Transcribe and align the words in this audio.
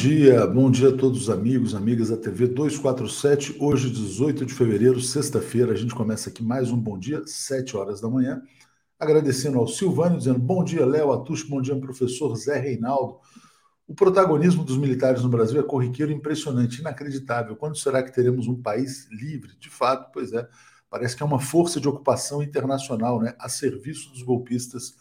Bom 0.00 0.08
dia, 0.08 0.46
bom 0.46 0.70
dia 0.70 0.88
a 0.88 0.96
todos 0.96 1.20
os 1.20 1.28
amigos, 1.28 1.74
amigas 1.74 2.08
da 2.08 2.16
TV 2.16 2.46
247. 2.46 3.56
Hoje, 3.60 3.90
18 3.90 4.46
de 4.46 4.54
fevereiro, 4.54 4.98
sexta-feira, 4.98 5.72
a 5.72 5.76
gente 5.76 5.94
começa 5.94 6.30
aqui 6.30 6.42
mais 6.42 6.70
um 6.70 6.76
Bom 6.78 6.98
Dia, 6.98 7.22
7 7.26 7.76
horas 7.76 8.00
da 8.00 8.08
manhã. 8.08 8.42
Agradecendo 8.98 9.58
ao 9.58 9.68
Silvânio, 9.68 10.16
dizendo 10.16 10.38
bom 10.38 10.64
dia, 10.64 10.86
Léo 10.86 11.12
Atush, 11.12 11.42
bom 11.42 11.60
dia, 11.60 11.78
professor 11.78 12.34
Zé 12.34 12.58
Reinaldo. 12.58 13.18
O 13.86 13.94
protagonismo 13.94 14.64
dos 14.64 14.78
militares 14.78 15.22
no 15.22 15.28
Brasil 15.28 15.60
é 15.60 15.62
corriqueiro 15.62 16.10
impressionante, 16.10 16.80
inacreditável. 16.80 17.54
Quando 17.54 17.76
será 17.76 18.02
que 18.02 18.10
teremos 18.10 18.48
um 18.48 18.56
país 18.62 19.06
livre? 19.10 19.52
De 19.60 19.68
fato, 19.68 20.10
pois 20.14 20.32
é, 20.32 20.48
parece 20.88 21.14
que 21.14 21.22
é 21.22 21.26
uma 21.26 21.38
força 21.38 21.78
de 21.78 21.86
ocupação 21.86 22.42
internacional, 22.42 23.20
né, 23.20 23.34
a 23.38 23.50
serviço 23.50 24.10
dos 24.12 24.22
golpistas 24.22 24.96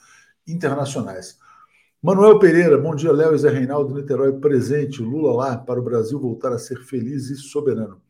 internacionais. 0.45 1.38
Manuel 2.01 2.39
Pereira, 2.39 2.77
bom 2.77 2.95
dia, 2.95 3.11
Léo 3.11 3.35
e 3.35 3.37
Zé 3.37 3.49
Reinaldo, 3.49 3.93
Niterói 3.93 4.31
presente, 4.39 5.01
Lula 5.01 5.33
lá, 5.33 5.57
para 5.57 5.81
o 5.81 5.83
Brasil 5.83 6.17
voltar 6.17 6.53
a 6.53 6.57
ser 6.57 6.81
feliz 6.85 7.29
e 7.29 7.35
soberano. 7.35 8.01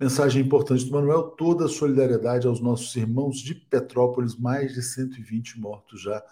Mensagem 0.00 0.42
importante 0.42 0.86
do 0.86 0.92
Manuel, 0.92 1.24
toda 1.24 1.66
a 1.66 1.68
solidariedade 1.68 2.46
aos 2.46 2.60
nossos 2.62 2.96
irmãos 2.96 3.40
de 3.40 3.54
Petrópolis, 3.54 4.34
mais 4.34 4.72
de 4.72 4.82
120 4.82 5.60
mortos 5.60 6.00
já 6.00 6.24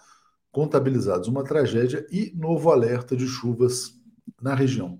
contabilizados. 0.51 1.27
Uma 1.27 1.43
tragédia 1.43 2.07
e 2.11 2.33
novo 2.35 2.71
alerta 2.71 3.15
de 3.15 3.27
chuvas 3.27 3.93
na 4.41 4.55
região. 4.55 4.97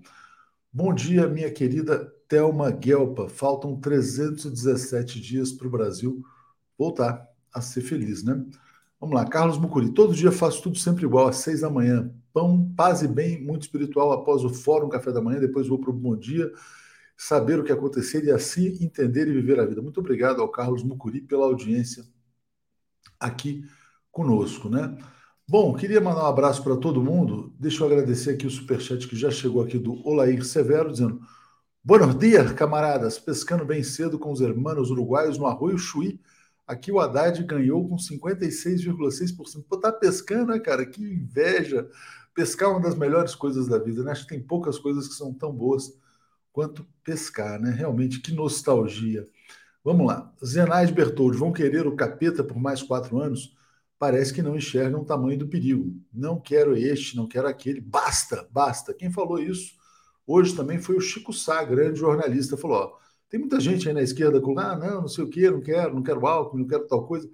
Bom 0.72 0.94
dia, 0.94 1.26
minha 1.26 1.50
querida 1.50 2.08
Thelma 2.28 2.70
Guelpa. 2.70 3.28
Faltam 3.28 3.80
317 3.80 5.20
dias 5.20 5.50
para 5.50 5.66
o 5.66 5.70
Brasil 5.70 6.22
voltar 6.78 7.28
a 7.52 7.60
ser 7.60 7.80
feliz, 7.80 8.22
né? 8.22 8.44
Vamos 9.04 9.16
lá, 9.16 9.26
Carlos 9.26 9.58
Mucuri. 9.58 9.90
Todo 9.90 10.14
dia 10.14 10.32
faço 10.32 10.62
tudo 10.62 10.78
sempre 10.78 11.04
igual, 11.04 11.28
às 11.28 11.36
seis 11.36 11.60
da 11.60 11.68
manhã. 11.68 12.10
Pão, 12.32 12.72
paz 12.74 13.02
e 13.02 13.06
bem, 13.06 13.38
muito 13.38 13.60
espiritual 13.60 14.12
após 14.12 14.42
o 14.42 14.48
fórum, 14.48 14.88
café 14.88 15.12
da 15.12 15.20
manhã, 15.20 15.38
depois 15.38 15.68
vou 15.68 15.78
para 15.78 15.90
o 15.90 15.92
bom 15.92 16.16
dia, 16.16 16.50
saber 17.14 17.58
o 17.58 17.62
que 17.62 17.70
acontecer 17.70 18.24
e 18.24 18.30
assim 18.30 18.78
entender 18.80 19.28
e 19.28 19.32
viver 19.32 19.60
a 19.60 19.66
vida. 19.66 19.82
Muito 19.82 20.00
obrigado 20.00 20.40
ao 20.40 20.48
Carlos 20.48 20.82
Mucuri 20.82 21.20
pela 21.20 21.44
audiência 21.44 22.02
aqui 23.20 23.62
conosco, 24.10 24.70
né? 24.70 24.96
Bom, 25.46 25.74
queria 25.74 26.00
mandar 26.00 26.24
um 26.24 26.28
abraço 26.28 26.64
para 26.64 26.74
todo 26.74 27.02
mundo. 27.02 27.54
Deixa 27.60 27.82
eu 27.82 27.86
agradecer 27.88 28.30
aqui 28.30 28.46
o 28.46 28.50
superchat 28.50 29.06
que 29.06 29.16
já 29.16 29.30
chegou 29.30 29.60
aqui 29.60 29.78
do 29.78 30.00
Olair 30.08 30.42
Severo, 30.46 30.90
dizendo: 30.90 31.20
Buenos 31.84 32.18
dias, 32.18 32.52
camaradas, 32.52 33.18
pescando 33.18 33.66
bem 33.66 33.82
cedo 33.82 34.18
com 34.18 34.32
os 34.32 34.40
hermanos 34.40 34.90
uruguaios 34.90 35.36
no 35.36 35.46
Arroio 35.46 35.76
Chuí 35.76 36.18
Aqui 36.66 36.90
o 36.90 36.98
Haddad 37.00 37.42
ganhou 37.44 37.86
com 37.88 37.96
56,6%. 37.96 39.64
Pô, 39.68 39.76
tá 39.78 39.92
pescando, 39.92 40.52
né, 40.52 40.58
cara? 40.58 40.86
Que 40.86 41.02
inveja. 41.02 41.88
Pescar 42.34 42.68
é 42.68 42.72
uma 42.72 42.80
das 42.80 42.96
melhores 42.96 43.34
coisas 43.34 43.68
da 43.68 43.78
vida, 43.78 44.02
né? 44.02 44.12
Acho 44.12 44.22
que 44.22 44.34
tem 44.34 44.42
poucas 44.42 44.78
coisas 44.78 45.06
que 45.06 45.14
são 45.14 45.32
tão 45.32 45.52
boas 45.52 45.92
quanto 46.52 46.86
pescar, 47.02 47.60
né? 47.60 47.70
Realmente, 47.70 48.20
que 48.20 48.32
nostalgia. 48.32 49.26
Vamos 49.84 50.06
lá. 50.06 50.32
Zenaide 50.44 50.92
Bertoldi, 50.92 51.36
vão 51.36 51.52
querer 51.52 51.86
o 51.86 51.96
capeta 51.96 52.42
por 52.42 52.58
mais 52.58 52.82
quatro 52.82 53.20
anos? 53.20 53.54
Parece 53.98 54.32
que 54.32 54.42
não 54.42 54.56
enxergam 54.56 55.02
o 55.02 55.04
tamanho 55.04 55.38
do 55.38 55.48
perigo. 55.48 55.94
Não 56.12 56.40
quero 56.40 56.76
este, 56.76 57.16
não 57.16 57.28
quero 57.28 57.46
aquele. 57.46 57.80
Basta, 57.80 58.48
basta. 58.50 58.94
Quem 58.94 59.10
falou 59.10 59.38
isso 59.38 59.74
hoje 60.26 60.54
também 60.54 60.80
foi 60.80 60.96
o 60.96 61.00
Chico 61.00 61.32
Sá, 61.32 61.62
grande 61.64 61.98
jornalista. 62.00 62.56
Falou: 62.56 62.76
ó, 62.78 63.03
tem 63.34 63.40
muita 63.40 63.58
gente 63.58 63.88
aí 63.88 63.92
na 63.92 64.00
esquerda 64.00 64.40
com, 64.40 64.56
ah, 64.60 64.76
não, 64.76 65.00
não 65.00 65.08
sei 65.08 65.24
o 65.24 65.28
quê, 65.28 65.50
não 65.50 65.60
quero, 65.60 65.92
não 65.92 66.04
quero 66.04 66.24
álcool, 66.24 66.56
não 66.56 66.68
quero 66.68 66.86
tal 66.86 67.04
coisa. 67.04 67.28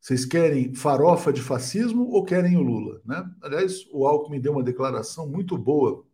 Vocês 0.00 0.24
querem 0.24 0.74
farofa 0.74 1.32
de 1.32 1.40
fascismo 1.40 2.10
ou 2.10 2.24
querem 2.24 2.56
o 2.56 2.60
Lula? 2.60 3.00
Né? 3.04 3.24
Aliás, 3.40 3.86
o 3.92 4.04
Alckmin 4.04 4.40
deu 4.40 4.50
uma 4.50 4.64
declaração 4.64 5.28
muito 5.28 5.56
boa 5.56 6.04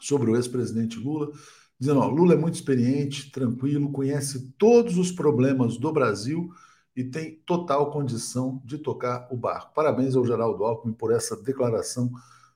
sobre 0.00 0.30
o 0.30 0.36
ex-presidente 0.36 0.98
Lula, 0.98 1.30
dizendo: 1.78 2.00
ó, 2.00 2.06
Lula 2.06 2.32
é 2.32 2.36
muito 2.38 2.54
experiente, 2.54 3.30
tranquilo, 3.30 3.92
conhece 3.92 4.50
todos 4.56 4.96
os 4.96 5.12
problemas 5.12 5.76
do 5.76 5.92
Brasil 5.92 6.48
e 6.96 7.04
tem 7.04 7.38
total 7.44 7.90
condição 7.90 8.62
de 8.64 8.78
tocar 8.78 9.28
o 9.30 9.36
barco. 9.36 9.74
Parabéns 9.74 10.16
ao 10.16 10.24
Geraldo 10.24 10.64
Alckmin 10.64 10.94
por 10.94 11.12
essa 11.12 11.36
declaração 11.36 12.10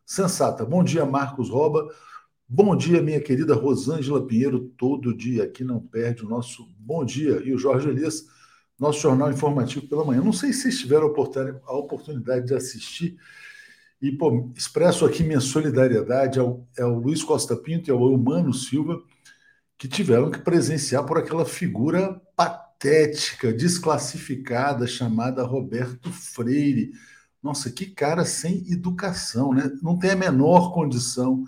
sensata. 0.06 0.64
Bom 0.64 0.82
dia, 0.82 1.04
Marcos 1.04 1.50
Roba. 1.50 1.86
Bom 2.48 2.76
dia, 2.76 3.02
minha 3.02 3.20
querida 3.20 3.56
Rosângela 3.56 4.24
Pinheiro, 4.24 4.72
todo 4.78 5.16
dia 5.16 5.42
aqui 5.42 5.64
não 5.64 5.80
perde 5.80 6.24
o 6.24 6.28
nosso 6.28 6.72
bom 6.78 7.04
dia. 7.04 7.42
E 7.44 7.52
o 7.52 7.58
Jorge 7.58 7.88
Elias, 7.88 8.24
nosso 8.78 9.00
jornal 9.00 9.32
informativo 9.32 9.88
pela 9.88 10.04
manhã. 10.04 10.22
Não 10.22 10.32
sei 10.32 10.52
se 10.52 10.62
vocês 10.62 10.78
tiveram 10.78 11.12
a 11.66 11.76
oportunidade 11.76 12.46
de 12.46 12.54
assistir. 12.54 13.18
E 14.00 14.12
pô, 14.12 14.52
expresso 14.54 15.04
aqui 15.04 15.24
minha 15.24 15.40
solidariedade 15.40 16.38
ao, 16.38 16.64
ao 16.78 17.00
Luiz 17.00 17.24
Costa 17.24 17.56
Pinto 17.56 17.90
e 17.90 17.92
ao 17.92 17.98
Humano 17.98 18.54
Silva, 18.54 19.02
que 19.76 19.88
tiveram 19.88 20.30
que 20.30 20.38
presenciar 20.38 21.04
por 21.04 21.18
aquela 21.18 21.44
figura 21.44 22.22
patética, 22.36 23.52
desclassificada, 23.52 24.86
chamada 24.86 25.42
Roberto 25.42 26.12
Freire. 26.12 26.92
Nossa, 27.42 27.72
que 27.72 27.86
cara 27.86 28.24
sem 28.24 28.70
educação, 28.70 29.52
né? 29.52 29.68
Não 29.82 29.98
tem 29.98 30.10
a 30.10 30.16
menor 30.16 30.72
condição 30.72 31.44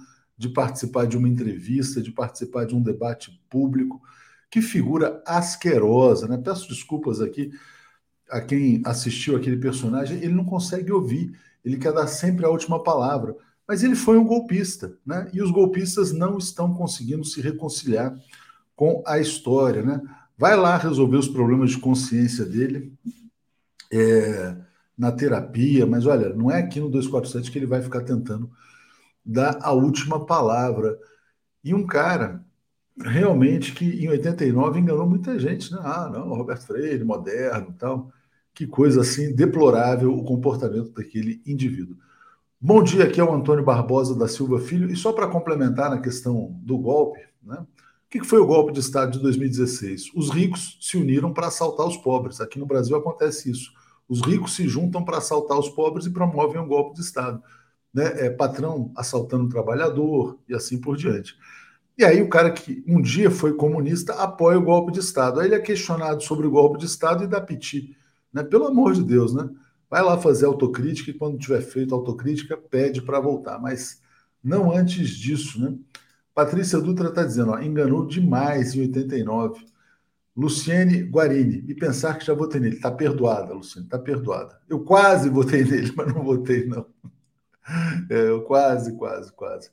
participar 0.46 1.06
de 1.06 1.16
uma 1.16 1.26
entrevista, 1.26 2.02
de 2.02 2.12
participar 2.12 2.66
de 2.66 2.74
um 2.74 2.82
debate 2.82 3.42
público. 3.48 4.02
Que 4.50 4.60
figura 4.60 5.22
asquerosa, 5.26 6.28
né? 6.28 6.36
Peço 6.36 6.68
desculpas 6.68 7.22
aqui 7.22 7.50
a 8.30 8.42
quem 8.42 8.82
assistiu 8.84 9.36
aquele 9.36 9.56
personagem, 9.56 10.18
ele 10.18 10.34
não 10.34 10.44
consegue 10.44 10.92
ouvir, 10.92 11.32
ele 11.64 11.78
quer 11.78 11.92
dar 11.92 12.06
sempre 12.06 12.44
a 12.44 12.50
última 12.50 12.82
palavra. 12.82 13.34
Mas 13.66 13.82
ele 13.82 13.94
foi 13.94 14.16
um 14.16 14.24
golpista, 14.24 14.96
né? 15.04 15.28
E 15.32 15.42
os 15.42 15.50
golpistas 15.50 16.12
não 16.12 16.38
estão 16.38 16.72
conseguindo 16.72 17.24
se 17.24 17.40
reconciliar 17.40 18.16
com 18.76 19.02
a 19.06 19.18
história, 19.18 19.82
né? 19.82 20.00
Vai 20.36 20.56
lá 20.56 20.76
resolver 20.76 21.16
os 21.16 21.28
problemas 21.28 21.70
de 21.70 21.78
consciência 21.78 22.44
dele 22.44 22.92
é, 23.92 24.56
na 24.96 25.12
terapia, 25.12 25.84
mas 25.84 26.06
olha, 26.06 26.32
não 26.34 26.50
é 26.50 26.60
aqui 26.60 26.80
no 26.80 26.88
247 26.88 27.50
que 27.50 27.58
ele 27.58 27.66
vai 27.66 27.82
ficar 27.82 28.02
tentando 28.02 28.50
dar 29.28 29.58
a 29.60 29.72
última 29.72 30.24
palavra. 30.24 30.98
E 31.62 31.74
um 31.74 31.86
cara 31.86 32.42
realmente 32.98 33.74
que 33.74 33.84
em 33.84 34.08
89 34.08 34.80
enganou 34.80 35.06
muita 35.06 35.38
gente, 35.38 35.70
né? 35.70 35.78
Ah, 35.82 36.10
não, 36.10 36.30
Roberto 36.30 36.66
Freire, 36.66 37.04
moderno, 37.04 37.74
tal. 37.78 38.10
Que 38.54 38.66
coisa 38.66 39.02
assim 39.02 39.34
deplorável 39.34 40.12
o 40.12 40.24
comportamento 40.24 40.92
daquele 40.92 41.42
indivíduo. 41.46 41.96
Bom 42.60 42.82
dia, 42.82 43.04
aqui 43.04 43.20
é 43.20 43.24
o 43.24 43.32
Antônio 43.32 43.64
Barbosa 43.64 44.16
da 44.16 44.26
Silva 44.26 44.58
Filho. 44.58 44.90
E 44.90 44.96
só 44.96 45.12
para 45.12 45.28
complementar 45.28 45.90
na 45.90 46.00
questão 46.00 46.58
do 46.62 46.78
golpe, 46.78 47.20
né? 47.42 47.58
O 47.60 48.10
que 48.10 48.24
foi 48.24 48.40
o 48.40 48.46
golpe 48.46 48.72
de 48.72 48.80
Estado 48.80 49.12
de 49.12 49.18
2016? 49.18 50.12
Os 50.14 50.30
ricos 50.30 50.78
se 50.80 50.96
uniram 50.96 51.30
para 51.30 51.48
assaltar 51.48 51.86
os 51.86 51.98
pobres. 51.98 52.40
Aqui 52.40 52.58
no 52.58 52.64
Brasil 52.64 52.96
acontece 52.96 53.50
isso. 53.50 53.70
Os 54.08 54.22
ricos 54.22 54.56
se 54.56 54.66
juntam 54.66 55.04
para 55.04 55.18
assaltar 55.18 55.58
os 55.58 55.68
pobres 55.68 56.06
e 56.06 56.10
promovem 56.10 56.58
um 56.58 56.66
golpe 56.66 56.94
de 56.94 57.02
Estado 57.02 57.42
né, 57.92 58.26
é, 58.26 58.30
patrão 58.30 58.92
assaltando 58.96 59.44
o 59.44 59.48
trabalhador 59.48 60.38
e 60.48 60.54
assim 60.54 60.78
por 60.78 60.96
diante. 60.96 61.36
E 61.96 62.04
aí 62.04 62.22
o 62.22 62.28
cara 62.28 62.50
que 62.52 62.84
um 62.86 63.02
dia 63.02 63.30
foi 63.30 63.54
comunista 63.54 64.14
apoia 64.14 64.58
o 64.58 64.62
golpe 64.62 64.92
de 64.92 65.00
Estado. 65.00 65.40
Aí 65.40 65.48
ele 65.48 65.56
é 65.56 65.60
questionado 65.60 66.22
sobre 66.22 66.46
o 66.46 66.50
golpe 66.50 66.78
de 66.78 66.86
Estado 66.86 67.24
e 67.24 67.26
dá 67.26 67.40
piti. 67.40 67.96
Né? 68.32 68.44
Pelo 68.44 68.66
amor 68.66 68.92
de 68.92 69.02
Deus, 69.02 69.34
né? 69.34 69.48
Vai 69.90 70.02
lá 70.02 70.18
fazer 70.18 70.46
autocrítica 70.46 71.10
e 71.10 71.14
quando 71.14 71.38
tiver 71.38 71.62
feito 71.62 71.94
autocrítica, 71.94 72.56
pede 72.56 73.02
para 73.02 73.18
voltar. 73.18 73.58
Mas 73.58 74.00
não 74.44 74.70
antes 74.70 75.10
disso, 75.10 75.60
né? 75.60 75.76
Patrícia 76.34 76.78
Dutra 76.78 77.08
está 77.08 77.24
dizendo, 77.24 77.50
ó, 77.50 77.58
enganou 77.58 78.06
demais 78.06 78.74
em 78.74 78.82
89. 78.82 79.66
Luciene 80.36 81.02
Guarini, 81.02 81.64
e 81.66 81.74
pensar 81.74 82.16
que 82.16 82.24
já 82.24 82.32
votei 82.32 82.60
nele. 82.60 82.76
Está 82.76 82.92
perdoada, 82.92 83.52
Luciene, 83.52 83.86
está 83.86 83.98
perdoada. 83.98 84.56
Eu 84.68 84.84
quase 84.84 85.28
votei 85.28 85.64
nele, 85.64 85.92
mas 85.96 86.14
não 86.14 86.22
votei, 86.22 86.64
não. 86.64 86.86
É, 88.10 88.40
quase, 88.46 88.96
quase, 88.96 89.32
quase. 89.32 89.70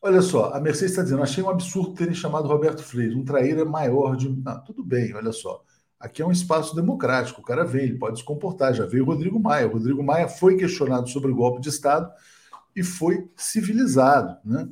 Olha 0.00 0.22
só, 0.22 0.52
a 0.52 0.60
Mercedes 0.60 0.92
está 0.92 1.02
dizendo: 1.02 1.22
achei 1.22 1.42
um 1.42 1.50
absurdo 1.50 1.94
terem 1.94 2.14
chamado 2.14 2.48
Roberto 2.48 2.82
Freire, 2.82 3.14
um 3.14 3.24
traíra 3.24 3.64
maior 3.64 4.16
de. 4.16 4.28
Não, 4.28 4.64
tudo 4.64 4.84
bem, 4.84 5.14
olha 5.14 5.32
só. 5.32 5.62
Aqui 5.98 6.22
é 6.22 6.26
um 6.26 6.30
espaço 6.30 6.76
democrático, 6.76 7.40
o 7.40 7.44
cara 7.44 7.64
vem, 7.64 7.84
ele 7.84 7.98
pode 7.98 8.20
se 8.20 8.24
comportar. 8.24 8.72
Já 8.72 8.86
veio 8.86 9.02
o 9.02 9.06
Rodrigo 9.06 9.40
Maia. 9.40 9.66
O 9.66 9.72
Rodrigo 9.72 10.02
Maia 10.02 10.28
foi 10.28 10.56
questionado 10.56 11.08
sobre 11.08 11.32
o 11.32 11.34
golpe 11.34 11.60
de 11.60 11.68
Estado 11.68 12.10
e 12.74 12.84
foi 12.84 13.28
civilizado. 13.36 14.38
Né? 14.44 14.68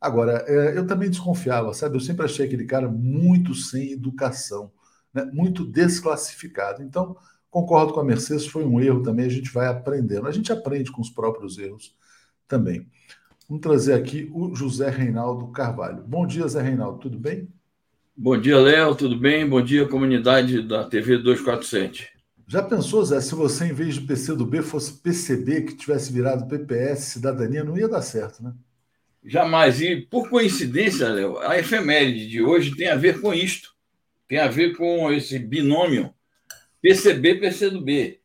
Agora, 0.00 0.42
é, 0.48 0.78
eu 0.78 0.86
também 0.86 1.10
desconfiava, 1.10 1.74
sabe? 1.74 1.96
Eu 1.96 2.00
sempre 2.00 2.24
achei 2.24 2.46
aquele 2.46 2.64
cara 2.64 2.88
muito 2.88 3.54
sem 3.54 3.92
educação, 3.92 4.72
né? 5.12 5.26
muito 5.26 5.66
desclassificado. 5.66 6.82
Então, 6.82 7.14
concordo 7.50 7.92
com 7.92 8.00
a 8.00 8.04
Mercedes, 8.04 8.46
foi 8.46 8.64
um 8.64 8.80
erro 8.80 9.02
também, 9.02 9.26
a 9.26 9.30
gente 9.30 9.50
vai 9.50 9.66
aprendendo. 9.66 10.26
A 10.26 10.32
gente 10.32 10.52
aprende 10.52 10.90
com 10.92 11.00
os 11.02 11.10
próprios 11.10 11.58
erros 11.58 11.94
também. 12.46 12.86
Vamos 13.48 13.62
trazer 13.62 13.94
aqui 13.94 14.30
o 14.32 14.54
José 14.54 14.88
Reinaldo 14.88 15.48
Carvalho. 15.48 16.04
Bom 16.06 16.26
dia, 16.26 16.46
Zé 16.46 16.62
Reinaldo, 16.62 17.00
tudo 17.00 17.18
bem? 17.18 17.48
Bom 18.16 18.38
dia, 18.38 18.58
Léo, 18.58 18.94
tudo 18.94 19.18
bem? 19.18 19.48
Bom 19.48 19.60
dia, 19.60 19.88
comunidade 19.88 20.62
da 20.62 20.84
TV 20.84 21.18
247. 21.18 22.10
Já 22.46 22.62
pensou, 22.62 23.04
Zé, 23.04 23.20
se 23.20 23.34
você, 23.34 23.66
em 23.66 23.72
vez 23.72 23.94
de 23.94 24.02
PCdoB, 24.02 24.62
fosse 24.62 24.92
PCB, 24.92 25.62
que 25.62 25.76
tivesse 25.76 26.12
virado 26.12 26.46
PPS, 26.46 27.06
Cidadania, 27.06 27.64
não 27.64 27.76
ia 27.76 27.88
dar 27.88 28.02
certo, 28.02 28.42
né? 28.42 28.52
Jamais. 29.24 29.80
E, 29.80 29.96
por 29.96 30.28
coincidência, 30.28 31.08
Léo, 31.08 31.38
a 31.38 31.58
efeméride 31.58 32.28
de 32.28 32.42
hoje 32.42 32.74
tem 32.74 32.88
a 32.88 32.96
ver 32.96 33.20
com 33.20 33.34
isto. 33.34 33.74
Tem 34.28 34.38
a 34.38 34.48
ver 34.48 34.76
com 34.76 35.12
esse 35.12 35.38
binômio 35.38 36.14
PCB-PCdoB. 36.82 38.20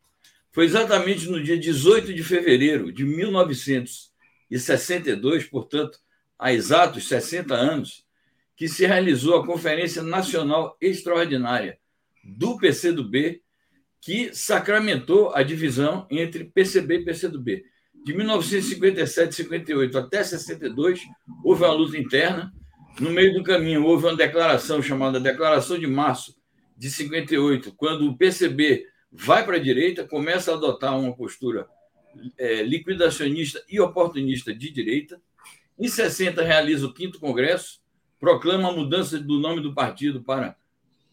Foi 0.50 0.64
exatamente 0.64 1.28
no 1.28 1.42
dia 1.42 1.58
18 1.58 2.14
de 2.14 2.22
fevereiro 2.22 2.92
de 2.92 3.04
1962, 3.04 5.44
portanto, 5.44 5.98
há 6.38 6.52
exatos 6.52 7.08
60 7.08 7.54
anos, 7.54 8.04
que 8.56 8.68
se 8.68 8.86
realizou 8.86 9.36
a 9.36 9.44
Conferência 9.44 10.02
Nacional 10.02 10.76
Extraordinária 10.80 11.78
do 12.24 12.56
PCdoB, 12.56 13.42
que 14.00 14.34
sacramentou 14.34 15.34
a 15.34 15.42
divisão 15.42 16.06
entre 16.10 16.44
PCB 16.44 17.00
e 17.00 17.04
PCdoB. 17.04 17.64
De 18.04 18.14
1957 18.14 19.34
58 19.34 19.98
até 19.98 20.22
62, 20.22 21.00
houve 21.44 21.64
uma 21.64 21.72
luta 21.72 21.98
interna. 21.98 22.52
No 23.00 23.10
meio 23.10 23.34
do 23.34 23.42
caminho, 23.42 23.84
houve 23.84 24.06
uma 24.06 24.16
declaração 24.16 24.80
chamada 24.80 25.20
Declaração 25.20 25.78
de 25.78 25.86
Março 25.86 26.35
de 26.76 26.90
58, 26.90 27.72
quando 27.74 28.06
o 28.06 28.16
PCB 28.16 28.86
vai 29.10 29.44
para 29.44 29.56
a 29.56 29.60
direita, 29.60 30.06
começa 30.06 30.50
a 30.50 30.54
adotar 30.54 30.98
uma 30.98 31.14
postura 31.14 31.66
é, 32.36 32.62
liquidacionista 32.62 33.64
e 33.68 33.80
oportunista 33.80 34.54
de 34.54 34.70
direita. 34.70 35.20
Em 35.78 35.88
60, 35.88 36.42
realiza 36.42 36.86
o 36.86 36.92
quinto 36.92 37.18
congresso, 37.18 37.80
proclama 38.18 38.68
a 38.68 38.72
mudança 38.72 39.18
do 39.18 39.38
nome 39.38 39.60
do 39.60 39.74
partido 39.74 40.22
para 40.22 40.56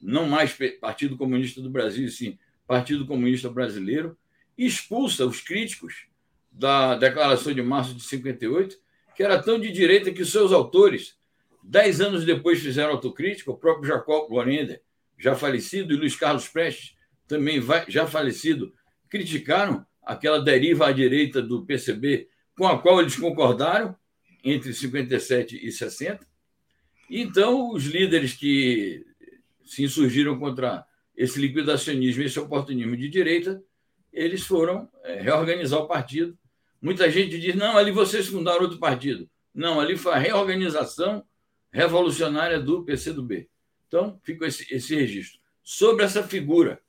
não 0.01 0.27
mais 0.27 0.57
Partido 0.81 1.17
Comunista 1.17 1.61
do 1.61 1.69
Brasil, 1.69 2.09
sim 2.09 2.37
Partido 2.67 3.05
Comunista 3.05 3.49
Brasileiro, 3.49 4.17
expulsa 4.57 5.25
os 5.25 5.41
críticos 5.41 6.07
da 6.51 6.95
Declaração 6.95 7.53
de 7.53 7.61
Março 7.61 7.93
de 7.93 8.03
58, 8.03 8.77
que 9.15 9.23
era 9.23 9.41
tão 9.41 9.59
de 9.59 9.71
direita 9.71 10.11
que 10.11 10.25
seus 10.25 10.51
autores, 10.51 11.17
dez 11.63 12.01
anos 12.01 12.25
depois, 12.25 12.59
fizeram 12.59 12.91
autocrítica, 12.91 13.51
o 13.51 13.57
próprio 13.57 13.87
Jacob 13.87 14.29
Gorender, 14.29 14.81
já 15.23 15.33
falecido, 15.35 15.93
e 15.93 15.95
Luiz 15.95 16.17
Carlos 16.17 16.49
Prestes, 16.49 16.97
também 17.25 17.63
já 17.87 18.05
falecido, 18.05 18.73
criticaram 19.09 19.85
aquela 20.01 20.41
deriva 20.41 20.87
à 20.87 20.91
direita 20.91 21.41
do 21.41 21.65
PCB, 21.65 22.27
com 22.57 22.67
a 22.67 22.77
qual 22.77 22.99
eles 22.99 23.15
concordaram 23.15 23.95
entre 24.43 24.73
57 24.73 25.65
e 25.65 25.71
60. 25.71 26.27
Então, 27.09 27.71
os 27.71 27.85
líderes 27.85 28.33
que 28.33 29.05
se 29.63 29.83
insurgiram 29.83 30.37
contra 30.37 30.85
esse 31.15 31.39
liquidacionismo, 31.39 32.23
esse 32.23 32.37
oportunismo 32.37 32.97
de 32.97 33.07
direita, 33.07 33.63
eles 34.11 34.45
foram 34.45 34.89
é, 35.05 35.21
reorganizar 35.21 35.79
o 35.79 35.87
partido. 35.87 36.37
Muita 36.81 37.09
gente 37.09 37.39
diz: 37.39 37.55
não, 37.55 37.77
ali 37.77 37.91
vocês 37.91 38.27
fundaram 38.27 38.63
outro 38.63 38.77
partido. 38.77 39.29
Não, 39.55 39.79
ali 39.79 39.95
foi 39.95 40.11
a 40.11 40.17
reorganização 40.17 41.23
revolucionária 41.71 42.59
do 42.59 42.83
PCdoB. 42.83 43.47
Então, 43.93 44.19
fica 44.23 44.47
esse, 44.47 44.65
esse 44.73 44.95
registro. 44.95 45.39
Sobre 45.61 46.03
essa 46.03 46.23
figura 46.23 46.81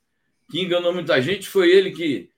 que 0.50 0.58
enganou 0.58 0.90
muita 0.90 1.20
gente, 1.20 1.46
foi 1.46 1.70
ele 1.70 1.90
que 1.90 2.30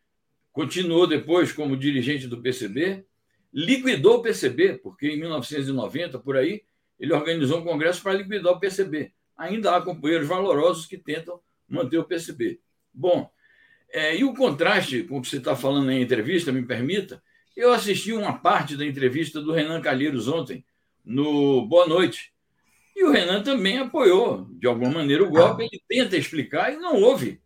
continuou 0.51 1.07
depois 1.07 1.53
como 1.53 1.77
dirigente 1.77 2.27
do 2.27 2.43
PCB, 2.43 3.07
liquidou 3.55 4.17
o 4.17 4.23
PCB, 4.23 4.81
porque 4.83 5.07
em 5.07 5.21
1990, 5.21 6.19
por 6.19 6.37
aí, 6.37 6.65
ele 6.99 7.13
organizou 7.13 7.61
um 7.61 7.63
congresso 7.63 8.03
para 8.03 8.15
liquidar 8.15 8.55
o 8.55 8.59
PCB. 8.59 9.13
Ainda 9.37 9.77
há 9.77 9.81
companheiros 9.81 10.27
valorosos 10.27 10.85
que 10.85 10.99
tentam 10.99 11.41
manter 11.69 11.99
o 11.99 12.05
PCB. 12.05 12.59
Bom, 12.93 13.31
é, 13.89 14.17
e 14.17 14.25
o 14.25 14.35
contraste 14.35 15.05
com 15.05 15.19
o 15.19 15.23
que 15.23 15.29
você 15.29 15.37
está 15.37 15.55
falando 15.55 15.87
na 15.87 15.95
entrevista, 15.95 16.51
me 16.51 16.67
permita, 16.67 17.23
eu 17.57 17.73
assisti 17.73 18.13
uma 18.13 18.37
parte 18.37 18.77
da 18.77 18.85
entrevista 18.85 19.41
do 19.41 19.53
Renan 19.53 19.81
Calheiros 19.81 20.27
ontem, 20.27 20.65
no 21.05 21.65
Boa 21.67 21.87
Noite. 21.87 22.35
E 22.97 23.05
o 23.05 23.11
Renan 23.11 23.43
também 23.43 23.77
apoiou, 23.77 24.49
de 24.53 24.67
alguma 24.67 24.91
maneira, 24.91 25.23
o 25.23 25.29
golpe. 25.29 25.65
Ele 25.65 25.83
tenta 25.87 26.17
explicar 26.17 26.73
e 26.73 26.79
não 26.79 26.95
houve. 26.95 27.43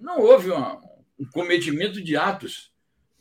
Não 0.00 0.18
houve 0.18 0.50
uma, 0.50 0.76
um 1.16 1.24
cometimento 1.30 2.02
de 2.02 2.16
atos 2.16 2.72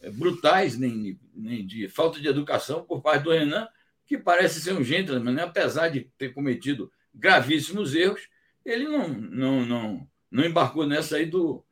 é, 0.01 0.09
brutais, 0.09 0.75
nem, 0.75 1.19
nem 1.35 1.63
de 1.63 1.87
falta 1.87 2.19
de 2.19 2.27
educação 2.27 2.83
por 2.83 3.03
parte 3.03 3.25
do 3.25 3.31
Renan, 3.31 3.67
que 4.07 4.17
parece 4.17 4.59
ser 4.59 4.73
um 4.73 4.83
gentleman, 4.83 5.33
né? 5.33 5.43
apesar 5.43 5.89
de 5.89 6.11
ter 6.17 6.33
cometido 6.33 6.91
gravíssimos 7.13 7.93
erros, 7.93 8.27
ele 8.65 8.85
não, 8.85 9.07
não, 9.07 9.65
não, 9.65 10.07
não 10.31 10.43
embarcou 10.43 10.87
nessa 10.87 11.17
aí 11.17 11.27
do, 11.27 11.63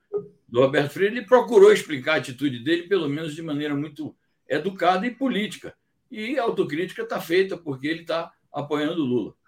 do 0.47 0.61
Roberto 0.61 0.91
Freire. 0.91 1.17
Ele 1.17 1.25
procurou 1.25 1.73
explicar 1.73 2.13
a 2.13 2.17
atitude 2.17 2.59
dele, 2.59 2.83
pelo 2.83 3.09
menos 3.09 3.33
de 3.33 3.41
maneira 3.41 3.75
muito 3.75 4.15
educada 4.47 5.07
e 5.07 5.11
política. 5.11 5.75
E 6.11 6.37
a 6.37 6.43
autocrítica 6.43 7.01
está 7.01 7.19
feita 7.19 7.57
porque 7.57 7.87
ele 7.87 8.01
está 8.01 8.31
apoiando 8.51 9.01
o 9.01 9.05
Lula. 9.05 9.38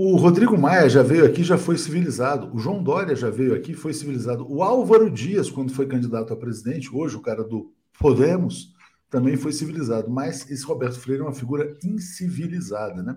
O 0.00 0.14
Rodrigo 0.14 0.56
Maia 0.56 0.88
já 0.88 1.02
veio 1.02 1.26
aqui, 1.26 1.42
já 1.42 1.58
foi 1.58 1.76
civilizado. 1.76 2.54
O 2.54 2.58
João 2.60 2.80
Dória 2.80 3.16
já 3.16 3.30
veio 3.30 3.52
aqui, 3.52 3.74
foi 3.74 3.92
civilizado. 3.92 4.46
O 4.48 4.62
Álvaro 4.62 5.10
Dias, 5.10 5.50
quando 5.50 5.72
foi 5.74 5.88
candidato 5.88 6.32
a 6.32 6.36
presidente, 6.36 6.88
hoje 6.94 7.16
o 7.16 7.20
cara 7.20 7.42
do 7.42 7.74
Podemos, 7.98 8.72
também 9.10 9.36
foi 9.36 9.52
civilizado. 9.52 10.08
Mas 10.08 10.48
esse 10.48 10.64
Roberto 10.64 11.00
Freire 11.00 11.22
é 11.22 11.24
uma 11.24 11.34
figura 11.34 11.76
incivilizada, 11.82 13.02
né? 13.02 13.16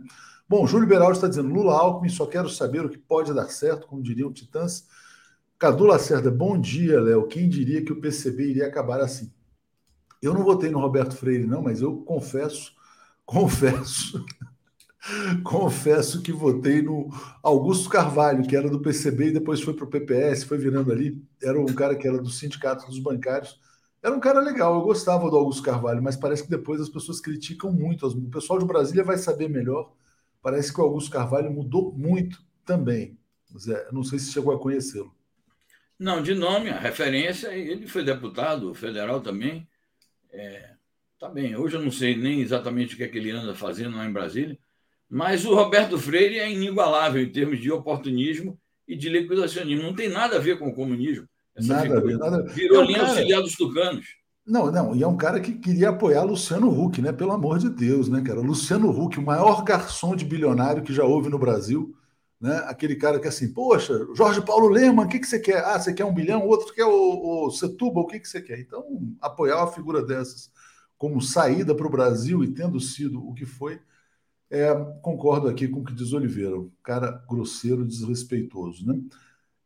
Bom, 0.49 0.65
Júlio 0.65 0.87
Beraldo 0.87 1.13
está 1.13 1.27
dizendo: 1.27 1.53
Lula 1.53 1.71
Alckmin, 1.71 2.09
só 2.09 2.25
quero 2.25 2.49
saber 2.49 2.83
o 2.83 2.89
que 2.89 2.97
pode 2.97 3.31
dar 3.31 3.47
certo, 3.49 3.85
como 3.85 4.01
diriam 4.01 4.33
Titãs. 4.33 4.87
Cadu 5.59 5.85
Lacerda, 5.85 6.31
bom 6.31 6.59
dia, 6.59 6.99
Léo. 6.99 7.27
Quem 7.27 7.47
diria 7.47 7.85
que 7.85 7.93
o 7.93 8.01
PCB 8.01 8.49
iria 8.49 8.65
acabar 8.65 9.01
assim? 9.01 9.31
Eu 10.19 10.33
não 10.33 10.43
votei 10.43 10.71
no 10.71 10.79
Roberto 10.79 11.15
Freire, 11.15 11.45
não, 11.45 11.61
mas 11.61 11.79
eu 11.79 11.97
confesso, 11.97 12.73
confesso, 13.23 14.25
confesso 15.43 16.21
que 16.21 16.31
votei 16.31 16.81
no 16.81 17.09
Augusto 17.41 17.89
Carvalho, 17.89 18.45
que 18.45 18.55
era 18.55 18.69
do 18.69 18.81
PCB 18.81 19.27
e 19.27 19.33
depois 19.33 19.61
foi 19.61 19.73
para 19.73 19.85
o 19.85 19.89
PPS, 19.89 20.43
foi 20.43 20.57
virando 20.57 20.91
ali. 20.91 21.21
Era 21.41 21.59
um 21.59 21.65
cara 21.65 21.95
que 21.95 22.07
era 22.07 22.17
do 22.17 22.29
Sindicato 22.29 22.85
dos 22.85 22.99
Bancários. 22.99 23.59
Era 24.03 24.15
um 24.15 24.19
cara 24.19 24.39
legal, 24.39 24.75
eu 24.75 24.81
gostava 24.81 25.29
do 25.29 25.37
Augusto 25.37 25.63
Carvalho, 25.63 26.01
mas 26.01 26.15
parece 26.15 26.43
que 26.43 26.49
depois 26.49 26.81
as 26.81 26.89
pessoas 26.89 27.19
criticam 27.19 27.71
muito. 27.71 28.07
O 28.07 28.29
pessoal 28.29 28.57
de 28.57 28.65
Brasília 28.65 29.03
vai 29.03 29.17
saber 29.17 29.47
melhor 29.47 29.91
Parece 30.41 30.73
que 30.73 30.81
o 30.81 30.83
Augusto 30.83 31.11
Carvalho 31.11 31.51
mudou 31.51 31.93
muito 31.93 32.43
também. 32.65 33.17
Zé, 33.57 33.87
não 33.91 34.03
sei 34.03 34.17
se 34.17 34.31
chegou 34.31 34.53
a 34.53 34.59
conhecê-lo. 34.59 35.15
Não, 35.99 36.21
de 36.21 36.33
nome, 36.33 36.69
a 36.69 36.79
referência, 36.79 37.53
ele 37.53 37.85
foi 37.85 38.03
deputado 38.03 38.73
federal 38.73 39.21
também. 39.21 39.67
É, 40.31 40.73
tá 41.19 41.29
bem, 41.29 41.55
hoje 41.55 41.75
eu 41.75 41.81
não 41.81 41.91
sei 41.91 42.15
nem 42.15 42.41
exatamente 42.41 42.95
o 42.95 42.97
que 42.97 43.03
é 43.03 43.07
que 43.07 43.17
ele 43.19 43.29
anda 43.29 43.53
fazendo 43.53 43.97
lá 43.97 44.05
em 44.05 44.11
Brasília, 44.11 44.57
mas 45.11 45.45
o 45.45 45.53
Roberto 45.53 45.99
Freire 45.99 46.39
é 46.39 46.49
inigualável 46.49 47.21
em 47.21 47.29
termos 47.29 47.59
de 47.59 47.69
oportunismo 47.69 48.57
e 48.87 48.95
de 48.95 49.09
liquidacionismo. 49.09 49.83
Não 49.83 49.93
tem 49.93 50.07
nada 50.07 50.37
a 50.37 50.39
ver 50.39 50.57
com 50.57 50.69
o 50.69 50.73
comunismo. 50.73 51.27
Nada 51.59 51.97
a 51.97 51.99
ver, 51.99 52.17
nada 52.17 52.43
Virou 52.53 52.81
linha 52.81 53.01
auxiliar 53.01 53.41
dos 53.41 53.57
tucanos. 53.57 54.05
Não, 54.47 54.71
não, 54.71 54.95
e 54.95 55.03
é 55.03 55.07
um 55.07 55.17
cara 55.17 55.41
que 55.41 55.51
queria 55.53 55.89
apoiar 55.89 56.23
Luciano 56.23 56.69
Huck, 56.69 57.01
né? 57.01 57.11
Pelo 57.11 57.33
amor 57.33 57.59
de 57.59 57.69
Deus, 57.69 58.07
né, 58.07 58.21
cara? 58.21 58.39
Luciano 58.39 58.89
Huck, 58.89 59.19
o 59.19 59.21
maior 59.21 59.61
garçom 59.65 60.15
de 60.15 60.23
bilionário 60.23 60.81
que 60.81 60.93
já 60.93 61.03
houve 61.03 61.29
no 61.29 61.37
Brasil, 61.37 61.93
né? 62.39 62.63
Aquele 62.67 62.95
cara 62.95 63.19
que 63.19 63.27
assim, 63.27 63.51
poxa, 63.53 64.07
Jorge 64.15 64.41
Paulo 64.41 64.69
Lema, 64.69 65.03
o 65.03 65.07
que, 65.09 65.19
que 65.19 65.27
você 65.27 65.39
quer? 65.39 65.61
Ah, 65.65 65.77
você 65.77 65.93
quer 65.93 66.05
um 66.05 66.13
bilhão, 66.13 66.45
o 66.45 66.47
outro 66.47 66.73
quer 66.73 66.85
o, 66.85 67.47
o 67.47 67.51
Setúbal, 67.51 68.05
o 68.05 68.07
que, 68.07 68.19
que 68.19 68.27
você 68.29 68.41
quer? 68.41 68.61
Então, 68.61 68.83
apoiar 69.19 69.57
uma 69.57 69.71
figura 69.71 70.01
dessas 70.01 70.49
como 70.97 71.21
saída 71.21 71.75
para 71.75 71.85
o 71.85 71.91
Brasil 71.91 72.43
e 72.43 72.53
tendo 72.53 72.79
sido 72.79 73.27
o 73.27 73.33
que 73.33 73.45
foi, 73.45 73.79
é, 74.51 74.75
concordo 75.01 75.47
aqui 75.47 75.67
com 75.67 75.79
o 75.79 75.83
que 75.83 75.93
diz 75.93 76.11
Oliveira, 76.11 76.59
um 76.59 76.69
cara 76.83 77.23
grosseiro, 77.27 77.85
desrespeitoso, 77.85 78.85
né? 78.85 78.99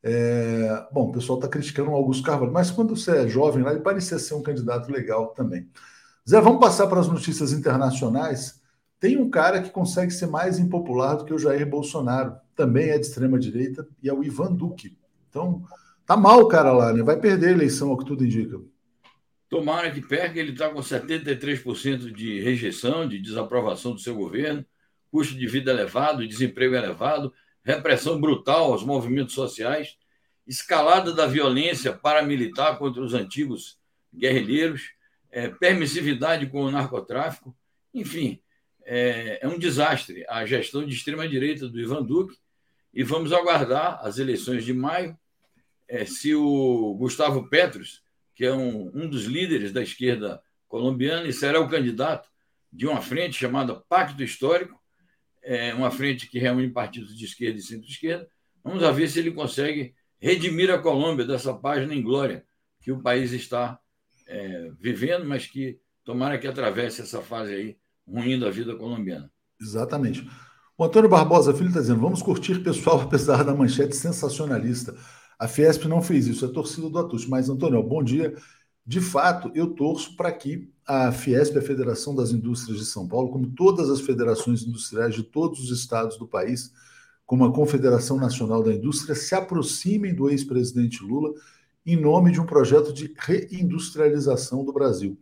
É, 0.03 0.87
bom, 0.91 1.09
o 1.09 1.11
pessoal 1.11 1.39
está 1.39 1.49
criticando 1.49 1.89
o 1.89 1.95
Augusto 1.95 2.23
Carvalho, 2.23 2.53
mas 2.53 2.69
quando 2.69 2.95
você 2.95 3.23
é 3.23 3.27
jovem 3.27 3.63
lá, 3.63 3.71
ele 3.71 3.81
parecia 3.81 4.19
ser 4.19 4.35
um 4.35 4.43
candidato 4.43 4.91
legal 4.91 5.29
também. 5.29 5.67
Zé, 6.29 6.39
vamos 6.39 6.59
passar 6.59 6.85
para 6.85 6.99
as 6.99 7.07
notícias 7.07 7.51
internacionais. 7.51 8.61
Tem 8.99 9.17
um 9.17 9.27
cara 9.27 9.59
que 9.59 9.71
consegue 9.71 10.11
ser 10.11 10.27
mais 10.27 10.59
impopular 10.59 11.17
do 11.17 11.25
que 11.25 11.33
o 11.33 11.39
Jair 11.39 11.67
Bolsonaro, 11.67 12.35
também 12.55 12.89
é 12.89 12.99
de 12.99 13.07
extrema 13.07 13.39
direita, 13.39 13.87
e 14.03 14.07
é 14.07 14.13
o 14.13 14.23
Ivan 14.23 14.53
Duque. 14.53 14.95
Então, 15.27 15.63
tá 16.05 16.15
mal 16.15 16.41
o 16.41 16.47
cara 16.47 16.71
lá, 16.71 16.93
né? 16.93 17.01
Vai 17.01 17.19
perder 17.19 17.47
a 17.47 17.51
eleição, 17.53 17.89
ao 17.89 17.97
que 17.97 18.05
tudo 18.05 18.23
indica. 18.23 18.61
Tomara 19.49 19.89
que 19.89 20.01
perca, 20.01 20.39
ele 20.39 20.51
está 20.51 20.69
com 20.69 20.79
73% 20.79 22.11
de 22.11 22.39
rejeição, 22.41 23.07
de 23.07 23.19
desaprovação 23.19 23.93
do 23.93 23.99
seu 23.99 24.15
governo, 24.15 24.63
custo 25.11 25.35
de 25.35 25.47
vida 25.47 25.71
elevado, 25.71 26.27
desemprego 26.27 26.75
elevado, 26.75 27.33
repressão 27.63 28.19
brutal 28.19 28.71
aos 28.71 28.83
movimentos 28.83 29.33
sociais, 29.33 29.97
escalada 30.45 31.13
da 31.13 31.25
violência 31.25 31.93
paramilitar 31.93 32.77
contra 32.77 33.01
os 33.01 33.13
antigos 33.13 33.79
guerrilheiros, 34.13 34.91
é, 35.31 35.49
permissividade 35.49 36.47
com 36.47 36.63
o 36.63 36.71
narcotráfico, 36.71 37.55
enfim, 37.93 38.39
é, 38.85 39.39
é 39.41 39.47
um 39.47 39.57
desastre 39.57 40.23
a 40.29 40.45
gestão 40.45 40.85
de 40.85 40.93
extrema-direita 40.93 41.67
do 41.67 41.79
Ivan 41.79 42.03
Duque 42.03 42.37
e 42.93 43.03
vamos 43.03 43.33
aguardar 43.33 43.99
as 44.01 44.19
eleições 44.19 44.63
de 44.63 44.73
maio, 44.73 45.17
é, 45.87 46.05
se 46.05 46.33
o 46.35 46.95
Gustavo 46.95 47.49
Petros, 47.49 48.03
que 48.35 48.45
é 48.45 48.53
um, 48.53 48.91
um 48.93 49.09
dos 49.09 49.25
líderes 49.25 49.71
da 49.71 49.81
esquerda 49.81 50.41
colombiana 50.67 51.27
e 51.27 51.33
será 51.33 51.59
o 51.59 51.69
candidato 51.69 52.29
de 52.71 52.85
uma 52.85 53.01
frente 53.01 53.37
chamada 53.37 53.75
Pacto 53.75 54.23
Histórico, 54.23 54.79
é 55.45 55.73
uma 55.73 55.91
frente 55.91 56.27
que 56.27 56.39
reúne 56.39 56.69
partidos 56.69 57.15
de 57.15 57.23
esquerda 57.23 57.59
e 57.59 57.61
centro-esquerda. 57.61 58.27
Vamos 58.63 58.83
ver 58.95 59.07
se 59.07 59.19
ele 59.19 59.31
consegue 59.31 59.93
redimir 60.19 60.71
a 60.71 60.79
Colômbia 60.79 61.23
dessa 61.23 61.53
página 61.53 61.93
em 61.93 62.01
glória 62.01 62.43
que 62.81 62.91
o 62.91 63.01
país 63.01 63.31
está 63.31 63.79
é, 64.27 64.71
vivendo, 64.79 65.25
mas 65.25 65.45
que 65.45 65.79
tomara 66.03 66.37
que 66.37 66.47
atravesse 66.47 67.01
essa 67.01 67.21
fase 67.21 67.53
aí 67.53 67.77
ruim 68.07 68.39
da 68.39 68.49
vida 68.49 68.75
colombiana. 68.75 69.31
Exatamente. 69.61 70.27
O 70.77 70.83
Antônio 70.83 71.09
Barbosa 71.09 71.53
Filho 71.53 71.69
está 71.69 71.79
dizendo: 71.79 72.01
vamos 72.01 72.21
curtir, 72.21 72.59
pessoal, 72.63 73.01
apesar 73.05 73.43
da 73.43 73.53
manchete 73.53 73.95
sensacionalista. 73.95 74.95
A 75.37 75.47
Fiesp 75.47 75.85
não 75.85 76.01
fez 76.01 76.27
isso, 76.27 76.45
é 76.45 76.47
torcida 76.47 76.89
do 76.89 76.97
Atush. 76.97 77.27
Mas, 77.27 77.49
Antônio, 77.49 77.83
bom 77.83 78.03
dia. 78.03 78.33
De 78.85 79.01
fato, 79.01 79.51
eu 79.55 79.71
torço 79.71 80.15
para 80.15 80.31
que 80.31 80.69
a 80.85 81.11
Fiesp, 81.11 81.57
a 81.57 81.61
Federação 81.61 82.13
das 82.13 82.31
Indústrias 82.31 82.77
de 82.77 82.85
São 82.85 83.07
Paulo, 83.07 83.31
como 83.31 83.47
todas 83.47 83.89
as 83.89 84.01
federações 84.01 84.61
industriais 84.61 85.15
de 85.15 85.23
todos 85.23 85.59
os 85.59 85.71
estados 85.71 86.17
do 86.17 86.27
país, 86.27 86.71
como 87.25 87.43
a 87.43 87.51
Confederação 87.51 88.17
Nacional 88.17 88.61
da 88.61 88.71
Indústria, 88.71 89.15
se 89.15 89.33
aproximem 89.33 90.13
do 90.13 90.29
ex-presidente 90.29 91.03
Lula 91.03 91.33
em 91.83 91.95
nome 91.95 92.31
de 92.31 92.39
um 92.39 92.45
projeto 92.45 92.93
de 92.93 93.11
reindustrialização 93.17 94.63
do 94.63 94.71
Brasil. 94.71 95.17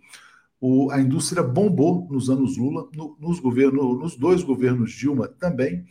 O, 0.59 0.91
a 0.91 0.99
indústria 0.99 1.41
bombou 1.41 2.07
nos 2.09 2.29
anos 2.29 2.57
Lula, 2.57 2.89
no, 2.93 3.17
nos, 3.19 3.39
governo, 3.39 3.97
nos 3.97 4.17
dois 4.17 4.43
governos 4.43 4.91
Dilma 4.91 5.27
também, 5.27 5.85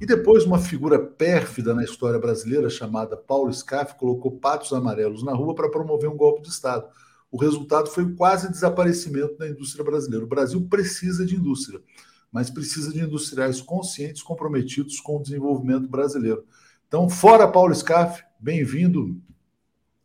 e 0.00 0.06
depois 0.06 0.44
uma 0.44 0.58
figura 0.58 0.98
pérfida 0.98 1.72
na 1.72 1.84
história 1.84 2.18
brasileira 2.18 2.68
chamada 2.68 3.16
Paulo 3.16 3.52
Scaff 3.52 3.96
colocou 3.96 4.32
patos 4.32 4.72
amarelos 4.72 5.22
na 5.22 5.32
rua 5.32 5.54
para 5.54 5.70
promover 5.70 6.10
um 6.10 6.16
golpe 6.16 6.42
de 6.42 6.48
Estado 6.48 6.88
o 7.32 7.38
resultado 7.38 7.88
foi 7.88 8.14
quase 8.14 8.50
desaparecimento 8.50 9.38
da 9.38 9.48
indústria 9.48 9.82
brasileira. 9.82 10.26
O 10.26 10.28
Brasil 10.28 10.60
precisa 10.68 11.24
de 11.24 11.34
indústria, 11.34 11.80
mas 12.30 12.50
precisa 12.50 12.92
de 12.92 13.00
industriais 13.00 13.62
conscientes, 13.62 14.22
comprometidos 14.22 15.00
com 15.00 15.16
o 15.16 15.22
desenvolvimento 15.22 15.88
brasileiro. 15.88 16.44
Então, 16.86 17.08
fora 17.08 17.48
Paulo 17.48 17.74
Scaff, 17.74 18.22
bem-vindo, 18.38 19.18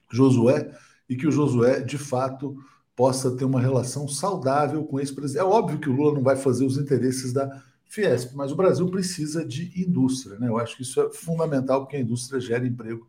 Josué, 0.10 0.72
e 1.10 1.18
que 1.18 1.28
o 1.28 1.32
Josué, 1.32 1.82
de 1.82 1.98
fato, 1.98 2.56
possa 2.96 3.36
ter 3.36 3.44
uma 3.44 3.60
relação 3.60 4.08
saudável 4.08 4.86
com 4.86 4.98
esse 4.98 5.14
presidente. 5.14 5.44
É 5.44 5.46
óbvio 5.46 5.80
que 5.80 5.90
o 5.90 5.94
Lula 5.94 6.14
não 6.14 6.24
vai 6.24 6.38
fazer 6.38 6.66
os 6.66 6.78
interesses 6.78 7.34
da 7.34 7.62
Fiesp, 7.84 8.36
mas 8.36 8.54
o 8.54 8.56
Brasil 8.56 8.90
precisa 8.90 9.46
de 9.46 9.82
indústria. 9.82 10.40
Né? 10.40 10.48
Eu 10.48 10.58
acho 10.58 10.78
que 10.78 10.84
isso 10.84 11.02
é 11.02 11.12
fundamental, 11.12 11.82
porque 11.82 11.98
a 11.98 12.02
indústria 12.02 12.40
gera 12.40 12.66
emprego 12.66 13.06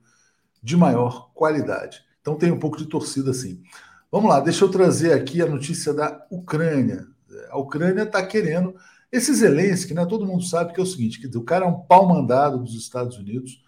de 0.61 0.77
maior 0.77 1.31
qualidade. 1.35 2.03
Então 2.21 2.35
tem 2.35 2.51
um 2.51 2.59
pouco 2.59 2.77
de 2.77 2.87
torcida, 2.87 3.33
sim. 3.33 3.63
Vamos 4.11 4.31
lá, 4.31 4.41
deixa 4.41 4.65
eu 4.65 4.71
trazer 4.71 5.13
aqui 5.13 5.43
a 5.43 5.47
notícia 5.47 5.93
da 5.93 6.27
Ucrânia. 6.31 7.07
A 7.51 7.59
Ucrânia 7.59 8.05
está 8.05 8.25
querendo. 8.25 8.75
Esse 9.13 9.35
Zelensky, 9.35 9.93
né, 9.93 10.07
todo 10.07 10.25
mundo 10.25 10.45
sabe 10.45 10.73
que 10.73 10.81
é 10.81 10.83
o 10.83 10.87
seguinte: 10.87 11.21
que 11.21 11.37
o 11.37 11.45
cara 11.45 11.67
é 11.67 11.69
um 11.69 11.81
pau 11.81 12.09
mandado 12.09 12.59
dos 12.59 12.75
Estados 12.75 13.19
Unidos, 13.19 13.63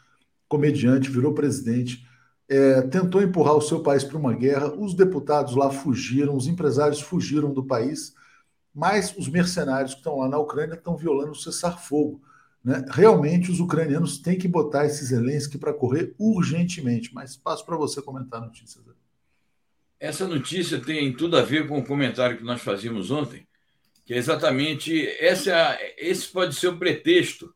comediante, 0.48 1.10
virou 1.10 1.34
presidente, 1.34 2.06
é, 2.48 2.80
tentou 2.82 3.22
empurrar 3.22 3.54
o 3.54 3.60
seu 3.60 3.82
país 3.82 4.02
para 4.02 4.16
uma 4.16 4.32
guerra. 4.32 4.72
Os 4.72 4.94
deputados 4.94 5.54
lá 5.54 5.70
fugiram, 5.70 6.34
os 6.34 6.46
empresários 6.46 7.02
fugiram 7.02 7.52
do 7.52 7.64
país, 7.66 8.14
mas 8.74 9.14
os 9.18 9.28
mercenários 9.28 9.92
que 9.92 10.00
estão 10.00 10.20
lá 10.20 10.28
na 10.28 10.38
Ucrânia 10.38 10.74
estão 10.74 10.96
violando 10.96 11.32
o 11.32 11.36
cessar-fogo. 11.36 12.22
Né? 12.64 12.82
Realmente, 12.88 13.50
os 13.50 13.60
ucranianos 13.60 14.18
têm 14.18 14.38
que 14.38 14.48
botar 14.48 14.86
esse 14.86 15.04
Zelensky 15.04 15.58
para 15.58 15.74
correr 15.74 16.14
urgentemente. 16.18 17.14
Mas 17.14 17.36
passo 17.36 17.64
para 17.66 17.76
você 17.76 18.00
comentar 18.00 18.42
a 18.42 18.46
notícia. 18.46 18.80
Essa 20.00 20.26
notícia 20.26 20.80
tem 20.80 21.12
tudo 21.12 21.36
a 21.36 21.42
ver 21.42 21.68
com 21.68 21.78
o 21.78 21.84
comentário 21.84 22.38
que 22.38 22.42
nós 22.42 22.62
fazíamos 22.62 23.10
ontem, 23.10 23.46
que 24.06 24.14
é 24.14 24.16
exatamente 24.16 25.06
essa, 25.18 25.78
esse 25.98 26.26
pode 26.28 26.54
ser 26.54 26.68
o 26.68 26.78
pretexto 26.78 27.54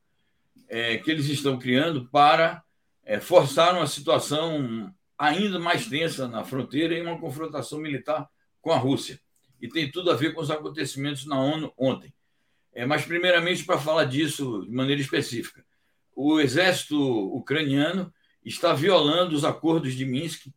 é, 0.69 0.99
que 0.99 1.11
eles 1.11 1.25
estão 1.27 1.59
criando 1.59 2.07
para 2.11 2.63
é, 3.03 3.19
forçar 3.19 3.75
uma 3.75 3.87
situação 3.87 4.95
ainda 5.17 5.59
mais 5.59 5.87
tensa 5.87 6.29
na 6.29 6.45
fronteira 6.45 6.95
e 6.95 7.01
uma 7.01 7.19
confrontação 7.19 7.79
militar 7.79 8.29
com 8.61 8.71
a 8.71 8.77
Rússia. 8.77 9.19
E 9.59 9.67
tem 9.67 9.91
tudo 9.91 10.11
a 10.11 10.15
ver 10.15 10.35
com 10.35 10.43
os 10.43 10.51
acontecimentos 10.51 11.25
na 11.25 11.41
ONU 11.41 11.73
ontem. 11.79 12.13
É, 12.75 12.85
mas, 12.85 13.07
primeiramente, 13.07 13.65
para 13.65 13.79
falar 13.79 14.05
disso 14.05 14.67
de 14.67 14.71
maneira 14.73 15.01
específica, 15.01 15.65
o 16.15 16.39
exército 16.41 16.99
ucraniano 17.35 18.13
está 18.45 18.75
violando 18.75 19.35
os 19.35 19.45
acordos 19.45 19.95
de 19.95 20.05
Minsk 20.05 20.49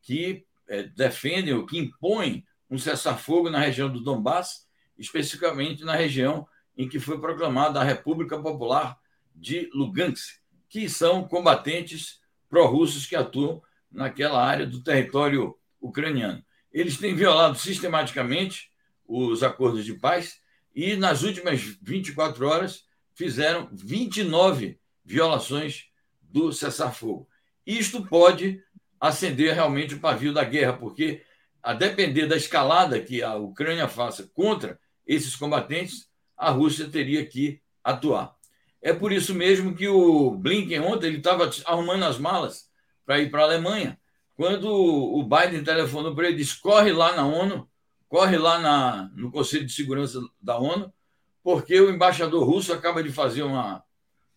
que 0.00 0.46
é, 0.68 0.82
defendem 0.82 1.54
ou 1.54 1.66
que 1.66 1.78
impõem 1.78 2.44
um 2.70 2.78
cessar-fogo 2.78 3.50
na 3.50 3.58
região 3.58 3.90
do 3.90 4.00
Donbass, 4.00 4.66
especificamente 4.98 5.84
na 5.84 5.94
região 5.94 6.46
em 6.76 6.88
que 6.88 6.98
foi 6.98 7.20
proclamada 7.20 7.80
a 7.80 7.84
República 7.84 8.40
Popular 8.40 8.98
de 9.34 9.68
Lugansk, 9.72 10.40
que 10.68 10.88
são 10.88 11.26
combatentes 11.26 12.20
pró-russos 12.48 13.06
que 13.06 13.16
atuam 13.16 13.62
naquela 13.90 14.44
área 14.44 14.66
do 14.66 14.82
território 14.82 15.56
ucraniano. 15.80 16.44
Eles 16.72 16.96
têm 16.96 17.14
violado 17.14 17.56
sistematicamente 17.56 18.72
os 19.06 19.42
acordos 19.42 19.84
de 19.84 19.94
paz 19.94 20.40
e, 20.74 20.96
nas 20.96 21.22
últimas 21.22 21.60
24 21.80 22.46
horas, 22.46 22.84
fizeram 23.14 23.68
29 23.72 24.78
violações 25.04 25.84
do 26.22 26.52
cessar-fogo. 26.52 27.28
Isto 27.64 28.04
pode 28.04 28.60
acender 29.08 29.54
realmente 29.54 29.94
o 29.94 30.00
pavio 30.00 30.32
da 30.32 30.42
guerra, 30.42 30.72
porque, 30.72 31.22
a 31.62 31.74
depender 31.74 32.26
da 32.26 32.36
escalada 32.36 32.98
que 32.98 33.22
a 33.22 33.36
Ucrânia 33.36 33.86
faça 33.86 34.30
contra 34.34 34.80
esses 35.06 35.36
combatentes, 35.36 36.08
a 36.34 36.50
Rússia 36.50 36.88
teria 36.88 37.24
que 37.26 37.60
atuar. 37.82 38.34
É 38.80 38.94
por 38.94 39.12
isso 39.12 39.34
mesmo 39.34 39.74
que 39.74 39.86
o 39.88 40.30
Blinken 40.30 40.80
ontem 40.80 41.08
ele 41.08 41.18
estava 41.18 41.50
arrumando 41.66 42.04
as 42.04 42.18
malas 42.18 42.70
para 43.04 43.20
ir 43.20 43.30
para 43.30 43.42
a 43.42 43.44
Alemanha, 43.44 43.98
quando 44.34 44.72
o 44.72 45.22
Biden 45.22 45.62
telefonou 45.62 46.14
para 46.14 46.28
ele 46.28 46.38
disse: 46.38 46.58
corre 46.58 46.90
lá 46.90 47.14
na 47.14 47.26
ONU, 47.26 47.68
corre 48.08 48.38
lá 48.38 48.58
na, 48.58 49.10
no 49.14 49.30
Conselho 49.30 49.66
de 49.66 49.72
Segurança 49.72 50.18
da 50.40 50.58
ONU, 50.58 50.90
porque 51.42 51.78
o 51.78 51.90
embaixador 51.90 52.42
russo 52.42 52.72
acaba 52.72 53.02
de 53.02 53.12
fazer 53.12 53.42
uma, 53.42 53.84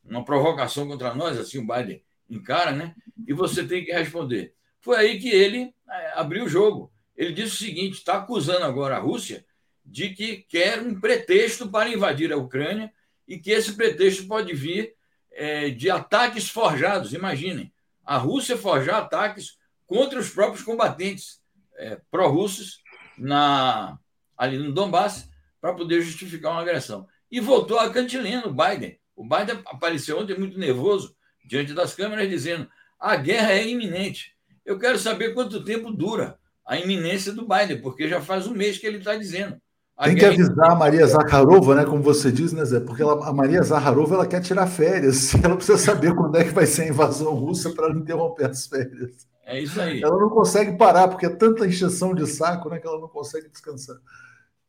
uma 0.03 0.25
provocação 0.25 0.87
contra 0.87 1.15
nós, 1.15 1.37
assim 1.37 1.57
o 1.57 1.65
Biden 1.65 2.03
encara, 2.29 2.73
né? 2.73 2.93
E 3.25 3.33
você 3.33 3.65
tem 3.65 3.85
que 3.85 3.93
responder. 3.93 4.56
Foi 4.81 4.97
aí 4.97 5.19
que 5.19 5.29
ele 5.29 5.73
é, 5.89 6.11
abriu 6.15 6.45
o 6.45 6.49
jogo. 6.49 6.91
Ele 7.15 7.33
disse 7.33 7.55
o 7.55 7.57
seguinte: 7.57 7.95
está 7.95 8.17
acusando 8.17 8.65
agora 8.65 8.95
a 8.95 8.99
Rússia 8.99 9.45
de 9.85 10.09
que 10.09 10.37
quer 10.49 10.81
um 10.81 10.99
pretexto 10.99 11.69
para 11.69 11.89
invadir 11.89 12.31
a 12.31 12.37
Ucrânia 12.37 12.91
e 13.27 13.37
que 13.39 13.51
esse 13.51 13.73
pretexto 13.73 14.27
pode 14.27 14.53
vir 14.53 14.93
é, 15.31 15.69
de 15.69 15.89
ataques 15.89 16.49
forjados. 16.49 17.13
Imaginem, 17.13 17.71
a 18.05 18.17
Rússia 18.17 18.57
forjar 18.57 19.01
ataques 19.01 19.57
contra 19.85 20.19
os 20.19 20.29
próprios 20.29 20.63
combatentes 20.63 21.41
é, 21.75 21.99
pró-russos 22.11 22.81
na 23.17 23.97
ali 24.37 24.57
no 24.57 24.71
Donbass 24.71 25.29
para 25.59 25.73
poder 25.73 26.01
justificar 26.01 26.51
uma 26.51 26.61
agressão. 26.61 27.07
E 27.31 27.39
voltou 27.39 27.79
a 27.79 27.89
cantilena 27.89 28.47
o 28.47 28.53
Biden. 28.53 28.99
O 29.15 29.23
Biden 29.23 29.61
apareceu 29.65 30.19
ontem 30.19 30.37
muito 30.37 30.59
nervoso 30.59 31.15
diante 31.43 31.73
das 31.73 31.95
câmeras 31.95 32.29
dizendo: 32.29 32.69
a 32.99 33.15
guerra 33.15 33.53
é 33.53 33.67
iminente. 33.67 34.36
Eu 34.67 34.77
quero 34.77 34.99
saber 34.99 35.33
quanto 35.33 35.63
tempo 35.63 35.93
dura 35.93 36.37
a 36.65 36.77
iminência 36.77 37.31
do 37.31 37.47
Biden, 37.47 37.81
porque 37.81 38.09
já 38.09 38.19
faz 38.19 38.45
um 38.45 38.53
mês 38.53 38.77
que 38.77 38.85
ele 38.85 38.97
está 38.97 39.15
dizendo. 39.15 39.55
Tem 40.03 40.13
que 40.13 40.25
avisar 40.25 40.71
a 40.71 40.75
Maria 40.75 41.07
Zakharova, 41.07 41.73
né? 41.73 41.85
Como 41.85 42.03
você 42.03 42.29
diz, 42.29 42.51
né, 42.51 42.65
Zé? 42.65 42.81
Porque 42.81 43.01
ela, 43.01 43.27
a 43.27 43.33
Maria 43.33 43.63
Zakharova 43.63 44.15
ela 44.15 44.27
quer 44.27 44.41
tirar 44.41 44.67
férias. 44.67 45.33
Ela 45.41 45.55
precisa 45.55 45.77
saber 45.77 46.13
quando 46.13 46.35
é 46.35 46.43
que 46.43 46.51
vai 46.51 46.65
ser 46.65 46.83
a 46.83 46.87
invasão 46.89 47.33
russa 47.33 47.71
para 47.73 47.89
não 47.89 48.01
interromper 48.01 48.45
as 48.45 48.67
férias. 48.67 49.25
É 49.43 49.59
isso 49.59 49.79
aí. 49.79 50.03
Ela 50.03 50.19
não 50.19 50.29
consegue 50.29 50.77
parar, 50.77 51.07
porque 51.07 51.25
é 51.25 51.29
tanta 51.29 51.65
encheção 51.65 52.13
de 52.13 52.27
saco 52.27 52.69
né, 52.69 52.77
que 52.77 52.85
ela 52.85 52.99
não 52.99 53.07
consegue 53.07 53.49
descansar. 53.49 53.95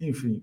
Enfim. 0.01 0.43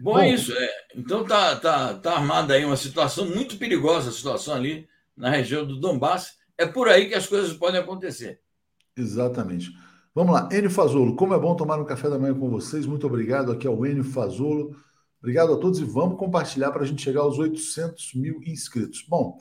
Bom, 0.00 0.14
Bom 0.14 0.18
é 0.18 0.30
isso. 0.30 0.52
É, 0.52 0.70
então 0.96 1.24
tá, 1.24 1.54
tá, 1.56 1.94
tá 1.94 2.16
armada 2.16 2.52
aí 2.52 2.64
uma 2.64 2.76
situação 2.76 3.24
muito 3.26 3.56
perigosa, 3.56 4.10
a 4.10 4.12
situação 4.12 4.54
ali 4.54 4.88
na 5.16 5.30
região 5.30 5.64
do 5.64 5.80
Donbass. 5.80 6.34
É 6.58 6.66
por 6.66 6.88
aí 6.88 7.08
que 7.08 7.14
as 7.14 7.26
coisas 7.26 7.54
podem 7.54 7.80
acontecer. 7.80 8.40
Exatamente. 8.96 9.72
Vamos 10.14 10.32
lá, 10.32 10.48
Enio 10.50 10.70
Fazolo, 10.70 11.14
como 11.14 11.34
é 11.34 11.38
bom 11.38 11.54
tomar 11.54 11.78
um 11.78 11.84
café 11.84 12.08
da 12.08 12.18
manhã 12.18 12.34
com 12.34 12.48
vocês. 12.48 12.86
Muito 12.86 13.06
obrigado 13.06 13.52
aqui 13.52 13.66
ao 13.66 13.84
Enio 13.84 14.02
Fazolo. 14.02 14.74
Obrigado 15.20 15.52
a 15.52 15.56
todos 15.58 15.78
e 15.78 15.84
vamos 15.84 16.18
compartilhar 16.18 16.70
para 16.70 16.82
a 16.82 16.86
gente 16.86 17.02
chegar 17.02 17.20
aos 17.20 17.38
800 17.38 18.14
mil 18.14 18.40
inscritos. 18.46 19.04
Bom, 19.06 19.38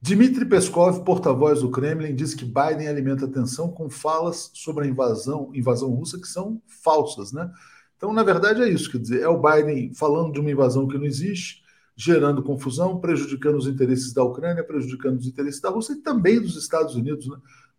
Dmitry 0.00 0.44
Peskov, 0.44 1.04
porta-voz 1.04 1.60
do 1.60 1.70
Kremlin, 1.70 2.14
diz 2.14 2.34
que 2.34 2.44
Biden 2.44 2.88
alimenta 2.88 3.28
tensão 3.28 3.70
com 3.70 3.88
falas 3.88 4.50
sobre 4.54 4.84
a 4.84 4.88
invasão, 4.88 5.50
invasão 5.54 5.90
russa 5.90 6.18
que 6.18 6.26
são 6.26 6.60
falsas, 6.82 7.32
né? 7.32 7.50
Então, 7.96 8.12
na 8.12 8.22
verdade, 8.22 8.62
é 8.62 8.68
isso, 8.68 8.90
quer 8.90 8.98
dizer, 8.98 9.22
é 9.22 9.28
o 9.28 9.40
Biden 9.40 9.94
falando 9.94 10.32
de 10.32 10.40
uma 10.40 10.50
invasão 10.50 10.86
que 10.86 10.98
não 10.98 11.04
existe, 11.04 11.62
gerando 11.96 12.42
confusão, 12.42 13.00
prejudicando 13.00 13.56
os 13.56 13.66
interesses 13.66 14.12
da 14.12 14.22
Ucrânia, 14.22 14.62
prejudicando 14.62 15.18
os 15.18 15.26
interesses 15.26 15.60
da 15.60 15.70
Rússia 15.70 15.94
e 15.94 16.02
também 16.02 16.40
dos 16.40 16.56
Estados 16.56 16.94
Unidos, 16.94 17.26
né? 17.26 17.36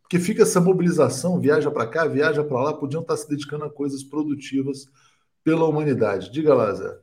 Porque 0.07 0.19
fica 0.19 0.43
essa 0.43 0.61
mobilização, 0.61 1.37
viaja 1.37 1.69
para 1.69 1.85
cá, 1.85 2.05
viaja 2.05 2.41
para 2.41 2.63
lá, 2.63 2.73
podiam 2.73 3.01
estar 3.01 3.17
se 3.17 3.27
dedicando 3.27 3.65
a 3.65 3.69
coisas 3.69 4.05
produtivas 4.05 4.89
pela 5.43 5.65
humanidade. 5.65 6.31
Diga 6.31 6.53
lá, 6.53 6.73
Zé. 6.73 6.97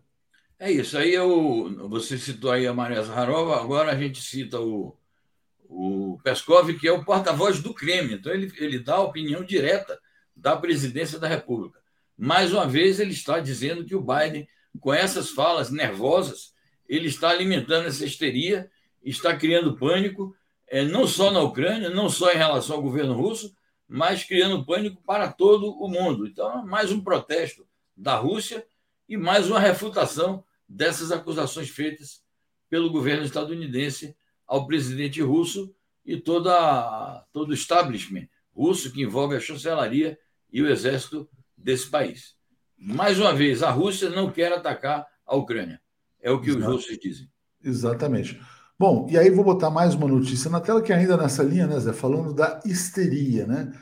É 0.58 0.72
isso. 0.72 0.96
Aí 0.96 1.12
eu, 1.12 1.86
você 1.90 2.16
citou 2.16 2.50
aí 2.50 2.66
a 2.66 2.72
Maria 2.72 3.02
Zaharova, 3.02 3.60
agora 3.60 3.92
a 3.92 3.94
gente 3.94 4.22
cita 4.22 4.58
o, 4.58 4.96
o 5.68 6.18
Peskov, 6.24 6.72
que 6.78 6.88
é 6.88 6.92
o 6.92 7.04
porta-voz 7.04 7.60
do 7.60 7.74
Kremlin. 7.74 8.14
Então, 8.14 8.32
ele, 8.32 8.50
ele 8.56 8.78
dá 8.78 8.94
a 8.94 9.02
opinião 9.02 9.44
direta 9.44 10.00
da 10.34 10.56
presidência 10.56 11.18
da 11.18 11.28
República. 11.28 11.78
Mais 12.16 12.54
uma 12.54 12.66
vez, 12.66 13.00
ele 13.00 13.12
está 13.12 13.38
dizendo 13.38 13.84
que 13.84 13.94
o 13.94 14.00
Biden, 14.00 14.48
com 14.80 14.94
essas 14.94 15.28
falas 15.28 15.70
nervosas, 15.70 16.54
ele 16.88 17.08
está 17.08 17.28
alimentando 17.28 17.86
essa 17.86 18.06
histeria, 18.06 18.70
está 19.04 19.36
criando 19.36 19.76
pânico, 19.76 20.34
não 20.82 21.06
só 21.06 21.30
na 21.30 21.40
Ucrânia, 21.40 21.90
não 21.90 22.08
só 22.08 22.32
em 22.32 22.36
relação 22.36 22.76
ao 22.76 22.82
governo 22.82 23.14
russo, 23.14 23.54
mas 23.86 24.24
criando 24.24 24.64
pânico 24.64 25.02
para 25.02 25.30
todo 25.30 25.70
o 25.78 25.88
mundo. 25.88 26.26
Então, 26.26 26.66
mais 26.66 26.90
um 26.90 27.00
protesto 27.00 27.66
da 27.96 28.16
Rússia 28.16 28.66
e 29.08 29.16
mais 29.16 29.48
uma 29.48 29.60
refutação 29.60 30.42
dessas 30.68 31.12
acusações 31.12 31.68
feitas 31.68 32.22
pelo 32.68 32.90
governo 32.90 33.24
estadunidense 33.24 34.16
ao 34.46 34.66
presidente 34.66 35.20
russo 35.22 35.72
e 36.04 36.16
toda, 36.16 37.24
todo 37.32 37.50
o 37.50 37.54
establishment 37.54 38.26
russo 38.52 38.90
que 38.90 39.02
envolve 39.02 39.36
a 39.36 39.40
chancelaria 39.40 40.18
e 40.52 40.62
o 40.62 40.68
exército 40.68 41.28
desse 41.56 41.88
país. 41.88 42.34
Mais 42.76 43.18
uma 43.18 43.32
vez, 43.32 43.62
a 43.62 43.70
Rússia 43.70 44.10
não 44.10 44.30
quer 44.30 44.52
atacar 44.52 45.06
a 45.26 45.36
Ucrânia. 45.36 45.80
É 46.20 46.30
o 46.30 46.40
que 46.40 46.50
Exato. 46.50 46.64
os 46.64 46.72
russos 46.72 46.98
dizem. 46.98 47.30
Exatamente. 47.62 48.40
Bom, 48.76 49.06
e 49.08 49.16
aí 49.16 49.30
vou 49.30 49.44
botar 49.44 49.70
mais 49.70 49.94
uma 49.94 50.08
notícia 50.08 50.50
na 50.50 50.60
tela, 50.60 50.82
que 50.82 50.92
ainda 50.92 51.16
nessa 51.16 51.44
linha, 51.44 51.66
né, 51.66 51.78
Zé, 51.78 51.92
falando 51.92 52.34
da 52.34 52.60
histeria, 52.64 53.46
né? 53.46 53.72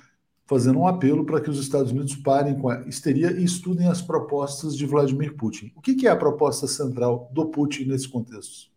Fazendo 0.44 0.80
um 0.80 0.86
apelo 0.86 1.24
para 1.24 1.40
que 1.40 1.48
os 1.48 1.58
Estados 1.58 1.92
Unidos 1.92 2.14
parem 2.16 2.58
com 2.58 2.68
a 2.68 2.82
histeria 2.86 3.30
e 3.30 3.42
estudem 3.42 3.88
as 3.88 4.02
propostas 4.02 4.76
de 4.76 4.84
Vladimir 4.84 5.34
Putin. 5.34 5.72
O 5.74 5.80
que 5.80 6.06
é 6.06 6.10
a 6.10 6.16
proposta 6.16 6.66
central 6.66 7.30
do 7.32 7.46
Putin 7.46 7.84
nesse 7.84 8.06
contexto? 8.06 8.70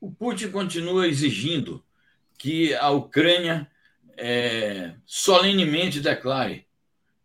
O 0.00 0.10
Putin 0.10 0.50
continua 0.50 1.06
exigindo 1.06 1.84
que 2.38 2.74
a 2.74 2.88
Ucrânia 2.90 3.68
é, 4.16 4.94
solenemente 5.04 6.00
declare 6.00 6.66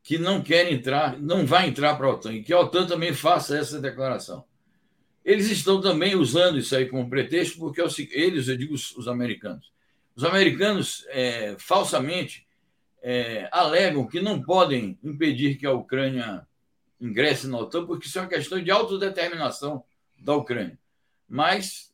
que 0.04 0.18
não 0.18 0.42
quer 0.42 0.72
entrar, 0.72 1.18
não 1.22 1.46
vai 1.46 1.70
entrar 1.70 1.96
para 1.96 2.08
a 2.08 2.10
OTAN, 2.10 2.34
e 2.34 2.44
que 2.44 2.52
a 2.52 2.60
OTAN 2.60 2.86
também 2.86 3.14
faça 3.14 3.58
essa 3.58 3.80
declaração. 3.80 4.44
Eles 5.30 5.48
estão 5.52 5.80
também 5.80 6.16
usando 6.16 6.58
isso 6.58 6.76
aí 6.76 6.88
como 6.88 7.08
pretexto, 7.08 7.60
porque 7.60 7.80
eles, 8.12 8.48
eu 8.48 8.58
digo 8.58 8.74
os, 8.74 8.98
os 8.98 9.08
americanos, 9.08 9.72
os 10.16 10.24
americanos 10.24 11.06
é, 11.10 11.56
falsamente 11.60 12.48
é, 13.00 13.48
alegam 13.52 14.08
que 14.08 14.20
não 14.20 14.42
podem 14.42 14.98
impedir 15.04 15.56
que 15.56 15.68
a 15.68 15.72
Ucrânia 15.72 16.48
ingresse 17.00 17.46
na 17.46 17.60
OTAN, 17.60 17.86
porque 17.86 18.08
isso 18.08 18.18
é 18.18 18.24
uma 18.24 18.28
questão 18.28 18.60
de 18.60 18.72
autodeterminação 18.72 19.84
da 20.18 20.34
Ucrânia. 20.34 20.80
Mas 21.28 21.94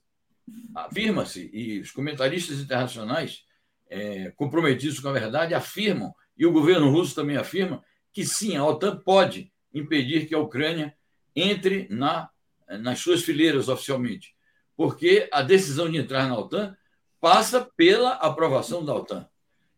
afirma-se, 0.74 1.50
e 1.52 1.82
os 1.82 1.92
comentaristas 1.92 2.62
internacionais 2.62 3.44
é, 3.90 4.32
comprometidos 4.38 5.02
com 5.02 5.10
a 5.10 5.12
verdade 5.12 5.54
afirmam, 5.54 6.16
e 6.38 6.46
o 6.46 6.54
governo 6.54 6.90
russo 6.90 7.14
também 7.14 7.36
afirma, 7.36 7.84
que 8.14 8.24
sim, 8.26 8.56
a 8.56 8.66
OTAN 8.66 8.96
pode 8.96 9.52
impedir 9.74 10.26
que 10.26 10.34
a 10.34 10.40
Ucrânia 10.40 10.96
entre 11.36 11.86
na, 11.90 12.30
nas 12.68 13.00
suas 13.00 13.24
fileiras 13.24 13.70
oficialmente, 13.70 14.36
porque 14.76 15.30
a 15.32 15.42
decisão 15.42 15.90
de 15.90 15.98
entrar 15.98 16.28
na 16.28 16.38
OTAN 16.38 16.76
passa 17.20 17.70
pela 17.76 18.14
aprovação 18.14 18.84
da 18.84 18.94
OTAN. 18.94 19.28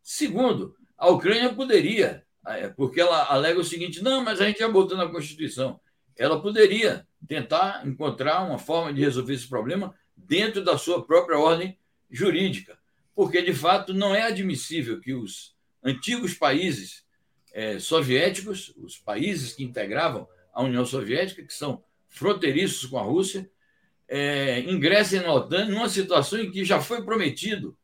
Segundo, 0.01 0.75
a 0.97 1.09
Ucrânia 1.09 1.53
poderia, 1.53 2.25
é, 2.45 2.67
porque 2.69 2.99
ela 2.99 3.31
alega 3.31 3.59
o 3.59 3.63
seguinte: 3.63 4.01
não, 4.01 4.23
mas 4.23 4.41
a 4.41 4.45
gente 4.45 4.59
já 4.59 4.69
botou 4.69 4.97
na 4.97 5.07
Constituição. 5.07 5.79
Ela 6.15 6.41
poderia 6.41 7.07
tentar 7.27 7.85
encontrar 7.85 8.43
uma 8.43 8.57
forma 8.57 8.93
de 8.93 9.01
resolver 9.01 9.33
esse 9.33 9.47
problema 9.47 9.93
dentro 10.15 10.63
da 10.63 10.77
sua 10.77 11.05
própria 11.05 11.37
ordem 11.37 11.77
jurídica, 12.09 12.77
porque 13.13 13.41
de 13.41 13.53
fato 13.53 13.93
não 13.93 14.15
é 14.15 14.23
admissível 14.23 14.99
que 14.99 15.13
os 15.13 15.55
antigos 15.83 16.33
países 16.33 17.05
é, 17.53 17.79
soviéticos, 17.79 18.73
os 18.77 18.97
países 18.97 19.53
que 19.53 19.63
integravam 19.63 20.27
a 20.53 20.63
União 20.63 20.85
Soviética, 20.85 21.43
que 21.43 21.53
são 21.53 21.83
fronteiriços 22.17 22.89
com 22.89 22.97
a 22.97 23.03
Rússia, 23.03 23.49
é, 24.07 24.59
ingressem 24.61 25.21
na 25.21 25.33
OTAN 25.33 25.65
numa 25.65 25.89
situação 25.89 26.39
em 26.39 26.51
que 26.51 26.65
já 26.65 26.81
foi 26.81 27.03
prometido 27.03 27.77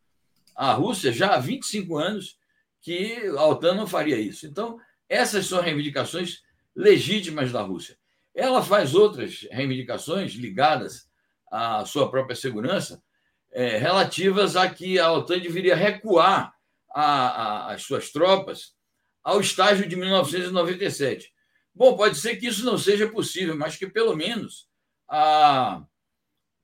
à 0.55 0.73
Rússia, 0.73 1.11
já 1.11 1.35
há 1.35 1.39
25 1.39 1.97
anos, 1.97 2.37
que 2.81 3.25
a 3.37 3.45
OTAN 3.45 3.75
não 3.75 3.87
faria 3.87 4.19
isso. 4.19 4.45
Então, 4.45 4.77
essas 5.07 5.45
são 5.45 5.61
reivindicações 5.61 6.41
legítimas 6.75 7.51
da 7.51 7.61
Rússia. 7.61 7.97
Ela 8.35 8.63
faz 8.63 8.95
outras 8.95 9.47
reivindicações 9.51 10.33
ligadas 10.33 11.07
a 11.51 11.85
sua 11.85 12.09
própria 12.09 12.35
segurança, 12.35 13.01
é, 13.51 13.77
relativas 13.77 14.55
a 14.55 14.67
que 14.67 14.97
a 14.97 15.11
OTAN 15.11 15.39
deveria 15.39 15.75
recuar 15.75 16.53
a, 16.93 17.03
a, 17.03 17.73
as 17.73 17.83
suas 17.83 18.11
tropas 18.11 18.73
ao 19.23 19.39
estágio 19.39 19.87
de 19.87 19.95
1997. 19.95 21.32
Bom, 21.75 21.95
pode 21.95 22.17
ser 22.17 22.37
que 22.37 22.47
isso 22.47 22.63
não 22.63 22.77
seja 22.77 23.09
possível, 23.09 23.57
mas 23.57 23.75
que 23.75 23.87
pelo 23.87 24.15
menos 24.15 24.67
a, 25.09 25.83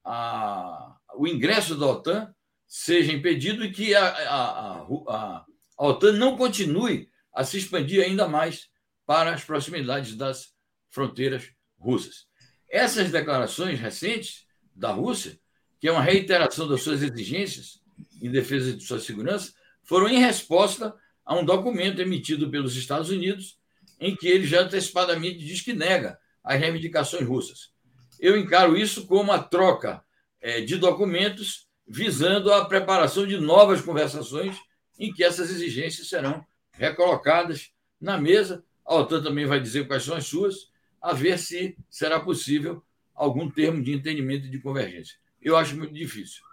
a, 0.05 0.97
o 1.15 1.27
ingresso 1.27 1.75
da 1.75 1.87
OTAN 1.87 2.33
seja 2.67 3.11
impedido 3.11 3.65
e 3.65 3.71
que 3.71 3.95
a, 3.95 4.05
a, 4.05 4.81
a, 5.07 5.45
a 5.77 5.87
OTAN 5.87 6.13
não 6.13 6.37
continue 6.37 7.09
a 7.33 7.43
se 7.43 7.57
expandir 7.57 8.03
ainda 8.03 8.27
mais 8.27 8.69
para 9.05 9.33
as 9.33 9.43
proximidades 9.43 10.15
das 10.15 10.53
fronteiras 10.89 11.49
russas. 11.77 12.27
Essas 12.69 13.11
declarações 13.11 13.79
recentes 13.79 14.45
da 14.75 14.91
Rússia, 14.91 15.39
que 15.79 15.87
é 15.87 15.91
uma 15.91 16.01
reiteração 16.01 16.67
das 16.67 16.81
suas 16.81 17.01
exigências 17.01 17.81
em 18.21 18.29
defesa 18.29 18.75
de 18.75 18.83
sua 18.83 18.99
segurança, 18.99 19.53
foram 19.83 20.07
em 20.07 20.19
resposta 20.19 20.95
a 21.25 21.35
um 21.35 21.43
documento 21.43 21.99
emitido 21.99 22.49
pelos 22.49 22.75
Estados 22.75 23.09
Unidos, 23.09 23.58
em 23.99 24.15
que 24.15 24.27
ele 24.27 24.45
já 24.45 24.61
antecipadamente 24.61 25.39
diz 25.39 25.61
que 25.61 25.73
nega 25.73 26.19
as 26.43 26.59
reivindicações 26.59 27.27
russas. 27.27 27.71
Eu 28.19 28.37
encaro 28.37 28.77
isso 28.77 29.05
como 29.07 29.21
uma 29.21 29.39
troca 29.39 30.03
é, 30.41 30.61
de 30.61 30.77
documentos 30.77 31.67
visando 31.87 32.53
a 32.53 32.65
preparação 32.65 33.25
de 33.25 33.37
novas 33.37 33.81
conversações 33.81 34.57
em 34.97 35.11
que 35.11 35.23
essas 35.23 35.49
exigências 35.49 36.07
serão 36.07 36.45
recolocadas 36.71 37.71
na 37.99 38.17
mesa. 38.17 38.63
A 38.85 38.95
OTAN 38.95 39.23
também 39.23 39.45
vai 39.45 39.59
dizer 39.59 39.87
quais 39.87 40.03
são 40.03 40.15
as 40.15 40.25
suas, 40.25 40.69
a 41.01 41.13
ver 41.13 41.39
se 41.39 41.77
será 41.89 42.19
possível 42.19 42.83
algum 43.15 43.49
termo 43.49 43.81
de 43.83 43.93
entendimento 43.93 44.45
e 44.45 44.49
de 44.49 44.59
convergência. 44.59 45.17
Eu 45.41 45.57
acho 45.57 45.75
muito 45.75 45.93
difícil. 45.93 46.43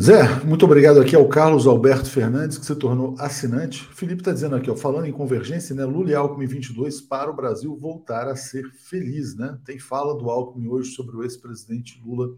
Zé, 0.00 0.44
muito 0.44 0.64
obrigado 0.64 1.00
aqui 1.00 1.16
ao 1.16 1.28
Carlos 1.28 1.66
Alberto 1.66 2.08
Fernandes, 2.08 2.56
que 2.56 2.64
se 2.64 2.76
tornou 2.76 3.16
assinante. 3.18 3.82
Felipe 3.92 4.20
está 4.20 4.32
dizendo 4.32 4.54
aqui, 4.54 4.70
ó, 4.70 4.76
falando 4.76 5.06
em 5.06 5.12
convergência, 5.12 5.74
né? 5.74 5.84
Lula 5.84 6.10
e 6.10 6.14
Alckmin 6.14 6.46
22 6.46 7.00
para 7.00 7.28
o 7.28 7.34
Brasil 7.34 7.76
voltar 7.76 8.28
a 8.28 8.36
ser 8.36 8.64
feliz, 8.88 9.34
né? 9.34 9.58
Tem 9.64 9.76
fala 9.76 10.16
do 10.16 10.30
Alckmin 10.30 10.68
hoje 10.68 10.92
sobre 10.92 11.16
o 11.16 11.24
ex-presidente 11.24 12.00
Lula, 12.04 12.28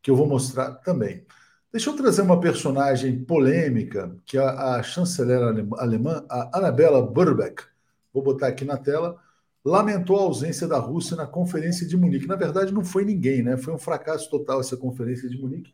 que 0.00 0.10
eu 0.10 0.16
vou 0.16 0.26
mostrar 0.26 0.70
também. 0.76 1.26
Deixa 1.70 1.90
eu 1.90 1.96
trazer 1.96 2.22
uma 2.22 2.40
personagem 2.40 3.22
polêmica, 3.24 4.16
que 4.24 4.38
é 4.38 4.40
a 4.40 4.82
chanceler 4.82 5.42
alemã, 5.76 6.24
a 6.30 6.58
Annabella 6.58 7.02
Burbeck. 7.02 7.62
Vou 8.10 8.22
botar 8.22 8.46
aqui 8.46 8.64
na 8.64 8.78
tela 8.78 9.18
lamentou 9.62 10.16
a 10.16 10.22
ausência 10.22 10.68
da 10.68 10.78
Rússia 10.78 11.16
na 11.16 11.26
Conferência 11.26 11.84
de 11.84 11.96
Munique. 11.96 12.28
Na 12.28 12.36
verdade, 12.36 12.72
não 12.72 12.84
foi 12.84 13.04
ninguém, 13.04 13.42
né? 13.42 13.56
Foi 13.56 13.74
um 13.74 13.78
fracasso 13.78 14.30
total 14.30 14.60
essa 14.60 14.76
Conferência 14.76 15.28
de 15.28 15.36
Munique. 15.36 15.72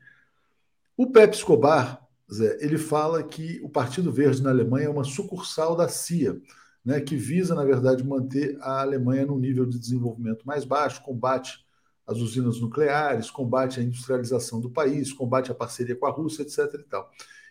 O 0.96 1.10
Pepe 1.10 1.36
Escobar, 1.36 2.06
Zé, 2.32 2.58
ele 2.60 2.78
fala 2.78 3.22
que 3.22 3.60
o 3.62 3.68
Partido 3.68 4.12
Verde 4.12 4.42
na 4.42 4.50
Alemanha 4.50 4.86
é 4.86 4.90
uma 4.90 5.04
sucursal 5.04 5.74
da 5.76 5.88
CIA, 5.88 6.40
né, 6.84 7.00
que 7.00 7.16
visa, 7.16 7.54
na 7.54 7.64
verdade, 7.64 8.04
manter 8.04 8.58
a 8.60 8.80
Alemanha 8.80 9.26
num 9.26 9.38
nível 9.38 9.64
de 9.64 9.78
desenvolvimento 9.78 10.46
mais 10.46 10.64
baixo, 10.64 11.02
combate 11.02 11.64
as 12.06 12.18
usinas 12.18 12.60
nucleares, 12.60 13.30
combate 13.30 13.80
a 13.80 13.82
industrialização 13.82 14.60
do 14.60 14.70
país, 14.70 15.12
combate 15.12 15.50
a 15.50 15.54
parceria 15.54 15.94
com 15.96 16.06
a 16.06 16.10
Rússia, 16.10 16.42
etc. 16.42 16.58
E 16.74 16.84
tal. 16.84 17.10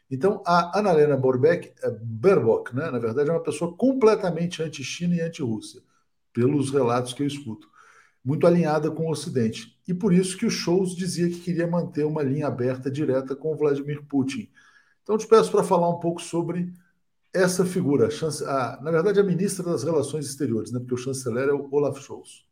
Então, 0.10 0.43
a 0.45 0.77
Annalena 0.77 1.15
Baerbock, 1.15 1.71
é, 1.82 1.89
Baerbock 1.89 2.75
né, 2.75 2.91
na 2.91 2.99
verdade, 2.99 3.30
é 3.30 3.34
uma 3.34 3.41
pessoa 3.41 3.73
completamente 3.75 4.62
anti-China 4.62 5.15
e 5.15 5.21
anti-Rússia 5.21 5.82
pelos 6.34 6.69
relatos 6.69 7.13
que 7.13 7.23
eu 7.23 7.27
escuto, 7.27 7.69
muito 8.23 8.45
alinhada 8.45 8.91
com 8.91 9.07
o 9.07 9.12
Ocidente. 9.12 9.79
E 9.88 9.93
por 9.93 10.13
isso 10.13 10.38
que 10.38 10.45
o 10.45 10.51
Scholz 10.51 10.95
dizia 10.95 11.29
que 11.29 11.39
queria 11.39 11.67
manter 11.67 12.05
uma 12.05 12.21
linha 12.21 12.47
aberta 12.47 12.89
direta 12.89 13.36
com 13.36 13.55
Vladimir 13.55 14.03
Putin. 14.05 14.49
Então, 15.01 15.17
te 15.17 15.27
peço 15.27 15.51
para 15.51 15.63
falar 15.63 15.89
um 15.89 15.99
pouco 15.99 16.21
sobre 16.21 16.71
essa 17.34 17.65
figura, 17.65 18.10
a, 18.45 18.79
na 18.81 18.91
verdade, 18.91 19.19
a 19.19 19.23
ministra 19.23 19.63
das 19.63 19.84
Relações 19.84 20.25
Exteriores, 20.25 20.71
né, 20.71 20.79
porque 20.79 20.93
o 20.93 20.97
chanceler 20.97 21.49
é 21.49 21.53
o 21.53 21.67
Olaf 21.71 21.99
Scholz. 21.99 22.45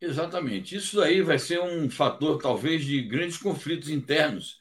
Exatamente. 0.00 0.76
Isso 0.76 1.00
aí 1.00 1.22
vai 1.22 1.38
ser 1.38 1.60
um 1.60 1.88
fator, 1.88 2.40
talvez, 2.40 2.84
de 2.84 3.00
grandes 3.02 3.36
conflitos 3.36 3.88
internos 3.88 4.60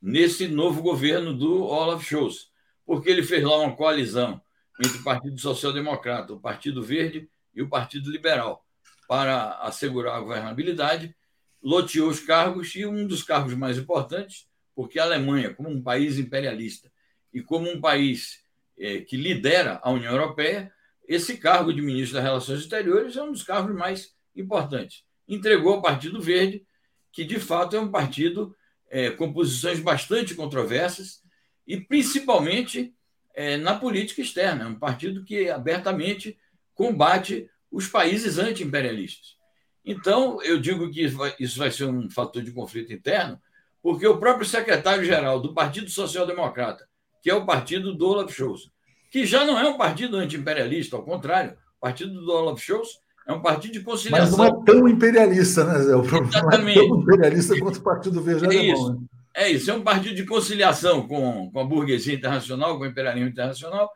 nesse 0.00 0.48
novo 0.48 0.82
governo 0.82 1.34
do 1.34 1.64
Olaf 1.64 2.02
Scholz, 2.04 2.50
porque 2.84 3.10
ele 3.10 3.22
fez 3.22 3.44
lá 3.44 3.58
uma 3.58 3.76
coalizão 3.76 4.40
entre 4.82 4.98
o 4.98 5.04
Partido 5.04 5.40
Social 5.40 5.72
Democrata, 5.72 6.32
o 6.32 6.40
Partido 6.40 6.82
Verde 6.82 7.28
e 7.54 7.62
o 7.62 7.68
Partido 7.68 8.10
Liberal 8.10 8.65
para 9.06 9.58
assegurar 9.60 10.16
a 10.16 10.20
governabilidade 10.20 11.14
loteou 11.62 12.08
os 12.08 12.20
cargos 12.20 12.74
e 12.74 12.86
um 12.86 13.06
dos 13.06 13.22
cargos 13.22 13.54
mais 13.54 13.76
importantes, 13.76 14.46
porque 14.74 14.98
a 14.98 15.04
Alemanha, 15.04 15.52
como 15.52 15.68
um 15.68 15.82
país 15.82 16.18
imperialista 16.18 16.92
e 17.32 17.42
como 17.42 17.68
um 17.68 17.80
país 17.80 18.40
é, 18.78 19.00
que 19.00 19.16
lidera 19.16 19.80
a 19.82 19.90
União 19.90 20.12
Europeia, 20.12 20.72
esse 21.08 21.36
cargo 21.38 21.72
de 21.72 21.80
ministro 21.82 22.14
das 22.14 22.24
Relações 22.24 22.60
Exteriores 22.60 23.16
é 23.16 23.22
um 23.22 23.32
dos 23.32 23.42
cargos 23.42 23.74
mais 23.74 24.14
importantes. 24.34 25.04
Entregou 25.26 25.74
ao 25.74 25.82
Partido 25.82 26.20
Verde, 26.20 26.64
que 27.10 27.24
de 27.24 27.40
fato 27.40 27.74
é 27.74 27.80
um 27.80 27.90
partido 27.90 28.54
é, 28.88 29.10
com 29.10 29.32
posições 29.32 29.80
bastante 29.80 30.34
controversas 30.34 31.22
e 31.66 31.80
principalmente 31.80 32.94
é, 33.34 33.56
na 33.56 33.74
política 33.74 34.20
externa. 34.20 34.64
É 34.64 34.68
um 34.68 34.78
partido 34.78 35.24
que 35.24 35.48
abertamente 35.48 36.38
combate 36.74 37.50
os 37.76 37.86
países 37.86 38.38
anti-imperialistas. 38.38 39.36
Então, 39.84 40.42
eu 40.42 40.58
digo 40.58 40.90
que 40.90 41.04
isso 41.38 41.58
vai 41.58 41.70
ser 41.70 41.84
um 41.84 42.08
fator 42.08 42.42
de 42.42 42.50
conflito 42.50 42.90
interno, 42.90 43.38
porque 43.82 44.06
o 44.06 44.16
próprio 44.16 44.46
secretário-geral 44.46 45.38
do 45.38 45.52
Partido 45.52 45.90
Social 45.90 46.26
Democrata, 46.26 46.88
que 47.22 47.28
é 47.28 47.34
o 47.34 47.44
partido 47.44 47.94
do 47.94 48.08
Olaf 48.08 48.32
Scholz, 48.32 48.70
que 49.12 49.26
já 49.26 49.44
não 49.44 49.58
é 49.58 49.68
um 49.68 49.76
partido 49.76 50.16
anti-imperialista, 50.16 50.96
ao 50.96 51.04
contrário, 51.04 51.52
o 51.76 51.80
partido 51.80 52.18
do 52.18 52.32
Olaf 52.32 52.58
Scholz 52.58 52.88
é 53.28 53.32
um 53.34 53.42
partido 53.42 53.72
de 53.74 53.80
conciliação. 53.80 54.38
Mas 54.38 54.50
não 54.50 54.62
é 54.62 54.64
tão 54.64 54.88
imperialista, 54.88 55.64
né, 55.64 55.78
Zé? 55.80 55.94
O 55.94 56.02
problema 56.02 56.28
Exatamente. 56.28 56.78
é 56.78 56.88
tão 56.88 57.00
imperialista 57.00 57.58
quanto 57.58 57.76
o 57.76 57.82
Partido 57.82 58.22
Verde 58.22 58.44
é 58.44 58.48
Alemão. 58.48 58.74
Isso. 58.74 58.92
Né? 58.92 58.98
É 59.34 59.50
isso, 59.50 59.70
é 59.70 59.74
um 59.74 59.82
partido 59.82 60.14
de 60.14 60.24
conciliação 60.24 61.06
com, 61.06 61.50
com 61.50 61.60
a 61.60 61.64
burguesia 61.64 62.14
internacional, 62.14 62.78
com 62.78 62.84
o 62.84 62.86
imperialismo 62.86 63.28
internacional. 63.28 63.90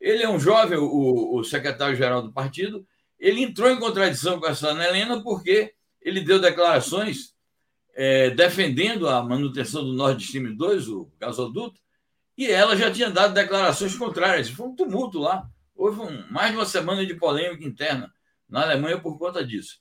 Ele 0.00 0.22
é 0.22 0.28
um 0.30 0.40
jovem, 0.40 0.78
o, 0.78 1.36
o 1.36 1.44
secretário-geral 1.44 2.22
do 2.22 2.32
partido. 2.32 2.86
Ele 3.18 3.42
entrou 3.42 3.70
em 3.70 3.80
contradição 3.80 4.38
com 4.38 4.46
essa 4.46 4.68
Ana 4.68 4.86
Helena 4.86 5.22
porque 5.22 5.74
ele 6.00 6.20
deu 6.20 6.38
declarações 6.38 7.34
é, 7.94 8.30
defendendo 8.30 9.08
a 9.08 9.22
manutenção 9.22 9.84
do 9.84 9.92
Nord 9.92 10.22
Stream 10.22 10.54
2, 10.54 10.88
o 10.88 11.10
gasoduto, 11.18 11.80
e 12.36 12.46
ela 12.46 12.76
já 12.76 12.92
tinha 12.92 13.10
dado 13.10 13.34
declarações 13.34 13.96
contrárias. 13.96 14.48
Foi 14.48 14.68
um 14.68 14.76
tumulto 14.76 15.18
lá. 15.18 15.50
Houve 15.74 16.00
um, 16.02 16.30
mais 16.30 16.52
de 16.52 16.56
uma 16.56 16.64
semana 16.64 17.04
de 17.04 17.14
polêmica 17.14 17.64
interna 17.64 18.12
na 18.48 18.62
Alemanha 18.62 19.00
por 19.00 19.18
conta 19.18 19.44
disso. 19.44 19.80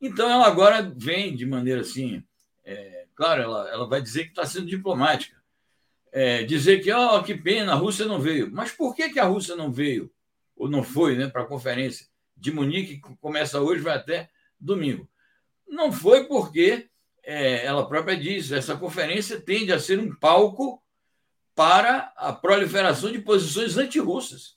Então, 0.00 0.30
ela 0.30 0.46
agora 0.46 0.92
vem 0.96 1.34
de 1.34 1.44
maneira 1.44 1.80
assim. 1.80 2.22
É, 2.64 3.06
claro, 3.16 3.42
ela, 3.42 3.68
ela 3.70 3.88
vai 3.88 4.00
dizer 4.00 4.24
que 4.24 4.30
está 4.30 4.46
sendo 4.46 4.66
diplomática. 4.66 5.36
É, 6.12 6.44
dizer 6.44 6.78
que, 6.78 6.92
oh, 6.92 7.20
que 7.24 7.34
pena, 7.34 7.72
a 7.72 7.76
Rússia 7.76 8.06
não 8.06 8.20
veio. 8.20 8.48
Mas 8.52 8.70
por 8.70 8.94
que, 8.94 9.10
que 9.10 9.18
a 9.18 9.24
Rússia 9.24 9.56
não 9.56 9.72
veio? 9.72 10.08
Ou 10.56 10.68
não 10.68 10.84
foi 10.84 11.16
né, 11.16 11.26
para 11.26 11.42
a 11.42 11.46
conferência 11.46 12.06
de 12.36 12.52
Munique, 12.52 12.98
que 12.98 13.16
começa 13.16 13.60
hoje, 13.60 13.82
vai 13.82 13.96
até 13.96 14.30
domingo. 14.60 15.08
Não 15.66 15.90
foi 15.90 16.24
porque, 16.24 16.88
é, 17.22 17.64
ela 17.64 17.88
própria 17.88 18.16
diz, 18.16 18.52
essa 18.52 18.76
conferência 18.76 19.40
tende 19.40 19.72
a 19.72 19.80
ser 19.80 19.98
um 19.98 20.14
palco 20.14 20.82
para 21.54 22.12
a 22.16 22.32
proliferação 22.32 23.10
de 23.10 23.18
posições 23.18 23.76
antirrussas 23.76 24.56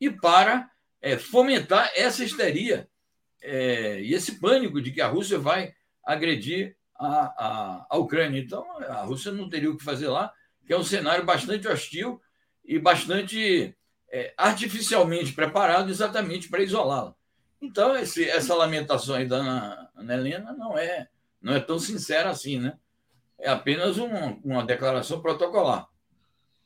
e 0.00 0.08
para 0.08 0.70
é, 1.00 1.18
fomentar 1.18 1.90
essa 1.94 2.24
histeria 2.24 2.88
é, 3.42 4.00
e 4.00 4.14
esse 4.14 4.38
pânico 4.38 4.80
de 4.80 4.92
que 4.92 5.00
a 5.00 5.08
Rússia 5.08 5.38
vai 5.38 5.74
agredir 6.04 6.76
a, 6.94 7.06
a, 7.06 7.86
a, 7.90 7.96
Ucrânia. 7.96 8.40
Então, 8.40 8.64
a 8.82 9.02
Rússia 9.02 9.30
não 9.30 9.48
teria 9.48 9.70
o 9.70 9.76
que 9.76 9.84
fazer 9.84 10.08
lá, 10.08 10.32
que 10.66 10.72
é 10.72 10.78
um 10.78 10.84
cenário 10.84 11.24
bastante 11.24 11.68
hostil 11.68 12.20
e 12.64 12.78
bastante 12.78 13.76
é, 14.10 14.32
artificialmente 14.36 15.32
preparado 15.32 15.90
exatamente 15.90 16.48
para 16.48 16.62
isolá-la. 16.62 17.14
Então, 17.60 17.96
esse, 17.96 18.24
essa 18.24 18.54
lamentação 18.54 19.16
aí 19.16 19.26
da 19.26 19.36
Ana, 19.36 19.90
Ana, 19.96 20.14
Helena 20.14 20.52
não 20.52 20.78
é, 20.78 21.08
não 21.40 21.54
é 21.54 21.60
tão 21.60 21.78
sincera 21.78 22.30
assim, 22.30 22.58
né? 22.58 22.78
É 23.38 23.50
apenas 23.50 23.98
um, 23.98 24.08
uma 24.44 24.64
declaração 24.64 25.20
protocolar. 25.20 25.86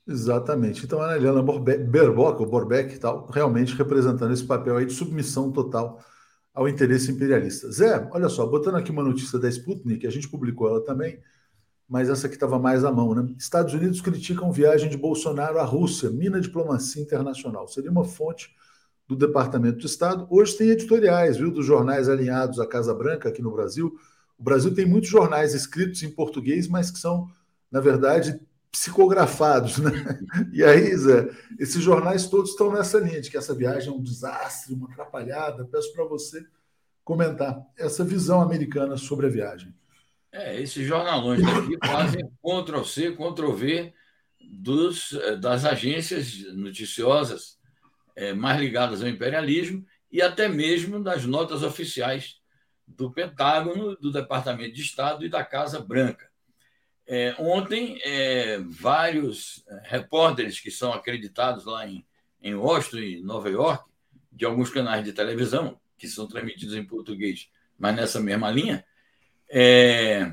Exatamente. 0.07 0.85
Então, 0.85 1.01
a 1.01 1.07
Ana 1.07 1.17
Helena 1.17 1.43
Baerbock, 1.43 2.43
ou 2.43 2.49
Borbeck 2.49 2.99
tal, 2.99 3.27
realmente 3.27 3.75
representando 3.75 4.33
esse 4.33 4.45
papel 4.45 4.77
aí 4.77 4.87
de 4.87 4.93
submissão 4.93 5.51
total 5.53 6.03
ao 6.53 6.69
interesse 6.69 7.11
imperialista. 7.11 7.71
Zé, 7.71 8.09
olha 8.13 8.29
só, 8.29 8.47
botando 8.47 8.77
aqui 8.77 8.91
uma 8.91 9.03
notícia 9.03 9.39
da 9.39 9.49
Sputnik, 9.49 10.07
a 10.07 10.11
gente 10.11 10.29
publicou 10.29 10.69
ela 10.69 10.85
também, 10.85 11.19
mas 11.93 12.09
essa 12.09 12.27
aqui 12.27 12.37
estava 12.37 12.59
mais 12.59 12.87
à 12.87 12.91
mão, 12.91 13.15
né? 13.15 13.35
Estados 13.37 13.75
Unidos 13.75 14.01
criticam 14.01 14.51
viagem 14.51 14.89
de 14.89 14.97
Bolsonaro 14.97 15.59
à 15.59 15.63
Rússia, 15.63 16.09
mina 16.09 16.41
diplomacia 16.41 17.03
internacional. 17.03 17.69
Seria 17.69 17.91
uma 17.91 18.03
fonte 18.03 18.57
do 19.07 19.15
Departamento 19.15 19.77
de 19.77 19.85
Estado. 19.85 20.27
Hoje 20.31 20.57
tem 20.57 20.71
editoriais, 20.71 21.37
viu, 21.37 21.51
dos 21.51 21.67
jornais 21.67 22.09
alinhados 22.09 22.59
à 22.59 22.67
Casa 22.67 22.95
Branca 22.95 23.29
aqui 23.29 23.43
no 23.43 23.53
Brasil. 23.53 23.95
O 24.39 24.43
Brasil 24.43 24.75
tem 24.75 24.87
muitos 24.87 25.11
jornais 25.11 25.53
escritos 25.53 26.03
em 26.03 26.11
português, 26.11 26.67
mas 26.67 26.91
que 26.91 26.99
são, 26.99 27.29
na 27.71 27.79
verdade, 27.79 28.41
psicografados, 28.71 29.77
né? 29.77 29.93
E 30.51 30.65
aí, 30.65 30.97
Zé, 30.97 31.29
esses 31.61 31.83
jornais 31.83 32.27
todos 32.27 32.53
estão 32.53 32.73
nessa 32.73 32.99
linha 33.01 33.21
de 33.21 33.31
que 33.31 33.37
essa 33.37 33.55
viagem 33.55 33.93
é 33.93 33.95
um 33.95 34.03
desastre, 34.03 34.73
uma 34.73 34.91
atrapalhada. 34.91 35.69
Peço 35.71 35.93
para 35.93 36.07
você 36.07 36.43
comentar 37.05 37.61
essa 37.77 38.03
visão 38.03 38.41
americana 38.41 38.97
sobre 38.97 39.27
a 39.27 39.29
viagem. 39.29 39.75
É, 40.33 40.59
esses 40.61 40.87
jornalões 40.87 41.43
daqui 41.43 41.77
fazem 41.87 42.27
Ctrl-C, 42.43 43.13
Ctrl-V 43.13 43.93
dos, 44.41 45.13
eh, 45.13 45.37
das 45.37 45.65
agências 45.65 46.43
noticiosas 46.55 47.59
é, 48.17 48.33
mais 48.33 48.59
ligadas 48.59 49.03
ao 49.03 49.09
imperialismo 49.09 49.85
e 50.11 50.23
até 50.23 50.49
mesmo 50.49 51.03
das 51.03 51.25
notas 51.27 51.63
oficiais 51.63 52.41
do 52.87 53.11
Pentágono, 53.11 53.97
do 53.97 54.11
Departamento 54.11 54.75
de 54.75 54.83
Estado 54.83 55.25
e 55.25 55.29
da 55.29 55.45
Casa 55.45 55.81
Branca. 55.81 56.31
É, 57.07 57.35
ontem, 57.39 57.99
é, 58.05 58.59
vários 58.59 59.65
é, 59.69 59.83
repórteres 59.85 60.61
que 60.61 60.71
são 60.71 60.93
acreditados 60.93 61.65
lá 61.65 61.87
em, 61.87 62.07
em 62.41 62.55
Washington 62.55 62.99
e 62.99 63.23
Nova 63.23 63.51
York, 63.51 63.85
de 64.31 64.45
alguns 64.45 64.71
canais 64.71 65.05
de 65.05 65.13
televisão, 65.13 65.79
que 65.99 66.09
são 66.09 66.27
transmitidos 66.27 66.75
em 66.75 66.85
português, 66.85 67.49
mas 67.79 67.95
nessa 67.95 68.21
mesma 68.21 68.51
linha, 68.51 68.85
é, 69.55 70.33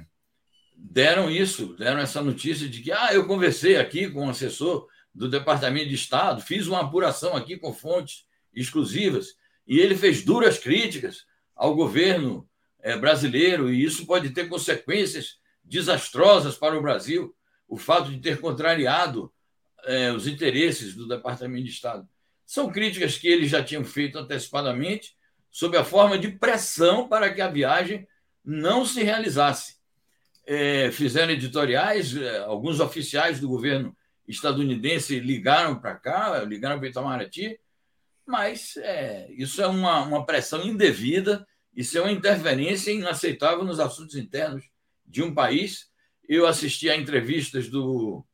deram 0.74 1.30
isso, 1.30 1.76
deram 1.76 2.00
essa 2.00 2.22
notícia 2.22 2.70
de 2.70 2.82
que 2.82 2.90
ah, 2.90 3.14
eu 3.14 3.28
conversei 3.28 3.76
aqui 3.76 4.10
com 4.10 4.26
um 4.26 4.30
assessor 4.30 4.88
do 5.14 5.30
Departamento 5.30 5.90
de 5.90 5.96
Estado, 5.96 6.42
fiz 6.42 6.68
uma 6.68 6.80
apuração 6.80 7.36
aqui 7.36 7.58
com 7.58 7.74
fontes 7.74 8.26
exclusivas, 8.54 9.36
e 9.68 9.78
ele 9.78 9.94
fez 9.96 10.24
duras 10.24 10.58
críticas 10.58 11.26
ao 11.54 11.76
governo 11.76 12.48
é, 12.82 12.98
brasileiro, 12.98 13.70
e 13.70 13.84
isso 13.84 14.06
pode 14.06 14.30
ter 14.30 14.48
consequências 14.48 15.38
desastrosas 15.66 16.56
para 16.56 16.78
o 16.78 16.82
Brasil, 16.82 17.36
o 17.68 17.78
fato 17.78 18.10
de 18.10 18.20
ter 18.20 18.40
contrariado 18.40 19.32
é, 19.84 20.14
os 20.14 20.28
interesses 20.28 20.96
do 20.96 21.06
Departamento 21.06 21.66
de 21.66 21.72
Estado. 21.72 22.08
São 22.46 22.72
críticas 22.72 23.18
que 23.18 23.28
eles 23.28 23.52
já 23.52 23.62
tinham 23.62 23.84
feito 23.84 24.18
antecipadamente, 24.18 25.14
sob 25.52 25.76
a 25.76 25.84
forma 25.84 26.18
de 26.18 26.30
pressão 26.30 27.08
para 27.10 27.34
que 27.34 27.42
a 27.42 27.50
viagem 27.50 28.08
não 28.50 28.84
se 28.84 29.04
realizasse. 29.04 29.78
É, 30.46 30.92
fizeram 30.92 31.32
editoriais, 31.32 32.16
é, 32.18 32.40
alguns 32.40 32.80
oficiais 32.80 33.40
do 33.40 33.48
governo 33.48 33.96
estadunidense 34.28 35.20
ligaram 35.20 35.80
para 35.80 35.96
cá, 35.96 36.44
ligaram 36.44 36.80
para 36.80 36.88
Itamaraty, 36.88 37.60
mas 38.26 38.76
é, 38.78 39.32
isso 39.32 39.62
é 39.62 39.68
uma, 39.68 40.02
uma 40.02 40.26
pressão 40.26 40.66
indevida, 40.66 41.48
isso 41.76 41.98
é 41.98 42.02
uma 42.02 42.12
interferência 42.12 42.92
inaceitável 42.92 43.64
nos 43.64 43.80
assuntos 43.80 44.16
internos 44.16 44.66
de 45.06 45.22
um 45.22 45.34
país. 45.34 45.88
Eu 46.28 46.48
assisti 46.48 46.90
a 46.90 46.98
entrevistas 46.98 47.70
do, 47.70 48.26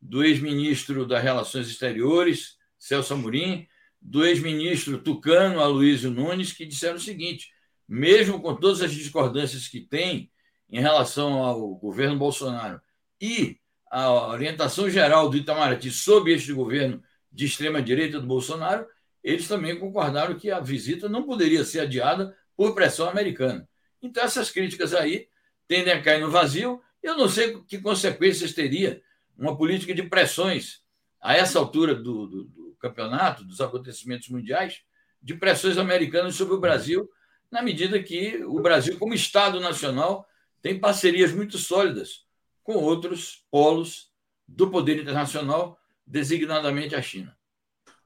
do 0.00 0.24
ex-ministro 0.24 1.06
das 1.06 1.22
Relações 1.22 1.68
Exteriores, 1.68 2.56
Celso 2.78 3.12
Amorim, 3.12 3.66
do 4.00 4.24
ex-ministro 4.24 4.98
tucano, 4.98 5.60
Aloysio 5.60 6.10
Nunes, 6.10 6.52
que 6.52 6.66
disseram 6.66 6.96
o 6.96 7.00
seguinte: 7.00 7.53
mesmo 7.88 8.40
com 8.40 8.54
todas 8.54 8.82
as 8.82 8.92
discordâncias 8.92 9.68
que 9.68 9.80
tem 9.80 10.30
em 10.70 10.80
relação 10.80 11.42
ao 11.42 11.74
governo 11.76 12.18
Bolsonaro 12.18 12.80
e 13.20 13.58
a 13.90 14.10
orientação 14.28 14.90
geral 14.90 15.28
do 15.30 15.36
Itamaraty 15.36 15.90
sob 15.90 16.32
este 16.32 16.52
governo 16.52 17.02
de 17.30 17.44
extrema-direita 17.44 18.20
do 18.20 18.26
Bolsonaro, 18.26 18.86
eles 19.22 19.46
também 19.46 19.78
concordaram 19.78 20.34
que 20.34 20.50
a 20.50 20.60
visita 20.60 21.08
não 21.08 21.22
poderia 21.22 21.64
ser 21.64 21.80
adiada 21.80 22.36
por 22.56 22.74
pressão 22.74 23.08
americana. 23.08 23.68
Então, 24.02 24.22
essas 24.22 24.50
críticas 24.50 24.94
aí 24.94 25.28
tendem 25.66 25.92
a 25.92 26.02
cair 26.02 26.20
no 26.20 26.30
vazio. 26.30 26.82
Eu 27.02 27.16
não 27.16 27.28
sei 27.28 27.58
que 27.62 27.78
consequências 27.78 28.52
teria 28.52 29.02
uma 29.36 29.56
política 29.56 29.94
de 29.94 30.02
pressões 30.02 30.82
a 31.20 31.34
essa 31.34 31.58
altura 31.58 31.94
do, 31.94 32.26
do, 32.26 32.44
do 32.44 32.76
campeonato, 32.78 33.44
dos 33.44 33.60
acontecimentos 33.60 34.28
mundiais, 34.28 34.82
de 35.22 35.34
pressões 35.34 35.78
americanas 35.78 36.34
sobre 36.34 36.54
o 36.54 36.60
Brasil, 36.60 37.08
na 37.54 37.62
medida 37.62 38.02
que 38.02 38.44
o 38.44 38.60
Brasil, 38.60 38.98
como 38.98 39.14
Estado 39.14 39.60
nacional, 39.60 40.26
tem 40.60 40.80
parcerias 40.80 41.32
muito 41.32 41.56
sólidas 41.56 42.24
com 42.64 42.74
outros 42.74 43.44
polos 43.48 44.10
do 44.46 44.68
poder 44.68 45.00
internacional, 45.00 45.78
designadamente 46.04 46.96
a 46.96 47.00
China. 47.00 47.32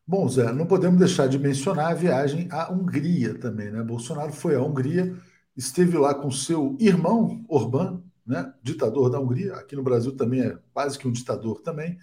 Bom, 0.07 0.29
Zé, 0.29 0.53
não 0.53 0.67
podemos 0.67 0.99
deixar 0.99 1.29
de 1.29 1.39
mencionar 1.39 1.93
a 1.93 1.95
viagem 1.95 2.47
à 2.53 2.71
Hungria 2.71 3.39
também, 3.39 3.71
né? 3.71 3.83
Bolsonaro 3.83 4.35
foi 4.35 4.55
à 4.55 4.61
Hungria 4.61 5.17
esteve 5.57 5.97
lá 5.97 6.15
com 6.15 6.31
seu 6.31 6.77
irmão 6.79 7.45
Orbán, 7.49 8.03
né, 8.25 8.53
ditador 8.63 9.11
da 9.11 9.19
Hungria, 9.19 9.55
aqui 9.55 9.75
no 9.75 9.83
Brasil 9.83 10.15
também 10.15 10.43
é 10.43 10.59
quase 10.75 10.99
que 10.99 11.09
um 11.09 11.13
ditador 11.13 11.63
também. 11.63 11.99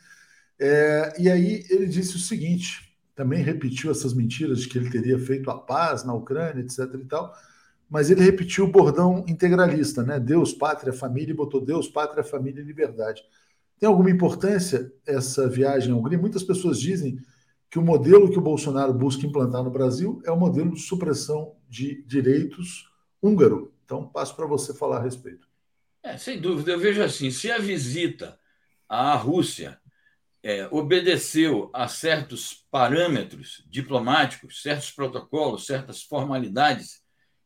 É, 0.59 1.13
e 1.19 1.29
aí 1.29 1.63
ele 1.69 1.85
disse 1.85 2.15
o 2.15 2.19
seguinte: 2.19 2.84
também 3.15 3.41
repetiu 3.41 3.89
essas 3.89 4.13
mentiras 4.13 4.59
de 4.61 4.67
que 4.67 4.77
ele 4.77 4.89
teria 4.89 5.17
feito 5.17 5.49
a 5.49 5.57
paz 5.57 6.03
na 6.03 6.13
Ucrânia, 6.13 6.61
etc. 6.61 6.79
e 6.95 7.05
tal, 7.05 7.33
mas 7.89 8.11
ele 8.11 8.21
repetiu 8.21 8.65
o 8.65 8.71
bordão 8.71 9.23
integralista, 9.27 10.03
né? 10.03 10.19
Deus, 10.19 10.53
pátria, 10.53 10.91
família, 10.91 11.31
e 11.31 11.35
botou 11.35 11.63
Deus, 11.63 11.87
pátria, 11.87 12.23
família 12.23 12.61
e 12.61 12.65
liberdade. 12.65 13.23
Tem 13.79 13.87
alguma 13.87 14.09
importância 14.09 14.91
essa 15.05 15.47
viagem 15.47 15.91
à 15.91 15.95
Hungria? 15.95 16.17
Muitas 16.17 16.43
pessoas 16.43 16.79
dizem 16.79 17.19
que 17.69 17.79
o 17.79 17.81
modelo 17.81 18.29
que 18.29 18.37
o 18.37 18.41
Bolsonaro 18.41 18.93
busca 18.93 19.25
implantar 19.25 19.63
no 19.63 19.71
Brasil 19.71 20.21
é 20.25 20.31
o 20.31 20.39
modelo 20.39 20.73
de 20.73 20.81
supressão 20.81 21.55
de 21.69 22.03
direitos 22.03 22.89
húngaro. 23.21 23.73
Então, 23.83 24.07
passo 24.07 24.35
para 24.35 24.45
você 24.45 24.73
falar 24.73 24.97
a 24.97 25.03
respeito. 25.03 25.47
É, 26.01 26.17
sem 26.17 26.39
dúvida, 26.39 26.71
eu 26.71 26.79
vejo 26.79 27.01
assim: 27.01 27.29
se 27.31 27.51
a 27.51 27.57
visita 27.57 28.37
à 28.87 29.15
Rússia 29.15 29.79
é, 30.45 30.67
obedeceu 30.69 31.71
a 31.73 31.87
certos 31.87 32.63
parâmetros 32.69 33.65
diplomáticos, 33.67 34.61
certos 34.61 34.91
protocolos, 34.91 35.65
certas 35.65 36.03
formalidades, 36.03 37.01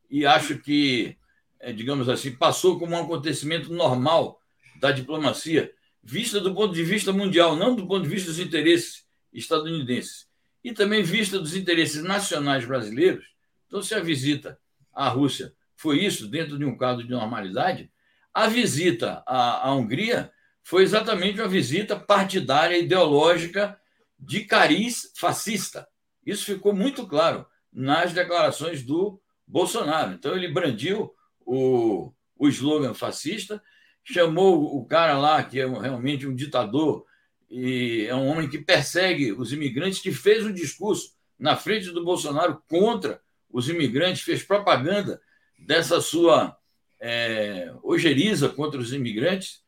e 0.09 0.25
acho 0.25 0.59
que, 0.59 1.17
é, 1.61 1.71
digamos 1.71 2.09
assim, 2.09 2.35
passou 2.35 2.77
como 2.77 2.93
um 2.97 2.99
acontecimento 2.99 3.71
normal 3.71 4.41
da 4.81 4.91
diplomacia, 4.91 5.71
vista 6.03 6.41
do 6.41 6.53
ponto 6.53 6.73
de 6.73 6.83
vista 6.83 7.13
mundial, 7.13 7.55
não 7.55 7.73
do 7.73 7.87
ponto 7.87 8.03
de 8.03 8.09
vista 8.09 8.31
dos 8.31 8.39
interesses 8.39 9.05
estadunidenses, 9.31 10.27
e 10.61 10.73
também 10.73 11.01
vista 11.01 11.39
dos 11.39 11.55
interesses 11.55 12.03
nacionais 12.03 12.65
brasileiros. 12.65 13.25
Então, 13.67 13.81
se 13.81 13.95
a 13.95 14.01
visita 14.01 14.59
à 14.93 15.07
Rússia 15.07 15.53
foi 15.73 16.03
isso, 16.03 16.27
dentro 16.27 16.57
de 16.57 16.65
um 16.65 16.75
quadro 16.75 17.05
de 17.05 17.11
normalidade, 17.11 17.89
a 18.33 18.47
visita 18.47 19.23
à, 19.25 19.69
à 19.69 19.73
Hungria 19.73 20.29
foi 20.69 20.83
exatamente 20.83 21.41
uma 21.41 21.47
visita 21.47 21.99
partidária, 21.99 22.77
ideológica, 22.77 23.75
de 24.19 24.41
cariz 24.41 25.11
fascista. 25.17 25.87
Isso 26.23 26.45
ficou 26.45 26.75
muito 26.75 27.07
claro 27.07 27.43
nas 27.73 28.13
declarações 28.13 28.83
do 28.83 29.19
Bolsonaro. 29.47 30.13
Então, 30.13 30.37
ele 30.37 30.47
brandiu 30.47 31.11
o, 31.43 32.13
o 32.37 32.47
slogan 32.49 32.93
fascista, 32.93 33.59
chamou 34.03 34.77
o 34.77 34.85
cara 34.85 35.17
lá, 35.17 35.41
que 35.43 35.59
é 35.59 35.65
realmente 35.65 36.27
um 36.27 36.35
ditador, 36.35 37.03
e 37.49 38.05
é 38.07 38.13
um 38.13 38.27
homem 38.27 38.47
que 38.47 38.59
persegue 38.59 39.31
os 39.33 39.51
imigrantes, 39.51 39.97
que 39.97 40.11
fez 40.11 40.45
um 40.45 40.53
discurso 40.53 41.15
na 41.39 41.55
frente 41.55 41.89
do 41.89 42.05
Bolsonaro 42.05 42.61
contra 42.69 43.19
os 43.49 43.69
imigrantes, 43.69 44.21
fez 44.21 44.43
propaganda 44.43 45.19
dessa 45.57 45.99
sua 45.99 46.55
é, 47.01 47.73
ojeriza 47.81 48.49
contra 48.49 48.79
os 48.79 48.93
imigrantes. 48.93 49.67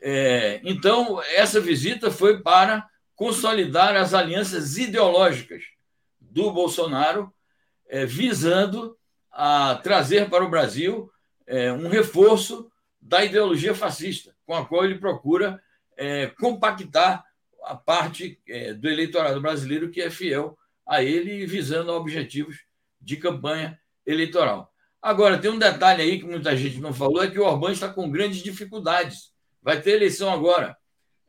É, 0.00 0.60
então, 0.64 1.22
essa 1.22 1.60
visita 1.60 2.10
foi 2.10 2.40
para 2.40 2.88
consolidar 3.14 3.96
as 3.96 4.14
alianças 4.14 4.76
ideológicas 4.76 5.64
do 6.20 6.52
Bolsonaro, 6.52 7.32
é, 7.88 8.06
visando 8.06 8.96
a 9.30 9.76
trazer 9.82 10.28
para 10.28 10.44
o 10.44 10.50
Brasil 10.50 11.10
é, 11.46 11.72
um 11.72 11.88
reforço 11.88 12.70
da 13.00 13.24
ideologia 13.24 13.74
fascista, 13.74 14.34
com 14.46 14.54
a 14.54 14.64
qual 14.64 14.84
ele 14.84 14.98
procura 14.98 15.60
é, 15.96 16.26
compactar 16.26 17.24
a 17.64 17.74
parte 17.74 18.40
é, 18.48 18.72
do 18.72 18.88
eleitorado 18.88 19.40
brasileiro 19.40 19.90
que 19.90 20.00
é 20.00 20.10
fiel 20.10 20.56
a 20.86 21.02
ele, 21.02 21.44
visando 21.46 21.92
objetivos 21.92 22.56
de 23.00 23.16
campanha 23.16 23.78
eleitoral. 24.06 24.72
Agora, 25.00 25.38
tem 25.38 25.50
um 25.50 25.58
detalhe 25.58 26.02
aí 26.02 26.18
que 26.18 26.26
muita 26.26 26.56
gente 26.56 26.80
não 26.80 26.92
falou: 26.92 27.22
é 27.22 27.30
que 27.30 27.38
o 27.38 27.44
Orbán 27.44 27.72
está 27.72 27.88
com 27.88 28.10
grandes 28.10 28.42
dificuldades. 28.42 29.32
Vai 29.68 29.82
ter 29.82 29.96
eleição 29.96 30.32
agora, 30.32 30.78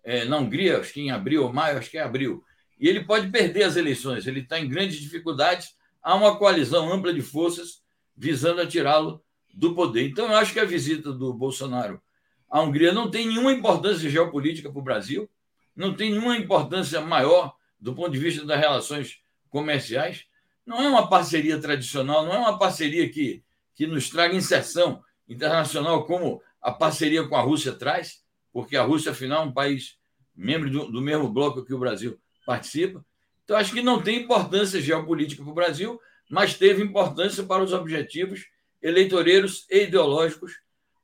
é, 0.01 0.23
na 0.23 0.37
Hungria, 0.37 0.79
acho 0.79 0.93
que 0.93 1.01
em 1.01 1.11
abril 1.11 1.43
ou 1.43 1.51
maio, 1.51 1.77
acho 1.77 1.91
que 1.91 1.97
é 1.97 2.01
abril. 2.01 2.41
E 2.79 2.87
ele 2.87 3.03
pode 3.03 3.27
perder 3.27 3.63
as 3.63 3.75
eleições, 3.75 4.25
ele 4.25 4.39
está 4.39 4.57
em 4.57 4.69
grandes 4.69 4.97
dificuldades. 4.97 5.75
Há 6.01 6.15
uma 6.15 6.37
coalizão 6.37 6.89
ampla 6.89 7.13
de 7.13 7.21
forças 7.21 7.83
visando 8.15 8.65
tirá-lo 8.65 9.21
do 9.53 9.75
poder. 9.75 10.07
Então, 10.07 10.27
eu 10.27 10.37
acho 10.37 10.53
que 10.53 10.59
a 10.61 10.63
visita 10.63 11.11
do 11.11 11.33
Bolsonaro 11.33 12.01
à 12.49 12.61
Hungria 12.61 12.93
não 12.93 13.11
tem 13.11 13.27
nenhuma 13.27 13.51
importância 13.51 14.09
geopolítica 14.09 14.71
para 14.71 14.79
o 14.79 14.83
Brasil, 14.83 15.29
não 15.75 15.93
tem 15.93 16.11
nenhuma 16.11 16.37
importância 16.37 17.01
maior 17.01 17.53
do 17.77 17.93
ponto 17.93 18.11
de 18.11 18.19
vista 18.19 18.45
das 18.45 18.57
relações 18.57 19.19
comerciais. 19.49 20.23
Não 20.65 20.81
é 20.81 20.87
uma 20.87 21.09
parceria 21.09 21.59
tradicional, 21.59 22.23
não 22.23 22.33
é 22.33 22.37
uma 22.37 22.57
parceria 22.57 23.09
que, 23.09 23.43
que 23.75 23.85
nos 23.85 24.09
traga 24.09 24.33
inserção 24.33 25.03
internacional 25.27 26.05
como 26.05 26.41
a 26.61 26.71
parceria 26.71 27.27
com 27.27 27.35
a 27.35 27.41
Rússia 27.41 27.73
traz, 27.73 28.23
porque 28.51 28.75
a 28.75 28.83
Rússia, 28.83 29.11
afinal, 29.11 29.43
é 29.43 29.47
um 29.47 29.53
país 29.53 29.97
membro 30.35 30.69
do, 30.69 30.91
do 30.91 31.01
mesmo 31.01 31.29
bloco 31.29 31.63
que 31.63 31.73
o 31.73 31.79
Brasil 31.79 32.19
participa. 32.45 33.03
Então, 33.43 33.57
acho 33.57 33.73
que 33.73 33.81
não 33.81 34.01
tem 34.01 34.23
importância 34.23 34.81
geopolítica 34.81 35.43
para 35.43 35.51
o 35.51 35.55
Brasil, 35.55 35.99
mas 36.29 36.53
teve 36.53 36.83
importância 36.83 37.43
para 37.43 37.63
os 37.63 37.73
objetivos 37.73 38.45
eleitoreiros 38.81 39.65
e 39.69 39.83
ideológicos 39.83 40.53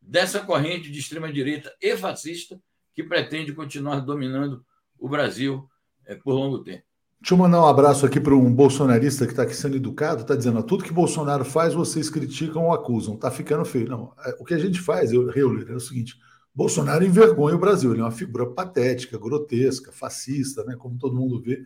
dessa 0.02 0.40
corrente 0.40 0.92
de 0.92 1.00
extrema-direita 1.00 1.74
e 1.82 1.98
fascista 1.98 2.60
que 2.94 3.04
pretende 3.04 3.54
continuar 3.54 4.00
dominando 4.00 4.64
o 4.98 5.10
Brasil 5.10 5.68
é, 6.06 6.16
por 6.16 6.34
longo 6.34 6.64
tempo. 6.64 6.84
Deixa 7.20 7.34
eu 7.34 7.38
mandar 7.38 7.62
um 7.62 7.68
abraço 7.68 8.06
aqui 8.06 8.20
para 8.20 8.36
um 8.36 8.54
bolsonarista 8.54 9.26
que 9.26 9.32
está 9.32 9.44
aqui 9.44 9.56
sendo 9.56 9.76
educado, 9.76 10.22
está 10.22 10.36
dizendo, 10.36 10.62
tudo 10.62 10.84
que 10.84 10.94
Bolsonaro 10.94 11.44
faz, 11.44 11.74
vocês 11.74 12.10
criticam 12.10 12.66
ou 12.66 12.74
acusam. 12.74 13.16
Está 13.16 13.32
ficando 13.32 13.66
feio. 13.66 13.90
Não, 13.90 14.14
é, 14.24 14.36
o 14.40 14.46
que 14.46 14.54
a 14.54 14.60
gente 14.60 14.80
faz, 14.80 15.12
eu, 15.12 15.32
Euler, 15.32 15.72
é 15.72 15.74
o 15.74 15.80
seguinte, 15.80 16.16
Bolsonaro 16.56 17.04
envergonha 17.04 17.56
o 17.56 17.60
Brasil, 17.60 17.91
ele 17.91 18.00
é 18.00 18.04
uma 18.04 18.12
figura 18.12 18.46
patética, 18.46 19.20
grotesca, 19.20 19.91
fascista, 19.91 20.63
né, 20.63 20.76
como 20.78 20.98
todo 20.98 21.15
mundo 21.15 21.41
vê. 21.41 21.63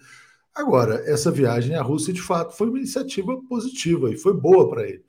Agora, 0.54 0.96
essa 1.06 1.32
viagem 1.32 1.76
à 1.76 1.82
Rússia, 1.82 2.12
de 2.12 2.22
fato, 2.22 2.58
foi 2.58 2.68
uma 2.68 2.80
iniciativa 2.80 3.40
positiva 3.48 4.10
e 4.12 4.18
foi 4.18 4.34
boa 4.34 4.68
para 4.68 4.88
ele. 4.88 5.06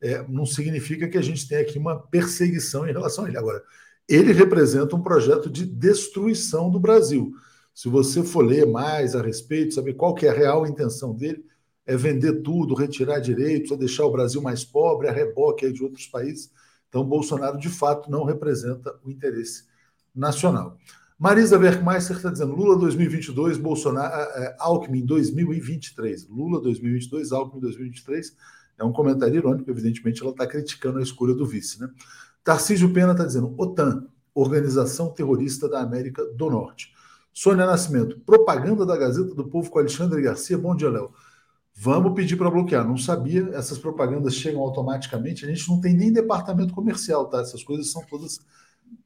É, 0.00 0.22
não 0.28 0.44
significa 0.44 1.08
que 1.08 1.16
a 1.16 1.22
gente 1.22 1.48
tenha 1.48 1.62
aqui 1.62 1.78
uma 1.78 1.98
perseguição 1.98 2.86
em 2.86 2.92
relação 2.92 3.24
a 3.24 3.28
ele. 3.28 3.38
Agora, 3.38 3.62
ele 4.08 4.32
representa 4.32 4.94
um 4.94 5.02
projeto 5.02 5.48
de 5.48 5.64
destruição 5.64 6.70
do 6.70 6.78
Brasil. 6.78 7.32
Se 7.74 7.88
você 7.88 8.22
for 8.22 8.44
ler 8.44 8.66
mais 8.66 9.14
a 9.16 9.22
respeito, 9.22 9.74
saber 9.74 9.94
qual 9.94 10.14
que 10.14 10.26
é 10.26 10.30
a 10.30 10.34
real 10.34 10.66
intenção 10.66 11.14
dele, 11.14 11.42
é 11.86 11.96
vender 11.96 12.42
tudo, 12.42 12.74
retirar 12.74 13.18
direitos, 13.18 13.72
é 13.72 13.76
deixar 13.76 14.04
o 14.04 14.12
Brasil 14.12 14.42
mais 14.42 14.64
pobre, 14.64 15.08
a 15.08 15.12
reboque 15.12 15.72
de 15.72 15.82
outros 15.82 16.06
países. 16.06 16.50
Então, 16.92 17.02
Bolsonaro, 17.02 17.56
de 17.56 17.70
fato, 17.70 18.10
não 18.10 18.22
representa 18.22 18.94
o 19.02 19.10
interesse 19.10 19.64
nacional. 20.14 20.76
Marisa 21.18 21.58
Werkmeister 21.58 22.18
está 22.18 22.30
dizendo 22.30 22.54
Lula 22.54 22.76
2022, 22.76 23.56
Bolsonaro, 23.56 24.12
é, 24.12 24.54
Alckmin 24.58 25.06
2023. 25.06 26.28
Lula 26.28 26.60
2022, 26.60 27.32
Alckmin 27.32 27.62
2023. 27.62 28.36
É 28.76 28.84
um 28.84 28.92
comentário 28.92 29.36
irônico, 29.36 29.70
evidentemente, 29.70 30.20
ela 30.20 30.32
está 30.32 30.46
criticando 30.46 30.98
a 30.98 31.02
escolha 31.02 31.32
do 31.32 31.46
vice. 31.46 31.80
Né? 31.80 31.88
Tarcísio 32.44 32.92
Pena 32.92 33.12
está 33.12 33.24
dizendo 33.24 33.54
OTAN, 33.56 34.06
Organização 34.34 35.08
Terrorista 35.14 35.70
da 35.70 35.80
América 35.80 36.22
do 36.34 36.50
Norte. 36.50 36.92
Sônia 37.32 37.64
Nascimento, 37.64 38.20
propaganda 38.20 38.84
da 38.84 38.98
Gazeta 38.98 39.34
do 39.34 39.48
Povo 39.48 39.70
com 39.70 39.78
Alexandre 39.78 40.20
Garcia. 40.20 40.58
Bom 40.58 40.76
dia, 40.76 40.90
Léo. 40.90 41.10
Vamos 41.74 42.14
pedir 42.14 42.36
para 42.36 42.50
bloquear. 42.50 42.86
Não 42.86 42.96
sabia, 42.96 43.48
essas 43.54 43.78
propagandas 43.78 44.34
chegam 44.34 44.60
automaticamente. 44.60 45.44
A 45.44 45.48
gente 45.48 45.68
não 45.68 45.80
tem 45.80 45.94
nem 45.94 46.12
departamento 46.12 46.74
comercial, 46.74 47.26
tá? 47.28 47.40
Essas 47.40 47.64
coisas 47.64 47.90
são 47.90 48.04
todas 48.06 48.40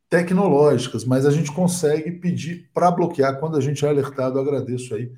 tecnológicas, 0.09 1.05
mas 1.05 1.27
a 1.27 1.31
gente 1.31 1.53
consegue 1.53 2.13
pedir 2.13 2.71
para 2.73 2.91
bloquear 2.91 3.39
quando 3.41 3.57
a 3.57 3.61
gente 3.61 3.85
é 3.85 3.89
alertado. 3.89 4.39
agradeço 4.39 4.95
aí 4.95 5.13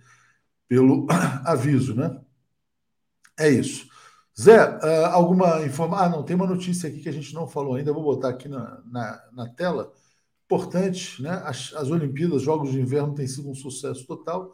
pelo 0.68 1.06
aviso, 1.44 1.94
né? 1.94 2.20
É 3.38 3.48
isso. 3.48 3.88
Zé, 4.40 4.56
uh, 4.56 5.06
alguma 5.06 5.64
informação? 5.64 6.04
Ah, 6.04 6.08
não, 6.08 6.22
tem 6.22 6.36
uma 6.36 6.46
notícia 6.46 6.88
aqui 6.88 7.00
que 7.00 7.08
a 7.08 7.12
gente 7.12 7.34
não 7.34 7.48
falou 7.48 7.74
ainda, 7.74 7.92
vou 7.92 8.02
botar 8.02 8.28
aqui 8.28 8.48
na, 8.48 8.80
na, 8.86 9.24
na 9.32 9.48
tela. 9.48 9.92
Importante, 10.44 11.20
né? 11.22 11.42
As, 11.44 11.72
as 11.74 11.90
Olimpíadas, 11.90 12.42
Jogos 12.42 12.70
de 12.70 12.80
Inverno, 12.80 13.14
têm 13.14 13.26
sido 13.26 13.50
um 13.50 13.54
sucesso 13.54 14.06
total. 14.06 14.52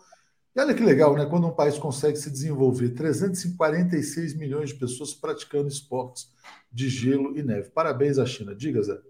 E 0.55 0.61
olha 0.61 0.73
que 0.73 0.85
legal, 0.85 1.17
né? 1.17 1.27
Quando 1.27 1.49
um 1.49 1.55
país 1.55 1.77
consegue 1.77 2.17
se 2.17 2.31
desenvolver, 2.31 2.90
346 2.90 4.35
milhões 4.37 4.69
de 4.69 4.77
pessoas 4.77 5.12
praticando 5.12 5.67
esportes 5.67 6.33
de 6.73 6.88
gelo 6.88 7.37
e 7.37 7.43
neve. 7.43 7.71
Parabéns 7.71 8.19
à 8.19 8.27
China. 8.27 8.55
Diga, 8.55 8.81
Zé. 8.81 9.01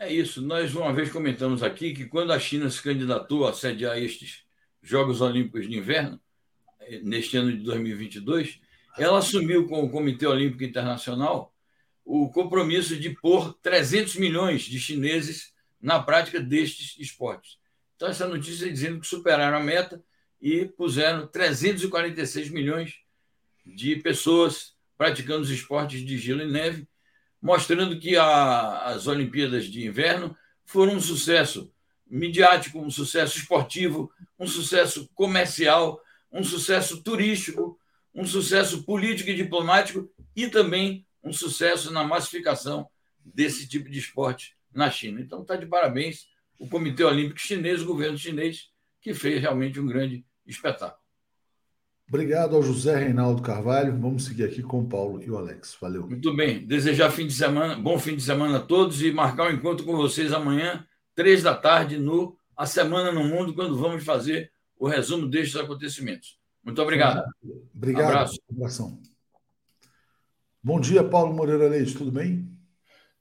É 0.00 0.12
isso. 0.12 0.42
Nós 0.42 0.74
uma 0.74 0.92
vez 0.92 1.10
comentamos 1.10 1.62
aqui 1.62 1.94
que 1.94 2.06
quando 2.06 2.32
a 2.32 2.40
China 2.40 2.68
se 2.68 2.82
candidatou 2.82 3.46
a 3.46 3.52
sediar 3.52 3.98
estes 3.98 4.44
Jogos 4.82 5.20
Olímpicos 5.20 5.68
de 5.68 5.76
Inverno, 5.76 6.20
eh, 6.80 7.00
neste 7.04 7.36
ano 7.36 7.52
de 7.52 7.62
2022, 7.62 8.60
ela 8.98 9.18
assumiu 9.18 9.68
com 9.68 9.84
o 9.84 9.90
Comitê 9.90 10.26
Olímpico 10.26 10.64
Internacional 10.64 11.54
o 12.04 12.28
compromisso 12.30 12.96
de 12.96 13.10
pôr 13.10 13.52
300 13.62 14.16
milhões 14.16 14.62
de 14.62 14.80
chineses 14.80 15.52
na 15.80 16.02
prática 16.02 16.40
destes 16.40 16.98
esportes. 16.98 17.58
Então, 17.94 18.08
essa 18.08 18.26
notícia 18.26 18.66
é 18.66 18.70
dizendo 18.70 18.98
que 18.98 19.06
superaram 19.06 19.56
a 19.56 19.60
meta 19.62 20.02
e 20.40 20.64
puseram 20.64 21.26
346 21.26 22.50
milhões 22.50 22.94
de 23.64 23.96
pessoas 23.96 24.74
praticando 24.96 25.42
os 25.42 25.50
esportes 25.50 26.04
de 26.04 26.18
gelo 26.18 26.42
e 26.42 26.50
neve 26.50 26.88
mostrando 27.40 27.98
que 27.98 28.16
a, 28.16 28.82
as 28.82 29.06
Olimpíadas 29.06 29.66
de 29.66 29.86
Inverno 29.86 30.36
foram 30.64 30.94
um 30.94 31.00
sucesso 31.00 31.72
midiático, 32.06 32.78
um 32.78 32.90
sucesso 32.90 33.38
esportivo, 33.38 34.12
um 34.38 34.46
sucesso 34.46 35.08
comercial, 35.14 36.00
um 36.30 36.44
sucesso 36.44 37.02
turístico, 37.02 37.78
um 38.14 38.26
sucesso 38.26 38.82
político 38.82 39.30
e 39.30 39.34
diplomático 39.34 40.10
e 40.34 40.48
também 40.48 41.06
um 41.22 41.32
sucesso 41.32 41.90
na 41.92 42.04
massificação 42.04 42.88
desse 43.24 43.68
tipo 43.68 43.88
de 43.88 43.98
esporte 43.98 44.56
na 44.72 44.90
China. 44.90 45.20
Então, 45.20 45.42
está 45.42 45.56
de 45.56 45.66
parabéns 45.66 46.28
o 46.58 46.68
Comitê 46.68 47.04
Olímpico 47.04 47.40
Chinês, 47.40 47.80
o 47.80 47.86
governo 47.86 48.18
chinês, 48.18 48.68
que 49.00 49.14
fez 49.14 49.40
realmente 49.40 49.80
um 49.80 49.86
grande 49.86 50.24
espetáculo. 50.46 51.00
Obrigado 52.08 52.56
ao 52.56 52.62
José 52.62 52.96
Reinaldo 52.96 53.40
Carvalho. 53.40 53.96
Vamos 53.96 54.24
seguir 54.24 54.42
aqui 54.42 54.62
com 54.62 54.80
o 54.80 54.86
Paulo 54.88 55.22
e 55.22 55.30
o 55.30 55.38
Alex. 55.38 55.76
Valeu. 55.80 56.08
Muito 56.08 56.34
bem. 56.34 56.66
Desejar 56.66 57.08
fim 57.10 57.26
de 57.26 57.32
semana, 57.32 57.76
bom 57.76 57.96
fim 58.00 58.16
de 58.16 58.22
semana 58.22 58.56
a 58.56 58.60
todos 58.60 59.00
e 59.00 59.12
marcar 59.12 59.48
um 59.48 59.54
encontro 59.54 59.86
com 59.86 59.96
vocês 59.96 60.32
amanhã, 60.32 60.84
três 61.14 61.40
da 61.40 61.54
tarde, 61.54 61.98
no 61.98 62.36
A 62.56 62.66
Semana 62.66 63.12
no 63.12 63.22
Mundo, 63.22 63.54
quando 63.54 63.78
vamos 63.78 64.04
fazer 64.04 64.50
o 64.76 64.88
resumo 64.88 65.28
destes 65.28 65.54
acontecimentos. 65.54 66.36
Muito 66.64 66.82
obrigado. 66.82 67.22
Obrigado. 67.72 68.06
Abraço. 68.08 68.40
Abração. 68.50 69.00
Bom 70.60 70.80
dia, 70.80 71.04
Paulo 71.04 71.32
Moreira 71.32 71.68
Leite. 71.68 71.94
Tudo 71.94 72.10
bem? 72.10 72.50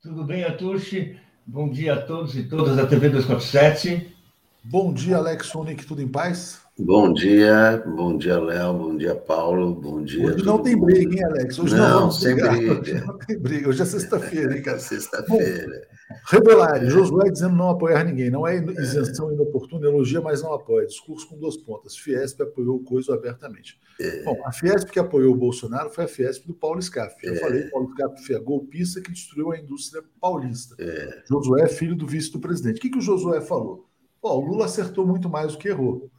Tudo 0.02 0.24
bem, 0.24 0.44
Atushi. 0.44 1.20
Bom 1.46 1.70
dia 1.70 1.94
a 1.94 2.02
todos 2.02 2.36
e 2.36 2.44
todas 2.44 2.76
da 2.76 2.88
TV 2.88 3.10
247. 3.10 4.16
Bom 4.64 4.92
dia, 4.94 5.18
Alex 5.18 5.48
Sonic, 5.48 5.86
tudo 5.86 6.02
em 6.02 6.08
paz? 6.08 6.62
Bom 6.82 7.12
dia, 7.12 7.84
bom 7.86 8.18
dia, 8.18 8.40
Léo, 8.40 8.74
bom 8.74 8.96
dia, 8.96 9.14
Paulo, 9.14 9.76
bom 9.76 10.02
dia. 10.02 10.28
Hoje 10.28 10.46
não 10.46 10.64
tem 10.64 10.80
briga, 10.80 11.14
hein, 11.14 11.26
Alex? 11.26 11.60
Hoje 11.60 11.76
não, 11.76 12.00
não 12.00 12.12
sem 12.12 12.36
briga. 12.36 12.80
Hoje 12.80 13.06
não 13.06 13.18
tem 13.18 13.38
briga, 13.38 13.68
hoje 13.68 13.82
é 13.82 13.86
sexta-feira, 13.86 14.56
hein, 14.56 14.64
cara? 14.64 14.80
Sexta-feira. 14.80 15.88
Revelare, 16.28 16.90
Josué 16.90 17.30
dizendo 17.30 17.58
não 17.58 17.72
apoiar 17.72 18.06
ninguém. 18.06 18.30
Não 18.30 18.48
é 18.48 18.56
isenção 18.56 19.30
é. 19.30 19.34
inoportuna, 19.34 19.88
elogia, 19.88 20.22
mas 20.22 20.42
não 20.42 20.54
apoia. 20.54 20.88
Discurso 20.88 21.28
com 21.28 21.38
duas 21.38 21.58
pontas. 21.58 21.98
Fiesp 21.98 22.42
apoiou 22.42 22.78
o 22.78 22.84
Coiso 22.84 23.12
abertamente. 23.12 23.78
É. 24.00 24.24
Bom, 24.24 24.42
a 24.46 24.52
Fiesp 24.54 24.90
que 24.90 25.00
apoiou 25.00 25.34
o 25.34 25.38
Bolsonaro 25.38 25.90
foi 25.90 26.06
a 26.06 26.08
Fiesp 26.08 26.48
do 26.48 26.54
Paulo 26.54 26.82
Scaff. 26.82 27.14
Eu 27.22 27.34
é. 27.34 27.40
falei, 27.40 27.64
Paulo 27.64 27.92
Scaff 27.92 28.26
foi 28.26 28.36
a 28.38 28.40
golpista 28.40 29.02
que 29.02 29.12
destruiu 29.12 29.52
a 29.52 29.58
indústria 29.58 30.02
paulista. 30.22 30.76
É. 30.80 31.24
Josué 31.30 31.64
é 31.64 31.68
filho 31.68 31.96
do 31.96 32.08
vice 32.08 32.32
do 32.32 32.40
presidente. 32.40 32.78
O 32.78 32.82
que, 32.82 32.90
que 32.90 33.00
o 33.00 33.02
Josué 33.02 33.42
falou? 33.42 33.86
Pô, 34.22 34.34
o 34.36 34.46
Lula 34.46 34.66
acertou 34.66 35.06
muito 35.06 35.30
mais 35.30 35.52
do 35.52 35.58
que 35.58 35.68
errou. 35.68 36.10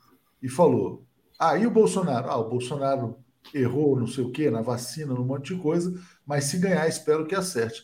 E 0.42 0.48
falou. 0.48 1.07
Aí 1.38 1.64
ah, 1.64 1.68
o 1.68 1.70
Bolsonaro? 1.70 2.31
Ah, 2.31 2.38
o 2.38 2.48
Bolsonaro 2.48 3.16
errou, 3.55 3.98
não 3.98 4.07
sei 4.07 4.24
o 4.24 4.31
quê, 4.31 4.50
na 4.50 4.61
vacina, 4.61 5.14
num 5.14 5.24
monte 5.24 5.55
de 5.55 5.61
coisa, 5.61 5.98
mas 6.26 6.44
se 6.44 6.59
ganhar, 6.59 6.87
espero 6.87 7.26
que 7.26 7.35
acerte. 7.35 7.83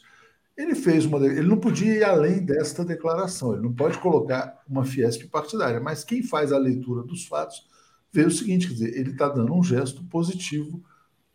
Ele 0.57 0.75
fez 0.75 1.05
uma. 1.05 1.19
Ele 1.25 1.47
não 1.47 1.59
podia 1.59 1.95
ir 1.95 2.05
além 2.05 2.45
desta 2.45 2.85
declaração, 2.85 3.53
ele 3.53 3.63
não 3.63 3.73
pode 3.73 3.99
colocar 3.99 4.63
uma 4.69 4.85
Fiesp 4.85 5.25
partidária, 5.29 5.81
mas 5.81 6.05
quem 6.05 6.23
faz 6.23 6.53
a 6.53 6.59
leitura 6.59 7.03
dos 7.03 7.27
fatos 7.27 7.67
vê 8.13 8.25
o 8.25 8.31
seguinte: 8.31 8.69
quer 8.69 8.75
dizer, 8.75 8.99
ele 8.99 9.11
está 9.11 9.29
dando 9.29 9.55
um 9.55 9.63
gesto 9.63 10.05
positivo 10.05 10.83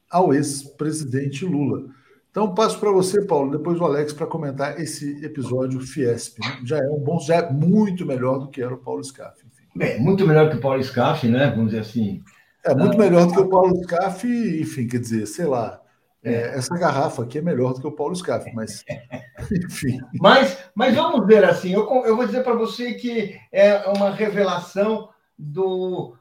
ao 0.09 0.33
ex-presidente 0.33 1.45
Lula. 1.45 1.89
Então, 2.31 2.53
passo 2.55 2.79
para 2.79 2.91
você, 2.91 3.25
Paulo, 3.25 3.51
depois 3.51 3.79
o 3.79 3.83
Alex, 3.83 4.13
para 4.13 4.25
comentar 4.25 4.79
esse 4.79 5.23
episódio 5.23 5.81
Fiesp. 5.81 6.39
Né? 6.39 6.61
Já 6.63 6.77
é 6.77 6.89
um 6.89 6.99
bom, 6.99 7.19
já 7.19 7.35
é 7.35 7.51
muito 7.51 8.05
melhor 8.05 8.39
do 8.39 8.49
que 8.49 8.61
era 8.61 8.73
o 8.73 8.77
Paulo 8.77 9.03
Scaff. 9.03 9.50
Bem, 9.73 9.99
muito 9.99 10.27
melhor 10.27 10.49
que 10.49 10.57
o 10.57 10.61
Paulo 10.61 10.83
Scaff, 10.83 11.27
né? 11.27 11.49
Vamos 11.49 11.71
dizer 11.71 11.81
assim. 11.81 12.21
É 12.63 12.75
muito 12.75 12.97
melhor 12.97 13.25
do 13.25 13.33
que 13.33 13.39
o 13.39 13.49
Paulo 13.49 13.75
Scaff, 13.83 14.27
enfim, 14.27 14.87
quer 14.87 14.99
dizer, 14.99 15.25
sei 15.25 15.45
lá. 15.45 15.81
É, 16.23 16.55
essa 16.55 16.77
garrafa 16.77 17.23
aqui 17.23 17.39
é 17.39 17.41
melhor 17.41 17.73
do 17.73 17.81
que 17.81 17.87
o 17.87 17.91
Paulo 17.91 18.15
Scaff, 18.15 18.51
mas 18.53 18.85
enfim. 19.51 19.99
Mas, 20.19 20.57
mas 20.75 20.93
vamos 20.93 21.25
ver 21.25 21.43
assim, 21.43 21.73
eu, 21.73 21.87
eu 22.05 22.15
vou 22.15 22.27
dizer 22.27 22.43
para 22.43 22.53
você 22.53 22.93
que 22.93 23.35
é 23.51 23.77
uma 23.89 24.11
revelação 24.11 25.09
do 25.35 26.15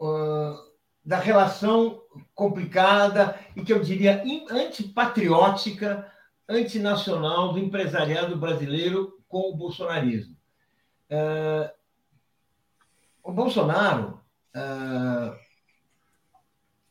uh, 0.00 0.70
da 1.04 1.18
relação 1.18 2.02
complicada 2.34 3.38
e 3.54 3.62
que 3.62 3.72
eu 3.72 3.80
diria 3.80 4.22
antipatriótica, 4.50 6.10
antinacional 6.48 7.52
do 7.52 7.60
empresariado 7.60 8.36
brasileiro 8.36 9.12
com 9.28 9.48
o 9.48 9.56
bolsonarismo. 9.56 10.39
Uh, 11.10 11.70
o 13.22 13.32
Bolsonaro 13.32 14.20
uh, 14.54 15.36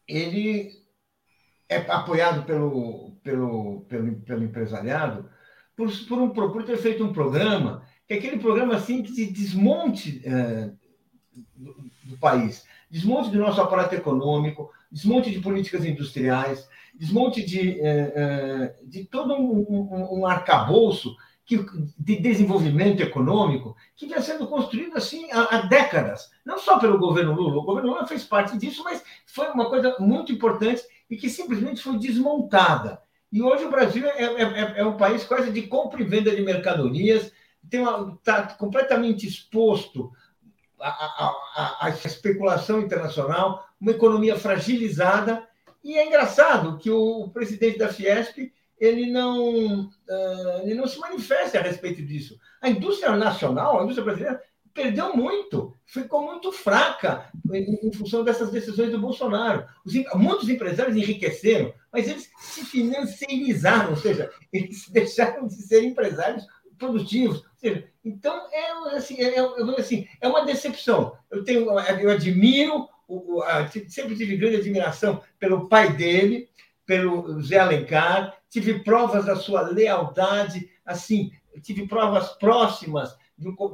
ele 0.08 0.80
é 1.68 1.78
apoiado 1.78 2.44
pelo, 2.44 3.12
pelo, 3.24 3.82
pelo, 3.82 4.16
pelo 4.22 4.44
empresariado 4.44 5.30
por, 5.76 5.90
por, 6.08 6.20
um, 6.20 6.30
por 6.32 6.64
ter 6.66 6.78
feito 6.78 7.06
um 7.06 7.14
programa, 7.14 7.84
que 8.06 8.14
é 8.14 8.18
aquele 8.18 8.38
programa 8.40 8.76
assim 8.76 9.02
que 9.02 9.14
de 9.14 9.28
desmonte 9.28 10.22
é, 10.26 10.72
do, 11.56 11.74
do, 12.04 12.18
país, 12.18 12.66
desmonte 12.90 13.30
do 13.30 13.40
nosso 13.40 13.62
aparato 13.62 13.96
econômico, 13.96 14.70
desmonte 14.92 15.32
de 15.32 15.40
políticas 15.40 15.86
industriais, 15.86 16.68
desmonte 16.94 17.46
de, 17.46 17.80
é, 17.80 18.14
é, 18.16 18.76
de 18.84 19.06
todo 19.06 19.34
um, 19.36 19.60
um, 19.70 20.20
um 20.20 20.26
arcabouço 20.26 21.16
que, 21.50 21.66
de 21.98 22.18
desenvolvimento 22.18 23.02
econômico 23.02 23.76
que 23.96 24.06
vinha 24.06 24.22
sendo 24.22 24.48
construído 24.48 24.96
assim 24.96 25.32
há, 25.32 25.58
há, 25.58 25.62
décadas, 25.64 26.30
não 26.46 26.60
só 26.60 26.78
pelo 26.78 27.00
governo 27.00 27.34
Lula. 27.34 27.58
O 27.58 27.64
governo 27.64 27.90
Lula 27.90 28.06
fez 28.06 28.24
parte 28.24 28.56
disso, 28.56 28.84
mas 28.84 29.04
foi 29.26 29.50
uma 29.50 29.68
coisa 29.68 29.96
muito 30.00 30.32
importante 30.32 30.84
e 31.10 31.18
que 31.18 31.28
simplesmente 31.28 31.82
foi 31.82 31.98
desmontada. 31.98 33.02
E 33.32 33.42
hoje 33.42 33.66
o 33.66 33.72
Brasil 33.72 34.06
é, 34.06 34.24
é, 34.24 34.44
é, 34.44 34.74
é 34.82 34.86
um 34.86 34.96
país 34.96 35.24
quase 35.24 35.52
de 35.52 35.64
compra 35.64 36.00
e 36.04 36.06
venda 36.06 36.36
de 36.36 36.42
mercadorias, 36.44 37.32
está 37.64 38.44
completamente 38.44 39.26
exposto 39.26 40.12
à, 40.80 41.90
especulação 42.06 42.80
internacional, 42.80 43.68
uma 43.82 43.92
economia 43.92 44.38
fragilizada. 44.38 45.48
E 45.84 45.98
é 45.98 46.06
engraçado 46.06 46.78
que 46.78 46.92
o 46.92 47.28
presidente 47.30 47.80
da 47.80 47.90
Fiesp 47.90 48.54
ele 48.80 49.12
não, 49.12 49.82
uh, 49.82 50.62
ele 50.64 50.76
não 50.76 50.88
se 50.88 51.00
manifesta 51.00 51.60
a 51.60 51.62
respeito 51.62 52.02
disso. 52.02 52.40
A 52.62 52.70
indústria 52.70 53.16
nacional, 53.16 53.80
a 53.80 53.84
indústria 53.84 54.06
brasileira, 54.06 54.42
perdeu 54.74 55.16
muito, 55.16 55.76
ficou 55.86 56.24
muito 56.24 56.52
fraca 56.52 57.30
em, 57.52 57.88
em 57.88 57.92
função 57.92 58.24
dessas 58.24 58.52
decisões 58.52 58.92
do 58.92 59.00
Bolsonaro. 59.00 59.66
Os, 59.86 59.94
muitos 60.16 60.48
empresários 60.48 60.96
enriqueceram, 60.96 61.74
mas 61.92 62.08
eles 62.08 62.30
se 62.40 62.64
financiarizaram, 62.64 63.92
ou 63.92 63.98
seja, 63.98 64.32
eles 64.54 64.88
deixaram 64.90 65.48
de 65.48 65.56
ser 65.56 65.84
empresários 65.84 66.46
produtivos. 66.78 67.44
Seja, 67.58 67.86
então, 68.06 68.48
é, 68.54 68.96
assim, 68.96 69.20
é, 69.20 69.38
é, 69.38 69.42
assim, 69.78 70.08
é 70.22 70.28
uma 70.28 70.46
decepção. 70.46 71.14
Eu, 71.30 71.44
tenho, 71.44 71.70
eu 71.70 72.10
admiro, 72.10 72.88
o, 73.08 73.42
a, 73.44 73.68
sempre 73.68 74.16
tive 74.16 74.38
grande 74.38 74.58
admiração 74.58 75.22
pelo 75.38 75.68
pai 75.68 75.92
dele, 75.92 76.48
pelo 76.86 77.42
Zé 77.42 77.60
Alencar, 77.60 78.39
tive 78.50 78.84
provas 78.84 79.26
da 79.26 79.36
sua 79.36 79.62
lealdade, 79.62 80.70
assim, 80.86 81.32
tive 81.62 81.88
provas 81.88 82.30
próximas 82.38 83.16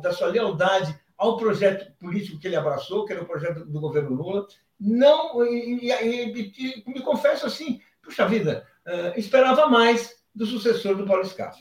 da 0.01 0.13
sua 0.13 0.27
lealdade 0.27 0.97
ao 1.17 1.37
projeto 1.37 1.91
político 1.97 2.39
que 2.39 2.47
ele 2.47 2.55
abraçou, 2.55 3.05
que 3.05 3.13
era 3.13 3.23
o 3.23 3.25
projeto 3.25 3.65
do 3.65 3.79
governo 3.79 4.13
Lula. 4.13 4.45
Não, 4.79 5.43
e, 5.45 5.89
e, 5.89 6.83
e 6.85 6.91
me 6.91 7.01
confesso 7.01 7.45
assim, 7.45 7.79
puxa 8.03 8.27
vida, 8.27 8.67
uh, 8.85 9.17
esperava 9.19 9.67
mais 9.67 10.15
do 10.33 10.45
sucessor 10.45 10.95
do 10.95 11.05
Paulo 11.05 11.25
Scaff. 11.25 11.57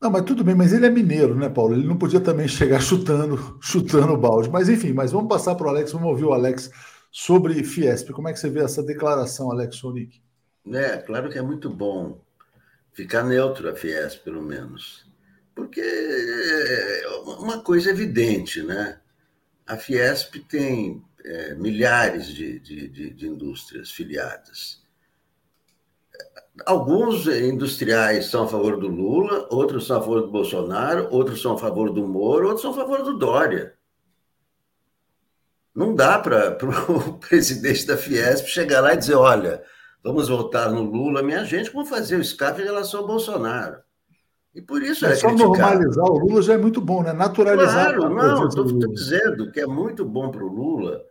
Não, 0.00 0.10
mas 0.10 0.22
tudo 0.22 0.44
bem, 0.44 0.54
mas 0.54 0.72
ele 0.72 0.86
é 0.86 0.90
mineiro, 0.90 1.34
né, 1.34 1.48
Paulo? 1.48 1.74
Ele 1.74 1.86
não 1.86 1.96
podia 1.96 2.20
também 2.20 2.46
chegar 2.46 2.80
chutando, 2.80 3.58
chutando 3.60 4.12
o 4.12 4.18
balde. 4.18 4.50
Mas 4.50 4.68
enfim, 4.68 4.92
mas 4.92 5.12
vamos 5.12 5.28
passar 5.28 5.54
para 5.54 5.66
o 5.66 5.70
Alex, 5.70 5.92
vamos 5.92 6.08
ouvir 6.08 6.24
o 6.24 6.32
Alex 6.32 6.70
sobre 7.10 7.64
Fiesp. 7.64 8.12
Como 8.12 8.28
é 8.28 8.32
que 8.32 8.38
você 8.38 8.50
vê 8.50 8.60
essa 8.60 8.82
declaração, 8.82 9.50
Alex 9.50 9.76
Sonic? 9.76 10.22
É, 10.72 10.96
claro 10.98 11.30
que 11.30 11.38
é 11.38 11.42
muito 11.42 11.68
bom 11.68 12.20
ficar 12.92 13.22
neutro 13.22 13.68
a 13.68 13.74
Fies, 13.74 14.16
pelo 14.16 14.42
menos. 14.42 15.06
Porque 15.54 15.80
é 15.80 17.08
uma 17.26 17.62
coisa 17.62 17.90
evidente, 17.90 18.62
né? 18.62 18.98
A 19.66 19.76
Fiesp 19.76 20.36
tem 20.48 21.02
é, 21.24 21.54
milhares 21.54 22.26
de, 22.26 22.58
de, 22.58 22.88
de, 22.88 23.10
de, 23.10 23.26
indústrias 23.26 23.90
filiadas. 23.90 24.82
Alguns 26.66 27.26
industriais 27.26 28.26
são 28.26 28.44
a 28.44 28.48
favor 28.48 28.78
do 28.78 28.88
Lula, 28.88 29.48
outros 29.50 29.86
são 29.86 29.96
a 29.98 30.00
favor 30.00 30.22
do 30.22 30.30
Bolsonaro, 30.30 31.08
outros 31.10 31.42
são 31.42 31.54
a 31.54 31.58
favor 31.58 31.90
do 31.90 32.06
Moro, 32.06 32.46
outros 32.46 32.62
são 32.62 32.70
a 32.70 32.74
favor 32.74 33.02
do 33.02 33.18
Dória. 33.18 33.74
Não 35.74 35.94
dá 35.94 36.18
para 36.18 36.56
o 36.88 37.18
presidente 37.18 37.86
da 37.86 37.96
Fiesp 37.96 38.46
chegar 38.46 38.80
lá 38.80 38.94
e 38.94 38.98
dizer: 38.98 39.14
olha, 39.14 39.64
vamos 40.04 40.28
votar 40.28 40.70
no 40.70 40.82
Lula, 40.82 41.22
minha 41.22 41.44
gente, 41.44 41.70
como 41.70 41.86
fazer 41.86 42.16
o 42.16 42.20
escape 42.20 42.60
em 42.60 42.66
relação 42.66 43.00
ao 43.00 43.06
Bolsonaro. 43.06 43.78
E 44.54 44.60
por 44.60 44.82
isso 44.82 45.04
é, 45.06 45.12
é 45.12 45.16
só 45.16 45.28
criticado. 45.28 45.58
normalizar 45.58 46.04
o 46.04 46.18
Lula 46.18 46.42
já 46.42 46.54
é 46.54 46.58
muito 46.58 46.80
bom, 46.80 47.02
né? 47.02 47.12
Naturalizar. 47.12 47.96
Claro, 47.96 48.14
não, 48.14 48.46
estou 48.46 48.64
dizendo 48.64 49.50
que 49.50 49.60
é 49.60 49.66
muito 49.66 50.04
bom 50.04 50.30
para 50.30 50.44
o 50.44 50.48
Lula 50.48 51.02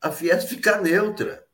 a 0.00 0.10
Fies 0.10 0.44
ficar 0.44 0.82
neutra. 0.82 1.44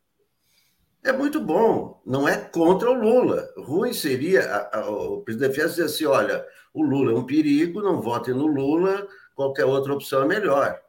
é 1.05 1.12
muito 1.12 1.39
bom. 1.39 2.01
Não 2.07 2.26
é 2.26 2.37
contra 2.37 2.91
o 2.91 2.95
Lula. 2.95 3.47
Ruim 3.59 3.93
seria 3.93 4.43
a, 4.51 4.79
a, 4.79 4.91
o 4.91 5.20
presidente 5.20 5.55
Fies 5.55 5.70
dizer 5.72 5.85
assim: 5.85 6.07
olha, 6.07 6.47
o 6.72 6.83
Lula 6.83 7.12
é 7.12 7.14
um 7.14 7.26
perigo, 7.26 7.83
não 7.83 8.01
votem 8.01 8.33
no 8.33 8.47
Lula, 8.47 9.07
qualquer 9.35 9.66
outra 9.66 9.93
opção 9.93 10.22
é 10.22 10.26
melhor. 10.26 10.81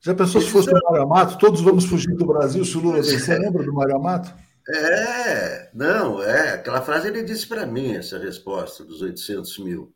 Já 0.00 0.14
pensou 0.14 0.40
se 0.40 0.50
fosse 0.50 0.70
o 0.70 0.78
Mário 0.80 1.02
Amato? 1.02 1.38
Todos 1.38 1.60
vamos 1.60 1.86
fugir 1.86 2.14
do 2.14 2.26
Brasil 2.26 2.64
se 2.64 2.76
o 2.76 2.80
Lula 2.80 3.02
vencer? 3.02 3.40
Lembra 3.40 3.64
do 3.64 3.72
Mário 3.72 3.96
Amato? 3.96 4.32
É, 4.68 5.70
não, 5.72 6.22
é. 6.22 6.54
Aquela 6.54 6.82
frase 6.82 7.08
ele 7.08 7.22
disse 7.22 7.46
para 7.46 7.66
mim, 7.66 7.96
essa 7.96 8.18
resposta 8.18 8.84
dos 8.84 9.00
800 9.00 9.58
mil. 9.60 9.94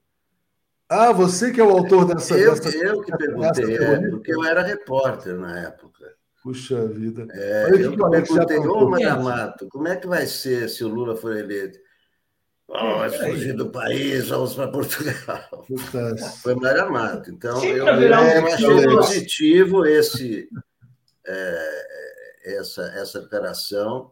Ah, 0.89 1.13
você 1.13 1.53
que 1.53 1.61
é 1.61 1.65
o 1.65 1.71
autor 1.71 2.07
dessa. 2.07 2.37
Eu, 2.37 2.55
dessa, 2.55 2.77
eu 2.77 3.03
que 3.03 3.17
perguntei, 3.17 3.77
é, 3.77 4.09
porque 4.11 4.35
eu 4.35 4.45
era 4.45 4.63
repórter 4.63 5.35
na 5.37 5.61
época. 5.61 6.15
Puxa 6.43 6.87
vida. 6.89 7.27
É, 7.31 7.69
eu 7.71 8.11
perguntei, 8.11 8.59
ô 8.59 8.89
Maramato, 8.89 9.69
como 9.69 9.89
é 9.89 9.97
que 9.97 10.07
vai 10.07 10.27
ser 10.27 10.69
se 10.69 10.85
o 10.85 10.89
Lula 10.89 11.17
for 11.17 11.37
eleito? 11.37 11.79
Vamos 12.69 13.17
fugir 13.17 13.55
do 13.55 13.71
país, 13.71 14.29
vamos 14.29 14.55
para 14.55 14.69
Portugal. 14.69 15.67
Foi 16.43 16.55
Maramato. 16.55 17.31
Então, 17.31 17.63
eu, 17.63 17.87
eu, 17.87 18.15
achei 18.47 18.87
positivo 18.87 19.85
esse, 19.85 20.49
é, 21.27 22.57
essa, 22.57 22.83
essa 22.97 23.21
declaração 23.21 24.11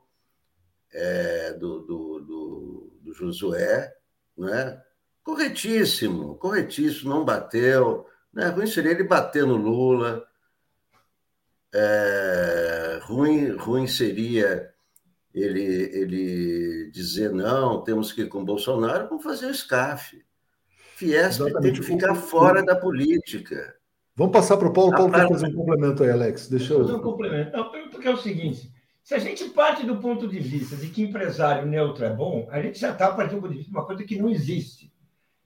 é, 0.93 1.53
do, 1.55 1.81
do, 1.81 2.21
do, 2.21 2.93
do 3.03 3.13
Josué, 3.13 3.93
né? 4.37 4.83
corretíssimo, 5.23 6.37
corretíssimo, 6.37 7.11
não 7.11 7.25
bateu. 7.25 8.07
Né? 8.33 8.49
Ruim 8.49 8.67
seria 8.67 8.93
ele 8.93 9.05
bater 9.05 9.47
no 9.47 9.57
Lula. 9.57 10.25
É, 11.73 12.99
ruim, 13.03 13.51
ruim 13.57 13.87
seria 13.87 14.73
ele, 15.33 15.63
ele 15.63 16.91
dizer 16.91 17.31
não, 17.33 17.83
temos 17.83 18.13
que 18.13 18.23
ir 18.23 18.29
com 18.29 18.45
Bolsonaro, 18.45 19.09
vamos 19.09 19.23
fazer 19.23 19.47
o 19.47 19.55
SCAF. 19.55 20.21
Fiesp 20.97 21.41
tem 21.63 21.73
que 21.73 21.83
ficar 21.83 22.15
fora 22.15 22.63
da 22.63 22.77
política. 22.77 23.75
Vamos 24.15 24.33
passar 24.33 24.59
para 24.59 24.69
o 24.69 24.73
Paulo. 24.73 24.91
Paulo 24.91 25.13
quer 25.13 25.29
fazer 25.29 25.47
um 25.47 25.55
complemento 25.55 26.03
aí, 26.03 26.11
Alex. 26.11 26.49
Deixa 26.49 26.75
eu. 26.75 26.81
Fazer 26.81 26.93
um 26.93 27.01
complemento. 27.01 27.57
Não, 27.57 27.71
porque 27.91 28.07
é 28.07 28.11
o 28.11 28.19
seguinte: 28.19 28.71
se 29.11 29.15
a 29.17 29.19
gente 29.19 29.49
parte 29.49 29.85
do 29.85 29.97
ponto 29.97 30.29
de 30.29 30.39
vista 30.39 30.77
de 30.77 30.89
que 30.89 31.03
empresário 31.03 31.67
neutro 31.67 32.05
é 32.05 32.15
bom, 32.15 32.47
a 32.49 32.63
gente 32.63 32.79
já 32.79 32.93
está 32.93 33.11
partindo 33.11 33.39
do 33.39 33.43
ponto 33.43 33.51
de 33.51 33.57
vista 33.57 33.73
de 33.73 33.77
uma 33.77 33.85
coisa 33.85 34.05
que 34.05 34.17
não 34.17 34.31
existe. 34.31 34.93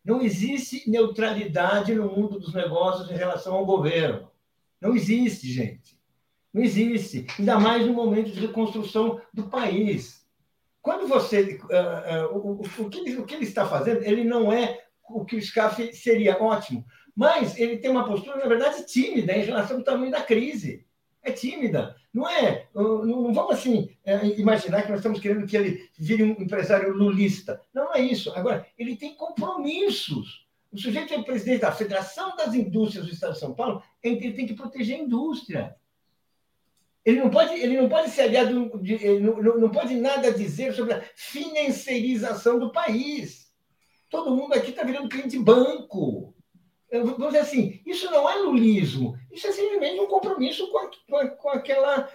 Não 0.04 0.20
existe 0.20 0.90
neutralidade 0.90 1.94
no 1.94 2.14
mundo 2.14 2.38
dos 2.38 2.52
negócios 2.52 3.10
em 3.10 3.14
relação 3.14 3.54
ao 3.54 3.64
governo. 3.64 4.30
Não 4.78 4.94
existe, 4.94 5.50
gente. 5.50 5.98
Não 6.52 6.62
existe. 6.62 7.26
Ainda 7.38 7.58
mais 7.58 7.86
no 7.86 7.94
momento 7.94 8.30
de 8.32 8.38
reconstrução 8.38 9.18
do 9.32 9.44
país. 9.44 10.26
Quando 10.82 11.08
você. 11.08 11.58
Uh, 11.62 12.36
uh, 12.36 12.36
o, 12.36 12.84
o, 12.84 12.90
que 12.90 12.98
ele, 12.98 13.16
o 13.16 13.24
que 13.24 13.34
ele 13.34 13.44
está 13.44 13.66
fazendo, 13.66 14.02
ele 14.02 14.24
não 14.24 14.52
é 14.52 14.84
o 15.08 15.24
que 15.24 15.36
o 15.36 15.40
SCAF 15.40 15.90
seria 15.94 16.36
ótimo, 16.38 16.84
mas 17.16 17.58
ele 17.58 17.78
tem 17.78 17.90
uma 17.90 18.04
postura, 18.04 18.36
na 18.36 18.46
verdade, 18.46 18.84
tímida 18.84 19.32
em 19.32 19.42
relação 19.42 19.78
ao 19.78 19.84
tamanho 19.84 20.12
da 20.12 20.20
crise 20.20 20.84
é 21.24 21.32
tímida. 21.32 21.96
Não 22.14 22.28
é. 22.28 22.68
Não, 22.72 23.34
vamos 23.34 23.56
assim 23.56 23.90
é, 24.04 24.24
imaginar 24.38 24.82
que 24.82 24.88
nós 24.90 25.00
estamos 25.00 25.18
querendo 25.18 25.46
que 25.46 25.56
ele 25.56 25.90
vire 25.98 26.22
um 26.22 26.30
empresário 26.30 26.94
lulista. 26.94 27.60
Não, 27.74 27.92
é 27.92 28.00
isso. 28.00 28.30
Agora, 28.30 28.64
ele 28.78 28.94
tem 28.94 29.16
compromissos. 29.16 30.46
O 30.72 30.78
sujeito 30.78 31.12
é 31.12 31.18
o 31.18 31.24
presidente 31.24 31.62
da 31.62 31.72
Federação 31.72 32.36
das 32.36 32.54
Indústrias 32.54 33.06
do 33.06 33.12
Estado 33.12 33.32
de 33.32 33.40
São 33.40 33.52
Paulo, 33.52 33.82
ele 34.02 34.32
tem 34.32 34.46
que 34.46 34.54
proteger 34.54 35.00
a 35.00 35.02
indústria. 35.02 35.76
Ele 37.04 37.20
não 37.20 37.30
pode, 37.30 37.52
ele 37.52 37.80
não 37.80 37.88
pode 37.88 38.10
ser 38.10 38.22
aliado, 38.22 38.54
não, 38.54 39.58
não 39.58 39.70
pode 39.70 39.94
nada 39.94 40.32
dizer 40.32 40.72
sobre 40.72 40.94
a 40.94 41.02
financiarização 41.14 42.58
do 42.58 42.72
país. 42.72 43.52
Todo 44.08 44.34
mundo 44.34 44.54
aqui 44.54 44.70
está 44.70 44.84
virando 44.84 45.08
cliente 45.08 45.30
de 45.30 45.38
banco 45.38 46.33
vamos 47.02 47.26
dizer 47.26 47.38
assim, 47.38 47.80
isso 47.86 48.10
não 48.10 48.28
é 48.28 48.36
lulismo, 48.36 49.16
isso 49.32 49.46
é 49.46 49.52
simplesmente 49.52 50.00
um 50.00 50.06
compromisso 50.06 50.68
com, 50.70 50.78
a, 51.16 51.28
com, 51.28 51.48
aquela. 51.50 52.08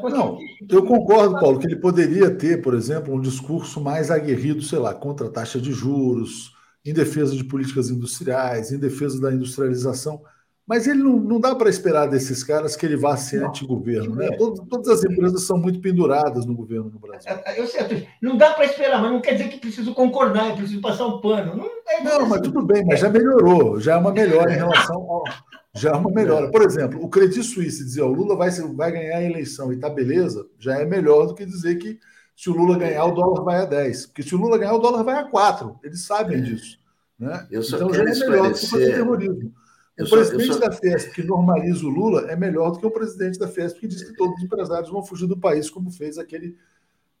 Com 0.00 0.08
não, 0.08 0.34
aquele... 0.34 0.56
eu 0.70 0.84
concordo, 0.84 1.38
Paulo, 1.38 1.58
que 1.58 1.66
ele 1.66 1.76
poderia 1.76 2.30
ter, 2.30 2.62
por 2.62 2.74
exemplo, 2.74 3.14
um 3.14 3.20
discurso 3.20 3.80
mais 3.80 4.10
aguerrido, 4.10 4.62
sei 4.62 4.78
lá, 4.78 4.94
contra 4.94 5.26
a 5.26 5.30
taxa 5.30 5.60
de 5.60 5.72
juros, 5.72 6.52
em 6.84 6.92
defesa 6.92 7.36
de 7.36 7.44
políticas 7.44 7.90
industriais, 7.90 8.72
em 8.72 8.78
defesa 8.78 9.20
da 9.20 9.32
industrialização. 9.32 10.22
Mas 10.68 10.86
ele 10.86 11.02
não, 11.02 11.16
não 11.16 11.40
dá 11.40 11.54
para 11.54 11.70
esperar 11.70 12.06
desses 12.06 12.44
caras 12.44 12.76
que 12.76 12.84
ele 12.84 12.96
vá 12.96 13.16
ser 13.16 13.42
anti-governo. 13.42 14.14
Né? 14.14 14.28
Todas, 14.36 14.66
todas, 14.68 14.88
as 14.88 15.10
empresas 15.10 15.44
são 15.44 15.56
muito 15.56 15.80
penduradas 15.80 16.44
no 16.44 16.54
governo 16.54 16.90
no 16.90 16.98
Brasil. 16.98 17.32
Eu 17.56 17.66
sei, 17.66 18.06
não 18.20 18.36
dá 18.36 18.52
para 18.52 18.66
esperar, 18.66 19.00
mas 19.00 19.10
não 19.10 19.22
quer 19.22 19.32
dizer 19.32 19.48
que 19.48 19.58
preciso 19.58 19.94
concordar, 19.94 20.54
preciso 20.54 20.82
passar 20.82 21.06
um 21.06 21.22
pano. 21.22 21.56
Não, 21.56 21.70
é 21.88 22.02
não 22.02 22.28
mas 22.28 22.42
tudo 22.42 22.62
bem, 22.66 22.84
mas 22.84 23.00
já 23.00 23.08
melhorou, 23.08 23.80
já 23.80 23.94
é 23.94 23.96
uma 23.96 24.12
melhora 24.12 24.52
em 24.52 24.56
relação 24.56 24.96
ao. 24.96 25.24
Já 25.74 25.90
é 25.90 25.94
uma 25.94 26.10
melhora. 26.10 26.50
Por 26.50 26.62
exemplo, 26.62 27.02
o 27.02 27.08
Credit 27.08 27.42
Suisse 27.42 27.82
dizer 27.82 28.02
o 28.02 28.12
Lula 28.12 28.36
vai, 28.36 28.50
vai 28.50 28.92
ganhar 28.92 29.16
a 29.16 29.22
eleição 29.22 29.72
e 29.72 29.78
tá 29.78 29.88
beleza, 29.88 30.46
já 30.58 30.76
é 30.76 30.84
melhor 30.84 31.26
do 31.26 31.34
que 31.34 31.46
dizer 31.46 31.76
que 31.76 31.98
se 32.36 32.50
o 32.50 32.52
Lula 32.52 32.78
ganhar, 32.78 33.04
o 33.06 33.12
dólar 33.12 33.42
vai 33.42 33.56
a 33.62 33.64
10. 33.64 34.06
Porque 34.06 34.22
se 34.22 34.34
o 34.34 34.38
Lula 34.38 34.58
ganhar, 34.58 34.74
o 34.74 34.78
dólar 34.78 35.02
vai 35.02 35.16
a 35.16 35.24
4. 35.24 35.80
Eles 35.82 36.04
sabem 36.04 36.42
disso. 36.42 36.78
Né? 37.18 37.46
Eu 37.50 37.62
só 37.62 37.76
então 37.76 37.92
já 37.92 38.02
é 38.02 38.04
melhor 38.04 38.48
do 38.48 38.58
que 38.58 38.66
fazer 38.66 38.94
terrorismo. 38.94 39.52
O 40.00 40.08
presidente 40.08 40.46
sou... 40.46 40.60
da 40.60 40.70
Fiesp 40.70 41.12
que 41.12 41.22
normaliza 41.22 41.84
o 41.84 41.88
Lula 41.88 42.30
é 42.30 42.36
melhor 42.36 42.70
do 42.70 42.78
que 42.78 42.86
o 42.86 42.90
presidente 42.90 43.38
da 43.38 43.48
Fiesp 43.48 43.80
que 43.80 43.88
diz 43.88 44.02
que 44.02 44.14
todos 44.14 44.36
os 44.36 44.44
empresários 44.44 44.90
vão 44.90 45.04
fugir 45.04 45.26
do 45.26 45.36
país, 45.36 45.68
como 45.68 45.90
fez 45.90 46.18
aquele 46.18 46.56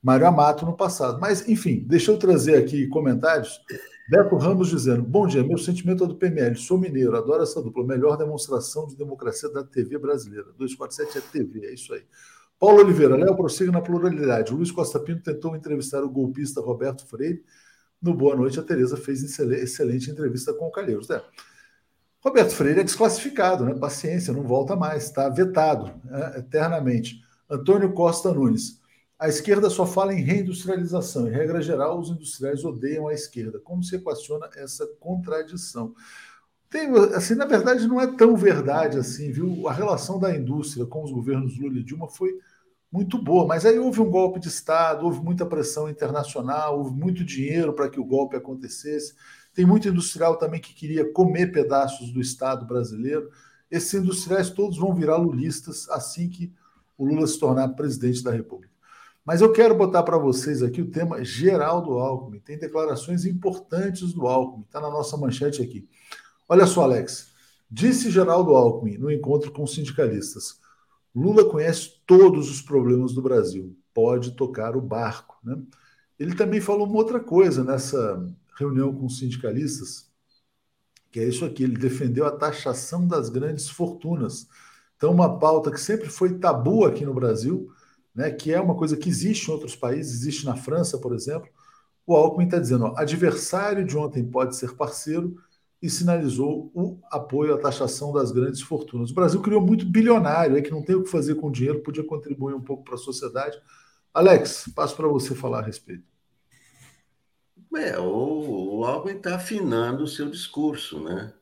Mário 0.02 0.26
Amato 0.26 0.64
no 0.64 0.76
passado. 0.76 1.18
Mas, 1.20 1.48
enfim, 1.48 1.84
deixa 1.86 2.12
eu 2.12 2.18
trazer 2.18 2.56
aqui 2.56 2.86
comentários. 2.86 3.60
Beto 4.08 4.36
Ramos 4.36 4.68
dizendo: 4.68 5.02
Bom 5.02 5.26
dia, 5.26 5.42
meu 5.42 5.58
sentimento 5.58 6.04
é 6.04 6.06
do 6.06 6.14
PML. 6.14 6.56
Sou 6.56 6.78
mineiro, 6.78 7.16
adoro 7.16 7.42
essa 7.42 7.60
dupla. 7.60 7.84
Melhor 7.84 8.16
demonstração 8.16 8.86
de 8.86 8.96
democracia 8.96 9.48
da 9.50 9.64
TV 9.64 9.98
brasileira. 9.98 10.46
247 10.56 11.18
é 11.18 11.20
TV, 11.20 11.66
é 11.66 11.74
isso 11.74 11.92
aí. 11.92 12.02
Paulo 12.58 12.80
Oliveira, 12.80 13.16
Léo, 13.16 13.36
prossiga 13.36 13.70
na 13.70 13.80
pluralidade. 13.80 14.52
Luiz 14.52 14.70
Costa 14.70 14.98
Pinto 14.98 15.22
tentou 15.22 15.54
entrevistar 15.54 16.02
o 16.02 16.08
golpista 16.08 16.60
Roberto 16.60 17.06
Freire. 17.06 17.44
No 18.00 18.14
Boa 18.14 18.36
Noite, 18.36 18.58
a 18.58 18.62
Tereza 18.62 18.96
fez 18.96 19.22
excelente 19.22 20.10
entrevista 20.10 20.52
com 20.54 20.66
o 20.66 20.70
Calheiros. 20.70 21.10
É. 21.10 21.22
Roberto 22.20 22.50
Freire 22.54 22.80
é 22.80 22.84
desclassificado, 22.84 23.64
né? 23.64 23.74
Paciência, 23.74 24.32
não 24.32 24.42
volta 24.42 24.74
mais, 24.74 25.04
está 25.04 25.28
vetado 25.28 25.92
né? 26.04 26.38
eternamente. 26.38 27.22
Antônio 27.48 27.92
Costa 27.92 28.32
Nunes. 28.32 28.80
A 29.18 29.28
esquerda 29.28 29.68
só 29.68 29.84
fala 29.84 30.14
em 30.14 30.22
reindustrialização. 30.22 31.28
Em 31.28 31.32
regra 31.32 31.60
geral, 31.60 31.98
os 31.98 32.10
industriais 32.10 32.64
odeiam 32.64 33.08
a 33.08 33.14
esquerda. 33.14 33.58
Como 33.58 33.82
se 33.82 33.96
equaciona 33.96 34.48
essa 34.56 34.86
contradição? 35.00 35.94
Tem, 36.70 36.88
assim, 37.14 37.34
na 37.34 37.46
verdade, 37.46 37.86
não 37.88 38.00
é 38.00 38.06
tão 38.06 38.36
verdade 38.36 38.98
assim, 38.98 39.32
viu? 39.32 39.66
A 39.66 39.72
relação 39.72 40.18
da 40.18 40.36
indústria 40.36 40.86
com 40.86 41.02
os 41.02 41.10
governos 41.10 41.58
Lula 41.58 41.78
e 41.78 41.82
Dilma 41.82 42.08
foi 42.08 42.38
muito 42.92 43.22
boa, 43.22 43.46
mas 43.46 43.66
aí 43.66 43.78
houve 43.78 44.00
um 44.00 44.10
golpe 44.10 44.38
de 44.38 44.48
Estado, 44.48 45.04
houve 45.04 45.20
muita 45.20 45.44
pressão 45.44 45.88
internacional, 45.88 46.78
houve 46.78 46.92
muito 46.92 47.24
dinheiro 47.24 47.72
para 47.72 47.88
que 47.88 48.00
o 48.00 48.04
golpe 48.04 48.36
acontecesse. 48.36 49.14
Tem 49.58 49.66
muito 49.66 49.88
industrial 49.88 50.36
também 50.36 50.60
que 50.60 50.72
queria 50.72 51.12
comer 51.12 51.50
pedaços 51.50 52.12
do 52.12 52.20
Estado 52.20 52.64
brasileiro. 52.64 53.28
Esses 53.68 53.92
industriais 53.92 54.50
todos 54.50 54.78
vão 54.78 54.94
virar 54.94 55.16
lulistas 55.16 55.88
assim 55.90 56.28
que 56.28 56.54
o 56.96 57.04
Lula 57.04 57.26
se 57.26 57.40
tornar 57.40 57.66
presidente 57.70 58.22
da 58.22 58.30
República. 58.30 58.72
Mas 59.24 59.40
eu 59.40 59.50
quero 59.50 59.74
botar 59.74 60.04
para 60.04 60.16
vocês 60.16 60.62
aqui 60.62 60.80
o 60.80 60.92
tema 60.92 61.24
geral 61.24 61.82
do 61.82 61.94
Alckmin. 61.94 62.38
Tem 62.38 62.56
declarações 62.56 63.24
importantes 63.24 64.12
do 64.12 64.28
Alckmin, 64.28 64.62
está 64.62 64.80
na 64.80 64.90
nossa 64.90 65.16
manchete 65.16 65.60
aqui. 65.60 65.88
Olha 66.48 66.64
só, 66.64 66.82
Alex. 66.82 67.32
Disse 67.68 68.12
Geraldo 68.12 68.54
Alckmin 68.54 68.96
no 68.96 69.10
encontro 69.10 69.50
com 69.50 69.66
sindicalistas: 69.66 70.60
Lula 71.12 71.44
conhece 71.44 72.00
todos 72.06 72.48
os 72.48 72.62
problemas 72.62 73.12
do 73.12 73.20
Brasil, 73.20 73.76
pode 73.92 74.36
tocar 74.36 74.76
o 74.76 74.80
barco. 74.80 75.36
Né? 75.42 75.60
Ele 76.16 76.36
também 76.36 76.60
falou 76.60 76.86
uma 76.86 76.96
outra 76.96 77.18
coisa 77.18 77.64
nessa 77.64 78.24
reunião 78.58 78.94
com 78.94 79.08
sindicalistas, 79.08 80.10
que 81.10 81.20
é 81.20 81.24
isso 81.24 81.44
aqui, 81.44 81.62
ele 81.62 81.76
defendeu 81.76 82.26
a 82.26 82.30
taxação 82.30 83.06
das 83.06 83.28
grandes 83.28 83.68
fortunas. 83.68 84.48
Então, 84.96 85.12
uma 85.12 85.38
pauta 85.38 85.70
que 85.70 85.80
sempre 85.80 86.08
foi 86.08 86.38
tabu 86.38 86.84
aqui 86.84 87.04
no 87.04 87.14
Brasil, 87.14 87.70
né, 88.14 88.30
que 88.30 88.52
é 88.52 88.60
uma 88.60 88.74
coisa 88.74 88.96
que 88.96 89.08
existe 89.08 89.48
em 89.48 89.52
outros 89.52 89.76
países, 89.76 90.20
existe 90.20 90.44
na 90.44 90.56
França, 90.56 90.98
por 90.98 91.14
exemplo. 91.14 91.48
O 92.06 92.16
Alckmin 92.16 92.46
está 92.46 92.58
dizendo: 92.58 92.86
ó, 92.86 92.94
adversário 92.96 93.84
de 93.84 93.96
ontem 93.96 94.24
pode 94.24 94.56
ser 94.56 94.74
parceiro, 94.74 95.36
e 95.80 95.88
sinalizou 95.88 96.70
o 96.74 96.98
apoio 97.10 97.54
à 97.54 97.58
taxação 97.58 98.12
das 98.12 98.32
grandes 98.32 98.60
fortunas. 98.60 99.10
O 99.10 99.14
Brasil 99.14 99.40
criou 99.40 99.60
muito 99.60 99.86
bilionário, 99.86 100.56
é 100.56 100.62
que 100.62 100.70
não 100.70 100.82
tem 100.82 100.96
o 100.96 101.04
que 101.04 101.10
fazer 101.10 101.36
com 101.36 101.48
o 101.48 101.52
dinheiro, 101.52 101.80
podia 101.80 102.04
contribuir 102.04 102.54
um 102.54 102.60
pouco 102.60 102.82
para 102.82 102.94
a 102.94 102.98
sociedade. 102.98 103.56
Alex, 104.12 104.70
passo 104.74 104.96
para 104.96 105.06
você 105.06 105.34
falar 105.34 105.60
a 105.60 105.62
respeito. 105.62 106.17
É, 107.76 107.98
o, 107.98 108.78
o 108.78 108.84
Alckmin 108.84 109.18
está 109.18 109.36
afinando 109.36 110.04
o 110.04 110.08
seu 110.08 110.30
discurso, 110.30 111.02
né? 111.02 111.34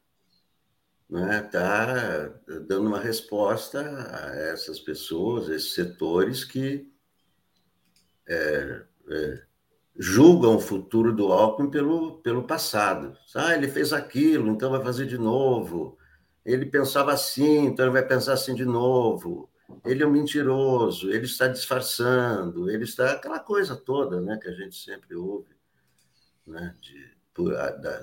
Está 1.08 1.86
né? 1.86 2.60
dando 2.66 2.88
uma 2.88 2.98
resposta 2.98 3.80
a 3.80 4.34
essas 4.34 4.80
pessoas, 4.80 5.48
a 5.48 5.54
esses 5.54 5.72
setores 5.72 6.44
que 6.44 6.90
é, 8.28 8.82
é, 9.08 9.42
julgam 9.96 10.56
o 10.56 10.60
futuro 10.60 11.14
do 11.14 11.32
Alckmin 11.32 11.70
pelo, 11.70 12.18
pelo 12.22 12.42
passado. 12.42 13.16
Ah, 13.34 13.54
ele 13.54 13.68
fez 13.68 13.92
aquilo, 13.92 14.50
então 14.50 14.70
vai 14.70 14.82
fazer 14.82 15.06
de 15.06 15.16
novo. 15.16 15.96
Ele 16.44 16.66
pensava 16.66 17.12
assim, 17.12 17.66
então 17.66 17.86
ele 17.86 17.92
vai 17.92 18.06
pensar 18.06 18.32
assim 18.32 18.54
de 18.54 18.64
novo. 18.64 19.48
Ele 19.84 20.02
é 20.02 20.06
um 20.06 20.10
mentiroso, 20.10 21.10
ele 21.10 21.24
está 21.24 21.48
disfarçando, 21.48 22.70
ele 22.70 22.84
está 22.84 23.12
aquela 23.12 23.40
coisa 23.40 23.74
toda, 23.76 24.20
né, 24.20 24.38
que 24.40 24.48
a 24.48 24.52
gente 24.52 24.76
sempre 24.76 25.16
ouve, 25.16 25.55
né, 26.46 26.74
de 26.80 27.16
por, 27.34 27.52
da, 27.52 28.00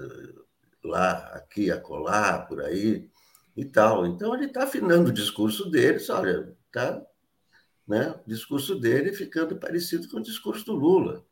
lá, 0.84 1.14
aqui, 1.36 1.72
acolá, 1.72 2.40
por 2.40 2.62
aí 2.62 3.10
e 3.56 3.66
tal. 3.66 4.06
Então 4.06 4.34
ele 4.36 4.46
está 4.46 4.64
afinando 4.64 5.10
o 5.10 5.14
discurso 5.14 5.70
dele, 5.70 6.00
olha, 6.10 6.56
está 6.68 7.02
né, 7.88 8.16
o 8.26 8.30
discurso 8.30 8.76
dele 8.80 9.14
ficando 9.14 9.56
parecido 9.58 10.08
com 10.10 10.18
o 10.18 10.24
discurso 10.24 10.66
do 10.66 10.74
Lula 10.74 11.26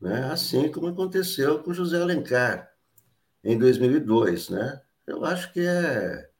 né? 0.00 0.30
assim 0.30 0.70
como 0.70 0.88
aconteceu 0.88 1.62
com 1.62 1.72
José 1.72 2.00
Alencar 2.00 2.70
em 3.42 3.58
2002. 3.58 4.50
Né? 4.50 4.80
Eu 5.06 5.24
acho 5.24 5.52
que 5.52 5.60
é, 5.60 6.30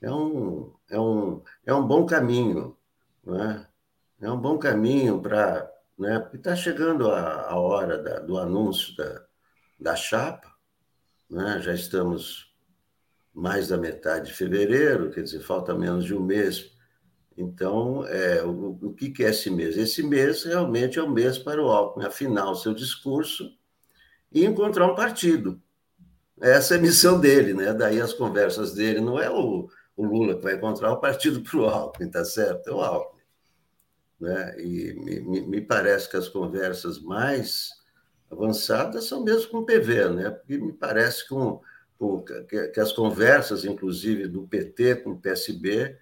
é, 0.00 0.10
um, 0.10 0.72
é, 0.90 0.98
um, 0.98 1.42
é 1.66 1.74
um 1.74 1.86
bom 1.86 2.06
caminho. 2.06 2.76
Né? 3.24 3.66
É 4.20 4.30
um 4.30 4.38
bom 4.38 4.58
caminho 4.58 5.20
para. 5.20 5.70
Né? 5.98 6.28
Está 6.34 6.56
chegando 6.56 7.10
a, 7.10 7.50
a 7.50 7.56
hora 7.58 7.98
da, 8.02 8.18
do 8.20 8.38
anúncio 8.38 8.96
da, 8.96 9.24
da 9.84 9.94
chapa, 9.94 10.52
né? 11.30 11.60
já 11.60 11.72
estamos 11.72 12.52
mais 13.32 13.68
da 13.68 13.76
metade 13.76 14.28
de 14.28 14.34
fevereiro, 14.34 15.10
quer 15.10 15.22
dizer, 15.22 15.40
falta 15.40 15.74
menos 15.74 16.04
de 16.04 16.14
um 16.14 16.20
mês 16.20 16.74
então, 17.36 18.06
é, 18.06 18.44
o, 18.44 18.78
o 18.80 18.94
que, 18.94 19.24
é 19.24 19.30
esse 19.30 19.50
mês? 19.50 19.76
Esse 19.76 20.02
mês 20.02 20.44
realmente 20.44 20.98
é 20.98 21.02
o 21.02 21.10
mês 21.10 21.36
para 21.36 21.60
o 21.60 21.68
Alckmin 21.68 22.06
afinar 22.06 22.50
o 22.50 22.54
seu 22.54 22.72
discurso 22.72 23.50
e 24.32 24.44
encontrar 24.44 24.86
um 24.90 24.94
partido. 24.94 25.60
Essa 26.40 26.74
é 26.74 26.78
a 26.78 26.80
missão 26.80 27.20
dele, 27.20 27.54
né? 27.54 27.72
Daí 27.72 28.00
as 28.00 28.12
conversas 28.12 28.74
dele 28.74 29.00
não 29.00 29.18
é 29.18 29.30
o, 29.30 29.68
o 29.96 30.04
Lula 30.04 30.36
que 30.36 30.42
vai 30.42 30.54
encontrar 30.54 30.92
o 30.92 31.00
partido 31.00 31.42
para 31.42 31.58
o 31.58 31.64
Alckmin, 31.64 32.10
tá 32.10 32.24
certo? 32.24 32.68
É 32.68 32.72
o 32.72 32.80
Alckmin. 32.80 33.22
Né? 34.20 34.60
E 34.60 34.94
me, 34.94 35.40
me, 35.46 35.60
parece 35.60 36.08
que 36.08 36.16
as 36.16 36.28
conversas 36.28 37.00
mais 37.00 37.70
avançadas 38.34 39.04
são 39.04 39.22
mesmo 39.22 39.50
com 39.50 39.58
o 39.58 39.64
PV, 39.64 40.10
né? 40.10 40.30
Porque 40.30 40.58
me 40.58 40.72
parece 40.72 41.28
com, 41.28 41.60
com 41.98 42.22
que, 42.22 42.68
que 42.68 42.80
as 42.80 42.92
conversas, 42.92 43.64
inclusive 43.64 44.28
do 44.28 44.42
PT 44.42 44.96
com 44.96 45.12
o 45.12 45.18
PSB, 45.18 45.96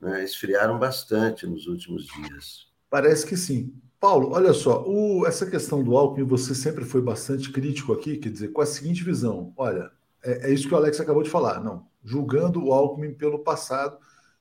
né, 0.00 0.24
esfriaram 0.24 0.78
bastante 0.78 1.46
nos 1.46 1.66
últimos 1.66 2.06
dias. 2.06 2.66
Parece 2.90 3.26
que 3.26 3.36
sim. 3.36 3.74
Paulo, 3.98 4.30
olha 4.32 4.52
só, 4.52 4.84
o, 4.86 5.26
essa 5.26 5.46
questão 5.46 5.82
do 5.82 5.96
Alckmin, 5.96 6.26
você 6.26 6.54
sempre 6.54 6.84
foi 6.84 7.00
bastante 7.00 7.50
crítico 7.50 7.92
aqui, 7.92 8.18
quer 8.18 8.28
dizer, 8.28 8.48
com 8.48 8.60
a 8.60 8.66
seguinte 8.66 9.02
visão: 9.02 9.52
olha, 9.56 9.90
é, 10.22 10.50
é 10.50 10.52
isso 10.52 10.68
que 10.68 10.74
o 10.74 10.76
Alex 10.76 11.00
acabou 11.00 11.22
de 11.22 11.30
falar, 11.30 11.62
não, 11.62 11.86
julgando 12.04 12.64
o 12.64 12.72
Alckmin 12.72 13.14
pelo 13.14 13.38
passado, 13.38 13.98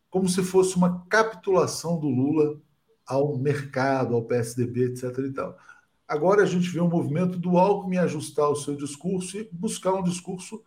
como 0.10 0.28
se 0.28 0.44
fosse 0.44 0.76
uma 0.76 1.06
capitulação 1.08 2.00
do 2.00 2.08
Lula 2.08 2.60
ao 3.06 3.38
mercado, 3.38 4.16
ao 4.16 4.24
PSDB, 4.24 4.86
etc. 4.86 5.18
E 5.20 5.32
tal. 5.32 5.58
Agora 6.08 6.43
a 6.43 6.45
gente 6.45 6.70
vê 6.70 6.80
um 6.80 6.89
movimento 6.89 7.38
do 7.38 7.58
Alckmin 7.58 7.97
ajustar 7.97 8.49
o 8.49 8.56
seu 8.56 8.76
discurso 8.76 9.38
e 9.38 9.49
buscar 9.51 9.93
um 9.93 10.03
discurso 10.03 10.64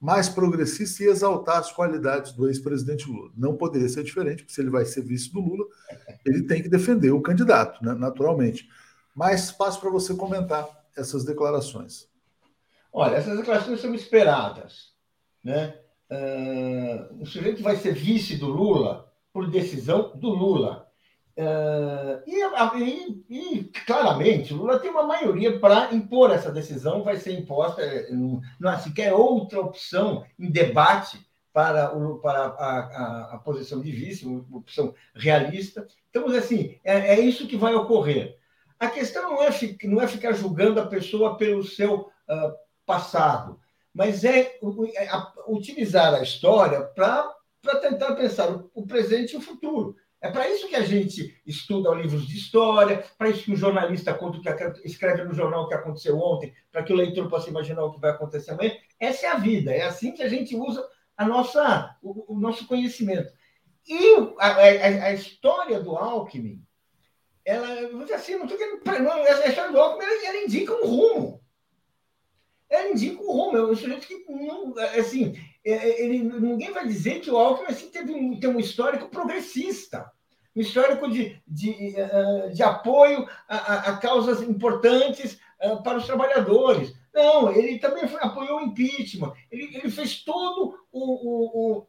mais 0.00 0.28
progressista 0.28 1.02
e 1.02 1.08
exaltar 1.08 1.58
as 1.58 1.72
qualidades 1.72 2.32
do 2.32 2.46
ex-presidente 2.46 3.10
Lula. 3.10 3.32
Não 3.36 3.56
poderia 3.56 3.88
ser 3.88 4.04
diferente, 4.04 4.42
porque 4.42 4.54
se 4.54 4.60
ele 4.60 4.70
vai 4.70 4.84
ser 4.84 5.02
vice 5.02 5.32
do 5.32 5.40
Lula, 5.40 5.64
ele 6.24 6.44
tem 6.44 6.62
que 6.62 6.68
defender 6.68 7.10
o 7.10 7.20
candidato, 7.20 7.84
né, 7.84 7.94
naturalmente. 7.94 8.68
Mas 9.14 9.50
passo 9.50 9.80
para 9.80 9.90
você 9.90 10.14
comentar 10.14 10.68
essas 10.96 11.24
declarações. 11.24 12.08
Olha, 12.92 13.16
essas 13.16 13.36
declarações 13.36 13.80
são 13.80 13.92
esperadas. 13.94 14.92
Né? 15.42 15.76
Uh, 16.10 17.22
o 17.22 17.26
sujeito 17.26 17.62
vai 17.62 17.76
ser 17.76 17.94
vice 17.94 18.36
do 18.36 18.46
Lula 18.46 19.12
por 19.32 19.50
decisão 19.50 20.16
do 20.16 20.28
Lula. 20.28 20.87
Uh, 21.38 22.20
e, 22.26 22.42
e, 22.82 23.24
e, 23.30 23.64
claramente, 23.86 24.52
Lula 24.52 24.80
tem 24.80 24.90
uma 24.90 25.04
maioria 25.04 25.56
para 25.60 25.94
impor 25.94 26.32
essa 26.32 26.50
decisão, 26.50 27.04
vai 27.04 27.16
ser 27.16 27.38
imposta, 27.38 27.80
é, 27.80 28.10
não, 28.10 28.40
há 28.64 28.76
sequer 28.76 29.14
outra 29.14 29.60
opção 29.60 30.26
em 30.36 30.50
debate 30.50 31.24
para, 31.52 31.96
o, 31.96 32.18
para 32.18 32.40
a, 32.40 32.78
a, 32.78 33.34
a, 33.34 33.38
posição 33.38 33.80
de 33.80 33.92
vice, 33.92 34.26
uma 34.26 34.44
opção 34.58 34.92
realista. 35.14 35.86
Então, 36.10 36.26
assim, 36.26 36.76
é, 36.82 37.14
é, 37.14 37.20
isso 37.20 37.46
que 37.46 37.56
vai 37.56 37.72
ocorrer. 37.72 38.36
A 38.80 38.88
questão 38.88 39.30
não 39.30 39.40
é, 39.40 39.50
não 39.84 40.02
é 40.02 40.08
ficar 40.08 40.32
julgando 40.32 40.80
a 40.80 40.86
pessoa 40.86 41.36
pelo 41.36 41.62
seu 41.62 42.00
uh, 42.00 42.52
passado, 42.84 43.60
mas 43.94 44.24
é, 44.24 44.58
é 44.96 45.08
utilizar 45.46 46.14
a 46.14 46.22
história 46.22 46.82
para 46.82 47.32
tentar 47.80 48.16
pensar 48.16 48.60
o 48.74 48.84
presente 48.84 49.34
e 49.34 49.36
o 49.36 49.40
futuro. 49.40 49.94
É 50.20 50.30
para 50.30 50.48
isso 50.48 50.66
que 50.68 50.74
a 50.74 50.82
gente 50.82 51.40
estuda 51.46 51.94
livros 51.94 52.26
de 52.26 52.36
história, 52.36 53.04
para 53.16 53.30
isso 53.30 53.44
que 53.44 53.52
o 53.52 53.56
jornalista 53.56 54.12
conta 54.12 54.38
o 54.38 54.42
que 54.42 54.86
escreve 54.86 55.22
no 55.22 55.32
jornal 55.32 55.62
o 55.62 55.68
que 55.68 55.74
aconteceu 55.74 56.18
ontem, 56.18 56.52
para 56.72 56.82
que 56.82 56.92
o 56.92 56.96
leitor 56.96 57.28
possa 57.28 57.48
imaginar 57.48 57.84
o 57.84 57.92
que 57.92 58.00
vai 58.00 58.10
acontecer 58.10 58.50
amanhã. 58.50 58.72
Essa 58.98 59.26
é 59.26 59.28
a 59.30 59.36
vida, 59.36 59.72
é 59.72 59.82
assim 59.82 60.12
que 60.12 60.22
a 60.22 60.28
gente 60.28 60.56
usa 60.56 60.84
a 61.16 61.24
nossa, 61.24 61.96
o, 62.02 62.34
o 62.34 62.38
nosso 62.38 62.66
conhecimento. 62.66 63.32
E 63.86 64.16
a, 64.38 64.48
a, 64.48 65.06
a, 65.06 65.12
história 65.12 65.80
do 65.80 65.96
Alckmin, 65.96 66.62
ela, 67.44 67.66
assim, 68.14 68.34
não 68.34 68.44
estou 68.44 68.58
querendo. 68.58 68.84
Não, 68.84 69.12
a 69.12 69.46
história 69.46 69.72
do 69.72 69.80
Alckmin 69.80 70.04
ela, 70.04 70.26
ela 70.26 70.44
indica 70.44 70.74
um 70.74 70.86
rumo. 70.86 71.40
Ela 72.68 72.90
indica 72.90 73.22
um 73.22 73.26
rumo. 73.26 73.56
É 73.56 73.62
um 73.62 73.74
sujeito 73.74 74.06
que 74.06 74.24
não. 74.28 74.74
Assim, 74.98 75.40
ele, 75.70 76.18
ninguém 76.22 76.72
vai 76.72 76.86
dizer 76.86 77.20
que 77.20 77.30
o 77.30 77.36
Alckmin 77.36 77.68
assim, 77.68 77.88
teve 77.88 78.12
um, 78.12 78.38
tem 78.38 78.48
um 78.48 78.60
histórico 78.60 79.08
progressista, 79.08 80.10
um 80.54 80.60
histórico 80.60 81.10
de, 81.10 81.40
de, 81.46 81.94
eh, 81.96 82.48
de 82.52 82.62
apoio 82.62 83.28
a, 83.48 83.90
a, 83.90 83.96
causas 83.98 84.42
importantes 84.42 85.38
eh, 85.60 85.76
para 85.76 85.98
os 85.98 86.06
trabalhadores. 86.06 86.94
Não, 87.14 87.52
ele 87.52 87.78
também 87.78 88.08
foi, 88.08 88.20
apoiou 88.20 88.58
o 88.58 88.62
impeachment, 88.62 89.32
ele, 89.50 89.76
ele 89.76 89.90
fez 89.90 90.22
todo 90.22 90.78
o, 90.90 91.00
o, 91.00 91.86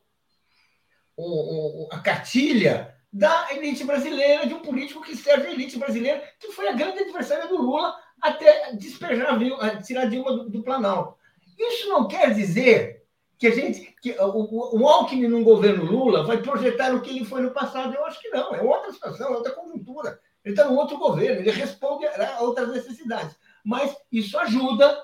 o, 1.16 1.86
o, 1.86 1.90
a 1.92 2.00
cartilha 2.00 2.96
da 3.12 3.48
elite 3.52 3.84
brasileira, 3.84 4.46
de 4.46 4.54
um 4.54 4.62
político 4.62 5.02
que 5.02 5.16
serve 5.16 5.48
a 5.48 5.52
elite 5.52 5.80
brasileira, 5.80 6.24
que 6.40 6.52
foi 6.52 6.68
a 6.68 6.74
grande 6.74 7.00
adversária 7.00 7.48
do 7.48 7.58
Lula 7.58 7.96
até 8.22 8.74
despejar, 8.74 9.40
tirar 9.84 10.06
Dilma 10.06 10.32
do, 10.32 10.50
do 10.50 10.64
Planalto. 10.64 11.18
Isso 11.58 11.90
não 11.90 12.08
quer 12.08 12.34
dizer 12.34 12.99
que 13.40 13.48
a 13.48 13.52
gente, 13.52 13.96
que 14.02 14.12
o, 14.20 14.82
o 14.82 14.88
Alckmin 14.88 15.30
no 15.30 15.44
governo 15.46 15.86
Lula 15.86 16.26
vai 16.26 16.42
projetar 16.42 16.94
o 16.94 17.02
que 17.02 17.10
ele 17.10 17.24
foi 17.24 17.42
no 17.42 17.52
passado. 17.52 17.96
Eu 17.96 18.06
acho 18.06 18.20
que 18.20 18.30
não, 18.30 18.54
é 18.54 18.62
outra 18.62 18.92
situação, 18.92 19.34
é 19.34 19.38
outra 19.38 19.54
conjuntura. 19.54 20.20
Ele 20.44 20.54
está 20.54 20.70
no 20.70 20.78
outro 20.78 20.98
governo, 20.98 21.40
ele 21.40 21.52
responde 21.52 22.06
a 22.06 22.42
outras 22.42 22.70
necessidades. 22.70 23.38
Mas 23.64 23.96
isso 24.12 24.38
ajuda, 24.38 25.02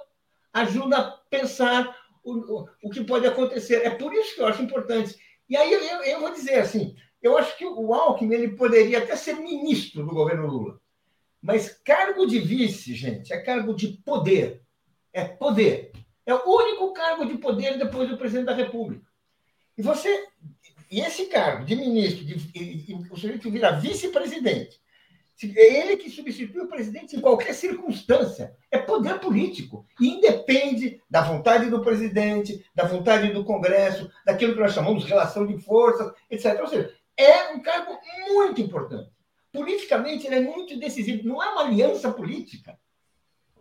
ajuda 0.52 0.98
a 0.98 1.12
pensar 1.30 1.96
o, 2.26 2.34
o, 2.34 2.70
o 2.84 2.90
que 2.90 3.06
pode 3.06 3.26
acontecer. 3.26 3.86
É 3.86 3.90
por 3.90 4.14
isso 4.14 4.36
que 4.36 4.42
eu 4.42 4.48
acho 4.48 4.62
importante. 4.62 5.16
E 5.48 5.56
aí 5.56 5.72
eu, 5.72 6.04
eu 6.04 6.20
vou 6.20 6.34
dizer 6.34 6.60
assim, 6.60 6.94
eu 7.22 7.38
acho 7.38 7.58
que 7.58 7.66
o 7.66 7.94
Alckmin 7.94 8.36
ele 8.36 8.50
poderia 8.50 8.98
até 8.98 9.16
ser 9.16 9.36
ministro 9.36 10.04
do 10.04 10.14
governo 10.14 10.46
Lula. 10.46 10.80
Mas 11.42 11.70
cargo 11.70 12.26
de 12.26 12.40
vice, 12.40 12.94
gente, 12.96 13.32
é 13.32 13.40
cargo 13.40 13.74
de 13.74 14.00
poder. 14.04 14.62
É 15.14 15.24
poder. 15.24 15.94
É 16.26 16.34
o 16.34 16.44
único 16.46 16.94
cargo 16.94 17.26
de 17.26 17.38
poder 17.38 17.78
depois 17.78 18.10
do 18.10 18.18
presidente 18.18 18.48
da 18.48 18.56
República. 18.56 19.06
E 19.78 19.82
você, 19.82 20.28
e 20.90 21.02
esse 21.02 21.26
cargo 21.26 21.66
de 21.66 21.76
ministro, 21.76 22.26
de, 22.26 22.36
de, 22.36 22.76
de, 22.84 22.94
o 22.94 23.16
sujeito 23.16 23.52
vira 23.52 23.72
vice-presidente, 23.72 24.80
é 25.44 25.82
ele 25.82 25.98
que 25.98 26.10
substitui 26.10 26.62
o 26.62 26.68
presidente 26.68 27.16
em 27.16 27.20
qualquer 27.20 27.54
circunstância. 27.54 28.56
É 28.72 28.78
poder 28.78 29.20
político. 29.20 29.86
E 30.00 30.08
independe 30.08 31.02
da 31.10 31.22
vontade 31.22 31.70
do 31.70 31.82
presidente, 31.82 32.66
da 32.74 32.86
vontade 32.86 33.34
do 33.34 33.44
Congresso, 33.44 34.10
daquilo 34.26 34.54
que 34.54 34.62
nós 34.62 34.74
chamamos 34.74 35.04
de 35.04 35.10
relação 35.10 35.46
de 35.46 35.58
forças, 35.58 36.14
etc. 36.32 36.58
Ou 36.62 36.68
seja, 36.68 36.94
é 37.18 37.54
um 37.54 37.62
cargo 37.62 38.00
muito 38.30 38.62
importante. 38.62 39.12
Politicamente, 39.52 40.26
ele 40.26 40.36
é 40.36 40.42
muito 40.42 40.80
decisivo. 40.80 41.28
Não 41.28 41.44
é 41.44 41.50
uma 41.50 41.66
aliança 41.66 42.12
política. 42.12 42.80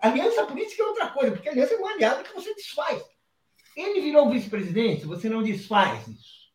Aliança 0.04 0.44
política 0.44 0.82
é 0.82 0.86
outra 0.86 1.08
coisa, 1.08 1.32
porque 1.32 1.48
aliança 1.48 1.72
é 1.72 1.78
um 1.78 1.86
aliado 1.86 2.24
que 2.24 2.34
você 2.34 2.54
desfaz. 2.54 3.02
Ele 3.74 4.02
virou 4.02 4.28
vice-presidente, 4.30 5.06
você 5.06 5.30
não 5.30 5.42
desfaz 5.42 6.06
isso. 6.06 6.52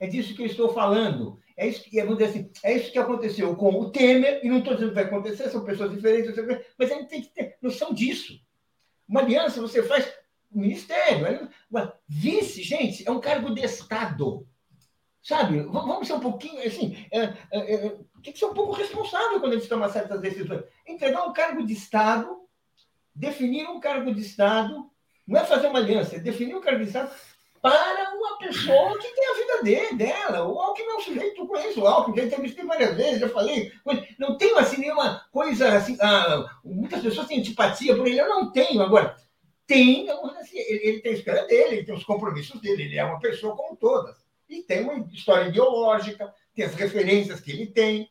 É 0.00 0.08
disso 0.08 0.34
que 0.34 0.42
eu 0.42 0.46
estou 0.46 0.72
falando. 0.74 1.40
É 1.56 1.68
isso 1.68 1.84
que, 1.84 2.02
vamos 2.02 2.18
dizer 2.18 2.30
assim, 2.30 2.50
é 2.64 2.76
isso 2.76 2.90
que 2.90 2.98
aconteceu 2.98 3.54
com 3.54 3.80
o 3.80 3.92
Temer, 3.92 4.40
e 4.42 4.48
não 4.48 4.58
estou 4.58 4.74
dizendo 4.74 4.88
que 4.88 4.96
vai 4.96 5.04
acontecer, 5.04 5.48
são 5.50 5.64
pessoas 5.64 5.92
diferentes, 5.92 6.34
mas 6.76 6.90
a 6.90 6.94
gente 6.96 7.08
tem 7.08 7.22
que 7.22 7.28
ter 7.28 7.56
noção 7.62 7.94
disso. 7.94 8.40
Uma 9.08 9.20
aliança 9.20 9.60
você 9.60 9.80
faz 9.84 10.12
o 10.50 10.58
ministério. 10.58 11.48
Uma, 11.70 11.96
vice, 12.08 12.60
gente, 12.60 13.06
é 13.06 13.10
um 13.12 13.20
cargo 13.20 13.54
de 13.54 13.64
Estado. 13.64 14.44
Sabe? 15.22 15.60
Vamos 15.60 16.08
ser 16.08 16.14
um 16.14 16.20
pouquinho, 16.20 16.60
assim, 16.66 17.06
é, 17.12 17.20
é, 17.52 17.74
é, 17.74 17.98
tem 18.20 18.32
que 18.32 18.38
ser 18.38 18.46
um 18.46 18.52
pouco 18.52 18.72
responsável 18.72 19.38
quando 19.38 19.52
a 19.52 19.56
gente 19.56 19.68
toma 19.68 19.88
certas 19.88 20.20
decisões. 20.20 20.64
Entregar 20.86 21.24
um 21.24 21.32
cargo 21.32 21.64
de 21.64 21.72
Estado, 21.72 22.44
definir 23.14 23.68
um 23.68 23.80
cargo 23.80 24.12
de 24.14 24.20
Estado, 24.20 24.90
não 25.26 25.40
é 25.40 25.44
fazer 25.44 25.68
uma 25.68 25.78
aliança, 25.78 26.16
é 26.16 26.18
definir 26.18 26.54
um 26.54 26.60
cargo 26.60 26.80
de 26.80 26.86
Estado 26.86 27.10
para 27.64 28.12
uma 28.14 28.36
pessoa 28.38 28.98
que 28.98 29.08
tem 29.08 29.26
a 29.26 29.34
vida 29.34 29.62
dele, 29.62 29.96
dela. 29.96 30.46
O 30.46 30.60
Alckmin 30.60 30.86
é 30.86 30.96
um 30.96 31.00
sujeito, 31.00 31.40
eu 31.40 31.46
conheço 31.46 31.80
o 31.80 31.86
Alckmin, 31.86 32.16
já 32.16 32.24
entrevistei 32.24 32.64
várias 32.64 32.94
vezes, 32.94 33.20
já 33.20 33.28
falei. 33.30 33.72
Não 34.18 34.36
tenho 34.36 34.58
assim 34.58 34.78
nenhuma 34.78 35.24
coisa 35.32 35.74
assim. 35.74 35.96
Ah, 35.98 36.44
muitas 36.62 37.00
pessoas 37.00 37.26
têm 37.26 37.38
antipatia 37.38 37.96
por 37.96 38.06
ele, 38.06 38.20
eu 38.20 38.28
não 38.28 38.52
tenho. 38.52 38.82
Agora, 38.82 39.16
tem, 39.66 40.06
assim, 40.10 40.58
ele, 40.58 40.88
ele 40.88 41.00
tem 41.00 41.12
a 41.12 41.14
história 41.14 41.46
dele, 41.46 41.76
ele 41.76 41.84
tem 41.84 41.94
os 41.94 42.04
compromissos 42.04 42.60
dele, 42.60 42.82
ele 42.82 42.98
é 42.98 43.04
uma 43.04 43.18
pessoa 43.18 43.56
como 43.56 43.76
todas. 43.76 44.16
E 44.46 44.62
tem 44.62 44.82
uma 44.82 44.98
história 45.10 45.48
ideológica, 45.48 46.34
tem 46.54 46.66
as 46.66 46.74
referências 46.74 47.40
que 47.40 47.50
ele 47.50 47.66
tem. 47.66 48.10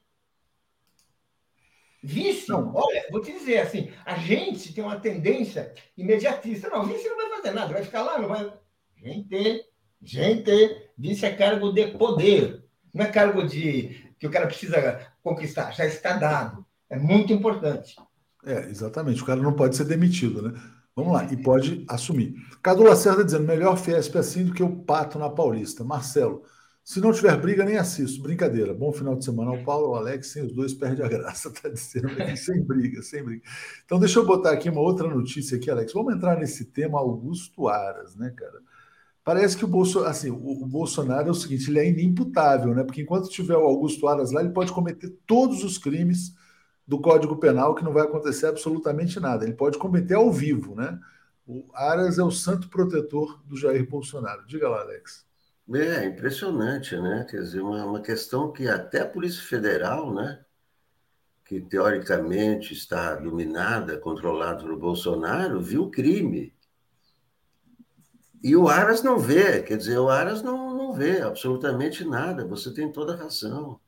Vice, 2.04 2.50
não. 2.50 2.74
olha, 2.76 3.06
vou 3.10 3.22
te 3.22 3.32
dizer 3.32 3.60
assim, 3.60 3.90
a 4.06 4.16
gente 4.16 4.74
tem 4.74 4.84
uma 4.84 5.00
tendência 5.00 5.74
imediatista. 5.98 6.70
Não, 6.70 6.86
vice 6.86 7.08
não 7.08 7.16
vai 7.16 7.30
fazer 7.38 7.52
nada, 7.52 7.74
vai 7.74 7.84
ficar 7.84 8.02
lá, 8.02 8.20
não 8.20 8.28
vai. 8.28 8.52
Gente, 8.98 9.66
gente, 10.02 10.90
vice 10.98 11.26
é 11.26 11.32
cargo 11.32 11.72
de 11.72 11.88
poder, 11.88 12.66
não 12.94 13.06
é 13.06 13.10
cargo 13.10 13.48
de 13.48 14.12
que 14.20 14.28
o 14.28 14.32
cara 14.32 14.48
precisa 14.48 15.14
conquistar, 15.24 15.72
já 15.72 15.86
está 15.86 16.14
dado. 16.14 16.66
É 16.90 17.00
muito 17.00 17.32
importante. 17.32 17.96
É, 18.46 18.70
exatamente. 18.70 19.24
O 19.24 19.26
cara 19.26 19.42
não 19.42 19.54
pode 19.54 19.76
ser 19.78 19.86
demitido, 19.86 20.42
né? 20.42 20.62
Vamos 20.96 21.14
lá, 21.14 21.24
e 21.32 21.38
pode 21.38 21.86
assumir. 21.90 22.36
Cadu 22.62 22.84
Lacerda 22.84 23.24
dizendo, 23.24 23.48
melhor 23.48 23.78
Fiesp 23.78 24.16
assim 24.18 24.46
do 24.46 24.54
que 24.54 24.62
o 24.62 24.76
Pato 24.84 25.18
na 25.18 25.30
Paulista. 25.30 25.84
Marcelo, 25.84 26.44
se 26.84 27.00
não 27.00 27.14
tiver 27.14 27.40
briga, 27.40 27.64
nem 27.64 27.78
assisto. 27.78 28.22
Brincadeira. 28.22 28.74
Bom 28.74 28.92
final 28.92 29.16
de 29.16 29.24
semana 29.24 29.52
ao 29.52 29.64
Paulo, 29.64 29.88
ao 29.88 29.96
Alex, 29.96 30.28
sem 30.28 30.44
os 30.44 30.52
dois 30.52 30.74
perde 30.74 31.02
a 31.02 31.08
graça, 31.08 31.50
tá 31.54 31.70
dizendo 31.70 32.08
aqui, 32.08 32.36
sem 32.38 32.62
briga, 32.62 33.02
sem 33.02 33.24
briga. 33.24 33.42
Então 33.86 34.00
deixa 34.00 34.20
eu 34.20 34.26
botar 34.26 34.52
aqui 34.52 34.70
uma 34.70 34.82
outra 34.82 35.08
notícia 35.08 35.58
aqui, 35.58 35.72
Alex. 35.72 35.94
Vamos 35.94 36.14
entrar 36.14 36.38
nesse 36.38 36.66
tema 36.66 37.00
Augusto 37.00 37.70
Aras, 37.70 38.16
né, 38.16 38.34
cara? 38.36 38.62
Parece 39.24 39.56
que 39.56 39.64
o, 39.64 39.68
Bolso, 39.70 40.04
assim, 40.04 40.30
o 40.30 40.66
Bolsonaro 40.66 41.30
é 41.30 41.32
o 41.32 41.34
seguinte, 41.34 41.70
ele 41.70 41.80
é 41.80 41.88
inimputável, 41.88 42.76
né? 42.76 42.84
Porque 42.84 43.02
enquanto 43.02 43.30
tiver 43.30 43.56
o 43.56 43.66
Augusto 43.66 44.06
Aras 44.06 44.32
lá, 44.32 44.42
ele 44.42 44.50
pode 44.52 44.74
cometer 44.74 45.10
todos 45.26 45.64
os 45.64 45.78
crimes 45.78 46.36
do 46.86 47.00
Código 47.00 47.38
Penal 47.38 47.74
que 47.74 47.86
não 47.86 47.94
vai 47.94 48.04
acontecer 48.04 48.48
absolutamente 48.48 49.22
nada. 49.22 49.46
Ele 49.46 49.54
pode 49.54 49.78
cometer 49.78 50.16
ao 50.16 50.30
vivo, 50.30 50.76
né? 50.76 51.00
O 51.48 51.66
Aras 51.74 52.20
é 52.20 52.24
o 52.24 52.32
santo 52.32 52.68
protetor 52.70 53.42
do 53.46 53.56
Jair 53.56 53.90
Bolsonaro. 53.90 54.46
Diga 54.46 54.68
lá, 54.68 54.82
Alex. 54.82 55.26
É, 55.72 56.06
impressionante, 56.06 56.96
né? 56.98 57.26
Quer 57.30 57.38
dizer, 57.38 57.62
uma, 57.62 57.86
uma 57.86 58.02
questão 58.02 58.52
que 58.52 58.68
até 58.68 59.02
a 59.02 59.08
Polícia 59.08 59.42
Federal, 59.42 60.14
né? 60.14 60.44
Que 61.46 61.62
teoricamente 61.62 62.74
está 62.74 63.16
dominada, 63.16 63.98
controlada 63.98 64.64
pelo 64.64 64.78
Bolsonaro, 64.78 65.62
viu 65.62 65.90
crime. 65.90 66.54
E 68.44 68.58
o 68.58 68.68
Aras 68.68 69.02
não 69.02 69.18
vê, 69.18 69.64
quer 69.64 69.78
dizer, 69.78 69.98
o 69.98 70.10
Aras 70.10 70.42
não, 70.42 70.76
não 70.76 70.92
vê 70.92 71.22
absolutamente 71.22 72.04
nada, 72.04 72.46
você 72.46 72.74
tem 72.74 72.92
toda 72.92 73.14
a 73.14 73.18
razão. 73.18 73.80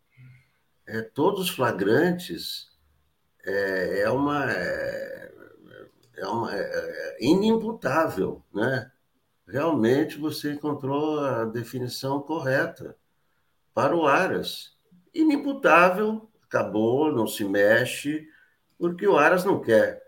É, 0.88 1.02
todos 1.02 1.42
os 1.42 1.50
flagrantes 1.50 2.70
é, 3.46 4.02
é 4.02 4.10
uma, 4.10 4.50
é, 4.50 5.34
é 6.18 6.28
uma 6.28 6.56
é, 6.56 6.62
é, 6.62 7.18
inimputável, 7.20 8.42
né? 8.54 8.92
Realmente 9.48 10.18
você 10.18 10.54
encontrou 10.54 11.20
a 11.20 11.46
definição 11.46 12.22
correta 12.22 12.98
para 13.74 13.96
o 13.96 14.08
Aras. 14.08 14.76
Inimputável, 15.14 16.30
acabou, 16.44 17.12
não 17.12 17.28
se 17.28 17.46
mexe, 17.46 18.28
porque 18.78 19.08
o 19.08 19.18
Aras 19.18 19.46
não 19.46 19.62
quer, 19.62 20.02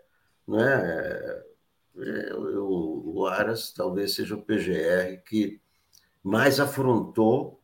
né? 0.46 1.42
Eu, 1.94 3.02
o 3.04 3.26
Aras 3.26 3.72
talvez 3.72 4.14
seja 4.14 4.34
o 4.34 4.42
PGR 4.42 5.22
que 5.24 5.60
mais 6.22 6.60
afrontou 6.60 7.60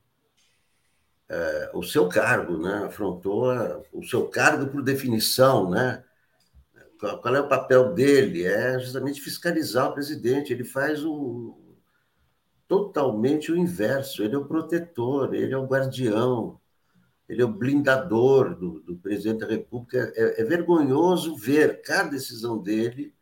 é, 1.29 1.71
o 1.75 1.83
seu 1.83 2.09
cargo, 2.09 2.59
né? 2.59 2.85
afrontou 2.87 3.51
a, 3.51 3.83
o 3.93 4.03
seu 4.03 4.29
cargo 4.29 4.67
por 4.67 4.83
definição. 4.83 5.71
Né? 5.71 6.03
Qual, 6.99 7.21
qual, 7.21 7.37
é 7.37 7.41
o 7.41 7.49
papel 7.49 7.93
dele? 7.95 8.45
É 8.45 8.79
justamente 8.79 9.21
fiscalizar 9.21 9.89
o 9.89 9.95
presidente. 9.95 10.53
Ele 10.53 10.65
faz 10.65 11.05
o, 11.05 11.57
totalmente 12.75 13.53
o 13.53 13.57
inverso. 13.57 14.23
Ele 14.23 14.35
é 14.35 14.39
o 14.39 14.45
protetor, 14.45 15.35
ele 15.35 15.53
é 15.53 15.57
o 15.57 15.67
guardião, 15.67 16.59
ele 17.29 17.41
é 17.41 17.45
o 17.45 17.53
blindador 17.53 18.55
do, 18.57 18.81
do 18.81 18.97
presidente 18.97 19.41
da 19.41 19.47
República. 19.47 20.13
É, 20.17 20.41
é, 20.41 20.45
vergonhoso 20.45 21.37
ver 21.37 21.83
cada 21.83 22.11
decisão 22.11 22.59
dele, 22.59 23.15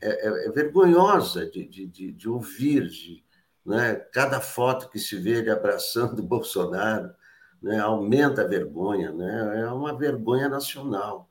é, 0.00 0.28
é, 0.28 0.46
é 0.46 0.50
vergonhosa 0.50 1.46
de, 1.46 1.66
de, 1.66 1.86
de, 1.86 2.12
de 2.12 2.28
ouvir, 2.28 2.88
de, 2.88 3.22
né? 3.64 3.94
cada 4.12 4.40
foto 4.40 4.88
que 4.88 4.98
se 4.98 5.16
vê 5.16 5.38
ele 5.38 5.50
abraçando 5.50 6.20
o 6.22 6.26
Bolsonaro 6.26 7.14
né? 7.60 7.78
aumenta 7.78 8.42
a 8.42 8.46
vergonha, 8.46 9.12
né? 9.12 9.60
é 9.60 9.66
uma 9.68 9.96
vergonha 9.96 10.48
nacional. 10.48 11.28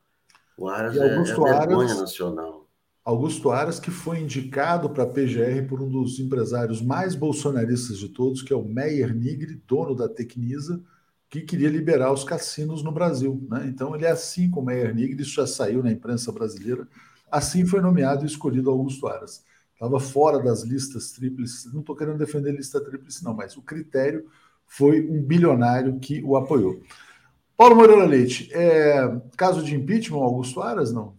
O 0.56 0.68
Aras 0.68 0.96
é, 0.96 1.00
é 1.00 1.08
vergonha 1.08 1.88
Aras, 1.88 2.00
nacional. 2.00 2.61
Augusto 3.04 3.50
Aras, 3.50 3.80
que 3.80 3.90
foi 3.90 4.20
indicado 4.20 4.88
para 4.90 5.02
a 5.02 5.06
PGR 5.06 5.66
por 5.68 5.82
um 5.82 5.90
dos 5.90 6.20
empresários 6.20 6.80
mais 6.80 7.14
bolsonaristas 7.14 7.98
de 7.98 8.08
todos, 8.08 8.42
que 8.42 8.52
é 8.52 8.56
o 8.56 8.64
Meyer 8.64 9.14
Nigri, 9.14 9.60
dono 9.66 9.94
da 9.94 10.08
Tecnisa, 10.08 10.80
que 11.28 11.40
queria 11.40 11.68
liberar 11.68 12.12
os 12.12 12.22
cassinos 12.22 12.82
no 12.82 12.92
Brasil. 12.92 13.44
Né? 13.50 13.66
Então, 13.66 13.94
ele 13.94 14.04
é 14.04 14.10
assim 14.10 14.50
como 14.50 14.62
o 14.62 14.66
Meyer 14.66 14.94
Nigri, 14.94 15.22
isso 15.22 15.34
já 15.34 15.46
saiu 15.46 15.82
na 15.82 15.90
imprensa 15.90 16.30
brasileira. 16.30 16.86
Assim 17.30 17.66
foi 17.66 17.80
nomeado 17.80 18.24
e 18.24 18.26
escolhido 18.26 18.70
Augusto 18.70 19.08
Aras 19.08 19.42
estava 19.82 19.98
fora 19.98 20.38
das 20.38 20.62
listas 20.62 21.10
tríplices. 21.10 21.72
Não 21.72 21.80
estou 21.80 21.96
querendo 21.96 22.18
defender 22.18 22.52
lista 22.52 22.80
tríplice, 22.80 23.24
não, 23.24 23.34
mas 23.34 23.56
o 23.56 23.62
critério 23.62 24.26
foi 24.64 25.04
um 25.04 25.20
bilionário 25.20 25.98
que 25.98 26.22
o 26.22 26.36
apoiou. 26.36 26.80
Paulo 27.56 27.76
Moreira 27.76 28.04
Leite, 28.04 28.48
é, 28.52 29.20
caso 29.36 29.62
de 29.62 29.74
impeachment, 29.74 30.18
Augusto 30.18 30.62
Aras, 30.62 30.92
não? 30.92 31.14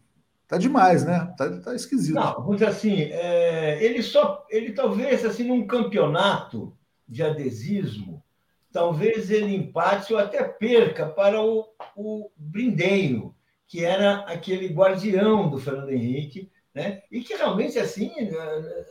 Tá 0.53 0.59
demais, 0.59 1.03
né? 1.03 1.33
Tá, 1.35 1.49
tá 1.61 1.73
esquisito. 1.73 2.13
Não, 2.13 2.35
vamos 2.35 2.57
dizer 2.57 2.67
assim, 2.67 3.01
é, 3.01 3.83
ele 3.83 4.03
só, 4.03 4.45
ele 4.51 4.71
talvez, 4.71 5.25
assim, 5.25 5.43
num 5.43 5.65
campeonato 5.65 6.77
de 7.09 7.23
adesismo, 7.23 8.23
talvez 8.71 9.31
ele 9.31 9.55
empate 9.55 10.13
ou 10.13 10.19
até 10.19 10.43
perca 10.43 11.07
para 11.07 11.41
o, 11.41 11.65
o 11.95 12.29
Brindeiro, 12.37 13.35
que 13.67 13.83
era 13.83 14.17
aquele 14.27 14.67
guardião 14.67 15.49
do 15.49 15.57
Fernando 15.57 15.89
Henrique, 15.89 16.51
né? 16.71 17.01
e 17.09 17.21
que 17.21 17.33
realmente, 17.33 17.79
assim, 17.79 18.11
né, 18.15 18.85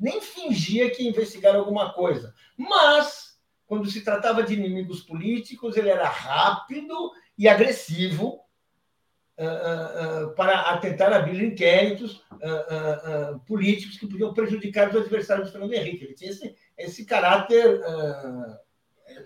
nem 0.00 0.18
fingia 0.22 0.90
que 0.90 1.06
investigar 1.06 1.54
alguma 1.54 1.92
coisa. 1.92 2.32
Mas, 2.56 3.38
quando 3.66 3.90
se 3.90 4.00
tratava 4.00 4.42
de 4.42 4.54
inimigos 4.54 5.02
políticos, 5.02 5.76
ele 5.76 5.90
era 5.90 6.08
rápido 6.08 7.12
e 7.36 7.46
agressivo 7.46 8.43
para 10.36 10.60
atentar 10.70 11.12
abrir 11.12 11.42
inquéritos 11.44 12.22
políticos 13.46 13.98
que 13.98 14.06
podiam 14.06 14.32
prejudicar 14.32 14.90
os 14.90 14.96
adversários 14.96 15.48
do 15.48 15.52
Fernando 15.52 15.72
Henrique. 15.72 16.04
Ele 16.04 16.14
tinha 16.14 16.30
esse, 16.30 16.54
esse 16.78 17.04
caráter, 17.04 17.80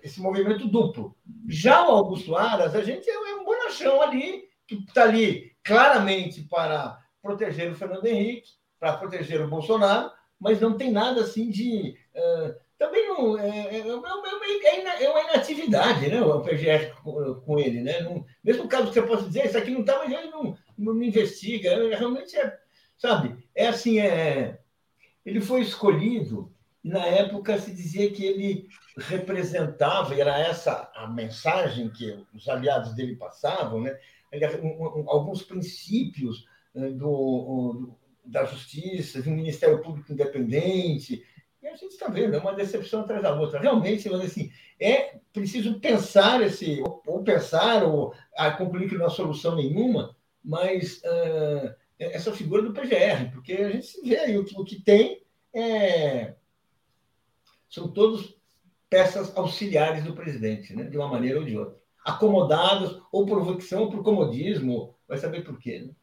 esse 0.02 0.20
movimento 0.20 0.66
duplo. 0.68 1.16
Já 1.46 1.86
o 1.86 1.92
Augusto 1.92 2.36
Aras, 2.36 2.74
a 2.74 2.82
gente 2.82 3.08
é 3.08 3.34
um 3.34 3.44
bonachão 3.44 4.00
ali, 4.00 4.44
que 4.66 4.76
está 4.76 5.04
ali 5.04 5.52
claramente 5.62 6.42
para 6.42 6.98
proteger 7.22 7.70
o 7.70 7.74
Fernando 7.74 8.06
Henrique, 8.06 8.50
para 8.78 8.96
proteger 8.96 9.40
o 9.42 9.48
Bolsonaro, 9.48 10.10
mas 10.38 10.60
não 10.60 10.76
tem 10.76 10.90
nada 10.90 11.22
assim 11.22 11.50
de. 11.50 11.96
Uh, 12.14 12.67
também 12.78 13.08
não. 13.08 13.38
É, 13.38 13.48
é, 13.48 13.78
é, 13.78 15.04
é, 15.04 15.10
uma 15.10 15.22
inatividade, 15.22 16.08
né? 16.08 16.22
O 16.22 16.40
PGR 16.40 16.94
com, 17.02 17.34
com 17.34 17.58
ele, 17.58 17.80
né? 17.82 18.00
Não, 18.02 18.24
mesmo 18.42 18.68
caso 18.68 18.88
que 18.88 18.94
você 18.94 19.02
possa 19.02 19.24
dizer, 19.24 19.46
isso 19.46 19.58
aqui 19.58 19.70
não 19.70 19.80
está, 19.80 19.98
mas 19.98 20.12
ele 20.12 20.30
não, 20.30 20.56
não 20.76 21.02
investiga. 21.02 21.96
Realmente 21.96 22.36
é. 22.36 22.58
Sabe? 22.96 23.36
É 23.54 23.66
assim, 23.68 23.98
é, 24.00 24.58
ele 25.24 25.40
foi 25.40 25.60
escolhido 25.60 26.52
e 26.82 26.88
na 26.88 27.04
época 27.04 27.58
se 27.58 27.72
dizia 27.72 28.10
que 28.10 28.24
ele 28.24 28.68
representava, 28.96 30.14
e 30.14 30.20
era 30.20 30.38
essa 30.38 30.90
a 30.94 31.06
mensagem 31.06 31.90
que 31.90 32.24
os 32.34 32.48
aliados 32.48 32.94
dele 32.94 33.16
passavam, 33.16 33.80
né? 33.80 33.98
alguns 35.06 35.42
princípios 35.42 36.44
né, 36.74 36.90
do, 36.90 37.96
da 38.24 38.44
Justiça, 38.44 39.22
de 39.22 39.28
um 39.28 39.34
Ministério 39.34 39.82
Público 39.82 40.12
independente. 40.12 41.24
A 41.72 41.76
gente 41.76 41.92
está 41.92 42.08
vendo, 42.08 42.34
é 42.34 42.38
uma 42.38 42.54
decepção 42.54 43.00
atrás 43.00 43.22
da 43.22 43.34
outra. 43.34 43.60
Realmente, 43.60 44.08
assim, 44.08 44.50
é 44.80 45.18
preciso 45.32 45.78
pensar 45.80 46.42
esse, 46.42 46.82
ou 47.06 47.22
pensar, 47.22 47.84
ou 47.84 48.14
a 48.36 48.50
concluir 48.50 48.88
que 48.88 48.96
não 48.96 49.06
há 49.06 49.10
solução 49.10 49.56
nenhuma, 49.56 50.16
mas 50.44 51.02
uh, 51.04 51.74
essa 51.98 52.32
figura 52.32 52.62
do 52.62 52.72
PGR, 52.72 53.30
porque 53.32 53.52
a 53.52 53.70
gente 53.70 54.00
vê 54.02 54.18
aí 54.18 54.38
o 54.38 54.44
que, 54.44 54.58
o 54.58 54.64
que 54.64 54.80
tem 54.80 55.22
é, 55.54 56.34
são 57.68 57.88
todos 57.88 58.36
peças 58.88 59.36
auxiliares 59.36 60.04
do 60.04 60.14
presidente, 60.14 60.74
né? 60.74 60.84
de 60.84 60.96
uma 60.96 61.08
maneira 61.08 61.38
ou 61.38 61.44
de 61.44 61.56
outra. 61.56 61.78
Acomodados, 62.04 63.02
ou 63.12 63.26
por 63.26 63.44
convicção, 63.44 63.82
ou 63.82 63.90
por 63.90 64.02
comodismo, 64.02 64.94
vai 65.06 65.18
saber 65.18 65.44
por 65.44 65.58
quê. 65.58 65.80
Né? 65.80 65.94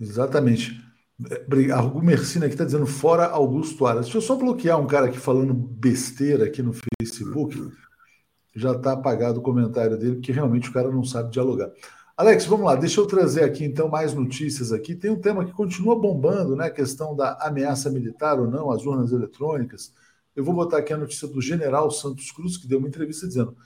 Exatamente. 0.00 0.87
A 1.20 2.00
Mercina 2.00 2.46
aqui 2.46 2.54
está 2.54 2.64
dizendo 2.64 2.86
fora 2.86 3.26
Augusto 3.26 3.84
Aras. 3.86 4.04
Deixa 4.04 4.18
eu 4.18 4.22
só 4.22 4.36
bloquear 4.36 4.80
um 4.80 4.86
cara 4.86 5.06
aqui 5.06 5.18
falando 5.18 5.52
besteira 5.52 6.44
aqui 6.44 6.62
no 6.62 6.72
Facebook. 6.72 7.72
Já 8.54 8.72
está 8.72 8.92
apagado 8.92 9.40
o 9.40 9.42
comentário 9.42 9.98
dele, 9.98 10.14
porque 10.16 10.30
realmente 10.30 10.70
o 10.70 10.72
cara 10.72 10.90
não 10.90 11.02
sabe 11.02 11.32
dialogar. 11.32 11.72
Alex, 12.16 12.46
vamos 12.46 12.66
lá, 12.66 12.76
deixa 12.76 13.00
eu 13.00 13.06
trazer 13.06 13.42
aqui 13.42 13.64
então 13.64 13.88
mais 13.88 14.14
notícias 14.14 14.72
aqui. 14.72 14.94
Tem 14.94 15.10
um 15.10 15.20
tema 15.20 15.44
que 15.44 15.52
continua 15.52 15.98
bombando, 15.98 16.54
né? 16.54 16.66
A 16.66 16.70
questão 16.70 17.16
da 17.16 17.36
ameaça 17.40 17.90
militar 17.90 18.38
ou 18.38 18.48
não, 18.48 18.70
as 18.70 18.86
urnas 18.86 19.10
eletrônicas. 19.10 19.92
Eu 20.36 20.44
vou 20.44 20.54
botar 20.54 20.78
aqui 20.78 20.92
a 20.92 20.96
notícia 20.96 21.26
do 21.26 21.40
general 21.40 21.90
Santos 21.90 22.30
Cruz, 22.30 22.56
que 22.56 22.68
deu 22.68 22.78
uma 22.78 22.88
entrevista 22.88 23.26
dizendo: 23.26 23.56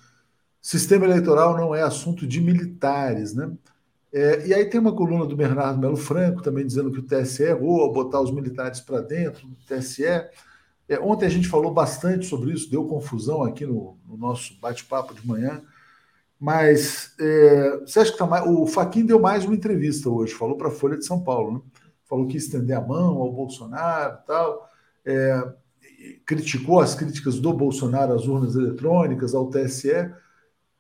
sistema 0.61 1.05
eleitoral 1.05 1.55
não 1.55 1.75
é 1.75 1.83
assunto 1.83 2.27
de 2.27 2.41
militares, 2.41 3.35
né? 3.35 3.53
É, 4.13 4.47
e 4.47 4.53
aí 4.53 4.67
tem 4.67 4.79
uma 4.79 4.95
coluna 4.95 5.25
do 5.25 5.35
Bernardo 5.35 5.81
Melo 5.81 5.97
Franco 5.97 6.43
também 6.43 6.67
dizendo 6.67 6.93
que 6.93 6.99
o 6.99 7.03
TSE 7.03 7.45
errou 7.45 7.81
ao 7.81 7.93
botar 7.93 8.21
os 8.21 8.31
militares 8.31 8.79
para 8.81 9.01
dentro 9.01 9.49
do 9.49 9.57
TSE. 9.65 10.05
É, 10.05 11.01
ontem 11.01 11.25
a 11.25 11.31
gente 11.31 11.49
falou 11.49 11.73
bastante 11.73 12.27
sobre 12.27 12.53
isso, 12.53 12.71
deu 12.71 12.85
confusão 12.85 13.43
aqui 13.43 13.65
no, 13.65 13.97
no 14.07 14.17
nosso 14.17 14.59
bate-papo 14.61 15.15
de 15.15 15.27
manhã. 15.27 15.63
Mas 16.39 17.15
é, 17.19 17.79
você 17.79 18.01
acha 18.01 18.13
que 18.13 18.19
tá 18.19 18.27
mais. 18.27 18.45
O 18.47 18.67
Faquin 18.67 19.07
deu 19.07 19.19
mais 19.19 19.45
uma 19.45 19.55
entrevista 19.55 20.11
hoje, 20.11 20.35
falou 20.35 20.57
para 20.57 20.69
a 20.69 20.73
Folha 20.73 20.99
de 20.99 21.07
São 21.07 21.23
Paulo, 21.23 21.55
né? 21.55 21.61
Falou 22.05 22.27
que 22.27 22.35
ia 22.35 22.39
estender 22.39 22.77
a 22.77 22.81
mão 22.81 23.19
ao 23.19 23.33
Bolsonaro 23.33 24.19
e 24.23 24.27
tal. 24.27 24.69
É, 25.07 25.53
criticou 26.27 26.81
as 26.81 26.95
críticas 26.95 27.39
do 27.39 27.53
Bolsonaro 27.53 28.13
às 28.13 28.27
urnas 28.27 28.57
eletrônicas, 28.57 29.35
ao 29.35 29.49
TSE 29.49 30.11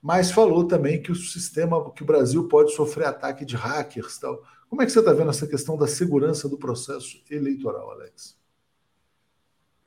mas 0.02 0.32
falou 0.32 0.66
também 0.66 1.00
que 1.00 1.12
o 1.12 1.14
sistema, 1.14 1.92
que 1.92 2.02
o 2.02 2.06
Brasil 2.06 2.48
pode 2.48 2.74
sofrer 2.74 3.06
ataque 3.06 3.44
de 3.44 3.54
hackers 3.54 4.18
tal. 4.18 4.42
Como 4.68 4.82
é 4.82 4.86
que 4.86 4.90
você 4.90 4.98
está 4.98 5.12
vendo 5.12 5.30
essa 5.30 5.46
questão 5.46 5.78
da 5.78 5.86
segurança 5.86 6.48
do 6.48 6.58
processo 6.58 7.22
eleitoral, 7.30 7.92
Alex? 7.92 8.36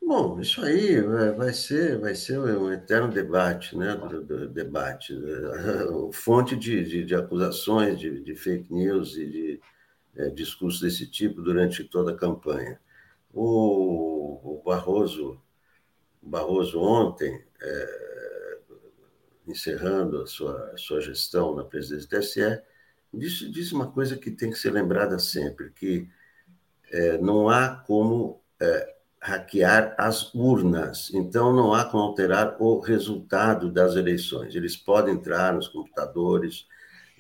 Bom, 0.02 0.40
isso 0.40 0.62
aí 0.62 0.96
é, 0.98 1.32
vai 1.32 1.52
ser, 1.52 2.00
vai 2.00 2.14
ser 2.14 2.40
um 2.40 2.72
eterno 2.72 3.12
debate, 3.12 3.76
né? 3.76 4.00
Debate, 4.54 5.14
fonte 6.14 6.56
de, 6.56 6.84
de, 6.86 7.04
de 7.04 7.16
acusações, 7.16 8.00
de, 8.00 8.22
de, 8.22 8.36
fake 8.36 8.72
news 8.72 9.18
e 9.18 9.26
de 9.26 9.62
é, 10.16 10.30
discursos 10.30 10.80
desse 10.80 11.10
tipo 11.10 11.42
durante 11.42 11.84
toda 11.84 12.12
a 12.12 12.16
campanha. 12.16 12.80
O, 13.34 14.60
o 14.60 14.62
Barroso, 14.64 15.42
Barroso 16.22 16.80
ontem 16.80 17.44
é, 17.60 18.35
encerrando 19.48 20.22
a 20.22 20.28
sua, 20.28 20.72
a 20.74 20.78
sua 20.78 21.02
gestão 21.02 21.56
na 21.56 21.64
presidência 21.64 22.08
do 22.08 22.20
TSE, 22.20 22.62
disse, 23.14 23.50
disse 23.50 23.74
uma 23.74 23.92
coisa 23.92 24.18
que 24.18 24.32
tem 24.32 24.52
que 24.52 24.58
ser 24.58 24.72
lembrada 24.72 25.20
sempre, 25.20 25.72
que 25.72 26.08
é, 26.92 27.18
não 27.18 27.50
há 27.50 27.76
como 27.76 28.42
é, 28.60 28.96
hackear 29.20 29.96
as 29.98 30.34
urnas, 30.34 31.12
então 31.14 31.54
não 31.54 31.74
há 31.74 31.86
como 31.86 32.04
alterar 32.04 32.58
o 32.60 32.80
resultado 32.80 33.72
das 33.72 33.96
eleições. 33.96 34.56
Eles 34.56 34.78
podem 34.78 35.16
entrar 35.16 35.54
nos 35.54 35.68
computadores, 35.68 36.68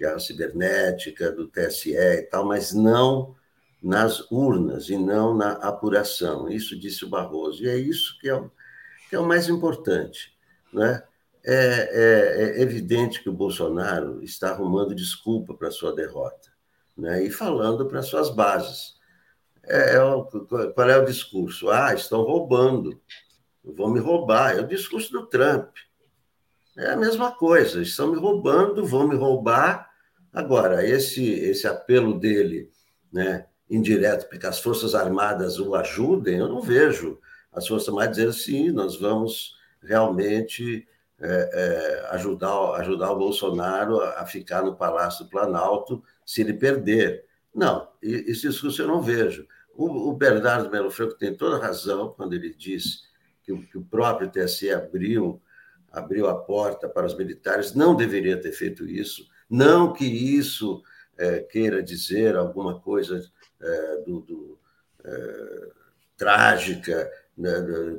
a 0.04 0.20
cibernética 0.20 1.32
do 1.32 1.48
TSE 1.48 1.96
e 1.96 2.22
tal, 2.24 2.46
mas 2.46 2.74
não 2.74 3.36
nas 3.82 4.30
urnas 4.32 4.90
e 4.90 4.98
não 4.98 5.36
na 5.36 5.54
apuração. 5.54 6.50
Isso 6.50 6.78
disse 6.78 7.06
o 7.06 7.10
Barroso. 7.10 7.64
E 7.64 7.70
é 7.70 7.78
isso 7.78 8.18
que 8.20 8.28
é 8.28 8.36
o, 8.36 8.52
que 9.10 9.16
é 9.16 9.20
o 9.20 9.28
mais 9.28 9.48
importante. 9.48 10.36
Né? 10.74 11.02
É, 11.48 11.54
é, 11.54 12.60
é, 12.60 12.62
evidente 12.62 13.22
que 13.22 13.30
o 13.30 13.34
Bolsonaro 13.34 14.24
está 14.24 14.50
arrumando 14.50 14.96
desculpa 14.96 15.54
para 15.54 15.70
sua 15.70 15.94
derrota 15.94 16.50
né? 16.98 17.24
e 17.24 17.30
falando 17.30 17.86
para 17.86 18.02
suas 18.02 18.32
bases. 18.32 18.96
É, 19.64 19.96
é 19.96 20.00
qual 20.74 20.90
é 20.90 20.98
o 20.98 21.06
discurso? 21.06 21.70
Ah, 21.70 21.94
estão 21.94 22.24
roubando, 22.24 23.00
vão 23.64 23.90
me 23.90 24.00
roubar. 24.00 24.58
É 24.58 24.62
o 24.62 24.68
discurso 24.68 25.12
do 25.12 25.28
Trump. 25.28 25.70
É 26.78 26.92
a 26.92 26.98
mesma 26.98 27.32
coisa, 27.32 27.82
estão 27.82 28.08
me 28.08 28.18
roubando, 28.18 28.86
vão 28.86 29.08
me 29.08 29.16
roubar. 29.16 29.90
Agora, 30.34 30.86
esse, 30.86 31.24
esse 31.32 31.68
apelo 31.68 32.20
dele, 32.20 32.70
né, 33.14 33.46
indireto, 33.70 34.28
porque 34.28 34.46
as 34.46 34.60
Forças 34.60 34.94
Armadas 34.94 35.60
o 35.60 35.74
ajudem, 35.76 36.40
eu 36.40 36.50
não 36.50 36.60
vejo 36.60 37.20
as 37.52 37.68
Forças 37.68 37.88
Armadas 37.88 38.18
dizendo 38.18 38.34
sim, 38.34 38.72
nós 38.72 39.00
vamos 39.00 39.56
realmente 39.82 40.86
é, 41.20 41.50
é, 41.54 42.16
ajudar, 42.16 42.76
ajudar 42.76 43.12
o 43.12 43.18
Bolsonaro 43.18 44.02
a, 44.02 44.26
ficar 44.26 44.64
no 44.64 44.76
Palácio 44.76 45.26
do 45.26 45.32
Planalto 45.32 46.04
se 46.26 46.42
ele 46.42 46.54
perder. 46.54 47.26
Não, 47.54 47.88
esse 48.02 48.48
discurso 48.50 48.82
eu 48.82 48.88
não 48.88 49.02
vejo. 49.02 49.48
O, 49.74 50.10
o 50.10 50.14
Bernardo 50.14 50.70
Melo 50.70 50.92
Franco 50.92 51.16
tem 51.16 51.36
toda 51.36 51.64
razão 51.64 52.14
quando 52.16 52.34
ele 52.34 52.54
diz 52.54 53.04
que 53.44 53.54
o, 53.54 53.62
que 53.62 53.78
o 53.78 53.86
próprio 53.86 54.30
TSE 54.30 54.72
abriu, 54.72 55.42
abriu 55.92 56.28
a 56.28 56.36
porta 56.36 56.90
para 56.90 57.06
os 57.06 57.16
militares, 57.16 57.74
não 57.74 57.96
deveria 57.96 58.40
ter 58.40 58.52
feito 58.52 58.86
isso. 58.86 59.26
Não 59.50 59.94
que 59.94 60.06
isso 60.06 60.82
é, 61.18 61.40
queira 61.40 61.82
dizer 61.82 62.36
alguma 62.36 62.80
coisa 62.80 63.24
é, 63.62 63.98
do, 64.06 64.20
do 64.22 64.60
é, 65.04 65.68
trágica, 66.18 67.10
né, 67.38 67.52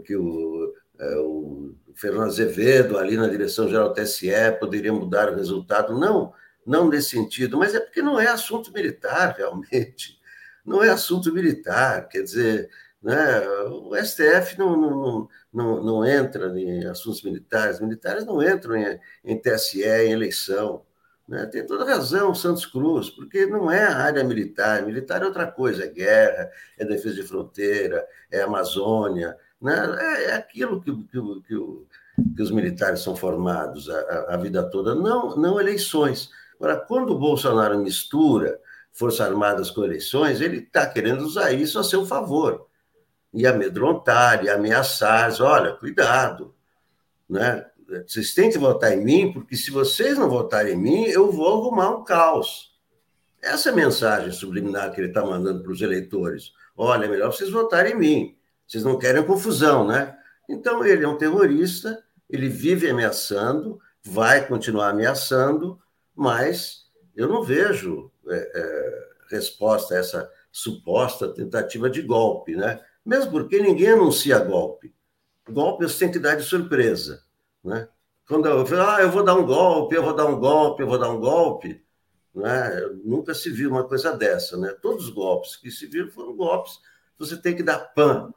que 0.05 0.17
o, 0.17 0.75
o 0.99 1.75
Fernando 1.95 2.29
Azevedo 2.29 2.99
ali 2.99 3.17
na 3.17 3.29
direção-geral 3.29 3.93
TSE 3.93 4.31
poderia 4.59 4.93
mudar 4.93 5.31
o 5.31 5.35
resultado. 5.35 5.99
Não, 5.99 6.33
não 6.67 6.89
nesse 6.89 7.11
sentido, 7.11 7.59
mas 7.59 7.75
é 7.75 7.81
porque 7.81 8.03
não 8.03 8.21
é 8.21 8.29
assunto 8.29 8.73
militar, 8.73 9.35
realmente. 9.39 10.19
Não 10.65 10.83
é 10.83 10.91
assunto 10.91 11.33
militar, 11.33 12.09
quer 12.09 12.23
dizer, 12.23 12.69
né, 13.01 13.41
o 13.69 13.95
STF 13.95 14.59
não, 14.59 14.77
não, 14.77 15.29
não, 15.53 15.85
não 15.85 16.05
entra 16.05 16.49
em 16.59 16.85
assuntos 16.87 17.23
militares, 17.23 17.81
militares 17.81 18.27
não 18.27 18.43
entram 18.43 18.77
em, 18.77 18.99
em 19.25 19.41
TSE, 19.41 19.85
em 19.85 20.11
eleição. 20.11 20.85
Né? 21.29 21.47
Tem 21.47 21.67
toda 21.67 21.85
razão, 21.85 22.35
Santos 22.35 22.67
Cruz, 22.67 23.11
porque 23.11 23.47
não 23.47 23.71
é 23.71 23.85
a 23.85 23.97
área 23.97 24.25
militar. 24.25 24.85
Militar 24.85 25.23
é 25.23 25.27
outra 25.27 25.47
coisa, 25.47 25.85
é 25.85 25.89
guerra, 25.89 26.51
é 26.79 26.85
defesa 26.85 27.15
de 27.15 27.23
fronteira, 27.23 28.05
é 28.31 28.43
Amazônia, 28.43 29.37
né? 29.61 29.75
É, 29.99 30.25
é 30.25 30.35
aquilo 30.35 30.81
que, 30.81 30.93
que, 30.93 31.21
que, 31.47 32.35
que, 32.37 32.43
os 32.43 32.51
militares 32.51 33.01
são 33.01 33.17
formados 33.17 33.89
a, 33.89 34.35
a, 34.35 34.37
vida 34.37 34.63
toda, 34.71 34.95
não, 34.95 35.37
não 35.37 35.61
eleições. 35.61 36.31
Agora, 36.57 36.77
quando 36.77 37.11
o 37.11 37.19
Bolsonaro 37.19 37.79
mistura 37.79 38.61
Forças 38.93 39.21
Armadas 39.21 39.71
com 39.71 39.85
eleições, 39.85 40.41
ele 40.41 40.59
está 40.59 40.87
querendo 40.87 41.23
usar 41.23 41.53
isso 41.53 41.79
a 41.79 41.85
seu 41.85 42.07
favor. 42.07 42.67
E 43.33 43.47
amedrontar, 43.47 44.43
e 44.43 44.49
ameaçar. 44.49 45.31
Olha, 45.43 45.75
cuidado. 45.75 46.55
Né? 47.29 47.67
Vocês 48.07 48.33
têm 48.33 48.51
que 48.51 48.57
votar 48.57 48.93
em 48.93 49.05
mim, 49.05 49.33
porque 49.33 49.55
se 49.55 49.71
vocês 49.71 50.17
não 50.17 50.31
votarem 50.31 50.75
em 50.75 50.79
mim, 50.79 51.05
eu 51.05 51.31
vou 51.31 51.47
arrumar 51.47 51.91
um 51.91 52.05
caos. 52.05 52.75
Essa 53.43 53.69
é 53.69 53.73
a 53.73 53.77
mensagem 53.77 54.33
subliminar 54.33 54.93
que 54.93 55.01
ele 55.01 55.09
está 55.09 55.25
mandando 55.25 55.63
para 55.63 55.73
os 55.73 55.83
eleitores. 55.83 56.53
Olha, 56.75 57.05
é 57.05 57.09
melhor 57.09 57.33
vocês 57.33 57.51
votarem 57.51 57.93
em 57.93 57.99
mim. 57.99 58.36
Vocês 58.67 58.85
não 58.85 58.99
querem 58.99 59.25
confusão, 59.25 59.87
né? 59.87 60.17
Então, 60.49 60.85
ele 60.85 61.05
é 61.05 61.09
um 61.09 61.19
terrorista, 61.19 62.03
ele 62.29 62.49
vive 62.49 62.89
ameaçando, 62.89 63.79
vai 64.05 64.47
continuar 64.47 64.91
ameaçando, 64.91 65.79
mas 66.15 66.87
eu 67.15 67.29
não 67.29 67.43
vejo 67.43 68.11
é, 68.29 68.37
é, 68.37 69.09
resposta 69.31 69.95
a 69.95 69.99
essa 69.99 70.31
suposta 70.51 71.29
tentativa 71.29 71.91
de 71.91 72.03
golpe, 72.03 72.57
né? 72.57 72.81
Mesmo 73.05 73.31
porque 73.31 73.61
ninguém 73.61 73.91
anuncia 73.91 74.39
golpe. 74.39 74.95
Golpe 75.49 75.85
você 75.85 75.99
tem 75.99 76.11
que 76.11 76.19
dar 76.19 76.35
de 76.35 76.43
surpresa, 76.43 77.23
né? 77.63 77.89
Quando 78.27 78.49
eu 78.49 78.67
falo, 78.67 78.83
ah, 78.83 79.01
eu 79.01 79.11
vou 79.11 79.23
dar 79.23 79.35
um 79.37 79.47
golpe, 79.47 79.95
eu 79.95 80.03
vou 80.03 80.15
dar 80.15 80.27
um 80.27 80.41
golpe, 80.41 80.83
eu 80.83 80.89
vou 80.89 80.99
dar 80.99 81.11
um 81.11 81.21
golpe, 81.21 81.85
né? 82.35 82.81
Nunca 83.05 83.33
se 83.35 83.51
viu 83.51 83.71
uma 83.71 83.85
coisa 83.85 84.13
dessa, 84.17 84.57
né? 84.57 84.75
Todos 84.83 85.05
os 85.05 85.11
golpes 85.11 85.57
que 85.57 85.71
se 85.71 85.87
viram 85.87 86.11
foram 86.11 86.35
golpes. 86.35 86.81
Você 87.19 87.37
tem 87.37 87.55
que 87.55 87.63
dar 87.63 87.79
pan, 87.79 88.33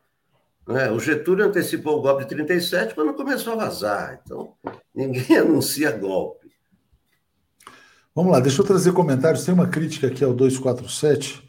né? 0.69 0.91
O 0.91 0.99
Getúlio 0.99 1.45
antecipou 1.45 1.97
o 1.97 2.01
golpe 2.01 2.23
de 2.23 2.29
37 2.29 2.93
quando 2.93 3.15
começou 3.15 3.53
a 3.53 3.65
vazar. 3.65 4.21
Então, 4.23 4.53
ninguém 4.93 5.35
anuncia 5.37 5.91
golpe. 5.91 6.47
Vamos 8.13 8.31
lá, 8.31 8.39
deixa 8.39 8.61
eu 8.61 8.65
trazer 8.65 8.91
comentários. 8.91 9.43
Tem 9.43 9.53
uma 9.53 9.67
crítica 9.67 10.07
aqui 10.07 10.23
ao 10.23 10.33
247. 10.33 11.47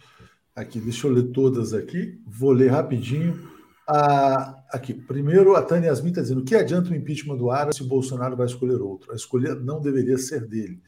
Aqui, 0.56 0.80
deixa 0.80 1.06
eu 1.06 1.12
ler 1.12 1.24
todas 1.32 1.74
aqui. 1.74 2.18
Vou 2.26 2.52
ler 2.52 2.70
rapidinho. 2.70 3.48
Ah, 3.86 4.62
aqui, 4.70 4.94
primeiro, 4.94 5.54
a 5.54 5.62
Tânia 5.62 5.88
Yasmin 5.88 6.10
está 6.10 6.22
dizendo: 6.22 6.44
que 6.44 6.54
adianta 6.54 6.90
o 6.90 6.94
impeachment 6.94 7.36
do 7.36 7.50
Aras 7.50 7.76
se 7.76 7.84
Bolsonaro 7.84 8.36
vai 8.36 8.46
escolher 8.46 8.80
outro? 8.80 9.12
A 9.12 9.16
escolha 9.16 9.54
não 9.54 9.80
deveria 9.80 10.16
ser 10.16 10.46
dele. 10.46 10.80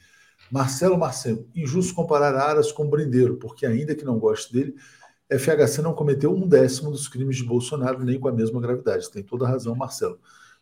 Marcelo 0.51 0.99
Marcelo, 0.99 1.49
injusto 1.55 1.95
comparar 1.95 2.35
Aras 2.35 2.73
com 2.73 2.89
Brindeiro, 2.89 3.37
porque 3.37 3.67
ainda 3.67 3.95
que 3.95 4.05
não 4.05 4.19
goste 4.19 4.53
dele, 4.53 4.75
FHC 5.39 5.83
não 5.83 5.95
cometeu 5.95 6.35
um 6.35 6.47
décimo 6.47 6.91
dos 6.91 7.09
crimes 7.09 7.37
de 7.37 7.45
Bolsonaro, 7.45 8.05
nem 8.05 8.19
com 8.19 8.29
a 8.29 8.33
mesma 8.33 8.61
gravidade. 8.61 9.11
Tem 9.11 9.23
toda 9.23 9.47
a 9.47 9.49
razão, 9.49 9.75
Marcelo. 9.75 10.19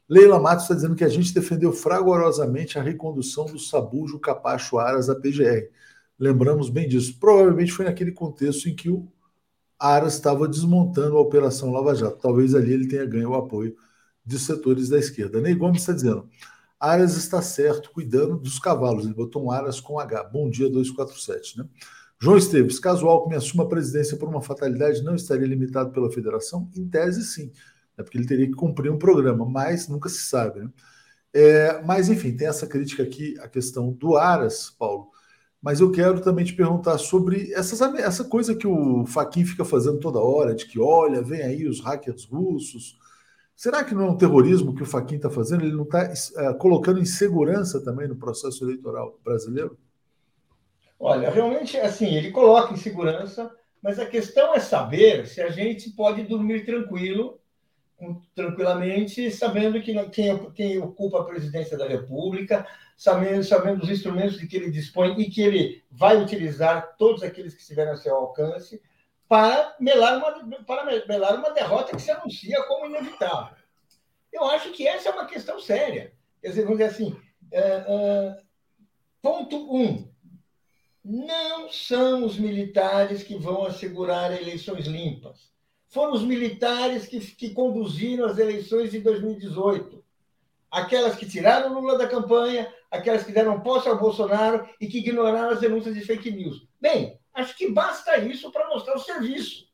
Leila 0.08 0.40
Matos 0.40 0.64
está 0.64 0.74
dizendo 0.74 0.96
que 0.96 1.04
a 1.04 1.08
gente 1.08 1.32
defendeu 1.32 1.72
fragorosamente 1.72 2.78
a 2.78 2.82
recondução 2.82 3.46
do 3.46 3.58
Sabujo 3.58 4.18
Capacho 4.18 4.78
Aras 4.78 5.08
à 5.08 5.14
PGR. 5.14 5.68
Lembramos 6.18 6.68
bem 6.68 6.88
disso. 6.88 7.16
Provavelmente 7.18 7.72
foi 7.72 7.84
naquele 7.84 8.12
contexto 8.12 8.68
em 8.68 8.74
que 8.74 8.90
o 8.90 9.06
Aras 9.78 10.14
estava 10.14 10.48
desmontando 10.48 11.16
a 11.16 11.20
Operação 11.20 11.70
Lava 11.70 11.94
Jato. 11.94 12.18
Talvez 12.18 12.54
ali 12.54 12.72
ele 12.72 12.88
tenha 12.88 13.06
ganho 13.06 13.30
o 13.30 13.34
apoio 13.34 13.76
de 14.26 14.38
setores 14.38 14.88
da 14.88 14.98
esquerda. 14.98 15.40
Ney 15.40 15.54
Gomes 15.54 15.80
está 15.80 15.92
dizendo: 15.92 16.28
Aras 16.78 17.16
está 17.16 17.40
certo, 17.40 17.90
cuidando 17.90 18.36
dos 18.36 18.58
cavalos. 18.58 19.04
Ele 19.04 19.14
botou 19.14 19.44
um 19.44 19.50
Aras 19.50 19.80
com 19.80 19.98
H. 19.98 20.24
Bom 20.24 20.50
dia 20.50 20.68
247, 20.68 21.58
né? 21.58 21.68
João 22.22 22.36
Esteves, 22.36 22.78
caso 22.78 23.08
Alckmin 23.08 23.36
assuma 23.36 23.64
a 23.64 23.68
presidência 23.68 24.16
por 24.16 24.28
uma 24.28 24.42
fatalidade, 24.42 25.02
não 25.02 25.14
estaria 25.14 25.46
limitado 25.46 25.90
pela 25.90 26.10
federação? 26.10 26.70
Em 26.76 26.86
tese, 26.86 27.24
sim 27.24 27.50
né, 28.00 28.04
porque 28.04 28.18
ele 28.18 28.26
teria 28.26 28.46
que 28.46 28.54
cumprir 28.54 28.90
um 28.90 28.98
programa, 28.98 29.44
mas 29.44 29.88
nunca 29.88 30.08
se 30.08 30.22
sabe. 30.22 30.60
Né? 30.60 30.70
É, 31.32 31.82
mas, 31.82 32.08
enfim, 32.08 32.36
tem 32.36 32.48
essa 32.48 32.66
crítica 32.66 33.02
aqui, 33.02 33.38
a 33.40 33.48
questão 33.48 33.92
do 33.92 34.16
Aras, 34.16 34.70
Paulo. 34.70 35.10
Mas 35.62 35.80
eu 35.80 35.92
quero 35.92 36.20
também 36.20 36.44
te 36.44 36.54
perguntar 36.54 36.96
sobre 36.98 37.52
essas, 37.52 37.80
essa 37.98 38.24
coisa 38.24 38.54
que 38.54 38.66
o 38.66 39.04
Faquin 39.06 39.44
fica 39.44 39.64
fazendo 39.64 40.00
toda 40.00 40.18
hora, 40.18 40.54
de 40.54 40.66
que, 40.66 40.80
olha, 40.80 41.22
vem 41.22 41.42
aí 41.42 41.68
os 41.68 41.80
hackers 41.80 42.24
russos. 42.24 42.98
Será 43.54 43.84
que 43.84 43.94
não 43.94 44.06
é 44.06 44.10
um 44.10 44.16
terrorismo 44.16 44.74
que 44.74 44.82
o 44.82 44.86
Faquin 44.86 45.16
está 45.16 45.28
fazendo? 45.28 45.64
Ele 45.64 45.76
não 45.76 45.84
está 45.84 46.10
é, 46.38 46.54
colocando 46.54 46.98
insegurança 46.98 47.78
também 47.84 48.08
no 48.08 48.16
processo 48.16 48.64
eleitoral 48.64 49.20
brasileiro? 49.22 49.76
Olha, 51.02 51.30
realmente, 51.30 51.78
assim, 51.78 52.14
ele 52.14 52.30
coloca 52.30 52.74
insegurança, 52.74 53.50
mas 53.82 53.98
a 53.98 54.04
questão 54.04 54.54
é 54.54 54.60
saber 54.60 55.26
se 55.26 55.40
a 55.40 55.48
gente 55.48 55.90
pode 55.90 56.22
dormir 56.24 56.66
tranquilo 56.66 57.40
tranquilamente, 58.34 59.30
sabendo 59.30 59.80
que 59.80 59.92
quem, 60.08 60.52
quem 60.52 60.78
ocupa 60.78 61.20
a 61.20 61.24
presidência 61.24 61.76
da 61.76 61.86
República, 61.86 62.66
sabendo, 62.96 63.44
sabendo 63.44 63.82
os 63.82 63.90
instrumentos 63.90 64.38
de 64.38 64.46
que 64.46 64.56
ele 64.56 64.70
dispõe 64.70 65.20
e 65.20 65.30
que 65.30 65.42
ele 65.42 65.82
vai 65.90 66.16
utilizar 66.16 66.96
todos 66.96 67.22
aqueles 67.22 67.54
que 67.54 67.60
estiverem 67.60 67.92
a 67.92 67.96
seu 67.96 68.14
alcance 68.14 68.80
para 69.28 69.76
melar 69.78 70.18
uma, 70.18 70.64
para 70.64 71.06
melar 71.06 71.36
uma 71.36 71.50
derrota 71.50 71.94
que 71.94 72.02
se 72.02 72.10
anuncia 72.10 72.62
como 72.64 72.86
inevitável. 72.86 73.54
Eu 74.32 74.44
acho 74.44 74.72
que 74.72 74.86
essa 74.86 75.08
é 75.08 75.12
uma 75.12 75.26
questão 75.26 75.60
séria. 75.60 76.12
Quer 76.40 76.48
dizer, 76.48 76.62
vamos 76.62 76.78
dizer 76.78 76.90
assim, 76.90 77.16
é, 77.52 77.60
é, 77.60 78.36
ponto 79.20 79.56
um, 79.74 80.09
não 81.04 81.70
são 81.70 82.24
os 82.24 82.38
militares 82.38 83.22
que 83.22 83.36
vão 83.36 83.64
assegurar 83.64 84.32
eleições 84.32 84.86
limpas 84.86 85.50
foram 85.90 86.12
os 86.12 86.22
militares 86.22 87.06
que, 87.06 87.18
que 87.20 87.50
conduziram 87.50 88.24
as 88.24 88.38
eleições 88.38 88.92
de 88.92 89.00
2018. 89.00 90.02
Aquelas 90.70 91.16
que 91.16 91.26
tiraram 91.26 91.74
Lula 91.74 91.98
da 91.98 92.06
campanha, 92.06 92.72
aquelas 92.88 93.24
que 93.24 93.32
deram 93.32 93.60
posse 93.60 93.88
ao 93.88 93.98
Bolsonaro 93.98 94.68
e 94.80 94.86
que 94.86 94.98
ignoraram 94.98 95.50
as 95.50 95.60
denúncias 95.60 95.94
de 95.94 96.02
fake 96.02 96.30
news. 96.30 96.64
Bem, 96.80 97.18
acho 97.34 97.56
que 97.56 97.68
basta 97.68 98.16
isso 98.18 98.52
para 98.52 98.68
mostrar 98.68 98.94
o 98.94 99.00
serviço. 99.00 99.68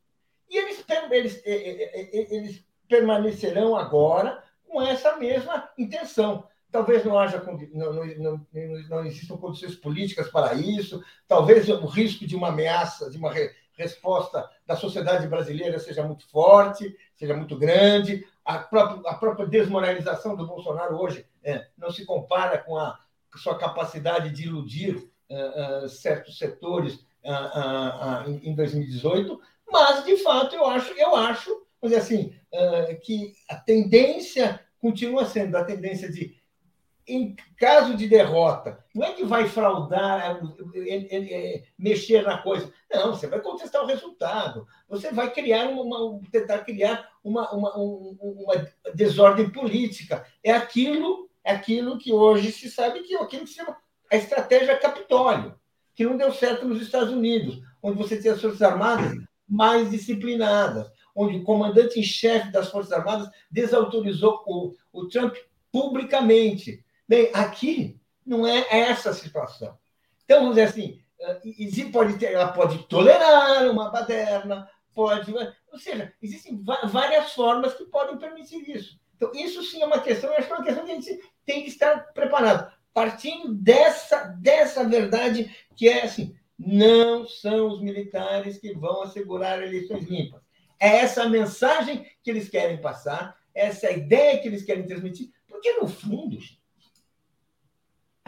E 0.49 0.57
eles, 0.57 0.83
eles, 1.11 1.41
eles 1.45 2.65
permanecerão 2.87 3.75
agora 3.75 4.43
com 4.65 4.81
essa 4.81 5.17
mesma 5.17 5.69
intenção. 5.77 6.47
Talvez 6.71 7.05
não 7.05 7.17
haja 7.17 7.41
não, 7.73 7.93
não, 8.17 8.45
não, 8.89 9.05
existam 9.05 9.37
condições 9.37 9.75
políticas 9.75 10.29
para 10.29 10.53
isso, 10.53 11.01
talvez 11.27 11.69
o 11.69 11.85
risco 11.85 12.27
de 12.27 12.35
uma 12.35 12.49
ameaça, 12.49 13.09
de 13.09 13.17
uma 13.17 13.31
resposta 13.77 14.49
da 14.65 14.75
sociedade 14.75 15.27
brasileira 15.27 15.79
seja 15.79 16.03
muito 16.03 16.27
forte, 16.29 16.95
seja 17.15 17.35
muito 17.35 17.57
grande. 17.57 18.25
A 18.43 18.59
própria, 18.59 19.11
a 19.11 19.15
própria 19.15 19.47
desmoralização 19.47 20.35
do 20.35 20.47
Bolsonaro 20.47 20.99
hoje 20.99 21.25
é, 21.43 21.67
não 21.77 21.91
se 21.91 22.05
compara 22.05 22.57
com 22.57 22.77
a 22.77 22.99
sua 23.37 23.57
capacidade 23.57 24.31
de 24.31 24.43
iludir 24.43 24.95
uh, 25.29 25.85
uh, 25.85 25.89
certos 25.89 26.37
setores 26.37 26.95
uh, 27.23 28.29
em 28.41 28.55
2018, 28.55 29.39
mas, 29.69 30.05
de 30.05 30.17
fato, 30.17 30.55
eu 30.55 30.65
acho, 30.65 30.93
eu 30.93 31.15
acho 31.15 31.65
dizer 31.83 31.97
assim, 31.97 32.33
que 33.03 33.33
a 33.49 33.55
tendência 33.55 34.59
continua 34.79 35.25
sendo 35.25 35.55
a 35.55 35.63
tendência 35.63 36.11
de 36.11 36.36
em 37.07 37.35
caso 37.55 37.95
de 37.95 38.07
derrota, 38.07 38.83
não 38.93 39.05
é 39.05 39.13
que 39.13 39.23
vai 39.23 39.47
fraudar, 39.47 40.39
é, 40.75 40.89
é, 40.89 41.55
é, 41.55 41.63
mexer 41.79 42.21
na 42.23 42.37
coisa. 42.39 42.71
Não, 42.91 43.15
você 43.15 43.27
vai 43.27 43.39
contestar 43.39 43.81
o 43.81 43.87
resultado. 43.87 44.67
Você 44.89 45.11
vai 45.11 45.31
criar 45.31 45.67
uma, 45.67 46.19
tentar 46.31 46.59
criar 46.59 47.09
uma, 47.23 47.49
uma, 47.53 47.73
uma 47.77 48.67
desordem 48.93 49.49
política. 49.49 50.25
É 50.43 50.51
aquilo, 50.51 51.29
é 51.43 51.53
aquilo 51.53 51.97
que 51.97 52.11
hoje 52.11 52.51
se 52.51 52.69
sabe 52.69 53.01
que 53.03 53.15
é 53.15 53.21
aquilo 53.21 53.43
que 53.43 53.49
se 53.49 53.55
chama 53.55 53.77
a 54.11 54.17
estratégia 54.17 54.77
Capitólio, 54.77 55.55
que 55.95 56.05
não 56.05 56.17
deu 56.17 56.33
certo 56.33 56.65
nos 56.65 56.81
Estados 56.81 57.13
Unidos, 57.13 57.61
onde 57.81 57.97
você 57.97 58.17
tem 58.21 58.31
as 58.31 58.41
Forças 58.41 58.61
Armadas 58.61 59.13
mais 59.47 59.89
disciplinadas, 59.89 60.91
onde 61.15 61.37
o 61.37 61.43
comandante 61.43 61.99
em 61.99 62.03
chefe 62.03 62.51
das 62.51 62.69
Forças 62.69 62.91
Armadas 62.91 63.29
desautorizou 63.49 64.43
o, 64.45 64.73
o 64.91 65.07
Trump 65.07 65.35
publicamente 65.71 66.83
Bem, 67.07 67.29
aqui 67.33 67.99
não 68.25 68.45
é 68.45 68.65
essa 68.69 69.11
a 69.11 69.13
situação. 69.13 69.77
Então, 70.25 70.39
vamos 70.41 70.55
dizer 70.55 70.67
assim, 70.67 70.99
eh, 71.19 71.89
pode 71.91 72.17
ter, 72.17 72.33
ela 72.33 72.51
pode 72.51 72.79
tolerar 72.87 73.69
uma 73.71 73.89
baderna, 73.89 74.69
pode. 74.93 75.33
Ou 75.71 75.79
seja, 75.79 76.13
existem 76.21 76.61
várias 76.91 77.31
formas 77.33 77.73
que 77.75 77.85
podem 77.85 78.17
permitir 78.17 78.69
isso. 78.69 78.99
Então, 79.15 79.31
isso 79.33 79.63
sim 79.63 79.81
é 79.81 79.85
uma 79.85 80.01
questão, 80.01 80.29
eu 80.29 80.37
acho 80.37 80.47
que 80.47 80.53
é 80.53 80.55
uma 80.55 80.65
questão 80.65 80.85
que 80.85 80.91
a 80.91 80.95
gente 80.95 81.19
tem 81.45 81.63
que 81.63 81.69
estar 81.69 82.13
preparado. 82.13 82.71
Partindo 82.93 83.53
dessa, 83.53 84.25
dessa 84.39 84.83
verdade 84.83 85.55
que 85.75 85.87
é 85.87 86.03
assim, 86.03 86.35
não 86.57 87.25
são 87.27 87.67
os 87.67 87.81
militares 87.81 88.57
que 88.57 88.73
vão 88.73 89.03
assegurar 89.03 89.61
eleições 89.61 90.05
limpas. 90.07 90.41
É 90.79 90.97
essa 90.97 91.27
mensagem 91.29 92.05
que 92.21 92.29
eles 92.29 92.49
querem 92.49 92.81
passar, 92.81 93.37
essa 93.53 93.89
ideia 93.91 94.39
que 94.39 94.47
eles 94.47 94.63
querem 94.63 94.85
transmitir, 94.85 95.31
porque 95.47 95.73
no 95.73 95.87
fundo, 95.87 96.37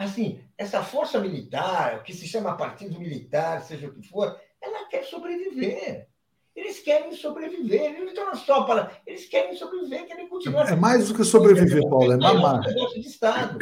assim, 0.04 0.40
essa 0.56 0.82
força 0.82 1.20
militar, 1.20 2.02
que 2.02 2.12
se 2.12 2.26
chama 2.26 2.56
partido 2.56 2.98
militar, 2.98 3.60
seja 3.62 3.88
o 3.88 3.92
que 3.92 4.08
for, 4.08 4.34
ela 4.60 4.88
quer 4.88 5.04
sobreviver. 5.04 6.08
Eles 6.56 6.80
querem 6.80 7.14
sobreviver, 7.14 7.82
eles 7.82 8.00
não 8.00 8.08
estão 8.08 8.34
só 8.34 8.64
para. 8.64 8.90
Eles 9.06 9.26
querem 9.26 9.56
sobreviver, 9.56 10.06
querem 10.06 10.28
continuar. 10.28 10.70
É 10.70 10.76
mais 10.76 11.08
do 11.08 11.14
que 11.14 11.24
sobreviver, 11.24 11.88
Paulo, 11.88 12.12
é 12.12 12.16
mamar. 12.16 12.60
de 12.60 13.00
Estado. 13.00 13.58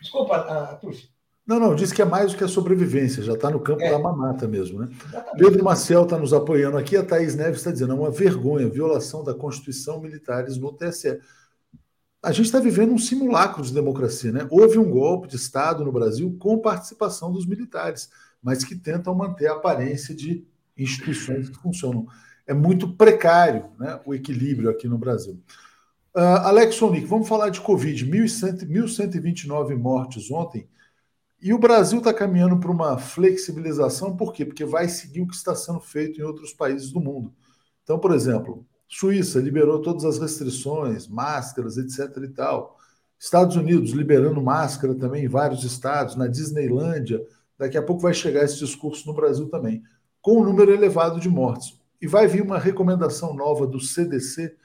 Desculpa, 0.00 0.36
a 0.36 0.76
Tuxa. 0.76 1.06
Não, 1.46 1.58
não, 1.58 1.74
diz 1.74 1.92
que 1.92 2.02
é 2.02 2.04
mais 2.04 2.32
do 2.32 2.38
que 2.38 2.44
a 2.44 2.48
sobrevivência, 2.48 3.22
já 3.22 3.32
está 3.32 3.50
no 3.50 3.60
campo 3.60 3.82
é. 3.82 3.90
da 3.90 3.98
mamata 3.98 4.46
mesmo, 4.46 4.80
né? 4.80 4.88
Exatamente. 5.08 5.38
Pedro 5.38 5.64
Marcel 5.64 6.02
está 6.02 6.18
nos 6.18 6.34
apoiando 6.34 6.76
aqui, 6.76 6.94
a 6.94 7.02
Thaís 7.02 7.34
Neves 7.34 7.58
está 7.58 7.70
dizendo, 7.70 7.92
é 7.92 7.96
uma 7.96 8.10
vergonha, 8.10 8.68
violação 8.68 9.24
da 9.24 9.34
Constituição 9.34 9.98
militares 9.98 10.58
no 10.58 10.72
TSE 10.72 11.18
a 12.22 12.32
gente 12.32 12.46
está 12.46 12.58
vivendo 12.58 12.92
um 12.92 12.98
simulacro 12.98 13.62
de 13.62 13.72
democracia. 13.72 14.32
Né? 14.32 14.46
Houve 14.50 14.78
um 14.78 14.90
golpe 14.90 15.28
de 15.28 15.36
Estado 15.36 15.84
no 15.84 15.92
Brasil 15.92 16.36
com 16.38 16.58
participação 16.58 17.32
dos 17.32 17.46
militares, 17.46 18.10
mas 18.42 18.64
que 18.64 18.74
tentam 18.74 19.14
manter 19.14 19.46
a 19.48 19.54
aparência 19.54 20.14
de 20.14 20.44
instituições 20.76 21.48
que 21.48 21.56
funcionam. 21.58 22.06
É 22.46 22.54
muito 22.54 22.94
precário 22.94 23.70
né, 23.78 24.00
o 24.04 24.14
equilíbrio 24.14 24.70
aqui 24.70 24.88
no 24.88 24.98
Brasil. 24.98 25.40
Uh, 26.14 26.40
Alex 26.42 26.76
Sonic, 26.76 27.06
vamos 27.06 27.28
falar 27.28 27.50
de 27.50 27.60
Covid. 27.60 28.04
1.129 28.06 29.76
mortes 29.76 30.30
ontem. 30.30 30.68
E 31.40 31.52
o 31.52 31.58
Brasil 31.58 31.98
está 31.98 32.12
caminhando 32.12 32.58
para 32.58 32.70
uma 32.70 32.98
flexibilização, 32.98 34.16
por 34.16 34.32
quê? 34.32 34.44
Porque 34.44 34.64
vai 34.64 34.88
seguir 34.88 35.20
o 35.20 35.28
que 35.28 35.36
está 35.36 35.54
sendo 35.54 35.78
feito 35.78 36.20
em 36.20 36.24
outros 36.24 36.52
países 36.52 36.90
do 36.90 37.00
mundo. 37.00 37.32
Então, 37.84 37.96
por 37.98 38.12
exemplo, 38.12 38.66
Suíça 38.88 39.38
liberou 39.38 39.82
todas 39.82 40.04
as 40.04 40.18
restrições, 40.18 41.06
máscaras, 41.06 41.76
etc. 41.76 42.16
e 42.24 42.28
tal. 42.28 42.78
Estados 43.18 43.54
Unidos 43.54 43.90
liberando 43.90 44.40
máscara 44.40 44.94
também 44.94 45.24
em 45.24 45.28
vários 45.28 45.62
estados, 45.62 46.16
na 46.16 46.26
Disneylândia. 46.26 47.20
Daqui 47.58 47.76
a 47.76 47.82
pouco 47.82 48.00
vai 48.00 48.14
chegar 48.14 48.44
esse 48.44 48.58
discurso 48.58 49.06
no 49.06 49.12
Brasil 49.12 49.48
também, 49.48 49.82
com 50.22 50.40
um 50.40 50.44
número 50.44 50.72
elevado 50.72 51.20
de 51.20 51.28
mortes. 51.28 51.78
E 52.00 52.06
vai 52.06 52.26
vir 52.26 52.42
uma 52.42 52.58
recomendação 52.58 53.34
nova 53.34 53.66
do 53.66 53.78
CDC, 53.78 54.56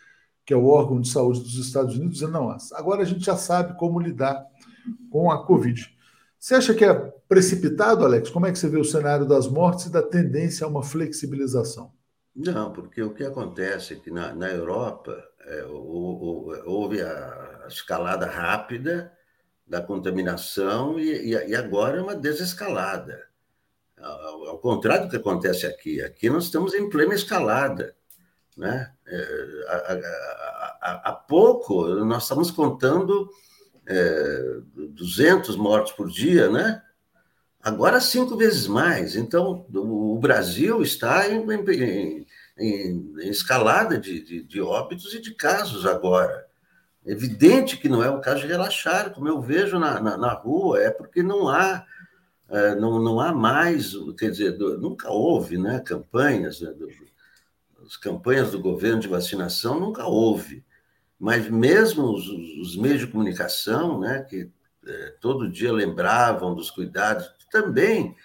que 0.45 0.53
é 0.53 0.57
o 0.57 0.67
órgão 0.67 1.01
de 1.01 1.09
saúde 1.09 1.41
dos 1.41 1.55
Estados 1.55 1.95
Unidos, 1.95 2.15
dizendo: 2.15 2.33
não, 2.33 2.55
agora 2.73 3.01
a 3.01 3.05
gente 3.05 3.25
já 3.25 3.35
sabe 3.35 3.77
como 3.77 3.99
lidar 3.99 4.45
com 5.09 5.31
a 5.31 5.45
Covid. 5.45 5.91
Você 6.39 6.55
acha 6.55 6.73
que 6.73 6.85
é 6.85 6.93
precipitado, 7.27 8.05
Alex? 8.05 8.29
Como 8.29 8.45
é 8.45 8.51
que 8.51 8.59
você 8.59 8.69
vê 8.69 8.77
o 8.77 8.85
cenário 8.85 9.25
das 9.25 9.47
mortes 9.47 9.85
e 9.85 9.91
da 9.91 10.03
tendência 10.03 10.65
a 10.65 10.69
uma 10.69 10.83
flexibilização? 10.83 11.91
Não, 12.35 12.73
porque 12.73 13.01
o 13.01 13.13
que 13.13 13.23
acontece 13.23 13.93
é 13.93 13.95
que 13.97 14.09
na, 14.09 14.33
na 14.33 14.49
Europa 14.49 15.23
é, 15.41 15.63
houve 15.65 17.01
a 17.01 17.65
escalada 17.67 18.25
rápida 18.25 19.11
da 19.67 19.81
contaminação 19.81 20.99
e, 20.99 21.29
e, 21.29 21.55
agora 21.55 21.97
é 21.97 22.01
uma 22.01 22.15
desescalada. 22.15 23.27
Ao, 23.99 24.47
ao, 24.47 24.59
contrário 24.59 25.05
do 25.05 25.09
que 25.11 25.17
acontece 25.17 25.65
aqui, 25.65 26.01
aqui 26.01 26.29
nós 26.29 26.45
estamos 26.45 26.73
em 26.73 26.89
plena 26.89 27.13
escalada. 27.13 27.95
Né? 28.57 28.91
É, 29.07 29.27
há, 30.81 31.09
há 31.09 31.11
pouco, 31.13 31.87
nós 32.03 32.23
estamos 32.23 32.51
contando 32.51 33.29
é, 33.85 34.59
200 34.89 35.55
mortos 35.55 35.91
por 35.93 36.09
dia, 36.09 36.49
né? 36.49 36.81
Agora, 37.63 38.01
cinco 38.01 38.35
vezes 38.35 38.67
mais. 38.67 39.15
Então, 39.15 39.65
o 39.73 40.19
Brasil 40.19 40.81
está 40.81 41.29
em, 41.29 41.45
em, 41.49 42.27
em, 42.59 43.29
escalada 43.29 43.97
de, 43.97 44.19
de, 44.19 44.43
de, 44.43 44.61
óbitos 44.61 45.13
e 45.13 45.21
de 45.21 45.33
casos 45.33 45.85
agora. 45.85 46.45
Evidente 47.05 47.77
que 47.77 47.87
não 47.87 48.03
é 48.03 48.09
o 48.09 48.19
caso 48.19 48.41
de 48.41 48.47
relaxar, 48.47 49.11
como 49.11 49.29
eu 49.29 49.41
vejo 49.41 49.79
na, 49.79 49.97
na, 50.01 50.17
na 50.17 50.33
rua, 50.33 50.81
é 50.81 50.89
porque 50.91 51.23
não 51.23 51.47
há, 51.47 51.85
é, 52.49 52.75
não, 52.75 53.01
não 53.01 53.21
há 53.21 53.31
mais, 53.31 53.93
quer 54.17 54.31
dizer, 54.31 54.57
nunca 54.57 55.09
houve 55.09 55.57
né, 55.57 55.79
campanhas, 55.79 56.59
né, 56.59 56.73
as 57.85 57.95
campanhas 57.95 58.51
do 58.51 58.59
governo 58.59 58.99
de 58.99 59.07
vacinação 59.07 59.79
nunca 59.79 60.05
houve. 60.05 60.65
Mas 61.17 61.49
mesmo 61.49 62.13
os, 62.13 62.27
os 62.27 62.75
meios 62.75 62.99
de 62.99 63.07
comunicação, 63.07 64.01
né, 64.01 64.21
que 64.29 64.49
é, 64.85 65.15
todo 65.21 65.49
dia 65.49 65.71
lembravam 65.71 66.53
dos 66.53 66.69
cuidados, 66.69 67.31
também 67.53 68.15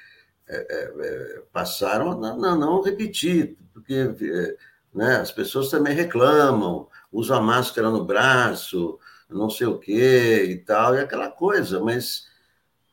é, 0.48 0.56
é, 0.56 0.92
é 1.06 1.42
passaram 1.52 2.12
a 2.12 2.34
não, 2.36 2.58
não, 2.58 2.82
repetir, 2.82 3.58
porque 3.74 3.94
é, 3.94 4.56
né, 4.94 5.16
as 5.16 5.30
pessoas 5.30 5.68
também 5.68 5.94
reclamam, 5.94 6.88
usam 7.12 7.36
a 7.36 7.42
máscara 7.42 7.90
no 7.90 8.04
braço, 8.04 8.98
não 9.28 9.50
sei 9.50 9.66
o 9.66 9.78
quê 9.78 10.46
e 10.48 10.56
tal, 10.56 10.94
e 10.94 11.00
aquela 11.00 11.30
coisa, 11.30 11.78
mas 11.78 12.26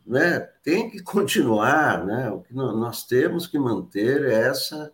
né, 0.05 0.41
tem 0.61 0.89
que 0.89 1.01
continuar, 1.03 2.05
né? 2.05 2.29
O 2.29 2.41
que 2.41 2.53
nós 2.53 3.05
temos 3.05 3.47
que 3.47 3.57
manter 3.57 4.25
essa, 4.25 4.91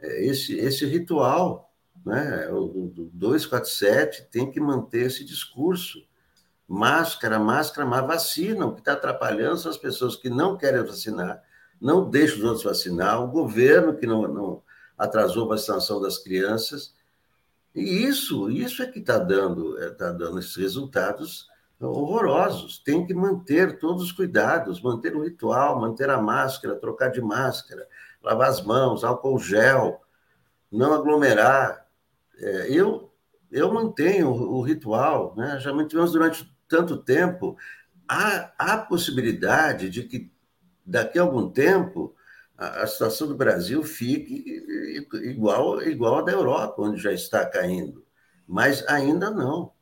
esse, 0.00 0.58
esse 0.58 0.86
ritual, 0.86 1.70
né? 2.04 2.48
O 2.48 2.90
247 3.12 4.28
tem 4.30 4.50
que 4.50 4.58
manter 4.58 5.06
esse 5.06 5.24
discurso 5.24 6.02
máscara, 6.70 7.40
máscara, 7.40 7.84
mas 7.84 8.06
vacina. 8.06 8.64
O 8.64 8.74
que 8.74 8.80
está 8.80 8.92
atrapalhando 8.92 9.56
são 9.56 9.72
as 9.72 9.76
pessoas 9.76 10.14
que 10.14 10.30
não 10.30 10.56
querem 10.56 10.84
vacinar, 10.84 11.42
não 11.80 12.08
deixam 12.08 12.38
os 12.38 12.44
outros 12.44 12.62
vacinar, 12.62 13.20
o 13.20 13.26
governo 13.26 13.96
que 13.96 14.06
não, 14.06 14.22
não 14.28 14.62
atrasou 14.96 15.46
a 15.46 15.56
vacinação 15.56 16.00
das 16.00 16.18
crianças. 16.18 16.94
E 17.74 18.04
isso, 18.04 18.48
isso 18.48 18.84
é 18.84 18.86
que 18.86 19.00
está 19.00 19.18
dando, 19.18 19.76
está 19.82 20.12
dando 20.12 20.38
esses 20.38 20.54
resultados 20.54 21.48
horrorosos. 21.80 22.78
Tem 22.78 23.04
que 23.04 23.14
manter 23.14 23.80
todos 23.80 24.04
os 24.04 24.12
cuidados, 24.12 24.80
manter 24.80 25.16
o 25.16 25.24
ritual, 25.24 25.80
manter 25.80 26.08
a 26.08 26.22
máscara, 26.22 26.76
trocar 26.76 27.10
de 27.10 27.20
máscara, 27.20 27.84
lavar 28.22 28.48
as 28.48 28.62
mãos, 28.62 29.02
álcool 29.02 29.40
gel, 29.40 30.00
não 30.70 30.92
aglomerar. 30.92 31.84
É, 32.38 32.68
eu, 32.70 33.12
eu 33.50 33.72
mantenho 33.72 34.28
o, 34.28 34.58
o 34.58 34.62
ritual, 34.62 35.34
né? 35.36 35.58
já 35.58 35.72
mantivemos 35.72 36.12
durante 36.12 36.49
tanto 36.70 36.96
tempo, 36.96 37.58
há, 38.08 38.52
há 38.56 38.78
possibilidade 38.78 39.90
de 39.90 40.04
que 40.04 40.30
daqui 40.86 41.18
a 41.18 41.22
algum 41.22 41.50
tempo 41.50 42.14
a, 42.56 42.82
a 42.82 42.86
situação 42.86 43.26
do 43.26 43.34
Brasil 43.34 43.82
fique 43.82 44.62
igual, 45.24 45.82
igual 45.82 46.18
a 46.18 46.22
da 46.22 46.32
Europa, 46.32 46.80
onde 46.80 47.02
já 47.02 47.12
está 47.12 47.44
caindo. 47.44 48.04
Mas 48.46 48.86
ainda 48.88 49.30
não. 49.30 49.72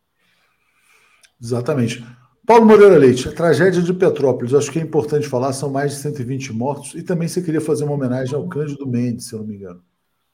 Exatamente. 1.41 2.05
Paulo 2.47 2.65
Moreira 2.65 2.97
Leite, 2.97 3.29
a 3.29 3.33
tragédia 3.33 3.83
de 3.83 3.93
Petrópolis, 3.93 4.55
acho 4.55 4.73
que 4.73 4.79
é 4.79 4.83
importante 4.83 5.29
falar, 5.29 5.53
são 5.53 5.69
mais 5.69 5.93
de 5.93 5.99
120 5.99 6.53
mortos, 6.55 6.95
e 6.95 7.03
também 7.03 7.29
você 7.29 7.43
queria 7.43 7.61
fazer 7.61 7.85
uma 7.85 7.93
homenagem 7.93 8.35
ao 8.35 8.49
Cândido 8.49 8.87
Mendes, 8.87 9.27
se 9.27 9.35
eu 9.35 9.41
não 9.41 9.47
me 9.47 9.57
engano. 9.57 9.85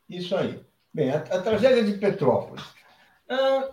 Isso 0.09 0.35
aí. 0.37 0.61
Bem, 0.93 1.11
a, 1.11 1.17
a 1.17 1.43
tragédia 1.43 1.83
de 1.83 1.95
Petrópolis. 1.95 2.63
Ah, 3.29 3.69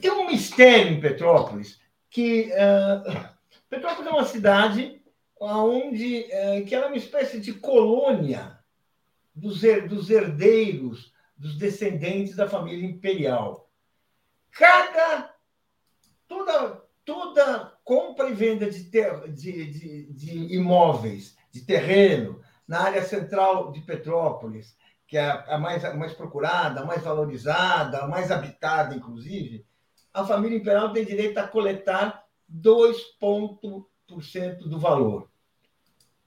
tem 0.00 0.10
um 0.10 0.26
mistério 0.26 0.92
em 0.92 1.00
Petrópolis 1.00 1.79
que 2.10 2.50
uh, 2.52 3.30
Petrópolis 3.70 4.10
é 4.10 4.14
uma 4.14 4.24
cidade 4.24 5.02
onde 5.40 6.26
uh, 6.26 6.66
que 6.66 6.74
ela 6.74 6.86
é 6.86 6.88
uma 6.88 6.96
espécie 6.96 7.40
de 7.40 7.54
colônia 7.54 8.58
dos, 9.34 9.62
dos 9.88 10.10
herdeiros, 10.10 11.14
dos 11.36 11.56
descendentes 11.56 12.36
da 12.36 12.48
família 12.48 12.86
imperial. 12.86 13.70
Cada 14.50 15.34
toda 16.28 16.82
toda 17.04 17.72
compra 17.82 18.28
e 18.28 18.34
venda 18.34 18.70
de, 18.70 18.84
ter, 18.84 19.32
de, 19.32 19.66
de, 19.72 20.12
de 20.12 20.54
imóveis, 20.54 21.36
de 21.50 21.62
terreno 21.62 22.40
na 22.68 22.82
área 22.82 23.02
central 23.02 23.72
de 23.72 23.80
Petrópolis, 23.80 24.76
que 25.08 25.16
é 25.16 25.28
a 25.28 25.58
mais, 25.58 25.84
a 25.84 25.92
mais 25.94 26.12
procurada, 26.12 26.80
a 26.80 26.84
mais 26.84 27.02
valorizada, 27.02 27.98
a 27.98 28.06
mais 28.06 28.30
habitada, 28.30 28.94
inclusive, 28.94 29.66
a 30.12 30.24
família 30.24 30.58
imperial 30.58 30.92
tem 30.92 31.04
direito 31.04 31.38
a 31.38 31.46
coletar 31.46 32.24
2% 32.52 33.84
do 34.68 34.78
valor. 34.78 35.30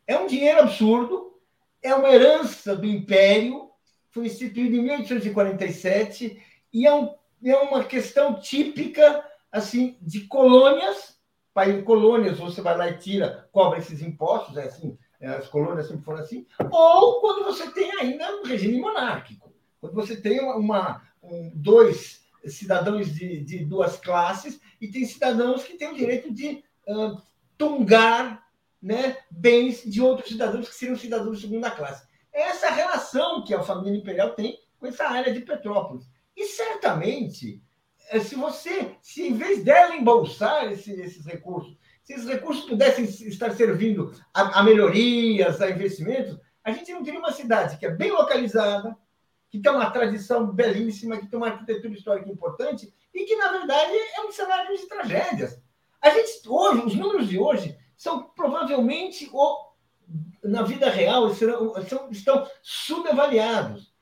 É 0.07 0.17
um 0.17 0.27
dinheiro 0.27 0.61
absurdo, 0.61 1.37
é 1.81 1.93
uma 1.93 2.09
herança 2.09 2.75
do 2.75 2.85
império, 2.85 3.69
foi 4.09 4.27
instituído 4.27 4.75
em 4.75 4.83
1847 4.83 6.41
e 6.71 6.87
é, 6.87 6.93
um, 6.93 7.13
é 7.43 7.55
uma 7.57 7.83
questão 7.83 8.39
típica 8.39 9.25
assim 9.51 9.97
de 10.01 10.21
colônias. 10.21 11.13
País, 11.53 11.83
colônias, 11.83 12.39
você 12.39 12.61
vai 12.61 12.75
lá 12.75 12.89
e 12.89 12.97
tira, 12.97 13.47
cobra 13.51 13.77
esses 13.77 14.01
impostos, 14.01 14.57
é 14.57 14.63
assim, 14.63 14.97
é, 15.21 15.27
as 15.27 15.47
colônias 15.47 15.87
sempre 15.87 16.03
foram 16.03 16.19
assim, 16.19 16.47
ou 16.71 17.21
quando 17.21 17.45
você 17.45 17.69
tem 17.71 17.91
ainda 17.99 18.37
um 18.37 18.43
regime 18.43 18.79
monárquico, 18.79 19.53
quando 19.79 19.93
você 19.93 20.19
tem 20.19 20.39
uma, 20.39 21.03
um, 21.21 21.51
dois 21.53 22.22
cidadãos 22.47 23.13
de, 23.13 23.39
de 23.41 23.65
duas 23.65 23.97
classes 23.97 24.59
e 24.79 24.87
tem 24.87 25.05
cidadãos 25.05 25.63
que 25.63 25.77
têm 25.77 25.91
o 25.91 25.95
direito 25.95 26.33
de 26.33 26.63
uh, 26.87 27.21
tungar 27.57 28.43
né, 28.81 29.17
bens 29.31 29.83
de 29.83 30.01
outros 30.01 30.29
cidadãos 30.29 30.67
que 30.67 30.75
seriam 30.75 30.97
cidadãos 30.97 31.37
de 31.37 31.47
segunda 31.47 31.71
classe. 31.71 32.05
É 32.33 32.41
essa 32.43 32.69
relação 32.69 33.43
que 33.43 33.53
a 33.53 33.63
família 33.63 33.97
imperial 33.97 34.31
tem 34.31 34.59
com 34.77 34.87
essa 34.87 35.05
área 35.05 35.31
de 35.31 35.39
Petrópolis. 35.39 36.05
E 36.35 36.45
certamente, 36.45 37.63
eh, 38.09 38.19
se 38.19 38.35
você, 38.35 38.95
se 39.01 39.25
em 39.27 39.33
vez 39.33 39.63
dela 39.63 39.95
embolsar 39.95 40.71
esse, 40.71 40.91
esses 40.99 41.25
recursos, 41.25 41.77
se 42.03 42.13
esses 42.13 42.27
recursos 42.27 42.65
pudessem 42.65 43.05
estar 43.05 43.53
servindo 43.53 44.13
a, 44.33 44.59
a 44.59 44.63
melhorias, 44.63 45.61
a 45.61 45.69
investimentos, 45.69 46.37
a 46.63 46.71
gente 46.71 46.91
não 46.91 47.03
teria 47.03 47.19
uma 47.19 47.31
cidade 47.31 47.77
que 47.77 47.85
é 47.85 47.91
bem 47.91 48.11
localizada, 48.11 48.97
que 49.53 49.59
tem 49.59 49.71
uma 49.71 49.91
tradição 49.91 50.47
belíssima, 50.47 51.15
que 51.15 51.27
tem 51.27 51.37
uma 51.37 51.49
arquitetura 51.49 51.93
histórica 51.93 52.27
importante 52.27 52.91
e 53.13 53.23
que, 53.23 53.35
na 53.35 53.51
verdade, 53.51 53.91
é 54.17 54.21
um 54.21 54.31
cenário 54.31 54.75
de 54.75 54.87
tragédias. 54.87 55.61
A 56.01 56.09
gente, 56.09 56.41
hoje, 56.47 56.81
os 56.87 56.95
números 56.95 57.29
de 57.29 57.37
hoje 57.37 57.77
são 57.95 58.23
provavelmente, 58.23 59.29
ou, 59.31 59.75
na 60.43 60.63
vida 60.63 60.89
real, 60.89 61.31
serão, 61.35 61.71
são, 61.87 62.09
estão 62.09 62.47
subavaliados. 62.63 63.93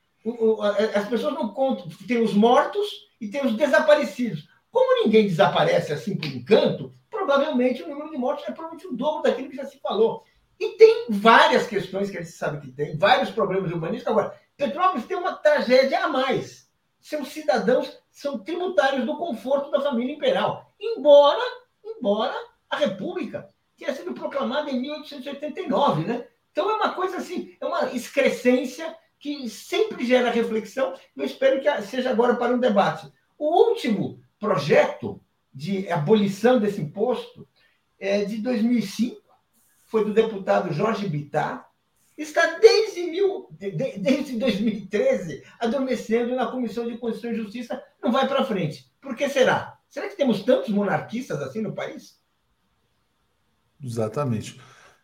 As 0.96 1.10
pessoas 1.10 1.34
não 1.34 1.50
contam, 1.50 1.90
tem 2.08 2.24
os 2.24 2.34
mortos 2.34 2.88
e 3.20 3.28
tem 3.28 3.46
os 3.46 3.54
desaparecidos. 3.54 4.48
Como 4.72 5.04
ninguém 5.04 5.28
desaparece 5.28 5.92
assim 5.92 6.16
por 6.16 6.28
encanto, 6.28 6.94
provavelmente 7.10 7.84
o 7.84 7.90
número 7.90 8.10
de 8.10 8.18
mortos 8.18 8.48
é 8.48 8.54
provavelmente 8.54 8.88
o 8.88 8.96
dobro 8.96 9.24
daquilo 9.24 9.50
que 9.50 9.58
já 9.58 9.66
se 9.66 9.78
falou. 9.80 10.24
E 10.58 10.78
tem 10.78 11.08
várias 11.10 11.68
questões 11.68 12.10
que 12.10 12.18
a 12.18 12.22
gente 12.22 12.34
sabe 12.34 12.62
que 12.62 12.72
tem, 12.72 12.98
vários 12.98 13.32
problemas 13.32 13.70
humanísticos. 13.70 14.12
Agora, 14.12 14.40
Petrópolis 14.62 15.08
tem 15.08 15.18
uma 15.18 15.34
tragédia 15.34 16.06
a 16.06 16.08
mais. 16.08 16.70
Seus 17.00 17.30
cidadãos 17.30 18.00
são 18.12 18.38
tributários 18.38 19.08
do 19.08 19.18
conforto 19.18 19.72
da 19.72 19.82
família 19.82 20.14
imperial. 20.14 20.72
Embora, 20.80 21.42
embora 21.84 22.36
a 22.70 22.76
República 22.76 23.50
tenha 23.76 23.96
sido 23.96 24.14
proclamada 24.14 24.70
em 24.70 24.80
1889, 24.80 26.04
né? 26.06 26.28
Então 26.52 26.70
é 26.70 26.76
uma 26.76 26.94
coisa 26.94 27.18
assim, 27.18 27.58
é 27.60 27.66
uma 27.66 27.92
excrescência 27.92 28.96
que 29.20 29.50
sempre 29.50 30.06
gera 30.06 30.30
reflexão. 30.30 30.94
Eu 31.18 31.26
espero 31.26 31.60
que 31.60 31.82
seja 31.82 32.12
agora 32.12 32.36
para 32.36 32.54
um 32.54 32.60
debate. 32.60 33.12
O 33.40 33.70
último 33.70 34.22
projeto 34.40 35.20
de 35.52 35.90
abolição 35.90 36.60
desse 36.60 36.80
imposto 36.80 37.48
é 38.00 38.26
de 38.26 38.38
2005, 38.38 39.22
foi 39.88 40.06
do 40.06 40.14
deputado 40.14 40.72
Jorge 40.72 41.08
Bittar, 41.08 41.71
está 42.18 42.60
desde, 42.60 43.04
mil, 43.04 43.48
desde 43.52 44.38
2013 44.38 45.44
adormecendo 45.60 46.36
na 46.36 46.48
Comissão 46.48 46.86
de 46.86 46.98
Constituição 46.98 47.32
e 47.32 47.44
Justiça, 47.44 47.84
não 48.02 48.12
vai 48.12 48.28
para 48.28 48.46
frente. 48.46 48.92
Por 49.02 49.16
que 49.16 49.28
será? 49.30 49.78
Será 49.90 50.08
que 50.08 50.16
temos 50.16 50.44
tantos 50.44 50.70
monarquistas 50.70 51.42
assim 51.42 51.62
no 51.62 51.74
país? 51.74 52.20
Exatamente. 53.84 54.60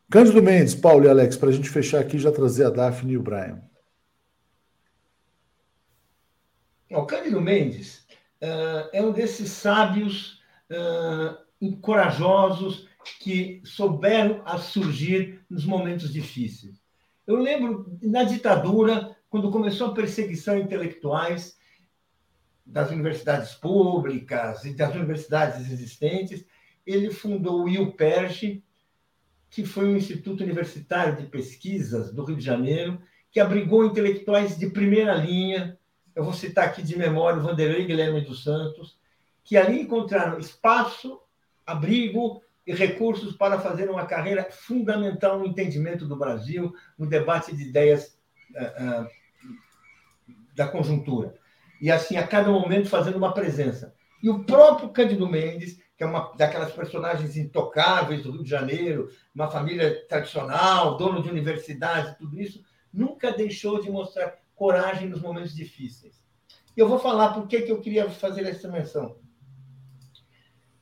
Cândido 0.09 0.41
Mendes, 0.41 0.73
Paulo 0.73 1.05
e 1.05 1.09
Alex, 1.09 1.35
para 1.35 1.49
a 1.49 1.51
gente 1.51 1.69
fechar 1.69 1.99
aqui 1.99 2.17
já 2.17 2.31
trazer 2.31 2.65
a 2.65 2.69
Daphne 2.69 3.13
e 3.13 3.17
o 3.17 3.21
Brian. 3.21 3.61
O 6.89 7.05
Cândido 7.05 7.41
Mendes 7.41 8.07
uh, 8.41 8.89
é 8.93 9.01
um 9.01 9.11
desses 9.11 9.51
sábios 9.51 10.41
uh, 10.71 11.77
corajosos 11.81 12.87
que 13.19 13.61
souberam 13.65 14.41
a 14.45 14.57
surgir 14.57 15.41
nos 15.49 15.65
momentos 15.65 16.11
difíceis. 16.11 16.81
Eu 17.27 17.35
lembro 17.35 17.99
na 18.01 18.23
ditadura, 18.23 19.15
quando 19.29 19.51
começou 19.51 19.87
a 19.87 19.93
perseguição 19.93 20.55
a 20.55 20.59
intelectuais, 20.59 21.57
das 22.65 22.89
universidades 22.89 23.53
públicas 23.53 24.65
e 24.65 24.73
das 24.73 24.93
universidades 24.93 25.69
existentes, 25.71 26.45
ele 26.85 27.11
fundou 27.11 27.63
o 27.63 27.69
IUPERJ, 27.69 28.63
que 29.49 29.65
foi 29.65 29.85
um 29.87 29.95
instituto 29.95 30.43
universitário 30.43 31.15
de 31.15 31.25
pesquisas 31.25 32.13
do 32.13 32.23
Rio 32.23 32.37
de 32.37 32.43
Janeiro, 32.43 33.01
que 33.31 33.39
abrigou 33.39 33.85
intelectuais 33.85 34.57
de 34.57 34.69
primeira 34.69 35.13
linha. 35.15 35.77
Eu 36.15 36.23
vou 36.23 36.33
citar 36.33 36.65
aqui 36.65 36.81
de 36.81 36.97
memória 36.97 37.39
o 37.39 37.43
Vanderlei 37.43 37.85
Guilherme 37.85 38.21
dos 38.21 38.43
Santos, 38.43 38.97
que 39.43 39.55
ali 39.55 39.81
encontraram 39.81 40.39
espaço, 40.39 41.21
abrigo 41.65 42.41
e 42.67 42.73
recursos 42.73 43.33
para 43.33 43.59
fazer 43.59 43.89
uma 43.89 44.05
carreira 44.05 44.49
fundamental 44.51 45.39
no 45.39 45.45
entendimento 45.45 46.05
do 46.05 46.17
Brasil, 46.17 46.73
no 46.99 47.07
debate 47.07 47.55
de 47.55 47.63
ideias 47.63 48.19
uh, 48.51 49.05
uh, 49.05 49.07
da 50.53 50.67
conjuntura. 50.67 51.33
E 51.79 51.89
assim, 51.89 52.17
a 52.17 52.27
cada 52.27 52.51
momento 52.51 52.89
fazendo 52.89 53.17
uma 53.17 53.33
presença. 53.33 53.95
E 54.21 54.29
o 54.29 54.43
próprio 54.43 54.89
Cândido 54.89 55.27
Mendes, 55.29 55.79
que 55.95 56.03
é 56.03 56.05
uma 56.05 56.33
daquelas 56.35 56.73
personagens 56.73 57.37
intocáveis 57.37 58.23
do 58.23 58.31
Rio 58.31 58.43
de 58.43 58.49
Janeiro, 58.49 59.09
uma 59.33 59.49
família 59.49 60.05
tradicional, 60.07 60.97
dono 60.97 61.23
de 61.23 61.29
universidade, 61.29 62.17
tudo 62.17 62.37
isso, 62.39 62.61
nunca 62.91 63.31
deixou 63.31 63.79
de 63.81 63.89
mostrar 63.89 64.35
coragem 64.55 65.07
nos 65.07 65.21
momentos 65.21 65.55
difíceis. 65.55 66.21
Eu 66.75 66.89
vou 66.89 66.99
falar 66.99 67.33
por 67.33 67.47
que, 67.47 67.61
que 67.61 67.71
eu 67.71 67.79
queria 67.79 68.09
fazer 68.09 68.45
essa 68.45 68.67
menção. 68.67 69.17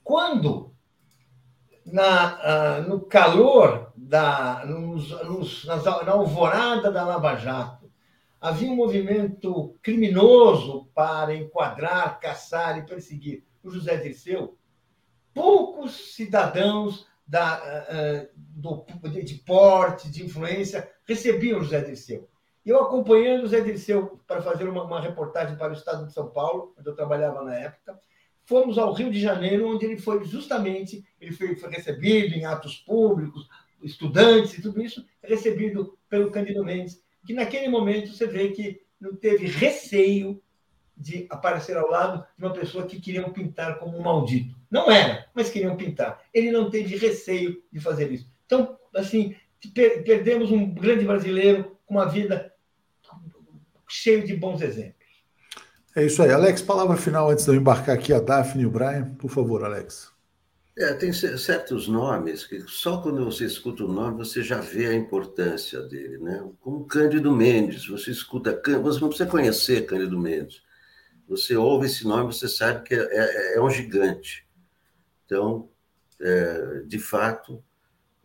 Quando, 0.03 0.74
na, 1.85 2.79
uh, 2.79 2.89
no 2.89 3.01
calor, 3.01 3.91
da, 3.95 4.65
nos, 4.65 5.09
nos, 5.23 5.65
nas, 5.65 5.83
na 5.83 6.11
alvorada 6.11 6.91
da 6.91 7.03
Lava 7.03 7.35
Jato, 7.35 7.91
havia 8.39 8.69
um 8.69 8.75
movimento 8.75 9.75
criminoso 9.81 10.87
para 10.93 11.35
enquadrar, 11.35 12.19
caçar 12.19 12.77
e 12.77 12.85
perseguir 12.85 13.43
o 13.63 13.69
José 13.69 13.97
Dirceu, 13.97 14.57
poucos 15.33 16.15
cidadãos 16.15 17.07
da, 17.27 17.57
uh, 17.57 18.29
do, 18.35 18.85
de 19.09 19.35
porte, 19.35 20.09
de 20.09 20.23
influência, 20.23 20.89
recebiam 21.05 21.59
o 21.59 21.63
José 21.63 21.81
Dirceu. 21.81 22.29
Eu 22.65 22.81
acompanhando 22.81 23.39
o 23.39 23.43
José 23.43 23.61
Dirceu 23.61 24.19
para 24.27 24.41
fazer 24.41 24.67
uma, 24.67 24.83
uma 24.83 24.99
reportagem 24.99 25.55
para 25.55 25.71
o 25.71 25.75
Estado 25.75 26.05
de 26.05 26.13
São 26.13 26.29
Paulo, 26.29 26.73
onde 26.77 26.89
eu 26.89 26.95
trabalhava 26.95 27.43
na 27.43 27.55
época, 27.55 27.99
fomos 28.45 28.77
ao 28.77 28.93
Rio 28.93 29.11
de 29.11 29.19
Janeiro, 29.19 29.67
onde 29.67 29.85
ele 29.85 29.97
foi 29.97 30.23
justamente, 30.23 31.03
ele 31.19 31.31
foi, 31.31 31.55
foi 31.55 31.69
recebido 31.69 32.35
em 32.35 32.45
atos 32.45 32.75
públicos, 32.75 33.47
estudantes 33.83 34.57
e 34.57 34.61
tudo 34.61 34.81
isso, 34.81 35.05
recebido 35.21 35.97
pelo 36.09 36.31
Cândido 36.31 36.63
Mendes, 36.63 37.01
que 37.25 37.33
naquele 37.33 37.67
momento 37.67 38.13
você 38.13 38.27
vê 38.27 38.49
que 38.49 38.81
não 38.99 39.15
teve 39.15 39.47
receio 39.47 40.41
de 40.97 41.25
aparecer 41.29 41.75
ao 41.75 41.89
lado 41.89 42.25
de 42.37 42.45
uma 42.45 42.53
pessoa 42.53 42.85
que 42.85 43.01
queriam 43.01 43.31
pintar 43.31 43.79
como 43.79 43.97
um 43.97 44.01
maldito. 44.01 44.55
Não 44.71 44.89
era, 44.89 45.27
mas 45.33 45.49
queriam 45.49 45.75
pintar. 45.75 46.21
Ele 46.33 46.51
não 46.51 46.69
teve 46.69 46.95
receio 46.95 47.61
de 47.71 47.79
fazer 47.79 48.11
isso. 48.11 48.29
Então, 48.45 48.77
assim, 48.95 49.35
per 49.73 50.03
perdemos 50.03 50.51
um 50.51 50.73
grande 50.73 51.05
brasileiro 51.05 51.77
com 51.85 51.95
uma 51.95 52.05
vida 52.05 52.53
cheio 53.87 54.25
de 54.25 54.35
bons 54.35 54.61
exemplos. 54.61 55.04
É 55.95 56.03
isso 56.05 56.21
aí. 56.21 56.31
Alex, 56.31 56.61
palavra 56.61 56.97
final 56.97 57.29
antes 57.29 57.45
de 57.45 57.51
eu 57.51 57.55
embarcar 57.55 57.95
aqui 57.95 58.11
a 58.11 58.19
Daphne 58.19 58.63
e 58.63 58.65
o 58.65 58.69
Brian. 58.69 59.15
Por 59.15 59.29
favor, 59.29 59.63
Alex. 59.63 60.13
É, 60.77 60.93
tem 60.93 61.13
certos 61.13 61.87
nomes 61.87 62.45
que 62.45 62.59
só 62.67 63.01
quando 63.01 63.23
você 63.23 63.45
escuta 63.45 63.85
o 63.85 63.87
nome 63.87 64.17
você 64.17 64.43
já 64.43 64.59
vê 64.59 64.87
a 64.87 64.93
importância 64.93 65.81
dele, 65.83 66.17
né? 66.17 66.45
Como 66.59 66.85
Cândido 66.85 67.31
Mendes, 67.31 67.87
você 67.87 68.11
escuta, 68.11 68.61
você 68.81 68.99
não 68.99 69.07
precisa 69.07 69.29
conhecer 69.29 69.85
Cândido 69.85 70.19
Mendes, 70.19 70.61
você 71.29 71.55
ouve 71.55 71.85
esse 71.85 72.05
nome, 72.05 72.33
você 72.33 72.49
sabe 72.49 72.83
que 72.83 72.93
é, 72.93 72.97
é, 72.99 73.55
é 73.55 73.61
um 73.61 73.69
gigante. 73.69 74.45
Então, 75.25 75.69
é, 76.19 76.81
de 76.85 76.99
fato, 76.99 77.63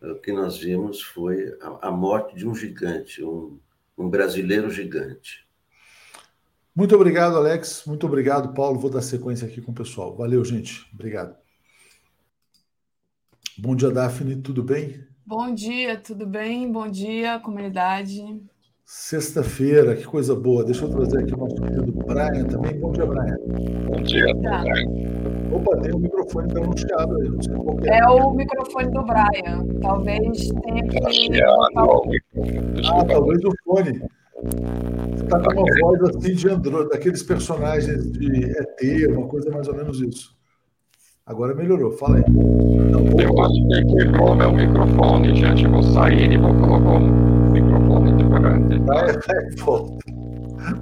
o 0.03 0.17
que 0.17 0.33
nós 0.33 0.59
vimos 0.59 1.01
foi 1.01 1.57
a, 1.61 1.89
a 1.89 1.91
morte 1.93 2.35
de 2.35 2.49
um 2.49 2.55
gigante, 2.55 3.23
um, 3.23 3.61
um 3.97 4.11
brasileiro 4.11 4.69
gigante. 4.71 5.49
Muito 6.81 6.97
obrigado, 6.97 7.37
Alex. 7.37 7.85
Muito 7.87 8.07
obrigado, 8.07 8.55
Paulo. 8.55 8.79
Vou 8.79 8.91
dar 8.91 9.03
sequência 9.03 9.47
aqui 9.47 9.61
com 9.61 9.71
o 9.71 9.75
pessoal. 9.75 10.17
Valeu, 10.17 10.43
gente. 10.43 10.89
Obrigado. 10.95 11.37
Bom 13.59 13.77
dia, 13.77 13.91
Daphne. 13.91 14.37
Tudo 14.37 14.63
bem? 14.63 14.99
Bom 15.27 15.55
dia, 15.55 15.99
tudo 15.99 16.27
bem? 16.27 16.73
Bom 16.73 16.89
dia, 16.89 17.39
comunidade. 17.41 18.25
Sexta-feira, 18.83 19.95
que 19.95 20.07
coisa 20.07 20.35
boa. 20.35 20.65
Deixa 20.65 20.87
eu 20.87 20.91
trazer 20.91 21.19
aqui 21.19 21.35
o 21.35 21.37
nosso 21.37 21.57
querido 21.57 21.93
Brian 21.93 22.45
também. 22.47 22.81
Bom 22.81 22.93
dia, 22.93 23.05
Brian. 23.05 23.37
Bom 23.87 24.03
dia, 24.03 24.35
tá. 24.41 24.65
Opa, 25.53 25.77
tem 25.83 25.95
um 25.95 25.99
microfone 25.99 26.49
pronunciado 26.49 27.15
aí, 27.21 27.29
não 27.29 27.43
sei 27.43 27.55
qual 27.57 27.79
é. 27.83 27.99
É 27.99 28.07
o 28.07 28.33
microfone 28.33 28.91
do 28.91 29.03
Brian. 29.03 29.67
Talvez 29.83 30.49
tenha 30.49 30.83
que. 30.89 31.29
Não, 31.29 31.63
ah, 31.63 33.05
talvez 33.05 33.45
o 33.45 33.53
fone. 33.67 34.01
Você 35.31 35.37
está 35.37 35.55
com 35.55 35.61
uma 35.61 35.81
voz 35.81 36.17
assim 36.17 36.35
de 36.35 36.49
Android, 36.49 36.89
daqueles 36.89 37.23
personagens 37.23 38.11
de 38.11 38.45
ET, 38.47 39.09
uma 39.17 39.29
coisa 39.29 39.49
mais 39.53 39.69
ou 39.69 39.77
menos 39.77 40.01
isso. 40.01 40.37
Agora 41.25 41.55
melhorou, 41.55 41.93
fala 41.93 42.17
aí. 42.17 42.25
Eu 43.23 43.41
acho 43.41 43.69
que 43.69 43.97
quebrou 43.97 44.35
meu 44.35 44.53
microfone, 44.53 45.37
gente. 45.37 45.69
Vou 45.69 45.85
sair 45.85 46.33
e 46.33 46.37
vou 46.37 46.53
colocar 46.53 46.99
um 46.99 47.51
microfone 47.53 48.17
diferente. 48.17 48.79
Vai, 48.85 49.13
vai, 49.13 49.51
volta. 49.59 50.05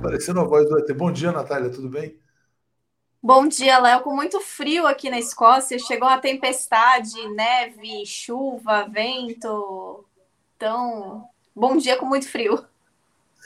Parecendo 0.01 0.41
a 0.41 0.45
voz 0.45 0.67
do 0.67 0.79
ET. 0.79 0.91
Bom 0.97 1.13
dia, 1.13 1.31
Natália, 1.31 1.69
tudo 1.69 1.91
bem? 1.91 2.17
Bom 3.23 3.47
dia, 3.49 3.79
Léo. 3.79 4.01
Com 4.01 4.17
muito 4.17 4.41
frio 4.41 4.87
aqui 4.87 5.11
na 5.11 5.19
Escócia. 5.19 5.79
Chegou 5.79 6.09
a 6.09 6.17
tempestade, 6.17 7.13
neve, 7.35 8.07
chuva, 8.07 8.89
vento. 8.89 10.07
Então, 10.57 11.25
bom 11.55 11.77
dia 11.77 11.99
com 11.99 12.07
muito 12.07 12.27
frio. 12.27 12.65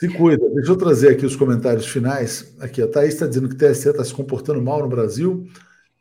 Se 0.03 0.09
cuida. 0.09 0.49
Deixa 0.49 0.69
eu 0.69 0.75
trazer 0.75 1.11
aqui 1.13 1.25
os 1.25 1.33
comentários 1.33 1.87
finais. 1.87 2.53
Aqui, 2.59 2.81
a 2.81 2.87
Thaís 2.89 3.13
está 3.13 3.25
dizendo 3.25 3.47
que 3.47 3.55
o 3.55 3.57
TSE 3.57 3.87
está 3.87 4.03
se 4.03 4.13
comportando 4.13 4.61
mal 4.61 4.81
no 4.81 4.89
Brasil. 4.89 5.47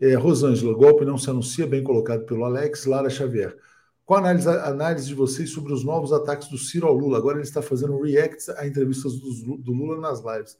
É, 0.01 0.15
Rosângela, 0.15 0.74
golpe 0.74 1.05
não 1.05 1.16
se 1.16 1.31
anuncia, 1.31 1.69
bem 1.69 1.85
colocado 1.85 2.24
pelo 2.27 2.45
Alex. 2.45 2.85
Lara 2.85 3.09
Xavier. 3.09 3.57
Qual 4.05 4.19
a 4.19 4.23
análise, 4.24 4.49
a 4.49 4.66
análise 4.66 5.07
de 5.07 5.15
vocês 5.15 5.51
sobre 5.51 5.73
os 5.73 5.85
novos 5.85 6.12
ataques 6.12 6.49
do 6.49 6.59
Ciro 6.59 6.89
ao 6.89 6.97
Lula? 6.97 7.16
Agora 7.16 7.37
ele 7.37 7.47
está 7.47 7.62
fazendo 7.62 7.97
reacts 8.03 8.49
a 8.49 8.66
entrevistas 8.66 9.12
do, 9.20 9.57
do 9.57 9.70
Lula 9.70 10.01
nas 10.01 10.19
lives. 10.19 10.57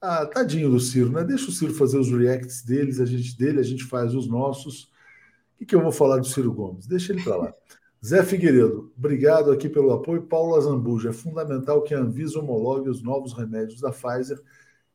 Ah, 0.00 0.24
tadinho 0.24 0.70
do 0.70 0.80
Ciro, 0.80 1.12
né? 1.12 1.24
Deixa 1.24 1.50
o 1.50 1.52
Ciro 1.52 1.74
fazer 1.74 1.98
os 1.98 2.10
reacts 2.10 2.62
deles, 2.62 3.00
a 3.00 3.04
gente 3.04 3.36
dele, 3.36 3.60
a 3.60 3.62
gente 3.62 3.84
faz 3.84 4.14
os 4.14 4.26
nossos. 4.26 4.84
O 4.84 5.58
que, 5.58 5.66
que 5.66 5.74
eu 5.74 5.82
vou 5.82 5.92
falar 5.92 6.16
do 6.16 6.26
Ciro 6.26 6.50
Gomes? 6.50 6.86
Deixa 6.86 7.12
ele 7.12 7.22
para 7.22 7.36
lá. 7.36 7.54
Zé 8.04 8.24
Figueiredo, 8.24 8.92
obrigado 8.98 9.52
aqui 9.52 9.68
pelo 9.68 9.92
apoio. 9.92 10.22
Paulo 10.22 10.56
Azambuja, 10.56 11.10
é 11.10 11.12
fundamental 11.12 11.82
que 11.82 11.94
a 11.94 12.00
Anvisa 12.00 12.40
homologue 12.40 12.90
os 12.90 13.00
novos 13.00 13.32
remédios 13.32 13.80
da 13.80 13.92
Pfizer 13.92 14.42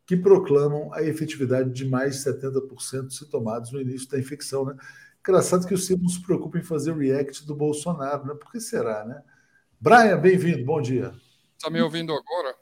que 0.05 0.17
proclamam 0.17 0.93
a 0.93 1.01
efetividade 1.03 1.69
de 1.69 1.85
mais 1.85 2.15
de 2.17 2.29
70% 2.29 3.09
se 3.09 3.29
tomados 3.29 3.71
no 3.71 3.81
início 3.81 4.09
da 4.09 4.19
infecção, 4.19 4.65
né? 4.65 4.75
Engraçado 5.21 5.67
que 5.67 5.73
o 5.73 5.77
Ciro 5.77 6.01
não 6.01 6.09
se 6.09 6.21
preocupa 6.21 6.57
em 6.57 6.63
fazer 6.63 6.91
o 6.91 6.97
react 6.97 7.45
do 7.45 7.53
Bolsonaro, 7.53 8.25
né? 8.25 8.33
Por 8.33 8.51
que 8.51 8.59
será, 8.59 9.05
né? 9.05 9.21
Brian, 9.79 10.17
bem-vindo, 10.17 10.65
bom 10.65 10.81
dia. 10.81 11.13
Está 11.57 11.69
me 11.69 11.81
ouvindo 11.81 12.13
agora? 12.13 12.55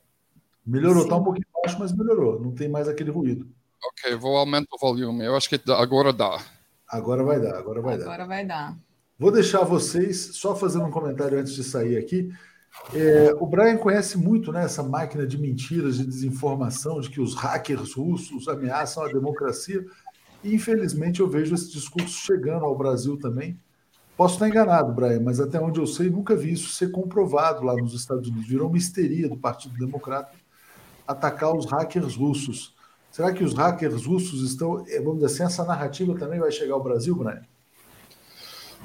Melhorou, 0.66 1.04
está 1.04 1.16
um 1.16 1.24
pouquinho 1.24 1.46
baixo, 1.62 1.78
mas 1.80 1.96
melhorou. 1.96 2.40
Não 2.40 2.54
tem 2.54 2.68
mais 2.68 2.88
aquele 2.88 3.12
ruído. 3.12 3.48
Ok, 3.84 4.16
vou 4.16 4.38
aumentar 4.38 4.76
o 4.76 4.80
volume. 4.80 5.24
Eu 5.24 5.36
acho 5.36 5.48
que 5.48 5.62
agora 5.72 6.12
dá. 6.12 6.44
Agora 6.88 7.24
vai 7.24 7.40
dar, 7.40 7.58
agora 7.58 7.82
vai 7.82 7.94
agora 7.94 7.98
dar. 7.98 8.06
Agora 8.06 8.26
vai 8.26 8.46
dar. 8.46 8.85
Vou 9.18 9.32
deixar 9.32 9.64
vocês, 9.64 10.32
só 10.34 10.56
fazendo 10.56 10.86
um 10.86 10.92
comentário 10.92 11.40
antes 11.40 11.54
de 11.54 11.64
sair 11.64 11.98
aqui. 11.98 12.30
É, 12.94 13.34
o 13.40 13.46
Brian 13.46 13.78
conhece 13.78 14.18
muito 14.18 14.52
né, 14.52 14.66
essa 14.66 14.84
máquina 14.84 15.26
de 15.26 15.38
mentiras, 15.38 15.98
de 15.98 16.06
desinformação, 16.06 17.00
de 17.00 17.10
que 17.10 17.22
os 17.22 17.34
hackers 17.34 17.94
russos 17.94 18.48
ameaçam 18.50 19.04
a 19.04 19.08
democracia. 19.08 19.86
E, 20.44 20.54
infelizmente, 20.54 21.22
eu 21.22 21.30
vejo 21.30 21.56
esse 21.56 21.72
discurso 21.72 22.26
chegando 22.26 22.66
ao 22.66 22.78
Brasil 22.78 23.18
também. 23.18 23.58
Posso 24.18 24.36
estar 24.36 24.50
enganado, 24.50 24.94
Brian, 24.94 25.22
mas 25.22 25.40
até 25.40 25.60
onde 25.60 25.80
eu 25.80 25.88
sei, 25.88 26.10
nunca 26.10 26.36
vi 26.36 26.52
isso 26.52 26.70
ser 26.70 26.92
comprovado 26.92 27.64
lá 27.64 27.74
nos 27.74 27.94
Estados 27.94 28.30
Unidos. 28.30 28.48
Virou 28.50 28.68
uma 28.68 28.78
histeria 28.78 29.30
do 29.30 29.38
Partido 29.38 29.78
Democrata 29.78 30.36
atacar 31.08 31.56
os 31.56 31.66
hackers 31.66 32.16
russos. 32.16 32.76
Será 33.12 33.32
que 33.32 33.44
os 33.44 33.54
hackers 33.54 34.06
russos 34.06 34.42
estão, 34.42 34.86
é, 34.88 35.00
vamos 35.00 35.22
dizer 35.22 35.28
assim, 35.28 35.44
essa 35.44 35.64
narrativa 35.64 36.18
também 36.18 36.40
vai 36.40 36.52
chegar 36.52 36.74
ao 36.74 36.84
Brasil, 36.84 37.16
Brian? 37.16 37.44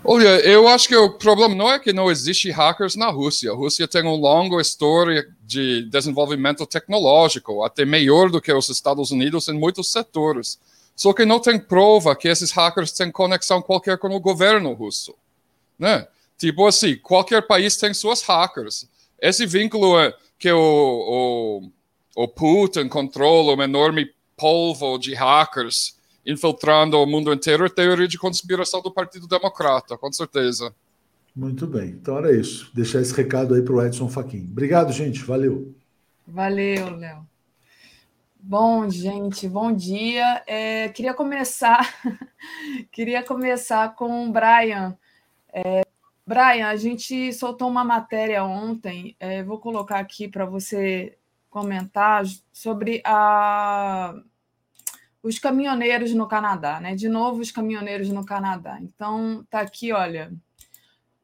Olha, 0.03 0.41
eu 0.41 0.67
acho 0.67 0.89
que 0.89 0.97
o 0.97 1.11
problema 1.11 1.55
não 1.55 1.71
é 1.71 1.79
que 1.79 1.93
não 1.93 2.11
existe 2.11 2.51
hackers 2.51 2.97
na 2.97 3.11
Rússia. 3.11 3.51
A 3.51 3.55
Rússia 3.55 3.87
tem 3.87 4.03
uma 4.03 4.17
longa 4.17 4.61
história 4.61 5.29
de 5.43 5.83
desenvolvimento 5.91 6.67
tecnológico, 6.67 7.63
até 7.63 7.85
melhor 7.85 8.31
do 8.31 8.41
que 8.41 8.53
os 8.53 8.71
Estados 8.71 9.11
Unidos 9.11 9.49
em 9.49 9.59
muitos 9.59 9.93
setores. 9.93 10.59
Só 10.97 11.13
que 11.13 11.25
não 11.25 11.39
tem 11.39 11.59
prova 11.59 12.17
que 12.17 12.29
esses 12.29 12.51
hackers 12.51 12.93
têm 12.93 13.13
conexão 13.13 13.61
qualquer 13.61 13.99
com 13.99 14.09
o 14.09 14.21
governo 14.21 14.73
russo. 14.73 15.15
Né? 15.79 16.07
Tipo 16.39 16.67
assim, 16.67 16.97
qualquer 16.97 17.47
país 17.47 17.77
tem 17.77 17.93
suas 17.93 18.23
hackers. 18.23 18.89
Esse 19.21 19.45
vínculo 19.45 19.99
é 19.99 20.15
que 20.39 20.51
o, 20.51 21.61
o, 22.17 22.25
o 22.25 22.29
Putin 22.29 22.89
controla 22.89 23.53
uma 23.53 23.65
enorme 23.65 24.11
polvo 24.37 24.97
de 24.97 25.15
hackers 25.15 25.95
infiltrando 26.25 26.99
o 26.99 27.07
mundo 27.07 27.33
inteiro, 27.33 27.65
é 27.65 27.69
teoria 27.69 28.09
de 28.09 28.19
conspiração 28.19 28.83
do 28.83 28.93
Partido 28.93 29.27
Democrata, 29.27 29.97
com 29.97 30.13
certeza. 30.13 30.75
Muito 31.35 31.67
bem, 31.67 31.91
então 31.91 32.19
era 32.19 32.35
isso. 32.35 32.71
Deixar 32.75 33.01
esse 33.01 33.15
recado 33.15 33.55
aí 33.55 33.63
para 33.63 33.75
o 33.75 33.85
Edson 33.85 34.09
Fachin. 34.09 34.49
Obrigado, 34.51 34.93
gente. 34.93 35.21
Valeu. 35.21 35.75
Valeu, 36.27 36.97
Léo. 36.97 37.27
Bom, 38.43 38.89
gente, 38.89 39.49
bom 39.49 39.73
dia. 39.73 40.43
É, 40.47 40.89
queria 40.89 41.13
começar, 41.13 41.95
queria 42.91 43.23
começar 43.23 43.95
com 43.95 44.29
o 44.29 44.33
Brian. 44.33 44.97
É, 45.53 45.83
Brian, 46.27 46.69
a 46.69 46.77
gente 46.77 47.33
soltou 47.33 47.69
uma 47.69 47.85
matéria 47.85 48.45
ontem, 48.45 49.15
é, 49.21 49.43
vou 49.43 49.59
colocar 49.59 49.99
aqui 49.99 50.29
para 50.29 50.47
você 50.47 51.19
comentar 51.51 52.25
sobre 52.53 53.03
a, 53.05 54.15
os 55.23 55.39
caminhoneiros 55.39 56.13
no 56.15 56.27
Canadá, 56.27 56.81
né? 56.81 56.95
De 56.95 57.09
novo, 57.09 57.41
os 57.41 57.51
caminhoneiros 57.51 58.09
no 58.09 58.25
Canadá. 58.25 58.79
Então, 58.81 59.45
tá 59.51 59.61
aqui, 59.61 59.93
olha. 59.93 60.33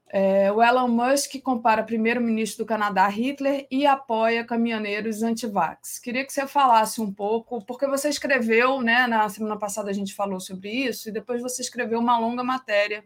É, 0.08 0.52
o 0.52 0.62
Elon 0.62 0.88
Musk 0.88 1.40
compara 1.42 1.82
primeiro-ministro 1.82 2.64
do 2.64 2.68
Canadá 2.68 3.08
Hitler 3.08 3.66
e 3.70 3.84
apoia 3.86 4.44
caminhoneiros 4.44 5.22
anti-vax. 5.22 5.98
Queria 5.98 6.24
que 6.24 6.32
você 6.32 6.46
falasse 6.46 7.00
um 7.00 7.12
pouco, 7.12 7.64
porque 7.64 7.86
você 7.86 8.08
escreveu, 8.08 8.80
né? 8.80 9.06
Na 9.06 9.28
semana 9.28 9.58
passada 9.58 9.90
a 9.90 9.92
gente 9.92 10.14
falou 10.14 10.38
sobre 10.38 10.70
isso, 10.70 11.08
e 11.08 11.12
depois 11.12 11.42
você 11.42 11.60
escreveu 11.60 11.98
uma 11.98 12.18
longa 12.18 12.44
matéria 12.44 13.04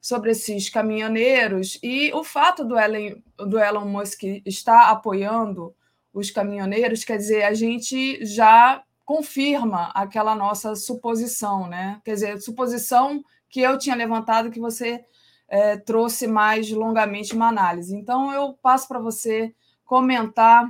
sobre 0.00 0.30
esses 0.30 0.68
caminhoneiros 0.68 1.80
e 1.82 2.12
o 2.12 2.22
fato 2.22 2.64
do 2.64 2.78
Elon, 2.78 3.16
do 3.38 3.58
Elon 3.58 3.86
Musk 3.86 4.22
estar 4.44 4.90
apoiando 4.90 5.74
os 6.12 6.30
caminhoneiros, 6.30 7.02
quer 7.02 7.16
dizer, 7.16 7.42
a 7.42 7.54
gente 7.54 8.24
já 8.24 8.82
confirma 9.06 9.92
aquela 9.94 10.34
nossa 10.34 10.74
suposição, 10.74 11.68
né? 11.68 12.00
Quer 12.04 12.14
dizer, 12.14 12.40
suposição 12.42 13.22
que 13.48 13.60
eu 13.60 13.78
tinha 13.78 13.94
levantado 13.94 14.50
que 14.50 14.58
você 14.58 15.04
é, 15.48 15.76
trouxe 15.76 16.26
mais 16.26 16.68
longamente 16.72 17.32
uma 17.32 17.48
análise. 17.48 17.96
Então, 17.96 18.32
eu 18.32 18.52
passo 18.60 18.88
para 18.88 18.98
você 18.98 19.54
comentar 19.84 20.68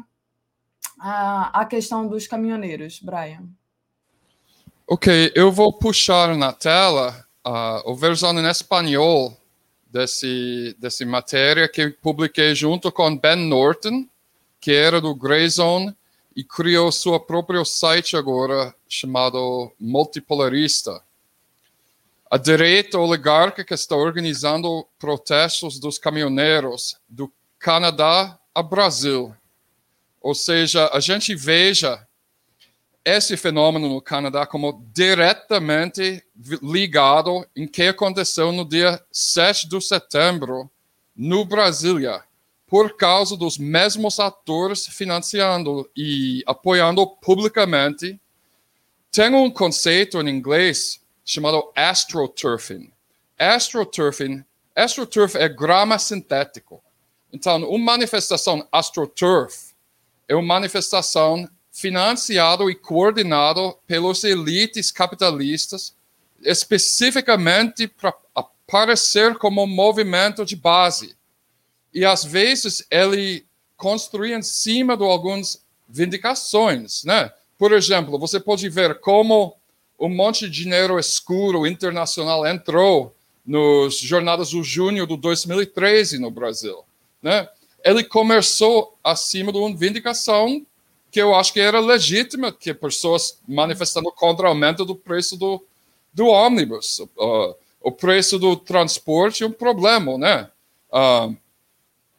a, 1.00 1.60
a 1.62 1.64
questão 1.64 2.06
dos 2.06 2.26
caminhoneiros, 2.26 3.00
Brian. 3.00 3.44
Ok, 4.86 5.32
eu 5.34 5.50
vou 5.50 5.72
puxar 5.72 6.36
na 6.36 6.52
tela 6.52 7.26
uh, 7.44 7.90
a 7.90 7.94
versão 7.96 8.38
em 8.38 8.46
espanhol 8.46 9.34
desse, 9.86 10.76
desse 10.78 11.06
matéria 11.06 11.66
que 11.66 11.88
publiquei 11.88 12.54
junto 12.54 12.92
com 12.92 13.16
Ben 13.16 13.48
Norton, 13.48 14.06
que 14.60 14.72
era 14.72 15.00
do 15.00 15.14
Grayzone 15.14 15.96
e 16.36 16.44
criou 16.44 16.92
seu 16.92 17.18
próprio 17.18 17.64
site 17.64 18.14
agora 18.14 18.74
chamado 18.86 19.72
Multipolarista. 19.80 21.02
A 22.30 22.36
direita 22.36 22.98
oligárquica 22.98 23.74
está 23.74 23.96
organizando 23.96 24.86
protestos 24.98 25.80
dos 25.80 25.98
caminhoneiros 25.98 26.98
do 27.08 27.32
Canadá 27.58 28.38
a 28.54 28.62
Brasil. 28.62 29.34
Ou 30.20 30.34
seja, 30.34 30.90
a 30.92 31.00
gente 31.00 31.34
veja 31.34 32.06
esse 33.02 33.36
fenômeno 33.36 33.88
no 33.88 34.02
Canadá 34.02 34.44
como 34.44 34.84
diretamente 34.92 36.22
ligado 36.60 37.46
em 37.56 37.66
que 37.66 37.84
aconteceu 37.84 38.52
no 38.52 38.64
dia 38.64 39.02
7 39.10 39.68
de 39.68 39.80
setembro 39.80 40.68
no 41.14 41.44
Brasília 41.44 42.22
por 42.66 42.96
causa 42.96 43.36
dos 43.36 43.56
mesmos 43.58 44.18
atores 44.18 44.86
financiando 44.86 45.88
e 45.96 46.42
apoiando 46.46 47.06
publicamente. 47.06 48.20
Tem 49.12 49.32
um 49.34 49.50
conceito 49.50 50.20
em 50.20 50.28
inglês 50.28 51.00
chamado 51.24 51.70
astroturfing. 51.76 52.90
Astroturfing, 53.38 54.44
astroturf 54.74 55.36
é 55.36 55.48
grama 55.48 55.98
sintético. 55.98 56.82
Então, 57.32 57.62
uma 57.68 57.92
manifestação 57.92 58.66
astroturf 58.72 59.74
é 60.28 60.34
uma 60.34 60.54
manifestação 60.54 61.48
financiada 61.70 62.64
e 62.64 62.74
coordenada 62.74 63.74
pelos 63.86 64.24
elites 64.24 64.90
capitalistas, 64.90 65.94
especificamente 66.42 67.86
para 67.86 68.14
aparecer 68.34 69.36
como 69.36 69.62
um 69.62 69.66
movimento 69.66 70.44
de 70.44 70.56
base 70.56 71.15
e 71.96 72.04
às 72.04 72.22
vezes 72.22 72.86
ele 72.90 73.46
construi 73.74 74.34
em 74.34 74.42
cima 74.42 74.98
de 74.98 75.02
algumas 75.02 75.64
vindicações, 75.88 77.02
né? 77.04 77.32
Por 77.56 77.72
exemplo, 77.72 78.18
você 78.18 78.38
pode 78.38 78.68
ver 78.68 79.00
como 79.00 79.56
um 79.98 80.10
monte 80.10 80.40
de 80.46 80.62
dinheiro 80.62 80.98
escuro 80.98 81.66
internacional 81.66 82.46
entrou 82.46 83.16
nos 83.46 83.98
jornadas 83.98 84.50
do 84.50 84.62
junho 84.62 85.06
de 85.06 85.16
2013 85.16 86.18
no 86.18 86.30
Brasil, 86.30 86.84
né? 87.22 87.48
Ele 87.82 88.04
começou 88.04 88.98
acima 89.02 89.50
de 89.50 89.56
uma 89.56 89.74
vindicação 89.74 90.66
que 91.10 91.22
eu 91.22 91.34
acho 91.34 91.50
que 91.50 91.60
era 91.60 91.80
legítima, 91.80 92.52
que 92.52 92.74
pessoas 92.74 93.40
manifestando 93.48 94.12
contra 94.12 94.44
o 94.44 94.48
aumento 94.50 94.84
do 94.84 94.94
preço 94.94 95.34
do, 95.34 95.64
do 96.12 96.26
ônibus, 96.26 96.98
uh, 96.98 97.54
o 97.80 97.90
preço 97.90 98.38
do 98.38 98.54
transporte 98.54 99.44
é 99.44 99.46
um 99.46 99.52
problema, 99.52 100.18
né? 100.18 100.50
Uh, 100.92 101.34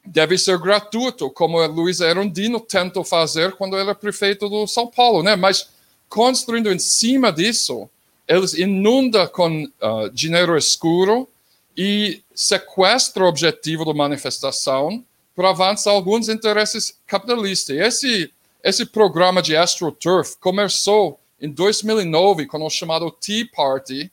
deve 0.08 0.38
ser 0.38 0.58
gratuito, 0.58 1.30
como 1.30 1.66
Luiz 1.68 2.00
Erundino 2.00 2.60
tentou 2.60 3.04
fazer 3.04 3.54
quando 3.54 3.78
era 3.78 3.94
prefeito 3.94 4.50
do 4.50 4.66
São 4.68 4.88
Paulo, 4.88 5.22
né? 5.22 5.36
Mas 5.36 5.70
construindo 6.10 6.72
em 6.72 6.80
cima 6.80 7.32
disso, 7.32 7.90
eles 8.28 8.54
inundam 8.54 9.28
com 9.28 9.64
uh, 9.64 10.10
dinheiro 10.12 10.58
escuro 10.58 11.28
e 11.76 12.22
sequestram 12.34 13.26
o 13.26 13.30
objetivo 13.30 13.86
da 13.86 13.94
manifestação 13.94 15.04
para 15.36 15.50
avançar 15.50 15.92
alguns 15.92 16.30
interesses 16.30 16.98
capitalistas. 17.06 17.78
Esse 17.78 18.32
esse 18.64 18.86
programa 18.86 19.42
de 19.42 19.56
AstroTurf 19.56 20.38
começou 20.42 21.20
em 21.40 21.50
2009 21.50 22.48
com 22.48 22.66
o 22.66 22.70
chamado 22.70 23.10
Tea 23.12 23.48
Party, 23.56 24.12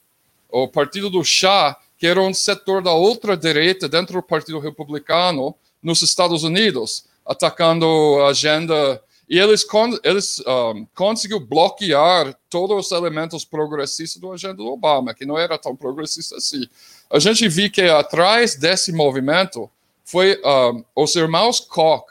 o 0.48 0.68
Partido 0.68 1.10
do 1.10 1.24
Chá, 1.24 1.76
que 1.98 2.06
era 2.06 2.20
um 2.20 2.32
setor 2.32 2.82
da 2.82 2.92
outra 2.92 3.36
direita 3.36 3.88
dentro 3.88 4.14
do 4.14 4.22
Partido 4.22 4.60
Republicano, 4.60 5.54
nos 5.84 6.00
Estados 6.02 6.42
Unidos, 6.42 7.04
atacando 7.24 7.86
a 8.22 8.30
agenda. 8.30 9.00
E 9.28 9.38
eles, 9.38 9.64
eles 10.02 10.42
um, 10.46 10.86
conseguiu 10.94 11.38
bloquear 11.38 12.34
todos 12.50 12.86
os 12.86 12.92
elementos 12.92 13.44
progressistas 13.44 14.20
da 14.20 14.28
agenda 14.30 14.54
do 14.54 14.66
Obama, 14.66 15.14
que 15.14 15.24
não 15.24 15.38
era 15.38 15.58
tão 15.58 15.76
progressista 15.76 16.36
assim. 16.36 16.66
A 17.10 17.18
gente 17.18 17.48
viu 17.48 17.70
que 17.70 17.82
atrás 17.82 18.56
desse 18.56 18.92
movimento 18.92 19.70
foi 20.04 20.40
um, 20.44 20.84
os 20.96 21.14
irmãos 21.14 21.60
Koch, 21.60 22.04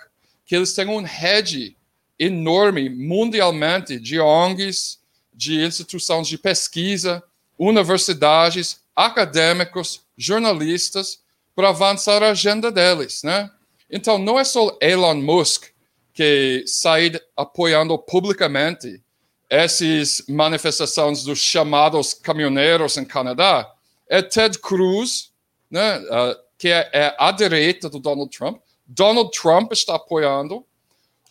que 0.45 0.55
eles 0.55 0.73
têm 0.73 0.87
um 0.87 1.03
rede 1.03 1.75
enorme 2.17 2.89
mundialmente 2.89 3.99
de 3.99 4.19
ONGs, 4.19 4.99
de 5.33 5.63
instituições 5.63 6.27
de 6.27 6.37
pesquisa, 6.37 7.23
universidades, 7.57 8.79
acadêmicos, 8.95 10.01
jornalistas, 10.17 11.19
para 11.55 11.69
avançar 11.69 12.23
a 12.23 12.31
agenda 12.31 12.71
deles, 12.71 13.21
né? 13.23 13.49
Então, 13.95 14.17
não 14.17 14.39
é 14.39 14.43
só 14.43 14.75
Elon 14.81 15.21
Musk 15.21 15.65
que 16.13 16.63
sai 16.65 17.11
apoiando 17.37 17.95
publicamente 17.99 19.03
essas 19.47 20.23
manifestações 20.27 21.23
dos 21.23 21.37
chamados 21.37 22.11
caminhoneiros 22.15 22.97
em 22.97 23.05
Canadá. 23.05 23.71
É 24.09 24.19
Ted 24.23 24.57
Cruz, 24.57 25.31
né, 25.69 25.99
uh, 25.99 26.35
que 26.57 26.69
é, 26.69 26.89
é 26.91 27.15
a 27.19 27.31
direita 27.31 27.87
do 27.87 27.99
Donald 27.99 28.35
Trump. 28.35 28.59
Donald 28.87 29.29
Trump 29.29 29.71
está 29.71 29.95
apoiando. 29.95 30.65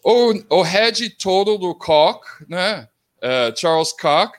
O, 0.04 0.32
o 0.48 0.62
head 0.62 1.10
todo 1.10 1.58
do 1.58 1.74
Koch, 1.74 2.24
né, 2.48 2.88
uh, 3.18 3.58
Charles 3.58 3.92
Koch, 3.92 4.34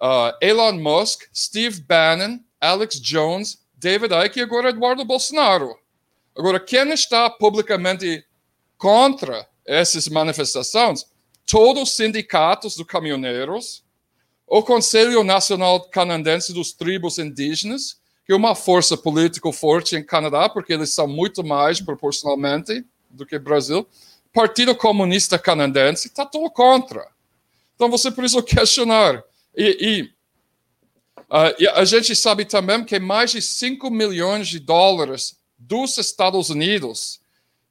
uh, 0.00 0.32
Elon 0.40 0.80
Musk, 0.80 1.24
Steve 1.34 1.82
Bannon, 1.82 2.40
Alex 2.58 2.98
Jones, 2.98 3.58
David 3.74 4.14
Icke 4.24 4.40
e 4.40 4.42
agora 4.42 4.70
Eduardo 4.70 5.04
Bolsonaro. 5.04 5.76
Agora, 6.38 6.60
quem 6.60 6.92
está 6.92 7.28
publicamente 7.28 8.24
contra 8.76 9.48
essas 9.66 10.06
manifestações? 10.06 11.04
Todos 11.44 11.82
os 11.82 11.96
sindicatos 11.96 12.76
dos 12.76 12.86
caminhoneiros, 12.86 13.82
o 14.46 14.62
Conselho 14.62 15.24
Nacional 15.24 15.88
Canadense 15.90 16.52
dos 16.52 16.72
Tribos 16.72 17.18
Indígenas, 17.18 17.98
que 18.24 18.32
é 18.32 18.36
uma 18.36 18.54
força 18.54 18.96
política 18.96 19.50
forte 19.52 19.96
em 19.96 20.04
Canadá, 20.04 20.48
porque 20.48 20.72
eles 20.72 20.94
são 20.94 21.08
muito 21.08 21.42
mais 21.42 21.80
proporcionalmente 21.80 22.84
do 23.10 23.26
que 23.26 23.34
o 23.34 23.40
Brasil. 23.40 23.84
Partido 24.32 24.76
Comunista 24.76 25.40
Canadense 25.40 26.06
está 26.06 26.24
tudo 26.24 26.48
contra. 26.50 27.04
Então 27.74 27.90
você 27.90 28.12
precisa 28.12 28.42
questionar. 28.44 29.24
E, 29.56 29.76
e, 29.80 30.02
uh, 31.22 31.54
e, 31.58 31.66
a 31.66 31.84
gente 31.84 32.14
sabe 32.14 32.44
também 32.44 32.84
que 32.84 33.00
mais 33.00 33.32
de 33.32 33.42
5 33.42 33.90
milhões 33.90 34.46
de 34.46 34.60
dólares 34.60 35.37
dos 35.58 35.98
Estados 35.98 36.50
Unidos 36.50 37.20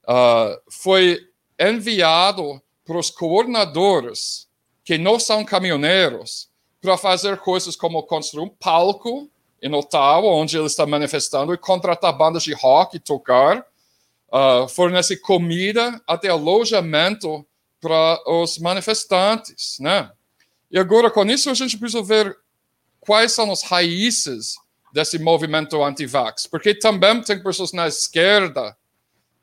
uh, 0.03 0.59
foi 0.69 1.19
enviado 1.59 2.61
para 2.85 2.97
os 2.97 3.09
coordenadores 3.09 4.47
que 4.83 4.97
não 4.97 5.19
são 5.19 5.43
caminhoneiros 5.43 6.49
para 6.81 6.97
fazer 6.97 7.37
coisas 7.37 7.75
como 7.75 8.03
construir 8.03 8.43
um 8.43 8.49
palco 8.49 9.29
em 9.61 9.73
Ottawa, 9.73 10.31
onde 10.31 10.57
ele 10.57 10.67
está 10.67 10.85
manifestando, 10.85 11.53
e 11.53 11.57
contratar 11.57 12.15
bandas 12.15 12.43
de 12.43 12.53
rock 12.53 12.97
e 12.97 12.99
tocar, 12.99 13.65
uh, 14.31 14.67
fornecer 14.67 15.17
comida 15.17 15.99
até 16.05 16.29
alojamento 16.29 17.45
para 17.81 18.21
os 18.27 18.57
manifestantes, 18.59 19.77
né? 19.79 20.11
E 20.69 20.77
agora, 20.77 21.09
com 21.09 21.25
isso, 21.25 21.49
a 21.49 21.53
gente 21.53 21.77
precisa 21.77 22.03
ver 22.03 22.37
quais 22.99 23.33
são 23.33 23.51
as 23.51 23.63
raízes 23.63 24.55
desse 24.93 25.19
movimento 25.19 25.83
anti-vax, 25.83 26.47
porque 26.47 26.73
também 26.73 27.21
tem 27.21 27.41
pessoas 27.41 27.71
na 27.71 27.87
esquerda 27.87 28.75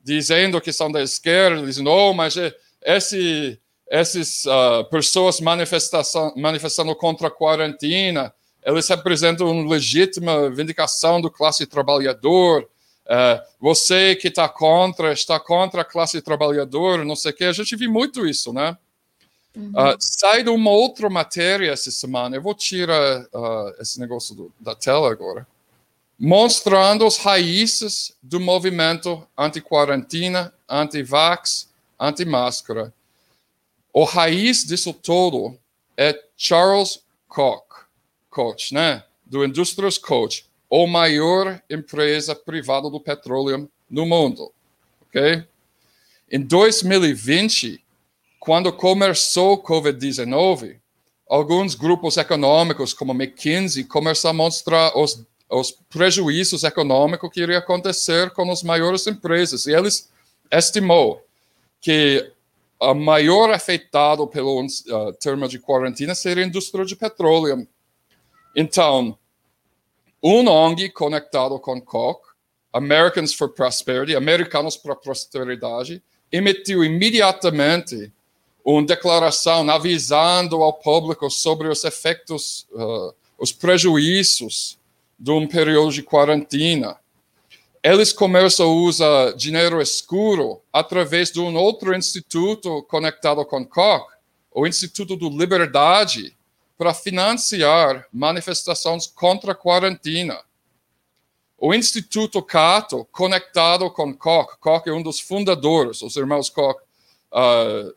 dizendo 0.05 0.61
que 0.61 0.73
são 0.73 0.93
da 0.93 1.03
esquerda, 1.03 1.65
dizendo, 1.65 1.91
oh, 1.91 2.13
mas 2.13 2.37
é, 2.37 2.55
esse, 2.83 3.59
essas 3.89 4.45
uh, 4.45 4.85
pessoas 4.91 5.41
manifestando 5.41 6.95
contra 6.95 7.29
a 7.29 7.31
quarentena, 7.31 8.33
eles 8.63 8.87
representam 8.87 9.51
uma 9.51 9.71
legítima 9.71 10.51
vindicação 10.51 11.21
do 11.21 11.31
classe 11.31 11.67
trabalhador. 11.67 12.69
Uh, 13.07 13.41
você 13.59 14.15
que 14.15 14.29
está 14.29 14.49
contra, 14.49 15.13
está 15.13 15.41
contra 15.41 15.81
a 15.81 15.85
classe 15.85 16.21
trabalhadora, 16.21 17.05
não 17.05 17.17
sei 17.17 17.31
o 17.31 17.35
quê. 17.35 17.45
A 17.45 17.53
gente 17.53 17.75
viu 17.75 17.91
muito 17.91 18.27
isso, 18.27 18.53
né? 18.53 18.77
Uh, 19.57 19.97
sai 20.01 20.43
de 20.43 20.51
uma 20.51 20.71
outra 20.71 21.09
matéria 21.09 21.71
essa 21.71 21.91
semana. 21.91 22.37
Eu 22.37 22.43
vou 22.43 22.55
tirar 22.55 23.23
uh, 23.23 23.75
esse 23.81 24.01
negócio 24.01 24.35
do, 24.35 24.53
da 24.59 24.75
tela 24.75 25.11
agora. 25.11 25.47
Mostrando 26.19 27.07
as 27.07 27.19
raízes 27.19 28.17
do 28.23 28.41
movimento 28.41 29.27
anti-quarentena, 29.37 30.53
anti-vax, 30.69 31.69
anti-máscara. 31.99 32.93
O 33.93 34.05
raiz 34.05 34.65
disso 34.65 34.93
todo 34.93 35.57
é 35.97 36.21
Charles 36.37 37.01
Koch, 37.29 37.87
Koch 38.31 38.73
né? 38.73 39.05
do 39.25 39.45
Industries 39.45 39.99
Koch, 39.99 40.45
a 40.71 40.87
maior 40.87 41.63
empresa 41.71 42.35
privada 42.35 42.91
do 42.91 43.01
petróleo 43.01 43.71
no 43.89 44.07
mundo. 44.07 44.53
ok? 45.09 45.45
Em 46.31 46.41
2020, 46.41 47.84
quando 48.45 48.71
começou 48.71 49.55
o 49.55 49.63
Covid-19, 49.63 50.77
alguns 51.27 51.75
grupos 51.75 52.19
econômicos, 52.19 52.93
como 52.93 53.15
McKinsey, 53.15 53.85
começaram 53.85 54.35
a 54.35 54.45
mostrar 54.45 54.95
os, 54.99 55.25
os 55.49 55.71
prejuízos 55.89 56.63
econômicos 56.63 57.31
que 57.33 57.41
iria 57.41 57.57
acontecer 57.57 58.31
com 58.33 58.51
as 58.53 58.63
maiores 58.63 59.07
empresas. 59.07 59.65
E 59.65 59.73
eles 59.73 60.11
estimou 60.51 61.25
que 61.81 62.31
a 62.79 62.93
maior 62.93 63.51
afetado 63.51 64.27
pelo 64.27 64.61
uh, 64.61 65.13
termo 65.19 65.49
de 65.49 65.59
quarentena 65.59 66.15
seria 66.15 66.45
a 66.45 66.47
indústria 66.47 66.85
de 66.85 66.95
petróleo. 66.95 67.67
Então, 68.55 69.19
um 70.23 70.47
ONG 70.47 70.91
conectado 70.91 71.59
com 71.59 71.81
Koch, 71.81 72.21
Americans 72.71 73.33
for 73.33 73.49
Prosperity, 73.49 74.15
Americanos 74.15 74.77
para 74.77 74.95
Prosperidade, 74.95 76.03
emitiu 76.31 76.85
imediatamente 76.85 78.13
uma 78.65 78.83
declaração 78.83 79.69
avisando 79.69 80.63
ao 80.63 80.73
público 80.73 81.29
sobre 81.29 81.69
os 81.69 81.85
efeitos, 81.85 82.67
uh, 82.73 83.15
os 83.39 83.53
prejuízos 83.53 84.79
de 85.19 85.31
um 85.31 85.47
período 85.47 85.93
de 85.93 86.03
quarentena. 86.03 86.97
Eles 87.83 88.11
começam 88.11 88.67
a 88.67 88.73
usar 88.73 89.33
dinheiro 89.35 89.83
escuro 89.83 90.63
através 90.73 91.31
de 91.31 91.39
um 91.39 91.55
outro 91.55 91.95
instituto 91.95 92.83
conectado 92.85 93.45
com 93.45 93.67
Koch, 93.67 94.07
o 94.51 94.67
Instituto 94.67 95.15
do 95.15 95.29
Liberdade, 95.29 96.35
para 96.79 96.95
financiar 96.95 98.07
manifestações 98.11 99.07
contra 99.07 99.53
a 99.53 99.55
quarentena. 99.55 100.41
O 101.59 101.75
Instituto 101.75 102.43
Cato, 102.43 103.07
conectado 103.13 103.91
com 103.91 104.15
Koch, 104.15 104.57
Koch 104.59 104.89
é 104.89 104.93
um 104.93 105.03
dos 105.03 105.21
fundadores, 105.21 106.01
os 106.01 106.17
irmãos 106.17 106.49
Koch, 106.49 106.81
uh, 107.33 107.95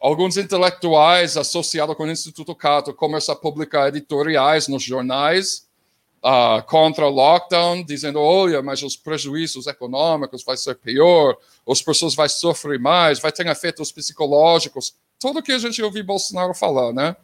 alguns 0.00 0.36
intelectuais 0.36 1.36
associados 1.36 1.96
com 1.96 2.04
o 2.04 2.10
Instituto 2.10 2.54
Cato 2.54 2.94
começam 2.94 3.34
a 3.34 3.38
publicar 3.38 3.88
editoriais 3.88 4.68
nos 4.68 4.82
jornais 4.82 5.66
uh, 6.18 6.62
contra 6.66 7.06
o 7.06 7.10
lockdown, 7.10 7.82
dizendo, 7.82 8.20
olha, 8.20 8.62
mas 8.62 8.82
os 8.82 8.96
prejuízos 8.96 9.66
econômicos 9.66 10.44
vai 10.44 10.56
ser 10.56 10.74
pior, 10.76 11.36
as 11.68 11.82
pessoas 11.82 12.14
vão 12.14 12.28
sofrer 12.28 12.78
mais, 12.78 13.18
vai 13.18 13.32
ter 13.32 13.46
efeitos 13.46 13.92
psicológicos, 13.92 14.94
tudo 15.18 15.42
que 15.42 15.52
a 15.52 15.58
gente 15.58 15.82
ouviu 15.82 16.04
Bolsonaro 16.04 16.54
falar, 16.54 16.92
né? 16.92 17.16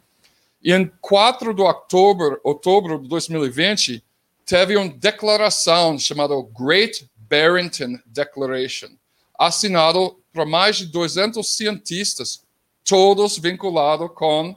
E 0.61 0.73
em 0.73 0.89
4 1.01 1.53
de 1.53 1.61
outubro, 1.61 2.39
outubro 2.43 2.97
de 2.99 3.07
2020, 3.07 4.03
teve 4.45 4.77
uma 4.77 4.89
declaração 4.89 5.99
chamada 5.99 6.33
Great 6.57 7.09
Barrington 7.17 7.99
Declaration, 8.05 8.89
assinado 9.37 10.17
por 10.31 10.45
mais 10.45 10.77
de 10.77 10.85
200 10.87 11.45
cientistas 11.47 12.43
todos 12.83 13.37
vinculados 13.37 14.09
com 14.13 14.55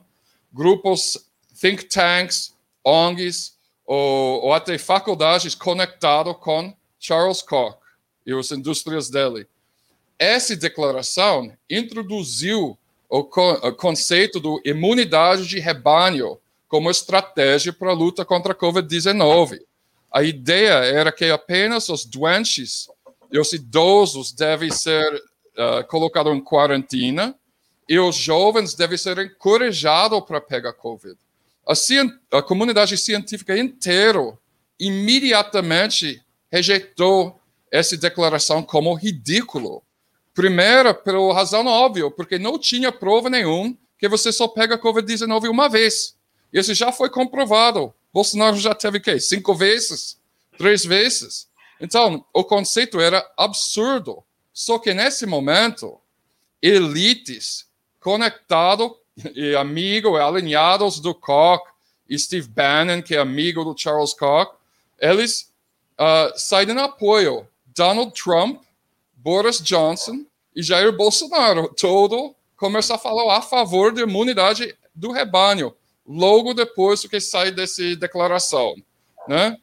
grupos, 0.52 1.28
think 1.60 1.84
tanks, 1.84 2.54
ONGs, 2.84 3.56
ou, 3.84 4.44
ou 4.44 4.52
até 4.52 4.76
faculdades 4.78 5.54
conectadas 5.54 6.36
com 6.40 6.74
Charles 6.98 7.42
Koch 7.42 7.76
e 8.26 8.32
as 8.32 8.50
indústrias 8.50 9.08
dele. 9.08 9.46
Essa 10.18 10.56
declaração 10.56 11.52
introduziu 11.70 12.76
o, 13.08 13.18
o 13.18 13.72
conceito 13.74 14.40
de 14.40 14.70
imunidade 14.70 15.46
de 15.46 15.60
rebanho 15.60 16.38
como 16.68 16.90
estratégia 16.90 17.72
para 17.72 17.90
a 17.90 17.94
luta 17.94 18.24
contra 18.24 18.52
a 18.52 18.56
Covid-19. 18.56 19.60
A 20.12 20.22
ideia 20.22 20.84
era 20.84 21.12
que 21.12 21.26
apenas 21.26 21.88
os 21.88 22.04
doentes 22.04 22.88
e 23.30 23.38
os 23.38 23.52
idosos 23.52 24.32
devem 24.32 24.70
ser 24.70 25.14
uh, 25.14 25.86
colocados 25.88 26.34
em 26.34 26.40
quarentena 26.40 27.34
e 27.88 27.98
os 27.98 28.16
jovens 28.16 28.74
devem 28.74 28.98
ser 28.98 29.18
encorajados 29.18 30.20
para 30.24 30.40
pegar 30.40 30.72
Covid. 30.72 31.16
A, 31.66 32.38
a 32.38 32.42
comunidade 32.42 32.96
científica 32.96 33.56
inteira 33.56 34.36
imediatamente 34.78 36.22
rejeitou 36.50 37.40
essa 37.70 37.96
declaração 37.96 38.62
como 38.62 38.94
ridículo. 38.94 39.82
Primeiro, 40.34 40.94
pela 40.94 41.34
razão 41.34 41.66
óbvia, 41.66 42.10
porque 42.10 42.38
não 42.38 42.58
tinha 42.58 42.92
prova 42.92 43.30
nenhuma 43.30 43.76
que 43.98 44.08
você 44.08 44.32
só 44.32 44.46
pega 44.46 44.78
Covid-19 44.78 45.48
uma 45.48 45.68
vez. 45.68 46.14
Isso 46.52 46.74
já 46.74 46.92
foi 46.92 47.08
comprovado. 47.08 47.92
Bolsonaro 48.12 48.56
já 48.56 48.74
teve 48.74 49.00
que 49.00 49.18
cinco 49.18 49.54
vezes, 49.54 50.18
três 50.58 50.84
vezes. 50.84 51.48
Então, 51.80 52.24
o 52.32 52.44
conceito 52.44 53.00
era 53.00 53.26
absurdo. 53.36 54.22
Só 54.52 54.78
que 54.78 54.94
nesse 54.94 55.26
momento, 55.26 55.98
elites 56.62 57.65
conectado 58.06 58.96
e 59.34 59.56
amigo 59.56 60.16
e 60.16 60.20
alinhados 60.20 61.00
do 61.00 61.12
Koch, 61.12 61.64
Steve 62.16 62.46
Bannon, 62.46 63.02
que 63.02 63.16
é 63.16 63.18
amigo 63.18 63.64
do 63.64 63.76
Charles 63.76 64.14
Koch, 64.14 64.52
eles 64.96 65.52
uh, 65.98 66.38
saem 66.38 66.70
em 66.70 66.78
apoio. 66.78 67.48
Donald 67.74 68.12
Trump, 68.12 68.62
Boris 69.12 69.60
Johnson 69.60 70.24
e 70.54 70.62
Jair 70.62 70.92
Bolsonaro, 70.92 71.74
todo 71.74 72.32
começa 72.56 72.94
a 72.94 72.98
falar 72.98 73.38
a 73.38 73.42
favor 73.42 73.92
da 73.92 74.02
imunidade 74.02 74.72
do 74.94 75.10
rebanho, 75.10 75.74
logo 76.06 76.54
depois 76.54 77.04
que 77.08 77.18
sai 77.18 77.50
dessa 77.50 77.96
declaração, 77.96 78.76
né? 79.26 79.58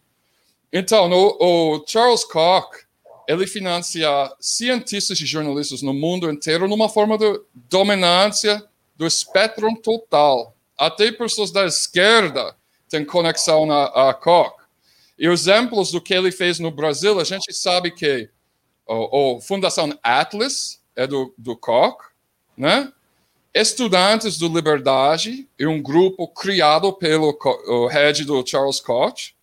Então, 0.72 1.10
o 1.40 1.82
Charles 1.88 2.26
Koch, 2.26 2.83
ele 3.28 3.48
financia 3.48 4.10
cientistas 4.40 5.20
e 5.20 5.26
jornalistas 5.26 5.82
no 5.82 5.94
mundo 5.94 6.30
inteiro 6.30 6.68
numa 6.68 6.90
forma 6.90 7.18
de 7.18 7.42
dominância 7.70 8.64
do 8.96 9.06
espectro 9.06 9.68
total. 9.82 10.56
Até 10.78 11.12
pessoas 11.12 11.52
da 11.52 11.66
esquerda 11.66 12.56
têm 12.90 13.06
conexão 13.06 13.72
a, 13.72 14.10
a 14.10 14.14
Koch. 14.14 14.56
E 15.18 15.28
exemplos 15.28 15.92
do 15.92 16.02
que 16.02 16.14
ele 16.14 16.32
fez 16.32 16.60
no 16.60 16.72
Brasil, 16.72 17.20
a 17.20 17.24
gente 17.24 17.54
sabe 17.54 17.92
que 17.92 18.30
a 18.88 19.42
Fundação 19.42 19.98
Atlas 20.02 20.82
é 20.96 21.08
do, 21.08 21.34
do 21.38 21.56
Koch, 21.56 21.98
né? 22.58 22.92
Estudantes 23.54 24.38
do 24.38 24.48
Liberdade 24.48 25.48
é 25.60 25.68
um 25.68 25.82
grupo 25.82 26.28
criado 26.28 26.92
pelo 26.92 27.38
head 27.88 28.26
do 28.26 28.46
Charles 28.46 28.80
Koch, 28.80 29.36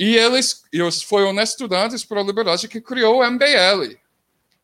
e 0.00 0.16
eles, 0.16 0.64
eles 0.72 1.02
foram 1.02 1.38
estudantes 1.42 2.02
para 2.06 2.22
a 2.22 2.24
Liberdade 2.24 2.66
que 2.66 2.80
criou 2.80 3.18
o 3.18 3.30
MBL. 3.30 3.98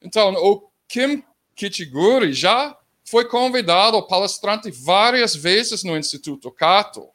Então, 0.00 0.32
o 0.32 0.66
Kim 0.88 1.22
Kichiguri 1.54 2.32
já 2.32 2.74
foi 3.04 3.26
convidado 3.26 4.02
palestrante 4.04 4.70
várias 4.70 5.36
vezes 5.36 5.84
no 5.84 5.94
Instituto 5.94 6.50
Cato, 6.50 7.06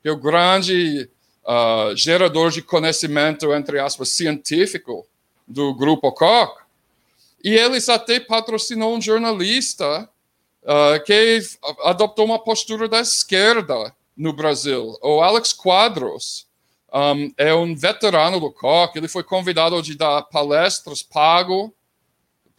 que 0.00 0.08
é 0.08 0.10
o 0.10 0.16
grande 0.16 1.10
uh, 1.44 1.94
gerador 1.94 2.50
de 2.50 2.62
conhecimento, 2.62 3.52
entre 3.52 3.78
aspas, 3.78 4.08
científico 4.08 5.06
do 5.46 5.74
Grupo 5.74 6.10
Koch. 6.10 6.62
E 7.44 7.54
eles 7.54 7.90
até 7.90 8.18
patrocinou 8.18 8.96
um 8.96 9.00
jornalista 9.00 10.08
uh, 10.62 11.04
que 11.04 11.38
adoptou 11.82 12.24
uma 12.24 12.38
postura 12.38 12.88
da 12.88 13.00
esquerda 13.00 13.94
no 14.16 14.32
Brasil. 14.32 14.96
O 15.02 15.20
Alex 15.20 15.52
Quadros 15.52 16.47
um, 16.92 17.32
é 17.36 17.54
um 17.54 17.74
veterano 17.74 18.40
do 18.40 18.50
COC, 18.50 18.96
ele 18.96 19.08
foi 19.08 19.22
convidado 19.22 19.80
de 19.82 19.94
dar 19.96 20.22
palestras 20.22 21.02
pago 21.02 21.72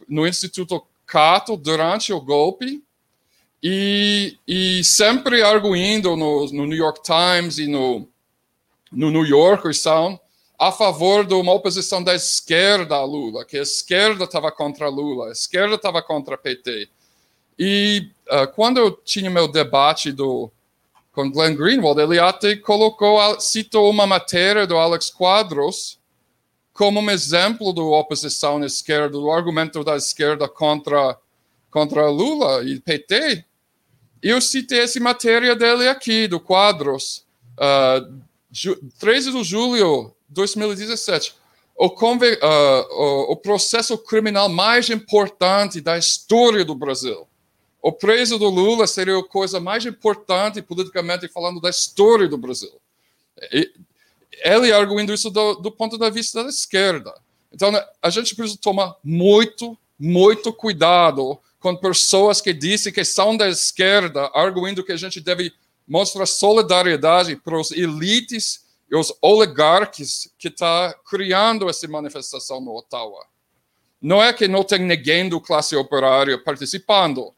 no 0.08 0.26
Instituto 0.26 0.84
Cato 1.06 1.56
durante 1.56 2.12
o 2.12 2.20
golpe, 2.20 2.82
e, 3.62 4.38
e 4.48 4.82
sempre 4.82 5.42
arguindo 5.42 6.16
no, 6.16 6.46
no, 6.46 6.66
New 6.66 6.76
York 6.76 7.00
Times 7.02 7.58
e 7.58 7.66
no, 7.66 8.08
no 8.90 9.10
New 9.10 9.26
Yorker 9.26 9.74
Sound 9.74 10.18
a 10.58 10.72
favor 10.72 11.26
de 11.26 11.34
uma 11.34 11.52
oposição 11.52 12.02
da 12.02 12.14
esquerda 12.14 12.96
a 12.96 13.04
Lula, 13.04 13.44
que 13.44 13.58
a 13.58 13.62
esquerda 13.62 14.24
estava 14.24 14.52
contra 14.52 14.88
Lula, 14.88 15.28
a 15.28 15.32
esquerda 15.32 15.74
estava 15.74 16.02
contra 16.02 16.36
PT. 16.36 16.88
E 17.58 18.10
uh, 18.30 18.46
quando 18.54 18.78
eu 18.78 18.90
tinha 18.90 19.30
meu 19.30 19.48
debate 19.48 20.12
do, 20.12 20.50
com 21.12 21.30
Glenn 21.30 21.54
Greenwald, 21.54 22.00
ele 22.00 22.18
até 22.18 22.56
colocou, 22.56 23.18
citou 23.40 23.90
uma 23.90 24.06
matéria 24.06 24.66
do 24.66 24.76
Alex 24.76 25.10
Quadros 25.10 25.98
como 26.72 27.00
um 27.00 27.10
exemplo 27.10 27.72
da 27.74 27.82
oposição 27.82 28.64
esquerda, 28.64 29.10
do 29.10 29.30
argumento 29.30 29.84
da 29.84 29.96
esquerda 29.96 30.48
contra, 30.48 31.18
contra 31.70 32.08
Lula 32.08 32.64
e 32.64 32.80
PT. 32.80 33.44
Eu 34.22 34.40
citei 34.40 34.80
essa 34.80 34.98
matéria 35.00 35.54
dele 35.54 35.88
aqui, 35.88 36.26
do 36.26 36.40
Quadros, 36.40 37.26
uh, 37.58 38.20
13 38.98 39.32
de 39.32 39.44
julho 39.44 40.14
de 40.28 40.34
2017. 40.36 41.34
O, 41.76 41.86
uh, 41.86 41.90
o, 42.90 43.32
o 43.32 43.36
processo 43.36 43.98
criminal 43.98 44.48
mais 44.48 44.88
importante 44.90 45.80
da 45.80 45.98
história 45.98 46.64
do 46.64 46.74
Brasil. 46.74 47.26
O 47.82 47.92
preso 47.92 48.38
do 48.38 48.48
Lula 48.48 48.86
seria 48.86 49.18
a 49.18 49.24
coisa 49.24 49.58
mais 49.58 49.86
importante 49.86 50.60
politicamente 50.60 51.28
falando 51.28 51.60
da 51.60 51.70
história 51.70 52.28
do 52.28 52.36
Brasil. 52.36 52.80
E, 53.52 53.72
ele 54.42 54.72
arguindo 54.72 55.12
isso 55.12 55.30
do, 55.30 55.54
do 55.54 55.70
ponto 55.70 55.98
de 55.98 56.10
vista 56.10 56.42
da 56.42 56.50
esquerda. 56.50 57.14
Então, 57.52 57.72
a 58.00 58.10
gente 58.10 58.34
precisa 58.34 58.58
tomar 58.60 58.94
muito, 59.02 59.76
muito 59.98 60.52
cuidado 60.52 61.38
com 61.58 61.76
pessoas 61.76 62.40
que 62.40 62.52
dizem 62.52 62.92
que 62.92 63.04
são 63.04 63.36
da 63.36 63.48
esquerda, 63.48 64.30
arguindo 64.34 64.84
que 64.84 64.92
a 64.92 64.96
gente 64.96 65.20
deve 65.20 65.52
mostrar 65.86 66.24
solidariedade 66.24 67.36
para 67.36 67.58
os 67.58 67.70
elites 67.70 68.64
e 68.90 68.96
os 68.96 69.12
oligarcas 69.20 70.28
que 70.38 70.48
está 70.48 70.94
criando 71.08 71.68
essa 71.68 71.86
manifestação 71.86 72.60
no 72.60 72.76
Ottawa. 72.76 73.26
Não 74.00 74.22
é 74.22 74.32
que 74.32 74.48
não 74.48 74.64
tem 74.64 74.78
ninguém 74.78 75.28
do 75.28 75.40
classe 75.40 75.76
operária 75.76 76.38
participando, 76.38 77.34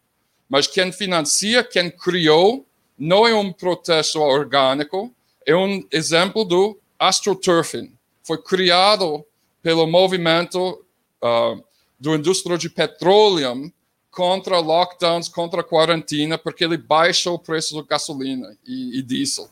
mas 0.52 0.66
quem 0.66 0.92
financia, 0.92 1.64
quem 1.64 1.90
criou, 1.90 2.66
não 2.98 3.26
é 3.26 3.34
um 3.34 3.50
protesto 3.50 4.20
orgânico, 4.20 5.10
é 5.46 5.56
um 5.56 5.82
exemplo 5.90 6.44
do 6.44 6.78
astroturfing. 6.98 7.90
Foi 8.22 8.36
criado 8.36 9.24
pelo 9.62 9.86
movimento 9.86 10.84
uh, 11.24 11.64
do 11.98 12.14
indústria 12.14 12.58
de 12.58 12.68
petróleo 12.68 13.72
contra 14.10 14.58
lockdowns, 14.58 15.26
contra 15.26 15.64
quarentena, 15.64 16.36
porque 16.36 16.64
ele 16.64 16.76
baixa 16.76 17.30
o 17.30 17.38
preço 17.38 17.74
da 17.74 17.88
gasolina 17.88 18.54
e, 18.66 18.98
e 18.98 19.02
diesel. 19.02 19.48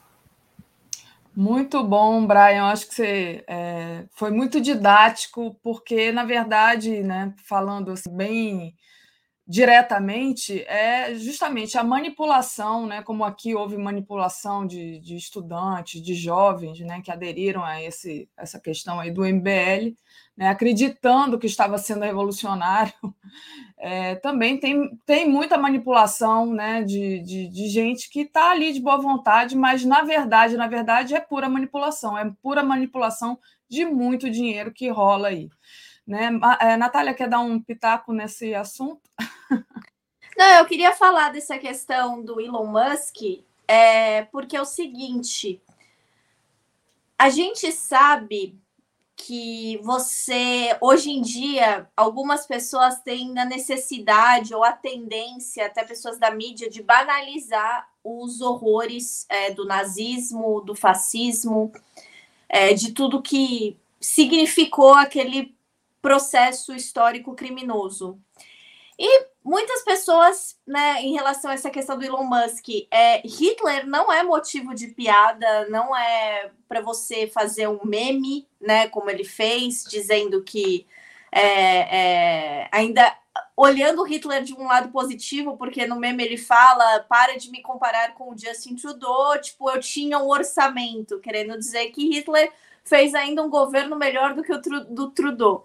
Muito 1.34 1.82
bom, 1.82 2.26
Brian. 2.26 2.64
Acho 2.64 2.86
que 2.86 2.94
você 2.94 3.44
é, 3.48 4.04
foi 4.10 4.30
muito 4.30 4.60
didático, 4.60 5.56
porque, 5.62 6.12
na 6.12 6.24
verdade, 6.26 7.02
né, 7.02 7.32
falando 7.48 7.92
assim, 7.92 8.14
bem 8.14 8.74
diretamente, 9.50 10.62
é 10.68 11.12
justamente 11.16 11.76
a 11.76 11.82
manipulação, 11.82 12.86
né, 12.86 13.02
como 13.02 13.24
aqui 13.24 13.52
houve 13.52 13.76
manipulação 13.76 14.64
de, 14.64 15.00
de 15.00 15.16
estudantes, 15.16 16.00
de 16.00 16.14
jovens 16.14 16.78
né, 16.78 17.02
que 17.02 17.10
aderiram 17.10 17.64
a 17.64 17.82
esse, 17.82 18.28
essa 18.36 18.60
questão 18.60 19.00
aí 19.00 19.10
do 19.10 19.24
MBL, 19.24 19.96
né, 20.36 20.50
acreditando 20.50 21.36
que 21.36 21.48
estava 21.48 21.78
sendo 21.78 22.04
revolucionário, 22.04 22.92
é, 23.76 24.14
também 24.14 24.56
tem, 24.56 24.96
tem 25.04 25.28
muita 25.28 25.58
manipulação 25.58 26.46
né, 26.54 26.84
de, 26.84 27.18
de, 27.18 27.48
de 27.48 27.68
gente 27.68 28.08
que 28.08 28.20
está 28.20 28.52
ali 28.52 28.72
de 28.72 28.80
boa 28.80 28.98
vontade, 28.98 29.56
mas 29.56 29.84
na 29.84 30.02
verdade, 30.02 30.56
na 30.56 30.68
verdade, 30.68 31.12
é 31.12 31.18
pura 31.18 31.48
manipulação, 31.48 32.16
é 32.16 32.32
pura 32.40 32.62
manipulação 32.62 33.36
de 33.68 33.84
muito 33.84 34.30
dinheiro 34.30 34.72
que 34.72 34.88
rola 34.88 35.26
aí. 35.26 35.50
Né? 36.10 36.28
É, 36.58 36.76
Natália, 36.76 37.14
quer 37.14 37.28
dar 37.28 37.38
um 37.38 37.60
pitaco 37.60 38.12
nesse 38.12 38.52
assunto? 38.52 39.00
Não, 40.36 40.58
eu 40.58 40.66
queria 40.66 40.90
falar 40.90 41.28
dessa 41.28 41.56
questão 41.56 42.20
do 42.20 42.40
Elon 42.40 42.66
Musk, 42.66 43.44
é, 43.68 44.22
porque 44.22 44.56
é 44.56 44.60
o 44.60 44.64
seguinte: 44.64 45.62
a 47.16 47.28
gente 47.28 47.70
sabe 47.70 48.58
que 49.14 49.78
você, 49.84 50.76
hoje 50.80 51.10
em 51.10 51.22
dia, 51.22 51.88
algumas 51.96 52.44
pessoas 52.44 53.00
têm 53.02 53.38
a 53.38 53.44
necessidade 53.44 54.52
ou 54.52 54.64
a 54.64 54.72
tendência, 54.72 55.66
até 55.66 55.84
pessoas 55.84 56.18
da 56.18 56.32
mídia, 56.32 56.68
de 56.68 56.82
banalizar 56.82 57.88
os 58.02 58.40
horrores 58.40 59.26
é, 59.28 59.52
do 59.52 59.64
nazismo, 59.64 60.60
do 60.60 60.74
fascismo, 60.74 61.70
é, 62.48 62.74
de 62.74 62.90
tudo 62.90 63.22
que 63.22 63.78
significou 64.00 64.94
aquele 64.94 65.54
processo 66.00 66.74
histórico 66.74 67.34
criminoso. 67.34 68.18
E 68.98 69.26
muitas 69.42 69.82
pessoas, 69.82 70.58
né, 70.66 71.00
em 71.00 71.14
relação 71.14 71.50
a 71.50 71.54
essa 71.54 71.70
questão 71.70 71.98
do 71.98 72.04
Elon 72.04 72.24
Musk, 72.24 72.68
é, 72.90 73.26
Hitler 73.26 73.86
não 73.86 74.12
é 74.12 74.22
motivo 74.22 74.74
de 74.74 74.88
piada, 74.88 75.66
não 75.70 75.96
é 75.96 76.50
para 76.68 76.82
você 76.82 77.26
fazer 77.26 77.66
um 77.66 77.80
meme, 77.82 78.46
né, 78.60 78.88
como 78.88 79.08
ele 79.08 79.24
fez, 79.24 79.84
dizendo 79.88 80.42
que 80.42 80.86
é, 81.32 81.42
é, 81.42 82.68
ainda 82.70 83.16
olhando 83.56 84.02
Hitler 84.02 84.42
de 84.42 84.52
um 84.54 84.66
lado 84.66 84.90
positivo, 84.90 85.56
porque 85.56 85.86
no 85.86 85.96
meme 85.96 86.24
ele 86.24 86.36
fala: 86.36 87.00
para 87.08 87.36
de 87.36 87.50
me 87.50 87.62
comparar 87.62 88.14
com 88.14 88.32
o 88.32 88.38
Justin 88.38 88.74
Trudeau, 88.74 89.40
tipo, 89.40 89.70
eu 89.70 89.80
tinha 89.80 90.18
um 90.18 90.28
orçamento, 90.28 91.20
querendo 91.20 91.56
dizer 91.58 91.90
que 91.90 92.08
Hitler 92.08 92.52
fez 92.84 93.14
ainda 93.14 93.42
um 93.42 93.50
governo 93.50 93.96
melhor 93.96 94.34
do 94.34 94.42
que 94.42 94.52
o 94.52 94.60
do 94.60 95.10
Trudeau. 95.10 95.64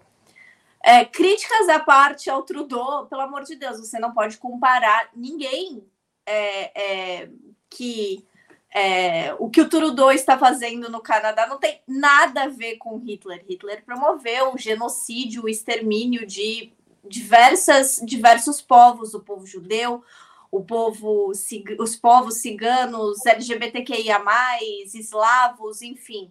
É, 0.88 1.04
críticas 1.04 1.68
à 1.68 1.80
parte 1.80 2.30
ao 2.30 2.44
Trudeau, 2.44 3.06
pelo 3.06 3.22
amor 3.22 3.42
de 3.42 3.56
Deus, 3.56 3.80
você 3.80 3.98
não 3.98 4.14
pode 4.14 4.36
comparar 4.36 5.10
ninguém 5.16 5.84
é, 6.24 7.22
é, 7.22 7.30
que 7.68 8.24
é, 8.72 9.34
o 9.40 9.50
que 9.50 9.60
o 9.60 9.68
Trudeau 9.68 10.12
está 10.12 10.38
fazendo 10.38 10.88
no 10.88 11.00
Canadá 11.00 11.44
não 11.48 11.58
tem 11.58 11.80
nada 11.88 12.44
a 12.44 12.48
ver 12.48 12.76
com 12.76 12.98
Hitler. 12.98 13.44
Hitler 13.48 13.84
promoveu 13.84 14.54
o 14.54 14.58
genocídio, 14.58 15.42
o 15.42 15.48
extermínio 15.48 16.24
de 16.24 16.72
diversas, 17.04 18.00
diversos 18.04 18.62
povos, 18.62 19.12
o 19.12 19.18
povo 19.18 19.44
judeu, 19.44 20.04
o 20.52 20.62
povo, 20.62 21.32
os 21.80 21.96
povos 21.96 22.36
ciganos, 22.36 23.26
LGBTQIA+, 23.26 24.22
eslavos, 24.94 25.82
enfim. 25.82 26.30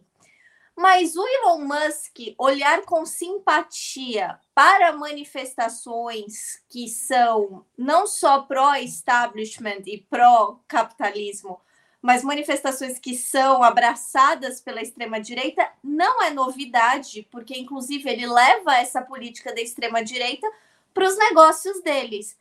Mas 0.76 1.16
o 1.16 1.26
Elon 1.26 1.60
Musk 1.60 2.36
olhar 2.38 2.82
com 2.82 3.06
simpatia 3.06 4.38
para 4.54 4.92
manifestações 4.92 6.62
que 6.68 6.90
são 6.90 7.66
não 7.78 8.06
só 8.06 8.42
pró-establishment 8.42 9.84
e 9.86 10.06
pró-capitalismo, 10.10 11.62
mas 12.02 12.24
manifestações 12.24 13.00
que 13.00 13.16
são 13.16 13.64
abraçadas 13.64 14.62
pela 14.62 14.82
extrema-direita, 14.82 15.68
não 15.84 16.22
é 16.22 16.30
novidade, 16.30 17.28
porque, 17.32 17.58
inclusive, 17.58 18.08
ele 18.08 18.28
leva 18.28 18.76
essa 18.76 19.02
política 19.02 19.56
da 19.56 19.62
extrema-direita 19.62 20.48
para 20.94 21.08
os 21.08 21.18
negócios 21.18 21.82
deles. 21.82 22.38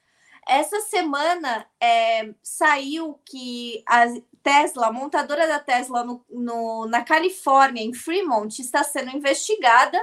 Essa 0.46 0.80
semana 0.80 1.66
é, 1.80 2.34
saiu 2.42 3.18
que 3.24 3.82
a 3.86 4.04
Tesla, 4.42 4.88
a 4.88 4.92
montadora 4.92 5.48
da 5.48 5.58
Tesla 5.58 6.04
no, 6.04 6.24
no, 6.30 6.86
na 6.86 7.02
Califórnia, 7.02 7.82
em 7.82 7.94
Fremont, 7.94 8.58
está 8.58 8.84
sendo 8.84 9.16
investigada 9.16 9.98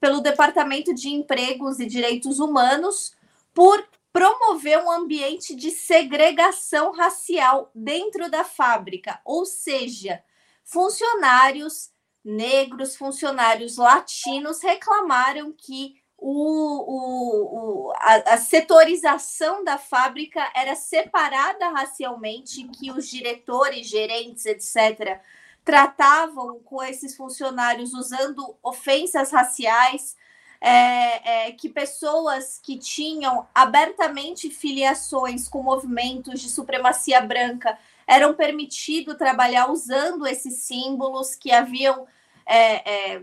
pelo 0.00 0.20
Departamento 0.20 0.94
de 0.94 1.10
Empregos 1.10 1.78
e 1.78 1.86
Direitos 1.86 2.40
Humanos 2.40 3.14
por 3.54 3.86
promover 4.12 4.78
um 4.78 4.90
ambiente 4.90 5.54
de 5.54 5.70
segregação 5.70 6.92
racial 6.92 7.70
dentro 7.74 8.30
da 8.30 8.44
fábrica, 8.44 9.20
ou 9.24 9.46
seja, 9.46 10.22
funcionários 10.64 11.90
negros, 12.24 12.94
funcionários 12.94 13.76
latinos 13.76 14.62
reclamaram 14.62 15.52
que 15.52 16.01
o, 16.24 17.88
o, 17.88 17.92
a, 17.96 18.34
a, 18.34 18.36
setorização 18.38 19.64
da 19.64 19.76
fábrica 19.76 20.48
era 20.54 20.76
separada 20.76 21.68
racialmente, 21.70 22.62
que 22.68 22.92
os 22.92 23.08
diretores, 23.08 23.88
gerentes, 23.88 24.46
etc., 24.46 25.20
tratavam 25.64 26.60
com 26.60 26.80
esses 26.80 27.16
funcionários 27.16 27.92
usando 27.92 28.56
ofensas 28.62 29.32
raciais, 29.32 30.16
é, 30.60 31.48
é, 31.48 31.52
que 31.52 31.68
pessoas 31.68 32.60
que 32.62 32.78
tinham 32.78 33.48
abertamente 33.52 34.48
filiações 34.48 35.48
com 35.48 35.60
movimentos 35.60 36.40
de 36.40 36.48
supremacia 36.48 37.20
branca 37.20 37.76
eram 38.06 38.32
permitido 38.32 39.16
trabalhar 39.16 39.68
usando 39.68 40.24
esses 40.24 40.62
símbolos, 40.62 41.34
que 41.34 41.50
haviam 41.50 42.06
é, 42.46 43.14
é, 43.14 43.22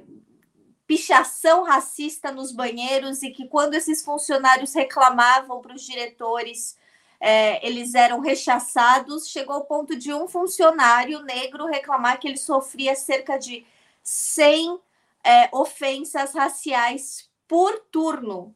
pichação 0.90 1.62
racista 1.62 2.32
nos 2.32 2.52
banheiros 2.52 3.22
e 3.22 3.30
que 3.30 3.48
quando 3.48 3.76
esses 3.76 4.04
funcionários 4.04 4.74
reclamavam 4.74 5.62
para 5.62 5.76
os 5.76 5.84
diretores, 5.84 6.76
é, 7.20 7.64
eles 7.64 7.94
eram 7.94 8.20
rechaçados. 8.20 9.28
Chegou 9.30 9.58
ao 9.58 9.66
ponto 9.66 9.96
de 9.96 10.12
um 10.12 10.28
funcionário 10.28 11.22
negro 11.22 11.68
reclamar 11.68 12.20
que 12.20 12.28
ele 12.28 12.38
sofria 12.38 12.96
cerca 12.96 13.38
de 13.38 13.64
100 14.02 14.80
é, 15.24 15.50
ofensas 15.52 16.34
raciais 16.34 17.30
por 17.48 17.78
turno. 17.92 18.56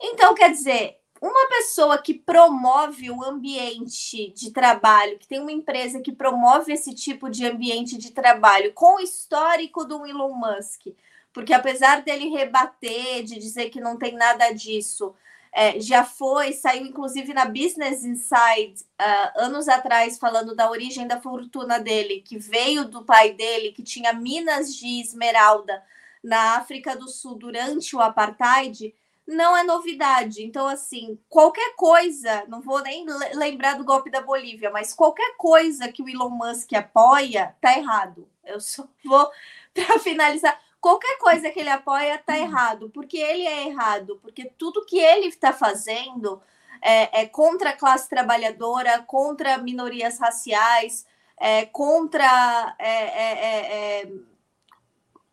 Então, 0.00 0.32
quer 0.32 0.52
dizer, 0.52 1.00
uma 1.20 1.48
pessoa 1.48 1.98
que 1.98 2.14
promove 2.14 3.10
o 3.10 3.24
ambiente 3.24 4.30
de 4.30 4.52
trabalho, 4.52 5.18
que 5.18 5.26
tem 5.26 5.40
uma 5.40 5.50
empresa 5.50 6.00
que 6.00 6.12
promove 6.12 6.72
esse 6.72 6.94
tipo 6.94 7.28
de 7.28 7.44
ambiente 7.44 7.98
de 7.98 8.12
trabalho, 8.12 8.72
com 8.72 8.98
o 8.98 9.00
histórico 9.00 9.84
do 9.84 10.06
Elon 10.06 10.34
Musk, 10.34 10.86
porque 11.34 11.52
apesar 11.52 12.00
dele 12.02 12.30
rebater, 12.30 13.24
de 13.24 13.38
dizer 13.38 13.68
que 13.68 13.80
não 13.80 13.98
tem 13.98 14.14
nada 14.14 14.50
disso, 14.52 15.14
é, 15.52 15.78
já 15.78 16.04
foi, 16.04 16.52
saiu 16.52 16.86
inclusive 16.86 17.34
na 17.34 17.44
Business 17.44 18.04
Inside 18.04 18.82
uh, 19.00 19.40
anos 19.40 19.68
atrás, 19.68 20.18
falando 20.18 20.54
da 20.54 20.70
origem 20.70 21.06
da 21.06 21.20
fortuna 21.20 21.78
dele, 21.78 22.22
que 22.22 22.38
veio 22.38 22.86
do 22.86 23.04
pai 23.04 23.32
dele, 23.32 23.72
que 23.72 23.82
tinha 23.82 24.12
minas 24.12 24.74
de 24.74 25.00
esmeralda 25.00 25.82
na 26.22 26.56
África 26.56 26.96
do 26.96 27.08
Sul 27.08 27.34
durante 27.34 27.94
o 27.94 28.00
apartheid 28.00 28.94
não 29.26 29.56
é 29.56 29.62
novidade. 29.62 30.42
Então, 30.42 30.66
assim, 30.66 31.18
qualquer 31.28 31.74
coisa, 31.76 32.44
não 32.46 32.60
vou 32.60 32.82
nem 32.82 33.06
lembrar 33.34 33.74
do 33.74 33.84
golpe 33.84 34.10
da 34.10 34.20
Bolívia, 34.20 34.70
mas 34.70 34.92
qualquer 34.92 35.34
coisa 35.36 35.90
que 35.90 36.02
o 36.02 36.08
Elon 36.08 36.30
Musk 36.30 36.72
apoia, 36.74 37.56
tá 37.60 37.76
errado. 37.76 38.28
Eu 38.44 38.60
só 38.60 38.86
vou, 39.04 39.30
para 39.72 39.98
finalizar, 39.98 40.60
qualquer 40.84 41.16
coisa 41.16 41.50
que 41.50 41.60
ele 41.60 41.70
apoia 41.70 42.18
tá 42.18 42.38
errado, 42.38 42.90
porque 42.90 43.16
ele 43.16 43.46
é 43.46 43.68
errado, 43.68 44.18
porque 44.20 44.44
tudo 44.58 44.84
que 44.84 44.98
ele 44.98 45.28
está 45.28 45.50
fazendo 45.50 46.42
é, 46.82 47.22
é, 47.22 47.26
contra 47.26 47.70
a 47.70 47.76
classe 47.76 48.06
trabalhadora, 48.06 48.98
contra 48.98 49.56
minorias 49.56 50.18
raciais, 50.18 51.06
é, 51.38 51.64
contra 51.64 52.76
é, 52.78 52.90
é, 52.90 54.02
é, 54.02 54.12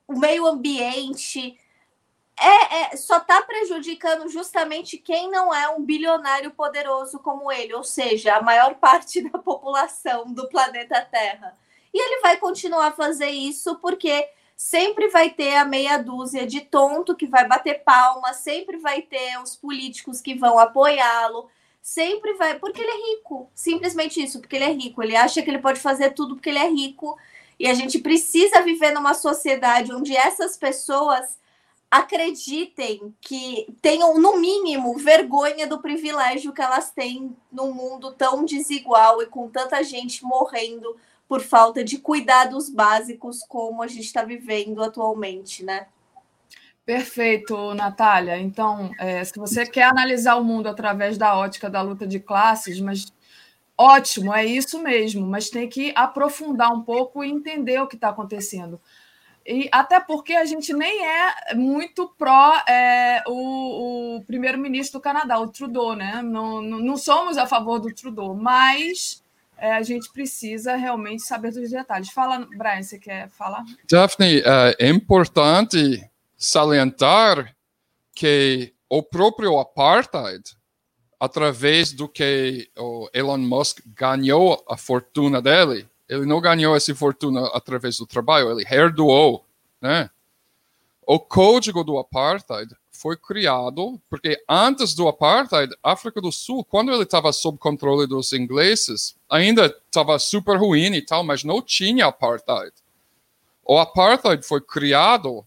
o 0.08 0.18
meio 0.18 0.48
ambiente. 0.48 1.60
É, 2.40 2.94
é 2.94 2.96
só 2.96 3.18
está 3.18 3.42
prejudicando 3.42 4.30
justamente 4.30 4.98
quem 4.98 5.30
não 5.30 5.54
é 5.54 5.68
um 5.68 5.84
bilionário 5.84 6.52
poderoso 6.52 7.20
como 7.20 7.52
ele, 7.52 7.74
ou 7.74 7.84
seja, 7.84 8.38
a 8.38 8.42
maior 8.42 8.76
parte 8.76 9.22
da 9.30 9.36
população 9.38 10.32
do 10.32 10.48
planeta 10.48 11.02
Terra. 11.02 11.58
E 11.94 12.02
ele 12.02 12.22
vai 12.22 12.38
continuar 12.38 12.88
a 12.88 12.92
fazer 12.94 13.32
isso 13.32 13.76
porque 13.80 14.30
sempre 14.62 15.08
vai 15.10 15.32
ter 15.32 15.56
a 15.56 15.66
meia 15.66 15.98
dúzia 15.98 16.46
de 16.46 16.62
tonto 16.62 17.16
que 17.16 17.26
vai 17.26 17.48
bater 17.48 17.84
palma, 17.84 18.32
sempre 18.32 18.78
vai 18.78 19.02
ter 19.02 19.42
os 19.42 19.56
políticos 19.56 20.22
que 20.22 20.36
vão 20.36 20.60
apoiá-lo, 20.60 21.50
sempre 21.82 22.36
vai, 22.36 22.60
porque 22.60 22.80
ele 22.80 22.92
é 22.92 23.16
rico, 23.16 23.50
simplesmente 23.56 24.24
isso, 24.24 24.40
porque 24.40 24.56
ele 24.56 24.66
é 24.66 24.72
rico, 24.72 25.02
ele 25.02 25.16
acha 25.16 25.42
que 25.42 25.50
ele 25.50 25.58
pode 25.58 25.80
fazer 25.80 26.12
tudo 26.12 26.36
porque 26.36 26.50
ele 26.50 26.60
é 26.60 26.70
rico, 26.70 27.18
e 27.60 27.68
a 27.68 27.74
gente 27.74 27.98
precisa 27.98 28.62
viver 28.62 28.92
numa 28.92 29.16
sociedade 29.16 29.92
onde 29.92 30.16
essas 30.16 30.56
pessoas 30.56 31.40
acreditem 31.90 33.16
que 33.20 33.68
tenham, 33.82 34.20
no 34.20 34.38
mínimo, 34.38 34.96
vergonha 34.96 35.66
do 35.66 35.82
privilégio 35.82 36.54
que 36.54 36.62
elas 36.62 36.92
têm 36.92 37.36
num 37.52 37.74
mundo 37.74 38.12
tão 38.14 38.46
desigual 38.46 39.24
e 39.24 39.26
com 39.26 39.50
tanta 39.50 39.84
gente 39.84 40.24
morrendo 40.24 40.96
por 41.32 41.40
falta 41.40 41.82
de 41.82 41.98
cuidados 41.98 42.70
básicos 42.70 43.40
como 43.48 43.82
a 43.82 43.88
gente 43.88 44.02
está 44.02 44.22
vivendo 44.22 44.84
atualmente, 44.84 45.64
né? 45.64 45.88
Perfeito, 46.86 47.74
Natália. 47.74 48.38
Então, 48.38 48.92
é, 49.00 49.24
se 49.24 49.40
você 49.40 49.66
quer 49.66 49.84
analisar 49.84 50.36
o 50.36 50.44
mundo 50.44 50.68
através 50.68 51.18
da 51.18 51.38
ótica 51.38 51.70
da 51.70 51.82
luta 51.82 52.06
de 52.06 52.20
classes, 52.20 52.82
mas 52.82 53.14
ótimo, 53.78 54.36
é 54.36 54.44
isso 54.44 54.84
mesmo, 54.84 55.26
mas 55.26 55.50
tem 55.50 55.70
que 55.70 55.94
aprofundar 55.96 56.74
um 56.74 56.82
pouco 56.82 57.24
e 57.24 57.32
entender 57.32 57.80
o 57.80 57.88
que 57.88 57.96
está 57.96 58.10
acontecendo. 58.10 58.78
E 59.46 59.70
até 59.72 60.02
porque 60.02 60.34
a 60.34 60.44
gente 60.44 60.74
nem 60.74 61.06
é 61.06 61.56
muito 61.56 62.10
pró 62.18 62.62
é, 62.68 63.24
o, 63.26 64.18
o 64.18 64.24
primeiro-ministro 64.26 65.00
do 65.00 65.02
Canadá, 65.02 65.40
o 65.40 65.48
Trudeau, 65.48 65.96
né? 65.96 66.22
Não, 66.22 66.62
não, 66.62 66.80
não 66.80 66.98
somos 66.98 67.38
a 67.38 67.48
favor 67.48 67.80
do 67.80 67.96
Trudeau, 67.96 68.36
mas 68.36 69.24
é, 69.62 69.74
a 69.74 69.84
gente 69.84 70.12
precisa 70.12 70.76
realmente 70.76 71.22
saber 71.22 71.52
dos 71.52 71.70
detalhes. 71.70 72.10
Fala, 72.10 72.48
Brian, 72.58 72.82
você 72.82 72.98
quer 72.98 73.30
falar? 73.30 73.64
Daphne, 73.88 74.42
é 74.80 74.90
importante 74.90 76.04
salientar 76.36 77.56
que 78.12 78.74
o 78.90 79.04
próprio 79.04 79.60
apartheid, 79.60 80.42
através 81.20 81.94
do 81.94 82.10
que 82.10 82.72
o 82.76 83.08
Elon 83.14 83.38
Musk 83.38 83.82
ganhou 83.86 84.66
a 84.68 84.76
fortuna 84.76 85.40
dele, 85.40 85.88
ele 86.10 86.26
não 86.26 86.42
ganhou 86.42 86.76
essa 86.76 86.94
fortuna 86.96 87.46
através 87.54 87.98
do 87.98 88.08
trabalho, 88.08 88.52
ele 88.52 88.68
herdou, 88.68 89.46
né? 89.80 90.10
O 91.06 91.20
código 91.20 91.84
do 91.84 92.00
apartheid 92.00 92.76
foi 93.02 93.18
criado 93.18 94.00
porque 94.08 94.44
antes 94.48 94.94
do 94.94 95.08
apartheid, 95.08 95.76
África 95.82 96.22
do 96.22 96.32
Sul, 96.32 96.64
quando 96.64 96.92
ele 96.92 97.02
estava 97.02 97.34
sob 97.34 97.58
controle 97.58 98.06
dos 98.06 98.32
ingleses, 98.32 99.16
ainda 99.28 99.66
estava 99.66 100.20
super 100.20 100.56
ruim 100.56 100.94
e 100.94 101.02
tal, 101.02 101.24
mas 101.24 101.44
não 101.44 101.64
tinha 101.64 102.06
apartheid. 102.06 102.72
O 103.66 103.80
apartheid 103.80 104.46
foi 104.46 104.62
criado 104.62 105.44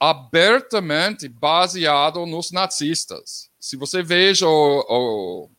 abertamente 0.00 1.28
baseado 1.28 2.24
nos 2.24 2.50
nazistas. 2.50 3.50
Se 3.60 3.76
você 3.76 4.02
veja 4.02 4.48
o, 4.48 4.84
o 4.88 5.50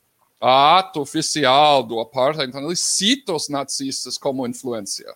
ato 0.41 1.02
oficial 1.02 1.84
do 1.84 1.99
apartheid, 1.99 2.49
então 2.49 2.65
ele 2.65 2.76
cita 2.76 3.32
os 3.32 3.48
nazistas 3.48 4.18
como 4.18 4.48
influência. 4.48 5.14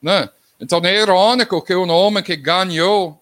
Né? 0.00 0.30
Então 0.58 0.80
é 0.82 0.96
irônico 0.96 1.60
que 1.60 1.74
um 1.74 1.90
homem 1.90 2.22
que 2.22 2.36
ganhou 2.36 3.19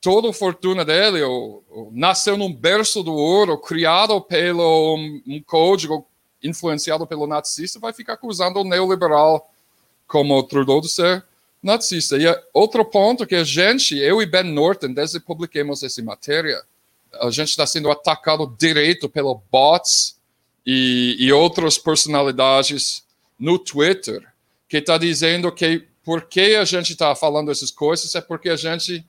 toda 0.00 0.30
a 0.30 0.32
fortuna 0.32 0.84
dele, 0.84 1.22
ou, 1.22 1.62
ou 1.68 1.90
nasceu 1.92 2.36
num 2.36 2.52
berço 2.52 3.02
do 3.02 3.14
ouro, 3.14 3.58
criado 3.58 4.20
pelo 4.20 4.96
um, 4.96 5.22
um, 5.26 5.42
código 5.42 6.06
influenciado 6.42 7.06
pelo 7.06 7.26
nazista, 7.26 7.78
vai 7.78 7.92
ficar 7.92 8.14
acusando 8.14 8.60
o 8.60 8.64
neoliberal 8.64 9.50
como 10.06 10.42
Trudeau 10.42 10.80
de 10.80 10.88
ser 10.88 11.24
nazista. 11.62 12.16
E 12.16 12.24
outro 12.52 12.84
ponto 12.84 13.26
que 13.26 13.34
a 13.34 13.44
gente, 13.44 13.96
eu 13.98 14.22
e 14.22 14.26
Ben 14.26 14.44
Norton, 14.44 14.92
desde 14.92 15.20
que 15.20 15.26
publiquemos 15.26 15.82
essa 15.82 16.02
matéria, 16.02 16.62
a 17.20 17.30
gente 17.30 17.50
está 17.50 17.66
sendo 17.66 17.90
atacado 17.90 18.54
direito 18.58 19.08
pelo 19.08 19.42
bots 19.50 20.16
e, 20.64 21.16
e 21.18 21.32
outras 21.32 21.76
personalidades 21.76 23.04
no 23.38 23.58
Twitter 23.58 24.26
que 24.68 24.78
está 24.78 24.96
dizendo 24.96 25.50
que 25.52 25.86
porque 26.04 26.56
a 26.58 26.64
gente 26.64 26.92
está 26.92 27.14
falando 27.14 27.50
essas 27.50 27.70
coisas 27.70 28.14
é 28.14 28.20
porque 28.20 28.48
a 28.48 28.56
gente 28.56 29.04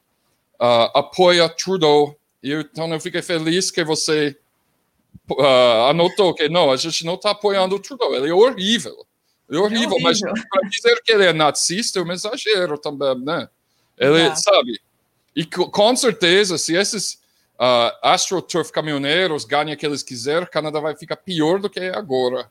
uh, 0.61 0.91
apoia 0.93 1.49
Trudeau. 1.49 2.15
E 2.43 2.53
então 2.53 2.91
eu 2.93 2.99
fiquei 2.99 3.21
feliz 3.21 3.71
que 3.71 3.83
você 3.83 4.37
uh, 5.31 5.89
anotou 5.89 6.33
que 6.33 6.47
não, 6.47 6.71
a 6.71 6.77
gente 6.77 7.03
não 7.05 7.15
está 7.15 7.31
apoiando 7.31 7.75
o 7.75 7.79
Trudeau. 7.79 8.13
Ele 8.13 8.29
é 8.29 8.33
horrível. 8.33 9.05
É 9.49 9.57
horrível, 9.57 9.97
é 9.97 10.01
horrível. 10.01 10.01
mas 10.01 10.19
para 10.19 10.69
dizer 10.69 11.01
que 11.03 11.11
ele 11.11 11.25
é 11.25 11.33
nazista 11.33 11.99
é 11.99 12.03
um 12.03 12.11
exagero 12.11 12.77
também, 12.77 13.19
né? 13.19 13.49
Ele, 13.97 14.35
sabe? 14.35 14.79
E 15.35 15.45
com 15.45 15.95
certeza, 15.95 16.57
se 16.57 16.75
esses 16.75 17.15
uh, 17.59 17.91
AstroTurf 18.01 18.71
caminhoneiros 18.71 19.45
ganham 19.45 19.73
o 19.73 19.77
que 19.77 19.85
eles 19.85 20.03
quiserem, 20.03 20.43
o 20.43 20.49
Canadá 20.49 20.79
vai 20.79 20.95
ficar 20.95 21.17
pior 21.17 21.59
do 21.59 21.69
que 21.69 21.79
é 21.79 21.95
agora. 21.95 22.49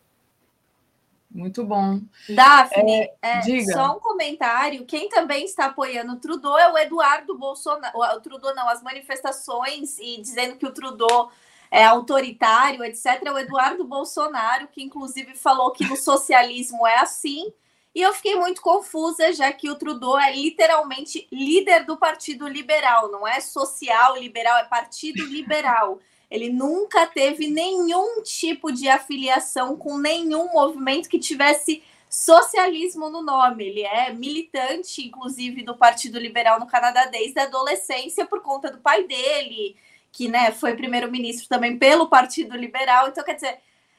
Muito 1.30 1.64
bom. 1.64 2.00
Daphne, 2.28 3.08
é, 3.22 3.38
é, 3.38 3.64
só 3.72 3.96
um 3.96 4.00
comentário. 4.00 4.84
Quem 4.84 5.08
também 5.08 5.44
está 5.44 5.66
apoiando 5.66 6.14
o 6.14 6.16
Trudeau 6.16 6.58
é 6.58 6.72
o 6.72 6.76
Eduardo 6.76 7.38
Bolsonaro. 7.38 7.96
O 7.96 8.20
Trudeau 8.20 8.54
não, 8.54 8.68
as 8.68 8.82
manifestações 8.82 9.96
e 10.00 10.20
dizendo 10.20 10.56
que 10.56 10.66
o 10.66 10.72
Trudeau 10.72 11.30
é 11.70 11.84
autoritário, 11.84 12.82
etc. 12.82 13.22
É 13.24 13.32
o 13.32 13.38
Eduardo 13.38 13.84
Bolsonaro, 13.84 14.66
que 14.66 14.82
inclusive 14.82 15.36
falou 15.36 15.70
que 15.70 15.86
no 15.86 15.96
socialismo 15.96 16.84
é 16.84 16.98
assim. 16.98 17.52
E 17.94 18.02
eu 18.02 18.12
fiquei 18.12 18.34
muito 18.34 18.60
confusa, 18.60 19.32
já 19.32 19.52
que 19.52 19.70
o 19.70 19.76
Trudeau 19.76 20.18
é 20.18 20.34
literalmente 20.34 21.28
líder 21.30 21.84
do 21.84 21.96
Partido 21.96 22.48
Liberal, 22.48 23.10
não 23.10 23.26
é 23.26 23.40
social 23.40 24.16
liberal, 24.16 24.58
é 24.58 24.64
Partido 24.64 25.24
Liberal. 25.24 26.00
Ele 26.30 26.48
nunca 26.48 27.06
teve 27.06 27.48
nenhum 27.48 28.22
tipo 28.22 28.70
de 28.70 28.88
afiliação 28.88 29.76
com 29.76 29.98
nenhum 29.98 30.52
movimento 30.52 31.08
que 31.08 31.18
tivesse 31.18 31.82
socialismo 32.08 33.10
no 33.10 33.22
nome. 33.22 33.64
Ele 33.64 33.82
é 33.82 34.12
militante, 34.12 35.06
inclusive, 35.06 35.62
do 35.62 35.76
Partido 35.76 36.18
Liberal 36.18 36.60
no 36.60 36.66
Canadá 36.66 37.06
desde 37.06 37.38
a 37.40 37.44
adolescência 37.44 38.24
por 38.24 38.42
conta 38.42 38.70
do 38.70 38.78
pai 38.78 39.04
dele, 39.04 39.76
que 40.12 40.28
né, 40.28 40.52
foi 40.52 40.74
primeiro-ministro 40.74 41.48
também 41.48 41.76
pelo 41.76 42.08
Partido 42.08 42.56
Liberal. 42.56 43.08
Então, 43.08 43.24
quer 43.24 43.34
dizer, 43.34 43.58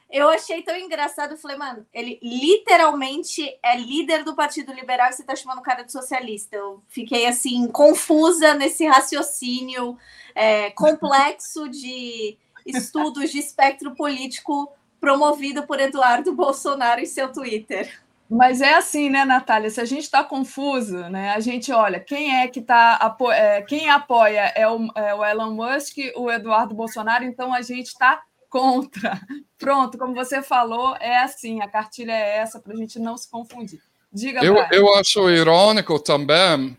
eu 0.09 0.29
achei 0.29 0.61
tão 0.61 0.75
engraçado. 0.75 1.31
Eu 1.31 1.37
falei, 1.37 1.57
mano, 1.57 1.85
ele 1.93 2.19
literalmente 2.21 3.57
é 3.63 3.77
líder 3.77 4.23
do 4.23 4.35
Partido 4.35 4.73
Liberal 4.73 5.09
e 5.09 5.13
você 5.13 5.23
tá 5.23 5.35
chamando 5.35 5.59
o 5.59 5.63
cara 5.63 5.83
de 5.83 5.91
socialista. 5.91 6.55
Eu 6.55 6.83
fiquei 6.89 7.25
assim, 7.25 7.67
confusa 7.69 8.53
nesse 8.53 8.85
raciocínio 8.85 9.97
é, 10.35 10.71
complexo 10.71 11.69
de 11.69 12.37
estudos 12.65 13.31
de 13.31 13.39
espectro 13.39 13.95
político 13.95 14.71
promovido 14.99 15.63
por 15.63 15.79
Eduardo 15.79 16.33
Bolsonaro 16.33 17.01
em 17.01 17.05
seu 17.05 17.31
Twitter. 17.31 18.01
Mas 18.29 18.61
é 18.61 18.75
assim, 18.75 19.09
né, 19.09 19.25
Natália? 19.25 19.69
Se 19.69 19.81
a 19.81 19.85
gente 19.85 20.03
está 20.03 20.23
confuso, 20.23 20.97
né? 21.09 21.31
A 21.31 21.41
gente 21.41 21.69
olha 21.73 21.99
quem 21.99 22.39
é 22.39 22.47
que 22.47 22.59
está 22.59 22.93
apo 22.93 23.29
é, 23.29 23.61
quem 23.63 23.89
apoia 23.89 24.53
é 24.55 24.65
o, 24.65 24.87
é 24.95 25.13
o 25.13 25.25
Elon 25.25 25.51
Musk, 25.51 25.97
o 26.15 26.31
Eduardo 26.31 26.73
Bolsonaro, 26.73 27.25
então 27.25 27.53
a 27.53 27.61
gente 27.61 27.87
está 27.87 28.21
contra. 28.49 29.19
Pronto, 29.59 29.97
como 29.97 30.15
você 30.15 30.41
falou, 30.41 30.95
é 31.01 31.17
assim, 31.17 31.61
a 31.61 31.67
cartilha 31.67 32.13
é 32.13 32.37
essa 32.37 32.57
para 32.59 32.73
a 32.73 32.77
gente 32.77 32.99
não 32.99 33.17
se 33.17 33.29
confundir. 33.29 33.81
Diga, 34.13 34.43
eu, 34.43 34.55
eu 34.71 34.93
acho 34.95 35.29
irônico 35.29 35.99
também 35.99 36.77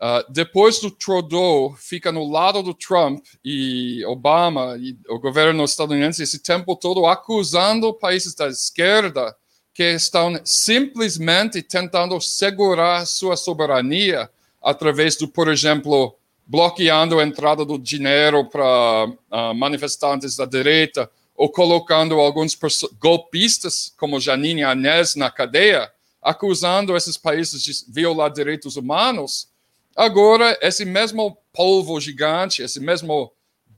Uh, 0.00 0.24
depois 0.32 0.80
do 0.80 0.90
Trudeau 0.90 1.76
fica 1.76 2.10
no 2.10 2.26
lado 2.26 2.62
do 2.62 2.72
Trump 2.72 3.22
e 3.44 4.02
Obama 4.06 4.78
e 4.80 4.96
o 5.06 5.18
governo 5.18 5.62
estadunidense 5.62 6.22
esse 6.22 6.38
tempo 6.38 6.74
todo 6.74 7.04
acusando 7.04 7.92
países 7.92 8.34
da 8.34 8.48
esquerda 8.48 9.36
que 9.74 9.84
estão 9.92 10.40
simplesmente 10.42 11.62
tentando 11.62 12.18
segurar 12.18 13.06
sua 13.06 13.36
soberania 13.36 14.30
através 14.62 15.16
do, 15.16 15.28
por 15.28 15.48
exemplo, 15.48 16.16
bloqueando 16.46 17.20
a 17.20 17.22
entrada 17.22 17.62
do 17.62 17.78
dinheiro 17.78 18.46
para 18.46 19.06
uh, 19.06 19.54
manifestantes 19.54 20.34
da 20.34 20.46
direita 20.46 21.10
ou 21.36 21.50
colocando 21.50 22.18
alguns 22.18 22.58
golpistas 22.98 23.92
como 23.98 24.18
Janine 24.18 24.62
Anés 24.62 25.14
na 25.14 25.30
cadeia, 25.30 25.92
acusando 26.22 26.96
esses 26.96 27.18
países 27.18 27.62
de 27.62 27.72
violar 27.92 28.32
direitos 28.32 28.76
humanos 28.76 29.49
Agora, 29.96 30.58
esse 30.62 30.84
mesmo 30.84 31.36
polvo 31.52 32.00
gigante, 32.00 32.62
esse 32.62 32.80
mesmo 32.80 33.32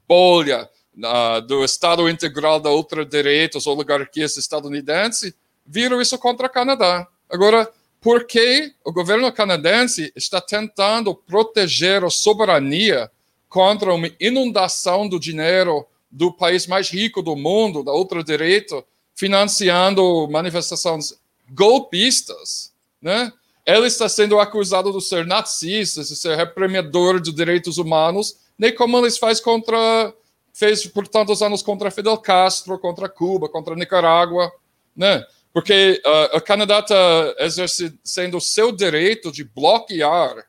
bolha 0.07 0.69
uh, 0.97 1.41
do 1.43 1.65
Estado 1.65 2.09
integral 2.09 2.61
da 2.61 2.71
ultradireita, 2.71 3.59
as 3.59 3.67
oligarquias 3.67 4.37
estadunidenses, 4.37 5.33
viram 5.67 6.01
isso 6.01 6.19
contra 6.19 6.47
o 6.47 6.51
Canadá. 6.51 7.07
Agora, 7.31 7.71
por 8.01 8.27
que 8.27 8.75
o 8.85 8.93
governo 8.93 9.33
canadense 9.33 10.13
está 10.17 10.41
tentando 10.41 11.15
proteger 11.15 12.05
a 12.05 12.11
soberania 12.11 13.11
contra 13.49 13.95
uma 13.95 14.11
inundação 14.19 15.09
do 15.09 15.21
dinheiro 15.21 15.87
do 16.11 16.33
país 16.33 16.67
mais 16.67 16.91
rico 16.91 17.23
do 17.23 17.37
mundo, 17.37 17.83
da 17.83 17.93
ultradireita, 17.93 18.85
financiando 19.15 20.29
manifestações 20.29 21.15
golpistas, 21.51 22.73
né? 23.01 23.33
Ele 23.65 23.87
está 23.87 24.09
sendo 24.09 24.41
acusado 24.41 24.93
de 24.93 25.01
ser 25.03 25.25
nazista, 25.25 26.03
de 26.03 26.17
ser 26.17 26.37
reprimiador 26.37 27.21
de 27.21 27.33
direitos 27.33 27.79
humanos, 27.79 28.39
nem 28.59 28.75
como 28.75 28.99
ele 28.99 29.11
faz 29.13 29.41
contra 29.41 30.13
fez 30.53 30.87
por 30.87 31.09
tantos 31.09 31.43
anos 31.43 31.63
contra 31.63 31.91
Fidel 31.91 32.19
Castro, 32.19 32.79
contra 32.79 33.09
Cuba, 33.09 33.49
contra 33.49 33.75
Nicarágua, 33.75 34.53
né? 34.95 35.25
Porque 35.53 36.01
uh, 36.35 36.41
Canadá 36.43 36.81
está 36.81 37.35
exercendo 37.39 38.41
seu 38.41 38.73
direito 38.73 39.31
de 39.31 39.45
bloquear 39.45 40.47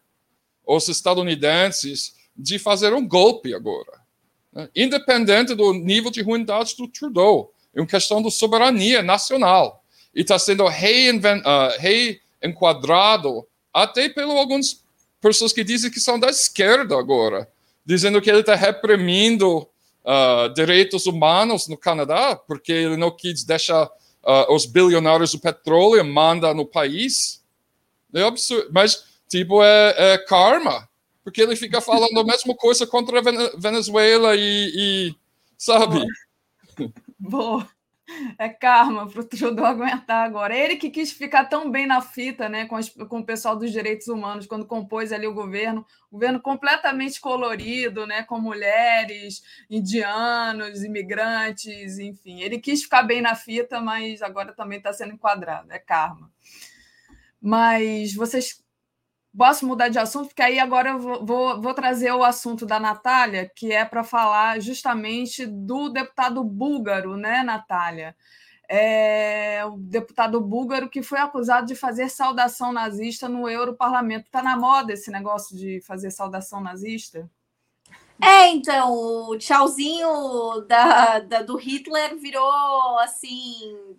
os 0.66 0.88
estadunidenses 0.88 2.16
de 2.36 2.58
fazer 2.58 2.94
um 2.94 3.06
golpe 3.08 3.54
agora, 3.54 4.02
né? 4.52 4.70
independente 4.76 5.54
do 5.56 5.74
nível 5.74 6.10
de 6.10 6.22
ruindade 6.22 6.76
do 6.78 6.88
Trudeau, 6.88 7.54
é 7.74 7.82
uma 7.82 7.88
questão 7.88 8.22
de 8.22 8.32
soberania 8.32 9.04
nacional 9.04 9.84
e 10.16 10.22
está 10.22 10.40
sendo 10.40 10.66
reinventado, 10.68 11.76
uh, 11.76 11.80
re 11.80 12.22
enquadrado 12.44 13.48
até 13.74 14.10
pelo 14.10 14.34
algumas 14.34 14.84
pessoas 15.22 15.54
que 15.54 15.64
dizem 15.64 15.90
que 15.90 16.00
são 16.00 16.20
da 16.20 16.28
esquerda 16.28 16.98
agora, 16.98 17.50
dizendo 17.86 18.22
que 18.22 18.30
ele 18.30 18.42
está 18.42 18.56
reprimindo 18.56 19.60
uh, 19.60 20.54
direitos 20.54 21.06
humanos 21.06 21.68
no 21.68 21.78
Canadá 21.78 22.36
porque 22.36 22.72
ele 22.72 22.98
não 22.98 23.10
quis 23.10 23.44
deixar 23.44 23.86
uh, 23.86 24.54
os 24.54 24.66
bilionários 24.66 25.32
do 25.32 25.40
petróleo 25.40 26.04
manda 26.04 26.54
no 26.54 26.66
país. 26.66 27.42
É 28.14 28.22
absurdo, 28.22 28.70
mas 28.72 29.06
tipo 29.28 29.64
é, 29.64 29.96
é 29.98 30.18
karma, 30.20 30.88
porque 31.24 31.42
ele 31.42 31.56
fica 31.56 31.82
falando 31.82 32.20
a 32.20 32.24
mesma 32.24 32.54
coisa 32.56 32.86
contra 32.86 33.20
a 33.20 33.58
Venezuela 33.58 34.36
e, 34.36 34.72
e 34.76 35.16
sabe. 35.58 36.06
Boa. 37.18 37.68
É 38.38 38.50
karma 38.50 39.08
para 39.08 39.22
o 39.22 39.24
Trudeau 39.24 39.66
aguentar 39.66 40.26
agora. 40.26 40.56
Ele 40.56 40.76
que 40.76 40.90
quis 40.90 41.12
ficar 41.12 41.46
tão 41.46 41.72
bem 41.72 41.86
na 41.86 42.02
fita 42.02 42.50
né, 42.50 42.66
com, 42.66 42.76
as, 42.76 42.90
com 42.90 43.20
o 43.20 43.26
pessoal 43.26 43.56
dos 43.56 43.72
direitos 43.72 44.08
humanos, 44.08 44.46
quando 44.46 44.66
compôs 44.66 45.14
ali 45.14 45.26
o 45.26 45.34
governo, 45.34 45.86
governo 46.12 46.42
completamente 46.42 47.20
colorido, 47.22 48.06
né, 48.06 48.24
com 48.24 48.40
mulheres, 48.40 49.42
indianos, 49.70 50.84
imigrantes, 50.84 51.98
enfim. 51.98 52.42
Ele 52.42 52.60
quis 52.60 52.84
ficar 52.84 53.04
bem 53.04 53.22
na 53.22 53.36
fita, 53.36 53.80
mas 53.80 54.22
agora 54.22 54.54
também 54.54 54.80
está 54.80 54.92
sendo 54.92 55.14
enquadrado. 55.14 55.72
É 55.72 55.80
karma. 55.80 56.32
Mas 57.42 58.14
vocês 58.14 58.63
Posso 59.36 59.66
mudar 59.66 59.90
de 59.90 59.98
assunto, 59.98 60.28
porque 60.28 60.44
aí 60.44 60.60
agora 60.60 60.92
eu 60.92 61.00
vou, 61.00 61.26
vou, 61.26 61.62
vou 61.62 61.74
trazer 61.74 62.12
o 62.12 62.24
assunto 62.24 62.66
da 62.66 62.80
Natália, 62.80 63.52
que 63.56 63.72
é 63.72 63.84
para 63.84 64.04
falar 64.04 64.60
justamente 64.60 65.46
do 65.46 65.90
deputado 65.90 66.44
búlgaro, 66.44 67.18
né, 67.18 67.42
Natália? 67.42 68.16
É, 68.70 69.66
o 69.66 69.78
deputado 69.78 70.40
búlgaro 70.40 70.90
que 70.90 71.02
foi 71.02 71.20
acusado 71.20 71.66
de 71.68 71.76
fazer 71.76 72.10
saudação 72.10 72.72
nazista 72.72 73.28
no 73.28 73.50
Europarlamento. 73.50 74.28
Está 74.28 74.42
na 74.42 74.56
moda 74.56 74.94
esse 74.94 75.12
negócio 75.12 75.58
de 75.58 75.82
fazer 75.82 76.12
saudação 76.12 76.62
nazista? 76.62 77.30
É, 78.22 78.48
então, 78.50 78.94
o 78.94 79.38
tchauzinho 79.38 80.62
da, 80.68 81.20
da, 81.20 81.42
do 81.42 81.58
Hitler 81.58 82.18
virou, 82.18 83.00
assim, 83.00 83.98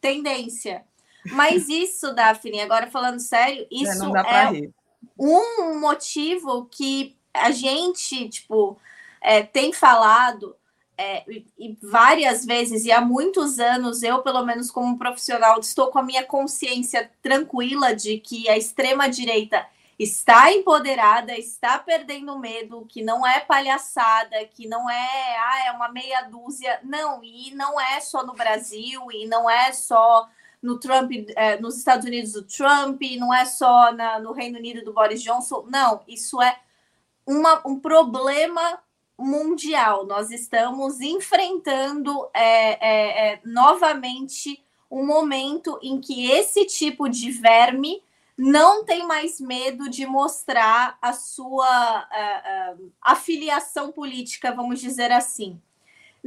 tendência. 0.00 0.84
Mas 1.32 1.68
isso, 1.68 2.14
Daphne, 2.14 2.60
agora 2.60 2.90
falando 2.90 3.20
sério, 3.20 3.62
é, 3.62 3.66
isso 3.70 4.16
é, 4.16 4.70
um 5.18 5.78
motivo 5.80 6.66
que 6.66 7.16
a 7.32 7.50
gente, 7.50 8.28
tipo, 8.28 8.78
é, 9.20 9.42
tem 9.42 9.72
falado 9.72 10.56
é, 10.98 11.24
e 11.58 11.76
várias 11.82 12.46
vezes, 12.46 12.84
e 12.84 12.92
há 12.92 13.00
muitos 13.00 13.58
anos, 13.58 14.02
eu, 14.02 14.22
pelo 14.22 14.44
menos 14.44 14.70
como 14.70 14.98
profissional, 14.98 15.60
estou 15.60 15.88
com 15.88 15.98
a 15.98 16.02
minha 16.02 16.24
consciência 16.24 17.10
tranquila 17.22 17.94
de 17.94 18.18
que 18.18 18.48
a 18.48 18.56
extrema-direita 18.56 19.66
está 19.98 20.52
empoderada, 20.52 21.36
está 21.36 21.78
perdendo 21.78 22.38
medo, 22.38 22.86
que 22.88 23.02
não 23.02 23.26
é 23.26 23.40
palhaçada, 23.40 24.44
que 24.46 24.66
não 24.66 24.88
é, 24.88 25.36
ah, 25.38 25.66
é 25.66 25.72
uma 25.72 25.88
meia 25.88 26.22
dúzia. 26.22 26.80
Não, 26.82 27.22
e 27.22 27.54
não 27.54 27.80
é 27.80 28.00
só 28.00 28.24
no 28.24 28.34
Brasil, 28.34 29.10
e 29.10 29.26
não 29.26 29.48
é 29.48 29.72
só 29.72 30.28
no 30.66 30.78
Trump, 30.80 31.12
é, 31.36 31.60
nos 31.60 31.78
Estados 31.78 32.04
Unidos 32.04 32.32
do 32.32 32.42
Trump, 32.42 33.00
não 33.18 33.32
é 33.32 33.44
só 33.44 33.92
na, 33.92 34.18
no 34.18 34.32
Reino 34.32 34.58
Unido 34.58 34.84
do 34.84 34.92
Boris 34.92 35.22
Johnson. 35.22 35.64
Não, 35.70 36.02
isso 36.08 36.42
é 36.42 36.58
uma, 37.24 37.62
um 37.64 37.78
problema 37.78 38.80
mundial. 39.16 40.04
Nós 40.04 40.32
estamos 40.32 41.00
enfrentando 41.00 42.28
é, 42.34 43.34
é, 43.34 43.40
novamente 43.44 44.60
um 44.90 45.06
momento 45.06 45.78
em 45.80 46.00
que 46.00 46.30
esse 46.32 46.66
tipo 46.66 47.08
de 47.08 47.30
verme 47.30 48.02
não 48.36 48.84
tem 48.84 49.06
mais 49.06 49.40
medo 49.40 49.88
de 49.88 50.04
mostrar 50.04 50.98
a 51.00 51.12
sua 51.12 52.06
afiliação 53.00 53.90
política, 53.92 54.52
vamos 54.52 54.80
dizer 54.80 55.10
assim. 55.10 55.60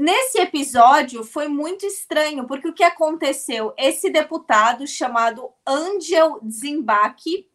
Nesse 0.01 0.39
episódio 0.39 1.25
foi 1.25 1.49
muito 1.49 1.85
estranho, 1.85 2.47
porque 2.47 2.69
o 2.69 2.73
que 2.73 2.85
aconteceu? 2.85 3.73
Esse 3.77 4.09
deputado 4.09 4.87
chamado 4.87 5.51
Angel 5.67 6.39
Zimbaki, 6.49 7.49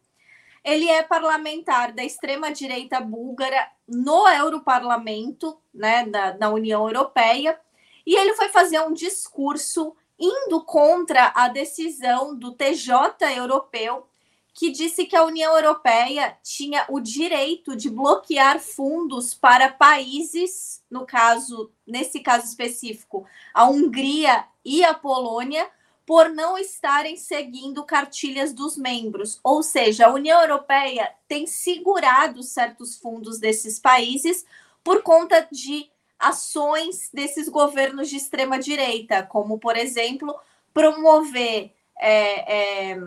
ele 0.63 0.87
é 0.87 1.01
parlamentar 1.01 1.91
da 1.91 2.03
extrema-direita 2.03 3.01
búlgara 3.01 3.67
no 3.87 4.27
Europarlamento, 4.27 5.59
né, 5.73 6.05
da, 6.05 6.33
da 6.33 6.49
União 6.51 6.87
Europeia, 6.87 7.59
e 8.05 8.15
ele 8.15 8.35
foi 8.35 8.49
fazer 8.49 8.79
um 8.81 8.93
discurso 8.93 9.95
indo 10.19 10.63
contra 10.63 11.33
a 11.35 11.47
decisão 11.47 12.37
do 12.37 12.51
TJ 12.51 13.25
europeu 13.35 14.07
que 14.55 14.71
disse 14.71 15.05
que 15.05 15.17
a 15.17 15.25
União 15.25 15.53
Europeia 15.53 16.37
tinha 16.41 16.85
o 16.87 17.01
direito 17.01 17.75
de 17.75 17.89
bloquear 17.89 18.57
fundos 18.61 19.33
para 19.33 19.69
países, 19.69 20.81
no 20.89 21.05
caso, 21.05 21.69
nesse 21.85 22.21
caso 22.21 22.45
específico, 22.45 23.25
a 23.53 23.65
Hungria 23.67 24.45
e 24.63 24.81
a 24.81 24.93
Polônia, 24.93 25.69
por 26.05 26.29
não 26.29 26.57
estarem 26.57 27.17
seguindo 27.17 27.83
cartilhas 27.83 28.53
dos 28.53 28.77
membros. 28.77 29.41
Ou 29.43 29.61
seja, 29.61 30.05
a 30.05 30.13
União 30.13 30.39
Europeia 30.39 31.11
tem 31.27 31.45
segurado 31.45 32.41
certos 32.41 32.95
fundos 32.95 33.37
desses 33.37 33.77
países 33.77 34.45
por 34.81 35.03
conta 35.03 35.45
de 35.51 35.91
ações 36.17 37.09
desses 37.13 37.49
governos 37.49 38.09
de 38.09 38.15
extrema 38.15 38.57
direita, 38.57 39.21
como, 39.21 39.59
por 39.59 39.75
exemplo, 39.75 40.33
promover 40.73 41.73
é, 41.99 42.91
é, 42.91 42.97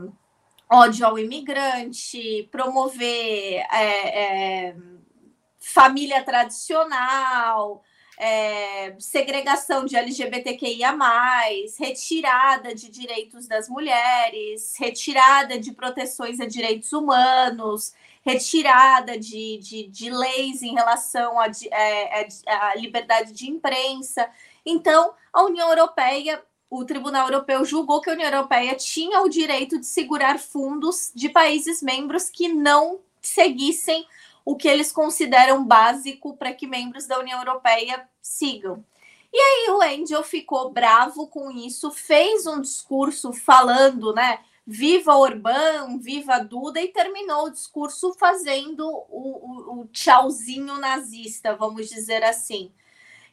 ódio 0.70 1.06
ao 1.06 1.18
imigrante, 1.18 2.48
promover 2.50 3.64
é, 3.72 4.68
é 4.70 4.76
família 5.60 6.22
tradicional, 6.24 7.82
é, 8.18 8.96
segregação 8.98 9.84
de 9.84 9.96
LGBTQIA, 9.96 10.92
retirada 11.78 12.74
de 12.74 12.90
direitos 12.90 13.46
das 13.46 13.68
mulheres, 13.68 14.74
retirada 14.76 15.58
de 15.58 15.72
proteções 15.72 16.40
a 16.40 16.46
direitos 16.46 16.92
humanos, 16.92 17.92
retirada 18.24 19.16
de, 19.16 19.58
de, 19.58 19.86
de 19.86 20.10
leis 20.10 20.62
em 20.62 20.74
relação 20.74 21.38
à 21.38 21.46
é, 21.70 22.22
é 22.22 22.78
liberdade 22.78 23.32
de 23.32 23.48
imprensa. 23.48 24.28
Então, 24.66 25.14
a 25.32 25.44
União 25.44 25.68
Europeia, 25.70 26.42
o 26.70 26.84
Tribunal 26.84 27.28
Europeu 27.28 27.64
julgou 27.64 28.00
que 28.00 28.10
a 28.10 28.12
União 28.12 28.30
Europeia 28.30 28.74
tinha 28.74 29.22
o 29.22 29.28
direito 29.28 29.78
de 29.78 29.86
segurar 29.86 30.38
fundos 30.38 31.10
de 31.14 31.28
países 31.28 31.82
membros 31.82 32.28
que 32.28 32.48
não 32.48 33.00
seguissem 33.22 34.06
o 34.44 34.56
que 34.56 34.68
eles 34.68 34.92
consideram 34.92 35.64
básico 35.64 36.36
para 36.36 36.52
que 36.52 36.66
membros 36.66 37.06
da 37.06 37.18
União 37.18 37.38
Europeia 37.38 38.08
sigam. 38.20 38.84
E 39.32 39.38
aí 39.38 39.70
o 39.70 39.82
Angel 39.82 40.22
ficou 40.22 40.70
bravo 40.70 41.26
com 41.26 41.50
isso, 41.50 41.90
fez 41.90 42.46
um 42.46 42.60
discurso 42.60 43.32
falando, 43.32 44.14
né? 44.14 44.40
Viva 44.66 45.16
Orbán, 45.16 45.98
viva 45.98 46.38
Duda, 46.38 46.80
e 46.80 46.88
terminou 46.88 47.46
o 47.46 47.50
discurso 47.50 48.14
fazendo 48.14 48.86
o, 48.86 49.00
o, 49.10 49.80
o 49.80 49.86
tchauzinho 49.86 50.76
nazista, 50.78 51.56
vamos 51.56 51.88
dizer 51.88 52.22
assim. 52.22 52.70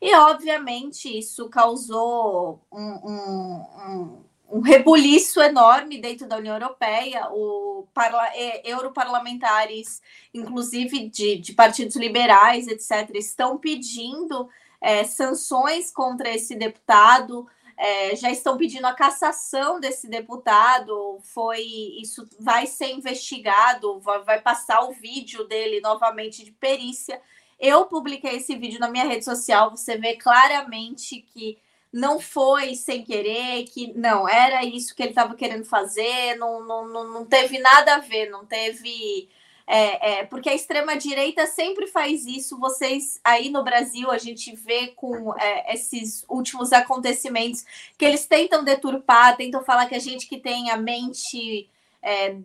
E, 0.05 0.15
obviamente, 0.15 1.17
isso 1.17 1.49
causou 1.49 2.61
um, 2.71 2.79
um, 2.79 3.65
um 3.87 4.25
um 4.47 4.61
rebuliço 4.61 5.41
enorme 5.41 5.97
dentro 5.99 6.27
da 6.27 6.37
União 6.37 6.55
Europeia. 6.55 7.27
O 7.31 7.87
parla 7.93 8.27
é, 8.33 8.61
europarlamentares, 8.63 10.01
inclusive 10.33 11.09
de, 11.09 11.37
de, 11.37 11.53
partidos 11.53 11.95
liberais, 11.95 12.67
etc., 12.67 13.09
estão 13.15 13.57
pedindo 13.57 14.47
é, 14.79 15.03
sanções 15.03 15.91
contra 15.91 16.29
esse 16.29 16.55
deputado. 16.55 17.47
É, 17.77 18.15
já 18.15 18.31
estão 18.31 18.55
pedindo 18.55 18.85
a 18.85 18.93
cassação 18.93 19.79
desse 19.79 20.07
deputado. 20.07 21.19
Foi 21.23 21.61
isso 21.99 22.27
vai 22.39 22.67
ser 22.67 22.91
investigado, 22.91 23.99
vai, 23.99 24.23
vai 24.23 24.41
passar 24.41 24.81
o 24.81 24.93
vídeo 24.93 25.45
dele 25.47 25.81
novamente 25.81 26.45
de 26.45 26.51
perícia. 26.51 27.19
Eu 27.59 27.85
publiquei 27.85 28.37
esse 28.37 28.55
vídeo 28.55 28.79
na 28.79 28.89
minha 28.89 29.05
rede 29.05 29.25
social. 29.25 29.71
Você 29.71 29.97
vê 29.97 30.15
claramente 30.15 31.25
que 31.33 31.57
não 31.95 32.19
foi 32.19 32.75
sem 32.75 33.05
querer, 33.05 33.63
que 33.65 33.93
não, 33.97 34.27
era 34.27 34.65
isso 34.65 34.93
que 34.93 35.01
ele 35.01 35.11
estava 35.11 35.33
querendo 35.33 35.63
fazer, 35.63 36.35
não, 36.35 36.61
não, 36.61 37.07
não 37.07 37.25
teve 37.25 37.57
nada 37.57 37.95
a 37.95 37.99
ver, 37.99 38.29
não 38.29 38.45
teve. 38.45 39.29
É, 39.65 40.19
é, 40.19 40.25
porque 40.25 40.49
a 40.49 40.53
extrema-direita 40.53 41.47
sempre 41.47 41.87
faz 41.87 42.25
isso. 42.25 42.59
Vocês 42.59 43.19
aí 43.23 43.49
no 43.49 43.63
Brasil, 43.63 44.11
a 44.11 44.17
gente 44.17 44.53
vê 44.53 44.87
com 44.87 45.33
é, 45.39 45.73
esses 45.73 46.25
últimos 46.27 46.73
acontecimentos 46.73 47.63
que 47.97 48.03
eles 48.03 48.25
tentam 48.27 48.63
deturpar, 48.63 49.37
tentam 49.37 49.63
falar 49.63 49.85
que 49.87 49.95
a 49.95 49.99
gente 49.99 50.27
que 50.27 50.37
tem 50.37 50.69
a 50.71 50.77
mente 50.77 51.69
é, 52.01 52.35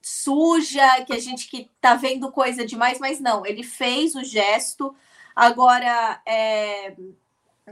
suja, 0.00 1.04
que 1.04 1.12
a 1.12 1.18
gente 1.18 1.48
que 1.48 1.70
tá 1.80 1.94
vendo 1.94 2.30
coisa 2.32 2.64
demais, 2.64 2.98
mas 2.98 3.20
não, 3.20 3.44
ele 3.44 3.62
fez 3.62 4.14
o 4.14 4.24
gesto. 4.24 4.94
Agora, 5.34 6.20
é, 6.26 6.94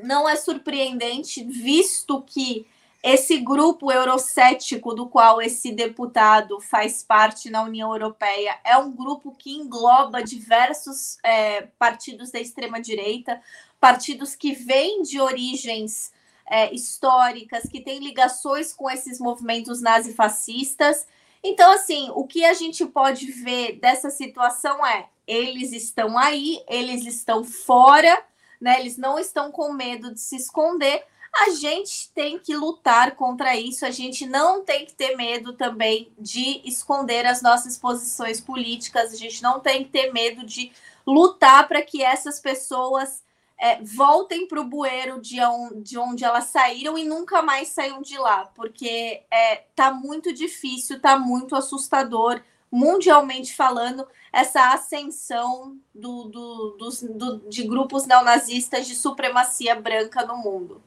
não 0.03 0.29
é 0.29 0.37
surpreendente, 0.37 1.45
visto 1.45 2.23
que 2.23 2.67
esse 3.03 3.39
grupo 3.39 3.93
eurocético 3.93 4.93
do 4.93 5.09
qual 5.09 5.41
esse 5.41 5.71
deputado 5.71 6.61
faz 6.61 7.03
parte 7.03 7.49
na 7.49 7.63
União 7.63 7.93
Europeia 7.93 8.59
é 8.65 8.77
um 8.77 8.91
grupo 8.91 9.35
que 9.37 9.53
engloba 9.53 10.23
diversos 10.23 11.17
é, 11.23 11.63
partidos 11.79 12.33
da 12.33 12.41
extrema-direita, 12.41 13.41
partidos 13.79 14.35
que 14.35 14.53
vêm 14.53 15.03
de 15.03 15.21
origens 15.21 16.13
é, 16.51 16.75
históricas, 16.75 17.69
que 17.71 17.81
têm 17.81 18.01
ligações 18.01 18.73
com 18.73 18.91
esses 18.91 19.21
movimentos 19.21 19.81
nazifascistas. 19.81 21.07
Então, 21.43 21.73
assim, 21.73 22.11
o 22.15 22.27
que 22.27 22.45
a 22.45 22.53
gente 22.53 22.85
pode 22.87 23.31
ver 23.31 23.79
dessa 23.81 24.11
situação 24.11 24.85
é: 24.85 25.09
eles 25.27 25.73
estão 25.73 26.19
aí, 26.19 26.63
eles 26.69 27.07
estão 27.07 27.45
fora 27.45 28.27
né? 28.61 28.81
Eles 28.81 28.97
não 28.97 29.19
estão 29.19 29.51
com 29.51 29.73
medo 29.73 30.13
de 30.13 30.21
se 30.21 30.37
esconder. 30.37 31.05
A 31.33 31.51
gente 31.51 32.11
tem 32.15 32.39
que 32.39 32.57
lutar 32.57 33.15
contra 33.15 33.55
isso, 33.55 33.85
a 33.85 33.91
gente 33.91 34.27
não 34.27 34.65
tem 34.65 34.87
que 34.87 34.95
ter 34.95 35.15
medo 35.15 35.53
também 35.53 36.11
de 36.19 36.63
esconder 36.65 37.27
as 37.27 37.43
nossas 37.43 37.77
posições 37.77 38.41
políticas, 38.41 39.13
a 39.13 39.17
gente 39.17 39.43
não 39.43 39.61
tem 39.61 39.85
que 39.85 39.91
ter 39.91 40.11
medo 40.11 40.45
de 40.45 40.73
lutar 41.07 41.69
para 41.69 41.83
que 41.83 42.03
essas 42.03 42.41
pessoas 42.41 43.23
é, 43.61 43.83
voltem 43.83 44.47
para 44.47 44.61
o 44.61 44.65
bueiro 44.65 45.21
de, 45.21 45.41
on, 45.41 45.83
de 45.83 45.99
onde 45.99 46.25
elas 46.25 46.45
saíram 46.45 46.97
e 46.97 47.05
nunca 47.05 47.43
mais 47.43 47.69
saiam 47.69 48.01
de 48.01 48.17
lá, 48.17 48.47
porque 48.55 49.23
é, 49.31 49.57
tá 49.75 49.93
muito 49.93 50.33
difícil, 50.33 51.01
tá 51.01 51.19
muito 51.19 51.57
assustador, 51.57 52.41
mundialmente 52.71 53.55
falando, 53.55 54.07
essa 54.33 54.73
ascensão 54.73 55.77
do, 55.93 56.25
do, 56.25 56.77
do, 56.79 56.91
do, 57.15 57.49
de 57.49 57.67
grupos 57.67 58.07
neonazistas 58.07 58.87
de 58.87 58.95
supremacia 58.95 59.75
branca 59.75 60.25
no 60.25 60.37
mundo. 60.37 60.83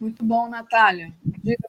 Muito 0.00 0.24
bom, 0.24 0.48
Natália. 0.48 1.12
Diga, 1.24 1.68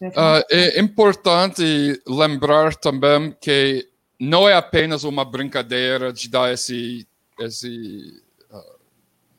uh, 0.00 0.42
É 0.48 0.80
importante 0.80 2.02
lembrar 2.06 2.74
também 2.76 3.36
que 3.38 3.86
não 4.18 4.48
é 4.48 4.54
apenas 4.54 5.04
uma 5.04 5.24
brincadeira 5.24 6.12
de 6.12 6.30
dar 6.30 6.52
esse, 6.52 7.06
esse 7.44 8.22
uh, 8.50 8.78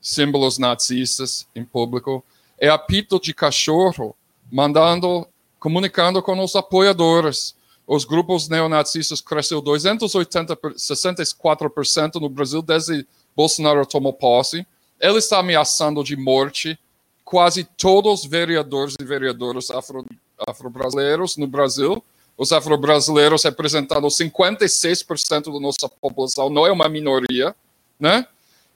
símbolos 0.02 0.58
nazistas 0.58 1.48
em 1.56 1.64
público, 1.64 2.24
é 2.58 2.70
apito 2.70 3.20
de 3.20 3.34
cachorro 3.34 4.16
mandando, 4.52 5.28
comunicando 5.60 6.22
com 6.22 6.40
os 6.44 6.56
apoiadores 6.56 7.56
os 7.86 8.06
grupos 8.06 8.48
neonazistas 8.48 9.20
cresceu 9.20 9.62
280, 9.62 10.56
64% 10.56 12.16
no 12.16 12.30
Brasil 12.30 12.62
desde 12.62 13.06
Bolsonaro 13.36 13.86
tomou 13.86 14.14
posse. 14.14 14.66
Ele 15.00 15.18
está 15.18 15.40
ameaçando 15.40 16.04
de 16.04 16.16
morte 16.16 16.80
quase 17.26 17.64
todos 17.64 18.22
os 18.22 18.26
vereadores 18.26 18.96
e 19.00 19.04
vereadoras 19.04 19.70
afro, 19.70 20.06
afro-brasileiros 20.48 21.36
no 21.36 21.46
Brasil. 21.46 22.02
Os 22.38 22.52
afro-brasileiros 22.52 23.44
representando 23.44 24.08
56% 24.08 25.54
da 25.54 25.60
nossa 25.60 25.90
população, 25.90 26.50
não 26.50 26.66
é 26.66 26.72
uma 26.72 26.90
minoria, 26.90 27.54
né? 28.00 28.26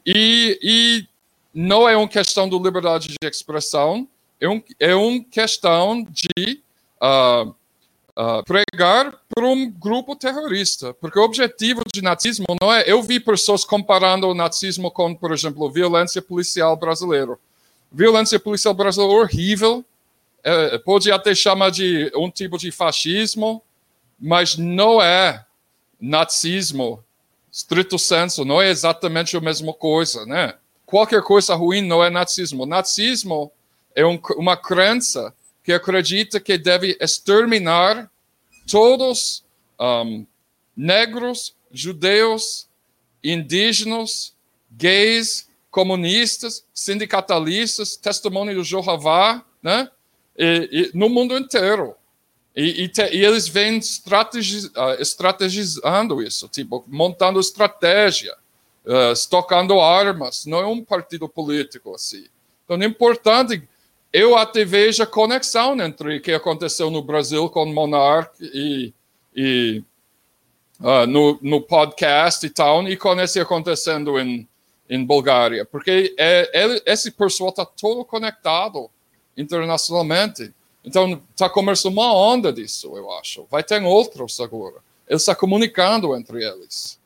E, 0.05 0.59
e 0.61 1.07
não 1.53 1.87
é 1.87 1.97
uma 1.97 2.07
questão 2.07 2.47
de 2.47 2.57
liberdade 2.57 3.09
de 3.09 3.27
expressão, 3.27 4.07
é, 4.39 4.47
um, 4.47 4.61
é 4.79 4.95
uma 4.95 5.23
questão 5.23 6.03
de 6.03 6.61
uh, 7.01 7.49
uh, 7.49 8.43
pregar 8.45 9.13
para 9.29 9.45
um 9.45 9.69
grupo 9.69 10.15
terrorista, 10.15 10.93
porque 10.93 11.19
o 11.19 11.23
objetivo 11.23 11.81
de 11.91 12.01
nazismo 12.01 12.45
não 12.61 12.73
é. 12.73 12.83
Eu 12.85 13.01
vi 13.01 13.19
pessoas 13.19 13.65
comparando 13.65 14.27
o 14.27 14.33
nazismo 14.33 14.91
com, 14.91 15.15
por 15.15 15.31
exemplo, 15.31 15.69
violência 15.69 16.21
policial 16.21 16.75
brasileira. 16.75 17.37
Violência 17.91 18.39
policial 18.39 18.73
brasileira 18.73 19.13
é 19.13 19.17
horrível, 19.17 19.85
é, 20.43 20.77
pode 20.77 21.11
até 21.11 21.33
chamar 21.33 21.71
de 21.71 22.11
um 22.15 22.29
tipo 22.29 22.57
de 22.57 22.71
fascismo, 22.71 23.61
mas 24.19 24.57
não 24.57 25.01
é 25.01 25.45
nazismo, 25.99 27.03
estrito 27.57 27.97
senso, 27.97 28.45
não 28.45 28.61
é 28.61 28.69
exatamente 28.69 29.35
a 29.35 29.41
mesma 29.41 29.73
coisa, 29.73 30.27
né? 30.27 30.53
Qualquer 30.85 31.23
coisa 31.23 31.55
ruim 31.55 31.81
não 31.81 32.03
é 32.03 32.09
nazismo. 32.09 32.67
Nazismo 32.67 33.51
é 33.95 34.05
um, 34.05 34.19
uma 34.35 34.55
crença 34.55 35.33
que 35.63 35.73
acredita 35.73 36.39
que 36.39 36.55
deve 36.55 36.95
exterminar 37.01 38.11
todos 38.71 39.43
um, 39.79 40.23
negros, 40.75 41.55
judeus, 41.71 42.67
indígenas, 43.23 44.35
gays, 44.69 45.49
comunistas, 45.71 46.63
sindicalistas, 46.71 47.95
testemunho 47.97 48.53
do 48.53 48.63
Jeová, 48.63 49.43
né? 49.63 49.89
E, 50.37 50.91
e, 50.93 50.97
no 50.97 51.09
mundo 51.09 51.35
inteiro. 51.35 51.95
E, 52.57 52.85
e, 52.85 52.87
te, 52.87 53.03
e 53.15 53.23
eles 53.23 53.47
vêm 53.47 53.77
uh, 53.77 54.99
estrategizando 54.99 56.23
isso, 56.23 56.47
tipo, 56.47 56.83
montando 56.87 57.39
estratégia, 57.39 58.35
uh, 58.83 59.11
estocando 59.13 59.79
armas. 59.79 60.47
Não 60.47 60.57
é 60.57 60.65
um 60.65 60.83
partido 60.83 61.29
político 61.29 61.93
assim. 61.93 62.25
Então 62.65 62.81
é 62.81 62.85
importante 62.85 63.61
eu 64.11 64.35
até 64.35 64.65
vejo 64.65 65.03
a 65.03 65.05
conexão 65.05 65.79
entre 65.79 66.17
o 66.17 66.21
que 66.21 66.31
aconteceu 66.31 66.89
no 66.89 67.03
Brasil 67.03 67.47
com 67.49 67.65
Monark 67.67 68.31
e, 68.41 68.91
e 69.35 69.83
uh, 70.79 71.05
no, 71.05 71.37
no 71.41 71.61
podcast 71.61 72.43
e 72.43 72.49
tal, 72.49 72.87
e 72.87 72.97
com 72.97 73.13
esse 73.21 73.39
acontecendo 73.39 74.19
em, 74.19 74.47
em 74.89 75.05
Bulgária, 75.05 75.65
porque 75.65 76.15
é, 76.17 76.49
é, 76.51 76.81
esse 76.91 77.11
pessoal 77.11 77.51
está 77.51 77.63
todo 77.63 78.03
conectado 78.03 78.89
internacionalmente. 79.37 80.51
Então, 80.87 81.21
está 81.31 81.49
começando 81.49 81.91
uma 81.91 82.13
onda 82.13 82.51
disso, 82.53 82.95
eu 82.95 83.11
acho. 83.19 83.45
Vai 83.51 83.61
ter 83.61 83.83
outros 83.83 84.39
agora. 84.39 84.77
Ele 85.05 85.17
está 85.17 85.35
comunicando 85.35 86.15
entre 86.15 86.41
eles. 86.41 86.97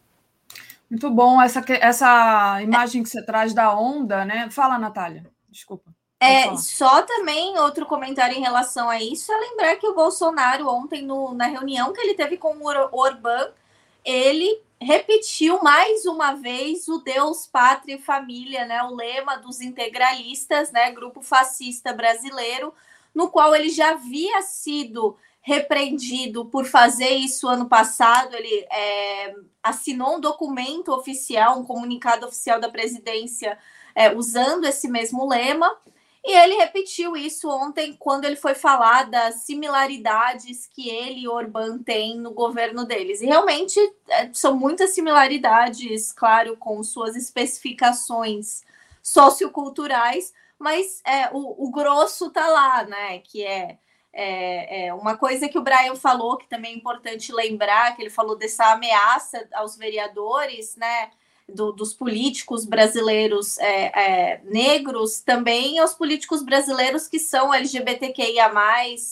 Muito 0.88 1.10
bom 1.10 1.41
essa, 1.41 1.66
essa 1.68 2.62
imagem 2.62 3.02
que 3.02 3.10
você 3.10 3.24
traz 3.24 3.56
da 3.56 3.76
onda, 3.76 4.24
né? 4.24 4.48
Fala, 4.52 4.78
Natália. 4.78 5.26
Desculpa. 5.49 5.91
É, 6.20 6.56
só 6.58 7.02
também 7.02 7.58
outro 7.58 7.88
comentário 7.88 8.38
em 8.38 8.41
relação 8.41 8.88
a 8.88 9.02
isso 9.02 9.32
é 9.32 9.38
lembrar 9.38 9.76
que 9.78 9.88
o 9.88 9.95
Bolsonaro, 9.95 10.70
ontem, 10.70 11.02
no, 11.02 11.34
na 11.34 11.48
reunião 11.48 11.91
que 11.91 12.02
ele 12.02 12.14
teve 12.14 12.38
com 12.38 12.56
o 12.58 12.68
Orbán, 12.95 13.49
ele 14.06 14.62
repetiu 14.80 15.60
mais 15.64 16.06
uma 16.06 16.34
vez 16.34 16.88
o 16.88 16.99
Deus, 16.99 17.48
Pátria 17.48 17.95
e 17.95 18.02
Família, 18.02 18.66
né? 18.66 18.84
O 18.84 18.94
lema 18.94 19.38
dos 19.38 19.60
integralistas, 19.60 20.72
né? 20.72 20.91
Grupo 20.91 21.24
fascista 21.24 21.91
brasileiro, 21.91 22.72
no 23.14 23.30
qual 23.30 23.56
ele 23.56 23.70
já 23.70 23.92
havia 23.92 24.42
sido 24.42 25.18
repreendido 25.42 26.46
por 26.46 26.66
fazer 26.66 27.10
isso 27.10 27.48
ano 27.48 27.68
passado. 27.68 28.36
Ele 28.36 28.66
é, 28.72 29.36
assinou 29.62 30.18
um 30.18 30.22
documento 30.22 30.94
oficial, 30.94 31.60
um 31.60 31.66
comunicado 31.66 32.26
oficial 32.26 32.60
da 32.60 32.70
presidência, 32.70 33.58
é, 33.96 34.16
usando 34.16 34.66
esse 34.66 34.88
mesmo 34.88 35.28
lema. 35.28 35.76
E 36.24 36.38
ele 36.38 36.54
repetiu 36.54 37.18
isso 37.18 37.50
ontem 37.50 37.96
quando 37.98 38.26
ele 38.26 38.36
foi 38.36 38.54
falar 38.54 39.10
das 39.10 39.42
similaridades 39.42 40.68
que 40.68 40.88
ele 40.88 41.22
e 41.22 41.28
Orbán 41.28 41.80
têm 41.80 42.20
no 42.20 42.32
governo 42.32 42.86
deles. 42.86 43.22
E 43.22 43.26
realmente 43.26 43.80
é, 44.08 44.30
são 44.32 44.56
muitas 44.56 44.92
similaridades, 44.92 46.12
claro, 46.12 46.56
com 46.58 46.84
suas 46.84 47.16
especificações 47.16 48.64
socioculturais, 49.02 50.32
mas 50.62 51.02
é, 51.06 51.30
o, 51.32 51.68
o 51.68 51.72
grosso 51.72 52.30
tá 52.30 52.48
lá, 52.48 52.84
né? 52.84 53.20
Que 53.20 53.44
é, 53.44 53.78
é, 54.14 54.88
é, 54.88 54.94
uma 54.94 55.18
coisa 55.18 55.50
que 55.50 55.58
o 55.58 55.64
Brian 55.64 55.96
falou, 55.96 56.38
que 56.38 56.48
também 56.48 56.74
é 56.74 56.78
importante 56.78 57.32
lembrar, 57.34 57.96
que 57.96 58.02
ele 58.02 58.10
falou 58.10 58.36
dessa 58.36 58.72
ameaça 58.72 59.48
aos 59.54 59.76
vereadores, 59.76 60.76
né? 60.76 61.12
do, 61.54 61.72
dos 61.72 61.94
políticos 61.94 62.66
brasileiros 62.66 63.58
é, 63.60 63.86
é, 63.86 64.42
negros, 64.46 65.22
também 65.22 65.80
aos 65.80 65.94
políticos 65.94 66.42
brasileiros 66.42 67.08
que 67.08 67.20
são 67.20 67.54
LGBTQIA, 67.54 68.52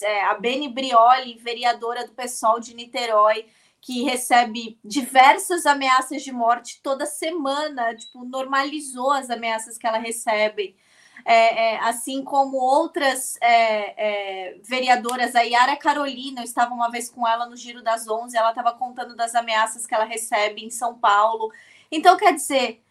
é, 0.02 0.26
a 0.26 0.34
Beni 0.36 0.70
Brioli, 0.70 1.38
vereadora 1.38 2.06
do 2.06 2.14
PSOL 2.14 2.60
de 2.60 2.74
Niterói, 2.74 3.46
que 3.82 4.04
recebe 4.04 4.78
diversas 4.84 5.66
ameaças 5.66 6.22
de 6.24 6.32
morte 6.32 6.82
toda 6.84 7.06
semana, 7.06 7.96
tipo, 7.96 8.26
normalizou 8.26 9.12
as 9.12 9.30
ameaças 9.30 9.78
que 9.78 9.88
ela 9.88 9.98
recebe. 9.98 10.76
É, 11.26 11.74
é, 11.74 11.80
assim 11.80 12.24
como 12.24 12.58
outras 12.58 13.38
é, 13.41 14.52
é 14.52 14.60
vereadoras, 14.64 15.36
a 15.36 15.41
Yara 15.41 15.76
Carolina, 15.76 16.41
eu 16.41 16.46
estava 16.46 16.74
uma 16.74 16.90
vez 16.90 17.10
com 17.10 17.28
ela 17.28 17.46
no 17.46 17.56
Giro 17.56 17.84
das 17.84 18.08
Onze, 18.08 18.38
ela 18.38 18.50
estava 18.50 18.74
contando 18.74 19.16
das 19.16 19.36
ameaças 19.36 19.86
que 19.86 19.94
ela 19.94 20.06
recebe 20.06 20.64
em 20.64 20.70
São 20.70 20.96
Paulo. 20.96 21.52
Então, 21.91 22.18
quer 22.18 22.34
dizer, 22.34 22.82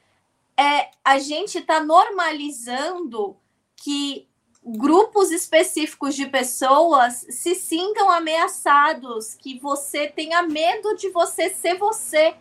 é, 0.56 0.90
a 1.04 1.18
gente 1.18 1.58
está 1.58 1.82
normalizando 1.82 3.36
que 3.76 4.28
grupos 4.64 5.30
específicos 5.30 6.14
de 6.14 6.26
pessoas 6.26 7.26
se 7.30 7.54
sintam 7.54 8.10
ameaçados, 8.10 9.34
que 9.34 9.58
você 9.58 10.08
tenha 10.08 10.42
medo 10.42 10.94
de 10.96 11.10
você 11.10 11.48
ser 11.50 11.78
você. 11.78 12.34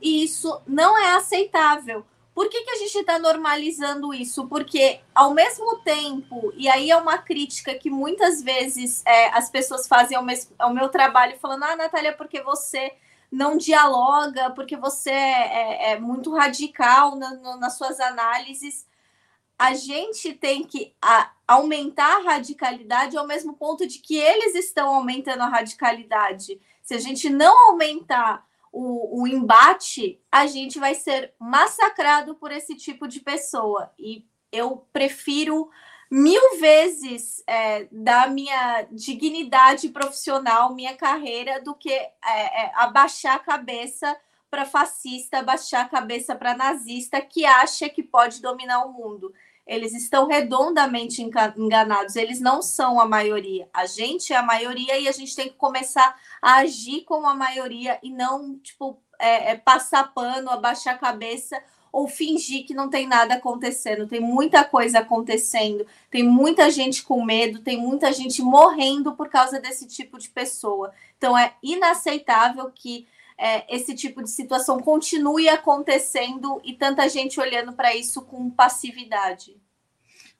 E 0.00 0.24
isso 0.24 0.60
não 0.66 0.96
é 0.96 1.16
aceitável. 1.16 2.06
Por 2.36 2.50
que, 2.50 2.64
que 2.64 2.70
a 2.70 2.76
gente 2.76 2.98
está 2.98 3.18
normalizando 3.18 4.12
isso? 4.12 4.46
Porque, 4.46 5.00
ao 5.14 5.32
mesmo 5.32 5.78
tempo, 5.78 6.52
e 6.54 6.68
aí 6.68 6.90
é 6.90 6.96
uma 6.98 7.16
crítica 7.16 7.74
que 7.74 7.88
muitas 7.88 8.42
vezes 8.42 9.02
é, 9.06 9.28
as 9.28 9.48
pessoas 9.48 9.88
fazem 9.88 10.18
ao, 10.18 10.22
mes- 10.22 10.52
ao 10.58 10.74
meu 10.74 10.90
trabalho, 10.90 11.38
falando: 11.38 11.62
Ah, 11.62 11.74
Natália, 11.74 12.12
porque 12.12 12.42
você 12.42 12.92
não 13.32 13.56
dialoga, 13.56 14.50
porque 14.50 14.76
você 14.76 15.10
é, 15.10 15.92
é, 15.92 15.98
muito 15.98 16.30
radical 16.30 17.16
na, 17.16 17.56
nas 17.56 17.78
suas 17.78 17.98
análises. 17.98 18.86
A 19.58 19.72
gente 19.72 20.34
tem 20.34 20.62
que 20.62 20.92
a, 21.00 21.30
aumentar 21.48 22.18
a 22.18 22.22
radicalidade 22.32 23.16
ao 23.16 23.26
mesmo 23.26 23.54
ponto 23.54 23.86
de 23.86 23.98
que 23.98 24.14
eles 24.14 24.54
estão 24.54 24.94
aumentando 24.94 25.42
a 25.42 25.48
radicalidade. 25.48 26.60
Se 26.82 26.92
a 26.92 26.98
gente 26.98 27.30
não 27.30 27.70
aumentar 27.70 28.46
o, 28.76 29.22
o 29.22 29.26
embate, 29.26 30.20
a 30.30 30.46
gente 30.46 30.78
vai 30.78 30.94
ser 30.94 31.32
massacrado 31.38 32.34
por 32.34 32.52
esse 32.52 32.74
tipo 32.74 33.08
de 33.08 33.20
pessoa. 33.20 33.90
E 33.98 34.26
eu 34.52 34.86
prefiro 34.92 35.70
mil 36.10 36.58
vezes 36.60 37.42
é, 37.46 37.88
da 37.90 38.26
minha 38.26 38.86
dignidade 38.92 39.88
profissional, 39.88 40.74
minha 40.74 40.94
carreira, 40.94 41.58
do 41.62 41.74
que 41.74 41.90
é, 41.90 42.12
é, 42.24 42.72
abaixar 42.74 43.36
a 43.36 43.40
cabeça 43.40 44.14
para 44.50 44.66
fascista, 44.66 45.38
abaixar 45.38 45.86
a 45.86 45.88
cabeça 45.88 46.36
para 46.36 46.54
nazista 46.54 47.20
que 47.20 47.46
acha 47.46 47.88
que 47.88 48.02
pode 48.02 48.42
dominar 48.42 48.84
o 48.84 48.92
mundo. 48.92 49.32
Eles 49.66 49.92
estão 49.92 50.28
redondamente 50.28 51.20
enganados, 51.22 52.14
eles 52.14 52.40
não 52.40 52.62
são 52.62 53.00
a 53.00 53.06
maioria. 53.06 53.68
A 53.72 53.84
gente 53.84 54.32
é 54.32 54.36
a 54.36 54.42
maioria 54.42 54.98
e 54.98 55.08
a 55.08 55.12
gente 55.12 55.34
tem 55.34 55.48
que 55.48 55.56
começar 55.56 56.16
a 56.40 56.58
agir 56.58 57.02
como 57.02 57.26
a 57.26 57.34
maioria 57.34 57.98
e 58.02 58.10
não, 58.10 58.56
tipo, 58.58 58.98
é, 59.18 59.52
é 59.52 59.56
passar 59.56 60.14
pano, 60.14 60.50
abaixar 60.50 60.94
a 60.94 60.98
cabeça 60.98 61.60
ou 61.96 62.06
fingir 62.06 62.66
que 62.66 62.74
não 62.74 62.90
tem 62.90 63.06
nada 63.06 63.34
acontecendo. 63.34 64.06
Tem 64.06 64.20
muita 64.20 64.62
coisa 64.64 64.98
acontecendo, 64.98 65.86
tem 66.10 66.22
muita 66.22 66.70
gente 66.70 67.02
com 67.02 67.24
medo, 67.24 67.60
tem 67.60 67.78
muita 67.78 68.12
gente 68.12 68.42
morrendo 68.42 69.14
por 69.14 69.28
causa 69.28 69.58
desse 69.58 69.86
tipo 69.86 70.18
de 70.18 70.28
pessoa. 70.28 70.92
Então 71.16 71.36
é 71.36 71.54
inaceitável 71.62 72.70
que 72.74 73.08
é, 73.38 73.74
esse 73.74 73.94
tipo 73.94 74.22
de 74.22 74.30
situação 74.30 74.80
continue 74.80 75.48
acontecendo 75.48 76.60
e 76.64 76.74
tanta 76.74 77.08
gente 77.08 77.40
olhando 77.40 77.72
para 77.72 77.94
isso 77.94 78.22
com 78.22 78.50
passividade. 78.50 79.56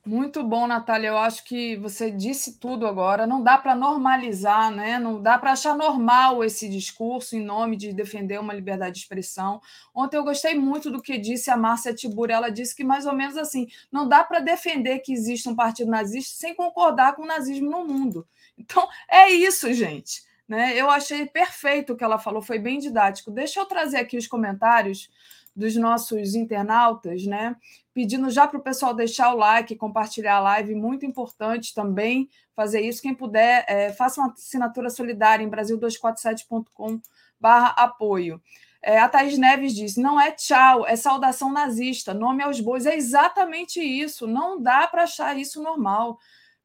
Muito 0.07 0.45
bom, 0.45 0.69
Natália. 0.69 1.09
Eu 1.09 1.19
acho 1.19 1.43
que 1.43 1.77
você 1.79 2.13
disse 2.13 2.61
tudo 2.61 2.87
agora. 2.87 3.27
Não 3.27 3.43
dá 3.43 3.59
para 3.59 3.75
normalizar, 3.75 4.71
né? 4.71 5.01
não 5.01 5.21
dá 5.21 5.37
para 5.37 5.51
achar 5.51 5.77
normal 5.77 6.45
esse 6.45 6.69
discurso 6.69 7.35
em 7.35 7.45
nome 7.45 7.77
de 7.77 7.93
defender 7.93 8.39
uma 8.39 8.55
liberdade 8.55 8.95
de 8.95 9.01
expressão. 9.01 9.61
Ontem 9.93 10.17
eu 10.17 10.23
gostei 10.23 10.55
muito 10.55 10.93
do 10.93 11.03
que 11.03 11.19
disse 11.19 11.51
a 11.51 11.57
Márcia 11.57 11.93
Tibur. 11.93 12.31
Ela 12.31 12.51
disse 12.51 12.77
que, 12.77 12.85
mais 12.85 13.05
ou 13.05 13.15
menos 13.15 13.37
assim, 13.37 13.67
não 13.91 14.09
dá 14.09 14.23
para 14.23 14.39
defender 14.39 15.01
que 15.01 15.13
existe 15.13 15.49
um 15.49 15.57
partido 15.57 15.91
nazista 15.91 16.37
sem 16.39 16.55
concordar 16.55 17.17
com 17.17 17.23
o 17.23 17.27
nazismo 17.27 17.69
no 17.69 17.85
mundo. 17.85 18.25
Então, 18.57 18.87
é 19.11 19.29
isso, 19.31 19.73
gente. 19.73 20.23
Né? 20.49 20.77
Eu 20.77 20.89
achei 20.89 21.27
perfeito 21.27 21.93
o 21.93 21.97
que 21.97 22.05
ela 22.05 22.19
falou, 22.19 22.41
foi 22.41 22.59
bem 22.59 22.79
didático. 22.79 23.31
Deixa 23.31 23.61
eu 23.61 23.67
trazer 23.67 23.99
aqui 23.99 24.17
os 24.17 24.27
comentários 24.27 25.11
dos 25.57 25.75
nossos 25.75 26.35
internautas, 26.35 27.25
né? 27.25 27.57
Pedindo 27.95 28.29
já 28.31 28.47
para 28.47 28.59
o 28.59 28.63
pessoal 28.63 28.93
deixar 28.93 29.33
o 29.33 29.39
like, 29.39 29.75
compartilhar 29.75 30.37
a 30.37 30.41
live, 30.41 30.75
muito 30.75 31.07
importante 31.07 31.75
também 31.75 32.29
fazer 32.55 32.83
isso. 32.83 33.01
Quem 33.01 33.15
puder, 33.15 33.65
é, 33.67 33.91
faça 33.91 34.21
uma 34.21 34.33
assinatura 34.33 34.91
solidária 34.91 35.43
em 35.43 35.51
brasil247.com 35.51 37.01
barra 37.41 37.69
apoio. 37.71 38.41
É, 38.83 38.99
a 38.99 39.09
Thaís 39.09 39.39
Neves 39.39 39.75
diz: 39.75 39.97
não 39.97 40.21
é 40.21 40.31
tchau, 40.31 40.87
é 40.87 40.95
saudação 40.95 41.51
nazista, 41.51 42.13
nome 42.13 42.43
aos 42.43 42.61
bois. 42.61 42.85
É 42.85 42.95
exatamente 42.95 43.81
isso. 43.81 44.27
Não 44.27 44.61
dá 44.61 44.87
para 44.87 45.05
achar 45.05 45.37
isso 45.39 45.63
normal. 45.63 46.19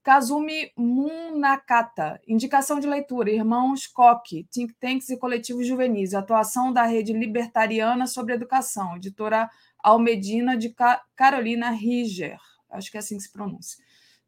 Kazumi 0.03 0.71
Munakata, 0.75 2.19
indicação 2.27 2.79
de 2.79 2.87
leitura, 2.87 3.29
Irmãos 3.29 3.85
Koch, 3.85 4.43
Think 4.51 4.73
Tanks 4.79 5.09
e 5.09 5.17
Coletivos 5.17 5.67
Juvenis, 5.67 6.13
atuação 6.13 6.73
da 6.73 6.83
Rede 6.83 7.13
Libertariana 7.13 8.07
sobre 8.07 8.33
Educação, 8.33 8.95
editora 8.95 9.49
Almedina 9.77 10.57
de 10.57 10.73
Carolina 11.15 11.69
Riger, 11.69 12.39
acho 12.71 12.89
que 12.89 12.97
é 12.97 12.99
assim 12.99 13.17
que 13.17 13.23
se 13.23 13.31
pronuncia. 13.31 13.83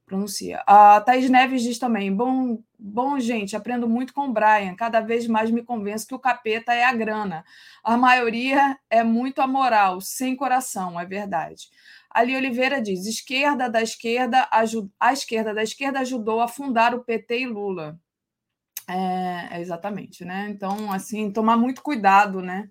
Pronuncia. 0.05 0.61
A 0.67 1.01
Thaís 1.01 1.30
Neves 1.30 1.63
diz 1.63 1.80
também, 1.80 2.13
bom, 2.13 2.61
bom, 2.77 3.19
gente, 3.19 3.55
aprendo 3.55 3.88
muito 3.88 4.13
com 4.13 4.27
o 4.27 4.34
Brian, 4.34 4.75
cada 4.75 4.99
vez 4.99 5.27
mais 5.27 5.49
me 5.49 5.63
convenço 5.63 6.07
que 6.07 6.15
o 6.15 6.19
capeta 6.19 6.73
é 6.73 6.84
a 6.84 6.93
grana. 6.93 7.43
A 7.84 7.97
maioria 7.97 8.77
é 8.89 9.03
muito 9.03 9.41
amoral, 9.41 10.01
sem 10.01 10.35
coração, 10.35 10.99
é 10.99 11.05
verdade. 11.05 11.69
Ali 12.09 12.35
Oliveira 12.35 12.81
diz: 12.81 13.05
esquerda 13.07 13.69
da 13.69 13.81
esquerda, 13.81 14.47
a 14.99 15.13
esquerda 15.13 15.53
da 15.53 15.63
esquerda 15.63 15.99
ajudou 16.01 16.41
a 16.41 16.47
fundar 16.47 16.93
o 16.93 17.03
PT 17.03 17.39
e 17.39 17.47
Lula. 17.47 17.99
É, 18.88 19.61
exatamente, 19.61 20.25
né? 20.25 20.49
Então, 20.49 20.91
assim, 20.91 21.31
tomar 21.31 21.57
muito 21.57 21.81
cuidado, 21.81 22.41
né? 22.41 22.69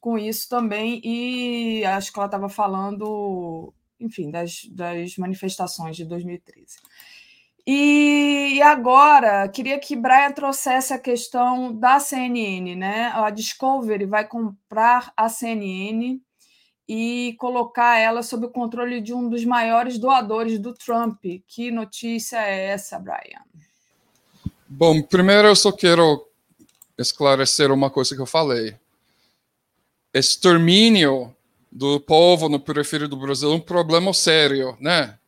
Com 0.00 0.18
isso 0.18 0.48
também. 0.48 1.00
E 1.04 1.84
acho 1.86 2.12
que 2.12 2.18
ela 2.18 2.26
estava 2.26 2.48
falando 2.48 3.74
enfim, 4.00 4.30
das, 4.30 4.64
das 4.70 5.16
manifestações 5.16 5.96
de 5.96 6.04
2013. 6.04 6.76
E 7.66 8.62
agora, 8.62 9.46
queria 9.48 9.78
que 9.78 9.94
Brian 9.94 10.32
trouxesse 10.32 10.94
a 10.94 10.98
questão 10.98 11.70
da 11.74 12.00
CNN, 12.00 12.74
né? 12.74 13.12
A 13.14 13.28
Discovery 13.28 14.06
vai 14.06 14.26
comprar 14.26 15.12
a 15.14 15.28
CNN 15.28 16.18
e 16.88 17.36
colocar 17.38 17.98
ela 17.98 18.22
sob 18.22 18.46
o 18.46 18.50
controle 18.50 19.02
de 19.02 19.12
um 19.12 19.28
dos 19.28 19.44
maiores 19.44 19.98
doadores 19.98 20.58
do 20.58 20.72
Trump. 20.72 21.22
Que 21.46 21.70
notícia 21.70 22.38
é 22.38 22.68
essa, 22.68 22.98
Brian? 22.98 23.44
Bom, 24.66 25.02
primeiro 25.02 25.48
eu 25.48 25.56
só 25.56 25.70
quero 25.70 26.26
esclarecer 26.96 27.70
uma 27.70 27.90
coisa 27.90 28.14
que 28.14 28.22
eu 28.22 28.26
falei. 28.26 28.74
Extermínio 30.14 31.36
do 31.70 32.00
povo 32.00 32.48
no 32.48 32.58
periferia 32.58 33.08
do 33.08 33.16
Brasil 33.16 33.52
um 33.52 33.60
problema 33.60 34.12
sério, 34.12 34.76
né? 34.80 35.18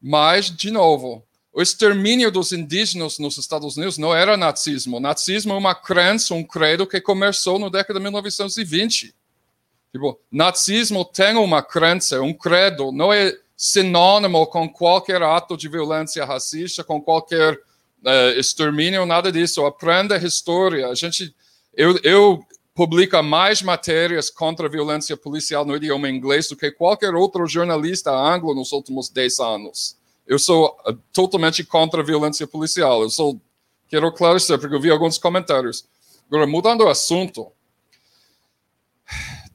Mas, 0.00 0.46
de 0.46 0.70
novo, 0.70 1.24
o 1.52 1.60
extermínio 1.60 2.30
dos 2.30 2.52
indígenas 2.52 3.18
nos 3.18 3.36
Estados 3.36 3.76
Unidos 3.76 3.98
não 3.98 4.14
era 4.14 4.36
nazismo. 4.36 4.98
O 4.98 5.00
nazismo 5.00 5.52
é 5.52 5.56
uma 5.56 5.74
crença, 5.74 6.34
um 6.34 6.44
credo 6.44 6.86
que 6.86 7.00
começou 7.00 7.58
na 7.58 7.68
década 7.68 7.98
de 7.98 8.04
1920. 8.04 9.14
Tipo, 9.92 10.20
nazismo 10.30 11.04
tem 11.04 11.36
uma 11.36 11.62
crença, 11.62 12.20
um 12.20 12.32
credo, 12.32 12.92
não 12.92 13.12
é 13.12 13.36
sinônimo 13.56 14.46
com 14.46 14.68
qualquer 14.68 15.20
ato 15.20 15.56
de 15.56 15.68
violência 15.68 16.24
racista, 16.24 16.84
com 16.84 17.00
qualquer 17.00 17.54
uh, 17.54 18.38
extermínio, 18.38 19.04
nada 19.04 19.32
disso. 19.32 19.66
Aprenda 19.66 20.14
a 20.14 20.24
história. 20.24 20.86
A 20.86 20.94
gente, 20.94 21.34
eu, 21.74 21.98
eu 22.04 22.40
publico 22.78 23.20
mais 23.24 23.60
matérias 23.60 24.30
contra 24.30 24.68
a 24.68 24.70
violência 24.70 25.16
policial 25.16 25.64
no 25.64 25.74
idioma 25.74 26.08
inglês 26.08 26.48
do 26.48 26.54
que 26.54 26.70
qualquer 26.70 27.12
outro 27.12 27.44
jornalista 27.44 28.12
anglo 28.12 28.54
nos 28.54 28.70
últimos 28.70 29.08
10 29.08 29.40
anos. 29.40 29.96
Eu 30.24 30.38
sou 30.38 30.78
uh, 30.86 30.92
totalmente 31.12 31.64
contra 31.64 32.02
a 32.02 32.04
violência 32.04 32.46
policial. 32.46 33.02
Eu 33.02 33.10
sou, 33.10 33.40
quero 33.88 34.06
esclarecer, 34.06 34.60
porque 34.60 34.76
eu 34.76 34.80
vi 34.80 34.92
alguns 34.92 35.18
comentários. 35.18 35.88
Agora, 36.28 36.46
mudando 36.46 36.82
o 36.82 36.88
assunto, 36.88 37.50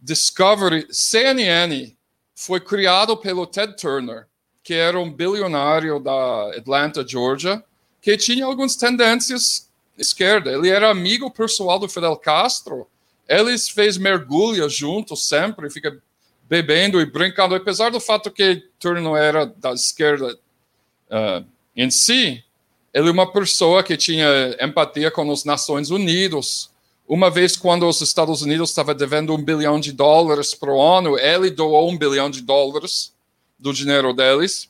Discovery, 0.01 0.85
CNN 0.91 1.95
foi 2.35 2.59
criado 2.59 3.15
pelo 3.15 3.47
Ted 3.47 3.77
Turner, 3.77 4.27
que 4.61 4.73
era 4.73 4.99
um 4.99 5.09
bilionário 5.09 5.97
da 5.97 6.57
Atlanta, 6.57 7.07
Georgia, 7.07 7.63
que 8.01 8.17
tinha 8.17 8.43
algumas 8.43 8.75
tendências 8.75 9.69
esquerda. 9.97 10.51
Ele 10.51 10.67
era 10.67 10.89
amigo 10.89 11.31
pessoal 11.31 11.79
do 11.79 11.87
Fidel 11.87 12.17
Castro. 12.17 12.85
Eles 13.27 13.69
fez 13.69 13.97
mergulho 13.97 14.69
juntos 14.69 15.27
sempre, 15.27 15.69
fica 15.69 16.01
bebendo 16.43 17.01
e 17.01 17.05
brincando, 17.05 17.55
apesar 17.55 17.89
do 17.89 17.99
fato 17.99 18.29
que 18.29 18.67
Turner 18.77 19.15
era 19.15 19.45
da 19.45 19.73
esquerda 19.73 20.37
uh, 21.09 21.45
em 21.75 21.89
si, 21.89 22.43
ele 22.93 23.07
é 23.07 23.11
uma 23.11 23.31
pessoa 23.31 23.81
que 23.81 23.97
tinha 23.97 24.55
empatia 24.61 25.09
com 25.09 25.31
as 25.31 25.43
Nações 25.43 25.89
Unidas. 25.89 26.69
Uma 27.07 27.31
vez, 27.31 27.57
quando 27.57 27.87
os 27.87 28.01
Estados 28.01 28.43
Unidos 28.43 28.69
estava 28.69 28.93
devendo 28.93 29.33
um 29.33 29.43
bilhão 29.43 29.79
de 29.79 29.91
dólares 29.91 30.53
para 30.53 30.71
o 30.71 30.77
ONU, 30.77 31.17
ele 31.17 31.49
doou 31.49 31.89
um 31.89 31.97
bilhão 31.97 32.29
de 32.29 32.41
dólares 32.41 33.11
do 33.57 33.73
dinheiro 33.73 34.13
deles. 34.13 34.69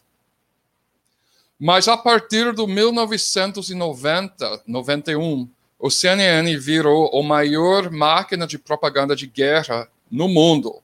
Mas 1.60 1.88
a 1.88 1.98
partir 1.98 2.54
de 2.54 2.66
1990, 2.66 4.64
91, 4.66 5.50
o 5.84 5.92
CNN 5.92 6.58
virou 6.58 7.14
a 7.14 7.22
maior 7.22 7.92
máquina 7.92 8.48
de 8.48 8.58
propaganda 8.58 9.18
de 9.18 9.28
guerra 9.28 9.90
no 10.10 10.30
mundo. 10.30 10.82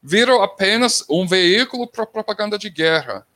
Virou 0.00 0.40
apenas 0.40 1.04
um 1.10 1.26
veículo 1.26 1.84
para 1.84 2.06
propaganda 2.06 2.56
de 2.56 2.70
guerra. 2.70 3.26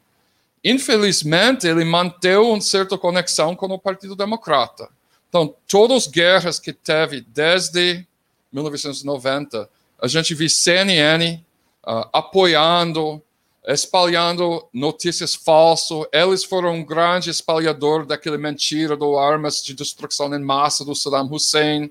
Infelizmente, 0.62 1.66
ele 1.66 1.85
manteve 1.85 2.37
uma 2.37 2.61
certa 2.61 2.97
conexão 2.97 3.57
com 3.57 3.66
o 3.66 3.77
Partido 3.77 4.15
Democrata. 4.15 4.89
Então, 5.28 5.53
todas 5.66 6.05
as 6.05 6.07
guerras 6.07 6.61
que 6.61 6.73
teve 6.73 7.23
desde 7.23 8.07
1990, 8.53 9.69
a 10.01 10.07
gente 10.07 10.32
viu 10.32 10.49
CNN 10.49 11.45
uh, 11.89 12.09
apoiando, 12.12 13.20
espalhando 13.66 14.66
notícias 14.73 15.35
falsas. 15.35 16.07
Eles 16.12 16.45
foram 16.45 16.74
um 16.74 16.85
grande 16.85 17.31
espalhador 17.31 18.07
daquela 18.07 18.39
mentira 18.39 18.97
do 18.97 19.19
armas 19.19 19.62
de 19.62 19.74
destruição 19.74 20.35
em 20.35 20.41
massa 20.41 20.85
do 20.85 20.95
Saddam 20.95 21.28
Hussein. 21.31 21.91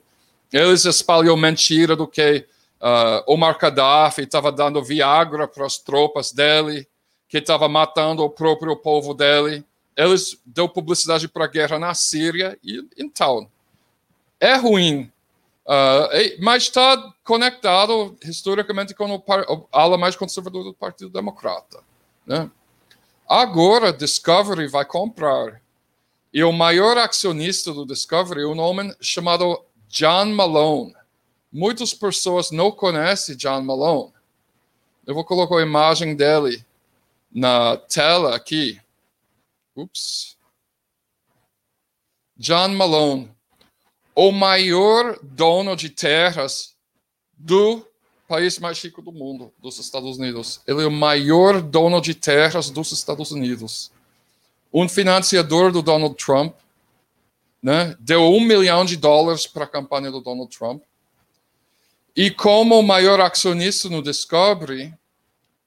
Eles 0.52 0.86
espalhou 0.86 1.38
mentira 1.38 1.96
do 1.96 2.08
que 2.08 2.46
uh, 2.82 3.32
Omar 3.32 3.58
Gaddafi 3.58 4.24
estava 4.24 4.52
dando 4.52 4.84
Viagra 4.84 5.48
para 5.48 5.66
as 5.66 5.78
tropas 5.78 6.32
dele 6.32 6.88
que 7.28 7.38
estava 7.38 7.70
matando 7.70 8.24
o 8.24 8.30
próprio 8.30 8.76
povo 8.76 9.14
dele. 9.14 9.64
Eles 9.96 10.40
deu 10.46 10.68
publicidade 10.68 11.28
para 11.28 11.46
a 11.46 11.50
guerra 11.50 11.78
na 11.78 11.94
Síria 11.94 12.58
e 12.64 12.84
então 12.98 13.48
é 14.40 14.56
ruim, 14.56 15.12
uh, 15.66 16.42
mas 16.42 16.64
está 16.64 17.14
conectado 17.30 18.18
historicamente 18.24 18.96
com 18.96 19.24
a 19.72 19.84
ala 19.84 20.00
mais 20.00 20.16
conservadora 20.16 20.64
do 20.64 20.74
Partido 20.74 21.12
Democrata. 21.12 21.84
Né? 22.26 22.50
Agora 23.28 23.94
Discovery 23.94 24.68
vai 24.68 24.84
comprar 24.84 25.62
e 26.34 26.44
o 26.44 26.52
maior 26.52 26.98
acionista 26.98 27.72
do 27.72 27.86
Discovery 27.86 28.42
é 28.42 28.48
um 28.48 28.60
homem 28.60 28.92
chamado 29.00 29.64
John 29.88 30.26
Malone. 30.34 30.96
Muitas 31.54 31.94
pessoas 31.94 32.50
não 32.50 32.72
conhecem 32.72 33.38
John 33.38 33.62
Malone. 33.62 34.12
Eu 35.06 35.14
vou 35.14 35.24
colocar 35.24 35.60
a 35.60 35.62
imagem 35.62 36.16
dele 36.16 36.66
na 37.32 37.78
tela 37.78 38.36
aqui. 38.36 38.82
Ups. 39.76 40.36
John 42.36 42.70
Malone, 42.70 43.32
o 44.16 44.32
maior 44.32 45.20
dono 45.22 45.76
de 45.76 45.92
terras 45.92 46.79
do 47.40 47.86
país 48.28 48.60
mais 48.60 48.80
rico 48.84 49.02
do 49.02 49.12
mundo, 49.12 49.52
dos 49.58 49.80
Estados 49.80 50.18
Unidos. 50.18 50.62
Ele 50.68 50.84
é 50.84 50.86
o 50.86 50.92
maior 50.92 51.62
dono 51.62 52.02
de 52.02 52.14
terras 52.14 52.70
dos 52.70 52.92
Estados 52.92 53.32
Unidos. 53.32 53.92
Um 54.72 54.88
financiador 54.88 55.72
do 55.72 55.82
Donald 55.82 56.16
Trump, 56.16 56.54
né? 57.64 57.96
Deu 58.00 58.22
um 58.22 58.42
milhão 58.42 58.86
de 58.86 58.98
dólares 58.98 59.48
para 59.48 59.64
a 59.64 59.68
campanha 59.68 60.12
do 60.12 60.22
Donald 60.22 60.56
Trump. 60.56 60.84
E 62.16 62.30
como 62.30 62.78
o 62.78 62.84
maior 62.84 63.20
acionista 63.20 63.90
no 63.90 64.04
Discovery, 64.04 64.94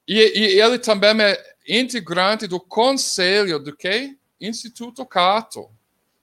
e, 0.07 0.15
e 0.15 0.61
ele 0.61 0.77
também 0.77 1.21
é 1.21 1.55
integrante 1.67 2.47
do 2.47 2.59
conselho 2.59 3.59
do 3.59 3.75
que? 3.75 4.17
Instituto 4.39 5.05
Cato, 5.05 5.69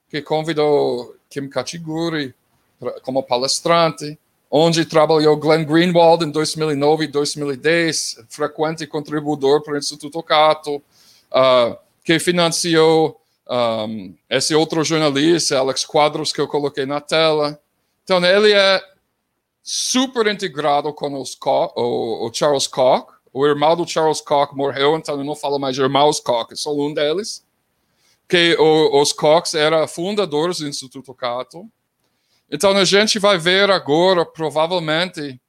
que 0.09 0.21
convidou 0.21 1.15
Kim 1.29 1.49
Kachiguri 1.49 2.33
como 3.03 3.23
palestrante, 3.23 4.17
onde 4.51 4.83
trabalhou 4.83 5.37
Glenn 5.37 5.63
Greenwald 5.63 6.25
em 6.25 6.29
2009 6.29 7.05
e 7.05 7.07
2010, 7.07 8.25
frequente 8.27 8.85
contribuidor 8.85 9.63
para 9.63 9.75
o 9.75 9.77
Instituto 9.77 10.21
Cato, 10.21 10.75
uh, 10.75 11.77
que 12.03 12.19
financiou 12.19 13.21
um, 13.49 14.13
esse 14.29 14.53
outro 14.53 14.83
jornalista, 14.83 15.57
Alex 15.57 15.85
Quadros, 15.85 16.33
que 16.33 16.41
eu 16.41 16.49
coloquei 16.49 16.85
na 16.85 16.99
tela. 16.99 17.57
Então, 18.03 18.23
ele 18.25 18.51
é 18.51 18.81
super 19.63 20.27
integrado 20.27 20.93
com 20.93 21.13
os, 21.21 21.37
o, 21.75 22.27
o 22.27 22.33
Charles 22.33 22.67
Koch, 22.67 23.13
o 23.31 23.47
irmão 23.47 23.77
do 23.77 23.87
Charles 23.87 24.19
Koch 24.19 24.53
morreu, 24.53 24.97
então 24.97 25.17
eu 25.17 25.23
não 25.23 25.35
falo 25.35 25.57
mais 25.57 25.77
irmãos 25.77 26.19
Koch, 26.19 26.53
sou 26.57 26.85
um 26.85 26.93
deles. 26.93 27.45
Que 28.27 28.55
o, 28.59 29.01
os 29.01 29.13
Kochs 29.13 29.53
eram 29.53 29.87
fundadores 29.87 30.57
do 30.57 30.67
Instituto 30.67 31.13
Cato. 31.13 31.69
Então 32.51 32.71
a 32.71 32.83
gente 32.83 33.17
vai 33.17 33.37
ver 33.37 33.71
agora, 33.71 34.25
provavelmente, 34.25 35.39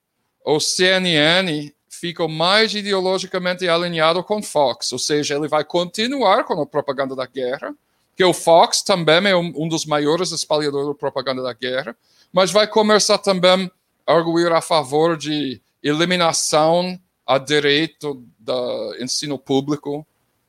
o 0.45 0.61
CNN 0.61 1.73
fica 1.89 2.27
mais 2.29 2.75
ideologicamente 2.75 3.69
alinhado 3.69 4.23
com 4.23 4.43
Fox, 4.43 4.93
ou 4.93 4.99
seja, 4.99 5.35
ele 5.35 5.49
vai 5.49 5.65
continuar 5.65 6.45
com 6.45 6.61
a 6.61 6.67
propaganda 6.67 7.17
da 7.17 7.27
guerra, 7.27 7.75
que 8.17 8.25
o 8.25 8.33
Fox 8.33 8.83
também 8.83 9.29
é 9.29 9.37
um, 9.37 9.53
um 9.57 9.69
dos 9.69 9.85
maiores 9.85 10.31
espalhadores 10.31 10.89
da 10.89 10.95
propaganda 10.95 11.43
da 11.43 11.53
guerra, 11.53 11.97
mas 12.33 12.51
vai 12.51 12.67
começar 12.67 13.19
também 13.19 13.71
a 14.07 14.13
arguir 14.15 14.53
a 14.53 14.61
favor 14.61 15.17
de 15.17 15.61
eliminação 15.83 16.99
a 17.27 17.39
direito 17.39 18.25
do 18.39 18.97
ensino 19.01 19.39
público, 19.39 20.07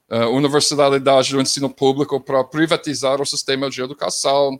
uh, 0.09 0.29
universalidade 0.29 1.31
do 1.31 1.41
ensino 1.41 1.69
público 1.69 2.19
para 2.19 2.43
privatizar 2.43 3.21
o 3.21 3.25
sistema 3.25 3.69
de 3.69 3.81
educação, 3.81 4.59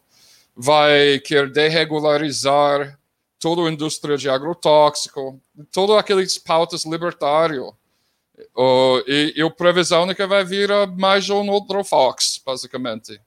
vai 0.56 1.20
querer 1.20 1.52
deregularizar 1.52 2.98
toda 3.40 3.62
a 3.64 3.72
indústria 3.72 4.18
de 4.18 4.30
agrotóxico, 4.30 5.40
todas 5.72 5.98
aquelas 5.98 6.38
pautas 6.38 6.86
libertárias. 6.86 7.66
Uh, 8.56 9.04
e, 9.08 9.34
e 9.36 9.42
a 9.42 9.50
previsão 9.50 10.10
é 10.10 10.16
que 10.16 10.26
vai 10.26 10.44
vir 10.44 10.70
mais 10.98 11.30
um 11.30 11.50
outro 11.50 11.84
Fox, 11.84 12.42
basicamente. 12.44 13.20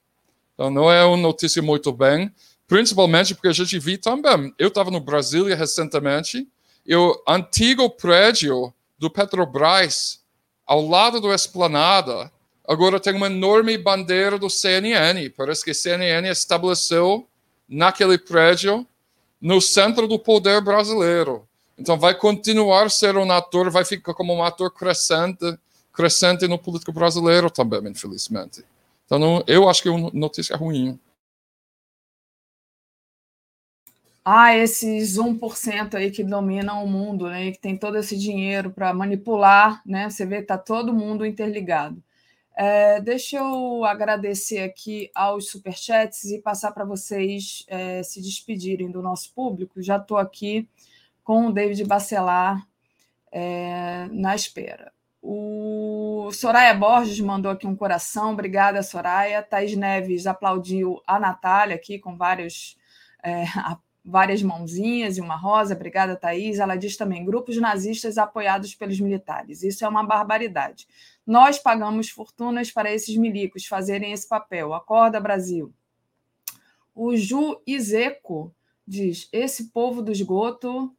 Então, 0.54 0.70
não 0.70 0.90
é 0.90 1.04
uma 1.04 1.16
notícia 1.16 1.60
muito 1.60 1.92
bem, 1.92 2.32
principalmente 2.66 3.34
porque 3.34 3.48
a 3.48 3.52
gente 3.52 3.78
viu 3.78 4.00
também. 4.00 4.54
Eu 4.58 4.68
estava 4.68 4.90
no 4.90 5.00
Brasília 5.00 5.54
recentemente, 5.54 6.48
e 6.86 6.96
o 6.96 7.22
antigo 7.28 7.90
prédio 7.90 8.72
do 8.98 9.10
Petrobras 9.10 10.24
ao 10.66 10.86
lado 10.86 11.20
do 11.20 11.32
Esplanada, 11.32 12.30
agora 12.68 13.00
tem 13.00 13.14
uma 13.14 13.26
enorme 13.26 13.76
bandeira 13.78 14.38
do 14.38 14.50
CNN. 14.50 15.30
Parece 15.30 15.64
que 15.64 15.74
CNN 15.74 16.28
estabeleceu 16.28 17.26
naquele 17.68 18.18
prédio 18.18 18.86
no 19.40 19.60
centro 19.60 20.06
do 20.06 20.18
poder 20.18 20.60
brasileiro. 20.62 21.46
Então 21.78 21.98
vai 21.98 22.14
continuar 22.14 22.86
a 22.86 22.88
ser 22.88 23.16
um 23.16 23.30
ator, 23.30 23.70
vai 23.70 23.84
ficar 23.84 24.14
como 24.14 24.34
um 24.34 24.42
ator 24.42 24.70
crescente, 24.72 25.58
crescente 25.92 26.48
no 26.48 26.58
político 26.58 26.92
brasileiro 26.92 27.50
também, 27.50 27.86
infelizmente. 27.88 28.64
Então 29.04 29.44
eu 29.46 29.68
acho 29.68 29.82
que 29.82 29.88
é 29.88 29.92
uma 29.92 30.10
notícia 30.12 30.56
ruim. 30.56 30.98
Ah, 34.28 34.56
esses 34.56 35.16
1% 35.16 35.94
aí 35.94 36.10
que 36.10 36.24
dominam 36.24 36.82
o 36.82 36.88
mundo, 36.88 37.28
né, 37.28 37.52
que 37.52 37.60
tem 37.60 37.76
todo 37.76 37.96
esse 37.96 38.16
dinheiro 38.18 38.72
para 38.72 38.92
manipular, 38.92 39.80
né? 39.86 40.10
Você 40.10 40.26
vê 40.26 40.38
que 40.38 40.42
está 40.42 40.58
todo 40.58 40.92
mundo 40.92 41.24
interligado. 41.24 42.02
É, 42.58 43.02
deixa 43.02 43.36
eu 43.36 43.84
agradecer 43.84 44.60
aqui 44.62 45.10
aos 45.14 45.50
superchats 45.50 46.24
e 46.24 46.40
passar 46.40 46.72
para 46.72 46.86
vocês 46.86 47.64
é, 47.68 48.02
se 48.02 48.22
despedirem 48.22 48.90
do 48.90 49.02
nosso 49.02 49.34
público. 49.34 49.82
Já 49.82 49.98
estou 49.98 50.16
aqui 50.16 50.66
com 51.22 51.48
o 51.48 51.52
David 51.52 51.84
Bacelar 51.84 52.66
é, 53.30 54.08
na 54.10 54.34
espera. 54.34 54.90
O 55.20 56.30
Soraya 56.32 56.72
Borges 56.72 57.20
mandou 57.20 57.52
aqui 57.52 57.66
um 57.66 57.76
coração, 57.76 58.32
obrigada, 58.32 58.82
Soraya. 58.82 59.42
Thaís 59.42 59.76
Neves 59.76 60.26
aplaudiu 60.26 61.02
a 61.06 61.20
Natália 61.20 61.76
aqui 61.76 61.98
com 61.98 62.16
vários 62.16 62.78
é, 63.22 63.44
várias 64.06 64.40
mãozinhas 64.42 65.18
e 65.18 65.20
uma 65.20 65.36
rosa. 65.36 65.74
Obrigada, 65.74 66.16
Thaís. 66.16 66.58
Ela 66.58 66.76
diz 66.76 66.96
também: 66.96 67.24
grupos 67.24 67.56
nazistas 67.58 68.16
apoiados 68.16 68.74
pelos 68.74 69.00
militares. 69.00 69.62
Isso 69.62 69.84
é 69.84 69.88
uma 69.88 70.04
barbaridade. 70.04 70.86
Nós 71.26 71.58
pagamos 71.58 72.08
fortunas 72.08 72.70
para 72.70 72.92
esses 72.92 73.16
milicos 73.16 73.66
fazerem 73.66 74.12
esse 74.12 74.28
papel. 74.28 74.72
Acorda, 74.72 75.18
Brasil. 75.18 75.74
O 76.94 77.16
Ju 77.16 77.60
Izeco 77.66 78.54
diz: 78.86 79.28
esse 79.32 79.70
povo 79.70 80.00
do 80.00 80.12
esgoto 80.12 80.94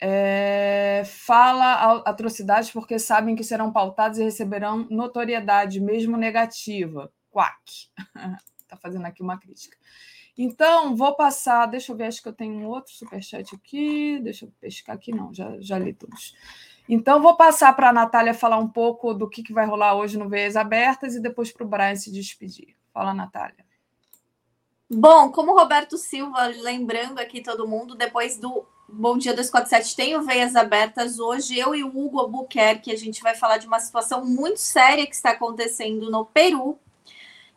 é, 0.00 1.02
fala 1.06 2.02
atrocidades 2.04 2.70
porque 2.70 2.98
sabem 2.98 3.36
que 3.36 3.44
serão 3.44 3.72
pautados 3.72 4.18
e 4.18 4.24
receberão 4.24 4.86
notoriedade, 4.90 5.80
mesmo 5.80 6.16
negativa. 6.16 7.12
Quack. 7.30 7.88
Está 8.60 8.76
fazendo 8.82 9.06
aqui 9.06 9.22
uma 9.22 9.38
crítica. 9.38 9.76
Então, 10.36 10.96
vou 10.96 11.14
passar. 11.14 11.66
Deixa 11.66 11.92
eu 11.92 11.96
ver, 11.96 12.06
acho 12.06 12.22
que 12.22 12.28
eu 12.28 12.32
tenho 12.32 12.54
um 12.54 12.66
outro 12.66 12.92
superchat 12.92 13.54
aqui. 13.54 14.18
Deixa 14.20 14.44
eu 14.44 14.52
pescar 14.60 14.96
aqui, 14.96 15.12
não, 15.12 15.32
já, 15.32 15.56
já 15.60 15.78
li 15.78 15.92
todos. 15.94 16.34
Então, 16.88 17.22
vou 17.22 17.36
passar 17.36 17.74
para 17.74 17.88
a 17.88 17.92
Natália 17.92 18.34
falar 18.34 18.58
um 18.58 18.68
pouco 18.68 19.14
do 19.14 19.28
que, 19.28 19.42
que 19.42 19.52
vai 19.52 19.66
rolar 19.66 19.94
hoje 19.94 20.18
no 20.18 20.28
Veias 20.28 20.56
Abertas 20.56 21.14
e 21.14 21.20
depois 21.20 21.50
para 21.50 21.64
o 21.64 21.68
Brian 21.68 21.96
se 21.96 22.12
despedir. 22.12 22.76
Fala, 22.92 23.14
Natália. 23.14 23.64
Bom, 24.90 25.32
como 25.32 25.58
Roberto 25.58 25.96
Silva, 25.96 26.46
lembrando 26.46 27.18
aqui 27.18 27.40
todo 27.40 27.66
mundo, 27.66 27.94
depois 27.94 28.36
do 28.36 28.66
Bom 28.86 29.16
Dia 29.16 29.32
247 29.32 29.96
tem 29.96 30.16
o 30.16 30.22
Veias 30.22 30.54
Abertas 30.54 31.18
hoje, 31.18 31.58
eu 31.58 31.74
e 31.74 31.82
o 31.82 31.88
Hugo 31.88 32.20
Albuquerque, 32.20 32.92
a 32.92 32.96
gente 32.96 33.22
vai 33.22 33.34
falar 33.34 33.56
de 33.56 33.66
uma 33.66 33.80
situação 33.80 34.24
muito 34.24 34.58
séria 34.58 35.06
que 35.06 35.14
está 35.14 35.30
acontecendo 35.30 36.10
no 36.10 36.26
Peru, 36.26 36.78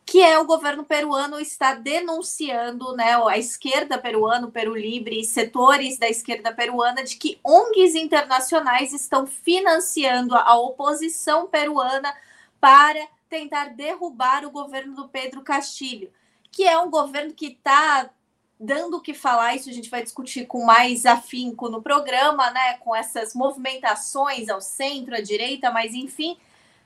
que 0.07 0.23
é 0.23 0.39
o 0.39 0.45
governo 0.45 0.85
peruano 0.85 1.37
está 1.37 1.73
denunciando, 1.73 2.95
né, 2.95 3.13
a 3.27 3.37
esquerda 3.37 3.97
peruana, 3.97 4.47
o 4.47 4.51
Peru 4.51 4.73
Livre, 4.73 5.21
setores 5.25 5.97
da 5.97 6.07
esquerda 6.07 6.53
peruana, 6.53 7.03
de 7.03 7.17
que 7.17 7.37
ONGs 7.43 7.93
internacionais 7.93 8.93
estão 8.93 9.27
financiando 9.27 10.33
a 10.33 10.57
oposição 10.57 11.47
peruana 11.47 12.15
para 12.57 13.05
tentar 13.27 13.73
derrubar 13.75 14.45
o 14.45 14.49
governo 14.49 14.95
do 14.95 15.09
Pedro 15.09 15.41
Castilho, 15.41 16.09
que 16.53 16.63
é 16.63 16.79
um 16.79 16.89
governo 16.89 17.33
que 17.33 17.47
está 17.47 18.09
dando 18.57 18.97
o 18.97 19.01
que 19.01 19.13
falar, 19.13 19.57
isso 19.57 19.69
a 19.69 19.73
gente 19.73 19.89
vai 19.89 20.01
discutir 20.01 20.47
com 20.47 20.63
mais 20.63 21.05
afinco 21.05 21.67
no 21.67 21.81
programa, 21.81 22.49
né, 22.51 22.77
com 22.77 22.95
essas 22.95 23.35
movimentações 23.35 24.47
ao 24.47 24.61
centro, 24.61 25.15
à 25.15 25.19
direita, 25.19 25.69
mas 25.69 25.93
enfim, 25.93 26.37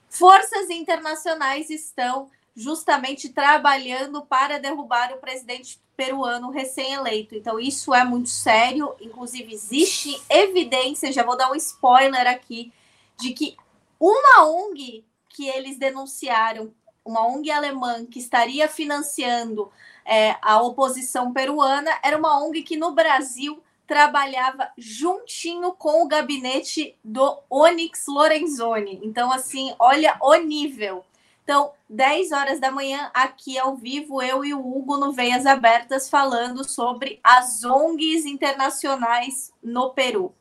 forças 0.09 0.71
internacionais 0.71 1.69
estão 1.69 2.27
justamente 2.55 3.29
trabalhando 3.29 4.23
para 4.25 4.59
derrubar 4.59 5.13
o 5.13 5.17
presidente 5.17 5.79
peruano 5.95 6.49
recém-eleito. 6.49 7.35
Então, 7.35 7.59
isso 7.59 7.93
é 7.93 8.03
muito 8.03 8.29
sério. 8.29 8.93
Inclusive, 8.99 9.53
existe 9.53 10.21
evidência, 10.29 11.11
já 11.11 11.23
vou 11.23 11.37
dar 11.37 11.51
um 11.51 11.55
spoiler 11.55 12.27
aqui, 12.27 12.71
de 13.19 13.33
que 13.33 13.55
uma 13.99 14.45
ONG 14.45 15.05
que 15.29 15.47
eles 15.47 15.77
denunciaram, 15.77 16.73
uma 17.05 17.25
ONG 17.25 17.51
alemã 17.51 18.05
que 18.05 18.19
estaria 18.19 18.67
financiando 18.67 19.71
é, 20.05 20.35
a 20.41 20.61
oposição 20.61 21.31
peruana, 21.31 21.91
era 22.03 22.17
uma 22.17 22.43
ONG 22.43 22.63
que 22.63 22.75
no 22.75 22.91
Brasil 22.91 23.61
trabalhava 23.87 24.71
juntinho 24.77 25.73
com 25.73 26.03
o 26.03 26.07
gabinete 26.07 26.95
do 27.03 27.37
Onyx 27.49 28.05
Lorenzoni. 28.07 29.01
Então, 29.03 29.31
assim, 29.31 29.75
olha 29.77 30.15
o 30.21 30.33
nível. 30.35 31.03
Então, 31.51 31.73
10 31.89 32.31
horas 32.31 32.61
da 32.61 32.71
manhã, 32.71 33.11
aqui 33.13 33.59
ao 33.59 33.75
vivo, 33.75 34.21
eu 34.21 34.45
e 34.45 34.53
o 34.53 34.59
Hugo 34.65 34.95
no 34.95 35.11
Veias 35.11 35.45
Abertas 35.45 36.09
falando 36.09 36.63
sobre 36.63 37.19
as 37.21 37.61
ONGs 37.65 38.25
internacionais 38.25 39.51
no 39.61 39.89
Peru. 39.89 40.33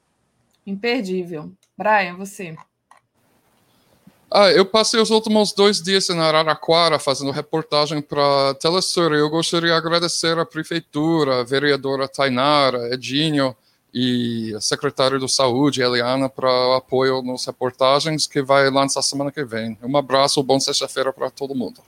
Imperdível. 0.65 1.51
Brian, 1.77 2.15
você. 2.15 2.57
Ah, 4.31 4.53
eu 4.53 4.65
passei 4.65 5.01
os 5.01 5.11
últimos 5.11 5.53
dois 5.53 5.83
dias 5.83 6.09
em 6.11 6.21
Araraquara 6.21 6.97
fazendo 7.01 7.33
reportagem 7.33 8.01
para 8.01 8.51
a 8.51 8.55
Telesur. 8.55 9.13
Eu 9.13 9.29
gostaria 9.29 9.71
de 9.71 9.75
agradecer 9.75 10.39
à 10.39 10.47
prefeitura, 10.47 11.41
a 11.41 11.43
vereadora 11.43 12.07
Tainara, 12.07 12.95
Edinho, 12.95 13.57
e 13.93 14.55
a 14.57 14.61
secretária 14.61 15.19
de 15.19 15.29
Saúde, 15.29 15.83
Eliana, 15.83 16.29
para 16.29 16.49
o 16.49 16.75
apoio 16.75 17.23
nas 17.23 17.45
reportagens 17.45 18.27
que 18.27 18.43
vai 18.43 18.71
lançar 18.71 19.03
semana 19.03 19.33
que 19.33 19.45
vem. 19.45 19.79
Um 19.83 19.97
abraço, 19.97 20.43
bom 20.43 20.61
sexta-feira 20.61 21.13
para 21.13 21.31
todo 21.31 21.55
mundo. 21.55 21.81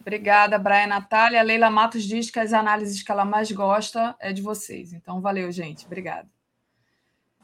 Obrigada, 0.00 0.58
Brian 0.58 0.86
Natália. 0.86 1.40
A 1.40 1.42
Leila 1.42 1.70
Matos 1.70 2.04
diz 2.04 2.30
que 2.30 2.38
as 2.38 2.52
análises 2.52 3.02
que 3.02 3.10
ela 3.10 3.24
mais 3.24 3.50
gosta 3.50 4.14
é 4.20 4.32
de 4.32 4.42
vocês. 4.42 4.92
Então, 4.92 5.20
valeu, 5.20 5.50
gente. 5.50 5.86
Obrigada. 5.86 6.28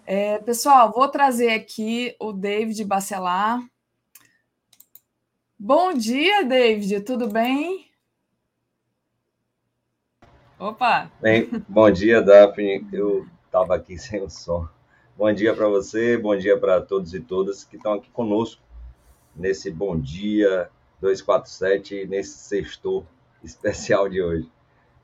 É, 0.06 0.38
pessoal, 0.38 0.92
vou 0.92 1.08
trazer 1.08 1.52
aqui 1.52 2.14
o 2.18 2.32
David 2.32 2.84
Bacelar. 2.84 3.60
Bom 5.58 5.94
dia, 5.94 6.44
David. 6.44 7.00
Tudo 7.00 7.28
bem? 7.28 7.90
Opa! 10.58 11.10
Bem, 11.22 11.48
bom 11.66 11.90
dia, 11.90 12.20
Daphne. 12.20 12.86
Eu 12.92 13.26
estava 13.50 13.74
aqui 13.74 13.98
sem 13.98 14.22
o 14.22 14.30
som. 14.30 14.66
Bom 15.18 15.32
dia 15.32 15.54
para 15.54 15.68
você, 15.68 16.16
bom 16.16 16.36
dia 16.36 16.56
para 16.56 16.80
todos 16.80 17.12
e 17.12 17.20
todas 17.20 17.64
que 17.64 17.76
estão 17.76 17.94
aqui 17.94 18.08
conosco 18.10 18.62
nesse 19.36 19.70
Bom 19.70 19.98
Dia 19.98 20.70
247, 21.00 22.06
nesse 22.06 22.38
sexto 22.38 23.04
especial 23.42 24.08
de 24.08 24.22
hoje. 24.22 24.48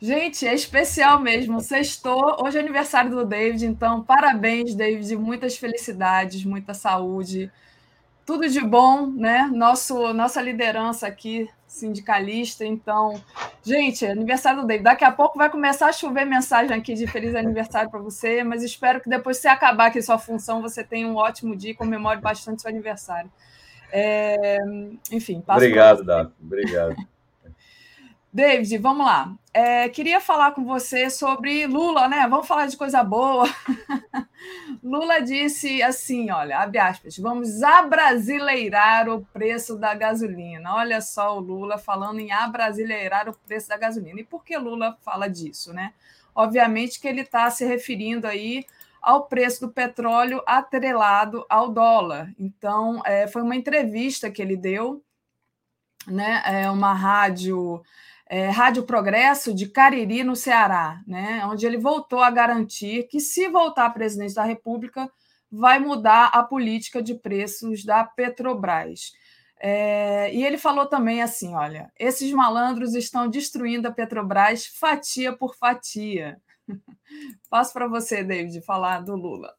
Gente, 0.00 0.46
é 0.46 0.54
especial 0.54 1.20
mesmo. 1.20 1.60
Sextou. 1.60 2.36
Hoje 2.42 2.58
é 2.58 2.60
aniversário 2.60 3.10
do 3.10 3.24
David, 3.24 3.66
então 3.66 4.02
parabéns, 4.02 4.74
David. 4.74 5.16
Muitas 5.16 5.56
felicidades, 5.56 6.44
muita 6.44 6.72
saúde. 6.72 7.50
Tudo 8.24 8.48
de 8.48 8.60
bom, 8.60 9.06
né? 9.06 9.50
Nosso, 9.52 10.12
nossa 10.12 10.40
liderança 10.40 11.06
aqui 11.06 11.48
sindicalista. 11.66 12.64
Então, 12.64 13.20
gente, 13.62 14.04
aniversário 14.06 14.60
do 14.60 14.66
David. 14.66 14.84
Daqui 14.84 15.04
a 15.04 15.12
pouco 15.12 15.38
vai 15.38 15.50
começar 15.50 15.88
a 15.88 15.92
chover 15.92 16.24
mensagem 16.24 16.76
aqui 16.76 16.94
de 16.94 17.06
feliz 17.06 17.34
aniversário 17.34 17.90
para 17.90 18.00
você, 18.00 18.42
mas 18.42 18.62
espero 18.62 19.00
que 19.00 19.08
depois 19.08 19.36
que 19.38 19.42
você 19.42 19.48
acabar 19.48 19.86
aqui 19.86 20.00
sua 20.00 20.18
função, 20.18 20.62
você 20.62 20.82
tenha 20.82 21.06
um 21.06 21.16
ótimo 21.16 21.56
dia 21.56 21.72
e 21.72 21.74
comemore 21.74 22.20
bastante 22.20 22.62
seu 22.62 22.70
aniversário. 22.70 23.30
É, 23.92 24.58
enfim, 25.12 25.42
Obrigado, 25.46 26.04
Davi. 26.04 26.32
Obrigado. 26.42 26.96
David, 28.36 28.76
vamos 28.76 29.06
lá. 29.06 29.34
É, 29.50 29.88
queria 29.88 30.20
falar 30.20 30.50
com 30.50 30.62
você 30.62 31.08
sobre 31.08 31.66
Lula, 31.66 32.06
né? 32.06 32.28
Vamos 32.28 32.46
falar 32.46 32.66
de 32.66 32.76
coisa 32.76 33.02
boa. 33.02 33.46
Lula 34.84 35.22
disse 35.22 35.82
assim: 35.82 36.30
olha, 36.30 36.58
abre 36.58 36.78
aspas, 36.78 37.16
vamos 37.16 37.62
abrasileirar 37.62 39.08
o 39.08 39.24
preço 39.32 39.78
da 39.78 39.94
gasolina. 39.94 40.74
Olha 40.74 41.00
só 41.00 41.34
o 41.34 41.40
Lula 41.40 41.78
falando 41.78 42.20
em 42.20 42.30
abrasileirar 42.30 43.26
o 43.26 43.32
preço 43.32 43.70
da 43.70 43.78
gasolina. 43.78 44.20
E 44.20 44.24
por 44.24 44.44
que 44.44 44.54
Lula 44.58 44.98
fala 45.00 45.28
disso, 45.28 45.72
né? 45.72 45.94
Obviamente 46.34 47.00
que 47.00 47.08
ele 47.08 47.22
está 47.22 47.50
se 47.50 47.64
referindo 47.64 48.26
aí 48.26 48.66
ao 49.00 49.24
preço 49.24 49.62
do 49.62 49.72
petróleo 49.72 50.42
atrelado 50.46 51.46
ao 51.48 51.70
dólar. 51.70 52.30
Então, 52.38 53.00
é, 53.06 53.26
foi 53.26 53.40
uma 53.40 53.56
entrevista 53.56 54.30
que 54.30 54.42
ele 54.42 54.58
deu, 54.58 55.02
né? 56.06 56.42
É 56.44 56.70
uma 56.70 56.92
rádio 56.92 57.82
é, 58.28 58.48
Rádio 58.48 58.82
Progresso 58.82 59.54
de 59.54 59.66
Cariri, 59.66 60.24
no 60.24 60.34
Ceará, 60.34 61.00
né, 61.06 61.44
onde 61.46 61.64
ele 61.64 61.78
voltou 61.78 62.20
a 62.20 62.30
garantir 62.30 63.04
que, 63.04 63.20
se 63.20 63.48
voltar 63.48 63.90
presidente 63.90 64.34
da 64.34 64.44
República, 64.44 65.10
vai 65.50 65.78
mudar 65.78 66.26
a 66.26 66.42
política 66.42 67.00
de 67.00 67.14
preços 67.14 67.84
da 67.84 68.04
Petrobras. 68.04 69.12
É, 69.58 70.34
e 70.34 70.44
ele 70.44 70.58
falou 70.58 70.86
também 70.86 71.22
assim: 71.22 71.54
olha, 71.54 71.90
esses 71.98 72.30
malandros 72.32 72.94
estão 72.94 73.28
destruindo 73.28 73.88
a 73.88 73.92
Petrobras 73.92 74.66
fatia 74.66 75.32
por 75.34 75.56
fatia. 75.56 76.38
Passo 77.48 77.72
para 77.72 77.86
você, 77.86 78.22
David, 78.22 78.60
falar 78.60 79.02
do 79.02 79.14
Lula. 79.14 79.54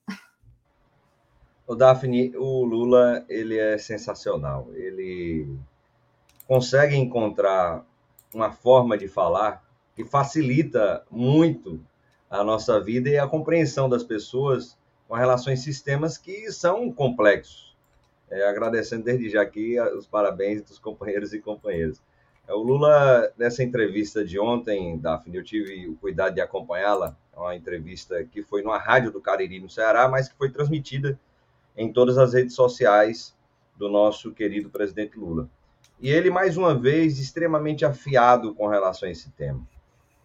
O 1.66 1.74
Daphne, 1.74 2.36
o 2.36 2.64
Lula 2.64 3.26
ele 3.28 3.58
é 3.58 3.78
sensacional. 3.78 4.70
Ele 4.76 5.48
consegue 6.48 6.96
encontrar 6.96 7.84
uma 8.34 8.52
forma 8.52 8.98
de 8.98 9.08
falar 9.08 9.64
que 9.96 10.06
facilita 10.06 11.04
muito 11.10 11.80
a 12.30 12.44
nossa 12.44 12.80
vida 12.80 13.10
e 13.10 13.18
a 13.18 13.28
compreensão 13.28 13.90
das 13.90 14.04
pessoas 14.04 14.78
com 15.08 15.16
relação 15.16 15.52
a 15.52 15.56
sistemas 15.56 16.18
que 16.18 16.52
são 16.52 16.92
complexos. 16.92 17.76
É, 18.30 18.48
agradecendo 18.48 19.06
desde 19.06 19.30
já 19.30 19.42
aqui 19.42 19.80
os 19.80 20.06
parabéns 20.06 20.62
dos 20.62 20.78
companheiros 20.78 21.34
e 21.34 21.40
companheiras. 21.40 22.02
É, 22.48 22.54
o 22.54 22.58
Lula, 22.58 23.32
nessa 23.38 23.64
entrevista 23.64 24.24
de 24.24 24.38
ontem, 24.38 24.98
Daphne, 25.00 25.38
eu 25.38 25.44
tive 25.44 25.88
o 25.88 25.96
cuidado 25.96 26.36
de 26.36 26.42
acompanhá-la, 26.42 27.16
é 27.34 27.40
uma 27.40 27.56
entrevista 27.56 28.24
que 28.26 28.44
foi 28.44 28.62
numa 28.62 28.78
rádio 28.78 29.12
do 29.12 29.22
Cariri, 29.22 29.60
no 29.60 29.70
Ceará, 29.70 30.10
mas 30.10 30.28
que 30.28 30.36
foi 30.36 30.50
transmitida 30.50 31.18
em 31.76 31.92
todas 31.92 32.18
as 32.18 32.34
redes 32.34 32.54
sociais 32.54 33.36
do 33.78 33.88
nosso 33.88 34.32
querido 34.32 34.70
presidente 34.70 35.18
Lula. 35.18 35.50
E 36.00 36.10
ele, 36.10 36.30
mais 36.30 36.58
uma 36.58 36.76
vez, 36.76 37.20
extremamente 37.20 37.84
afiado 37.84 38.54
com 38.54 38.68
relação 38.68 39.08
a 39.10 39.12
esse 39.12 39.32
tema. 39.32 39.62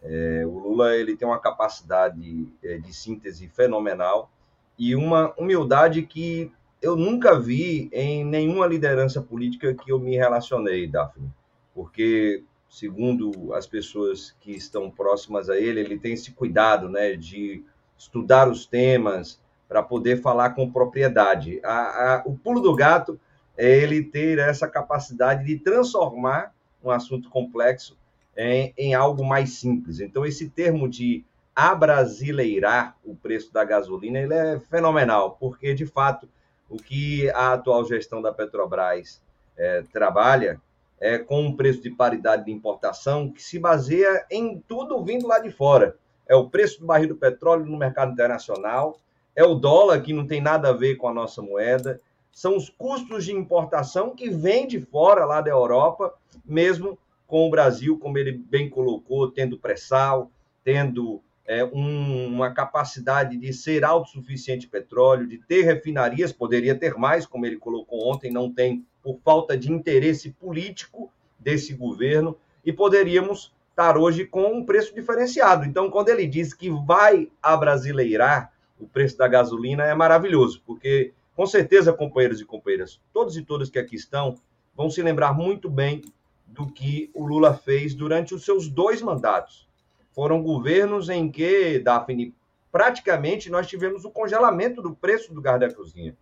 É, 0.02 0.42
o 0.44 0.58
Lula 0.58 0.96
ele 0.96 1.16
tem 1.16 1.26
uma 1.26 1.38
capacidade 1.38 2.46
é, 2.62 2.76
de 2.76 2.92
síntese 2.92 3.48
fenomenal 3.48 4.30
e 4.78 4.96
uma 4.96 5.32
humildade 5.38 6.02
que 6.02 6.50
eu 6.80 6.96
nunca 6.96 7.38
vi 7.38 7.88
em 7.92 8.24
nenhuma 8.24 8.66
liderança 8.66 9.22
política 9.22 9.72
que 9.72 9.92
eu 9.92 10.00
me 10.00 10.16
relacionei, 10.16 10.88
Daphne. 10.88 11.30
Porque, 11.72 12.42
segundo 12.68 13.54
as 13.54 13.66
pessoas 13.66 14.34
que 14.40 14.50
estão 14.50 14.90
próximas 14.90 15.48
a 15.48 15.56
ele, 15.56 15.80
ele 15.80 15.98
tem 15.98 16.14
esse 16.14 16.32
cuidado 16.32 16.88
né, 16.88 17.14
de 17.14 17.64
estudar 17.96 18.48
os 18.48 18.66
temas 18.66 19.40
para 19.68 19.82
poder 19.82 20.20
falar 20.20 20.50
com 20.50 20.70
propriedade. 20.70 21.60
A, 21.62 22.16
a, 22.16 22.22
o 22.26 22.36
pulo 22.36 22.60
do 22.60 22.74
gato 22.74 23.18
é 23.56 23.68
ele 23.78 24.02
ter 24.02 24.38
essa 24.38 24.68
capacidade 24.68 25.44
de 25.44 25.58
transformar 25.58 26.52
um 26.82 26.90
assunto 26.90 27.28
complexo 27.28 27.96
em, 28.36 28.72
em 28.76 28.94
algo 28.94 29.24
mais 29.24 29.54
simples. 29.54 30.00
Então, 30.00 30.24
esse 30.24 30.48
termo 30.48 30.88
de 30.88 31.24
abrasileirar 31.54 32.96
o 33.04 33.14
preço 33.14 33.52
da 33.52 33.62
gasolina 33.64 34.18
ele 34.18 34.34
é 34.34 34.58
fenomenal, 34.70 35.36
porque, 35.38 35.74
de 35.74 35.86
fato, 35.86 36.28
o 36.68 36.76
que 36.76 37.30
a 37.30 37.52
atual 37.52 37.84
gestão 37.84 38.22
da 38.22 38.32
Petrobras 38.32 39.20
é, 39.56 39.82
trabalha 39.92 40.60
é 40.98 41.18
com 41.18 41.42
um 41.42 41.56
preço 41.56 41.82
de 41.82 41.90
paridade 41.90 42.46
de 42.46 42.52
importação 42.52 43.28
que 43.28 43.42
se 43.42 43.58
baseia 43.58 44.24
em 44.30 44.62
tudo 44.66 45.04
vindo 45.04 45.26
lá 45.26 45.38
de 45.38 45.50
fora. 45.50 45.96
É 46.26 46.34
o 46.34 46.48
preço 46.48 46.80
do 46.80 46.86
barril 46.86 47.08
do 47.08 47.16
petróleo 47.16 47.66
no 47.66 47.76
mercado 47.76 48.12
internacional, 48.12 48.98
é 49.34 49.44
o 49.44 49.54
dólar, 49.54 50.00
que 50.00 50.12
não 50.12 50.26
tem 50.26 50.40
nada 50.40 50.68
a 50.68 50.72
ver 50.72 50.96
com 50.96 51.08
a 51.08 51.14
nossa 51.14 51.42
moeda, 51.42 52.00
são 52.32 52.56
os 52.56 52.70
custos 52.70 53.24
de 53.24 53.32
importação 53.32 54.16
que 54.16 54.30
vêm 54.30 54.66
de 54.66 54.80
fora, 54.80 55.24
lá 55.24 55.40
da 55.40 55.50
Europa, 55.50 56.14
mesmo 56.44 56.98
com 57.26 57.46
o 57.46 57.50
Brasil, 57.50 57.98
como 57.98 58.18
ele 58.18 58.32
bem 58.32 58.68
colocou, 58.68 59.30
tendo 59.30 59.58
pré-sal, 59.58 60.30
tendo 60.64 61.20
é, 61.46 61.64
um, 61.64 62.26
uma 62.26 62.52
capacidade 62.52 63.36
de 63.36 63.52
ser 63.52 63.84
autossuficiente 63.84 64.66
em 64.66 64.70
petróleo, 64.70 65.26
de 65.26 65.38
ter 65.38 65.62
refinarias, 65.62 66.32
poderia 66.32 66.74
ter 66.74 66.94
mais, 66.94 67.26
como 67.26 67.46
ele 67.46 67.56
colocou 67.56 68.10
ontem, 68.10 68.30
não 68.30 68.50
tem 68.52 68.84
por 69.02 69.18
falta 69.24 69.56
de 69.56 69.70
interesse 69.70 70.30
político 70.30 71.10
desse 71.38 71.74
governo, 71.74 72.36
e 72.64 72.72
poderíamos 72.72 73.52
estar 73.70 73.96
hoje 73.96 74.24
com 74.24 74.44
um 74.52 74.64
preço 74.64 74.94
diferenciado. 74.94 75.64
Então, 75.64 75.90
quando 75.90 76.08
ele 76.08 76.26
diz 76.26 76.54
que 76.54 76.70
vai 76.70 77.28
abrasileirar 77.42 78.52
o 78.78 78.86
preço 78.86 79.16
da 79.18 79.26
gasolina, 79.26 79.84
é 79.84 79.94
maravilhoso, 79.94 80.62
porque 80.64 81.12
com 81.34 81.46
certeza, 81.46 81.92
companheiros 81.92 82.40
e 82.40 82.44
companheiras, 82.44 83.00
todos 83.12 83.36
e 83.36 83.42
todas 83.42 83.70
que 83.70 83.78
aqui 83.78 83.96
estão 83.96 84.36
vão 84.74 84.90
se 84.90 85.02
lembrar 85.02 85.32
muito 85.32 85.70
bem 85.70 86.02
do 86.46 86.66
que 86.66 87.10
o 87.14 87.24
Lula 87.24 87.54
fez 87.54 87.94
durante 87.94 88.34
os 88.34 88.44
seus 88.44 88.68
dois 88.68 89.00
mandatos. 89.00 89.68
Foram 90.12 90.42
governos 90.42 91.08
em 91.08 91.30
que, 91.30 91.78
Daphne, 91.78 92.34
praticamente 92.70 93.50
nós 93.50 93.66
tivemos 93.66 94.04
o 94.04 94.10
congelamento 94.10 94.82
do 94.82 94.94
preço 94.94 95.32
do 95.32 95.40
gás 95.40 95.58
da 95.58 95.72
cozinha. 95.72 96.16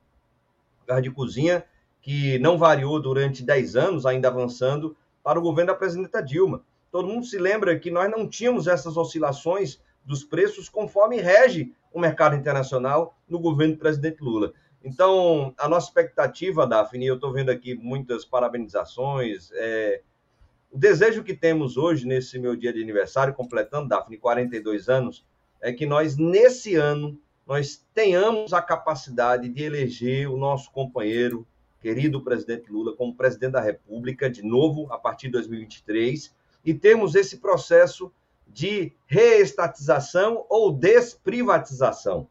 O 0.82 0.86
gás 0.86 1.02
de 1.02 1.10
cozinha 1.10 1.64
que 2.00 2.38
não 2.38 2.56
variou 2.56 3.00
durante 3.00 3.42
10 3.42 3.76
anos, 3.76 4.06
ainda 4.06 4.28
avançando, 4.28 4.96
para 5.22 5.38
o 5.38 5.42
governo 5.42 5.72
da 5.72 5.78
presidenta 5.78 6.22
Dilma. 6.22 6.62
Todo 6.90 7.08
mundo 7.08 7.26
se 7.26 7.38
lembra 7.38 7.78
que 7.78 7.90
nós 7.90 8.10
não 8.10 8.28
tínhamos 8.28 8.66
essas 8.66 8.96
oscilações 8.96 9.80
dos 10.04 10.24
preços 10.24 10.68
conforme 10.68 11.20
rege 11.20 11.72
o 11.92 12.00
mercado 12.00 12.34
internacional 12.34 13.16
no 13.28 13.38
governo 13.38 13.74
do 13.74 13.80
presidente 13.80 14.22
Lula. 14.22 14.52
Então, 14.82 15.54
a 15.58 15.68
nossa 15.68 15.88
expectativa, 15.88 16.66
Daphne, 16.66 17.06
eu 17.06 17.16
estou 17.16 17.32
vendo 17.32 17.50
aqui 17.50 17.74
muitas 17.74 18.24
parabenizações. 18.24 19.50
É, 19.52 20.00
o 20.70 20.78
desejo 20.78 21.22
que 21.22 21.34
temos 21.34 21.76
hoje, 21.76 22.06
nesse 22.06 22.38
meu 22.38 22.56
dia 22.56 22.72
de 22.72 22.82
aniversário, 22.82 23.34
completando, 23.34 23.88
Daphne, 23.88 24.16
42 24.16 24.88
anos, 24.88 25.24
é 25.60 25.72
que 25.72 25.84
nós, 25.84 26.16
nesse 26.16 26.76
ano, 26.76 27.20
nós 27.46 27.84
tenhamos 27.92 28.54
a 28.54 28.62
capacidade 28.62 29.48
de 29.48 29.62
eleger 29.62 30.30
o 30.30 30.38
nosso 30.38 30.70
companheiro, 30.70 31.46
querido 31.82 32.22
presidente 32.22 32.72
Lula, 32.72 32.96
como 32.96 33.14
presidente 33.14 33.52
da 33.52 33.60
República, 33.60 34.30
de 34.30 34.42
novo, 34.42 34.90
a 34.90 34.98
partir 34.98 35.26
de 35.26 35.32
2023, 35.32 36.34
e 36.64 36.72
temos 36.72 37.14
esse 37.14 37.38
processo 37.38 38.10
de 38.46 38.92
reestatização 39.06 40.46
ou 40.48 40.72
desprivatização 40.72 42.26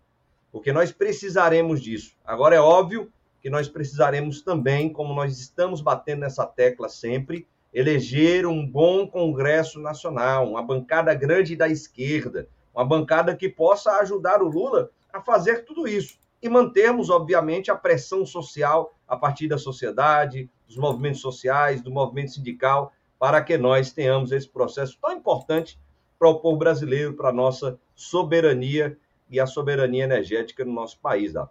porque 0.52 0.72
nós 0.74 0.92
precisaremos 0.92 1.82
disso. 1.82 2.16
Agora, 2.26 2.56
é 2.56 2.60
óbvio 2.60 3.12
que 3.42 3.50
nós 3.50 3.68
precisaremos 3.68 4.42
também, 4.42 4.92
como 4.92 5.14
nós 5.14 5.40
estamos 5.40 5.82
batendo 5.82 6.22
nessa 6.22 6.46
tecla 6.46 6.90
sempre, 6.90 7.48
eleger 7.74 8.46
um 8.46 8.66
bom 8.66 9.08
Congresso 9.08 9.80
Nacional, 9.80 10.50
uma 10.50 10.62
bancada 10.62 11.14
grande 11.14 11.56
da 11.56 11.68
esquerda, 11.68 12.50
uma 12.74 12.84
bancada 12.84 13.36
que 13.36 13.48
possa 13.48 13.98
ajudar 14.00 14.42
o 14.42 14.50
Lula 14.50 14.90
a 15.14 15.22
fazer 15.22 15.66
tudo 15.66 15.88
isso. 15.88 16.18
E 16.42 16.50
mantermos, 16.50 17.10
obviamente, 17.10 17.70
a 17.70 17.76
pressão 17.76 18.26
social 18.26 18.94
a 19.08 19.18
partir 19.18 19.48
da 19.48 19.58
sociedade, 19.58 20.50
dos 20.68 20.78
movimentos 20.78 21.22
sociais, 21.22 21.82
do 21.82 21.92
movimento 21.92 22.32
sindical, 22.32 22.94
para 23.18 23.42
que 23.42 23.58
nós 23.58 23.92
tenhamos 23.92 24.32
esse 24.32 24.48
processo 24.48 24.98
tão 25.02 25.12
importante 25.12 25.78
para 26.18 26.30
o 26.30 26.40
povo 26.40 26.58
brasileiro, 26.58 27.14
para 27.14 27.30
a 27.30 27.34
nossa 27.34 27.78
soberania 27.96 28.98
e 29.30 29.40
a 29.40 29.46
soberania 29.46 30.04
energética 30.04 30.66
no 30.66 30.74
nosso 30.74 31.00
país. 31.00 31.34
Tá? 31.34 31.50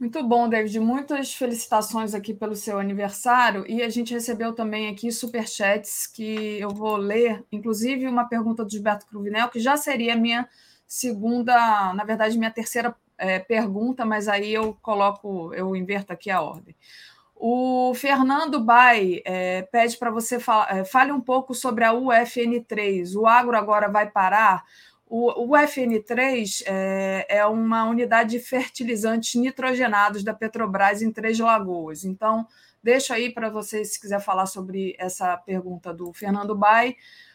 Muito 0.00 0.22
bom, 0.22 0.48
David. 0.48 0.80
Muitas 0.80 1.34
felicitações 1.34 2.14
aqui 2.14 2.32
pelo 2.32 2.56
seu 2.56 2.78
aniversário. 2.78 3.66
E 3.68 3.82
a 3.82 3.88
gente 3.90 4.14
recebeu 4.14 4.54
também 4.54 4.88
aqui 4.88 5.12
superchats 5.12 6.06
que 6.06 6.58
eu 6.58 6.70
vou 6.70 6.96
ler, 6.96 7.44
inclusive 7.52 8.06
uma 8.08 8.24
pergunta 8.24 8.64
do 8.64 8.70
Gilberto 8.70 9.06
Cruvinel, 9.06 9.50
que 9.50 9.60
já 9.60 9.76
seria 9.76 10.16
minha 10.16 10.48
segunda, 10.86 11.92
na 11.92 12.02
verdade, 12.02 12.38
minha 12.38 12.50
terceira 12.50 12.96
é, 13.18 13.38
pergunta, 13.38 14.04
mas 14.06 14.26
aí 14.26 14.52
eu 14.52 14.76
coloco, 14.80 15.52
eu 15.52 15.76
inverto 15.76 16.14
aqui 16.14 16.30
a 16.30 16.40
ordem. 16.40 16.74
O 17.36 17.92
Fernando 17.94 18.58
Bai 18.58 19.20
é, 19.24 19.62
pede 19.62 19.96
para 19.98 20.10
você 20.10 20.40
falar, 20.40 20.76
é, 20.76 20.84
fale 20.84 21.12
um 21.12 21.20
pouco 21.20 21.54
sobre 21.54 21.84
a 21.84 21.92
UFN3. 21.92 23.14
O 23.16 23.26
agro 23.26 23.56
agora 23.56 23.88
vai 23.88 24.10
parar? 24.10 24.64
O, 25.12 25.54
o 25.54 25.58
FN3 25.58 26.62
é, 26.66 27.26
é, 27.28 27.44
uma 27.44 27.84
unidade 27.84 28.30
de 28.30 28.38
fertilizantes 28.38 29.34
nitrogenados 29.34 30.22
da 30.22 30.32
Petrobras 30.32 31.02
em 31.02 31.10
Três 31.10 31.36
Lagoas. 31.36 32.04
Então, 32.04 32.46
deixo 32.80 33.12
aí 33.12 33.28
para 33.34 33.50
você, 33.50 33.84
se 33.84 34.00
quiser 34.00 34.20
falar 34.20 34.46
sobre 34.46 34.94
essa 35.00 35.36
pergunta 35.36 35.92
do 35.92 36.12
Fernando 36.12 36.54
Bai. 36.54 36.94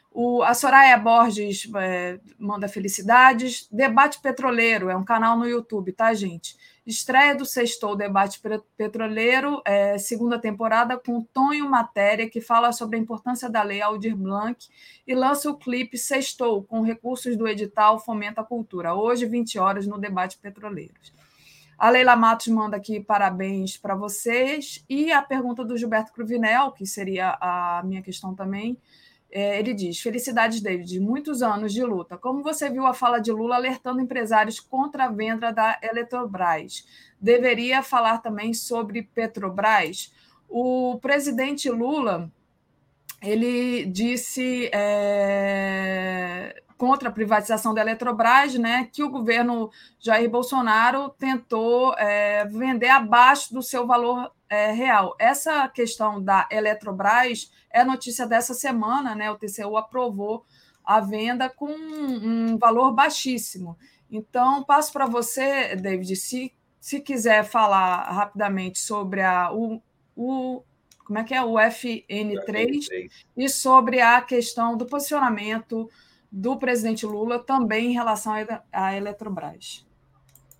O, 0.09 0.41
a 0.41 0.53
Soraya 0.53 0.97
Borges 0.97 1.69
é, 1.75 2.17
manda 2.39 2.69
felicidades. 2.69 3.67
Debate 3.69 4.21
Petroleiro 4.21 4.89
é 4.89 4.95
um 4.95 5.03
canal 5.03 5.37
no 5.37 5.45
YouTube, 5.45 5.91
tá, 5.91 6.13
gente? 6.13 6.55
Estreia 6.85 7.35
do 7.35 7.45
Sextou 7.45 7.95
Debate 7.95 8.39
Petroleiro, 8.77 9.59
é, 9.65 9.97
segunda 9.97 10.37
temporada, 10.37 10.97
com 10.97 11.23
Tonho 11.23 11.67
Matéria, 11.67 12.29
que 12.29 12.39
fala 12.39 12.71
sobre 12.71 12.95
a 12.95 12.99
importância 12.99 13.49
da 13.49 13.63
lei 13.63 13.81
Aldir 13.81 14.15
Blanc, 14.15 14.67
e 15.07 15.15
lança 15.15 15.49
o 15.49 15.57
clipe 15.57 15.97
Sextou, 15.97 16.63
com 16.63 16.81
recursos 16.81 17.35
do 17.35 17.47
edital 17.47 17.99
Fomenta 17.99 18.41
a 18.41 18.43
Cultura, 18.43 18.93
hoje, 18.93 19.25
20 19.25 19.57
horas, 19.57 19.87
no 19.87 19.97
Debate 19.97 20.37
Petroleiro. 20.37 20.93
A 21.77 21.89
Leila 21.89 22.15
Matos 22.15 22.47
manda 22.47 22.77
aqui 22.77 22.99
parabéns 22.99 23.77
para 23.77 23.95
vocês. 23.95 24.83
E 24.87 25.11
a 25.11 25.21
pergunta 25.21 25.65
do 25.65 25.77
Gilberto 25.77 26.13
Cruvinel, 26.13 26.71
que 26.71 26.85
seria 26.85 27.37
a 27.41 27.81
minha 27.83 28.01
questão 28.01 28.33
também, 28.33 28.77
ele 29.29 29.73
diz: 29.73 29.99
Felicidades, 29.99 30.61
David, 30.61 30.99
muitos 30.99 31.41
anos 31.41 31.73
de 31.73 31.83
luta. 31.83 32.17
Como 32.17 32.43
você 32.43 32.69
viu 32.69 32.85
a 32.85 32.93
fala 32.93 33.19
de 33.19 33.31
Lula 33.31 33.55
alertando 33.55 34.01
empresários 34.01 34.59
contra 34.59 35.05
a 35.05 35.11
venda 35.11 35.51
da 35.51 35.77
Eletrobras? 35.81 36.85
Deveria 37.19 37.83
falar 37.83 38.19
também 38.19 38.53
sobre 38.53 39.03
Petrobras? 39.03 40.13
O 40.47 40.99
presidente 41.01 41.69
Lula 41.69 42.31
ele 43.21 43.85
disse 43.85 44.69
é, 44.73 46.61
contra 46.77 47.09
a 47.09 47.11
privatização 47.11 47.73
da 47.73 47.81
Eletrobras, 47.81 48.55
né, 48.55 48.89
que 48.91 49.03
o 49.03 49.09
governo 49.09 49.71
Jair 49.99 50.29
Bolsonaro 50.29 51.09
tentou 51.09 51.93
é, 51.97 52.45
vender 52.45 52.89
abaixo 52.89 53.53
do 53.53 53.63
seu 53.63 53.87
valor 53.87 54.31
é, 54.49 54.71
real. 54.71 55.15
Essa 55.19 55.67
questão 55.67 56.21
da 56.21 56.47
Eletrobras 56.51 57.51
é 57.71 57.83
notícia 57.83 58.25
dessa 58.27 58.53
semana, 58.53 59.15
né? 59.15 59.31
O 59.31 59.37
TCU 59.37 59.77
aprovou 59.77 60.45
a 60.83 60.99
venda 60.99 61.49
com 61.49 61.69
um 61.69 62.57
valor 62.57 62.93
baixíssimo. 62.93 63.77
Então, 64.09 64.63
passo 64.63 64.93
para 64.93 65.07
você, 65.07 65.75
David, 65.75 66.15
se, 66.15 66.53
se 66.79 66.99
quiser 66.99 67.43
falar 67.43 68.03
rapidamente 68.11 68.79
sobre 68.79 69.21
a, 69.21 69.51
o, 69.51 69.81
o 70.15 70.63
como 71.05 71.19
é 71.19 71.23
que 71.23 71.33
é 71.33 71.43
o 71.43 71.53
FN3 71.53 73.09
e 73.37 73.49
sobre 73.49 74.01
a 74.01 74.21
questão 74.21 74.75
do 74.75 74.85
posicionamento 74.85 75.89
do 76.31 76.57
presidente 76.57 77.05
Lula 77.05 77.39
também 77.39 77.91
em 77.91 77.93
relação 77.93 78.33
à 78.71 78.95
Eletrobras. 78.95 79.85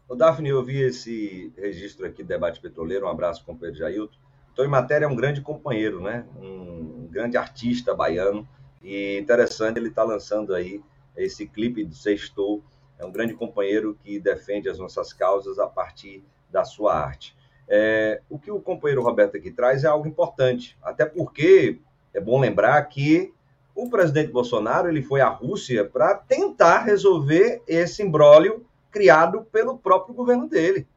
O 0.07 0.13
Daphne, 0.13 0.49
eu 0.49 0.63
vi 0.63 0.81
esse 0.81 1.51
registro 1.57 2.05
aqui 2.05 2.21
do 2.21 2.27
debate 2.27 2.61
petroleiro. 2.61 3.07
Um 3.07 3.09
abraço, 3.09 3.43
companheiro 3.43 3.79
Jailton. 3.79 4.15
Então, 4.53 4.63
em 4.63 4.67
matéria, 4.67 5.05
é 5.05 5.07
um 5.07 5.15
grande 5.15 5.41
companheiro, 5.41 5.99
né? 5.99 6.25
Um 6.39 7.07
grande 7.09 7.37
artista 7.37 7.93
baiano. 7.93 8.47
E 8.83 9.17
interessante, 9.17 9.77
ele 9.77 9.89
está 9.89 10.03
lançando 10.03 10.53
aí 10.53 10.79
esse 11.17 11.47
clipe 11.47 11.83
do 11.83 11.95
Sextou. 11.95 12.63
É 12.99 13.05
um 13.05 13.11
grande 13.11 13.33
companheiro 13.33 13.97
que 14.03 14.19
defende 14.19 14.69
as 14.69 14.77
nossas 14.77 15.11
causas 15.11 15.57
a 15.57 15.65
partir 15.65 16.23
da 16.51 16.63
sua 16.63 16.95
arte. 16.95 17.35
É, 17.67 18.21
o 18.29 18.37
que 18.37 18.51
o 18.51 18.61
companheiro 18.61 19.01
Roberto 19.01 19.35
aqui 19.35 19.49
traz 19.49 19.83
é 19.83 19.87
algo 19.87 20.07
importante, 20.07 20.77
até 20.83 21.03
porque 21.03 21.79
é 22.13 22.21
bom 22.21 22.39
lembrar 22.39 22.79
que 22.83 23.33
o 23.73 23.89
presidente 23.89 24.31
Bolsonaro 24.31 24.87
ele 24.87 25.01
foi 25.01 25.19
à 25.19 25.27
Rússia 25.27 25.83
para 25.83 26.13
tentar 26.13 26.83
resolver 26.83 27.63
esse 27.67 28.03
imbróglio 28.03 28.64
criado 28.95 29.43
pelo 29.51 29.77
próprio 29.77 30.15
governo 30.15 30.47
dele. 30.47 30.87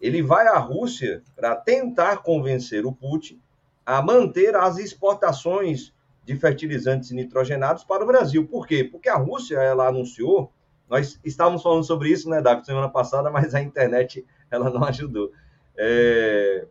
Ele 0.00 0.22
vai 0.22 0.46
à 0.46 0.58
Rússia 0.58 1.24
para 1.34 1.56
tentar 1.56 2.18
convencer 2.18 2.86
o 2.86 2.92
Putin 2.92 3.40
a 3.84 4.00
manter 4.00 4.54
as 4.54 4.78
exportações 4.78 5.92
de 6.24 6.36
fertilizantes 6.36 7.10
nitrogenados 7.10 7.82
para 7.82 8.04
o 8.04 8.06
Brasil. 8.06 8.46
Por 8.46 8.64
quê? 8.64 8.84
Porque 8.84 9.08
a 9.08 9.16
Rússia 9.16 9.56
ela 9.56 9.88
anunciou, 9.88 10.52
nós 10.88 11.18
estávamos 11.24 11.64
falando 11.64 11.82
sobre 11.82 12.10
isso, 12.10 12.30
né, 12.30 12.40
David, 12.40 12.64
semana 12.64 12.88
passada, 12.88 13.28
mas 13.28 13.56
a 13.56 13.60
internet 13.60 14.24
ela 14.48 14.70
não 14.70 14.84
ajudou. 14.84 15.32
É... 15.76 16.64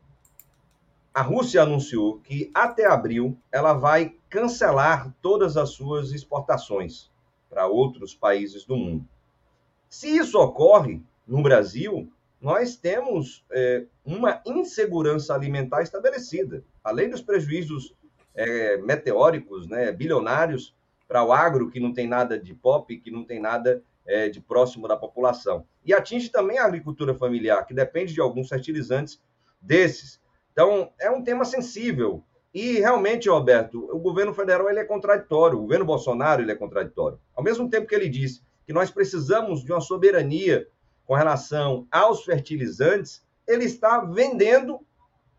A 1.14 1.22
Rússia 1.22 1.64
anunciou 1.64 2.20
que 2.20 2.50
até 2.54 2.86
abril 2.86 3.38
ela 3.52 3.74
vai 3.74 4.16
cancelar 4.30 5.14
todas 5.22 5.58
as 5.58 5.72
suas 5.72 6.14
exportações 6.14 7.12
para 7.50 7.68
outros 7.68 8.16
países 8.16 8.64
do 8.66 8.78
mundo. 8.78 9.06
Se 9.90 10.08
isso 10.08 10.40
ocorre 10.40 11.02
no 11.28 11.42
Brasil, 11.42 12.12
nós 12.42 12.76
temos 12.76 13.44
é, 13.52 13.86
uma 14.06 14.42
insegurança 14.46 15.34
alimentar 15.34 15.82
estabelecida, 15.82 16.64
além 16.84 17.10
dos 17.10 17.22
prejuízos 17.22 17.96
é, 18.36 18.78
meteóricos, 18.78 19.68
né, 19.68 19.92
bilionários 19.92 20.76
para 21.08 21.24
o 21.24 21.32
agro, 21.32 21.70
que 21.70 21.80
não 21.80 21.94
tem 21.94 22.08
nada 22.08 22.38
de 22.38 22.54
pop, 22.54 22.96
que 22.98 23.10
não 23.10 23.24
tem 23.24 23.40
nada 23.40 23.82
é, 24.06 24.30
de 24.30 24.42
próximo 24.42 24.88
da 24.88 24.98
população. 24.98 25.66
E 25.84 25.94
atinge 25.94 26.30
também 26.30 26.58
a 26.58 26.66
agricultura 26.66 27.16
familiar, 27.16 27.66
que 27.66 27.74
depende 27.74 28.14
de 28.14 28.22
alguns 28.22 28.50
fertilizantes 28.50 29.20
desses. 29.62 30.20
Então, 30.52 30.92
é 31.00 31.10
um 31.10 31.24
tema 31.24 31.46
sensível. 31.46 32.24
E 32.54 32.80
realmente, 32.80 33.30
Roberto, 33.30 33.90
o 33.92 34.00
governo 34.00 34.34
federal 34.34 34.70
ele 34.70 34.80
é 34.80 34.86
contraditório, 34.86 35.58
o 35.58 35.62
governo 35.62 35.86
Bolsonaro 35.86 36.42
ele 36.42 36.52
é 36.52 36.56
contraditório. 36.56 37.20
Ao 37.36 37.44
mesmo 37.44 37.70
tempo 37.70 37.88
que 37.88 37.96
ele 37.96 38.08
diz 38.08 38.42
que 38.66 38.74
nós 38.74 38.90
precisamos 38.92 39.64
de 39.64 39.72
uma 39.72 39.82
soberania 39.82 40.68
com 41.06 41.14
relação 41.14 41.88
aos 41.92 42.24
fertilizantes, 42.24 43.24
ele 43.48 43.66
está 43.66 44.00
vendendo 44.00 44.80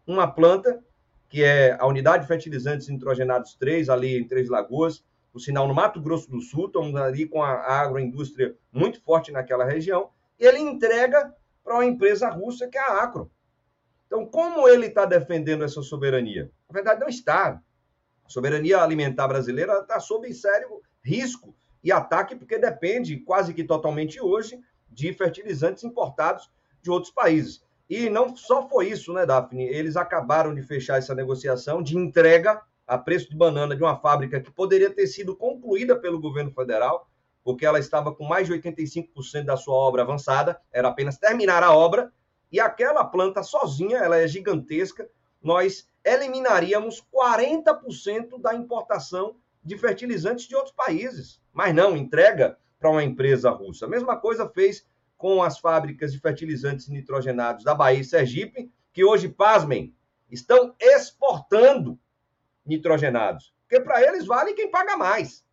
uma 0.07 0.31
planta, 0.31 0.83
que 1.29 1.43
é 1.43 1.77
a 1.79 1.87
unidade 1.87 2.23
de 2.23 2.29
fertilizantes 2.29 2.89
nitrogenados 2.89 3.55
3, 3.55 3.89
ali 3.89 4.17
em 4.17 4.27
Três 4.27 4.49
Lagoas, 4.49 5.05
o 5.35 5.41
sinal 5.41 5.67
no 5.67 5.75
Mato 5.75 6.01
Grosso 6.01 6.31
do 6.31 6.41
Sul, 6.41 6.67
estamos 6.67 6.95
ali 6.95 7.27
com 7.27 7.43
a 7.43 7.53
agroindústria 7.53 8.57
muito 8.73 9.03
forte 9.03 9.33
naquela 9.33 9.65
região, 9.65 10.11
e 10.39 10.47
ele 10.47 10.61
entrega 10.61 11.35
para 11.65 11.75
uma 11.75 11.85
empresa 11.85 12.31
russa 12.31 12.69
que 12.69 12.79
é 12.79 12.81
a 12.81 13.03
Acro. 13.03 13.31
Então, 14.07 14.25
como 14.25 14.69
ele 14.69 14.87
está 14.87 15.05
defendendo 15.05 15.65
essa 15.65 15.83
soberania? 15.83 16.51
Na 16.69 16.73
verdade, 16.73 17.01
não 17.01 17.09
está. 17.09 17.61
A 18.25 18.29
soberania 18.29 18.81
alimentar 18.81 19.27
brasileira 19.27 19.81
está 19.81 19.99
sob 19.99 20.33
sério 20.33 20.81
risco 21.03 21.55
e 21.87 21.93
ataque, 21.93 22.35
porque 22.35 22.59
depende 22.59 23.17
quase 23.19 23.55
que 23.55 23.63
totalmente 23.63 24.21
hoje 24.21 24.61
de 24.91 25.13
fertilizantes 25.13 25.85
importados 25.85 26.51
de 26.83 26.91
outros 26.91 27.13
países. 27.13 27.63
E 27.89 28.11
não 28.11 28.35
só 28.37 28.69
foi 28.69 28.89
isso, 28.89 29.13
né, 29.13 29.25
Daphne? 29.25 29.69
Eles 29.69 29.97
acabaram 29.97 30.53
de 30.53 30.63
fechar 30.63 30.99
essa 30.99 31.15
negociação 31.15 31.81
de 31.81 31.97
entrega 31.97 32.61
a 32.89 32.99
preço 32.99 33.31
de 33.31 33.37
banana 33.37 33.77
de 33.77 33.85
uma 33.85 33.97
fábrica 34.01 34.41
que 34.41 34.51
poderia 34.51 34.91
ter 34.91 35.07
sido 35.07 35.37
concluída 35.37 35.95
pelo 35.95 36.21
governo 36.21 36.51
federal, 36.51 37.09
porque 37.45 37.65
ela 37.65 37.79
estava 37.79 38.13
com 38.13 38.25
mais 38.25 38.49
de 38.49 38.55
85% 38.55 39.45
da 39.45 39.57
sua 39.57 39.77
obra 39.77 40.03
avançada, 40.03 40.61
era 40.73 40.89
apenas 40.89 41.17
terminar 41.17 41.63
a 41.63 41.73
obra, 41.73 42.13
e 42.51 42.59
aquela 42.59 43.05
planta 43.05 43.45
sozinha, 43.45 43.99
ela 43.99 44.19
é 44.19 44.27
gigantesca, 44.27 45.09
nós 45.41 45.89
eliminaríamos 46.05 47.01
40% 47.15 48.41
da 48.41 48.55
importação 48.57 49.37
de 49.63 49.79
fertilizantes 49.79 50.49
de 50.49 50.57
outros 50.57 50.75
países, 50.75 51.41
mas 51.57 51.75
não 51.75 51.97
entrega 51.97 52.59
para 52.79 52.91
uma 52.91 53.03
empresa 53.03 53.49
russa. 53.49 53.87
A 53.87 53.89
mesma 53.89 54.15
coisa 54.15 54.47
fez 54.47 54.87
com 55.17 55.43
as 55.43 55.59
fábricas 55.59 56.13
de 56.13 56.21
fertilizantes 56.21 56.87
nitrogenados 56.87 57.65
da 57.65 57.75
Bahia 57.75 58.01
e 58.01 58.05
Sergipe, 58.05 58.71
que 58.93 59.03
hoje, 59.03 59.27
pasmem, 59.27 59.97
estão 60.31 60.75
exportando 60.79 61.99
nitrogenados. 62.65 63.55
Porque 63.63 63.83
para 63.83 64.03
eles 64.03 64.27
vale 64.27 64.53
quem 64.53 64.71
paga 64.71 64.99
mais. 64.99 65.47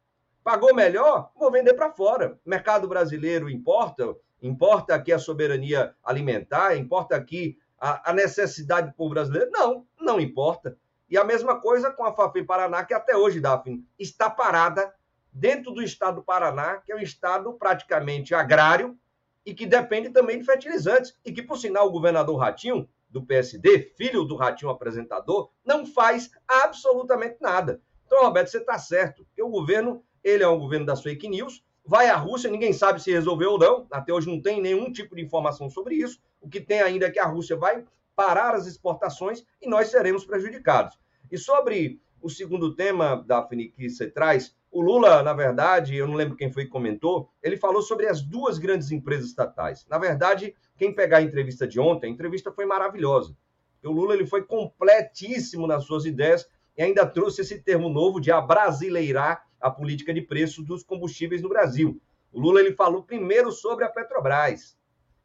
Pagou 0.43 0.75
melhor, 0.75 1.31
vou 1.37 1.49
vender 1.49 1.73
para 1.73 1.93
fora. 1.93 2.37
O 2.45 2.49
mercado 2.49 2.85
brasileiro 2.85 3.49
importa, 3.49 4.13
importa 4.41 4.95
aqui 4.95 5.13
a 5.13 5.17
soberania 5.17 5.95
alimentar, 6.03 6.75
importa 6.75 7.15
aqui 7.15 7.57
a, 7.79 8.11
a 8.11 8.13
necessidade 8.13 8.87
do 8.87 8.93
povo 8.93 9.11
brasileiro? 9.11 9.49
Não, 9.51 9.87
não 10.01 10.19
importa. 10.19 10.77
E 11.09 11.17
a 11.17 11.23
mesma 11.23 11.61
coisa 11.61 11.91
com 11.91 12.03
a 12.03 12.13
FAFEM 12.13 12.45
Paraná, 12.45 12.83
que 12.83 12.93
até 12.93 13.15
hoje, 13.15 13.39
Daphne, 13.39 13.87
está 13.97 14.29
parada 14.29 14.93
dentro 15.33 15.71
do 15.71 15.81
estado 15.81 16.15
do 16.15 16.23
Paraná, 16.23 16.77
que 16.77 16.91
é 16.91 16.95
um 16.95 16.99
estado 16.99 17.53
praticamente 17.53 18.35
agrário 18.35 18.97
e 19.45 19.53
que 19.53 19.65
depende 19.65 20.09
também 20.09 20.39
de 20.39 20.45
fertilizantes. 20.45 21.15
E 21.25 21.31
que, 21.31 21.41
por 21.41 21.57
sinal, 21.57 21.87
o 21.87 21.91
governador 21.91 22.37
Ratinho, 22.37 22.87
do 23.09 23.23
PSD, 23.23 23.93
filho 23.95 24.23
do 24.23 24.35
Ratinho 24.35 24.71
apresentador, 24.71 25.51
não 25.63 25.85
faz 25.85 26.31
absolutamente 26.47 27.37
nada. 27.39 27.81
Então, 28.05 28.23
Roberto, 28.23 28.49
você 28.49 28.57
está 28.57 28.77
certo, 28.77 29.25
que 29.35 29.41
o 29.41 29.49
governo, 29.49 30.03
ele 30.23 30.43
é 30.43 30.47
um 30.47 30.57
governo 30.57 30.85
das 30.85 31.01
fake 31.01 31.27
news, 31.27 31.63
vai 31.85 32.09
à 32.09 32.15
Rússia, 32.15 32.49
ninguém 32.49 32.73
sabe 32.73 33.01
se 33.01 33.11
resolveu 33.11 33.51
ou 33.51 33.59
não, 33.59 33.87
até 33.91 34.11
hoje 34.11 34.27
não 34.27 34.41
tem 34.41 34.61
nenhum 34.61 34.91
tipo 34.91 35.15
de 35.15 35.21
informação 35.21 35.69
sobre 35.69 35.95
isso. 35.95 36.19
O 36.41 36.49
que 36.49 36.59
tem 36.59 36.81
ainda 36.81 37.05
é 37.05 37.11
que 37.11 37.19
a 37.19 37.25
Rússia 37.25 37.55
vai 37.55 37.85
parar 38.15 38.55
as 38.55 38.65
exportações 38.65 39.43
e 39.61 39.67
nós 39.67 39.89
seremos 39.89 40.25
prejudicados. 40.25 40.97
E 41.31 41.37
sobre 41.37 42.01
o 42.23 42.29
segundo 42.29 42.73
tema, 42.73 43.21
Daphne, 43.27 43.67
que 43.67 43.89
você 43.89 44.09
traz, 44.09 44.55
o 44.71 44.81
Lula, 44.81 45.21
na 45.21 45.33
verdade, 45.33 45.93
eu 45.93 46.07
não 46.07 46.15
lembro 46.15 46.37
quem 46.37 46.49
foi 46.49 46.63
que 46.63 46.71
comentou, 46.71 47.29
ele 47.43 47.57
falou 47.57 47.81
sobre 47.81 48.07
as 48.07 48.21
duas 48.21 48.57
grandes 48.57 48.91
empresas 48.91 49.27
estatais. 49.27 49.85
Na 49.89 49.97
verdade, 49.97 50.55
quem 50.77 50.95
pegar 50.95 51.17
a 51.17 51.21
entrevista 51.21 51.67
de 51.67 51.81
ontem, 51.81 52.07
a 52.07 52.09
entrevista 52.09 52.49
foi 52.49 52.65
maravilhosa. 52.65 53.35
O 53.83 53.91
Lula 53.91 54.13
ele 54.13 54.25
foi 54.25 54.41
completíssimo 54.41 55.67
nas 55.67 55.83
suas 55.83 56.05
ideias 56.05 56.47
e 56.77 56.81
ainda 56.81 57.05
trouxe 57.05 57.41
esse 57.41 57.59
termo 57.59 57.89
novo 57.89 58.21
de 58.21 58.31
abrasileirar 58.31 59.45
a 59.59 59.69
política 59.69 60.13
de 60.13 60.21
preços 60.21 60.65
dos 60.65 60.81
combustíveis 60.81 61.41
no 61.41 61.49
Brasil. 61.49 62.01
O 62.31 62.39
Lula 62.39 62.61
ele 62.61 62.71
falou 62.71 63.03
primeiro 63.03 63.51
sobre 63.51 63.83
a 63.83 63.89
Petrobras. 63.89 64.77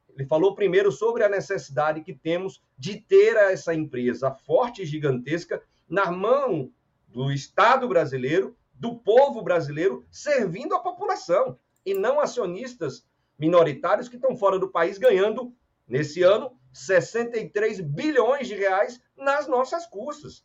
Ele 0.09 0.27
falou 0.27 0.53
primeiro 0.53 0.91
sobre 0.91 1.23
a 1.23 1.29
necessidade 1.29 2.01
que 2.01 2.13
temos 2.13 2.61
de 2.77 3.01
ter 3.01 3.37
essa 3.37 3.73
empresa 3.73 4.33
forte 4.33 4.83
e 4.83 4.87
gigantesca 4.87 5.63
na 5.89 6.11
mão 6.11 6.73
do 7.09 7.33
Estado 7.33 7.89
brasileiro, 7.89 8.57
do 8.75 8.97
povo 8.97 9.43
brasileiro, 9.43 10.07
servindo 10.11 10.75
a 10.75 10.81
população, 10.81 11.59
e 11.85 11.95
não 11.95 12.21
acionistas 12.21 13.07
minoritários 13.39 14.09
que 14.09 14.17
estão 14.17 14.37
fora 14.37 14.59
do 14.59 14.71
país 14.71 14.99
ganhando, 14.99 15.53
nesse 15.87 16.23
ano, 16.23 16.53
63 16.73 17.81
bilhões 17.81 18.47
de 18.47 18.55
reais 18.55 19.01
nas 19.17 19.49
nossas 19.49 19.87
custas. 19.87 20.45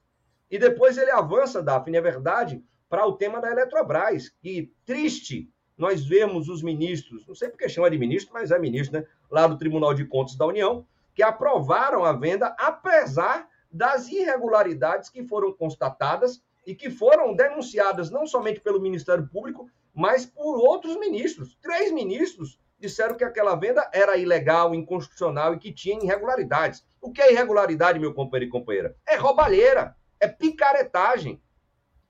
E 0.50 0.58
depois 0.58 0.98
ele 0.98 1.12
avança, 1.12 1.62
Daphne, 1.62 1.98
é 1.98 2.02
verdade, 2.02 2.64
para 2.90 3.06
o 3.06 3.14
tema 3.14 3.42
da 3.42 3.52
Eletrobras. 3.52 4.30
Que 4.30 4.72
triste 4.86 5.50
nós 5.78 6.06
vemos 6.06 6.48
os 6.48 6.62
ministros, 6.62 7.26
não 7.28 7.36
sei 7.36 7.50
porque 7.50 7.68
chama 7.68 7.90
de 7.90 7.98
ministro, 7.98 8.34
mas 8.34 8.52
é 8.52 8.60
ministro, 8.60 9.00
né? 9.00 9.08
Lá 9.30 9.48
do 9.48 9.58
Tribunal 9.58 9.94
de 9.94 10.06
Contas 10.06 10.36
da 10.36 10.46
União, 10.46 10.86
que 11.14 11.24
aprovaram 11.24 12.06
a 12.06 12.14
venda, 12.14 12.56
apesar 12.58 13.48
das 13.72 14.08
irregularidades 14.08 15.10
que 15.10 15.24
foram 15.24 15.52
constatadas 15.52 16.44
e 16.66 16.74
que 16.76 16.90
foram 16.90 17.36
denunciadas 17.36 18.10
não 18.10 18.26
somente 18.26 18.60
pelo 18.60 18.82
Ministério 18.82 19.28
Público, 19.28 19.70
mas 19.94 20.26
por 20.26 20.58
outros 20.58 20.98
ministros. 20.98 21.58
Três 21.62 21.92
ministros 21.92 22.60
disseram 22.80 23.16
que 23.16 23.24
aquela 23.24 23.56
venda 23.56 23.90
era 23.94 24.18
ilegal, 24.18 24.74
inconstitucional 24.74 25.54
e 25.54 25.60
que 25.60 25.72
tinha 25.72 26.04
irregularidades. 26.04 26.86
O 27.00 27.12
que 27.12 27.22
é 27.22 27.32
irregularidade, 27.32 28.00
meu 28.00 28.14
companheiro 28.14 28.50
e 28.50 28.52
companheira? 28.52 28.96
É 29.08 29.16
roubalheira, 29.16 29.96
é 30.20 30.28
picaretagem 30.28 31.42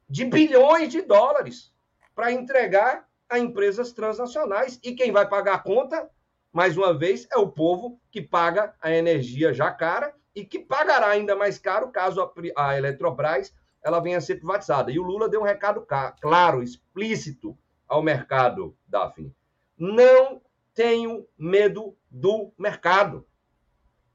de 0.09 0.25
bilhões 0.25 0.89
de 0.89 1.01
dólares 1.01 1.73
para 2.15 2.31
entregar 2.31 3.07
a 3.29 3.39
empresas 3.39 3.91
transnacionais. 3.91 4.79
E 4.83 4.93
quem 4.93 5.11
vai 5.11 5.27
pagar 5.27 5.55
a 5.55 5.59
conta, 5.59 6.09
mais 6.51 6.77
uma 6.77 6.97
vez, 6.97 7.27
é 7.31 7.37
o 7.37 7.49
povo 7.49 7.99
que 8.11 8.21
paga 8.21 8.73
a 8.79 8.91
energia 8.91 9.53
já 9.53 9.71
cara 9.71 10.13
e 10.35 10.45
que 10.45 10.59
pagará 10.59 11.07
ainda 11.07 11.35
mais 11.35 11.57
caro 11.57 11.91
caso 11.91 12.21
a, 12.21 12.31
a 12.55 12.77
Eletrobras 12.77 13.53
ela 13.83 13.99
venha 13.99 14.17
a 14.17 14.21
ser 14.21 14.35
privatizada. 14.35 14.91
E 14.91 14.97
o 14.97 15.03
Lula 15.03 15.27
deu 15.27 15.41
um 15.41 15.45
recado 15.45 15.85
claro, 16.21 16.63
explícito 16.63 17.57
ao 17.87 18.01
mercado, 18.01 18.75
Daphne. 18.87 19.35
Não 19.77 20.41
tenho 20.73 21.27
medo 21.37 21.95
do 22.09 22.51
mercado. 22.57 23.27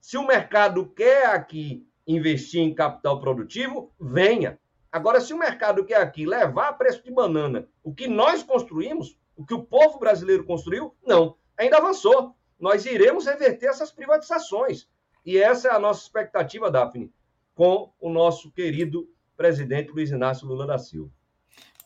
Se 0.01 0.17
o 0.17 0.27
mercado 0.27 0.87
quer 0.87 1.27
aqui 1.27 1.87
investir 2.07 2.63
em 2.63 2.75
capital 2.75 3.21
produtivo, 3.21 3.93
venha. 4.01 4.59
Agora, 4.91 5.21
se 5.21 5.35
o 5.35 5.39
mercado 5.39 5.85
quer 5.85 6.01
aqui 6.01 6.25
levar 6.25 6.69
a 6.69 6.73
preço 6.73 7.05
de 7.05 7.11
banana 7.11 7.69
o 7.85 7.95
que 7.95 8.09
nós 8.09 8.43
construímos, 8.43 9.19
o 9.37 9.45
que 9.45 9.53
o 9.53 9.63
povo 9.63 9.99
brasileiro 9.99 10.45
construiu, 10.45 10.95
não. 11.05 11.37
Ainda 11.57 11.77
avançou. 11.77 12.35
Nós 12.59 12.87
iremos 12.87 13.27
reverter 13.27 13.67
essas 13.67 13.93
privatizações. 13.93 14.89
E 15.25 15.37
essa 15.37 15.69
é 15.69 15.73
a 15.73 15.79
nossa 15.79 16.03
expectativa, 16.03 16.71
Daphne, 16.71 17.13
com 17.55 17.93
o 18.01 18.09
nosso 18.09 18.51
querido 18.51 19.09
presidente 19.39 19.93
Luiz 19.93 20.11
Inácio 20.11 20.47
Lula 20.47 20.67
da 20.67 20.77
Silva. 20.77 21.11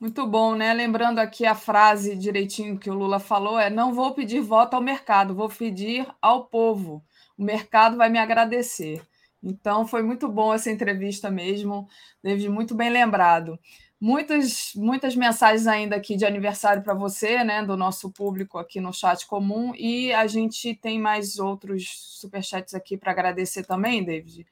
Muito 0.01 0.27
bom, 0.27 0.57
né? 0.57 0.73
Lembrando 0.75 1.21
aqui 1.21 1.47
a 1.47 1.55
frase 1.55 2.17
direitinho 2.17 2.77
que 2.77 2.91
o 2.91 2.95
Lula 2.95 3.21
falou: 3.21 3.57
é 3.57 3.71
não 3.71 3.95
vou 3.95 4.13
pedir 4.15 4.41
voto 4.41 4.75
ao 4.75 4.83
mercado, 4.83 5.35
vou 5.35 5.49
pedir 5.49 6.05
ao 6.21 6.47
povo. 6.47 7.05
O 7.39 7.45
mercado 7.45 7.97
vai 7.97 8.09
me 8.09 8.19
agradecer. 8.19 9.01
Então, 9.41 9.87
foi 9.87 10.03
muito 10.03 10.29
bom 10.29 10.55
essa 10.55 10.71
entrevista 10.71 11.31
mesmo, 11.31 11.89
David, 12.23 12.49
muito 12.49 12.75
bem 12.75 12.91
lembrado. 12.91 13.59
Muitas, 14.01 14.73
muitas 14.75 15.15
mensagens 15.15 15.67
ainda 15.67 15.97
aqui 15.97 16.17
de 16.17 16.25
aniversário 16.25 16.83
para 16.83 16.95
você, 16.95 17.45
né, 17.45 17.65
do 17.65 17.77
nosso 17.77 18.11
público 18.11 18.59
aqui 18.59 18.81
no 18.81 18.93
chat 18.93 19.27
comum, 19.27 19.73
e 19.77 20.13
a 20.13 20.27
gente 20.27 20.75
tem 20.75 20.99
mais 21.01 21.39
outros 21.39 22.17
superchats 22.21 22.75
aqui 22.75 22.97
para 22.97 23.13
agradecer 23.13 23.65
também, 23.65 24.05
David. 24.05 24.47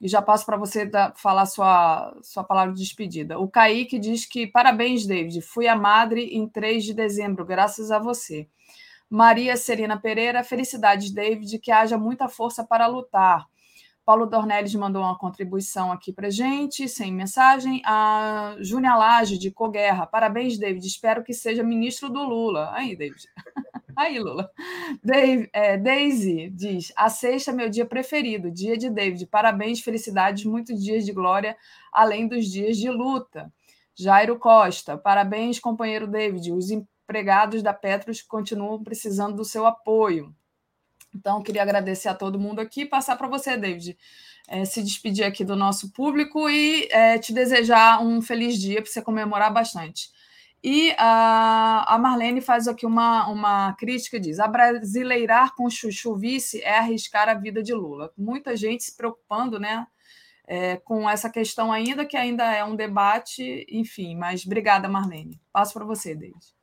E 0.00 0.08
já 0.08 0.20
passo 0.20 0.44
para 0.44 0.56
você 0.56 0.84
da, 0.84 1.12
falar 1.14 1.46
sua, 1.46 2.14
sua 2.22 2.44
palavra 2.44 2.74
de 2.74 2.80
despedida. 2.80 3.38
O 3.38 3.48
Kaique 3.48 3.98
diz 3.98 4.26
que 4.26 4.46
parabéns, 4.46 5.06
David. 5.06 5.40
Fui 5.40 5.66
a 5.66 5.76
madre 5.76 6.24
em 6.34 6.48
3 6.48 6.84
de 6.84 6.94
dezembro, 6.94 7.44
graças 7.44 7.90
a 7.90 7.98
você. 7.98 8.48
Maria 9.08 9.56
Serena 9.56 9.98
Pereira, 9.98 10.42
felicidades, 10.42 11.12
David, 11.12 11.58
que 11.58 11.70
haja 11.70 11.96
muita 11.96 12.28
força 12.28 12.64
para 12.64 12.86
lutar. 12.86 13.46
Paulo 14.04 14.26
Dornelles 14.26 14.74
mandou 14.74 15.02
uma 15.02 15.16
contribuição 15.16 15.90
aqui 15.90 16.12
para 16.12 16.28
gente, 16.28 16.88
sem 16.88 17.12
mensagem. 17.12 17.80
A 17.86 18.54
Júnia 18.60 18.94
Lage, 18.94 19.38
de 19.38 19.50
Coguerra. 19.50 20.06
Parabéns, 20.06 20.58
David. 20.58 20.86
Espero 20.86 21.24
que 21.24 21.32
seja 21.32 21.62
ministro 21.62 22.10
do 22.10 22.22
Lula. 22.22 22.70
Aí, 22.74 22.94
David. 22.94 23.24
Aí, 23.96 24.18
Lula. 24.18 24.50
Dave, 25.02 25.48
é, 25.52 25.76
Daisy 25.76 26.50
diz: 26.50 26.92
A 26.96 27.08
sexta 27.08 27.50
é 27.50 27.54
meu 27.54 27.68
dia 27.68 27.86
preferido, 27.86 28.50
dia 28.50 28.76
de 28.76 28.90
David. 28.90 29.26
Parabéns, 29.26 29.80
felicidades, 29.80 30.44
muitos 30.44 30.82
dias 30.82 31.04
de 31.04 31.12
glória, 31.12 31.56
além 31.92 32.26
dos 32.26 32.46
dias 32.46 32.76
de 32.76 32.90
luta. 32.90 33.52
Jairo 33.96 34.38
Costa, 34.38 34.98
parabéns, 34.98 35.60
companheiro 35.60 36.06
David. 36.06 36.52
Os 36.52 36.70
empregados 36.70 37.62
da 37.62 37.72
Petros 37.72 38.22
continuam 38.22 38.82
precisando 38.82 39.36
do 39.36 39.44
seu 39.44 39.66
apoio. 39.66 40.34
Então, 41.14 41.42
queria 41.42 41.62
agradecer 41.62 42.08
a 42.08 42.14
todo 42.14 42.40
mundo 42.40 42.60
aqui 42.60 42.84
passar 42.84 43.16
para 43.16 43.28
você, 43.28 43.56
David, 43.56 43.96
é, 44.48 44.64
se 44.64 44.82
despedir 44.82 45.24
aqui 45.24 45.44
do 45.44 45.54
nosso 45.54 45.92
público 45.92 46.50
e 46.50 46.88
é, 46.90 47.18
te 47.18 47.32
desejar 47.32 48.02
um 48.02 48.20
feliz 48.20 48.58
dia 48.58 48.82
para 48.82 48.90
você 48.90 49.00
comemorar 49.00 49.52
bastante. 49.52 50.10
E 50.66 50.94
a, 50.96 51.94
a 51.94 51.98
Marlene 51.98 52.40
faz 52.40 52.66
aqui 52.66 52.86
uma, 52.86 53.28
uma 53.28 53.74
crítica, 53.74 54.18
diz, 54.18 54.38
brasileirar 54.50 55.54
com 55.54 55.68
chuchu 55.68 56.16
vice 56.16 56.62
é 56.62 56.78
arriscar 56.78 57.28
a 57.28 57.34
vida 57.34 57.62
de 57.62 57.74
Lula. 57.74 58.10
Muita 58.16 58.56
gente 58.56 58.82
se 58.82 58.96
preocupando 58.96 59.60
né, 59.60 59.86
é, 60.46 60.78
com 60.78 61.08
essa 61.08 61.28
questão 61.28 61.70
ainda, 61.70 62.06
que 62.06 62.16
ainda 62.16 62.50
é 62.50 62.64
um 62.64 62.74
debate, 62.74 63.66
enfim, 63.68 64.16
mas 64.16 64.46
obrigada, 64.46 64.88
Marlene. 64.88 65.38
Passo 65.52 65.74
para 65.74 65.84
você, 65.84 66.14
David. 66.14 66.54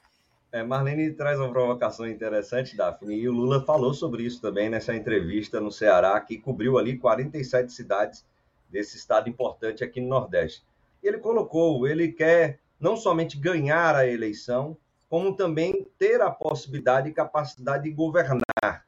É, 0.52 0.64
Marlene 0.64 1.14
traz 1.14 1.40
uma 1.40 1.52
provocação 1.52 2.07
interessante, 2.07 2.76
Daphne, 2.76 3.14
e 3.14 3.30
o 3.30 3.32
Lula 3.32 3.64
falou 3.64 3.94
sobre 3.94 4.23
isso 4.23 4.41
também 4.41 4.68
nessa 4.68 4.95
entrevista 4.95 5.61
no 5.61 5.72
Ceará, 5.72 6.19
que 6.19 6.40
cobriu 6.40 6.80
ali 6.80 6.98
47 6.98 7.72
cidades 7.72 8.26
desse 8.68 8.98
estado 8.98 9.30
importante 9.30 9.84
aqui 9.84 10.02
no 10.02 10.07
Nordeste. 10.07 10.64
Ele 11.03 11.19
colocou, 11.19 11.88
ele 11.88 12.11
quer 12.11 12.60
não 12.82 12.98
somente 12.98 13.38
ganhar 13.38 13.95
a 13.95 14.08
eleição, 14.08 14.76
como 15.08 15.36
também 15.36 15.88
ter 15.98 16.22
a 16.22 16.32
possibilidade 16.32 17.10
e 17.10 17.14
capacidade 17.14 17.84
de 17.84 17.91
governar. 17.91 18.86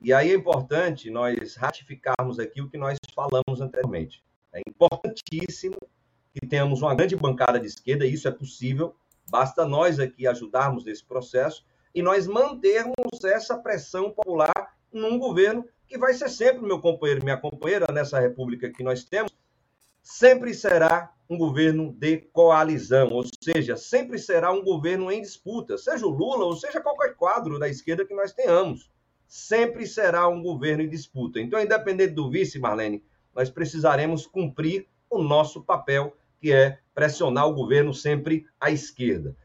E 0.00 0.12
aí 0.12 0.30
é 0.30 0.34
importante 0.34 1.10
nós 1.10 1.54
ratificarmos 1.54 2.38
aqui 2.38 2.60
o 2.60 2.68
que 2.68 2.78
nós 2.78 2.98
falamos 3.14 3.60
anteriormente. 3.60 4.24
É 4.52 4.60
importantíssimo 4.68 5.76
que 6.32 6.46
tenhamos 6.46 6.82
uma 6.82 6.94
grande 6.94 7.14
bancada 7.14 7.60
de 7.60 7.66
esquerda, 7.66 8.06
isso 8.06 8.26
é 8.26 8.30
possível, 8.30 8.96
Basta 9.28 9.66
nós 9.66 9.98
aqui 9.98 10.26
ajudarmos 10.26 10.84
nesse 10.84 11.04
processo 11.04 11.64
e 11.94 12.00
nós 12.00 12.26
mantermos 12.26 13.24
essa 13.24 13.58
pressão 13.58 14.10
popular 14.10 14.76
num 14.92 15.18
governo 15.18 15.66
que 15.88 15.98
vai 15.98 16.14
ser 16.14 16.28
sempre, 16.28 16.64
meu 16.66 16.80
companheiro, 16.80 17.24
minha 17.24 17.36
companheira, 17.36 17.86
nessa 17.92 18.20
república 18.20 18.70
que 18.70 18.82
nós 18.82 19.04
temos, 19.04 19.32
sempre 20.02 20.54
será 20.54 21.12
um 21.28 21.36
governo 21.36 21.92
de 21.92 22.18
coalizão, 22.32 23.10
ou 23.10 23.24
seja, 23.42 23.76
sempre 23.76 24.18
será 24.18 24.52
um 24.52 24.62
governo 24.62 25.10
em 25.10 25.20
disputa, 25.20 25.76
seja 25.76 26.06
o 26.06 26.10
Lula 26.10 26.44
ou 26.44 26.54
seja 26.54 26.80
qualquer 26.80 27.14
quadro 27.14 27.58
da 27.58 27.68
esquerda 27.68 28.04
que 28.04 28.14
nós 28.14 28.32
tenhamos. 28.32 28.90
Sempre 29.26 29.86
será 29.86 30.28
um 30.28 30.40
governo 30.40 30.84
em 30.84 30.88
disputa. 30.88 31.40
Então, 31.40 31.60
independente 31.60 32.14
do 32.14 32.30
vice, 32.30 32.58
Marlene, 32.58 33.04
nós 33.34 33.50
precisaremos 33.50 34.26
cumprir 34.26 34.86
o 35.10 35.22
nosso 35.22 35.62
papel 35.62 36.16
que 36.40 36.52
é 36.52 36.78
pressionar 36.94 37.48
o 37.48 37.54
governo 37.54 37.92
sempre 37.92 38.46
à 38.60 38.70
esquerda. 38.70 39.36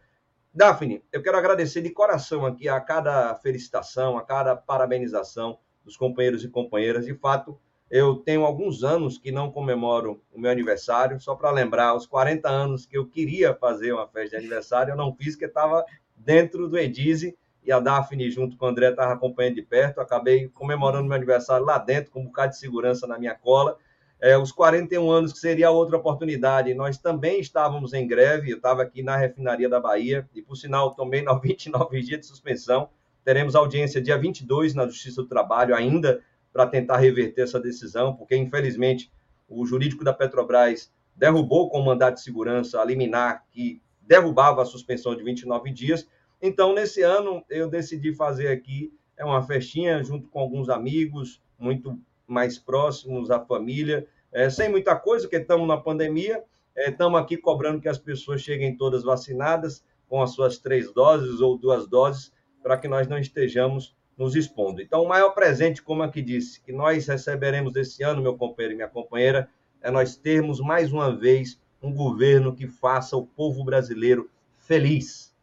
Daphne, 0.54 1.02
eu 1.12 1.24
quero 1.24 1.38
agradecer 1.38 1.82
de 1.82 1.90
coração 1.90 2.46
aqui 2.46 2.68
a 2.68 2.80
cada 2.80 3.34
felicitação, 3.36 4.18
a 4.18 4.22
cada 4.22 4.56
parabenização 4.56 5.58
dos 5.84 5.96
companheiros 5.96 6.44
e 6.44 6.50
companheiras. 6.50 7.06
De 7.06 7.16
fato, 7.16 7.60
eu 7.92 8.16
tenho 8.16 8.46
alguns 8.46 8.84
anos 8.84 9.18
que 9.18 9.32
não 9.32 9.52
comemoro 9.52 10.22
o 10.32 10.40
meu 10.40 10.50
aniversário, 10.50 11.20
só 11.20 11.36
para 11.36 11.52
lembrar, 11.52 11.94
os 11.94 12.08
40 12.08 12.50
anos 12.50 12.86
que 12.86 12.98
eu 12.98 13.06
queria 13.06 13.54
fazer 13.54 13.92
uma 13.92 14.08
festa 14.08 14.30
de 14.32 14.36
aniversário, 14.38 14.94
eu 14.94 14.98
não 14.98 15.14
fiz, 15.14 15.36
porque 15.36 15.46
estava 15.46 15.86
dentro 16.16 16.68
do 16.68 16.78
Edize, 16.78 17.38
e 17.64 17.72
a 17.72 17.80
Daphne, 17.80 18.32
junto 18.32 18.58
com 18.58 18.66
o 18.66 18.70
André, 18.70 18.90
estava 18.90 19.14
acompanhando 19.14 19.56
de 19.56 19.62
perto. 19.62 20.02
acabei 20.02 20.48
comemorando 20.48 21.08
meu 21.08 21.16
aniversário 21.16 21.64
lá 21.64 21.78
dentro, 21.78 22.10
com 22.10 22.22
um 22.22 22.26
bocado 22.26 22.54
de 22.54 22.58
segurança 22.58 23.06
na 23.06 23.20
minha 23.20 23.36
cola 23.36 23.78
é, 24.22 24.38
os 24.38 24.52
41 24.52 25.10
anos, 25.10 25.34
que 25.34 25.40
seria 25.40 25.72
outra 25.72 25.98
oportunidade. 25.98 26.74
Nós 26.76 26.98
também 27.00 27.40
estávamos 27.42 27.92
em 27.92 28.08
greve, 28.08 28.52
eu 28.52 28.58
estava 28.58 28.84
aqui 28.84 29.02
na 29.02 29.18
refinaria 29.18 29.68
da 29.68 29.80
Bahia, 29.80 30.30
e 30.36 30.44
por 30.44 30.56
sinal, 30.56 30.94
tomei 30.94 31.26
29 31.42 32.02
dias 32.02 32.20
de 32.20 32.28
suspensão. 32.28 32.88
Teremos 33.26 33.56
audiência 33.56 34.00
dia 34.00 34.18
22 34.18 34.76
na 34.76 34.86
Justiça 34.86 35.24
do 35.24 35.28
Trabalho, 35.28 35.76
ainda 35.76 36.22
para 36.52 36.68
tentar 36.68 36.98
reverter 36.98 37.44
essa 37.44 37.60
decisão, 37.60 38.16
porque 38.16 38.36
infelizmente 38.36 39.12
o 39.48 39.66
jurídico 39.66 40.04
da 40.04 40.14
Petrobras 40.14 40.92
derrubou 41.16 41.70
com 41.70 41.80
o 41.80 41.86
mandato 41.86 42.16
de 42.16 42.22
segurança 42.22 42.82
a 42.82 42.86
liminar 42.86 43.46
que 43.52 43.82
derrubava 44.02 44.62
a 44.62 44.66
suspensão 44.66 45.16
de 45.16 45.24
29 45.24 45.72
dias. 45.72 46.08
Então, 46.42 46.74
nesse 46.74 47.02
ano, 47.02 47.44
eu 47.50 47.70
decidi 47.70 48.14
fazer 48.14 48.48
aqui 48.48 48.92
é 49.22 49.26
uma 49.26 49.44
festinha 49.44 50.04
junto 50.04 50.28
com 50.30 50.40
alguns 50.40 50.68
amigos, 50.68 51.40
muito 51.60 52.00
mais 52.26 52.58
próximos 52.58 53.30
à 53.30 53.40
família, 53.40 54.08
é, 54.32 54.50
sem 54.50 54.68
muita 54.68 54.96
coisa, 54.96 55.26
porque 55.26 55.38
estamos 55.38 55.68
na 55.68 55.78
pandemia, 55.78 56.44
estamos 56.76 57.20
é, 57.20 57.24
aqui 57.24 57.38
cobrando 57.38 57.80
que 57.80 57.88
as 57.88 58.00
pessoas 58.00 58.42
cheguem 58.42 58.76
todas 58.76 59.04
vacinadas, 59.04 59.84
com 60.10 60.24
as 60.24 60.32
suas 60.32 60.58
três 60.58 60.92
doses 60.92 61.40
ou 61.40 61.56
duas 61.56 61.88
doses, 61.88 62.34
para 62.64 62.78
que 62.78 62.88
nós 62.88 63.08
não 63.08 63.20
estejamos 63.20 63.96
nos 64.22 64.36
expondo. 64.36 64.82
Então, 64.82 65.02
o 65.02 65.08
maior 65.08 65.32
presente, 65.32 65.82
como 65.82 66.04
aqui 66.04 66.22
disse, 66.22 66.62
que 66.62 66.72
nós 66.72 67.08
receberemos 67.08 67.76
esse 67.76 68.04
ano, 68.04 68.22
meu 68.22 68.38
companheiro 68.38 68.74
e 68.74 68.76
minha 68.76 68.88
companheira, 68.88 69.50
é 69.82 69.90
nós 69.90 70.16
termos 70.16 70.60
mais 70.60 70.94
uma 70.94 71.16
vez 71.16 71.60
um 71.82 71.92
governo 71.92 72.54
que 72.54 72.68
faça 72.68 73.18
o 73.18 73.26
povo 73.26 73.64
brasileiro 73.64 74.30
feliz, 74.60 75.34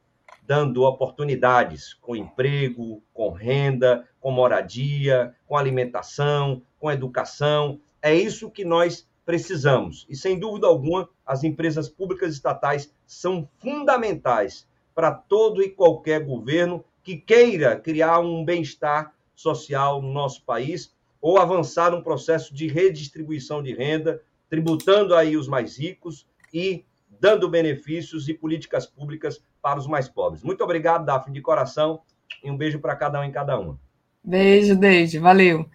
dando 0.47 0.85
oportunidades 0.85 1.93
com 1.95 2.15
emprego, 2.15 3.03
com 3.13 3.31
renda, 3.31 4.07
com 4.21 4.31
moradia, 4.31 5.35
com 5.45 5.57
alimentação, 5.57 6.63
com 6.79 6.91
educação. 6.91 7.81
É 8.01 8.15
isso 8.15 8.49
que 8.49 8.65
nós 8.65 9.09
precisamos. 9.27 10.07
E, 10.09 10.15
sem 10.15 10.39
dúvida 10.39 10.69
alguma, 10.69 11.09
as 11.27 11.43
empresas 11.43 11.89
públicas 11.89 12.33
estatais 12.33 12.95
são 13.05 13.49
fundamentais 13.59 14.69
para 14.95 15.11
todo 15.11 15.63
e 15.63 15.69
qualquer 15.69 16.25
governo 16.25 16.85
que 17.09 17.17
queira 17.17 17.75
criar 17.75 18.21
um 18.21 18.45
bem-estar 18.45 19.15
social 19.35 20.03
no 20.03 20.13
nosso 20.13 20.45
país 20.45 20.95
ou 21.23 21.39
avançar 21.39 21.91
num 21.91 22.03
processo 22.03 22.55
de 22.55 22.67
redistribuição 22.69 23.63
de 23.63 23.73
renda, 23.73 24.21
tributando 24.51 25.15
aí 25.15 25.35
os 25.35 25.49
mais 25.49 25.79
ricos 25.79 26.27
e 26.53 26.85
dando 27.19 27.49
benefícios 27.49 28.29
e 28.29 28.35
políticas 28.35 28.85
públicas 28.85 29.43
para 29.63 29.79
os 29.79 29.87
mais 29.87 30.07
pobres. 30.07 30.43
Muito 30.43 30.63
obrigado, 30.63 31.07
Daphne, 31.07 31.33
de 31.33 31.41
coração, 31.41 32.03
e 32.45 32.51
um 32.51 32.59
beijo 32.59 32.79
para 32.79 32.95
cada 32.95 33.23
um 33.23 33.25
e 33.25 33.33
cada 33.33 33.59
uma. 33.59 33.81
Beijo, 34.23 34.77
Deide, 34.77 35.19
valeu. 35.19 35.67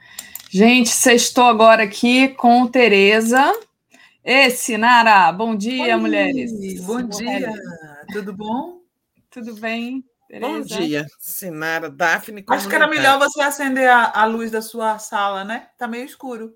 Gente, 0.52 0.90
sextou 0.90 1.46
agora 1.46 1.82
aqui 1.82 2.28
com 2.28 2.68
Tereza. 2.68 3.60
E 4.24 4.52
Sinara, 4.52 5.32
bom 5.32 5.56
dia, 5.56 5.96
Oi, 5.96 6.00
mulheres. 6.00 6.86
Bom 6.86 7.02
dia, 7.02 7.52
tudo 8.14 8.32
bom? 8.32 8.84
Tudo 9.32 9.56
bem? 9.56 10.06
Tereza? 10.34 10.50
Bom 10.50 10.62
dia, 10.62 11.06
Sinara, 11.20 11.92
Daphne. 11.92 12.44
Acho 12.50 12.68
que 12.68 12.74
era 12.74 12.88
melhor 12.88 13.20
você 13.20 13.40
acender 13.40 13.88
a, 13.88 14.10
a, 14.20 14.26
luz 14.26 14.50
da 14.50 14.64
sua 14.64 14.98
sala, 14.98 15.44
né? 15.44 15.70
Tá 15.78 15.88
meio 15.88 16.06
escuro. 16.06 16.52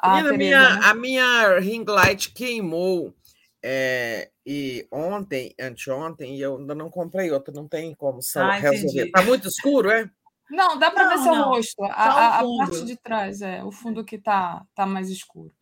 Ah, 0.00 0.20
a, 0.20 0.32
minha, 0.32 0.76
né? 0.76 0.80
a 0.84 0.94
minha 0.94 1.58
ring 1.58 1.84
light 1.84 2.32
queimou 2.32 3.12
é, 3.60 4.30
e 4.46 4.86
ontem, 4.88 5.52
anteontem, 5.60 6.36
e 6.36 6.40
eu 6.42 6.58
ainda 6.58 6.72
não 6.72 6.88
comprei 6.88 7.32
outra, 7.32 7.52
não 7.52 7.66
tem 7.66 7.92
como 7.96 8.20
ah, 8.36 8.52
resolver. 8.52 9.06
Está 9.06 9.22
muito 9.22 9.48
escuro, 9.48 9.90
é? 9.90 10.08
Não, 10.48 10.78
dá 10.78 10.92
para 10.92 11.08
ver 11.08 11.18
seu 11.18 11.34
não. 11.34 11.48
rosto. 11.48 11.82
A, 11.82 11.88
a, 11.88 12.38
a, 12.38 12.42
parte 12.58 12.84
de 12.84 12.96
trás, 12.96 13.42
é, 13.42 13.64
o 13.64 13.72
fundo 13.72 14.04
que 14.04 14.14
está 14.14 14.64
tá 14.76 14.86
mais 14.86 15.10
escuro. 15.10 15.52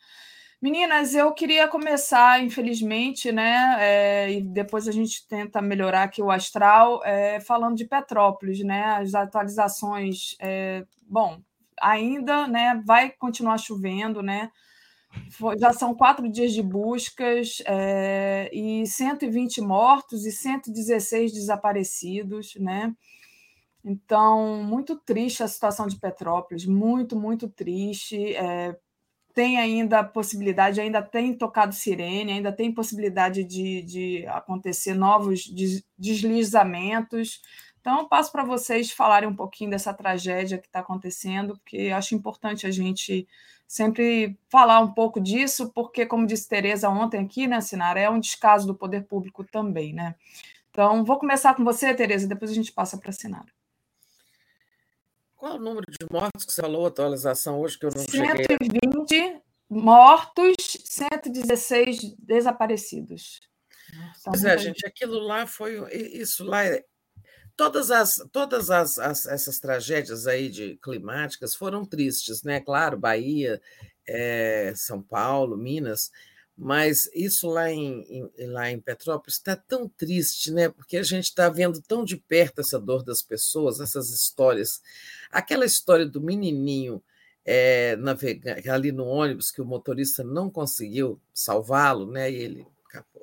Meninas, 0.61 1.15
eu 1.15 1.33
queria 1.33 1.69
começar, 1.69 2.43
infelizmente, 2.43 3.31
né? 3.31 3.77
É, 3.79 4.33
e 4.33 4.43
depois 4.43 4.89
a 4.89 4.93
gente 4.93 5.25
tenta 5.29 5.63
melhorar 5.63 6.03
aqui 6.03 6.21
o 6.21 6.33
astral, 6.33 7.01
é, 7.05 7.39
falando 7.41 7.77
de 7.77 7.85
Petrópolis, 7.85 8.59
né? 8.65 8.85
As 8.97 9.15
atualizações, 9.15 10.35
é, 10.41 10.85
bom, 11.09 11.41
ainda, 11.81 12.49
né? 12.49 12.83
Vai 12.85 13.11
continuar 13.11 13.57
chovendo, 13.59 14.21
né? 14.21 14.51
Já 15.61 15.73
são 15.73 15.95
quatro 15.95 16.29
dias 16.31 16.53
de 16.53 16.63
buscas 16.63 17.63
é, 17.67 18.51
e 18.53 18.87
120 18.87 19.61
mortos 19.61 20.27
e 20.27 20.33
116 20.33 21.33
desaparecidos, 21.33 22.55
né? 22.57 22.93
Então, 23.85 24.63
muito 24.65 24.97
triste 24.97 25.43
a 25.43 25.49
situação 25.49 25.87
de 25.87 25.99
Petrópolis, 25.99 26.67
muito, 26.67 27.17
muito 27.17 27.49
triste. 27.49 28.35
É, 28.35 28.77
tem 29.39 29.57
ainda 29.57 30.03
possibilidade, 30.03 30.81
ainda 30.81 31.01
tem 31.01 31.33
tocado 31.33 31.73
sirene, 31.73 32.33
ainda 32.33 32.51
tem 32.51 32.75
possibilidade 32.75 33.45
de, 33.45 33.83
de 33.83 34.27
acontecer 34.27 34.95
novos 34.95 35.49
deslizamentos. 35.97 37.41
Então, 37.81 38.09
passo 38.09 38.33
para 38.33 38.45
vocês 38.45 38.91
falarem 38.91 39.29
um 39.29 39.37
pouquinho 39.37 39.71
dessa 39.71 39.95
tragédia 39.95 40.59
que 40.59 40.67
está 40.67 40.81
acontecendo, 40.81 41.57
porque 41.57 41.93
acho 41.95 42.17
importante 42.17 42.67
a 42.67 42.73
gente 42.73 43.29
sempre 43.65 44.37
falar 44.49 44.81
um 44.81 44.93
pouco 44.93 45.21
disso, 45.21 45.71
porque, 45.73 46.05
como 46.05 46.27
disse 46.27 46.49
Tereza 46.49 46.91
ontem 46.91 47.21
aqui, 47.21 47.47
né, 47.47 47.61
Sinara, 47.61 48.01
é 48.01 48.11
um 48.11 48.19
descaso 48.19 48.67
do 48.67 48.75
poder 48.75 49.07
público 49.07 49.45
também, 49.45 49.93
né? 49.93 50.17
Então, 50.73 51.05
vou 51.05 51.17
começar 51.17 51.55
com 51.55 51.63
você, 51.63 51.95
Tereza, 51.95 52.27
depois 52.27 52.51
a 52.51 52.55
gente 52.55 52.73
passa 52.73 52.99
para 52.99 53.11
a 53.11 53.13
Sinara. 53.13 53.58
Qual 55.39 55.55
o 55.55 55.59
número 55.61 55.87
de 55.89 56.05
mortos 56.11 56.45
que 56.45 56.53
você 56.53 56.61
falou, 56.61 56.85
a 56.85 56.89
atualização 56.89 57.61
hoje 57.61 57.79
que 57.79 57.87
eu 57.87 57.91
não 57.95 58.03
120 58.03 59.09
cheguei? 59.09 59.41
mortos, 59.71 60.57
116 60.85 62.17
desaparecidos. 62.19 63.41
Então, 63.89 64.33
pois 64.33 64.45
é, 64.45 64.59
gente, 64.59 64.85
aquilo 64.85 65.21
lá 65.21 65.47
foi. 65.47 65.81
Isso 65.95 66.45
lá 66.45 66.65
é, 66.65 66.85
todas 67.57 67.93
as 67.93 68.17
todas 68.33 68.69
as, 68.69 68.99
as, 68.99 69.27
essas 69.27 69.61
tragédias 69.61 70.27
aí 70.27 70.49
de 70.49 70.77
climáticas 70.83 71.55
foram 71.55 71.85
tristes, 71.85 72.43
né? 72.43 72.61
Claro, 72.61 72.99
Bahia, 72.99 73.61
é, 74.09 74.73
São 74.75 75.01
Paulo, 75.01 75.57
Minas, 75.57 76.11
mas 76.59 77.09
isso 77.15 77.49
lá 77.49 77.71
em, 77.71 78.31
em 78.37 78.47
lá 78.47 78.69
em 78.69 78.81
Petrópolis 78.81 79.37
está 79.37 79.55
tão 79.55 79.89
triste, 79.89 80.51
né? 80.51 80.69
Porque 80.69 80.97
a 80.97 81.05
gente 81.05 81.27
está 81.27 81.49
vendo 81.49 81.81
tão 81.81 82.05
de 82.05 82.17
perto 82.17 82.61
essa 82.61 82.81
dor 82.81 83.05
das 83.05 83.23
pessoas, 83.23 83.79
essas 83.79 84.11
histórias. 84.11 84.83
Aquela 85.31 85.65
história 85.65 86.05
do 86.05 86.21
menininho 86.21 87.01
é, 87.47 87.97
ali 88.69 88.91
no 88.91 89.07
ônibus 89.07 89.53
que 89.53 89.63
o 89.63 89.65
motorista 89.65 90.25
não 90.25 90.51
conseguiu 90.51 91.21
salvá-lo, 91.33 92.11
né? 92.11 92.29
E 92.29 92.35
ele 92.35 92.67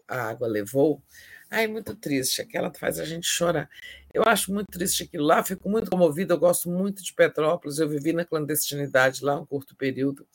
a 0.08 0.30
água 0.30 0.48
levou. 0.48 1.02
Ai, 1.50 1.68
muito 1.68 1.96
triste. 1.96 2.42
Aquela 2.42 2.72
faz 2.74 3.00
a 3.00 3.06
gente 3.06 3.28
chorar. 3.28 3.70
Eu 4.14 4.24
acho 4.24 4.54
muito 4.54 4.68
triste 4.68 5.04
aquilo 5.04 5.26
lá, 5.26 5.44
fico 5.44 5.70
muito 5.70 5.92
comovida. 5.92 6.34
Eu 6.34 6.40
gosto 6.40 6.70
muito 6.70 7.04
de 7.04 7.14
Petrópolis. 7.14 7.80
Eu 7.80 7.90
vivi 7.90 8.14
na 8.14 8.26
clandestinidade 8.26 9.24
lá 9.24 9.40
um 9.40 9.46
curto 9.46 9.76
período. 9.76 10.26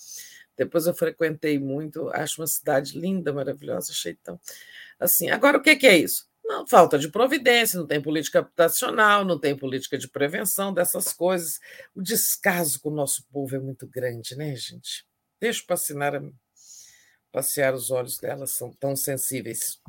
Depois 0.57 0.87
eu 0.87 0.95
frequentei 0.95 1.59
muito, 1.59 2.09
acho 2.11 2.41
uma 2.41 2.47
cidade 2.47 2.99
linda, 2.99 3.33
maravilhosa, 3.33 3.93
achei 3.93 4.15
tão 4.15 4.39
assim. 4.99 5.31
Agora, 5.31 5.59
o 5.59 5.63
que, 5.63 5.87
é 5.87 5.97
isso? 5.97 6.29
Não, 6.45 6.67
falta 6.67 6.99
de 6.99 7.09
providência, 7.09 7.79
não 7.79 7.87
tem 7.87 8.03
política 8.03 8.41
habitacional, 8.41 9.25
não 9.25 9.39
tem 9.39 9.57
política 9.57 9.97
de 9.97 10.09
prevenção 10.09 10.75
dessas 10.75 11.13
coisas. 11.13 11.61
O 11.95 12.03
descaso 12.03 12.81
com 12.81 12.91
o 12.91 12.95
nosso 12.95 13.25
povo 13.33 13.55
é 13.55 13.59
muito 13.59 13.87
grande, 13.87 14.37
né, 14.37 14.55
gente? 14.57 15.07
Deixa 15.41 15.63
para 15.67 15.75
assinar 15.75 16.21
passear 17.33 17.73
os 17.73 17.91
olhos 17.91 18.19
delas, 18.19 18.51
são 18.51 18.73
tão 18.73 18.97
sensíveis. 18.97 19.81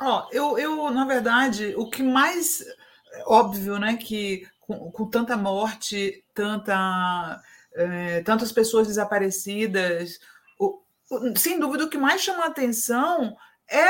Oh, 0.00 0.26
eu, 0.32 0.58
eu, 0.58 0.90
na 0.90 1.06
verdade, 1.06 1.74
o 1.76 1.88
que 1.88 2.02
mais 2.02 2.64
óbvio, 3.24 3.78
né, 3.78 3.96
que 3.96 4.48
com, 4.60 4.90
com 4.90 5.08
tanta 5.08 5.36
morte, 5.36 6.24
tanta 6.34 7.40
é, 7.74 8.22
tantas 8.22 8.52
pessoas 8.52 8.86
desaparecidas. 8.86 10.18
O, 10.58 10.80
o, 11.10 11.38
sem 11.38 11.58
dúvida, 11.58 11.84
o 11.84 11.90
que 11.90 11.98
mais 11.98 12.20
chama 12.20 12.44
a 12.44 12.48
atenção 12.48 13.36
é 13.68 13.82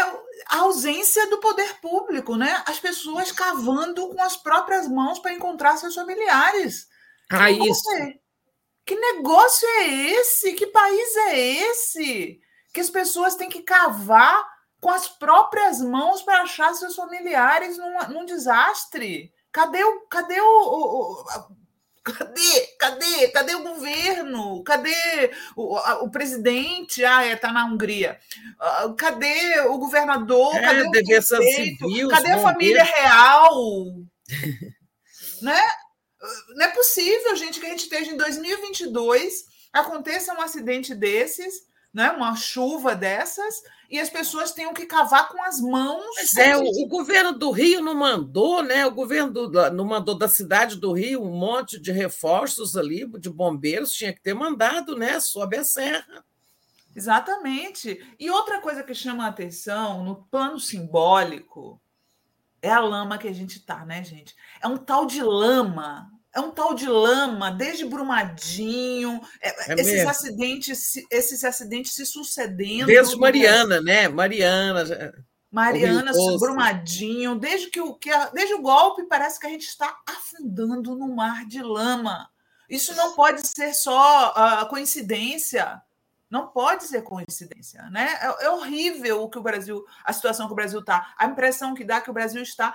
a 0.49 0.59
ausência 0.61 1.29
do 1.29 1.39
poder 1.39 1.81
público, 1.81 2.37
né? 2.37 2.63
As 2.67 2.79
pessoas 2.79 3.33
cavando 3.33 4.09
com 4.09 4.23
as 4.23 4.37
próprias 4.37 4.87
mãos 4.89 5.19
para 5.19 5.33
encontrar 5.33 5.77
seus 5.77 5.95
familiares. 5.95 6.89
Ah, 7.31 7.51
isso. 7.51 7.91
Que 8.85 8.95
negócio 8.97 9.67
é 9.67 9.89
esse? 9.89 10.53
Que 10.53 10.67
país 10.67 11.17
é 11.17 11.39
esse? 11.39 12.41
Que 12.73 12.81
as 12.81 12.91
pessoas 12.91 13.37
têm 13.37 13.49
que 13.49 13.63
cavar 13.63 14.45
com 14.81 14.91
as 14.91 15.09
próprias 15.09 15.81
mãos 15.81 16.23
para 16.23 16.43
achar 16.43 16.75
seus 16.75 16.97
familiares 16.97 17.79
num, 17.79 18.09
num 18.09 18.25
desastre. 18.25 19.33
Cadê 19.53 19.83
o, 19.85 20.01
cadê 20.09 20.41
o, 20.41 20.45
o, 20.45 21.25
Cadê? 22.03 22.67
Cadê? 22.79 23.29
Cadê 23.29 23.55
o 23.55 23.63
governo? 23.63 24.63
Cadê 24.65 25.31
o, 25.57 25.77
o 26.05 26.11
presidente? 26.11 27.05
Ah, 27.05 27.25
é, 27.25 27.37
tá 27.37 27.53
na 27.53 27.65
Hungria. 27.65 28.19
Uh, 28.85 28.95
cadê 28.95 29.61
o 29.69 29.79
governador? 29.79 30.57
É, 30.57 30.63
cadê 30.63 31.19
o 31.19 31.23
civil, 31.23 32.09
Cadê 32.09 32.33
a 32.33 32.39
família 32.39 32.83
real? 32.83 33.53
né? 35.43 35.61
Não 36.57 36.67
é 36.67 36.69
possível, 36.69 37.37
gente, 37.37 37.61
que 37.61 37.67
a 37.67 37.71
gente 37.71 37.85
esteja 37.85 38.11
em 38.11 38.17
2022, 38.17 39.45
aconteça 39.73 40.35
um 40.35 40.41
acidente 40.41 40.95
desses, 40.95 41.55
né? 41.93 42.11
uma 42.11 42.35
chuva 42.35 42.95
dessas, 42.95 43.63
e 43.91 44.01
as 44.01 44.09
pessoas 44.09 44.53
tenham 44.53 44.73
que 44.73 44.87
cavar 44.87 45.29
com 45.29 45.43
as 45.43 45.61
mãos. 45.61 46.15
Mas 46.17 46.37
é, 46.37 46.57
o, 46.57 46.63
o, 46.63 46.89
governo 46.89 47.33
do 47.33 47.51
Rio 47.51 47.83
não 47.83 47.95
mandou, 47.95 48.63
né? 48.63 48.87
O 48.87 48.91
governo 48.91 49.31
do, 49.31 49.71
não 49.71 49.85
mandou 49.85 50.17
da 50.17 50.29
cidade 50.29 50.77
do 50.77 50.93
Rio 50.93 51.23
um 51.23 51.37
monte 51.37 51.79
de 51.79 51.93
reforços 51.93 52.77
ali, 52.77 53.07
de 53.19 53.29
bombeiros, 53.29 53.93
tinha 53.93 54.13
que 54.13 54.23
ter 54.23 54.35
mandado, 54.35 54.97
né? 54.97 55.21
Sobe 55.21 55.59
a 55.59 55.65
serra. 55.65 56.25
Exatamente. 56.95 58.15
E 58.19 58.31
outra 58.31 58.61
coisa 58.61 58.83
que 58.83 58.95
chama 58.95 59.25
a 59.25 59.29
atenção 59.29 60.05
no 60.05 60.17
plano 60.17 60.61
simbólico 60.61 61.81
é 62.61 62.71
a 62.71 62.81
lama 62.81 63.19
que 63.19 63.27
a 63.27 63.33
gente 63.33 63.61
tá, 63.61 63.85
né, 63.85 64.05
gente? 64.05 64.37
É 64.61 64.69
um 64.69 64.77
tal 64.77 65.05
de 65.07 65.23
lama 65.23 66.12
é 66.35 66.41
um 66.41 66.51
tal 66.51 66.75
de 66.75 66.87
lama, 66.87 67.51
desde 67.51 67.85
Brumadinho, 67.85 69.21
é, 69.41 69.73
é 69.73 69.75
esses 69.75 69.93
mesmo. 69.93 70.11
acidentes, 70.11 70.95
esses 71.11 71.45
acidentes 71.45 71.93
se 71.93 72.07
sucedendo. 72.07 72.87
Desde 72.87 73.17
Mariana, 73.17 73.81
né? 73.81 74.09
Mariana. 74.09 74.85
Mariana, 75.51 76.13
Brumadinho, 76.39 77.35
desde 77.35 77.69
que 77.69 77.79
o 77.79 77.95
que 77.95 78.11
desde 78.33 78.55
o 78.55 78.63
golpe 78.63 79.05
parece 79.05 79.39
que 79.39 79.47
a 79.47 79.51
gente 79.51 79.67
está 79.67 79.99
afundando 80.09 80.97
no 80.97 81.15
mar 81.15 81.45
de 81.45 81.63
lama. 81.63 82.31
Isso 82.71 82.95
não 82.97 83.15
pode 83.15 83.47
ser 83.47 83.75
só 83.75 84.31
uh, 84.31 84.67
coincidência, 84.71 85.83
Não 86.31 86.49
pode 86.49 86.85
ser 86.85 87.03
coincidência, 87.03 87.83
né? 87.91 88.19
É, 88.23 88.47
é 88.47 88.51
horrível 88.51 89.23
o 89.23 89.29
que 89.29 89.39
o 89.39 89.43
Brasil, 89.43 89.85
a 90.03 90.11
situação 90.15 90.47
que 90.47 90.55
o 90.55 90.57
Brasil 90.57 90.81
está. 90.81 91.13
A 91.19 91.27
impressão 91.27 91.75
que 91.75 91.85
dá 91.85 92.01
que 92.01 92.11
o 92.11 92.15
Brasil 92.15 92.43
está 92.43 92.75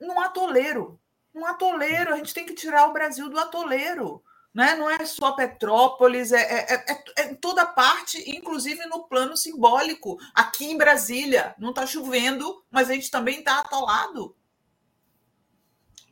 num 0.00 0.18
atoleiro. 0.18 0.98
Num 1.34 1.46
atoleiro. 1.46 2.12
A 2.12 2.16
gente 2.16 2.34
tem 2.34 2.44
que 2.44 2.54
tirar 2.54 2.88
o 2.88 2.92
Brasil 2.92 3.28
do 3.28 3.38
atoleiro. 3.38 4.22
Né? 4.52 4.74
Não 4.74 4.90
é 4.90 5.04
só 5.04 5.32
Petrópolis, 5.32 6.32
é, 6.32 6.40
é, 6.40 6.74
é, 6.74 7.04
é 7.18 7.34
toda 7.34 7.64
parte, 7.64 8.18
inclusive 8.28 8.84
no 8.86 9.04
plano 9.04 9.36
simbólico. 9.36 10.18
Aqui 10.34 10.64
em 10.64 10.76
Brasília, 10.76 11.54
não 11.56 11.70
está 11.70 11.86
chovendo, 11.86 12.64
mas 12.68 12.90
a 12.90 12.94
gente 12.94 13.10
também 13.10 13.38
está 13.38 13.60
atolado. 13.60 14.34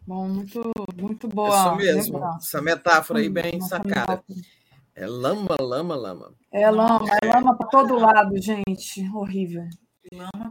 Bom, 0.07 0.29
muito, 0.29 0.71
muito 0.97 1.29
boa. 1.29 1.51
Isso 1.51 1.77
mesmo, 1.77 2.25
essa 2.37 2.63
metáfora 2.63 3.19
aí 3.19 3.29
bem 3.29 3.61
sacada. 3.61 4.25
É 4.95 5.07
lama, 5.07 5.55
lama, 5.61 5.95
lama. 5.95 6.33
É 6.51 6.71
lama, 6.71 7.07
é 7.23 7.27
lama 7.27 7.57
para 7.57 7.67
todo 7.69 7.99
lado, 7.99 8.41
gente. 8.41 9.09
Horrível. 9.15 9.69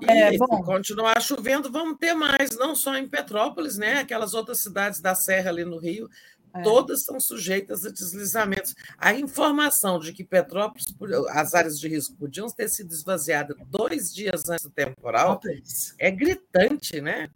É, 0.08 0.34
e 0.34 0.38
bom. 0.38 0.62
continuar 0.64 1.22
chovendo, 1.22 1.72
vamos 1.72 1.98
ter 1.98 2.14
mais, 2.14 2.52
não 2.58 2.76
só 2.76 2.96
em 2.96 3.08
Petrópolis, 3.08 3.78
né? 3.78 4.00
Aquelas 4.00 4.34
outras 4.34 4.60
cidades 4.60 5.00
da 5.00 5.16
Serra 5.16 5.50
ali 5.50 5.66
no 5.66 5.78
Rio, 5.78 6.10
é. 6.54 6.62
todas 6.62 7.04
são 7.04 7.20
sujeitas 7.20 7.86
a 7.86 7.90
deslizamentos. 7.90 8.76
A 8.98 9.14
informação 9.14 10.00
de 10.00 10.14
que 10.14 10.24
Petrópolis, 10.24 10.86
as 11.30 11.54
áreas 11.54 11.80
de 11.80 11.88
risco 11.88 12.16
podiam 12.16 12.48
ter 12.50 12.70
sido 12.70 12.92
esvaziadas 12.92 13.58
dois 13.68 14.14
dias 14.14 14.50
antes 14.50 14.66
do 14.66 14.72
temporal, 14.72 15.40
é 16.00 16.12
gritante, 16.12 17.02
né? 17.02 17.30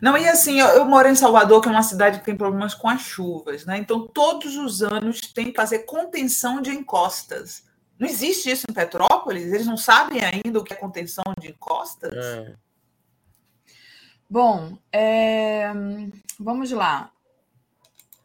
Não, 0.00 0.16
e 0.16 0.28
assim, 0.28 0.60
eu, 0.60 0.66
eu, 0.68 0.84
moro 0.84 1.08
em 1.08 1.14
Salvador, 1.14 1.60
que 1.60 1.68
é 1.68 1.70
uma 1.70 1.82
cidade 1.82 2.18
que 2.18 2.24
tem 2.24 2.36
problemas 2.36 2.74
com 2.74 2.88
as 2.88 3.00
chuvas, 3.00 3.64
né? 3.64 3.78
Então, 3.78 4.06
todos 4.06 4.56
os 4.56 4.82
anos 4.82 5.20
tem 5.20 5.46
que 5.46 5.56
fazer 5.56 5.80
contenção 5.80 6.60
de 6.60 6.70
encostas. 6.70 7.67
Não 7.98 8.08
existe 8.08 8.50
isso 8.50 8.66
em 8.68 8.72
Petrópolis? 8.72 9.52
Eles 9.52 9.66
não 9.66 9.76
sabem 9.76 10.20
ainda 10.24 10.58
o 10.58 10.64
que 10.64 10.72
é 10.72 10.76
contenção 10.76 11.24
de 11.40 11.48
encostas? 11.48 12.14
É. 12.14 12.54
Bom, 14.30 14.78
é... 14.92 15.72
vamos 16.38 16.70
lá. 16.70 17.10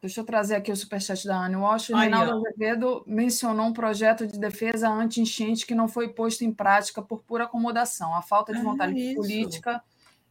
Deixa 0.01 0.19
eu 0.19 0.25
trazer 0.25 0.55
aqui 0.55 0.69
o 0.69 0.75
superchat 0.75 1.25
da 1.25 1.37
Anne 1.37 1.55
Walsh. 1.55 1.89
O 1.89 1.95
Reinaldo 1.95 2.45
Azevedo 2.45 3.03
mencionou 3.07 3.67
um 3.67 3.73
projeto 3.73 4.27
de 4.27 4.37
defesa 4.37 4.89
anti-enchente 4.89 5.65
que 5.65 5.73
não 5.73 5.87
foi 5.87 6.09
posto 6.09 6.43
em 6.43 6.51
prática 6.51 7.01
por 7.01 7.23
pura 7.23 7.45
acomodação. 7.45 8.13
A 8.13 8.21
falta 8.21 8.51
de 8.51 8.59
é 8.59 8.63
vontade 8.63 9.11
é 9.11 9.15
política 9.15 9.81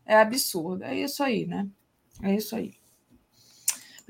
é 0.04 0.20
absurdo. 0.20 0.84
É 0.84 0.94
isso 0.94 1.22
aí, 1.22 1.46
né? 1.46 1.66
É 2.22 2.34
isso 2.34 2.54
aí. 2.54 2.74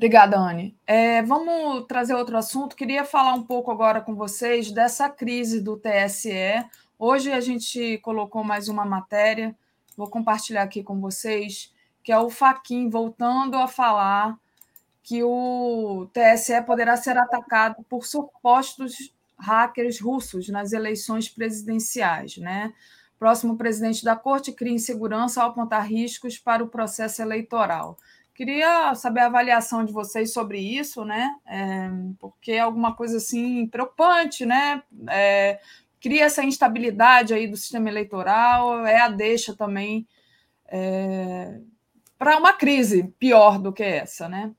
Obrigada, 0.03 0.37
Anne. 0.37 0.77
É, 0.85 1.23
vamos 1.23 1.87
trazer 1.87 2.15
outro 2.15 2.37
assunto. 2.37 2.75
Queria 2.75 3.05
falar 3.05 3.35
um 3.35 3.45
pouco 3.45 3.71
agora 3.71 4.01
com 4.01 4.17
vocês 4.17 4.73
dessa 4.73 5.09
crise 5.09 5.61
do 5.61 5.77
TSE. 5.77 6.61
Hoje 6.99 7.31
a 7.31 7.41
gente 7.41 7.99
colocou 7.99 8.43
mais 8.43 8.67
uma 8.67 8.85
matéria, 8.85 9.55
vou 9.97 10.11
compartilhar 10.11 10.63
aqui 10.63 10.83
com 10.83 11.01
vocês, 11.01 11.73
que 12.03 12.11
é 12.11 12.19
o 12.19 12.29
Faquin 12.31 12.91
voltando 12.91 13.57
a 13.57 13.69
falar 13.69 14.37
que 15.05 15.23
o 15.23 16.09
TSE 16.13 16.61
poderá 16.63 16.97
ser 16.97 17.17
atacado 17.17 17.77
por 17.89 18.05
supostos 18.05 19.15
hackers 19.39 20.01
russos 20.01 20.49
nas 20.49 20.73
eleições 20.73 21.29
presidenciais, 21.29 22.39
né? 22.39 22.73
próximo 23.23 23.57
presidente 23.57 24.05
da 24.05 24.17
corte 24.17 24.51
cria 24.51 24.73
insegurança 24.73 25.41
ao 25.41 25.51
apontar 25.51 25.87
riscos 25.87 26.39
para 26.39 26.65
o 26.65 26.67
processo 26.67 27.23
eleitoral. 27.23 27.97
Queria 28.35 28.95
saber 28.95 29.21
a 29.21 29.27
avaliação 29.27 29.85
de 29.85 29.93
vocês 29.93 30.33
sobre 30.33 30.59
isso, 30.59 31.05
né? 31.05 31.35
É, 31.47 31.91
porque 32.19 32.53
é 32.53 32.61
alguma 32.61 32.95
coisa 32.95 33.19
assim 33.19 33.67
preocupante, 33.67 34.47
né? 34.47 34.83
É, 35.09 35.61
cria 36.01 36.25
essa 36.25 36.43
instabilidade 36.43 37.35
aí 37.35 37.47
do 37.47 37.57
sistema 37.57 37.89
eleitoral, 37.89 38.87
é 38.87 39.01
a 39.01 39.09
deixa 39.09 39.55
também 39.55 40.07
é, 40.67 41.59
para 42.19 42.39
uma 42.39 42.53
crise 42.53 43.05
pior 43.19 43.59
do 43.59 43.73
que 43.73 43.83
essa, 43.83 44.29
né? 44.29 44.53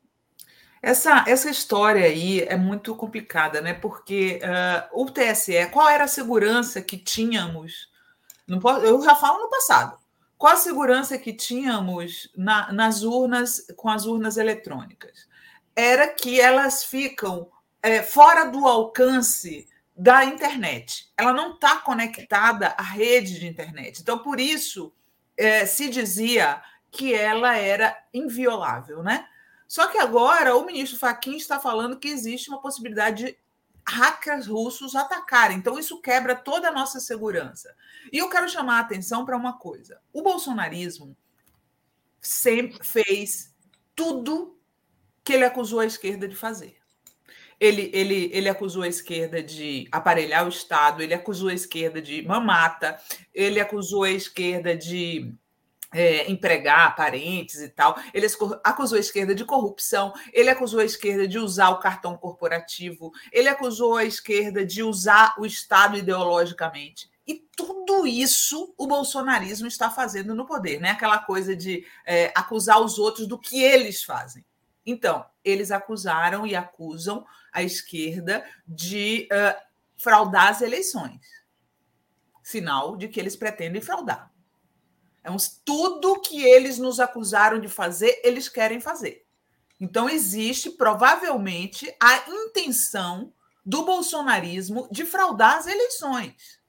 Essa, 0.82 1.24
essa 1.28 1.50
história 1.50 2.06
aí 2.06 2.42
é 2.42 2.58
muito 2.58 2.94
complicada, 2.96 3.62
né? 3.62 3.74
Porque 3.74 4.40
uh, 4.44 5.02
o 5.02 5.10
TSE, 5.10 5.66
qual 5.72 5.88
era 5.88 6.04
a 6.04 6.10
segurança 6.10 6.82
que 6.82 6.98
tínhamos 6.98 7.94
não 8.48 8.60
posso, 8.60 8.86
eu 8.86 9.02
já 9.02 9.16
falo 9.16 9.40
no 9.40 9.50
passado. 9.50 9.98
Qual 10.44 10.52
a 10.52 10.58
segurança 10.58 11.18
que 11.18 11.32
tínhamos 11.32 12.30
na, 12.36 12.70
nas 12.74 13.02
urnas, 13.02 13.66
com 13.78 13.88
as 13.88 14.06
urnas 14.06 14.36
eletrônicas? 14.36 15.26
Era 15.74 16.06
que 16.10 16.38
elas 16.38 16.84
ficam 16.84 17.50
é, 17.82 18.04
fora 18.04 18.44
do 18.44 18.68
alcance 18.68 19.70
da 19.96 20.26
internet. 20.26 21.10
Ela 21.16 21.32
não 21.32 21.54
está 21.54 21.78
conectada 21.78 22.76
à 22.78 22.84
rede 22.84 23.40
de 23.40 23.48
internet. 23.48 24.02
Então, 24.02 24.20
por 24.20 24.38
isso, 24.38 24.94
é, 25.38 25.66
se 25.66 25.88
dizia 25.88 26.62
que 26.92 27.14
ela 27.14 27.56
era 27.56 27.98
inviolável, 28.14 29.02
né? 29.02 29.26
Só 29.66 29.88
que 29.88 29.98
agora 29.98 30.58
o 30.58 30.66
ministro 30.66 31.00
Fachin 31.00 31.38
está 31.38 31.58
falando 31.58 31.98
que 31.98 32.10
existe 32.10 32.50
uma 32.50 32.62
possibilidade 32.62 33.28
de 33.28 33.38
hackers 33.88 34.48
russos 34.48 34.96
atacarem. 34.96 35.58
Então, 35.58 35.78
isso 35.78 36.02
quebra 36.02 36.36
toda 36.36 36.70
a 36.70 36.72
nossa 36.72 37.00
segurança. 37.00 37.74
E 38.12 38.18
eu 38.18 38.30
quero 38.30 38.50
chamar 38.50 38.78
a 38.78 38.82
atenção 38.82 39.26
para 39.26 39.38
uma 39.38 39.58
coisa: 39.58 40.00
o 40.12 40.22
bolsonarismo 40.22 41.16
sempre 42.22 42.80
fez 42.84 43.54
tudo 43.96 44.58
que 45.24 45.34
ele 45.34 45.46
acusou 45.46 45.80
a 45.80 45.86
esquerda 45.86 46.28
de 46.28 46.36
fazer. 46.36 46.78
Ele, 47.60 47.90
ele, 47.94 48.30
ele 48.34 48.50
acusou 48.50 48.84
a 48.84 48.88
esquerda 48.88 49.42
de 49.42 49.88
aparelhar 49.92 50.46
o 50.46 50.50
Estado, 50.50 51.02
ele 51.02 51.14
acusou 51.14 51.50
a 51.50 51.54
esquerda 51.54 52.02
de 52.02 52.22
mamata, 52.24 53.00
ele 53.34 53.60
acusou 53.60 54.04
a 54.04 54.12
esquerda 54.12 54.76
de 54.76 55.34
é, 55.94 56.30
empregar 56.30 56.96
parentes 56.96 57.60
e 57.62 57.70
tal. 57.70 57.98
Ele 58.14 58.28
acusou 58.64 58.98
a 58.98 59.02
esquerda 59.02 59.34
de 59.34 59.46
corrupção, 59.46 60.14
ele 60.32 60.50
acusou 60.50 60.80
a 60.80 60.86
esquerda 60.86 61.28
de 61.28 61.38
usar 61.38 61.70
o 61.70 61.80
cartão 61.80 62.18
corporativo, 62.18 63.12
ele 63.32 63.50
acusou 63.50 63.98
a 63.98 64.04
esquerda 64.04 64.66
de 64.66 64.84
usar 64.84 65.36
o 65.38 65.46
Estado 65.46 65.98
ideologicamente. 65.98 67.12
E 67.26 67.36
tudo 67.56 68.06
isso 68.06 68.74
o 68.78 68.86
bolsonarismo 68.86 69.68
está 69.68 69.90
fazendo 69.90 70.36
no 70.36 70.46
poder, 70.46 70.82
né? 70.82 70.90
Aquela 70.90 71.20
coisa 71.20 71.56
de 71.56 71.86
é, 72.06 72.34
acusar 72.36 72.82
os 72.82 73.00
outros 73.00 73.28
do 73.28 73.40
que 73.40 73.64
eles 73.64 74.04
fazem. 74.04 74.44
Então, 74.86 75.26
eles 75.44 75.72
acusaram 75.72 76.46
e 76.46 76.56
acusam 76.56 77.26
a 77.52 77.64
esquerda 77.64 78.44
de 78.68 79.30
uh, 79.32 79.62
fraudar 79.96 80.50
as 80.50 80.62
eleições. 80.62 81.22
Sinal 82.42 82.98
de 82.98 83.08
que 83.08 83.20
eles 83.20 83.38
pretendem 83.38 83.82
fraudar. 83.82 84.33
Então, 85.24 85.38
tudo 85.64 86.20
que 86.20 86.44
eles 86.44 86.78
nos 86.78 87.00
acusaram 87.00 87.60
de 87.60 87.70
fazer, 87.70 88.20
eles 88.26 88.50
querem 88.50 88.82
fazer. 88.82 89.26
Então, 89.80 90.10
existe 90.10 90.70
provavelmente 90.72 91.94
a 92.02 92.30
intenção 92.30 93.34
do 93.66 93.84
bolsonarismo 93.84 94.90
de 94.92 95.06
fraudar 95.06 95.58
as 95.58 95.68
eleições. 95.68 96.62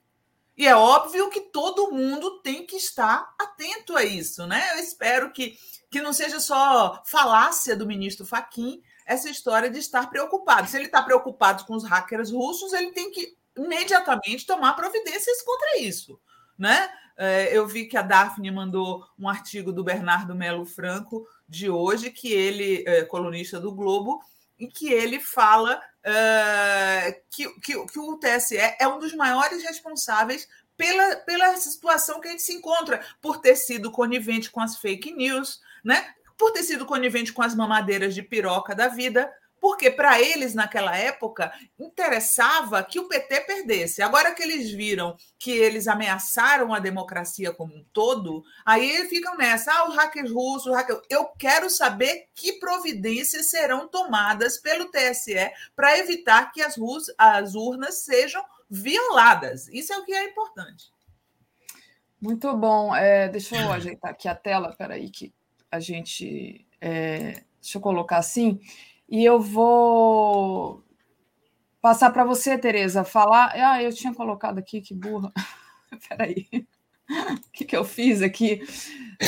E 0.57 0.67
é 0.67 0.77
óbvio 0.77 1.31
que 1.31 1.41
todo 1.41 1.91
mundo 1.91 2.41
tem 2.41 2.65
que 2.65 2.77
estar 2.77 3.35
atento 3.41 3.97
a 3.97 4.05
isso, 4.05 4.47
né? 4.47 4.65
Eu 4.75 4.79
espero 4.79 5.33
que, 5.33 5.57
que 5.91 6.01
não 6.01 6.13
seja 6.13 6.39
só 6.39 7.03
falácia 7.05 7.77
do 7.77 7.87
ministro 7.87 8.25
Faquim 8.25 8.81
essa 9.05 9.29
história 9.29 9.69
de 9.69 9.81
estar 9.81 10.09
preocupado. 10.09 10.69
Se 10.69 10.77
ele 10.77 10.87
está 10.87 11.03
preocupado 11.03 11.65
com 11.65 11.75
os 11.75 11.85
hackers 11.85 12.31
russos, 12.31 12.73
ele 12.73 12.93
tem 12.93 13.11
que 13.11 13.37
imediatamente 13.57 14.47
tomar 14.47 14.75
providências 14.75 15.43
contra 15.43 15.79
isso, 15.79 16.21
né? 16.57 16.89
É, 17.17 17.57
eu 17.57 17.67
vi 17.67 17.87
que 17.87 17.97
a 17.97 18.03
Daphne 18.03 18.51
mandou 18.51 19.05
um 19.19 19.29
artigo 19.29 19.73
do 19.73 19.85
Bernardo 19.85 20.35
Melo 20.35 20.65
Franco 20.65 21.27
de 21.49 21.71
hoje, 21.71 22.11
que 22.11 22.33
ele, 22.33 22.85
é 22.87 23.05
colunista 23.05 23.61
do 23.61 23.73
Globo, 23.73 24.21
em 24.59 24.69
que 24.69 24.93
ele 24.93 25.21
fala 25.21 25.77
uh, 25.77 27.23
que, 27.31 27.49
que, 27.61 27.87
que, 27.87 27.99
o 27.99 28.17
TSE 28.19 28.57
é 28.57 28.87
um 28.87 28.99
dos 28.99 29.15
maiores 29.15 29.63
responsáveis 29.63 30.49
pela, 30.77 31.17
pela 31.17 31.57
situação 31.57 32.21
que 32.21 32.29
a 32.29 32.31
gente 32.31 32.43
se 32.43 32.55
encontra, 32.55 33.05
por 33.21 33.39
ter 33.39 33.57
sido 33.57 33.91
conivente 33.91 34.51
com 34.51 34.61
as 34.61 34.77
fake 34.77 35.13
news, 35.13 35.61
né? 35.85 36.15
por 36.37 36.53
ter 36.53 36.63
sido 36.63 36.85
conivente 36.85 37.33
com 37.33 37.43
as 37.43 37.55
mamadeiras 37.55 38.15
de 38.15 38.23
piroca 38.23 38.75
da 38.75 38.89
vida, 38.89 39.31
porque 39.65 39.91
para 39.91 40.21
eles, 40.21 40.53
naquela 40.53 40.95
época, 40.95 41.51
interessava 41.79 42.85
que 42.85 43.01
o 43.01 43.09
PT 43.09 43.41
perdesse. 43.47 44.03
Agora 44.03 44.35
que 44.35 44.43
eles 44.43 44.71
viram 44.71 45.17
que 45.39 45.53
eles 45.53 45.89
ameaçaram 45.89 46.75
a 46.75 46.79
democracia 46.79 47.51
como 47.51 47.75
um 47.75 47.83
todo, 47.91 48.45
aí 48.63 49.09
ficam 49.09 49.39
nessa, 49.39 49.73
ah, 49.73 49.89
os 49.89 49.97
hackers 49.97 50.31
russos, 50.31 50.71
hacker... 50.71 51.01
eu 51.09 51.29
quero 51.39 51.71
saber 51.71 52.27
que 52.35 52.61
providências 52.61 53.49
serão 53.49 53.89
tomadas 53.89 54.61
pelo 54.61 54.91
TSE 54.91 55.51
para 55.75 55.99
evitar 55.99 56.53
que 56.53 56.61
as, 56.61 56.77
rus... 56.77 57.07
as 57.17 57.55
urnas 57.55 58.05
sejam 58.05 58.45
violadas. 58.69 59.67
Isso 59.69 59.95
é 59.95 59.97
o 59.97 60.05
que 60.05 60.13
é 60.13 60.25
importante. 60.25 60.93
Muito 62.21 62.55
bom. 62.55 62.95
É, 62.95 63.31
deixa 63.31 63.57
eu 63.57 63.73
ajeitar 63.73 64.11
aqui 64.11 64.29
a 64.29 64.35
tela, 64.35 64.75
peraí, 64.77 65.09
que 65.09 65.33
a 65.71 65.81
gente. 65.81 66.67
É, 66.79 67.43
deixa 67.63 67.79
eu 67.79 67.81
colocar 67.81 68.19
assim. 68.19 68.61
E 69.15 69.25
eu 69.25 69.39
vou 69.39 70.83
passar 71.81 72.11
para 72.11 72.25
você, 72.25 72.59
Tereza, 72.59 73.05
falar. 73.05 73.53
Ah, 73.55 73.81
eu 73.81 73.95
tinha 73.95 74.13
colocado 74.13 74.59
aqui, 74.59 74.81
que 74.81 74.93
burra. 74.93 75.33
Peraí. 76.09 76.49
O 77.09 77.51
que, 77.53 77.65
que 77.65 77.77
eu 77.77 77.85
fiz 77.85 78.23
aqui? 78.23 78.61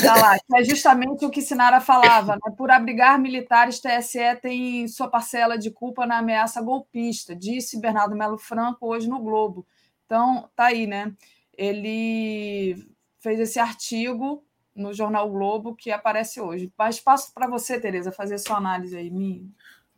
Tá 0.02 0.16
lá, 0.20 0.36
que 0.40 0.56
é 0.56 0.64
justamente 0.64 1.24
o 1.24 1.30
que 1.30 1.40
Sinara 1.40 1.80
falava, 1.80 2.32
né? 2.32 2.52
Por 2.58 2.68
abrigar 2.68 3.16
militares, 3.16 3.78
TSE 3.78 4.34
tem 4.42 4.88
sua 4.88 5.06
parcela 5.08 5.56
de 5.56 5.70
culpa 5.70 6.04
na 6.04 6.18
ameaça 6.18 6.60
golpista, 6.60 7.36
disse 7.36 7.80
Bernardo 7.80 8.16
Melo 8.16 8.38
Franco 8.38 8.88
hoje 8.88 9.08
no 9.08 9.20
Globo. 9.20 9.64
Então, 10.04 10.50
tá 10.56 10.64
aí, 10.64 10.88
né? 10.88 11.14
Ele 11.56 12.74
fez 13.20 13.38
esse 13.38 13.60
artigo 13.60 14.44
no 14.76 14.92
jornal 14.92 15.30
Globo 15.30 15.74
que 15.74 15.90
aparece 15.90 16.40
hoje. 16.40 16.72
Mas 16.76 17.00
passo 17.00 17.32
para 17.32 17.48
você, 17.48 17.80
Tereza, 17.80 18.10
fazer 18.12 18.38
sua 18.38 18.58
análise 18.58 18.96
aí. 18.96 19.10
Me... 19.10 19.48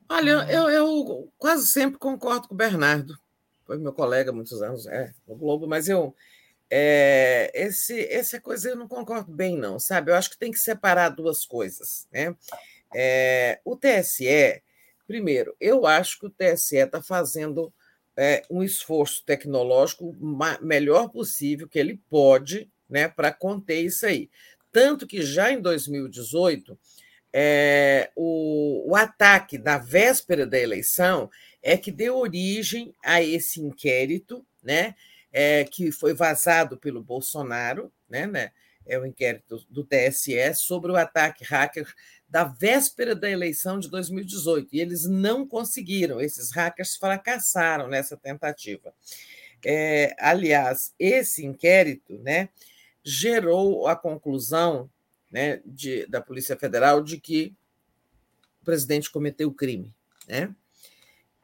Olha, 0.08 0.46
eu, 0.50 0.70
eu 0.70 1.32
quase 1.36 1.66
sempre 1.66 1.98
concordo 1.98 2.48
com 2.48 2.54
o 2.54 2.56
Bernardo. 2.56 3.18
Foi 3.66 3.76
meu 3.76 3.92
colega 3.92 4.32
muitos 4.32 4.62
anos 4.62 4.86
é, 4.86 5.12
no 5.26 5.36
Globo, 5.36 5.66
mas 5.66 5.88
eu. 5.88 6.14
É, 6.70 7.50
esse, 7.54 8.06
essa 8.12 8.40
coisa 8.40 8.70
eu 8.70 8.76
não 8.76 8.88
concordo 8.88 9.32
bem, 9.32 9.56
não, 9.56 9.78
sabe? 9.78 10.10
Eu 10.10 10.14
acho 10.14 10.30
que 10.30 10.38
tem 10.38 10.50
que 10.50 10.58
separar 10.58 11.10
duas 11.10 11.44
coisas. 11.44 12.06
Né? 12.12 12.34
É, 12.94 13.60
o 13.64 13.76
TSE, 13.76 14.62
primeiro, 15.06 15.54
eu 15.60 15.86
acho 15.86 16.18
que 16.18 16.26
o 16.26 16.30
TSE 16.30 16.76
está 16.76 17.02
fazendo 17.02 17.72
é, 18.16 18.42
um 18.50 18.62
esforço 18.62 19.24
tecnológico 19.24 20.14
melhor 20.60 21.08
possível 21.08 21.68
que 21.68 21.78
ele 21.78 22.00
pode 22.10 22.70
né, 22.88 23.08
para 23.08 23.32
conter 23.32 23.80
isso 23.80 24.04
aí. 24.04 24.30
Tanto 24.72 25.06
que 25.06 25.22
já 25.22 25.50
em 25.50 25.60
2018, 25.60 26.78
é, 27.32 28.10
o, 28.16 28.90
o 28.90 28.96
ataque 28.96 29.58
da 29.58 29.78
véspera 29.78 30.46
da 30.46 30.58
eleição 30.58 31.30
é 31.62 31.76
que 31.76 31.90
deu 31.90 32.16
origem 32.16 32.94
a 33.04 33.22
esse 33.22 33.60
inquérito, 33.60 34.44
né, 34.62 34.94
é, 35.32 35.64
que 35.64 35.92
foi 35.92 36.14
vazado 36.14 36.78
pelo 36.78 37.02
Bolsonaro, 37.02 37.92
né, 38.08 38.26
né, 38.26 38.50
é 38.86 38.98
o 38.98 39.04
inquérito 39.04 39.64
do 39.68 39.84
TSE 39.84 40.54
sobre 40.54 40.90
o 40.90 40.96
ataque 40.96 41.44
hacker 41.44 41.86
da 42.26 42.44
véspera 42.44 43.14
da 43.14 43.28
eleição 43.28 43.78
de 43.78 43.88
2018. 43.90 44.68
E 44.72 44.80
eles 44.80 45.04
não 45.04 45.46
conseguiram, 45.46 46.20
esses 46.20 46.50
hackers 46.52 46.96
fracassaram 46.96 47.86
nessa 47.86 48.16
tentativa. 48.16 48.94
É, 49.64 50.16
aliás, 50.18 50.94
esse 50.98 51.44
inquérito 51.44 52.18
né, 52.18 52.48
gerou 53.04 53.86
a 53.86 53.94
conclusão 53.94 54.88
né, 55.30 55.60
de, 55.64 56.06
da 56.06 56.20
Polícia 56.20 56.56
Federal 56.56 57.02
de 57.02 57.18
que 57.18 57.54
o 58.62 58.64
presidente 58.64 59.10
cometeu 59.10 59.52
crime. 59.52 59.94
Né? 60.26 60.54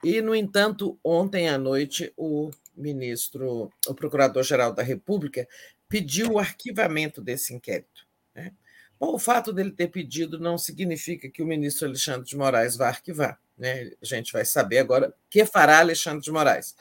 E, 0.02 0.20
no 0.20 0.34
entanto, 0.34 0.98
ontem 1.02 1.48
à 1.48 1.56
noite, 1.56 2.12
o 2.16 2.50
ministro, 2.76 3.70
o 3.86 3.94
Procurador-Geral 3.94 4.72
da 4.72 4.82
República, 4.82 5.48
pediu 5.88 6.32
o 6.32 6.38
arquivamento 6.38 7.20
desse 7.20 7.54
inquérito. 7.54 8.06
Né? 8.34 8.52
Bom, 8.98 9.14
o 9.14 9.18
fato 9.18 9.52
dele 9.52 9.70
ter 9.70 9.88
pedido 9.88 10.38
não 10.38 10.58
significa 10.58 11.28
que 11.28 11.42
o 11.42 11.46
ministro 11.46 11.86
Alexandre 11.86 12.28
de 12.28 12.36
Moraes 12.36 12.76
vá 12.76 12.88
arquivar. 12.88 13.40
Né? 13.56 13.92
A 14.02 14.04
gente 14.04 14.32
vai 14.32 14.44
saber 14.44 14.78
agora 14.78 15.08
o 15.08 15.14
que 15.30 15.44
fará 15.44 15.78
Alexandre 15.78 16.22
de 16.22 16.32
Moraes. 16.32 16.74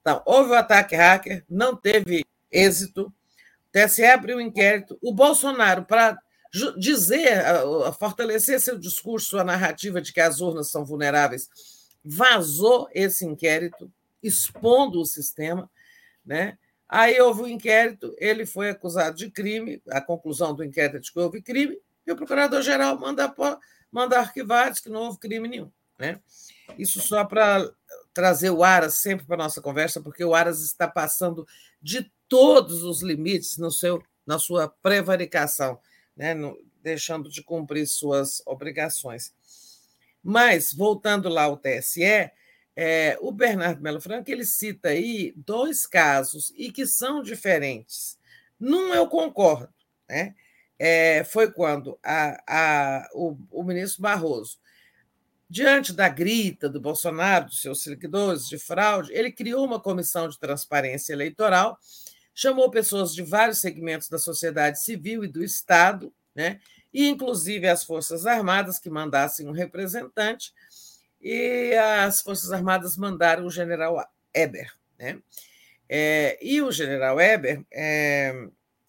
Então, 0.00 0.22
houve 0.24 0.50
o 0.50 0.54
ataque 0.54 0.94
hacker, 0.94 1.44
não 1.48 1.76
teve 1.76 2.24
êxito, 2.50 3.06
o 3.06 3.12
TSE 3.70 4.04
abriu 4.04 4.38
um 4.38 4.40
inquérito, 4.40 4.98
o 5.02 5.12
Bolsonaro, 5.12 5.84
para 5.84 6.18
dizer, 6.78 7.44
fortalecer 7.98 8.60
seu 8.60 8.78
discurso, 8.78 9.30
sua 9.30 9.44
narrativa 9.44 10.00
de 10.00 10.12
que 10.12 10.20
as 10.20 10.40
urnas 10.40 10.70
são 10.70 10.84
vulneráveis, 10.84 11.48
vazou 12.04 12.88
esse 12.92 13.24
inquérito, 13.24 13.90
expondo 14.22 15.00
o 15.00 15.06
sistema, 15.06 15.70
né? 16.24 16.58
Aí 16.88 17.20
houve 17.20 17.42
um 17.42 17.46
inquérito, 17.46 18.14
ele 18.18 18.46
foi 18.46 18.70
acusado 18.70 19.16
de 19.16 19.30
crime, 19.30 19.82
a 19.90 20.00
conclusão 20.00 20.54
do 20.54 20.64
inquérito 20.64 20.96
é 20.96 21.00
de 21.00 21.12
que 21.12 21.18
houve 21.18 21.42
crime, 21.42 21.78
e 22.06 22.12
o 22.12 22.16
procurador-geral 22.16 22.98
manda, 22.98 23.34
manda 23.92 24.18
arquivar, 24.18 24.70
diz 24.70 24.80
que 24.80 24.88
não 24.88 25.02
houve 25.02 25.18
crime 25.18 25.46
nenhum. 25.46 25.70
Né? 25.98 26.18
Isso 26.78 27.00
só 27.00 27.24
para 27.24 27.70
trazer 28.14 28.50
o 28.50 28.64
Aras 28.64 28.94
sempre 29.00 29.26
para 29.26 29.34
a 29.34 29.44
nossa 29.44 29.60
conversa, 29.60 30.00
porque 30.00 30.24
o 30.24 30.34
Aras 30.34 30.62
está 30.62 30.88
passando 30.88 31.46
de 31.82 32.10
todos 32.26 32.82
os 32.82 33.02
limites 33.02 33.58
no 33.58 33.70
seu, 33.70 34.02
na 34.26 34.38
sua 34.38 34.68
prevaricação, 34.82 35.78
né? 36.18 36.34
No, 36.34 36.58
deixando 36.82 37.30
de 37.30 37.42
cumprir 37.42 37.86
suas 37.86 38.42
obrigações. 38.44 39.32
Mas, 40.22 40.72
voltando 40.72 41.28
lá 41.28 41.44
ao 41.44 41.56
TSE, 41.56 42.30
é, 42.76 43.16
o 43.20 43.30
Bernardo 43.30 43.80
Melo 43.80 44.00
Franco 44.00 44.30
ele 44.30 44.44
cita 44.44 44.90
aí 44.90 45.32
dois 45.36 45.86
casos 45.86 46.52
e 46.56 46.70
que 46.72 46.86
são 46.86 47.22
diferentes. 47.22 48.18
Num 48.58 48.92
eu 48.92 49.06
concordo, 49.08 49.72
né? 50.08 50.34
É, 50.78 51.24
foi 51.24 51.50
quando 51.50 51.98
a, 52.04 52.40
a, 52.46 53.08
o, 53.12 53.36
o, 53.50 53.64
ministro 53.64 54.00
Barroso, 54.00 54.58
diante 55.50 55.92
da 55.92 56.08
grita 56.08 56.68
do 56.68 56.80
Bolsonaro, 56.80 57.46
dos 57.46 57.60
seus 57.60 57.82
seguidores 57.82 58.46
de 58.46 58.58
fraude, 58.58 59.12
ele 59.12 59.32
criou 59.32 59.64
uma 59.64 59.80
comissão 59.80 60.28
de 60.28 60.38
transparência 60.38 61.12
eleitoral, 61.12 61.76
chamou 62.38 62.70
pessoas 62.70 63.12
de 63.12 63.20
vários 63.20 63.60
segmentos 63.60 64.08
da 64.08 64.16
sociedade 64.16 64.80
civil 64.80 65.24
e 65.24 65.28
do 65.28 65.42
Estado, 65.42 66.14
né? 66.32 66.60
e 66.94 67.08
inclusive 67.08 67.66
as 67.66 67.82
Forças 67.82 68.26
Armadas, 68.26 68.78
que 68.78 68.88
mandassem 68.88 69.48
um 69.48 69.50
representante, 69.50 70.54
e 71.20 71.74
as 71.74 72.22
Forças 72.22 72.52
Armadas 72.52 72.96
mandaram 72.96 73.44
o 73.44 73.50
general 73.50 74.08
Eber. 74.32 74.72
Né? 74.96 75.20
É, 75.88 76.38
e 76.40 76.62
o 76.62 76.70
general 76.70 77.20
Eber, 77.20 77.64
é, 77.72 78.32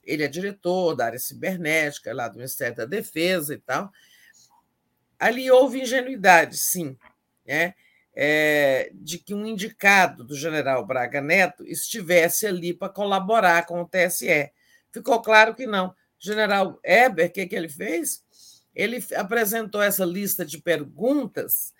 ele 0.03 0.23
é 0.23 0.27
diretor 0.27 0.93
da 0.93 1.07
área 1.07 1.17
cibernética, 1.17 2.13
lá 2.13 2.27
do 2.27 2.35
Ministério 2.35 2.75
da 2.75 2.85
Defesa 2.85 3.55
e 3.55 3.57
tal. 3.57 3.91
Ali 5.17 5.49
houve 5.49 5.81
ingenuidade, 5.81 6.55
sim, 6.55 6.95
né? 7.47 7.73
É, 8.22 8.91
de 8.95 9.17
que 9.17 9.33
um 9.33 9.45
indicado 9.45 10.25
do 10.25 10.35
general 10.35 10.85
Braga 10.85 11.22
Neto 11.22 11.65
estivesse 11.65 12.45
ali 12.45 12.73
para 12.73 12.89
colaborar 12.89 13.65
com 13.65 13.81
o 13.81 13.88
TSE. 13.88 14.51
Ficou 14.91 15.22
claro 15.22 15.56
que 15.56 15.65
não. 15.65 15.95
General 16.19 16.77
Eber, 16.83 17.27
o 17.27 17.31
que, 17.31 17.48
que 17.48 17.56
ele 17.56 17.69
fez? 17.69 18.22
Ele 18.75 19.01
apresentou 19.15 19.81
essa 19.81 20.03
lista 20.03 20.45
de 20.45 20.61
perguntas 20.61 21.73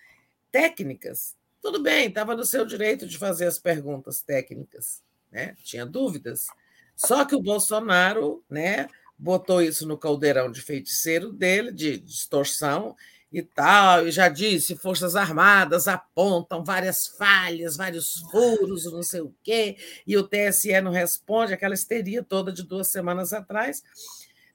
técnicas, 0.50 1.36
tudo 1.62 1.84
bem, 1.84 2.08
estava 2.08 2.36
no 2.36 2.46
seu 2.46 2.66
direito 2.66 3.06
de 3.06 3.18
fazer 3.18 3.46
as 3.46 3.60
perguntas 3.60 4.22
técnicas, 4.22 5.04
né? 5.30 5.56
tinha 5.62 5.86
dúvidas. 5.86 6.48
Só 6.96 7.26
que 7.26 7.36
o 7.36 7.42
Bolsonaro 7.42 8.44
né, 8.50 8.88
botou 9.18 9.62
isso 9.62 9.86
no 9.86 9.98
caldeirão 9.98 10.50
de 10.50 10.62
feiticeiro 10.62 11.34
dele, 11.34 11.72
de 11.72 11.98
distorção 11.98 12.96
e 13.32 13.44
tal, 13.44 14.08
e 14.08 14.12
já 14.12 14.28
disse: 14.28 14.76
Forças 14.76 15.16
Armadas 15.16 15.88
apontam 15.88 16.64
várias 16.64 17.08
falhas, 17.08 17.78
vários 17.78 18.16
furos, 18.32 18.86
não 18.92 19.04
sei 19.04 19.22
o 19.22 19.34
quê, 19.44 19.78
e 20.06 20.18
o 20.18 20.28
TSE 20.28 20.82
não 20.82 20.92
responde, 20.92 21.54
aquela 21.54 21.76
histeria 21.76 22.24
toda 22.24 22.52
de 22.52 22.64
duas 22.64 22.90
semanas 22.92 23.32
atrás. 23.34 23.84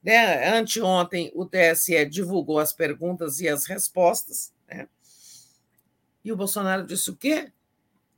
Né? 0.02 0.56
Anteontem, 0.58 1.30
o 1.34 1.46
TSE 1.46 2.04
divulgou 2.06 2.58
as 2.58 2.72
perguntas 2.72 3.40
e 3.40 3.48
as 3.48 3.64
respostas, 3.66 4.52
né? 4.68 4.88
E 6.24 6.32
o 6.32 6.36
Bolsonaro 6.36 6.86
disse 6.86 7.10
o 7.10 7.16
quê? 7.16 7.52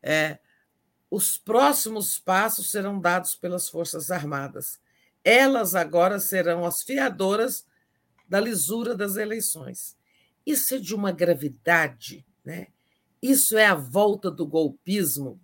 É, 0.02 0.38
os 1.10 1.36
próximos 1.36 2.18
passos 2.18 2.70
serão 2.70 3.00
dados 3.00 3.34
pelas 3.34 3.68
Forças 3.68 4.10
Armadas. 4.10 4.80
Elas 5.24 5.74
agora 5.74 6.20
serão 6.20 6.64
as 6.64 6.82
fiadoras 6.82 7.66
da 8.28 8.40
lisura 8.40 8.94
das 8.94 9.16
eleições. 9.16 9.95
Isso 10.46 10.76
é 10.76 10.78
de 10.78 10.94
uma 10.94 11.10
gravidade, 11.10 12.24
né? 12.44 12.68
Isso 13.20 13.58
é 13.58 13.66
a 13.66 13.74
volta 13.74 14.30
do 14.30 14.46
golpismo, 14.46 15.40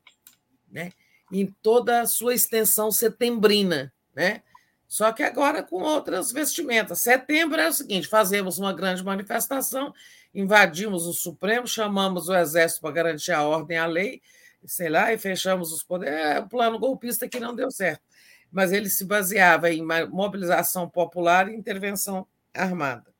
né? 0.71 0.93
Em 1.31 1.47
toda 1.63 2.01
a 2.01 2.07
sua 2.07 2.35
extensão 2.35 2.93
setembrina, 2.93 3.93
né? 4.15 4.43
Só 4.87 5.11
que 5.11 5.23
agora 5.23 5.63
com 5.63 5.83
outras 5.83 6.31
vestimentas. 6.31 7.03
Setembro 7.03 7.61
é 7.61 7.69
o 7.69 7.73
seguinte: 7.73 8.07
fazemos 8.07 8.59
uma 8.59 8.73
grande 8.73 9.03
manifestação 9.03 9.93
invadimos 10.35 11.07
o 11.07 11.13
Supremo, 11.13 11.67
chamamos 11.67 12.29
o 12.29 12.35
Exército 12.35 12.81
para 12.81 12.95
garantir 12.95 13.33
a 13.33 13.43
ordem 13.43 13.77
e 13.77 13.81
a 13.81 13.87
lei, 13.87 14.23
sei 14.65 14.89
lá, 14.89 15.13
e 15.13 15.19
fechamos 15.19 15.73
os 15.73 15.83
poderes. 15.83 16.19
É 16.19 16.41
o 16.41 16.49
plano 16.49 16.79
golpista 16.79 17.29
que 17.29 17.41
não 17.41 17.55
deu 17.55 17.71
certo. 17.71 18.03
Mas 18.51 18.73
ele 18.73 18.89
se 18.89 19.05
baseava 19.05 19.71
em 19.71 19.85
mobilização 20.11 20.89
popular 20.89 21.49
e 21.49 21.57
intervenção 21.57 22.27
armada. 22.53 23.13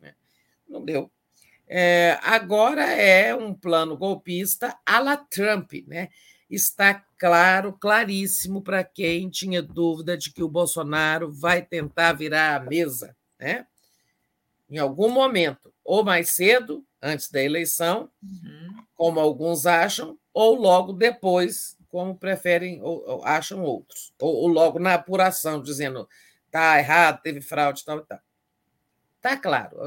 Né? 0.00 0.14
Não 0.68 0.84
deu. 0.84 1.10
É, 1.68 2.18
agora 2.22 2.82
é 2.82 3.34
um 3.34 3.52
plano 3.52 3.96
golpista 3.96 4.78
à 4.86 4.98
la 4.98 5.16
Trump, 5.16 5.72
né? 5.86 6.08
Está 6.48 6.94
claro, 7.18 7.74
claríssimo 7.74 8.62
para 8.62 8.82
quem 8.82 9.28
tinha 9.28 9.60
dúvida 9.62 10.16
de 10.16 10.32
que 10.32 10.42
o 10.42 10.48
Bolsonaro 10.48 11.30
vai 11.30 11.60
tentar 11.60 12.14
virar 12.14 12.56
a 12.56 12.60
mesa, 12.64 13.14
né? 13.38 13.66
Em 14.70 14.78
algum 14.78 15.10
momento 15.10 15.72
ou 15.84 16.04
mais 16.04 16.30
cedo, 16.30 16.84
antes 17.02 17.30
da 17.30 17.42
eleição, 17.42 18.10
uhum. 18.22 18.84
como 18.94 19.20
alguns 19.20 19.66
acham, 19.66 20.18
ou 20.34 20.54
logo 20.54 20.92
depois, 20.92 21.76
como 21.88 22.14
preferem 22.14 22.82
ou, 22.82 23.02
ou 23.06 23.24
acham 23.24 23.62
outros, 23.62 24.12
ou, 24.20 24.34
ou, 24.34 24.48
logo 24.48 24.78
na 24.78 24.94
apuração, 24.94 25.62
dizendo 25.62 26.08
tá 26.50 26.78
errado, 26.78 27.22
teve 27.22 27.40
fraude, 27.40 27.84
tal 27.84 27.98
e 27.98 28.06
tal. 28.06 28.20
Tá 29.20 29.36
claro. 29.36 29.78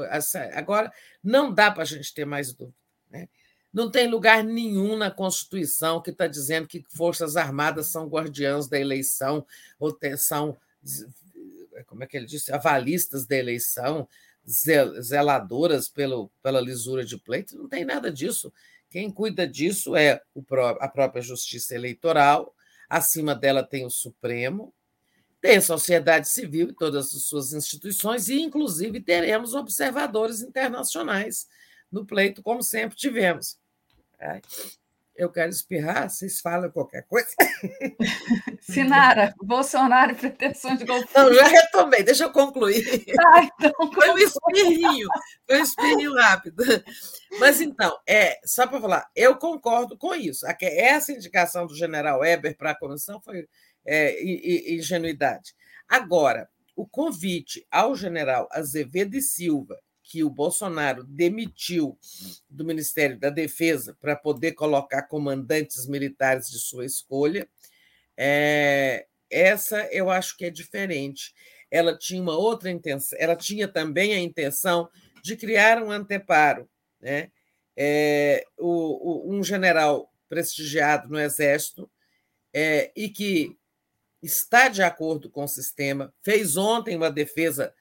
Agora, 0.54 0.92
não 1.22 1.52
dá 1.52 1.70
para 1.70 1.82
a 1.82 1.86
gente 1.86 2.12
ter 2.12 2.24
mais 2.24 2.52
dúvida. 2.52 2.76
Né? 3.10 3.28
Não 3.72 3.90
tem 3.90 4.06
lugar 4.06 4.44
nenhum 4.44 4.96
na 4.96 5.10
Constituição 5.10 6.00
que 6.02 6.10
está 6.10 6.26
dizendo 6.26 6.68
que 6.68 6.84
Forças 6.94 7.36
Armadas 7.36 7.88
são 7.88 8.06
guardiãs 8.06 8.68
da 8.68 8.78
eleição, 8.78 9.46
ou 9.78 9.96
são, 10.18 10.58
como 11.86 12.04
é 12.04 12.06
que 12.06 12.16
ele 12.16 12.26
disse, 12.26 12.52
avalistas 12.52 13.26
da 13.26 13.36
eleição, 13.36 14.06
zeladoras 14.44 15.88
pelo, 15.88 16.30
pela 16.42 16.60
lisura 16.60 17.04
de 17.04 17.16
pleito. 17.16 17.56
Não 17.56 17.68
tem 17.68 17.84
nada 17.84 18.12
disso. 18.12 18.52
Quem 18.90 19.10
cuida 19.10 19.46
disso 19.46 19.96
é 19.96 20.20
a 20.80 20.88
própria 20.88 21.22
Justiça 21.22 21.74
Eleitoral, 21.74 22.54
acima 22.90 23.34
dela 23.34 23.62
tem 23.62 23.86
o 23.86 23.90
Supremo, 23.90 24.74
tem 25.42 25.56
a 25.56 25.60
sociedade 25.60 26.28
civil 26.28 26.68
e 26.68 26.72
todas 26.72 27.12
as 27.12 27.24
suas 27.24 27.52
instituições, 27.52 28.28
e 28.28 28.40
inclusive 28.40 29.00
teremos 29.00 29.54
observadores 29.54 30.40
internacionais 30.40 31.48
no 31.90 32.06
pleito, 32.06 32.40
como 32.42 32.62
sempre 32.62 32.96
tivemos. 32.96 33.58
Eu 35.16 35.30
quero 35.30 35.50
espirrar, 35.50 36.08
vocês 36.08 36.40
falam 36.40 36.70
qualquer 36.70 37.02
coisa. 37.06 37.28
Sinara, 38.62 39.34
Bolsonaro 39.42 40.12
e 40.12 40.14
pretensões 40.14 40.78
de 40.78 40.84
golpe. 40.84 41.08
Não, 41.14 41.34
já 41.34 41.48
retomei, 41.48 42.04
deixa 42.04 42.24
eu 42.24 42.32
concluir. 42.32 43.04
Tá, 43.12 43.48
então, 43.60 43.92
foi 43.92 44.10
um 44.10 44.18
espirrinho, 44.18 45.08
foi 45.44 45.60
um 45.60 45.62
espirrinho 45.62 46.14
rápido. 46.14 46.64
Mas 47.40 47.60
então, 47.60 47.98
é, 48.08 48.38
só 48.44 48.66
para 48.66 48.80
falar, 48.80 49.10
eu 49.14 49.36
concordo 49.36 49.98
com 49.98 50.14
isso. 50.14 50.46
Essa 50.60 51.12
indicação 51.12 51.66
do 51.66 51.74
general 51.74 52.20
Weber 52.20 52.56
para 52.56 52.70
a 52.70 52.78
comissão 52.78 53.20
foi 53.20 53.46
é, 53.84 54.72
ingenuidade. 54.74 55.54
Agora, 55.88 56.48
o 56.74 56.86
convite 56.86 57.66
ao 57.70 57.94
general 57.94 58.48
Azevedo 58.50 59.14
e 59.14 59.22
Silva 59.22 59.78
que 60.02 60.22
o 60.22 60.30
Bolsonaro 60.30 61.04
demitiu 61.04 61.98
do 62.50 62.64
Ministério 62.64 63.18
da 63.18 63.30
Defesa 63.30 63.96
para 64.00 64.16
poder 64.16 64.52
colocar 64.52 65.02
comandantes 65.04 65.86
militares 65.86 66.50
de 66.50 66.58
sua 66.58 66.84
escolha, 66.84 67.48
é, 68.16 69.06
essa 69.30 69.86
eu 69.92 70.10
acho 70.10 70.36
que 70.36 70.44
é 70.44 70.50
diferente. 70.50 71.32
Ela 71.70 71.96
tinha 71.96 72.20
uma 72.20 72.36
outra 72.36 72.70
intenção, 72.70 73.18
ela 73.18 73.34
tinha 73.34 73.66
também 73.66 74.12
a 74.12 74.20
intenção 74.20 74.90
de 75.22 75.36
criar 75.36 75.82
um 75.82 75.90
anteparo, 75.90 76.68
né? 77.00 77.30
É, 77.74 78.44
o, 78.58 79.30
o, 79.30 79.34
um 79.34 79.42
general 79.42 80.12
prestigiado 80.28 81.08
no 81.08 81.18
Exército 81.18 81.90
é, 82.52 82.92
e 82.94 83.08
que 83.08 83.56
está 84.22 84.68
de 84.68 84.82
acordo 84.82 85.28
com 85.28 85.44
o 85.44 85.48
sistema, 85.48 86.14
fez 86.22 86.56
ontem 86.56 86.96
uma 86.96 87.10
defesa 87.10 87.74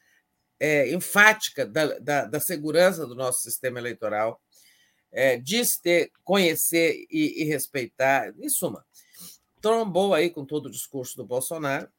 é, 0.60 0.92
enfática 0.94 1.66
da, 1.66 2.00
da, 2.00 2.26
da, 2.26 2.40
segurança 2.40 3.06
do 3.06 3.16
nosso 3.16 3.42
sistema 3.42 3.80
eleitoral, 3.80 4.42
é, 5.12 5.38
diz 5.38 5.78
ter, 5.78 6.12
conhecer 6.24 7.06
e, 7.10 7.42
e, 7.42 7.44
respeitar, 7.46 8.34
em 8.40 8.50
suma, 8.50 8.86
trombou 9.60 10.14
aí 10.14 10.30
com 10.30 10.46
todo 10.46 10.68
o 10.68 10.72
discurso 10.72 11.18
do 11.18 11.26
Bolsonaro, 11.26 11.90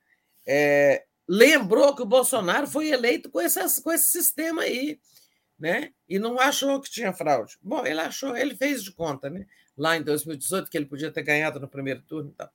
é, 0.47 1.05
lembrou 1.29 1.95
que 1.95 2.03
o 2.03 2.07
Bolsonaro 2.07 2.67
foi 2.67 2.89
eleito 2.89 3.31
com 3.31 3.41
esse, 3.41 3.83
com 3.83 3.93
esse 3.93 4.11
sistema 4.11 4.63
aí, 4.63 5.01
né? 5.59 5.93
E 6.09 6.19
não 6.19 6.39
achou 6.41 6.81
que 6.81 6.91
tinha 6.91 7.13
fraude. 7.13 7.57
Bom, 7.63 7.87
ele 7.87 8.01
achou, 8.01 8.37
ele 8.37 8.57
fez 8.57 8.83
de 8.83 8.93
conta, 8.93 9.31
né? 9.31 9.47
Lá 9.77 9.97
em 9.97 10.03
2018, 10.03 10.71
que 10.71 10.77
ele 10.77 10.87
podia 10.87 11.11
ter 11.11 11.23
ganhado 11.23 11.61
no 11.61 11.69
primeiro 11.69 12.03
turno 12.03 12.31
e 12.31 12.35
tal. 12.35 12.51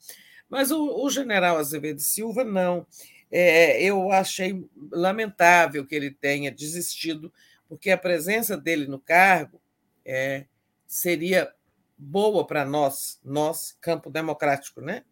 Mas 0.49 0.71
o, 0.71 1.03
o 1.03 1.09
general 1.09 1.57
Azevedo 1.57 1.99
Silva 1.99 2.43
não. 2.43 2.85
É, 3.29 3.83
eu 3.83 4.11
achei 4.11 4.65
lamentável 4.91 5.85
que 5.85 5.93
ele 5.93 6.11
tenha 6.11 6.49
desistido, 6.49 7.31
porque 7.67 7.91
a 7.91 7.97
presença 7.97 8.55
dele 8.55 8.87
no 8.87 8.99
cargo 8.99 9.61
é, 10.05 10.45
seria 10.87 11.53
boa 11.97 12.45
para 12.45 12.63
nós, 12.63 13.19
nós, 13.23 13.75
campo 13.81 14.09
democrático, 14.09 14.79
né? 14.79 15.03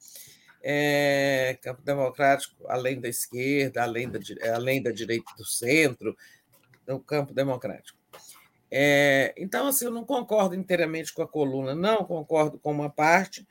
É, 0.63 1.57
campo 1.61 1.81
democrático, 1.81 2.55
além 2.67 2.99
da 2.99 3.09
esquerda, 3.09 3.83
além 3.83 4.09
da, 4.09 4.19
além 4.55 4.81
da 4.81 4.91
direita 4.91 5.31
do 5.37 5.45
centro, 5.45 6.15
o 6.87 6.99
campo 6.99 7.33
democrático. 7.33 7.99
É, 8.71 9.33
então, 9.37 9.67
assim, 9.67 9.85
eu 9.85 9.91
não 9.91 10.05
concordo 10.05 10.55
inteiramente 10.55 11.13
com 11.13 11.21
a 11.21 11.27
coluna, 11.27 11.75
não 11.75 12.03
concordo 12.03 12.57
com 12.57 12.71
uma 12.71 12.89
parte, 12.89 13.47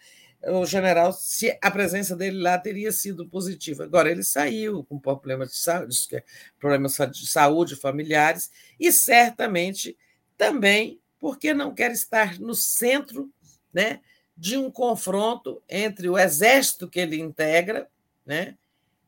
o 0.47 0.67
general, 0.67 1.13
se 1.13 1.57
a 1.61 1.71
presença 1.71 2.15
dele 2.15 2.41
lá 2.41 2.59
teria 2.59 2.93
sido 2.93 3.27
positiva. 3.27 3.85
Agora, 3.85 4.11
ele 4.11 4.23
saiu 4.23 4.85
com 4.85 4.99
problemas 4.99 5.51
de 5.51 5.59
saúde, 5.59 6.25
problemas 6.59 6.97
de 7.13 7.27
saúde 7.27 7.77
familiares, 7.77 8.51
e 8.79 8.93
certamente 8.93 9.97
também 10.37 11.01
porque 11.19 11.55
não 11.55 11.75
quer 11.75 11.91
estar 11.93 12.39
no 12.39 12.55
centro 12.55 13.33
né, 13.73 14.01
de 14.37 14.57
um 14.57 14.71
confronto 14.71 15.63
entre 15.69 16.09
o 16.09 16.19
exército 16.19 16.89
que 16.89 17.01
ele 17.01 17.19
integra 17.19 17.89
né, 18.27 18.57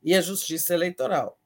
e 0.02 0.14
a 0.14 0.20
justiça 0.20 0.72
eleitoral. 0.72 1.38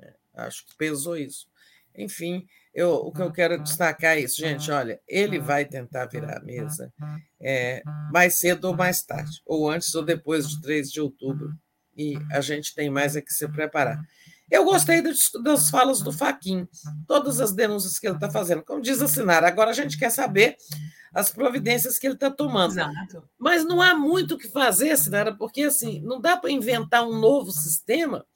É, 0.00 0.12
acho 0.34 0.66
que 0.66 0.74
pesou 0.74 1.16
isso. 1.16 1.48
Enfim, 1.94 2.48
eu, 2.76 2.90
o 2.92 3.10
que 3.10 3.22
eu 3.22 3.32
quero 3.32 3.58
destacar 3.62 4.18
é 4.18 4.20
isso, 4.20 4.36
gente. 4.36 4.70
Olha, 4.70 5.00
ele 5.08 5.38
vai 5.38 5.64
tentar 5.64 6.04
virar 6.04 6.36
a 6.36 6.44
mesa 6.44 6.92
é, 7.40 7.82
mais 8.12 8.38
cedo 8.38 8.66
ou 8.66 8.76
mais 8.76 9.02
tarde, 9.02 9.40
ou 9.46 9.70
antes 9.70 9.94
ou 9.94 10.04
depois 10.04 10.46
de 10.46 10.60
3 10.60 10.92
de 10.92 11.00
outubro. 11.00 11.54
E 11.96 12.18
a 12.30 12.42
gente 12.42 12.74
tem 12.74 12.90
mais 12.90 13.16
é 13.16 13.22
que 13.22 13.32
se 13.32 13.48
preparar. 13.48 13.98
Eu 14.50 14.62
gostei 14.62 15.02
das 15.02 15.70
falas 15.70 16.02
do 16.02 16.12
Faquin, 16.12 16.68
todas 17.08 17.40
as 17.40 17.50
denúncias 17.50 17.98
que 17.98 18.06
ele 18.06 18.16
está 18.16 18.30
fazendo. 18.30 18.62
Como 18.62 18.82
diz 18.82 19.00
a 19.00 19.08
Sinara, 19.08 19.48
agora 19.48 19.70
a 19.70 19.74
gente 19.74 19.98
quer 19.98 20.10
saber 20.10 20.54
as 21.14 21.32
providências 21.32 21.98
que 21.98 22.06
ele 22.06 22.14
está 22.14 22.30
tomando. 22.30 22.72
Exato. 22.72 23.26
Mas 23.38 23.64
não 23.64 23.80
há 23.80 23.94
muito 23.94 24.34
o 24.34 24.38
que 24.38 24.50
fazer, 24.50 24.98
Sinara, 24.98 25.34
porque 25.34 25.62
assim, 25.62 26.02
não 26.02 26.20
dá 26.20 26.36
para 26.36 26.50
inventar 26.50 27.08
um 27.08 27.18
novo 27.18 27.50
sistema 27.50 28.26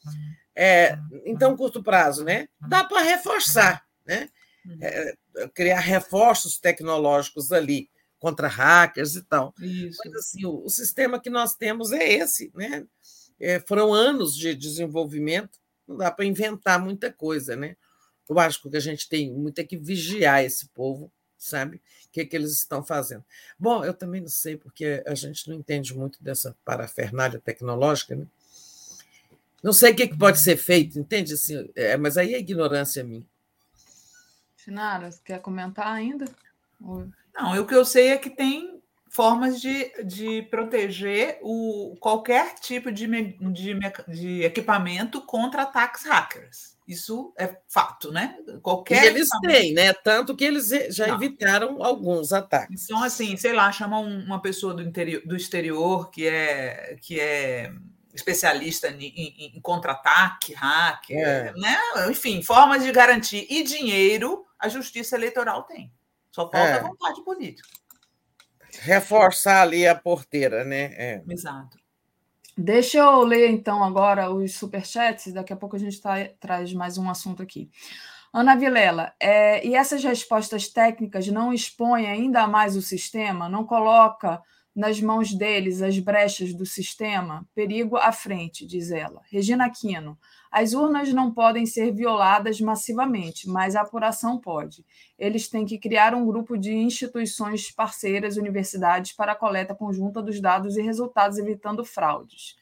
é, 0.56 0.98
em 1.26 1.36
tão 1.36 1.54
curto 1.54 1.82
prazo, 1.82 2.24
né? 2.24 2.48
Dá 2.66 2.82
para 2.82 3.02
reforçar 3.02 3.84
né? 4.10 4.28
Uhum. 4.66 4.78
É, 4.82 5.14
criar 5.54 5.78
reforços 5.78 6.58
tecnológicos 6.58 7.52
ali 7.52 7.88
contra 8.18 8.48
hackers 8.48 9.14
e 9.14 9.22
tal. 9.22 9.54
Isso. 9.60 9.98
Mas 10.04 10.14
assim, 10.16 10.44
o, 10.44 10.64
o, 10.64 10.68
sistema 10.68 11.20
que 11.20 11.30
nós 11.30 11.54
temos 11.54 11.92
é 11.92 12.12
esse, 12.12 12.50
né? 12.54 12.84
É, 13.38 13.60
foram 13.60 13.94
anos 13.94 14.36
de 14.36 14.54
desenvolvimento, 14.54 15.58
não 15.88 15.96
dá 15.96 16.10
para 16.10 16.26
inventar 16.26 16.78
muita 16.78 17.10
coisa, 17.10 17.56
né? 17.56 17.76
Eu 18.28 18.38
acho 18.38 18.60
que 18.62 18.76
a 18.76 18.80
gente 18.80 19.08
tem 19.08 19.32
muito 19.32 19.58
é 19.58 19.64
que 19.64 19.76
vigiar 19.76 20.44
esse 20.44 20.68
povo, 20.68 21.10
sabe? 21.38 21.76
O 21.76 22.12
que, 22.12 22.20
é 22.20 22.26
que 22.26 22.36
eles 22.36 22.52
estão 22.52 22.84
fazendo. 22.84 23.24
Bom, 23.58 23.84
eu 23.84 23.94
também 23.94 24.20
não 24.20 24.28
sei, 24.28 24.56
porque 24.56 25.02
a 25.06 25.14
gente 25.14 25.48
não 25.48 25.56
entende 25.56 25.94
muito 25.94 26.22
dessa 26.22 26.54
parafernália 26.64 27.40
tecnológica, 27.40 28.14
né? 28.14 28.26
Não 29.62 29.72
sei 29.72 29.92
o 29.92 29.96
que, 29.96 30.08
que 30.08 30.18
pode 30.18 30.38
ser 30.38 30.56
feito, 30.56 30.98
entende? 30.98 31.34
Assim, 31.34 31.70
é, 31.74 31.96
mas 31.96 32.16
aí 32.16 32.34
é 32.34 32.38
ignorância 32.38 33.02
minha. 33.02 33.24
Sinara, 34.64 35.10
você 35.10 35.20
quer 35.24 35.40
comentar 35.40 35.86
ainda? 35.86 36.26
Não, 36.80 37.60
o 37.60 37.66
que 37.66 37.74
eu 37.74 37.84
sei 37.84 38.08
é 38.08 38.18
que 38.18 38.28
tem 38.28 38.80
formas 39.08 39.60
de, 39.60 39.90
de 40.04 40.42
proteger 40.42 41.38
o, 41.42 41.96
qualquer 41.98 42.54
tipo 42.54 42.92
de, 42.92 43.06
de, 43.06 43.78
de 44.08 44.42
equipamento 44.42 45.20
contra 45.22 45.62
ataques 45.62 46.04
hackers. 46.04 46.78
Isso 46.86 47.32
é 47.38 47.56
fato, 47.68 48.12
né? 48.12 48.36
Qualquer 48.62 49.04
e 49.04 49.06
eles 49.06 49.28
têm, 49.42 49.72
né? 49.72 49.92
Tanto 49.92 50.36
que 50.36 50.44
eles 50.44 50.68
já 50.90 51.06
Não. 51.06 51.14
evitaram 51.16 51.82
alguns 51.82 52.32
ataques. 52.32 52.84
Então, 52.84 53.02
assim, 53.02 53.36
sei 53.36 53.52
lá, 53.52 53.70
chama 53.72 53.98
uma 53.98 54.42
pessoa 54.42 54.74
do, 54.74 54.82
interior, 54.82 55.22
do 55.24 55.36
exterior 55.36 56.10
que 56.10 56.26
é, 56.26 56.96
que 57.00 57.18
é 57.18 57.72
especialista 58.12 58.88
em, 58.88 59.04
em, 59.04 59.52
em 59.56 59.60
contra-ataque, 59.60 60.52
hack, 60.52 61.10
é. 61.10 61.52
né? 61.56 61.78
Enfim, 62.10 62.42
formas 62.42 62.82
de 62.82 62.92
garantir 62.92 63.46
e 63.48 63.62
dinheiro 63.62 64.44
a 64.60 64.68
justiça 64.68 65.16
eleitoral 65.16 65.62
tem. 65.64 65.92
Só 66.30 66.42
falta 66.42 66.58
é. 66.58 66.82
vontade 66.82 67.24
política. 67.24 67.68
Reforçar 68.82 69.62
ali 69.62 69.86
a 69.86 69.94
porteira, 69.94 70.64
né? 70.64 70.92
É. 70.96 71.22
Exato. 71.28 71.78
Deixa 72.56 72.98
eu 72.98 73.22
ler 73.22 73.48
então 73.50 73.82
agora 73.82 74.30
os 74.30 74.54
superchats, 74.54 75.32
daqui 75.32 75.52
a 75.52 75.56
pouco 75.56 75.76
a 75.76 75.78
gente 75.78 76.00
tá, 76.00 76.14
traz 76.38 76.72
mais 76.74 76.98
um 76.98 77.08
assunto 77.08 77.42
aqui. 77.42 77.70
Ana 78.32 78.54
Vilela, 78.54 79.12
é, 79.18 79.66
e 79.66 79.74
essas 79.74 80.04
respostas 80.04 80.68
técnicas 80.68 81.26
não 81.28 81.52
expõem 81.52 82.06
ainda 82.06 82.46
mais 82.46 82.76
o 82.76 82.82
sistema? 82.82 83.48
Não 83.48 83.64
coloca 83.64 84.40
nas 84.74 85.00
mãos 85.00 85.34
deles 85.34 85.82
as 85.82 85.98
brechas 85.98 86.54
do 86.54 86.64
sistema, 86.64 87.46
perigo 87.54 87.96
à 87.96 88.12
frente, 88.12 88.66
diz 88.66 88.90
ela. 88.90 89.20
Regina 89.30 89.66
Aquino, 89.66 90.16
as 90.50 90.74
urnas 90.74 91.12
não 91.12 91.32
podem 91.32 91.66
ser 91.66 91.92
violadas 91.92 92.60
massivamente, 92.60 93.48
mas 93.48 93.76
a 93.76 93.82
apuração 93.82 94.38
pode. 94.38 94.84
Eles 95.18 95.48
têm 95.48 95.64
que 95.64 95.78
criar 95.78 96.14
um 96.14 96.26
grupo 96.26 96.56
de 96.56 96.72
instituições 96.72 97.70
parceiras, 97.70 98.36
universidades, 98.36 99.12
para 99.12 99.32
a 99.32 99.36
coleta 99.36 99.74
conjunta 99.74 100.20
dos 100.20 100.40
dados 100.40 100.76
e 100.76 100.82
resultados, 100.82 101.38
evitando 101.38 101.84
fraudes. 101.84 102.59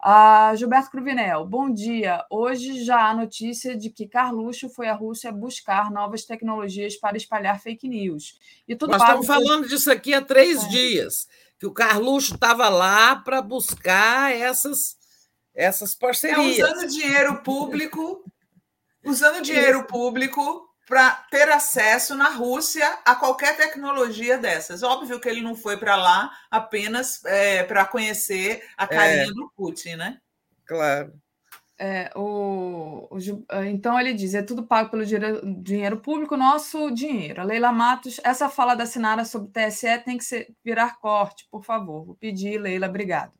Ah, 0.00 0.54
Gilberto 0.54 0.90
Cruvinel, 0.90 1.46
bom 1.46 1.72
dia. 1.72 2.24
Hoje 2.30 2.84
já 2.84 3.08
há 3.08 3.14
notícia 3.14 3.76
de 3.76 3.90
que 3.90 4.06
Carluxo 4.06 4.68
foi 4.68 4.88
à 4.88 4.94
Rússia 4.94 5.32
buscar 5.32 5.90
novas 5.90 6.24
tecnologias 6.24 6.96
para 6.96 7.16
espalhar 7.16 7.60
fake 7.60 7.88
news. 7.88 8.38
E 8.68 8.76
tudo 8.76 8.90
Nós 8.90 9.02
estamos 9.02 9.26
falando 9.26 9.66
disso 9.66 9.90
aqui 9.90 10.12
há 10.12 10.20
três 10.20 10.62
é. 10.64 10.68
dias, 10.68 11.26
que 11.58 11.66
o 11.66 11.72
Carluxo 11.72 12.34
estava 12.34 12.68
lá 12.68 13.16
para 13.16 13.40
buscar 13.40 14.32
essas, 14.32 14.96
essas 15.54 15.94
parcerias. 15.94 16.58
É, 16.58 16.64
usando 16.64 16.88
dinheiro 16.88 17.42
público, 17.42 18.22
usando 19.04 19.42
dinheiro 19.42 19.86
público 19.86 20.65
para 20.86 21.10
ter 21.30 21.48
acesso 21.50 22.14
na 22.14 22.30
Rússia 22.30 22.86
a 23.04 23.14
qualquer 23.16 23.56
tecnologia 23.56 24.38
dessas. 24.38 24.82
Óbvio 24.82 25.20
que 25.20 25.28
ele 25.28 25.40
não 25.40 25.56
foi 25.56 25.76
para 25.76 25.96
lá 25.96 26.30
apenas 26.50 27.24
é, 27.24 27.64
para 27.64 27.84
conhecer 27.84 28.64
a 28.76 28.86
carinha 28.86 29.24
é. 29.24 29.26
do 29.26 29.52
Putin, 29.56 29.96
né? 29.96 30.20
Claro. 30.64 31.12
É, 31.78 32.10
o, 32.16 33.06
o, 33.10 33.18
então 33.66 34.00
ele 34.00 34.14
diz: 34.14 34.34
é 34.34 34.42
tudo 34.42 34.66
pago 34.66 34.90
pelo 34.90 35.04
dinheiro, 35.04 35.42
dinheiro, 35.62 35.98
público, 35.98 36.36
nosso 36.36 36.90
dinheiro. 36.90 37.42
A 37.42 37.44
Leila 37.44 37.70
Matos, 37.72 38.18
essa 38.24 38.48
fala 38.48 38.74
da 38.74 38.86
Sinara 38.86 39.24
sobre 39.24 39.48
o 39.48 39.52
TSE 39.52 39.98
tem 39.98 40.16
que 40.16 40.24
ser, 40.24 40.54
virar 40.64 40.98
corte, 40.98 41.46
por 41.50 41.64
favor. 41.64 42.04
Vou 42.04 42.14
pedir, 42.14 42.58
Leila, 42.58 42.88
obrigado. 42.88 43.32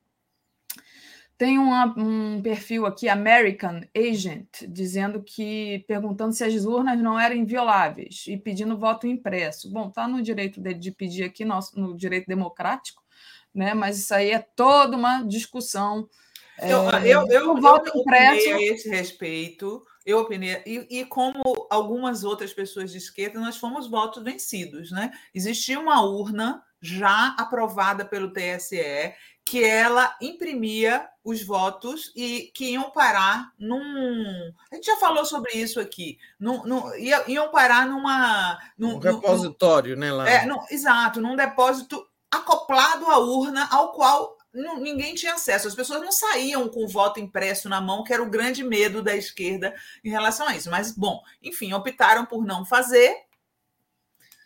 Tem 1.39 1.59
uma, 1.59 1.95
um 1.99 2.41
perfil 2.41 2.87
aqui, 2.87 3.11
American 3.11 3.83
Agent, 3.95 4.49
dizendo 4.67 5.23
que 5.23 5.85
perguntando 5.87 6.33
se 6.33 6.43
as 6.43 6.65
urnas 6.65 6.99
não 6.99 7.21
eram 7.21 7.37
invioláveis 7.37 8.25
e 8.27 8.39
pedindo 8.39 8.79
voto 8.79 9.07
impresso. 9.07 9.71
Bom, 9.71 9.89
está 9.89 10.09
no 10.09 10.23
direito 10.23 10.61
dele 10.61 10.79
de 10.79 10.91
pedir 10.91 11.25
aqui, 11.25 11.45
no, 11.45 11.59
no 11.75 11.95
direito 11.95 12.27
democrático, 12.27 13.03
né? 13.55 13.75
mas 13.75 13.99
isso 13.99 14.15
aí 14.15 14.31
é 14.31 14.39
toda 14.39 14.97
uma 14.97 15.23
discussão. 15.25 16.09
Eu, 16.59 16.91
é, 16.91 17.03
eu, 17.07 17.27
eu, 17.27 17.31
eu 17.31 17.61
voto 17.61 17.91
eu 17.95 18.01
impresso. 18.01 18.55
a 18.55 18.63
esse 18.63 18.89
respeito, 18.89 19.85
eu 20.07 20.21
opinei, 20.21 20.63
e, 20.65 21.01
e, 21.01 21.05
como 21.05 21.67
algumas 21.69 22.25
outras 22.25 22.55
pessoas 22.55 22.91
de 22.93 22.97
esquerda, 22.97 23.39
nós 23.39 23.59
fomos 23.59 23.87
votos 23.87 24.23
vencidos. 24.23 24.91
Né? 24.91 25.11
Existia 25.35 25.79
uma 25.79 26.01
urna 26.03 26.63
já 26.81 27.35
aprovada 27.39 28.07
pelo 28.07 28.33
TSE 28.33 29.13
que 29.47 29.63
ela 29.63 30.17
imprimia 30.21 31.09
os 31.23 31.43
votos 31.43 32.13
e 32.17 32.51
que 32.53 32.73
iam 32.73 32.91
parar 32.91 33.53
num. 33.57 34.53
A 34.71 34.75
gente 34.75 34.87
já 34.87 34.97
falou 34.97 35.25
sobre 35.25 35.53
isso 35.53 35.79
aqui. 35.79 36.19
Num, 36.39 36.65
num, 36.65 36.83
iam 37.29 37.49
parar 37.53 37.87
numa. 37.87 38.59
Num, 38.77 38.97
um 38.97 38.99
repositório, 38.99 39.95
num, 39.95 40.01
né? 40.01 40.13
Lá. 40.13 40.29
É, 40.29 40.47
num, 40.47 40.59
exato, 40.69 41.21
num 41.21 41.37
depósito 41.37 42.05
acoplado 42.29 43.07
à 43.07 43.19
urna, 43.19 43.69
ao 43.71 43.93
qual 43.93 44.37
ninguém 44.53 45.15
tinha 45.15 45.35
acesso. 45.35 45.69
As 45.69 45.75
pessoas 45.77 46.01
não 46.01 46.11
saíam 46.11 46.69
com 46.69 46.85
o 46.85 46.89
voto 46.89 47.21
impresso 47.21 47.69
na 47.69 47.81
mão, 47.81 48.03
que 48.03 48.13
era 48.13 48.23
o 48.23 48.31
grande 48.31 48.65
medo 48.65 49.01
da 49.01 49.15
esquerda 49.15 49.75
em 50.05 50.11
relação 50.11 50.49
a 50.49 50.57
isso. 50.57 50.71
Mas, 50.71 50.91
bom, 50.91 51.23
enfim, 51.41 51.73
optaram 51.73 52.27
por 52.27 52.45
não 52.45 52.65
fazer 52.65 53.26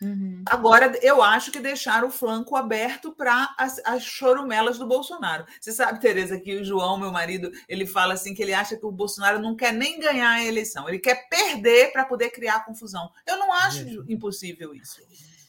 Uhum. 0.01 0.43
Agora, 0.47 0.97
eu 1.03 1.21
acho 1.21 1.51
que 1.51 1.59
deixaram 1.59 2.07
o 2.07 2.11
flanco 2.11 2.55
aberto 2.55 3.11
para 3.11 3.53
as, 3.57 3.79
as, 3.85 4.03
chorumelas 4.03 4.79
do 4.79 4.87
Bolsonaro. 4.87 5.45
Você 5.59 5.71
sabe, 5.71 5.99
Tereza, 5.99 6.39
que 6.39 6.55
o 6.55 6.65
João, 6.65 6.97
meu 6.97 7.11
marido, 7.11 7.51
ele 7.69 7.85
fala 7.85 8.15
assim 8.15 8.33
que 8.33 8.41
ele 8.41 8.53
acha 8.53 8.75
que 8.75 8.85
o 8.85 8.91
Bolsonaro 8.91 9.39
não 9.39 9.55
quer 9.55 9.71
nem 9.71 9.99
ganhar 9.99 10.31
a 10.31 10.43
eleição, 10.43 10.89
ele 10.89 10.97
quer 10.97 11.29
perder 11.29 11.91
para 11.91 12.03
poder 12.03 12.31
criar 12.31 12.65
confusão. 12.65 13.11
Eu 13.27 13.37
não 13.37 13.53
acho 13.53 13.83
uhum. 13.83 14.05
impossível 14.09 14.73
isso. 14.73 15.01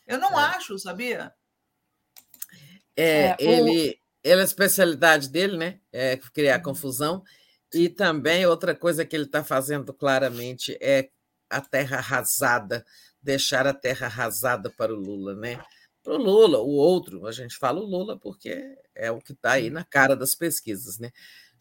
Eu 0.07 0.19
não 0.19 0.39
é. 0.39 0.45
acho, 0.45 0.79
sabia? 0.79 1.33
É, 2.95 3.29
é 3.29 3.37
ele, 3.39 3.71
o... 3.71 4.29
ele, 4.29 4.41
a 4.43 4.45
especialidade 4.45 5.31
dele, 5.31 5.57
né, 5.57 5.81
é 5.91 6.19
criar 6.35 6.59
uhum. 6.59 6.65
confusão. 6.65 7.25
E 7.73 7.89
também 7.89 8.45
outra 8.45 8.75
coisa 8.75 9.03
que 9.03 9.17
ele 9.17 9.25
está 9.25 9.43
fazendo 9.43 9.95
claramente 9.95 10.77
é 10.79 11.09
a 11.49 11.63
terra 11.63 11.97
arrasada 11.97 12.85
deixar 13.23 13.67
a 13.67 13.75
terra 13.75 14.07
arrasada 14.07 14.70
para 14.70 14.92
o 14.92 14.97
Lula, 14.97 15.34
né? 15.34 15.60
Para 16.02 16.15
o 16.15 16.18
Lula, 16.18 16.59
o 16.59 16.70
outro, 16.70 17.26
a 17.26 17.33
gente 17.33 17.57
fala 17.57 17.81
o 17.81 17.86
Lula 17.86 18.18
porque 18.18 18.76
é 18.94 19.10
o 19.10 19.20
que 19.20 19.33
está 19.33 19.52
aí 19.52 19.70
na 19.70 19.84
cara 19.84 20.17
das 20.17 20.34
pesquisas, 20.34 20.99
né? 20.99 21.10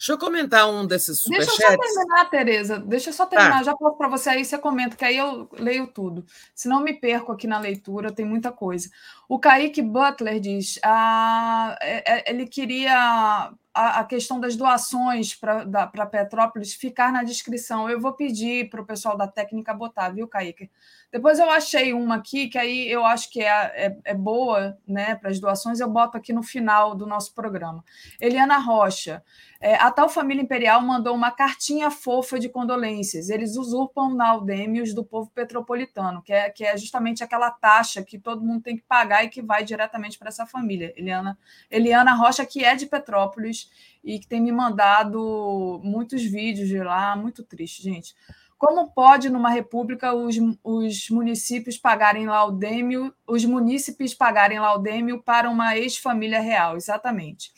Deixa 0.01 0.13
eu 0.13 0.17
comentar 0.17 0.67
um 0.67 0.87
desses 0.87 1.21
superchats. 1.21 1.57
Deixa 1.57 1.73
eu 1.73 1.77
só 1.77 1.93
terminar, 1.93 2.29
Tereza. 2.31 2.79
Deixa 2.79 3.09
eu 3.09 3.13
só 3.13 3.25
terminar. 3.27 3.59
Tá. 3.59 3.63
Já 3.65 3.75
posso 3.75 3.95
para 3.97 4.07
você 4.07 4.31
aí, 4.31 4.43
você 4.43 4.57
comenta, 4.57 4.95
que 4.95 5.05
aí 5.05 5.15
eu 5.15 5.47
leio 5.53 5.85
tudo. 5.85 6.25
Se 6.55 6.67
não 6.67 6.81
me 6.81 6.93
perco 6.93 7.31
aqui 7.31 7.45
na 7.45 7.59
leitura, 7.59 8.11
tem 8.11 8.25
muita 8.25 8.51
coisa. 8.51 8.89
O 9.29 9.37
Kaique 9.37 9.79
Butler 9.79 10.39
diz: 10.39 10.79
ah, 10.83 11.77
ele 12.25 12.47
queria 12.47 13.53
a, 13.73 13.99
a 13.99 14.03
questão 14.03 14.39
das 14.39 14.55
doações 14.55 15.33
para 15.33 16.05
Petrópolis 16.05 16.73
ficar 16.73 17.11
na 17.11 17.23
descrição. 17.23 17.89
Eu 17.89 17.99
vou 17.99 18.13
pedir 18.13 18.69
para 18.69 18.81
o 18.81 18.85
pessoal 18.85 19.17
da 19.17 19.27
técnica 19.27 19.73
botar, 19.73 20.09
viu, 20.09 20.27
Kaique? 20.27 20.69
Depois 21.11 21.39
eu 21.39 21.49
achei 21.49 21.93
uma 21.93 22.15
aqui 22.15 22.47
que 22.47 22.57
aí 22.57 22.89
eu 22.89 23.03
acho 23.05 23.29
que 23.29 23.41
é, 23.41 23.49
é, 23.75 23.97
é 24.05 24.13
boa 24.13 24.77
né, 24.87 25.15
para 25.15 25.29
as 25.29 25.39
doações, 25.39 25.79
eu 25.79 25.89
boto 25.89 26.17
aqui 26.17 26.31
no 26.31 26.41
final 26.41 26.95
do 26.95 27.05
nosso 27.05 27.33
programa. 27.33 27.83
Eliana 28.19 28.57
Rocha, 28.57 29.21
é, 29.59 29.75
a 29.75 29.91
tal 29.91 30.07
família 30.07 30.41
imperial 30.41 30.81
mandou 30.81 31.13
uma 31.13 31.29
cartinha 31.29 31.91
fofa 31.91 32.39
de 32.39 32.47
condolências. 32.47 33.29
Eles 33.29 33.57
usurpam 33.57 34.15
naudêmios 34.15 34.93
do 34.93 35.03
povo 35.03 35.29
petropolitano, 35.35 36.21
que 36.21 36.31
é, 36.31 36.49
que 36.49 36.63
é 36.63 36.77
justamente 36.77 37.23
aquela 37.23 37.51
taxa 37.51 38.01
que 38.01 38.17
todo 38.17 38.43
mundo 38.43 38.63
tem 38.63 38.77
que 38.77 38.83
pagar 38.83 39.25
e 39.25 39.29
que 39.29 39.41
vai 39.41 39.65
diretamente 39.65 40.17
para 40.17 40.29
essa 40.29 40.45
família. 40.45 40.93
Eliana, 40.95 41.37
Eliana 41.69 42.13
Rocha, 42.13 42.45
que 42.45 42.63
é 42.63 42.73
de 42.73 42.85
Petrópolis 42.85 43.60
e 44.03 44.19
que 44.19 44.27
tem 44.27 44.41
me 44.41 44.51
mandado 44.51 45.79
muitos 45.83 46.23
vídeos 46.23 46.67
de 46.67 46.79
lá, 46.79 47.15
muito 47.15 47.43
triste, 47.43 47.83
gente. 47.83 48.15
Como 48.57 48.91
pode, 48.91 49.29
numa 49.29 49.49
república, 49.49 50.13
os, 50.13 50.35
os 50.63 51.09
municípios 51.09 51.77
pagarem 51.77 52.27
laudêmio, 52.27 53.11
os 53.27 53.43
munícipes 53.43 54.13
pagarem 54.13 54.59
laudêmio 54.59 55.21
para 55.23 55.49
uma 55.49 55.75
ex-família 55.75 56.39
real? 56.39 56.77
Exatamente. 56.77 57.51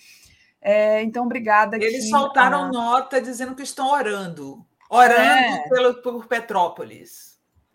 É, 0.62 1.04
então, 1.04 1.26
obrigada. 1.26 1.76
Eles 1.76 2.10
soltaram 2.10 2.64
a... 2.64 2.72
nota 2.72 3.22
dizendo 3.22 3.54
que 3.54 3.64
estão 3.64 3.92
orando. 3.92 4.66
Orando 4.90 5.20
é. 5.20 5.70
pelo, 5.70 5.96
por 5.96 6.26
Petrópolis. 6.26 7.33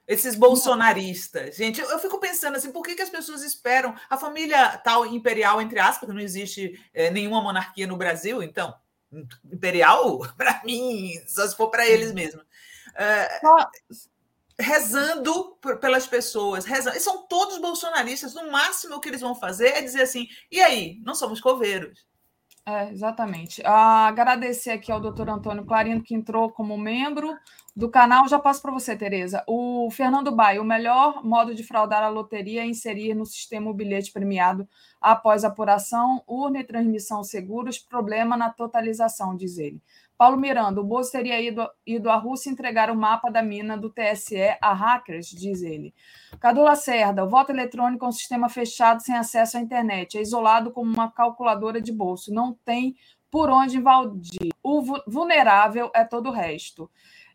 Esses 0.08 0.34
bolsonaristas. 0.34 1.56
Gente, 1.56 1.80
eu, 1.80 1.88
eu 1.90 1.98
fico 1.98 2.18
pensando 2.18 2.56
assim, 2.56 2.72
por 2.72 2.82
que, 2.82 2.96
que 2.96 3.02
as 3.02 3.10
pessoas 3.10 3.42
esperam? 3.42 3.94
A 4.10 4.16
família 4.16 4.78
tal 4.78 5.06
imperial, 5.06 5.60
entre 5.60 5.78
aspas, 5.78 6.08
não 6.08 6.18
existe 6.18 6.82
é, 6.92 7.10
nenhuma 7.10 7.42
monarquia 7.42 7.86
no 7.86 7.96
Brasil, 7.96 8.42
então, 8.42 8.74
imperial, 9.44 10.20
para 10.34 10.62
mim, 10.64 11.12
só 11.28 11.46
se 11.46 11.54
for 11.54 11.70
para 11.70 11.86
eles 11.86 12.12
mesmos 12.12 12.42
é, 12.98 13.40
rezando 14.58 15.56
por, 15.62 15.78
pelas 15.78 16.06
pessoas, 16.06 16.64
rezando. 16.64 16.96
E 16.96 17.00
são 17.00 17.26
todos 17.26 17.58
bolsonaristas. 17.58 18.34
No 18.34 18.50
máximo 18.50 18.96
o 18.96 19.00
que 19.00 19.08
eles 19.08 19.20
vão 19.20 19.34
fazer 19.34 19.68
é 19.68 19.82
dizer 19.82 20.02
assim: 20.02 20.26
e 20.50 20.60
aí, 20.60 21.00
não 21.04 21.14
somos 21.14 21.40
coveiros. 21.40 22.06
É, 22.66 22.90
exatamente. 22.90 23.62
Ah, 23.64 24.08
agradecer 24.08 24.70
aqui 24.70 24.92
ao 24.92 25.00
doutor 25.00 25.30
Antônio 25.30 25.64
Clarino, 25.64 26.02
que 26.02 26.14
entrou 26.14 26.50
como 26.50 26.76
membro 26.76 27.34
do 27.78 27.88
canal. 27.88 28.26
Já 28.26 28.40
passo 28.40 28.60
para 28.60 28.72
você, 28.72 28.96
Tereza. 28.96 29.44
O 29.46 29.88
Fernando 29.92 30.34
Bai, 30.34 30.58
o 30.58 30.64
melhor 30.64 31.24
modo 31.24 31.54
de 31.54 31.62
fraudar 31.62 32.02
a 32.02 32.08
loteria 32.08 32.62
é 32.62 32.66
inserir 32.66 33.14
no 33.14 33.24
sistema 33.24 33.70
o 33.70 33.74
bilhete 33.74 34.10
premiado 34.10 34.68
após 35.00 35.44
apuração, 35.44 36.20
urna 36.26 36.58
e 36.58 36.64
transmissão 36.64 37.22
seguros, 37.22 37.78
problema 37.78 38.36
na 38.36 38.50
totalização, 38.50 39.36
diz 39.36 39.58
ele. 39.58 39.80
Paulo 40.16 40.36
Miranda, 40.36 40.80
o 40.80 40.84
Bozo 40.84 41.12
teria 41.12 41.40
ido, 41.40 41.70
ido 41.86 42.10
à 42.10 42.16
Rússia 42.16 42.50
entregar 42.50 42.90
o 42.90 42.96
mapa 42.96 43.30
da 43.30 43.44
mina 43.44 43.78
do 43.78 43.88
TSE 43.88 44.56
a 44.60 44.72
hackers, 44.72 45.28
diz 45.28 45.62
ele. 45.62 45.94
Cadu 46.40 46.62
Lacerda, 46.62 47.24
o 47.24 47.28
voto 47.28 47.52
eletrônico 47.52 48.04
é 48.04 48.08
um 48.08 48.12
sistema 48.12 48.48
fechado 48.48 49.00
sem 49.02 49.14
acesso 49.14 49.56
à 49.56 49.60
internet, 49.60 50.18
é 50.18 50.20
isolado 50.20 50.72
como 50.72 50.92
uma 50.92 51.12
calculadora 51.12 51.80
de 51.80 51.92
bolso, 51.92 52.34
não 52.34 52.52
tem 52.64 52.96
por 53.30 53.50
onde 53.50 53.76
invadir. 53.76 54.50
O 54.62 54.82
vulnerável 55.06 55.92
é 55.94 56.02
todo 56.04 56.30
o 56.30 56.32
resto. 56.32 56.90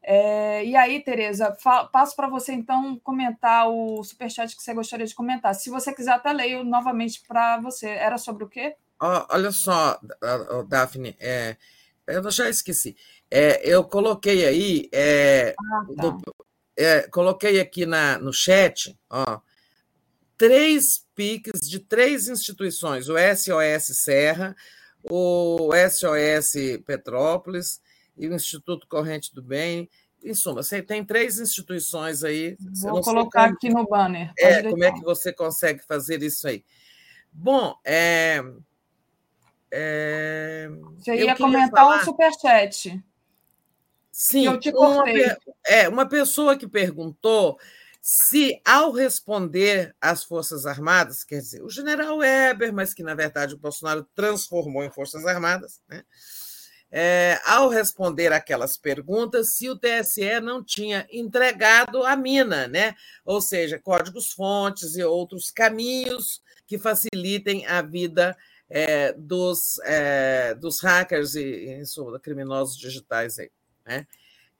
É, 0.06 0.65
e 0.65 0.75
aí, 0.75 0.99
Tereza, 0.99 1.56
passo 1.91 2.14
para 2.15 2.27
você 2.27 2.51
então 2.51 2.99
comentar 2.99 3.69
o 3.69 4.03
superchat 4.03 4.53
que 4.56 4.61
você 4.61 4.73
gostaria 4.73 5.06
de 5.06 5.15
comentar. 5.15 5.56
Se 5.56 5.69
você 5.69 5.93
quiser, 5.93 6.11
até 6.11 6.33
leio 6.33 6.64
novamente 6.64 7.23
para 7.25 7.59
você. 7.61 7.88
Era 7.88 8.17
sobre 8.17 8.43
o 8.43 8.49
quê? 8.49 8.75
olha 9.30 9.51
só, 9.51 9.99
Daphne, 10.67 11.15
é, 11.19 11.57
eu 12.07 12.30
já 12.32 12.49
esqueci. 12.49 12.95
É, 13.30 13.61
eu 13.67 13.83
coloquei 13.83 14.45
aí, 14.45 14.90
é, 14.93 15.56
ah, 15.59 15.85
tá. 15.95 16.09
do, 16.09 16.22
é, 16.77 17.01
coloquei 17.09 17.59
aqui 17.59 17.85
na, 17.85 18.17
no 18.17 18.32
chat, 18.32 18.98
ó, 19.09 19.41
três 20.38 21.06
PICs 21.15 21.61
de 21.69 21.80
três 21.80 22.27
instituições: 22.27 23.09
o 23.09 23.15
SOS 23.17 24.03
Serra, 24.03 24.56
o 25.03 25.72
SOS 25.90 26.82
Petrópolis 26.85 27.82
e 28.17 28.27
o 28.27 28.33
Instituto 28.33 28.88
Corrente 28.88 29.33
do 29.33 29.42
Bem. 29.42 29.90
Em 30.24 30.33
suma, 30.33 30.64
você 30.64 30.82
tem 30.82 31.03
três 31.03 31.38
instituições 31.40 32.24
aí. 32.24 32.56
Vou 32.82 33.01
colocar 33.01 33.43
como... 33.43 33.56
aqui 33.56 33.69
no 33.69 33.85
banner. 33.85 34.32
é, 34.38 34.64
como 34.64 34.83
é 34.83 34.92
que 34.92 35.01
você 35.01 35.33
consegue 35.33 35.83
fazer 35.85 36.24
isso 36.24 36.48
aí? 36.48 36.64
Bom, 37.32 37.75
é, 37.83 38.42
é, 39.72 40.69
você 40.98 41.16
ia 41.16 41.35
comentar 41.35 41.83
falar... 41.83 42.01
um 42.01 42.06
superchat. 42.06 43.03
Sim, 44.11 44.45
eu 44.45 44.59
te 44.59 44.69
uma, 44.69 45.03
é, 45.66 45.90
uma 45.90 46.08
pessoa 46.08 46.56
que 46.56 46.67
perguntou 46.67 47.58
se, 48.00 48.61
ao 48.64 48.92
responder 48.92 49.95
às 50.00 50.24
Forças 50.24 50.67
Armadas, 50.67 51.24
quer 51.24 51.40
dizer, 51.40 51.64
o 51.64 51.69
general 51.69 52.17
Weber, 52.17 52.72
mas 52.72 52.93
que, 52.93 53.01
na 53.01 53.16
verdade, 53.16 53.56
o 53.56 53.58
Bolsonaro 53.58 54.06
transformou 54.14 54.83
em 54.83 54.92
Forças 54.92 55.25
Armadas, 55.25 55.82
né? 55.90 56.03
É, 56.95 57.39
ao 57.43 57.69
responder 57.69 58.31
aquelas 58.31 58.77
perguntas, 58.77 59.55
se 59.55 59.67
o 59.67 59.75
TSE 59.75 60.39
não 60.39 60.63
tinha 60.63 61.07
entregado 61.11 62.03
a 62.03 62.15
mina, 62.15 62.67
né? 62.67 62.93
ou 63.25 63.41
seja, 63.41 63.80
códigos-fontes 63.80 64.95
e 64.95 65.03
outros 65.03 65.49
caminhos 65.49 66.39
que 66.67 66.77
facilitem 66.77 67.65
a 67.65 67.81
vida 67.81 68.38
é, 68.69 69.11
dos, 69.13 69.80
é, 69.85 70.53
dos 70.53 70.81
hackers 70.81 71.33
e, 71.33 71.83
suma, 71.83 72.19
criminosos 72.19 72.77
digitais 72.77 73.39
aí. 73.39 73.49
Né? 73.83 74.05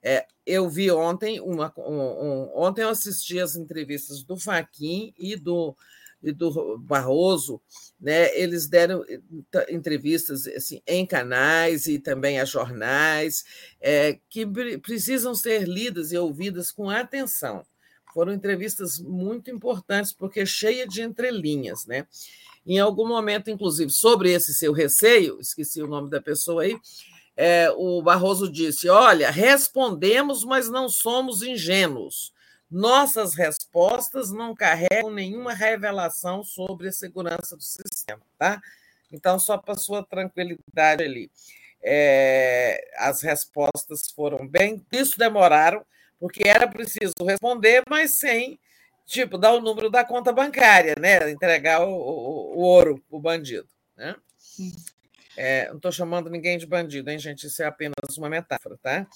É, 0.02 0.26
eu 0.44 0.68
vi 0.68 0.90
ontem 0.90 1.40
uma 1.40 1.72
um, 1.78 1.92
um, 1.92 2.50
ontem 2.52 2.82
eu 2.82 2.88
assisti 2.88 3.38
as 3.38 3.54
entrevistas 3.54 4.24
do 4.24 4.36
Faquin 4.36 5.14
e 5.16 5.36
do 5.36 5.76
e 6.24 6.32
do 6.32 6.78
Barroso, 6.78 7.60
né? 8.00 8.36
Eles 8.38 8.66
deram 8.66 9.04
entrevistas 9.68 10.46
assim 10.48 10.82
em 10.86 11.06
canais 11.06 11.86
e 11.86 11.98
também 11.98 12.40
a 12.40 12.44
jornais 12.44 13.44
é, 13.80 14.18
que 14.28 14.46
precisam 14.78 15.34
ser 15.34 15.68
lidas 15.68 16.12
e 16.12 16.18
ouvidas 16.18 16.72
com 16.72 16.90
atenção. 16.90 17.64
Foram 18.12 18.32
entrevistas 18.32 18.98
muito 18.98 19.50
importantes 19.50 20.12
porque 20.12 20.46
cheia 20.46 20.86
de 20.86 21.02
entrelinhas, 21.02 21.84
né? 21.86 22.06
Em 22.66 22.78
algum 22.78 23.06
momento, 23.06 23.50
inclusive, 23.50 23.90
sobre 23.90 24.32
esse 24.32 24.54
seu 24.54 24.72
receio, 24.72 25.38
esqueci 25.40 25.82
o 25.82 25.86
nome 25.86 26.08
da 26.08 26.22
pessoa 26.22 26.62
aí, 26.62 26.78
é, 27.36 27.70
o 27.76 28.00
Barroso 28.00 28.50
disse: 28.50 28.88
Olha, 28.88 29.30
respondemos, 29.30 30.44
mas 30.44 30.70
não 30.70 30.88
somos 30.88 31.42
ingênuos. 31.42 32.32
Nossas 32.74 33.36
respostas 33.36 34.32
não 34.32 34.52
carregam 34.52 35.08
nenhuma 35.08 35.54
revelação 35.54 36.42
sobre 36.42 36.88
a 36.88 36.92
segurança 36.92 37.56
do 37.56 37.62
sistema, 37.62 38.20
tá? 38.36 38.60
Então, 39.12 39.38
só 39.38 39.56
para 39.56 39.76
sua 39.76 40.04
tranquilidade 40.04 41.04
ali. 41.04 41.30
É, 41.80 42.84
as 42.96 43.22
respostas 43.22 44.10
foram 44.10 44.44
bem. 44.44 44.84
Isso 44.90 45.16
demoraram, 45.16 45.86
porque 46.18 46.48
era 46.48 46.66
preciso 46.66 47.14
responder, 47.24 47.84
mas 47.88 48.16
sem, 48.16 48.58
tipo, 49.06 49.38
dar 49.38 49.52
o 49.52 49.60
número 49.60 49.88
da 49.88 50.04
conta 50.04 50.32
bancária, 50.32 50.96
né? 50.98 51.30
Entregar 51.30 51.86
o, 51.86 51.92
o, 51.92 52.56
o 52.56 52.60
ouro 52.62 53.00
o 53.08 53.20
bandido. 53.20 53.68
Né? 53.96 54.16
É, 55.36 55.68
não 55.68 55.76
estou 55.76 55.92
chamando 55.92 56.28
ninguém 56.28 56.58
de 56.58 56.66
bandido, 56.66 57.08
hein, 57.08 57.20
gente? 57.20 57.46
Isso 57.46 57.62
é 57.62 57.66
apenas 57.66 58.18
uma 58.18 58.28
metáfora, 58.28 58.76
tá? 58.82 59.06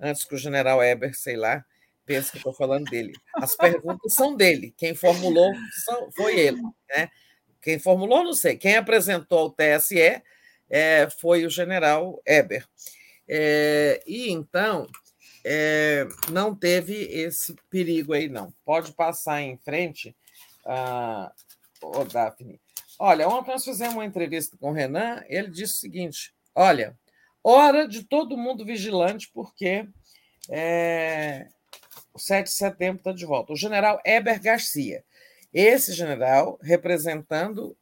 Antes 0.00 0.24
que 0.24 0.34
o 0.34 0.38
general 0.38 0.82
Eber, 0.82 1.14
sei 1.14 1.36
lá, 1.36 1.62
pense 2.04 2.30
que 2.30 2.36
estou 2.38 2.52
falando 2.52 2.84
dele. 2.84 3.12
As 3.36 3.54
perguntas 3.56 4.14
são 4.14 4.34
dele. 4.34 4.74
Quem 4.76 4.94
formulou 4.94 5.52
foi 6.16 6.38
ele. 6.38 6.62
Né? 6.90 7.10
Quem 7.60 7.78
formulou, 7.78 8.24
não 8.24 8.34
sei. 8.34 8.56
Quem 8.56 8.76
apresentou 8.76 9.38
ao 9.38 9.50
TSE 9.50 10.22
é, 10.68 11.08
foi 11.20 11.44
o 11.44 11.50
general 11.50 12.20
Eber. 12.26 12.66
É, 13.28 14.02
e 14.06 14.30
então 14.30 14.88
é, 15.44 16.06
não 16.30 16.54
teve 16.54 16.94
esse 16.94 17.54
perigo 17.70 18.12
aí, 18.12 18.28
não. 18.28 18.52
Pode 18.64 18.92
passar 18.92 19.42
em 19.42 19.56
frente, 19.58 20.16
ah, 20.64 21.32
oh, 21.82 22.04
Daphne. 22.04 22.60
Olha, 22.98 23.28
ontem 23.28 23.50
nós 23.50 23.64
fizemos 23.64 23.94
uma 23.94 24.04
entrevista 24.04 24.56
com 24.56 24.70
o 24.70 24.74
Renan, 24.74 25.22
ele 25.28 25.50
disse 25.50 25.74
o 25.74 25.78
seguinte: 25.78 26.34
olha, 26.54 26.96
hora 27.42 27.86
de 27.88 28.04
todo 28.04 28.36
mundo 28.36 28.64
vigilante, 28.64 29.30
porque 29.32 29.88
é, 30.48 31.48
o 32.14 32.18
7 32.18 32.46
de 32.46 32.52
setembro 32.52 32.98
está 32.98 33.12
de 33.12 33.24
volta. 33.24 33.52
O 33.52 33.56
general 33.56 34.00
Eber 34.04 34.40
Garcia. 34.40 35.04
Esse 35.52 35.92
general, 35.92 36.58
representando 36.62 37.76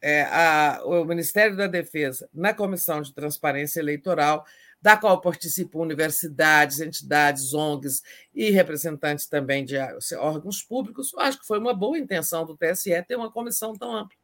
é, 0.00 0.22
a, 0.22 0.80
o 0.84 1.04
Ministério 1.04 1.56
da 1.56 1.66
Defesa 1.66 2.28
na 2.32 2.52
Comissão 2.52 3.00
de 3.02 3.14
Transparência 3.14 3.80
Eleitoral, 3.80 4.44
da 4.80 4.96
qual 4.96 5.20
participam 5.20 5.78
universidades, 5.78 6.80
entidades, 6.80 7.54
ONGs 7.54 8.02
e 8.34 8.50
representantes 8.50 9.26
também 9.26 9.64
de 9.64 9.76
órgãos 10.16 10.60
públicos. 10.62 11.12
Acho 11.18 11.38
que 11.38 11.46
foi 11.46 11.58
uma 11.58 11.72
boa 11.72 11.96
intenção 11.96 12.44
do 12.44 12.56
TSE 12.56 12.90
ter 13.04 13.14
uma 13.14 13.30
comissão 13.30 13.74
tão 13.74 13.94
ampla. 13.94 14.16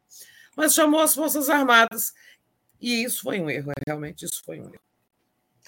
Mas 0.57 0.73
chamou 0.73 0.99
as 0.99 1.15
Forças 1.15 1.49
Armadas 1.49 2.13
e 2.81 3.03
isso 3.03 3.21
foi 3.21 3.39
um 3.39 3.49
erro, 3.49 3.71
realmente 3.87 4.25
isso 4.25 4.43
foi 4.43 4.59
um 4.59 4.65
erro. 4.65 4.88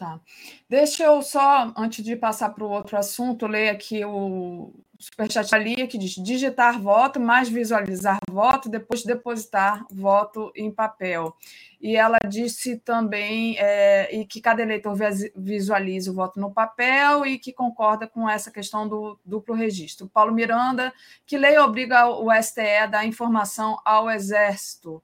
Tá. 0.02 0.20
Deixa 0.68 1.04
eu 1.04 1.22
só, 1.22 1.72
antes 1.78 2.04
de 2.04 2.16
passar 2.16 2.50
para 2.50 2.64
o 2.64 2.70
outro 2.72 2.98
assunto, 2.98 3.46
ler 3.46 3.70
aqui 3.70 4.04
o 4.04 4.74
superchat 4.98 5.54
ali, 5.54 5.86
que 5.86 5.96
diz 5.96 6.16
digitar 6.16 6.82
voto, 6.82 7.20
mais 7.20 7.48
visualizar 7.48 8.18
voto, 8.28 8.68
depois 8.68 9.04
depositar 9.04 9.86
voto 9.92 10.52
em 10.56 10.72
papel. 10.72 11.36
E 11.80 11.96
ela 11.96 12.18
disse 12.28 12.78
também 12.78 13.56
é, 13.60 14.10
e 14.16 14.26
que 14.26 14.42
cada 14.42 14.64
eleitor 14.64 14.98
visualize 15.36 16.10
o 16.10 16.16
voto 16.16 16.40
no 16.40 16.52
papel 16.52 17.24
e 17.24 17.38
que 17.38 17.54
concorda 17.54 18.08
com 18.08 18.28
essa 18.28 18.50
questão 18.50 18.88
do 18.88 19.20
duplo 19.24 19.54
registro. 19.54 20.10
Paulo 20.10 20.34
Miranda, 20.34 20.92
que 21.28 21.38
lei 21.38 21.60
obriga 21.60 22.08
o 22.08 22.32
STE 22.42 22.78
a 22.78 22.88
dar 22.88 23.06
informação 23.06 23.78
ao 23.86 24.10
Exército 24.10 25.00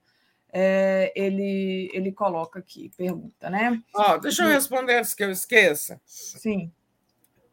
é, 0.60 1.14
ele, 1.16 1.88
ele 1.94 2.12
coloca 2.12 2.58
aqui, 2.58 2.92
pergunta, 2.98 3.48
né? 3.48 3.80
Oh, 3.94 4.18
deixa 4.18 4.42
eu 4.42 4.50
responder 4.50 4.98
antes 4.98 5.14
que 5.14 5.24
eu 5.24 5.30
esqueça. 5.30 6.02
Sim. 6.04 6.72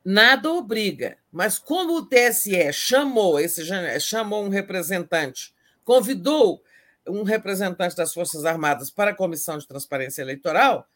Nada 0.03 0.51
obriga, 0.51 1.19
mas 1.31 1.59
como 1.59 1.99
o 1.99 2.07
TSE 2.07 2.73
chamou 2.73 3.39
esse 3.39 3.63
chamou 4.01 4.43
um 4.43 4.49
representante, 4.49 5.55
convidou 5.85 6.63
um 7.07 7.25
representante 7.25 7.95
das 7.95 8.15
Forças 8.15 8.47
Armadas 8.47 8.91
para 8.91 9.11
a 9.11 9.15
Comissão 9.15 9.59
de 9.59 9.69
Transparência 9.69 10.23
Eleitoral, 10.23 10.89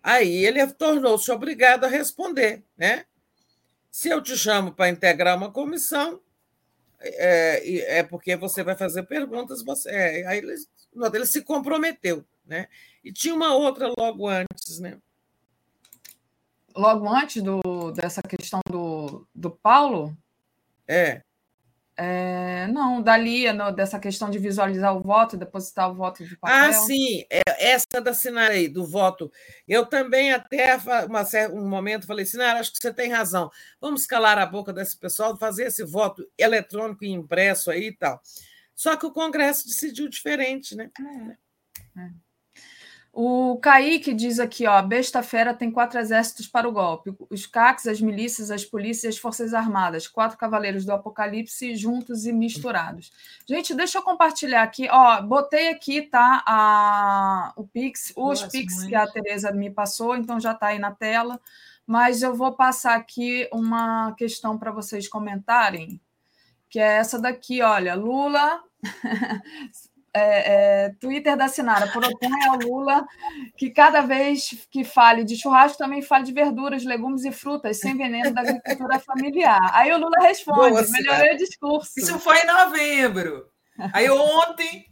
aí 0.00 0.46
ele 0.46 0.64
tornou-se 0.68 1.28
obrigado 1.32 1.82
a 1.82 1.88
responder, 1.88 2.62
né? 2.78 3.06
Se 3.90 4.08
eu 4.08 4.22
te 4.22 4.36
chamo 4.36 4.70
para 4.70 4.88
integrar 4.88 5.36
uma 5.36 5.50
comissão, 5.50 6.20
é, 7.00 7.98
é 7.98 8.02
porque 8.04 8.36
você 8.36 8.62
vai 8.62 8.76
fazer 8.76 9.02
perguntas, 9.02 9.64
você, 9.64 9.90
é, 9.90 10.26
aí 10.28 10.38
eles 10.38 10.68
ele 11.14 11.26
se 11.26 11.42
comprometeu, 11.42 12.24
né? 12.44 12.68
E 13.04 13.12
tinha 13.12 13.34
uma 13.34 13.54
outra 13.54 13.92
logo 13.96 14.28
antes, 14.28 14.80
né? 14.80 14.98
Logo 16.74 17.08
antes 17.08 17.42
do, 17.42 17.90
dessa 17.92 18.22
questão 18.22 18.60
do, 18.70 19.26
do 19.34 19.50
Paulo? 19.50 20.16
É. 20.86 21.22
É, 21.98 22.66
não, 22.66 23.00
dali, 23.00 23.50
no, 23.54 23.70
dessa 23.70 23.98
questão 23.98 24.28
de 24.28 24.38
visualizar 24.38 24.94
o 24.94 25.00
voto, 25.00 25.38
depositar 25.38 25.90
o 25.90 25.94
voto 25.94 26.26
de 26.26 26.36
papel. 26.36 26.54
Ah, 26.54 26.72
sim, 26.72 27.24
é, 27.30 27.40
essa 27.70 28.02
da 28.02 28.12
Sinara 28.12 28.52
aí, 28.52 28.68
do 28.68 28.84
voto. 28.84 29.32
Eu 29.66 29.86
também, 29.86 30.30
até 30.30 30.76
uma, 31.06 31.24
um 31.54 31.66
momento, 31.66 32.06
falei, 32.06 32.26
Sinara, 32.26 32.60
acho 32.60 32.72
que 32.72 32.78
você 32.78 32.92
tem 32.92 33.10
razão. 33.10 33.50
Vamos 33.80 34.04
calar 34.04 34.36
a 34.36 34.44
boca 34.44 34.74
desse 34.74 34.98
pessoal, 34.98 35.38
fazer 35.38 35.68
esse 35.68 35.82
voto 35.84 36.28
eletrônico 36.36 37.02
e 37.02 37.10
impresso 37.10 37.70
aí 37.70 37.86
e 37.86 37.92
tal. 37.92 38.20
Só 38.76 38.94
que 38.94 39.06
o 39.06 39.10
Congresso 39.10 39.66
decidiu 39.66 40.06
diferente, 40.06 40.76
né? 40.76 40.90
É. 41.00 42.00
É. 42.00 42.10
O 43.18 43.56
Kaique 43.56 44.12
diz 44.12 44.38
aqui, 44.38 44.66
ó, 44.66 44.82
besta 44.82 45.22
fera 45.22 45.54
tem 45.54 45.70
quatro 45.70 45.98
exércitos 45.98 46.46
para 46.46 46.68
o 46.68 46.72
golpe. 46.72 47.16
Os 47.30 47.46
CACs, 47.46 47.86
as 47.86 47.98
milícias, 47.98 48.50
as 48.50 48.62
polícias 48.62 49.04
e 49.04 49.08
as 49.08 49.16
forças 49.16 49.54
armadas. 49.54 50.06
Quatro 50.06 50.36
cavaleiros 50.36 50.84
do 50.84 50.92
apocalipse 50.92 51.74
juntos 51.76 52.26
e 52.26 52.32
misturados. 52.32 53.10
Gente, 53.48 53.74
deixa 53.74 53.96
eu 53.96 54.02
compartilhar 54.02 54.62
aqui. 54.62 54.86
Ó, 54.90 55.22
botei 55.22 55.70
aqui, 55.70 56.02
tá, 56.02 56.44
a, 56.46 57.54
o 57.56 57.66
Pix, 57.66 58.12
os 58.14 58.42
Nossa, 58.42 58.50
Pix 58.50 58.76
mãe. 58.80 58.88
que 58.90 58.94
a 58.94 59.06
Tereza 59.06 59.50
me 59.50 59.70
passou, 59.70 60.14
então 60.14 60.38
já 60.38 60.52
está 60.52 60.66
aí 60.66 60.78
na 60.78 60.90
tela. 60.90 61.40
Mas 61.86 62.20
eu 62.20 62.34
vou 62.34 62.52
passar 62.52 62.96
aqui 62.96 63.48
uma 63.50 64.12
questão 64.18 64.58
para 64.58 64.70
vocês 64.70 65.08
comentarem 65.08 65.98
que 66.70 66.78
é 66.78 66.98
essa 66.98 67.20
daqui, 67.20 67.62
olha, 67.62 67.94
Lula. 67.94 68.60
É, 70.18 70.86
é, 70.86 70.88
Twitter 70.98 71.36
da 71.36 71.46
Sinara 71.46 71.88
propõe 71.88 72.42
ao 72.48 72.56
Lula 72.56 73.06
que 73.54 73.68
cada 73.68 74.00
vez 74.00 74.66
que 74.70 74.82
fale 74.82 75.22
de 75.22 75.36
churrasco 75.36 75.76
também 75.76 76.00
fale 76.00 76.24
de 76.24 76.32
verduras, 76.32 76.86
legumes 76.86 77.26
e 77.26 77.30
frutas 77.30 77.78
sem 77.80 77.94
veneno 77.94 78.32
da 78.32 78.40
agricultura 78.40 78.98
familiar. 78.98 79.60
Aí 79.74 79.92
o 79.92 79.98
Lula 79.98 80.16
responde: 80.22 80.70
Boa, 80.70 80.86
melhorei 80.88 81.34
o 81.34 81.36
discurso. 81.36 81.92
Isso 81.98 82.18
foi 82.18 82.38
em 82.40 82.46
novembro. 82.46 83.44
Aí 83.92 84.08
ontem 84.08 84.86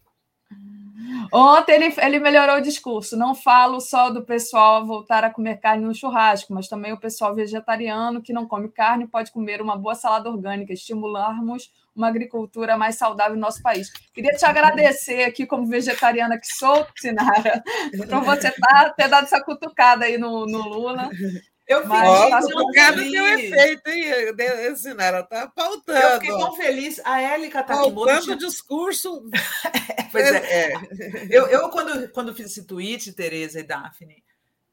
Ontem 1.33 1.75
ele, 1.75 1.95
ele 1.99 2.19
melhorou 2.21 2.57
o 2.57 2.63
discurso. 2.63 3.17
Não 3.17 3.35
falo 3.35 3.81
só 3.81 4.11
do 4.11 4.25
pessoal 4.25 4.87
voltar 4.87 5.25
a 5.25 5.31
comer 5.31 5.59
carne 5.59 5.85
no 5.85 5.95
churrasco, 5.95 6.55
mas 6.55 6.69
também 6.69 6.93
o 6.93 7.01
pessoal 7.01 7.35
vegetariano 7.35 8.23
que 8.23 8.33
não 8.33 8.47
come 8.47 8.69
carne 8.69 9.07
pode 9.07 9.33
comer 9.33 9.61
uma 9.61 9.77
boa 9.77 9.95
salada 9.95 10.31
orgânica, 10.31 10.73
estimularmos 10.73 11.73
uma 11.95 12.09
agricultura 12.09 12.77
mais 12.77 12.97
saudável 12.97 13.35
no 13.35 13.41
nosso 13.41 13.63
país. 13.63 13.91
Queria 14.13 14.33
te 14.33 14.45
agradecer 14.45 15.25
aqui, 15.25 15.47
como 15.47 15.67
vegetariana 15.67 16.39
que 16.39 16.47
sou, 16.47 16.87
Sinara, 16.97 17.63
por 17.97 18.25
você 18.25 18.51
tá, 18.51 18.91
ter 18.91 19.09
dado 19.09 19.25
essa 19.25 19.43
cutucada 19.43 20.05
aí 20.05 20.19
no, 20.19 20.47
no 20.47 20.69
Lula. 20.69 21.09
Eu 21.67 21.83
fiquei 21.83 21.99
Mas, 21.99 22.47
tão 22.47 22.73
feliz. 22.73 23.13
Deu 23.13 23.39
efeito, 23.39 23.89
hein? 23.89 24.77
Sinara 24.77 25.23
tá 25.23 25.49
pautando. 25.49 25.99
Eu 25.99 26.21
fiquei 26.21 26.37
tão 26.37 26.55
feliz. 26.57 27.01
A 27.05 27.21
Élica 27.21 27.63
tá 27.63 27.77
Pautando 27.77 28.23
tinha... 28.23 28.37
discurso. 28.37 29.25
pois 30.13 30.27
é. 30.27 30.73
é. 30.73 30.75
Eu, 31.31 31.47
eu, 31.47 31.71
quando, 31.71 32.09
quando 32.11 32.35
fiz 32.35 32.47
esse 32.47 32.65
tweet, 32.65 33.13
Tereza 33.15 33.61
e 33.61 33.63
Daphne, 33.63 34.23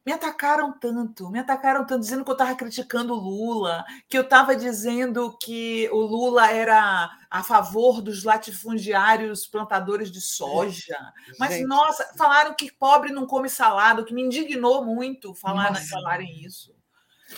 me 0.06 0.12
atacaram 0.12 0.74
tanto, 0.78 1.30
me 1.30 1.40
atacaram 1.40 1.86
tanto, 1.86 2.02
dizendo 2.02 2.26
que 2.26 2.32
eu 2.32 2.34
estava 2.34 2.56
criticando 2.56 3.14
o 3.14 3.20
Lula, 3.20 3.86
que 4.10 4.18
eu 4.18 4.24
estava 4.24 4.56
dizendo 4.56 5.38
que 5.38 5.88
o 5.92 6.00
Lula 6.00 6.52
era 6.52 7.10
a 7.30 7.44
favor 7.44 8.02
dos 8.02 8.24
latifundiários 8.24 9.46
plantadores 9.48 10.12
de 10.12 10.20
soja. 10.20 10.98
Mas, 11.40 11.54
Gente. 11.54 11.68
nossa, 11.68 12.04
falaram 12.18 12.56
que 12.56 12.72
pobre 12.72 13.12
não 13.12 13.28
come 13.28 13.48
salada, 13.48 14.02
o 14.02 14.06
que 14.06 14.14
me 14.14 14.24
indignou 14.24 14.84
muito 14.84 15.34
falar, 15.36 15.74
falarem 15.88 16.44
isso. 16.44 16.81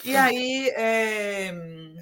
E 0.03 0.15
aí. 0.15 0.69
É, 0.75 1.53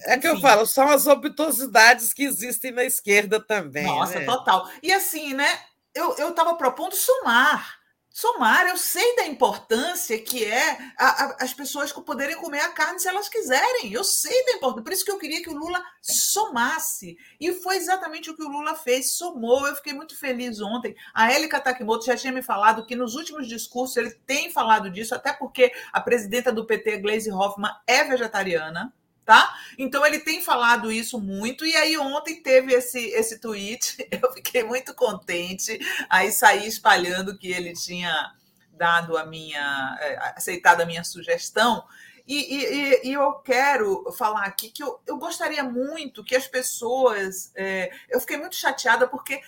é 0.05 0.17
que 0.17 0.27
eu 0.27 0.39
falo, 0.39 0.65
são 0.65 0.87
as 0.87 1.07
obtusidades 1.07 2.13
que 2.13 2.23
existem 2.23 2.71
na 2.71 2.83
esquerda 2.83 3.39
também. 3.39 3.85
Nossa, 3.85 4.19
né? 4.19 4.25
total. 4.25 4.69
E 4.81 4.91
assim, 4.91 5.33
né? 5.33 5.47
Eu 5.93 6.29
estava 6.29 6.55
propondo 6.55 6.95
somar 6.95 7.80
somar. 8.11 8.67
Eu 8.67 8.77
sei 8.77 9.15
da 9.15 9.25
importância 9.25 10.19
que 10.19 10.43
é 10.43 10.77
a, 10.97 11.07
a, 11.07 11.37
as 11.41 11.53
pessoas 11.53 11.91
poderem 11.91 12.35
comer 12.35 12.59
a 12.59 12.69
carne 12.69 12.99
se 12.99 13.07
elas 13.07 13.29
quiserem. 13.29 13.91
Eu 13.91 14.03
sei 14.03 14.45
da 14.45 14.53
importância. 14.53 14.83
Por 14.83 14.93
isso 14.93 15.05
que 15.05 15.11
eu 15.11 15.19
queria 15.19 15.41
que 15.41 15.49
o 15.49 15.57
Lula 15.57 15.81
somasse. 16.01 17.17
E 17.39 17.53
foi 17.53 17.77
exatamente 17.77 18.29
o 18.29 18.35
que 18.35 18.43
o 18.43 18.49
Lula 18.49 18.75
fez, 18.75 19.13
somou. 19.13 19.67
Eu 19.67 19.75
fiquei 19.75 19.93
muito 19.93 20.17
feliz 20.17 20.59
ontem. 20.61 20.95
A 21.13 21.31
Élica 21.31 21.59
Takimoto 21.59 22.05
já 22.05 22.15
tinha 22.15 22.33
me 22.33 22.41
falado 22.41 22.85
que 22.85 22.95
nos 22.95 23.15
últimos 23.15 23.47
discursos 23.47 23.97
ele 23.97 24.11
tem 24.25 24.51
falado 24.51 24.89
disso, 24.89 25.15
até 25.15 25.33
porque 25.33 25.71
a 25.91 26.01
presidenta 26.01 26.51
do 26.51 26.65
PT, 26.65 26.97
Gleisi 26.97 27.31
Hoffmann, 27.31 27.73
é 27.87 28.03
vegetariana 28.03 28.93
tá? 29.25 29.53
Então 29.77 30.05
ele 30.05 30.19
tem 30.19 30.41
falado 30.41 30.91
isso 30.91 31.19
muito, 31.19 31.65
e 31.65 31.75
aí 31.75 31.97
ontem 31.97 32.41
teve 32.41 32.73
esse, 32.73 32.99
esse 33.09 33.39
tweet, 33.39 33.95
eu 34.11 34.31
fiquei 34.33 34.63
muito 34.63 34.93
contente, 34.93 35.79
aí 36.09 36.31
saí 36.31 36.67
espalhando 36.67 37.37
que 37.37 37.51
ele 37.51 37.73
tinha 37.73 38.33
dado 38.73 39.17
a 39.17 39.25
minha, 39.25 39.97
é, 40.01 40.33
aceitado 40.35 40.81
a 40.81 40.85
minha 40.85 41.03
sugestão, 41.03 41.83
e, 42.27 42.55
e, 42.55 43.09
e, 43.09 43.13
eu 43.13 43.33
quero 43.39 44.09
falar 44.13 44.45
aqui 44.45 44.69
que 44.69 44.83
eu, 44.83 45.01
eu 45.05 45.17
gostaria 45.17 45.63
muito 45.63 46.23
que 46.23 46.35
as 46.35 46.47
pessoas. 46.47 47.51
É, 47.55 47.91
eu 48.09 48.19
fiquei 48.21 48.37
muito 48.37 48.55
chateada 48.55 49.07
porque 49.07 49.41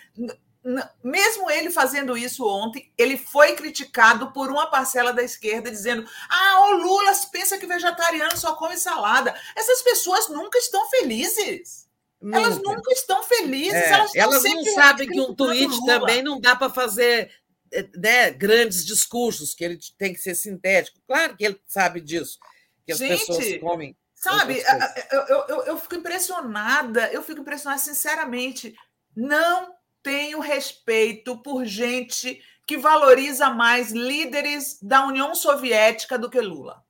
mesmo 1.04 1.52
ele 1.52 1.70
fazendo 1.70 2.18
isso 2.18 2.48
ontem, 2.48 2.90
ele 2.98 3.18
foi 3.18 3.54
criticado 3.54 4.32
por 4.32 4.50
uma 4.50 4.68
parcela 4.68 5.12
da 5.12 5.22
esquerda 5.22 5.70
dizendo: 5.70 6.08
ah, 6.30 6.62
o 6.68 6.78
Lula 6.78 7.12
pensa 7.32 7.58
que 7.58 7.66
vegetariano 7.66 8.38
só 8.38 8.56
come 8.56 8.78
salada. 8.78 9.36
Essas 9.56 9.82
pessoas 9.82 10.30
nunca 10.30 10.58
estão 10.58 10.90
felizes. 10.90 11.84
Nunca. 12.22 12.38
Elas 12.38 12.58
nunca 12.60 12.94
estão 12.94 13.24
felizes. 13.24 13.74
É, 13.74 13.92
elas, 13.92 14.16
elas 14.16 14.44
não 14.44 14.66
sabem 14.74 15.10
que 15.10 15.20
um 15.20 15.36
tweet 15.36 15.86
também 15.86 16.24
não 16.24 16.40
dá 16.40 16.56
para 16.56 16.70
fazer 16.70 17.30
eh, 17.74 17.90
né, 17.98 18.32
grandes 18.32 18.86
discursos, 18.86 19.54
que 19.54 19.66
ele 19.66 19.78
tem 19.98 20.14
que 20.14 20.22
ser 20.22 20.34
sintético. 20.34 21.02
Claro 21.06 21.36
que 21.36 21.44
ele 21.44 21.62
sabe 21.68 22.00
disso, 22.00 22.40
que 22.86 22.94
as 22.94 23.00
Gente, 23.00 23.26
pessoas 23.26 23.58
comem. 23.60 23.98
Sabe, 24.16 24.64
eu, 25.12 25.20
eu, 25.20 25.46
eu, 25.50 25.64
eu 25.66 25.78
fico 25.78 25.96
impressionada, 25.96 27.12
eu 27.12 27.22
fico 27.22 27.42
impressionada, 27.42 27.82
sinceramente. 27.82 28.74
Não 29.14 29.76
tenho 30.04 30.40
respeito 30.40 31.38
por 31.38 31.66
gente 31.66 32.44
que 32.68 32.78
valoriza 32.78 33.50
mais 33.50 33.92
líderes 33.92 34.78
da 34.82 35.06
União 35.06 35.34
Soviética 35.34 36.18
do 36.18 36.30
que 36.30 36.40
Lula. 36.40 36.84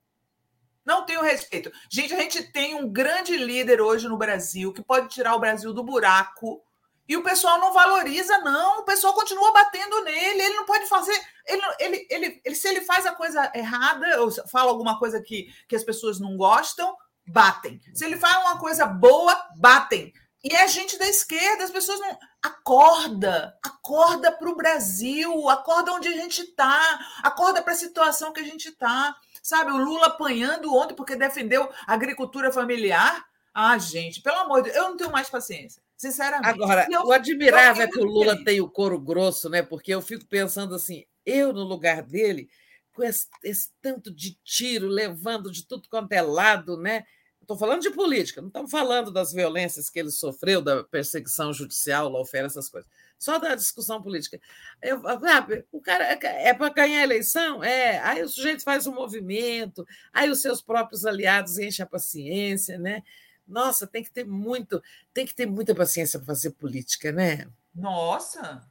Não 0.84 1.06
tenho 1.06 1.22
respeito. 1.22 1.72
Gente, 1.88 2.12
a 2.14 2.20
gente 2.20 2.42
tem 2.52 2.74
um 2.74 2.88
grande 2.88 3.36
líder 3.36 3.80
hoje 3.80 4.06
no 4.06 4.18
Brasil 4.18 4.72
que 4.72 4.82
pode 4.82 5.08
tirar 5.08 5.34
o 5.34 5.40
Brasil 5.40 5.72
do 5.72 5.82
buraco 5.82 6.62
e 7.08 7.16
o 7.16 7.22
pessoal 7.22 7.58
não 7.58 7.72
valoriza, 7.72 8.38
não. 8.38 8.80
O 8.80 8.84
pessoal 8.84 9.14
continua 9.14 9.52
batendo 9.52 10.02
nele. 10.04 10.42
Ele 10.42 10.54
não 10.56 10.66
pode 10.66 10.86
fazer. 10.86 11.18
Ele, 11.46 11.62
ele, 11.78 12.06
ele, 12.10 12.42
ele 12.44 12.54
se 12.54 12.68
ele 12.68 12.82
faz 12.82 13.06
a 13.06 13.14
coisa 13.14 13.50
errada 13.54 14.22
ou 14.22 14.30
fala 14.48 14.70
alguma 14.70 14.98
coisa 14.98 15.20
que, 15.22 15.48
que 15.66 15.76
as 15.76 15.84
pessoas 15.84 16.20
não 16.20 16.36
gostam, 16.36 16.94
batem. 17.26 17.80
Se 17.94 18.04
ele 18.04 18.16
faz 18.16 18.36
uma 18.38 18.58
coisa 18.58 18.86
boa, 18.86 19.34
batem. 19.56 20.12
E 20.44 20.54
é 20.54 20.68
gente 20.68 20.98
da 20.98 21.08
esquerda, 21.08 21.64
as 21.64 21.70
pessoas 21.70 21.98
não. 22.00 22.18
Acorda, 22.42 23.58
acorda 23.62 24.30
para 24.30 24.50
o 24.50 24.54
Brasil, 24.54 25.48
acorda 25.48 25.90
onde 25.92 26.08
a 26.08 26.12
gente 26.12 26.42
está, 26.42 27.00
acorda 27.22 27.62
para 27.62 27.72
a 27.72 27.76
situação 27.76 28.30
que 28.30 28.40
a 28.40 28.44
gente 28.44 28.68
está. 28.68 29.16
Sabe, 29.42 29.72
o 29.72 29.76
Lula 29.78 30.06
apanhando 30.06 30.74
ontem 30.74 30.94
porque 30.94 31.16
defendeu 31.16 31.70
a 31.86 31.94
agricultura 31.94 32.52
familiar. 32.52 33.24
Ah, 33.54 33.78
gente, 33.78 34.20
pelo 34.20 34.36
amor 34.36 34.62
de 34.62 34.70
Deus, 34.70 34.76
eu 34.76 34.90
não 34.90 34.96
tenho 34.98 35.12
mais 35.12 35.30
paciência, 35.30 35.82
sinceramente. 35.96 36.48
Agora, 36.48 36.86
eu, 36.90 37.04
o 37.04 37.12
admirável 37.12 37.82
é 37.82 37.88
que 37.88 37.98
o 37.98 38.04
Lula 38.04 38.42
tem 38.44 38.60
o 38.60 38.68
couro 38.68 39.00
grosso, 39.00 39.48
né? 39.48 39.62
Porque 39.62 39.94
eu 39.94 40.02
fico 40.02 40.26
pensando 40.26 40.74
assim, 40.74 41.04
eu 41.24 41.54
no 41.54 41.62
lugar 41.62 42.02
dele, 42.02 42.50
com 42.94 43.02
esse, 43.02 43.28
esse 43.42 43.70
tanto 43.80 44.10
de 44.10 44.34
tiro 44.44 44.88
levando 44.88 45.50
de 45.50 45.66
tudo 45.66 45.88
quanto 45.88 46.12
é 46.12 46.20
lado, 46.20 46.76
né? 46.76 47.04
Estou 47.44 47.58
falando 47.58 47.82
de 47.82 47.90
política, 47.90 48.40
não 48.40 48.48
estamos 48.48 48.70
falando 48.70 49.10
das 49.10 49.30
violências 49.30 49.90
que 49.90 49.98
ele 49.98 50.10
sofreu, 50.10 50.62
da 50.62 50.82
perseguição 50.82 51.52
judicial, 51.52 52.08
lawfare, 52.08 52.46
essas 52.46 52.70
coisas. 52.70 52.90
Só 53.18 53.38
da 53.38 53.54
discussão 53.54 54.02
política. 54.02 54.40
Eu, 54.80 55.02
sabe, 55.20 55.64
o 55.70 55.78
cara 55.78 56.04
é, 56.04 56.48
é 56.48 56.54
para 56.54 56.72
ganhar 56.72 57.00
a 57.00 57.04
eleição? 57.04 57.62
É. 57.62 57.98
Aí 58.00 58.22
o 58.22 58.28
sujeito 58.28 58.62
faz 58.62 58.86
um 58.86 58.94
movimento, 58.94 59.86
aí 60.12 60.30
os 60.30 60.40
seus 60.40 60.62
próprios 60.62 61.04
aliados 61.04 61.58
enchem 61.58 61.82
a 61.82 61.86
paciência, 61.86 62.78
né? 62.78 63.02
Nossa, 63.46 63.86
tem 63.86 64.02
que 64.02 64.10
ter 64.10 64.24
muito, 64.24 64.82
tem 65.12 65.26
que 65.26 65.34
ter 65.34 65.44
muita 65.44 65.74
paciência 65.74 66.18
para 66.18 66.26
fazer 66.26 66.50
política, 66.52 67.12
né? 67.12 67.46
Nossa, 67.74 68.66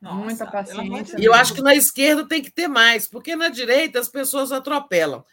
nossa, 0.00 0.14
Muita 0.16 0.46
paciência. 0.46 1.18
E 1.18 1.24
eu 1.24 1.32
acho 1.32 1.54
que 1.54 1.62
na 1.62 1.74
esquerda 1.74 2.28
tem 2.28 2.42
que 2.42 2.50
ter 2.50 2.68
mais, 2.68 3.08
porque 3.08 3.34
na 3.34 3.48
direita 3.48 3.98
as 3.98 4.08
pessoas 4.08 4.52
atropelam. 4.52 5.24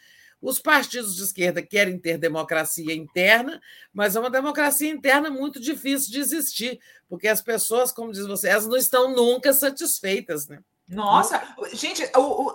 Os 0.43 0.59
partidos 0.59 1.15
de 1.15 1.23
esquerda 1.23 1.61
querem 1.61 1.97
ter 1.97 2.17
democracia 2.17 2.93
interna, 2.93 3.61
mas 3.93 4.13
é 4.13 4.19
uma 4.19 4.29
democracia 4.29 4.89
interna 4.89 5.29
muito 5.31 5.57
difícil 5.57 6.11
de 6.11 6.19
existir, 6.19 6.81
porque 7.07 7.29
as 7.29 7.41
pessoas, 7.41 7.93
como 7.93 8.11
diz 8.11 8.27
você, 8.27 8.49
elas 8.49 8.67
não 8.67 8.75
estão 8.75 9.15
nunca 9.15 9.53
satisfeitas, 9.53 10.49
né? 10.49 10.59
Nossa, 10.85 11.41
gente, 11.71 12.03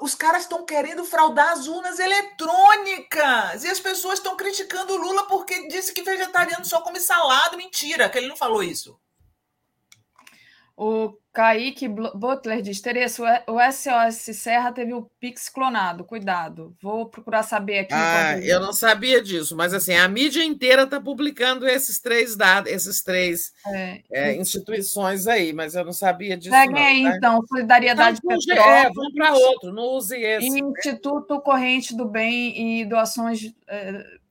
os 0.02 0.15
caras 0.15 0.42
estão 0.42 0.67
querendo 0.67 1.02
fraudar 1.02 1.52
as 1.52 1.67
urnas 1.67 1.99
eletrônicas 1.99 3.65
e 3.65 3.68
as 3.68 3.81
pessoas 3.81 4.18
estão 4.18 4.36
criticando 4.36 4.92
o 4.92 4.99
Lula 4.99 5.26
porque 5.26 5.67
disse 5.68 5.94
que 5.94 6.02
vegetariano 6.02 6.67
só 6.67 6.83
come 6.83 7.00
salada. 7.00 7.57
Mentira, 7.57 8.10
que 8.10 8.18
ele 8.18 8.28
não 8.28 8.36
falou 8.36 8.62
isso. 8.62 9.00
O 10.81 11.12
Kaique 11.32 11.89
Butler 11.89 12.62
diz: 12.62 12.81
Teresa, 12.81 13.42
o 13.48 13.58
SOS 13.60 14.36
Serra 14.36 14.70
teve 14.70 14.94
o 14.94 15.10
Pix 15.18 15.48
clonado. 15.48 16.05
Cuidado. 16.05 16.73
Vou 16.81 17.07
procurar 17.07 17.42
saber 17.42 17.81
aqui. 17.81 17.94
Ah, 17.94 18.39
eu 18.39 18.60
não 18.60 18.73
sabia 18.73 19.20
disso, 19.20 19.57
mas 19.57 19.74
assim, 19.74 19.94
a 19.94 20.07
mídia 20.07 20.44
inteira 20.44 20.84
está 20.84 21.00
publicando 21.00 21.66
esses 21.66 22.00
três 22.00 22.36
dados, 22.36 22.70
esses 22.70 23.02
três 23.02 23.52
é. 23.66 24.02
É, 24.08 24.36
instituições 24.36 25.26
aí, 25.26 25.52
mas 25.52 25.74
eu 25.74 25.84
não 25.84 25.92
sabia 25.92 26.36
disso. 26.36 26.55
Peguem 26.55 26.86
aí, 26.86 27.02
tá? 27.02 27.16
então, 27.16 27.42
Solidariedade 27.48 28.20
então, 28.24 28.39
Petrópolis. 28.39 28.84
É, 28.84 28.90
vamos 28.94 29.15
para 29.15 29.34
outro, 29.34 29.73
não 29.73 29.97
use 29.97 30.16
esse. 30.16 30.47
Instituto 30.47 31.40
Corrente 31.40 31.97
do 31.97 32.05
Bem 32.05 32.81
e 32.81 32.84
Doações. 32.84 33.52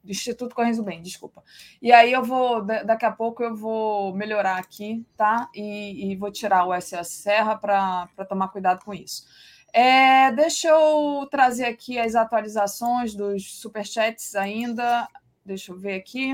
É, 0.07 0.11
Instituto 0.11 0.55
Correios 0.55 0.77
do 0.77 0.83
Bem, 0.83 1.01
desculpa. 1.01 1.43
E 1.81 1.91
aí 1.91 2.11
eu 2.11 2.23
vou, 2.23 2.63
daqui 2.63 3.05
a 3.05 3.11
pouco 3.11 3.43
eu 3.43 3.55
vou 3.55 4.13
melhorar 4.15 4.57
aqui, 4.57 5.05
tá? 5.15 5.49
E, 5.53 6.11
e 6.11 6.15
vou 6.15 6.31
tirar 6.31 6.65
o 6.65 6.73
SS 6.73 7.09
Serra 7.09 7.55
para 7.55 8.07
tomar 8.27 8.49
cuidado 8.49 8.83
com 8.83 8.93
isso. 8.93 9.25
É, 9.73 10.31
deixa 10.31 10.69
eu 10.69 11.27
trazer 11.29 11.65
aqui 11.65 11.99
as 11.99 12.15
atualizações 12.15 13.13
dos 13.13 13.59
superchats 13.59 14.35
ainda. 14.35 15.07
Deixa 15.45 15.71
eu 15.71 15.77
ver 15.77 15.95
aqui. 15.95 16.33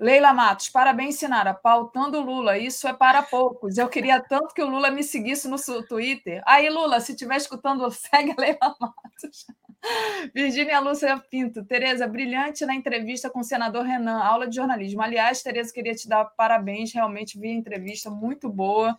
Leila 0.00 0.32
Matos, 0.32 0.68
parabéns, 0.68 1.16
Sinara. 1.16 1.52
Pautando 1.52 2.20
Lula, 2.20 2.56
isso 2.56 2.86
é 2.86 2.92
para 2.92 3.22
poucos. 3.22 3.78
Eu 3.78 3.88
queria 3.88 4.20
tanto 4.20 4.54
que 4.54 4.62
o 4.62 4.68
Lula 4.68 4.90
me 4.90 5.02
seguisse 5.02 5.48
no 5.48 5.56
Twitter. 5.82 6.40
Aí, 6.46 6.68
Lula, 6.70 7.00
se 7.00 7.12
estiver 7.12 7.36
escutando, 7.36 7.90
segue 7.90 8.32
a 8.32 8.40
Leila 8.40 8.76
Matos. 8.80 9.46
Virgínia 10.34 10.80
Lúcia 10.80 11.16
Pinto. 11.30 11.64
Tereza, 11.64 12.06
brilhante 12.06 12.66
na 12.66 12.74
entrevista 12.74 13.30
com 13.30 13.40
o 13.40 13.44
senador 13.44 13.84
Renan, 13.84 14.18
aula 14.18 14.48
de 14.48 14.56
jornalismo. 14.56 15.02
Aliás, 15.02 15.42
Tereza, 15.42 15.72
queria 15.72 15.94
te 15.94 16.08
dar 16.08 16.24
parabéns, 16.24 16.92
realmente 16.92 17.38
vi 17.38 17.48
a 17.48 17.54
entrevista 17.54 18.10
muito 18.10 18.48
boa, 18.48 18.96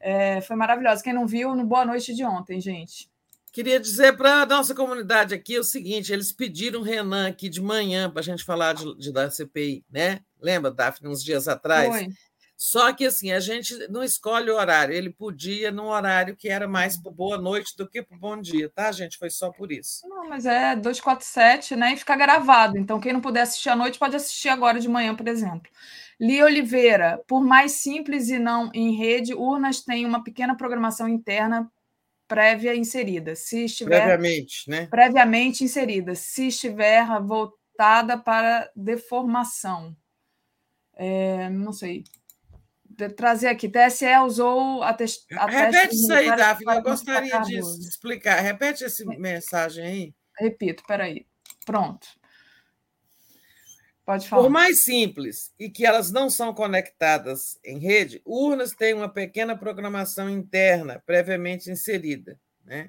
é, 0.00 0.40
foi 0.40 0.56
maravilhosa. 0.56 1.02
Quem 1.02 1.12
não 1.12 1.26
viu, 1.26 1.54
no 1.54 1.64
Boa 1.64 1.84
Noite 1.84 2.14
de 2.14 2.24
ontem, 2.24 2.60
gente. 2.60 3.10
Queria 3.52 3.80
dizer 3.80 4.16
para 4.16 4.42
a 4.42 4.46
nossa 4.46 4.74
comunidade 4.74 5.34
aqui 5.34 5.58
o 5.58 5.64
seguinte: 5.64 6.12
eles 6.12 6.30
pediram 6.30 6.82
Renan 6.82 7.26
aqui 7.28 7.48
de 7.48 7.60
manhã 7.60 8.08
para 8.08 8.20
a 8.20 8.24
gente 8.24 8.44
falar 8.44 8.74
de, 8.74 8.96
de, 8.96 9.12
da 9.12 9.28
CPI, 9.28 9.84
né? 9.90 10.20
Lembra, 10.40 10.70
Daphne, 10.70 11.08
uns 11.08 11.22
dias 11.22 11.48
atrás? 11.48 11.88
Foi. 11.88 12.08
Só 12.62 12.92
que 12.92 13.06
assim, 13.06 13.32
a 13.32 13.40
gente 13.40 13.74
não 13.88 14.04
escolhe 14.04 14.50
o 14.50 14.54
horário. 14.54 14.94
Ele 14.94 15.08
podia 15.08 15.70
num 15.70 15.86
horário 15.86 16.36
que 16.36 16.46
era 16.46 16.68
mais 16.68 16.94
para 16.94 17.10
boa 17.10 17.38
noite 17.38 17.74
do 17.74 17.88
que 17.88 18.02
para 18.02 18.18
bom 18.18 18.38
dia, 18.38 18.68
tá, 18.68 18.92
gente? 18.92 19.16
Foi 19.16 19.30
só 19.30 19.50
por 19.50 19.72
isso. 19.72 20.06
Não, 20.06 20.28
mas 20.28 20.44
é 20.44 20.76
247, 20.76 21.74
né? 21.74 21.94
E 21.94 21.96
fica 21.96 22.14
gravado. 22.14 22.76
Então, 22.76 23.00
quem 23.00 23.14
não 23.14 23.20
puder 23.22 23.40
assistir 23.40 23.70
à 23.70 23.74
noite 23.74 23.98
pode 23.98 24.14
assistir 24.14 24.50
agora 24.50 24.78
de 24.78 24.90
manhã, 24.90 25.16
por 25.16 25.26
exemplo. 25.26 25.70
Li 26.20 26.42
Oliveira, 26.42 27.18
por 27.26 27.42
mais 27.42 27.72
simples 27.72 28.28
e 28.28 28.38
não 28.38 28.70
em 28.74 28.94
rede, 28.94 29.32
urnas 29.32 29.80
têm 29.80 30.04
uma 30.04 30.22
pequena 30.22 30.54
programação 30.54 31.08
interna 31.08 31.66
prévia 32.28 32.76
inserida. 32.76 33.34
Se 33.34 33.64
estiver 33.64 34.02
previamente, 34.02 34.68
né? 34.68 34.86
Previamente 34.90 35.64
inserida. 35.64 36.14
Se 36.14 36.48
estiver 36.48 37.06
voltada 37.22 38.18
para 38.18 38.70
deformação. 38.76 39.96
É, 40.94 41.48
não 41.48 41.72
sei 41.72 42.04
trazer 43.08 43.48
aqui. 43.48 43.68
TSE 43.68 44.06
usou 44.24 44.82
a, 44.82 44.92
test, 44.92 45.24
a 45.32 45.46
Repete 45.46 45.94
isso 45.94 46.12
aí, 46.12 46.28
Davi, 46.36 46.64
eu 46.66 46.82
gostaria 46.82 47.38
de 47.40 47.58
explicar. 47.58 48.40
Repete 48.40 48.84
essa 48.84 49.04
mensagem 49.04 49.84
aí. 49.84 50.14
Repito, 50.38 50.82
peraí. 50.86 51.26
Pronto. 51.64 52.06
Pode 54.10 54.28
falar. 54.28 54.42
Por 54.42 54.50
mais 54.50 54.82
simples 54.82 55.52
e 55.58 55.70
que 55.70 55.86
elas 55.86 56.10
não 56.10 56.28
são 56.28 56.52
conectadas 56.52 57.58
em 57.64 57.78
rede, 57.78 58.20
urnas 58.24 58.72
têm 58.72 58.92
uma 58.92 59.08
pequena 59.08 59.56
programação 59.56 60.28
interna 60.28 61.00
previamente 61.06 61.70
inserida. 61.70 62.36
Né? 62.64 62.88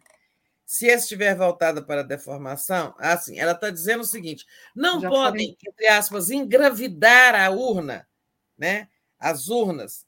Se 0.66 0.88
estiver 0.88 1.36
voltada 1.36 1.82
para 1.82 2.02
a 2.02 2.04
deformação, 2.04 2.96
assim, 2.98 3.38
ela 3.38 3.52
está 3.52 3.70
dizendo 3.70 4.02
o 4.02 4.06
seguinte: 4.06 4.46
não 4.76 5.00
Já 5.00 5.10
podem, 5.10 5.48
falei. 5.48 5.58
entre 5.68 5.88
aspas, 5.88 6.30
engravidar 6.32 7.36
a 7.36 7.50
urna, 7.52 8.08
né? 8.58 8.88
As 9.22 9.48
urnas 9.48 10.06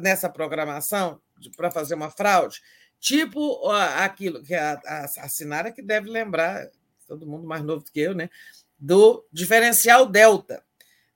nessa 0.00 0.28
programação 0.28 1.20
para 1.56 1.70
fazer 1.70 1.94
uma 1.94 2.10
fraude, 2.10 2.60
tipo 2.98 3.66
aquilo 3.70 4.42
que 4.42 4.54
a, 4.54 4.80
a, 4.84 5.04
a 5.04 5.28
Sinara 5.28 5.72
que 5.72 5.80
deve 5.80 6.10
lembrar, 6.10 6.68
todo 7.06 7.26
mundo 7.26 7.46
mais 7.46 7.62
novo 7.62 7.84
do 7.84 7.90
que 7.90 8.00
eu, 8.00 8.14
né? 8.14 8.28
do 8.78 9.26
diferencial 9.32 10.06
delta, 10.06 10.62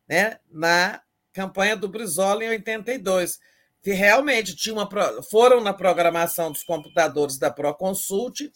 né? 0.08 0.38
na 0.50 1.02
campanha 1.32 1.76
do 1.76 1.88
Brizola 1.88 2.44
em 2.44 2.50
82, 2.50 3.40
que 3.82 3.92
realmente 3.92 4.54
tinha 4.54 4.74
uma, 4.74 4.88
foram 5.30 5.60
na 5.60 5.72
programação 5.72 6.52
dos 6.52 6.62
computadores 6.62 7.38
da 7.38 7.50
Proconsult 7.50 8.50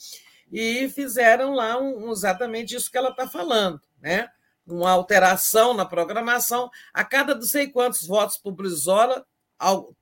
e 0.50 0.88
fizeram 0.88 1.54
lá 1.54 1.78
um, 1.78 2.10
exatamente 2.10 2.74
isso 2.74 2.90
que 2.90 2.96
ela 2.96 3.10
está 3.10 3.28
falando, 3.28 3.80
né? 4.00 4.30
Uma 4.68 4.90
alteração 4.90 5.74
na 5.74 5.84
programação, 5.84 6.70
a 6.92 7.04
cada 7.04 7.34
não 7.34 7.42
sei 7.42 7.68
quantos 7.68 8.06
votos 8.06 8.36
por 8.36 8.52
Brizola, 8.52 9.26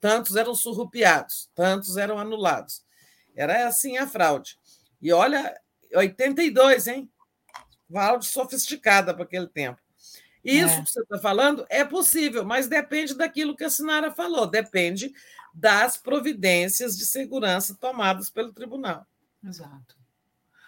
tantos 0.00 0.36
eram 0.36 0.54
surrupiados, 0.54 1.48
tantos 1.54 1.96
eram 1.96 2.18
anulados. 2.18 2.84
Era 3.34 3.66
assim 3.66 3.96
a 3.96 4.06
fraude. 4.06 4.58
E 5.00 5.12
olha, 5.12 5.58
82, 5.94 6.86
hein? 6.86 7.10
Fraude 7.90 8.26
sofisticada 8.26 9.14
para 9.14 9.24
aquele 9.24 9.46
tempo. 9.46 9.80
Isso 10.44 10.74
é. 10.74 10.82
que 10.82 10.90
você 10.90 11.00
está 11.00 11.18
falando 11.18 11.66
é 11.68 11.84
possível, 11.84 12.44
mas 12.44 12.68
depende 12.68 13.14
daquilo 13.14 13.56
que 13.56 13.64
a 13.64 13.70
Sinara 13.70 14.12
falou, 14.12 14.46
depende 14.46 15.12
das 15.52 15.96
providências 15.96 16.96
de 16.96 17.04
segurança 17.06 17.74
tomadas 17.80 18.30
pelo 18.30 18.52
tribunal. 18.52 19.06
Exato. 19.42 19.95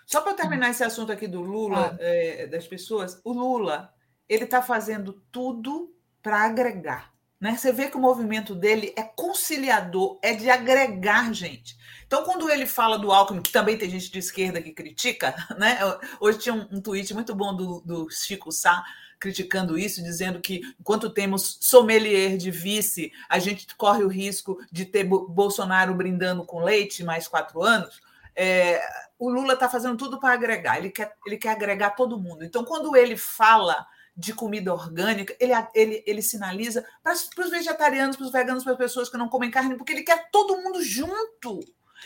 Só 0.08 0.22
para 0.22 0.32
terminar 0.32 0.70
esse 0.70 0.82
assunto 0.82 1.12
aqui 1.12 1.28
do 1.28 1.42
Lula, 1.42 1.90
ah. 1.92 1.96
é, 2.00 2.46
das 2.46 2.66
pessoas, 2.66 3.20
o 3.22 3.30
Lula 3.30 3.92
ele 4.26 4.44
está 4.44 4.62
fazendo 4.62 5.22
tudo 5.30 5.94
para 6.22 6.44
agregar. 6.44 7.12
Né? 7.38 7.54
Você 7.54 7.70
vê 7.72 7.90
que 7.90 7.96
o 7.98 8.00
movimento 8.00 8.54
dele 8.54 8.94
é 8.96 9.02
conciliador, 9.02 10.18
é 10.22 10.32
de 10.32 10.48
agregar 10.48 11.30
gente. 11.34 11.76
Então, 12.06 12.24
quando 12.24 12.48
ele 12.48 12.64
fala 12.64 12.98
do 12.98 13.12
Alckmin, 13.12 13.42
que 13.42 13.52
também 13.52 13.76
tem 13.76 13.90
gente 13.90 14.10
de 14.10 14.18
esquerda 14.18 14.62
que 14.62 14.72
critica, 14.72 15.34
né? 15.58 15.78
hoje 16.18 16.38
tinha 16.38 16.54
um, 16.54 16.66
um 16.72 16.80
tweet 16.80 17.12
muito 17.12 17.34
bom 17.34 17.54
do, 17.54 17.82
do 17.82 18.10
Chico 18.10 18.50
Sá 18.50 18.82
criticando 19.20 19.78
isso, 19.78 20.02
dizendo 20.02 20.40
que 20.40 20.62
enquanto 20.80 21.10
temos 21.10 21.58
sommelier 21.60 22.38
de 22.38 22.50
vice, 22.50 23.12
a 23.28 23.38
gente 23.38 23.66
corre 23.76 24.02
o 24.04 24.08
risco 24.08 24.58
de 24.72 24.86
ter 24.86 25.04
Bolsonaro 25.04 25.94
brindando 25.94 26.46
com 26.46 26.64
leite 26.64 27.04
mais 27.04 27.28
quatro 27.28 27.62
anos. 27.62 28.00
É, 28.40 28.80
o 29.18 29.28
Lula 29.28 29.54
está 29.54 29.68
fazendo 29.68 29.96
tudo 29.96 30.20
para 30.20 30.32
agregar, 30.32 30.78
ele 30.78 30.90
quer, 30.90 31.12
ele 31.26 31.36
quer 31.36 31.50
agregar 31.50 31.90
todo 31.90 32.20
mundo. 32.20 32.44
Então, 32.44 32.64
quando 32.64 32.94
ele 32.94 33.16
fala 33.16 33.84
de 34.16 34.32
comida 34.32 34.72
orgânica, 34.72 35.36
ele, 35.40 35.52
ele, 35.74 36.04
ele 36.06 36.22
sinaliza 36.22 36.86
para 37.02 37.14
os 37.14 37.50
vegetarianos, 37.50 38.14
para 38.14 38.26
os 38.26 38.30
veganos, 38.30 38.62
para 38.62 38.74
as 38.74 38.78
pessoas 38.78 39.08
que 39.08 39.18
não 39.18 39.28
comem 39.28 39.50
carne, 39.50 39.76
porque 39.76 39.92
ele 39.92 40.04
quer 40.04 40.30
todo 40.30 40.56
mundo 40.62 40.80
junto. 40.80 41.58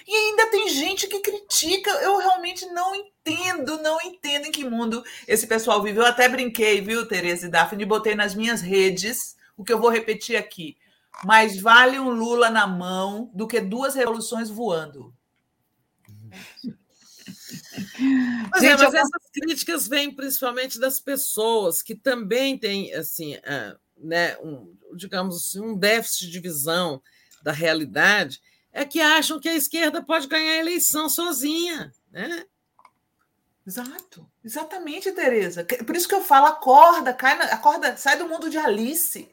E 0.06 0.14
ainda 0.14 0.46
tem 0.46 0.70
gente 0.70 1.06
que 1.06 1.20
critica. 1.20 1.90
Eu 2.00 2.16
realmente 2.16 2.64
não 2.66 2.94
entendo, 2.94 3.82
não 3.82 3.98
entendo 4.02 4.46
em 4.46 4.50
que 4.50 4.64
mundo 4.64 5.04
esse 5.28 5.46
pessoal 5.46 5.82
vive. 5.82 5.98
Eu 5.98 6.06
até 6.06 6.30
brinquei, 6.30 6.80
viu, 6.80 7.06
Tereza 7.06 7.46
e 7.46 7.50
Daphne, 7.50 7.84
botei 7.84 8.14
nas 8.14 8.34
minhas 8.34 8.62
redes 8.62 9.36
o 9.54 9.62
que 9.62 9.72
eu 9.72 9.78
vou 9.78 9.90
repetir 9.90 10.36
aqui. 10.36 10.78
Mais 11.24 11.60
vale 11.60 11.98
um 11.98 12.08
Lula 12.08 12.48
na 12.48 12.66
mão 12.66 13.30
do 13.34 13.46
que 13.46 13.60
duas 13.60 13.94
revoluções 13.94 14.48
voando. 14.48 15.14
Mas, 18.50 18.62
é, 18.62 18.68
Gente, 18.68 18.80
é, 18.80 18.84
mas 18.84 18.94
eu... 18.94 19.00
essas 19.00 19.30
críticas 19.32 19.88
vêm 19.88 20.14
principalmente 20.14 20.78
das 20.78 21.00
pessoas 21.00 21.82
que 21.82 21.94
também 21.94 22.58
têm, 22.58 22.92
assim, 22.94 23.36
uh, 23.36 23.78
né, 23.96 24.36
um, 24.38 24.74
digamos 24.94 25.36
assim, 25.36 25.60
um 25.60 25.76
déficit 25.76 26.30
de 26.30 26.40
visão 26.40 27.02
da 27.42 27.52
realidade, 27.52 28.40
é 28.72 28.84
que 28.84 29.00
acham 29.00 29.38
que 29.38 29.48
a 29.48 29.54
esquerda 29.54 30.02
pode 30.02 30.26
ganhar 30.26 30.52
a 30.52 30.58
eleição 30.58 31.08
sozinha, 31.08 31.92
né? 32.10 32.44
Exato, 33.66 34.28
exatamente, 34.44 35.12
Tereza. 35.12 35.64
Por 35.64 35.94
isso 35.94 36.08
que 36.08 36.14
eu 36.14 36.22
falo, 36.22 36.46
acorda, 36.46 37.14
cai 37.14 37.36
na, 37.36 37.44
acorda, 37.44 37.96
sai 37.96 38.18
do 38.18 38.28
mundo 38.28 38.50
de 38.50 38.58
Alice. 38.58 39.28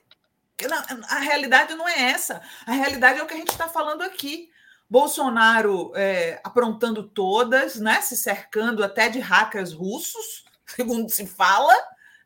A 1.08 1.20
realidade 1.20 1.74
não 1.74 1.88
é 1.88 2.12
essa. 2.12 2.42
A 2.66 2.74
realidade 2.74 3.20
é 3.20 3.24
o 3.24 3.26
que 3.26 3.34
a 3.34 3.38
gente 3.38 3.52
está 3.52 3.68
falando 3.68 4.02
aqui. 4.02 4.52
Bolsonaro 4.90 5.92
é, 5.96 6.42
aprontando 6.44 7.04
todas, 7.04 7.76
né? 7.76 8.02
se 8.02 8.18
cercando 8.18 8.84
até 8.84 9.08
de 9.08 9.20
hackers 9.20 9.72
russos, 9.72 10.44
segundo 10.66 11.10
se 11.10 11.28
fala, 11.28 11.74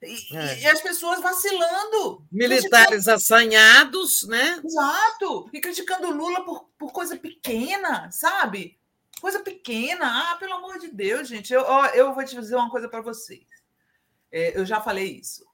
e, 0.01 0.35
é. 0.35 0.59
e 0.61 0.67
as 0.67 0.81
pessoas 0.81 1.21
vacilando. 1.21 2.25
Militares 2.31 3.07
assanhados, 3.07 4.23
né? 4.27 4.61
Exato. 4.63 5.49
E 5.53 5.59
criticando 5.59 6.11
Lula 6.11 6.43
por, 6.43 6.69
por 6.77 6.91
coisa 6.91 7.17
pequena, 7.17 8.09
sabe? 8.11 8.79
Coisa 9.21 9.39
pequena. 9.39 10.31
Ah, 10.31 10.35
pelo 10.37 10.55
amor 10.55 10.79
de 10.79 10.89
Deus, 10.89 11.27
gente. 11.27 11.53
Eu, 11.53 11.63
eu 11.93 12.13
vou 12.13 12.23
te 12.25 12.35
dizer 12.35 12.55
uma 12.55 12.69
coisa 12.69 12.89
para 12.89 13.01
vocês. 13.01 13.45
É, 14.31 14.57
eu 14.57 14.65
já 14.65 14.81
falei 14.81 15.19
isso. 15.19 15.45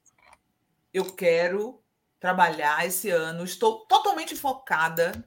Eu 0.92 1.04
quero 1.12 1.80
trabalhar 2.18 2.84
esse 2.84 3.08
ano, 3.08 3.44
estou 3.44 3.86
totalmente 3.86 4.36
focada 4.36 5.24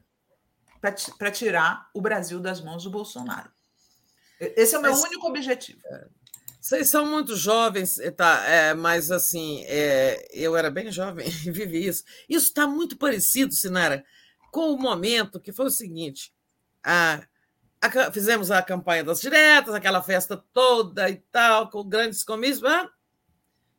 para 1.18 1.32
tirar 1.32 1.90
o 1.94 2.02
Brasil 2.02 2.42
das 2.42 2.60
mãos 2.60 2.84
do 2.84 2.90
Bolsonaro. 2.90 3.50
Esse 4.38 4.76
é 4.76 4.80
o 4.80 4.82
meu 4.82 4.92
mas, 4.92 5.02
único 5.04 5.28
objetivo. 5.28 5.80
Vocês 6.60 6.90
são 6.90 7.06
muito 7.06 7.38
jovens, 7.38 7.98
tá? 8.18 8.44
É, 8.46 8.74
mas 8.74 9.10
assim, 9.10 9.64
é, 9.66 10.28
eu 10.34 10.58
era 10.58 10.70
bem 10.70 10.92
jovem 10.92 11.26
e 11.46 11.52
vivi 11.52 11.88
isso. 11.88 12.04
Isso 12.28 12.48
está 12.48 12.68
muito 12.68 12.98
parecido, 12.98 13.54
Sinara, 13.54 14.04
com 14.52 14.74
o 14.74 14.78
momento 14.78 15.40
que 15.40 15.54
foi 15.54 15.68
o 15.68 15.72
seguinte: 15.72 16.34
a, 16.84 17.22
a, 17.82 18.12
fizemos 18.12 18.52
a 18.52 18.62
campanha 18.62 19.06
das 19.06 19.22
diretas, 19.22 19.74
aquela 19.74 20.02
festa 20.02 20.36
toda 20.52 21.10
e 21.10 21.16
tal, 21.32 21.70
com 21.70 21.88
grandes 21.88 22.26
comícios. 22.26 22.66
Ah, 22.66 22.90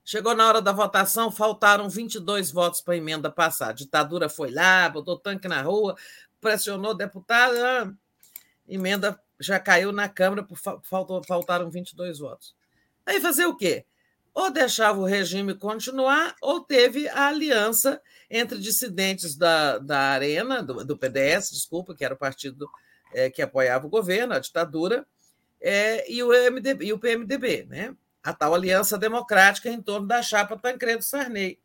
chegou 0.03 0.35
na 0.35 0.49
hora 0.49 0.63
da 0.63 0.73
votação, 0.73 1.31
faltaram 1.31 1.89
22 1.91 2.51
votos 2.51 2.81
para 2.81 2.95
a 2.95 2.97
emenda 2.97 3.31
passar. 3.31 3.71
A 3.71 3.73
ditadura 3.73 4.29
foi 4.31 4.51
lá, 4.51 4.89
botou 4.89 5.19
tanque 5.19 5.49
na 5.49 5.61
rua, 5.61 5.97
pressionou 6.45 6.91
o 6.91 6.95
deputado, 6.95 7.57
a 7.57 7.91
emenda 8.69 9.19
já 9.41 9.59
caiu 9.59 9.93
na 9.93 10.11
Câmara, 10.11 10.47
faltou, 10.83 11.25
faltaram 11.25 11.71
22 11.71 12.19
votos. 12.19 12.55
Aí 13.07 13.19
fazer 13.19 13.47
o 13.47 13.57
quê? 13.57 13.87
Ou 14.35 14.51
deixava 14.51 15.01
o 15.01 15.07
regime 15.07 15.55
continuar, 15.55 16.37
ou 16.43 16.61
teve 16.61 17.09
a 17.09 17.29
aliança 17.29 17.99
entre 18.29 18.59
dissidentes 18.59 19.37
da, 19.37 19.79
da 19.79 19.99
Arena, 19.99 20.63
do, 20.63 20.85
do 20.85 20.99
PDS, 20.99 21.51
desculpa, 21.51 21.95
que 21.95 22.05
era 22.05 22.13
o 22.13 22.19
partido 22.19 22.69
é, 23.15 23.31
que 23.31 23.41
apoiava 23.41 23.87
o 23.87 23.91
governo, 23.91 24.35
a 24.35 24.39
ditadura, 24.39 25.07
é, 25.63 26.11
e, 26.13 26.23
o 26.23 26.29
MDB, 26.29 26.85
e 26.85 26.93
o 26.93 26.99
PMDB, 26.99 27.65
né? 27.71 27.97
a 28.23 28.35
tal 28.35 28.55
aliança 28.55 28.99
democrática 28.99 29.71
em 29.71 29.81
torno 29.81 30.07
da 30.07 30.21
chapa 30.21 30.59
Tancredo 30.59 31.03
Sarney. 31.03 31.59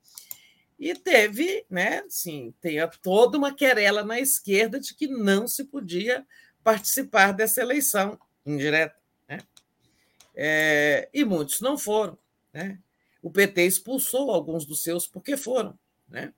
E 0.79 0.95
teve, 0.95 1.65
né, 1.69 2.03
sim, 2.07 2.53
tem 2.61 2.77
toda 3.01 3.37
uma 3.37 3.53
querela 3.53 4.01
na 4.01 4.17
esquerda 4.17 4.79
de 4.79 4.95
que 4.95 5.07
não 5.07 5.45
se 5.45 5.65
podia 5.65 6.25
participar 6.63 7.33
dessa 7.33 7.61
eleição 7.61 8.17
indireta. 8.45 8.95
Né? 9.27 9.39
É, 10.33 11.09
e 11.13 11.25
muitos 11.25 11.59
não 11.59 11.77
foram. 11.77 12.17
Né? 12.53 12.79
O 13.21 13.29
PT 13.29 13.65
expulsou 13.65 14.31
alguns 14.31 14.65
dos 14.65 14.81
seus 14.81 15.05
porque 15.05 15.35
foram. 15.35 15.77
Né? 16.07 16.33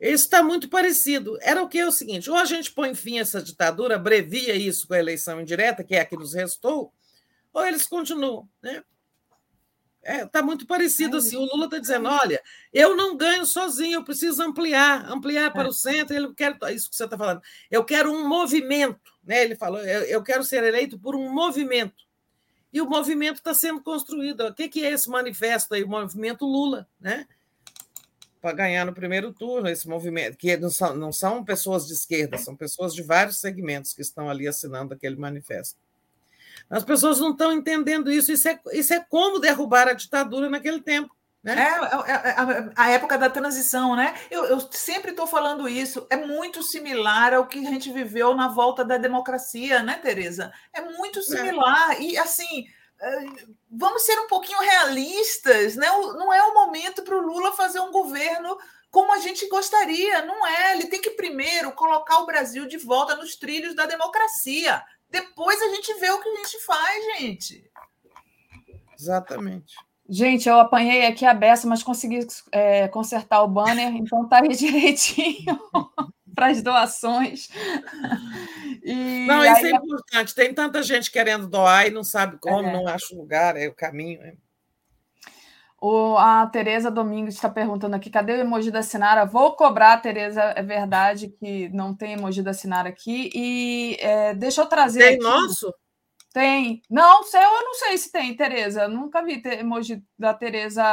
Isso 0.00 0.24
está 0.24 0.42
muito 0.42 0.70
parecido. 0.70 1.38
Era 1.42 1.62
o 1.62 1.68
que 1.68 1.78
é 1.78 1.86
o 1.86 1.92
seguinte: 1.92 2.30
ou 2.30 2.36
a 2.36 2.46
gente 2.46 2.72
põe 2.72 2.94
fim 2.94 3.18
a 3.18 3.20
essa 3.20 3.42
ditadura, 3.42 3.96
abrevia 3.96 4.54
isso 4.54 4.88
com 4.88 4.94
a 4.94 4.98
eleição 4.98 5.38
indireta, 5.38 5.84
que 5.84 5.94
é 5.94 6.00
a 6.00 6.06
que 6.06 6.16
nos 6.16 6.32
restou, 6.32 6.92
ou 7.52 7.66
eles 7.66 7.86
continuam. 7.86 8.48
Né? 8.62 8.82
Está 10.02 10.12
é, 10.12 10.26
tá 10.26 10.42
muito 10.42 10.66
parecido 10.66 11.18
assim. 11.18 11.36
O 11.36 11.44
Lula 11.44 11.66
está 11.66 11.78
dizendo: 11.78 12.08
olha, 12.08 12.42
eu 12.72 12.96
não 12.96 13.16
ganho 13.16 13.44
sozinho, 13.44 13.96
eu 13.96 14.04
preciso 14.04 14.42
ampliar, 14.42 15.10
ampliar 15.10 15.52
para 15.52 15.64
é. 15.64 15.68
o 15.68 15.72
centro. 15.72 16.16
Ele 16.16 16.32
quer 16.34 16.56
isso 16.72 16.88
que 16.88 16.96
você 16.96 17.04
está 17.04 17.18
falando. 17.18 17.42
Eu 17.70 17.84
quero 17.84 18.10
um 18.10 18.26
movimento, 18.26 19.12
né? 19.22 19.42
Ele 19.44 19.54
falou: 19.54 19.80
eu, 19.80 20.02
eu 20.04 20.22
quero 20.22 20.42
ser 20.42 20.64
eleito 20.64 20.98
por 20.98 21.14
um 21.14 21.32
movimento. 21.32 22.08
E 22.72 22.80
o 22.80 22.88
movimento 22.88 23.36
está 23.36 23.52
sendo 23.52 23.82
construído. 23.82 24.46
O 24.46 24.54
que, 24.54 24.68
que 24.68 24.84
é 24.84 24.92
esse 24.92 25.08
manifesto 25.10 25.74
aí? 25.74 25.82
O 25.82 25.88
movimento 25.88 26.46
Lula, 26.46 26.88
né? 26.98 27.26
Para 28.40 28.52
ganhar 28.52 28.86
no 28.86 28.94
primeiro 28.94 29.34
turno, 29.34 29.68
esse 29.68 29.86
movimento, 29.86 30.38
que 30.38 30.56
não 30.56 30.70
são, 30.70 30.96
não 30.96 31.12
são 31.12 31.44
pessoas 31.44 31.86
de 31.86 31.92
esquerda, 31.92 32.38
são 32.38 32.56
pessoas 32.56 32.94
de 32.94 33.02
vários 33.02 33.38
segmentos 33.38 33.92
que 33.92 34.00
estão 34.00 34.30
ali 34.30 34.48
assinando 34.48 34.94
aquele 34.94 35.16
manifesto. 35.16 35.78
As 36.70 36.84
pessoas 36.84 37.18
não 37.18 37.32
estão 37.32 37.52
entendendo 37.52 38.10
isso. 38.10 38.30
Isso 38.32 38.48
é, 38.48 38.60
isso 38.72 38.94
é 38.94 39.00
como 39.00 39.40
derrubar 39.40 39.88
a 39.88 39.92
ditadura 39.92 40.48
naquele 40.48 40.80
tempo. 40.80 41.14
Né? 41.42 41.54
É, 41.54 42.10
é, 42.10 42.12
é 42.12 42.30
a, 42.32 42.70
a, 42.76 42.90
época 42.90 43.16
da 43.16 43.30
transição, 43.30 43.96
né? 43.96 44.14
Eu, 44.30 44.44
eu 44.44 44.60
sempre 44.70 45.10
estou 45.10 45.26
falando 45.26 45.68
isso. 45.68 46.06
É 46.10 46.16
muito 46.16 46.62
similar 46.62 47.32
ao 47.32 47.46
que 47.46 47.66
a 47.66 47.70
gente 47.70 47.90
viveu 47.90 48.34
na 48.34 48.48
volta 48.48 48.84
da 48.84 48.98
democracia, 48.98 49.82
né, 49.82 49.98
Tereza? 50.02 50.52
É 50.72 50.82
muito 50.82 51.18
é. 51.18 51.22
similar. 51.22 51.92
É. 51.92 52.02
E 52.02 52.18
assim, 52.18 52.66
é, 53.00 53.26
vamos 53.70 54.02
ser 54.02 54.18
um 54.20 54.26
pouquinho 54.28 54.60
realistas, 54.60 55.76
né? 55.76 55.88
Não 55.88 56.32
é 56.32 56.42
o 56.42 56.54
momento 56.54 57.02
para 57.02 57.16
o 57.16 57.22
Lula 57.22 57.52
fazer 57.52 57.80
um 57.80 57.90
governo 57.90 58.56
como 58.90 59.14
a 59.14 59.18
gente 59.18 59.48
gostaria, 59.48 60.22
não 60.22 60.46
é? 60.46 60.74
Ele 60.74 60.86
tem 60.86 61.00
que 61.00 61.10
primeiro 61.10 61.72
colocar 61.72 62.18
o 62.18 62.26
Brasil 62.26 62.66
de 62.66 62.76
volta 62.76 63.16
nos 63.16 63.36
trilhos 63.36 63.74
da 63.74 63.86
democracia. 63.86 64.82
Depois 65.10 65.60
a 65.60 65.68
gente 65.74 65.94
vê 65.98 66.10
o 66.10 66.20
que 66.20 66.28
a 66.28 66.36
gente 66.36 66.64
faz, 66.64 67.04
gente. 67.18 67.70
Exatamente. 68.98 69.74
Gente, 70.08 70.48
eu 70.48 70.58
apanhei 70.58 71.06
aqui 71.06 71.24
a 71.24 71.32
beça, 71.32 71.68
mas 71.68 71.84
consegui 71.84 72.26
é, 72.50 72.88
consertar 72.88 73.42
o 73.42 73.48
banner, 73.48 73.94
então 73.94 74.28
tá 74.28 74.42
aí 74.42 74.48
direitinho 74.56 75.58
para 76.34 76.48
as 76.48 76.62
doações. 76.62 77.48
E 78.82 79.26
não, 79.26 79.44
isso 79.44 79.66
é 79.66 79.70
importante. 79.70 80.34
Tem 80.34 80.52
tanta 80.52 80.82
gente 80.82 81.10
querendo 81.10 81.46
doar 81.46 81.86
e 81.86 81.90
não 81.90 82.02
sabe 82.02 82.38
como, 82.40 82.68
é. 82.68 82.72
não 82.72 82.88
acha 82.88 83.14
o 83.14 83.18
lugar, 83.18 83.56
é 83.56 83.68
o 83.68 83.74
caminho. 83.74 84.20
É. 84.22 84.34
O, 85.80 86.18
a 86.18 86.46
Tereza 86.46 86.90
Domingos 86.90 87.34
está 87.34 87.48
perguntando 87.48 87.96
aqui: 87.96 88.10
cadê 88.10 88.34
o 88.34 88.40
emoji 88.40 88.70
da 88.70 88.82
Sinara? 88.82 89.24
Vou 89.24 89.56
cobrar, 89.56 89.96
Tereza. 89.96 90.42
É 90.42 90.62
verdade 90.62 91.28
que 91.28 91.70
não 91.70 91.94
tem 91.94 92.12
emoji 92.12 92.42
da 92.42 92.52
Sinara 92.52 92.90
aqui. 92.90 93.30
E 93.34 93.96
é, 93.98 94.34
deixa 94.34 94.60
eu 94.60 94.66
trazer. 94.66 95.00
Tem 95.00 95.14
aqui. 95.14 95.24
nosso? 95.24 95.74
Tem. 96.34 96.82
Não, 96.88 97.24
sei, 97.24 97.40
eu 97.42 97.64
não 97.64 97.74
sei 97.74 97.96
se 97.96 98.12
tem, 98.12 98.36
Tereza. 98.36 98.86
Nunca 98.88 99.22
vi 99.22 99.42
emoji 99.58 100.02
da 100.18 100.34
Tereza 100.34 100.84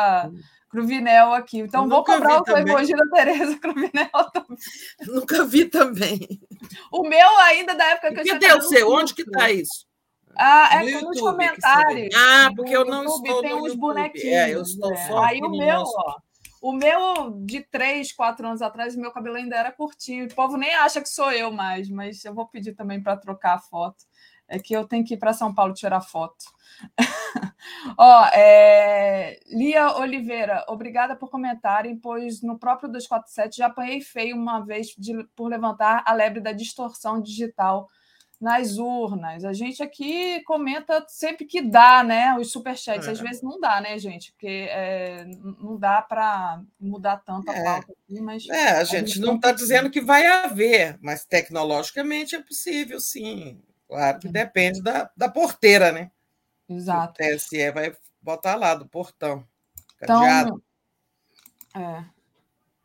Cruvinel 0.70 1.34
aqui. 1.34 1.60
Então 1.60 1.90
vou 1.90 2.04
cobrar 2.04 2.42
o 2.42 2.58
emoji 2.58 2.94
da 2.94 3.06
Tereza 3.08 3.58
Cruvinel 3.60 4.10
também. 4.32 4.58
Nunca 5.06 5.44
vi 5.44 5.66
também. 5.66 6.20
O 6.92 7.04
meu 7.04 7.40
ainda 7.40 7.76
da 7.76 7.86
época 7.88 8.16
que, 8.16 8.24
que 8.24 8.30
eu. 8.30 8.40
Cadê 8.40 8.54
o 8.54 8.62
seu? 8.62 8.90
Onde 8.90 9.14
que 9.14 9.24
está 9.24 9.52
isso? 9.52 9.87
Ah, 10.38 10.70
é 10.74 10.84
no 10.84 10.90
YouTube, 10.90 11.08
nos 11.08 11.20
comentários. 11.20 12.16
Ah, 12.16 12.50
porque 12.56 12.76
eu 12.76 12.86
não 12.86 13.04
YouTube, 13.04 13.28
estou 13.28 13.42
tem 13.42 13.52
no 13.52 13.58
uns 13.58 13.64
YouTube. 13.64 13.80
bonequinhos. 13.80 14.26
É, 14.26 14.54
eu 14.54 14.62
estou 14.62 14.92
né? 14.92 15.08
só 15.08 15.24
Aí 15.24 15.42
o 15.42 15.50
meu, 15.50 15.82
ó, 15.84 16.16
o 16.62 16.74
meu 16.74 17.32
de 17.46 17.62
três, 17.62 18.12
quatro 18.12 18.48
anos 18.48 18.62
atrás, 18.62 18.96
meu 18.96 19.12
cabelo 19.12 19.36
ainda 19.36 19.56
era 19.56 19.72
curtinho. 19.72 20.26
O 20.26 20.36
povo 20.36 20.58
nem 20.58 20.74
acha 20.76 21.02
que 21.02 21.10
sou 21.10 21.32
eu 21.32 21.52
mais, 21.52 21.90
mas 21.90 22.24
eu 22.24 22.34
vou 22.34 22.48
pedir 22.48 22.74
também 22.74 23.02
para 23.02 23.18
trocar 23.18 23.56
a 23.56 23.60
foto. 23.60 24.06
É 24.48 24.58
que 24.60 24.74
eu 24.74 24.88
tenho 24.88 25.04
que 25.04 25.16
ir 25.16 25.18
para 25.18 25.34
São 25.34 25.54
Paulo 25.54 25.74
tirar 25.74 26.02
foto. 26.02 26.46
Ó, 27.98 28.26
é... 28.34 29.40
Lia 29.48 29.98
Oliveira, 29.98 30.64
obrigada 30.70 31.16
por 31.16 31.30
comentarem, 31.30 31.98
pois 31.98 32.42
no 32.42 32.58
próprio 32.58 32.90
247 32.90 33.58
já 33.58 33.68
apanhei 33.68 34.00
feio 34.00 34.38
uma 34.38 34.62
vez 34.62 34.88
de, 34.98 35.22
por 35.36 35.50
levantar 35.50 36.04
a 36.06 36.14
lebre 36.14 36.40
da 36.40 36.54
distorção 36.54 37.22
digital 37.22 37.90
nas 38.40 38.78
urnas. 38.78 39.44
A 39.44 39.52
gente 39.52 39.82
aqui 39.82 40.42
comenta 40.44 41.04
sempre 41.08 41.46
que 41.46 41.62
dá, 41.62 42.04
né? 42.04 42.38
Os 42.38 42.52
superchats. 42.52 43.08
É. 43.08 43.12
Às 43.12 43.20
vezes 43.20 43.42
não 43.42 43.60
dá, 43.60 43.82
né, 43.82 43.98
gente? 43.98 44.32
Porque 44.32 44.68
é, 44.70 45.26
não 45.60 45.78
dá 45.78 46.02
para 46.02 46.62
mudar 46.80 47.18
tanto 47.18 47.50
a 47.50 47.56
é. 47.56 47.64
pauta 47.64 47.92
aqui, 47.92 48.22
mas. 48.22 48.48
É, 48.48 48.72
a 48.72 48.84
gente, 48.84 48.96
a 48.96 49.08
gente 49.08 49.20
não 49.20 49.36
está 49.36 49.52
dizendo 49.52 49.90
que 49.90 50.02
vai 50.02 50.26
haver, 50.26 50.98
mas 51.02 51.26
tecnologicamente 51.26 52.36
é 52.36 52.42
possível, 52.42 53.00
sim. 53.00 53.60
Claro 53.88 54.20
que 54.20 54.28
depende 54.28 54.82
da, 54.82 55.10
da 55.16 55.30
porteira, 55.30 55.92
né? 55.92 56.12
Exato. 56.70 57.14
O 57.24 57.36
TSE 57.36 57.72
vai 57.72 57.96
botar 58.22 58.56
lá 58.56 58.76
do 58.76 58.88
portão. 58.88 59.48
Cadeado. 59.98 60.62
Então, 61.70 61.82
é. 61.82 62.06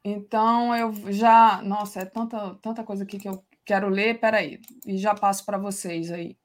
Então 0.04 0.74
eu 0.74 1.12
já. 1.12 1.60
Nossa, 1.62 2.00
é 2.00 2.04
tanta, 2.04 2.54
tanta 2.62 2.82
coisa 2.84 3.04
aqui 3.04 3.18
que 3.18 3.28
eu 3.28 3.44
Quero 3.64 3.88
ler, 3.88 4.18
peraí, 4.18 4.60
e 4.86 4.98
já 4.98 5.14
passo 5.14 5.44
para 5.44 5.58
vocês 5.58 6.10
aí. 6.10 6.36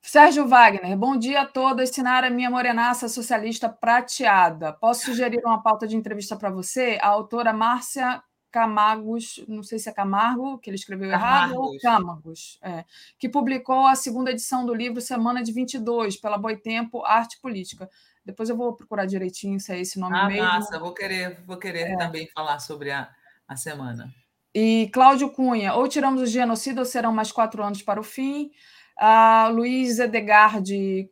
Sérgio 0.00 0.46
Wagner, 0.46 0.96
bom 0.96 1.16
dia 1.16 1.40
a 1.40 1.46
todos. 1.46 1.88
Sinara, 1.88 2.28
minha 2.28 2.50
morenaça 2.50 3.08
socialista 3.08 3.68
prateada. 3.68 4.72
Posso 4.72 5.06
sugerir 5.06 5.40
uma 5.44 5.62
pauta 5.62 5.86
de 5.86 5.96
entrevista 5.96 6.36
para 6.36 6.50
você? 6.50 6.98
A 7.00 7.08
autora 7.08 7.52
Márcia 7.52 8.22
Camargos, 8.52 9.42
não 9.48 9.64
sei 9.64 9.80
se 9.80 9.88
é 9.88 9.92
Camargo, 9.92 10.58
que 10.58 10.70
ele 10.70 10.76
escreveu 10.76 11.10
Camargos. 11.10 11.50
errado, 11.50 11.60
ou 11.60 11.78
Camargos, 11.80 12.58
é, 12.62 12.84
que 13.18 13.28
publicou 13.28 13.86
a 13.86 13.96
segunda 13.96 14.30
edição 14.30 14.64
do 14.64 14.72
livro 14.72 15.00
Semana 15.00 15.42
de 15.42 15.50
22, 15.50 16.18
pela 16.18 16.38
Boitempo, 16.38 17.04
Arte 17.04 17.40
Política. 17.40 17.90
Depois 18.24 18.48
eu 18.48 18.56
vou 18.56 18.72
procurar 18.76 19.06
direitinho 19.06 19.58
se 19.58 19.72
é 19.72 19.80
esse 19.80 19.98
nome 19.98 20.16
ah, 20.16 20.28
mesmo. 20.28 20.44
Massa, 20.44 20.78
vou 20.78 20.94
querer, 20.94 21.42
vou 21.44 21.56
querer 21.56 21.92
é. 21.92 21.96
também 21.96 22.28
falar 22.28 22.60
sobre 22.60 22.92
a, 22.92 23.10
a 23.48 23.56
semana. 23.56 24.14
E 24.54 24.88
Cláudio 24.92 25.30
Cunha, 25.30 25.74
ou 25.74 25.88
tiramos 25.88 26.22
o 26.22 26.26
genocídio 26.26 26.78
ou 26.78 26.84
serão 26.84 27.12
mais 27.12 27.32
quatro 27.32 27.62
anos 27.62 27.82
para 27.82 27.98
o 27.98 28.04
fim. 28.04 28.52
A 28.96 29.48
Luiz 29.48 29.98
Edegard 29.98 31.10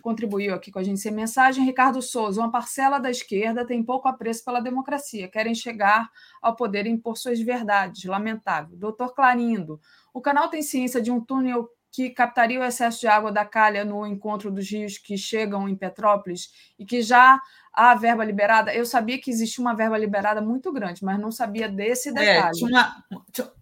contribuiu 0.00 0.54
aqui 0.54 0.70
com 0.70 0.78
a 0.78 0.82
gente 0.82 0.98
sem 0.98 1.12
mensagem. 1.12 1.64
Ricardo 1.66 2.00
Souza, 2.00 2.40
uma 2.40 2.50
parcela 2.50 2.98
da 2.98 3.10
esquerda 3.10 3.66
tem 3.66 3.82
pouco 3.82 4.08
apreço 4.08 4.42
pela 4.42 4.60
democracia, 4.60 5.28
querem 5.28 5.54
chegar 5.54 6.10
ao 6.40 6.56
poder 6.56 6.86
e 6.86 6.90
impor 6.90 7.18
suas 7.18 7.38
verdades. 7.38 8.04
Lamentável. 8.04 8.74
Doutor 8.78 9.14
Clarindo, 9.14 9.78
o 10.14 10.22
canal 10.22 10.48
tem 10.48 10.62
ciência 10.62 11.02
de 11.02 11.10
um 11.10 11.20
túnel 11.20 11.68
que 11.98 12.10
captaria 12.10 12.60
o 12.60 12.62
excesso 12.62 13.00
de 13.00 13.08
água 13.08 13.32
da 13.32 13.44
calha 13.44 13.84
no 13.84 14.06
encontro 14.06 14.52
dos 14.52 14.70
rios 14.70 14.98
que 14.98 15.18
chegam 15.18 15.68
em 15.68 15.74
Petrópolis 15.74 16.52
e 16.78 16.86
que 16.86 17.02
já 17.02 17.40
a 17.72 17.92
verba 17.96 18.24
liberada, 18.24 18.72
eu 18.72 18.86
sabia 18.86 19.20
que 19.20 19.32
existia 19.32 19.60
uma 19.60 19.74
verba 19.74 19.98
liberada 19.98 20.40
muito 20.40 20.72
grande, 20.72 21.04
mas 21.04 21.18
não 21.18 21.32
sabia 21.32 21.68
desse 21.68 22.10
é, 22.10 22.12
detalhe. 22.12 22.60
É, 22.62 22.64
uma, 22.64 23.04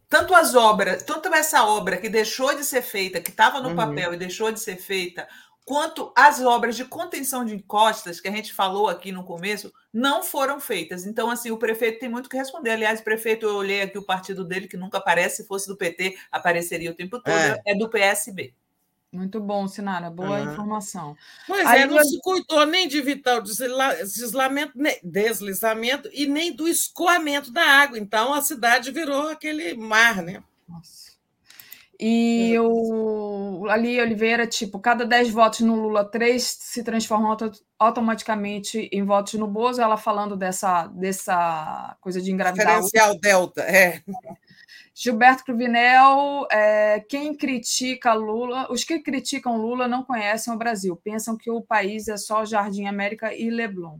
tanto 0.06 0.34
as 0.34 0.54
obras, 0.54 1.02
tanto 1.02 1.32
essa 1.34 1.64
obra 1.64 1.96
que 1.96 2.10
deixou 2.10 2.54
de 2.54 2.62
ser 2.62 2.82
feita, 2.82 3.22
que 3.22 3.30
estava 3.30 3.58
no 3.58 3.70
uhum. 3.70 3.76
papel 3.76 4.12
e 4.12 4.18
deixou 4.18 4.52
de 4.52 4.60
ser 4.60 4.76
feita, 4.76 5.26
quanto 5.66 6.12
as 6.14 6.40
obras 6.40 6.76
de 6.76 6.84
contenção 6.84 7.44
de 7.44 7.56
encostas 7.56 8.20
que 8.20 8.28
a 8.28 8.30
gente 8.30 8.54
falou 8.54 8.88
aqui 8.88 9.10
no 9.10 9.24
começo 9.24 9.72
não 9.92 10.22
foram 10.22 10.60
feitas. 10.60 11.04
Então, 11.04 11.28
assim, 11.28 11.50
o 11.50 11.58
prefeito 11.58 11.98
tem 11.98 12.08
muito 12.08 12.30
que 12.30 12.36
responder. 12.36 12.70
Aliás, 12.70 13.00
o 13.00 13.04
prefeito, 13.04 13.44
eu 13.44 13.56
olhei 13.56 13.82
aqui 13.82 13.98
o 13.98 14.06
partido 14.06 14.44
dele, 14.44 14.68
que 14.68 14.76
nunca 14.76 14.98
aparece, 14.98 15.42
se 15.42 15.48
fosse 15.48 15.66
do 15.66 15.76
PT, 15.76 16.16
apareceria 16.30 16.92
o 16.92 16.94
tempo 16.94 17.20
todo, 17.20 17.34
é, 17.34 17.60
é 17.66 17.74
do 17.74 17.88
PSB. 17.88 18.54
Muito 19.12 19.40
bom, 19.40 19.66
Sinara, 19.66 20.08
boa 20.08 20.38
uhum. 20.38 20.52
informação. 20.52 21.16
Pois 21.48 21.66
Aí, 21.66 21.82
é, 21.82 21.86
não 21.86 21.96
eu... 21.96 22.04
se 22.04 22.20
cuidou 22.20 22.64
nem 22.64 22.86
de 22.86 22.98
evitar 22.98 23.38
o 23.38 23.42
deslizamento, 23.42 24.72
deslizamento 25.02 26.08
e 26.12 26.26
nem 26.26 26.54
do 26.54 26.68
escoamento 26.68 27.50
da 27.50 27.62
água. 27.62 27.98
Então 27.98 28.32
a 28.32 28.42
cidade 28.42 28.92
virou 28.92 29.28
aquele 29.28 29.74
mar, 29.74 30.22
né? 30.22 30.42
Nossa. 30.68 31.05
E 31.98 32.54
o 32.58 33.66
Ali 33.70 34.00
Oliveira, 34.00 34.46
tipo, 34.46 34.78
cada 34.78 35.04
10 35.04 35.30
votos 35.30 35.60
no 35.60 35.74
Lula, 35.74 36.04
3 36.04 36.42
se 36.42 36.84
transformam 36.84 37.30
auto, 37.30 37.50
automaticamente 37.78 38.88
em 38.92 39.02
votos 39.02 39.34
no 39.34 39.46
Bozo, 39.46 39.80
ela 39.80 39.96
falando 39.96 40.36
dessa, 40.36 40.86
dessa 40.88 41.96
coisa 42.00 42.20
de 42.20 42.30
engravidar. 42.30 42.66
Diferencial 42.66 43.18
delta, 43.18 43.62
é. 43.62 44.02
Gilberto 44.94 45.44
Cruvinel, 45.44 46.46
é, 46.50 47.00
quem 47.00 47.36
critica 47.36 48.14
Lula, 48.14 48.66
os 48.70 48.82
que 48.82 48.98
criticam 48.98 49.58
Lula 49.58 49.86
não 49.86 50.02
conhecem 50.02 50.52
o 50.52 50.56
Brasil, 50.56 50.96
pensam 50.96 51.36
que 51.36 51.50
o 51.50 51.60
país 51.60 52.08
é 52.08 52.16
só 52.16 52.46
Jardim 52.46 52.86
América 52.86 53.34
e 53.34 53.50
Leblon. 53.50 53.98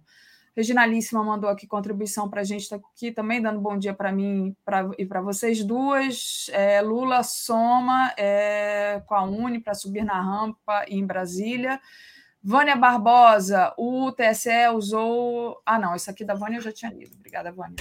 Reginalíssima 0.57 1.23
mandou 1.23 1.51
aqui 1.51 1.67
contribuição 1.67 2.31
para 2.31 2.41
a 2.41 2.45
gente, 2.45 2.63
está 2.63 2.77
aqui 2.77 3.13
também 3.13 3.43
dando 3.43 3.61
bom 3.61 3.77
dia 3.77 3.93
para 3.93 4.11
mim 4.11 4.57
pra, 4.65 4.89
e 4.97 5.05
para 5.05 5.21
vocês 5.21 5.63
duas. 5.63 6.47
É, 6.51 6.81
Lula 6.81 7.23
soma 7.23 8.15
é, 8.17 9.03
com 9.07 9.15
a 9.15 9.23
Uni 9.23 9.61
para 9.61 9.75
subir 9.75 10.03
na 10.03 10.19
rampa 10.19 10.87
em 10.89 11.05
Brasília. 11.05 11.79
Vânia 12.43 12.75
Barbosa, 12.75 13.75
o 13.77 14.11
TSE 14.13 14.69
usou. 14.75 15.61
Ah, 15.67 15.79
não, 15.79 15.95
isso 15.95 16.11
aqui 16.11 16.25
da 16.25 16.33
Vânia 16.33 16.57
eu 16.57 16.63
já 16.63 16.73
tinha 16.73 16.91
lido. 16.91 17.15
Obrigada, 17.17 17.53
Vânia. 17.53 17.77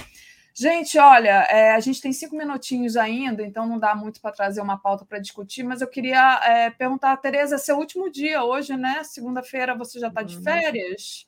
Gente, 0.54 0.98
olha, 0.98 1.46
é, 1.48 1.72
a 1.72 1.80
gente 1.80 2.00
tem 2.00 2.12
cinco 2.12 2.36
minutinhos 2.36 2.96
ainda, 2.96 3.42
então 3.42 3.66
não 3.66 3.78
dá 3.78 3.94
muito 3.94 4.20
para 4.20 4.32
trazer 4.32 4.60
uma 4.60 4.78
pauta 4.78 5.04
para 5.04 5.18
discutir, 5.18 5.62
mas 5.62 5.80
eu 5.80 5.86
queria 5.86 6.40
é, 6.44 6.70
perguntar 6.70 7.16
Tereza, 7.18 7.58
seu 7.58 7.78
último 7.78 8.10
dia 8.10 8.42
hoje, 8.42 8.76
né? 8.76 9.02
Segunda-feira 9.04 9.74
você 9.74 9.98
já 9.98 10.08
está 10.08 10.22
de 10.22 10.36
uhum. 10.36 10.42
férias? 10.42 11.26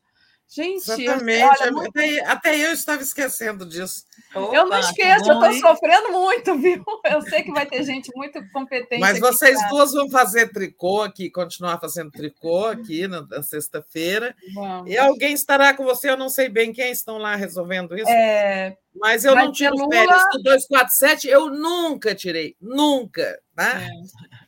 Gente, 0.50 0.90
Exatamente. 0.90 1.44
Olha, 1.44 1.72
muito... 1.72 1.88
até, 1.90 2.20
até, 2.24 2.56
eu 2.56 2.72
estava 2.72 3.02
esquecendo 3.02 3.66
disso. 3.66 4.04
Opa, 4.34 4.56
eu 4.56 4.66
não 4.66 4.78
esqueço, 4.78 5.24
bom, 5.24 5.44
eu 5.44 5.50
estou 5.50 5.70
sofrendo 5.70 6.10
muito, 6.10 6.56
viu? 6.58 6.82
Eu 7.04 7.20
sei 7.20 7.42
que 7.42 7.52
vai 7.52 7.66
ter 7.66 7.84
gente 7.84 8.10
muito 8.16 8.40
competente. 8.50 8.98
Mas 8.98 9.20
vocês 9.20 9.58
duas 9.68 9.92
vão 9.92 10.08
fazer 10.08 10.50
tricô 10.50 11.02
aqui, 11.02 11.28
continuar 11.28 11.78
fazendo 11.78 12.10
tricô 12.10 12.64
aqui 12.64 13.06
na, 13.06 13.26
na 13.26 13.42
sexta-feira. 13.42 14.34
E 14.86 14.96
alguém 14.96 15.34
estará 15.34 15.74
com 15.74 15.84
você, 15.84 16.08
eu 16.08 16.16
não 16.16 16.30
sei 16.30 16.48
bem 16.48 16.72
quem 16.72 16.90
estão 16.90 17.18
lá 17.18 17.36
resolvendo 17.36 17.94
isso. 17.94 18.10
É... 18.10 18.74
Mas 18.94 19.26
eu 19.26 19.34
não 19.34 19.52
tiro 19.52 19.76
Lula... 19.76 19.90
férias 19.90 20.22
do 20.32 20.42
247, 20.42 21.28
eu 21.28 21.50
nunca 21.50 22.14
tirei, 22.14 22.56
nunca, 22.58 23.38
tá? 23.54 23.82
É. 23.82 23.88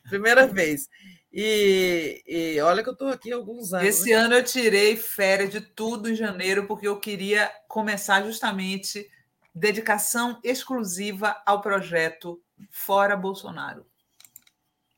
Primeira 0.09 0.47
vez. 0.47 0.89
E, 1.33 2.21
e, 2.27 2.59
olha 2.59 2.83
que 2.83 2.89
eu 2.89 2.93
estou 2.93 3.07
aqui 3.07 3.31
há 3.31 3.35
alguns 3.35 3.73
anos. 3.73 3.87
Esse 3.87 4.11
ano 4.11 4.33
eu 4.35 4.43
tirei 4.43 4.97
férias 4.97 5.49
de 5.49 5.61
tudo 5.61 6.09
em 6.09 6.15
janeiro, 6.15 6.67
porque 6.67 6.87
eu 6.87 6.99
queria 6.99 7.49
começar 7.69 8.21
justamente 8.23 9.09
dedicação 9.55 10.39
exclusiva 10.43 11.41
ao 11.45 11.61
projeto 11.61 12.41
Fora 12.69 13.15
Bolsonaro. 13.15 13.85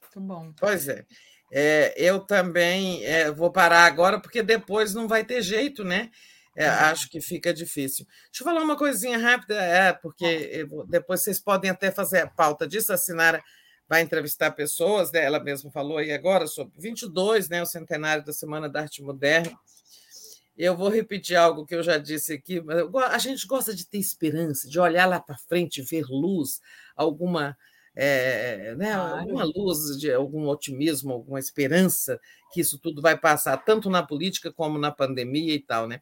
Muito 0.01 0.21
bom. 0.21 0.53
Pois 0.59 0.87
é. 0.87 1.05
é 1.51 1.93
eu 1.97 2.19
também 2.19 3.05
é, 3.05 3.29
vou 3.29 3.51
parar 3.51 3.85
agora, 3.85 4.19
porque 4.19 4.41
depois 4.41 4.93
não 4.93 5.07
vai 5.07 5.23
ter 5.23 5.41
jeito, 5.43 5.83
né? 5.83 6.09
É, 6.55 6.67
uhum. 6.67 6.75
Acho 6.75 7.09
que 7.09 7.21
fica 7.21 7.53
difícil. 7.53 8.05
Deixa 8.25 8.41
eu 8.41 8.45
falar 8.45 8.61
uma 8.61 8.77
coisinha 8.77 9.17
rápida, 9.17 9.55
é, 9.55 9.93
porque 9.93 10.67
depois 10.87 11.21
vocês 11.21 11.39
podem 11.39 11.69
até 11.69 11.91
fazer 11.91 12.21
a 12.21 12.27
pauta 12.27 12.67
disso, 12.67 12.91
a 12.91 12.97
Sinara 12.97 13.43
vai 13.87 14.01
entrevistar 14.01 14.51
pessoas, 14.51 15.11
né? 15.11 15.23
ela 15.23 15.39
mesma 15.39 15.71
falou 15.71 15.97
aí 15.97 16.11
agora 16.11 16.47
sobre 16.47 16.79
22, 16.79 17.49
né, 17.49 17.61
o 17.61 17.65
centenário 17.65 18.23
da 18.23 18.33
Semana 18.33 18.69
da 18.69 18.81
Arte 18.81 19.03
Moderna. 19.03 19.57
Eu 20.55 20.77
vou 20.77 20.89
repetir 20.89 21.35
algo 21.35 21.65
que 21.65 21.73
eu 21.73 21.81
já 21.81 21.97
disse 21.97 22.33
aqui, 22.33 22.61
mas 22.61 22.83
a 23.11 23.17
gente 23.17 23.47
gosta 23.47 23.73
de 23.73 23.87
ter 23.87 23.97
esperança, 23.97 24.69
de 24.69 24.79
olhar 24.79 25.07
lá 25.07 25.19
para 25.19 25.37
frente, 25.37 25.81
ver 25.81 26.05
luz, 26.07 26.61
alguma, 26.95 27.57
é, 27.95 28.75
né, 28.75 28.93
claro. 28.93 29.19
alguma 29.19 29.43
luz, 29.43 29.97
de 29.99 30.11
algum 30.11 30.47
otimismo, 30.47 31.11
alguma 31.11 31.39
esperança 31.39 32.19
que 32.53 32.61
isso 32.61 32.77
tudo 32.77 33.01
vai 33.01 33.17
passar, 33.17 33.57
tanto 33.57 33.89
na 33.89 34.03
política 34.03 34.53
como 34.53 34.77
na 34.77 34.91
pandemia 34.91 35.55
e 35.55 35.59
tal, 35.59 35.87
né? 35.87 35.99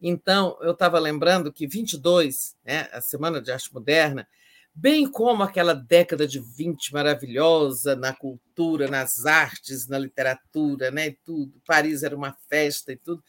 Então, 0.00 0.56
eu 0.60 0.72
estava 0.72 0.98
lembrando 0.98 1.52
que 1.52 1.66
22, 1.66 2.56
né, 2.64 2.88
a 2.92 3.00
Semana 3.00 3.40
de 3.40 3.50
Arte 3.50 3.72
Moderna, 3.72 4.26
bem 4.74 5.10
como 5.10 5.42
aquela 5.42 5.74
década 5.74 6.26
de 6.26 6.40
20 6.40 6.92
maravilhosa 6.92 7.94
na 7.94 8.12
cultura, 8.12 8.88
nas 8.88 9.26
artes, 9.26 9.86
na 9.86 9.98
literatura, 9.98 10.90
né, 10.90 11.14
tudo. 11.24 11.60
Paris 11.66 12.02
era 12.02 12.16
uma 12.16 12.36
festa 12.48 12.92
e 12.92 12.96
tudo. 12.96 13.22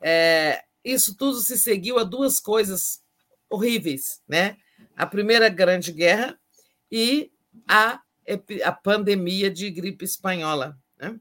É, 0.00 0.64
isso 0.84 1.14
tudo 1.16 1.40
se 1.40 1.58
seguiu 1.58 1.98
a 1.98 2.04
duas 2.04 2.40
coisas 2.40 3.02
horríveis, 3.48 4.22
né? 4.26 4.56
A 4.96 5.06
primeira 5.06 5.48
grande 5.48 5.92
guerra 5.92 6.38
e 6.90 7.30
a, 7.68 8.00
a 8.64 8.72
pandemia 8.72 9.50
de 9.50 9.70
gripe 9.70 10.04
espanhola. 10.04 10.78
Né? 10.98 11.18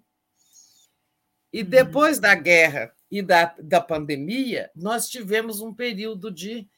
E 1.51 1.61
uhum. 1.61 1.69
depois 1.69 2.19
da 2.19 2.33
guerra 2.35 2.93
e 3.11 3.21
da, 3.21 3.53
da 3.59 3.81
pandemia, 3.81 4.69
nós 4.75 5.09
tivemos 5.09 5.59
um 5.59 5.73
período 5.73 6.31
de 6.31 6.69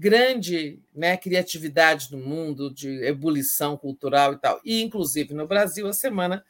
grande 0.00 0.80
né, 0.94 1.14
criatividade 1.14 2.10
no 2.10 2.16
mundo, 2.16 2.72
de 2.72 3.04
ebulição 3.04 3.76
cultural 3.76 4.32
e 4.32 4.38
tal, 4.38 4.58
e 4.64 4.80
inclusive 4.80 5.34
no 5.34 5.46
Brasil 5.46 5.86
a 5.86 5.92
Semana 5.92 6.42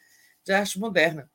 de 0.45 0.53
Arte 0.53 0.79
Moderna. 0.79 1.29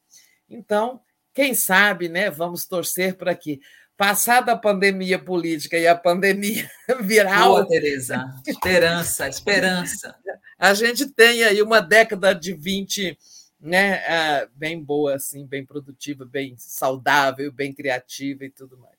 Então, 0.50 1.02
quem 1.34 1.54
sabe, 1.54 2.08
né, 2.08 2.30
vamos 2.30 2.66
torcer 2.66 3.16
para 3.16 3.36
que, 3.36 3.60
passada 3.98 4.54
a 4.54 4.58
pandemia 4.58 5.20
política 5.20 5.78
e 5.78 5.86
a 5.86 5.94
pandemia 5.94 6.72
viral. 7.04 7.50
Boa, 7.50 7.68
Tereza. 7.68 8.34
Esperança, 8.48 9.28
esperança. 9.28 10.16
A 10.58 10.74
gente 10.74 11.08
tem 11.08 11.44
aí 11.44 11.62
uma 11.62 11.82
década 11.82 12.34
de 12.34 12.54
20 12.54 13.18
né, 13.60 14.06
ah, 14.08 14.48
bem 14.56 14.82
boa, 14.82 15.16
assim, 15.16 15.46
bem 15.46 15.66
produtiva, 15.66 16.24
bem 16.24 16.56
saudável, 16.58 17.52
bem 17.52 17.74
criativa 17.74 18.46
e 18.46 18.50
tudo 18.50 18.78
mais. 18.78 18.95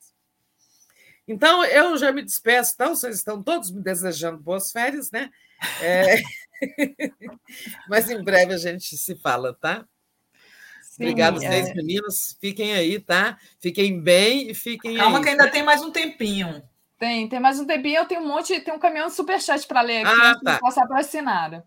Então, 1.28 1.64
eu 1.64 1.96
já 1.98 2.12
me 2.12 2.22
despeço, 2.22 2.72
então, 2.74 2.94
vocês 2.94 3.16
estão 3.16 3.42
todos 3.42 3.70
me 3.70 3.82
desejando 3.82 4.38
boas 4.38 4.70
férias, 4.70 5.10
né? 5.10 5.30
É... 5.82 6.22
Mas 7.88 8.08
em 8.08 8.22
breve 8.22 8.54
a 8.54 8.58
gente 8.58 8.96
se 8.96 9.16
fala, 9.16 9.52
tá? 9.54 9.84
Sim, 10.82 11.02
Obrigado, 11.02 11.42
é... 11.42 11.48
seis 11.48 11.74
meninos. 11.74 12.36
Fiquem 12.40 12.74
aí, 12.74 12.98
tá? 12.98 13.38
Fiquem 13.60 14.00
bem 14.00 14.50
e 14.50 14.54
fiquem 14.54 14.96
Calma 14.96 15.18
aí, 15.18 15.24
que 15.24 15.30
ainda 15.30 15.44
tá? 15.44 15.50
tem 15.50 15.62
mais 15.62 15.82
um 15.82 15.90
tempinho. 15.90 16.62
Tem, 16.98 17.28
tem 17.28 17.38
mais 17.38 17.60
um 17.60 17.66
tempinho. 17.66 17.98
Eu 17.98 18.06
tenho 18.06 18.22
um 18.22 18.28
monte, 18.28 18.58
tem 18.60 18.72
um 18.72 18.78
caminhão 18.78 19.08
de 19.08 19.14
superchat 19.14 19.66
para 19.66 19.82
ler 19.82 20.06
aqui, 20.06 20.20
ah, 20.20 20.40
tá. 20.42 20.58
passar 20.58 20.86
para 20.86 21.00
assinar. 21.00 21.62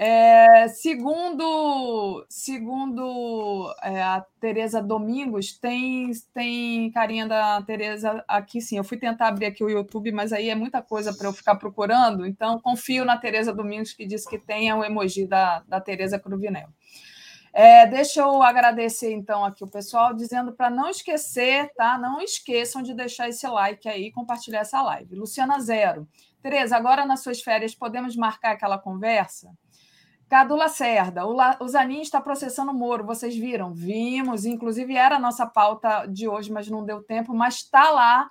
É, 0.00 0.68
segundo 0.68 2.24
segundo 2.28 3.74
é, 3.82 4.00
a 4.00 4.24
Tereza 4.40 4.80
Domingos, 4.80 5.58
tem, 5.58 6.12
tem 6.32 6.88
carinha 6.92 7.26
da 7.26 7.60
Tereza 7.62 8.24
aqui 8.28 8.60
sim. 8.60 8.76
Eu 8.76 8.84
fui 8.84 8.96
tentar 8.96 9.26
abrir 9.26 9.46
aqui 9.46 9.64
o 9.64 9.68
YouTube, 9.68 10.12
mas 10.12 10.32
aí 10.32 10.50
é 10.50 10.54
muita 10.54 10.80
coisa 10.80 11.12
para 11.12 11.26
eu 11.26 11.32
ficar 11.32 11.56
procurando, 11.56 12.24
então 12.24 12.60
confio 12.60 13.04
na 13.04 13.16
Tereza 13.16 13.52
Domingos, 13.52 13.92
que 13.92 14.06
disse 14.06 14.28
que 14.28 14.38
tem 14.38 14.72
o 14.72 14.84
emoji 14.84 15.26
da, 15.26 15.64
da 15.66 15.80
Tereza 15.80 16.16
Cruvinel. 16.16 16.68
É, 17.52 17.84
deixa 17.86 18.20
eu 18.20 18.40
agradecer 18.40 19.12
então 19.12 19.44
aqui 19.44 19.64
o 19.64 19.68
pessoal, 19.68 20.14
dizendo 20.14 20.52
para 20.52 20.70
não 20.70 20.88
esquecer, 20.88 21.72
tá? 21.74 21.98
Não 21.98 22.20
esqueçam 22.20 22.82
de 22.82 22.94
deixar 22.94 23.28
esse 23.28 23.48
like 23.48 23.88
aí 23.88 24.04
e 24.04 24.12
compartilhar 24.12 24.60
essa 24.60 24.80
live. 24.80 25.16
Luciana 25.16 25.58
Zero. 25.58 26.06
Tereza, 26.40 26.76
agora 26.76 27.04
nas 27.04 27.20
suas 27.20 27.40
férias 27.40 27.74
podemos 27.74 28.14
marcar 28.14 28.52
aquela 28.52 28.78
conversa? 28.78 29.50
Cadu 30.28 30.54
Lacerda, 30.56 31.24
o, 31.24 31.32
La, 31.32 31.56
o 31.58 31.66
Zanin 31.66 32.02
está 32.02 32.20
processando 32.20 32.70
o 32.70 32.74
Moro, 32.74 33.04
vocês 33.04 33.34
viram? 33.34 33.72
Vimos, 33.72 34.44
inclusive 34.44 34.94
era 34.94 35.16
a 35.16 35.20
nossa 35.20 35.46
pauta 35.46 36.04
de 36.06 36.28
hoje, 36.28 36.52
mas 36.52 36.68
não 36.68 36.84
deu 36.84 37.02
tempo, 37.02 37.34
mas 37.34 37.56
está 37.56 37.90
lá 37.90 38.30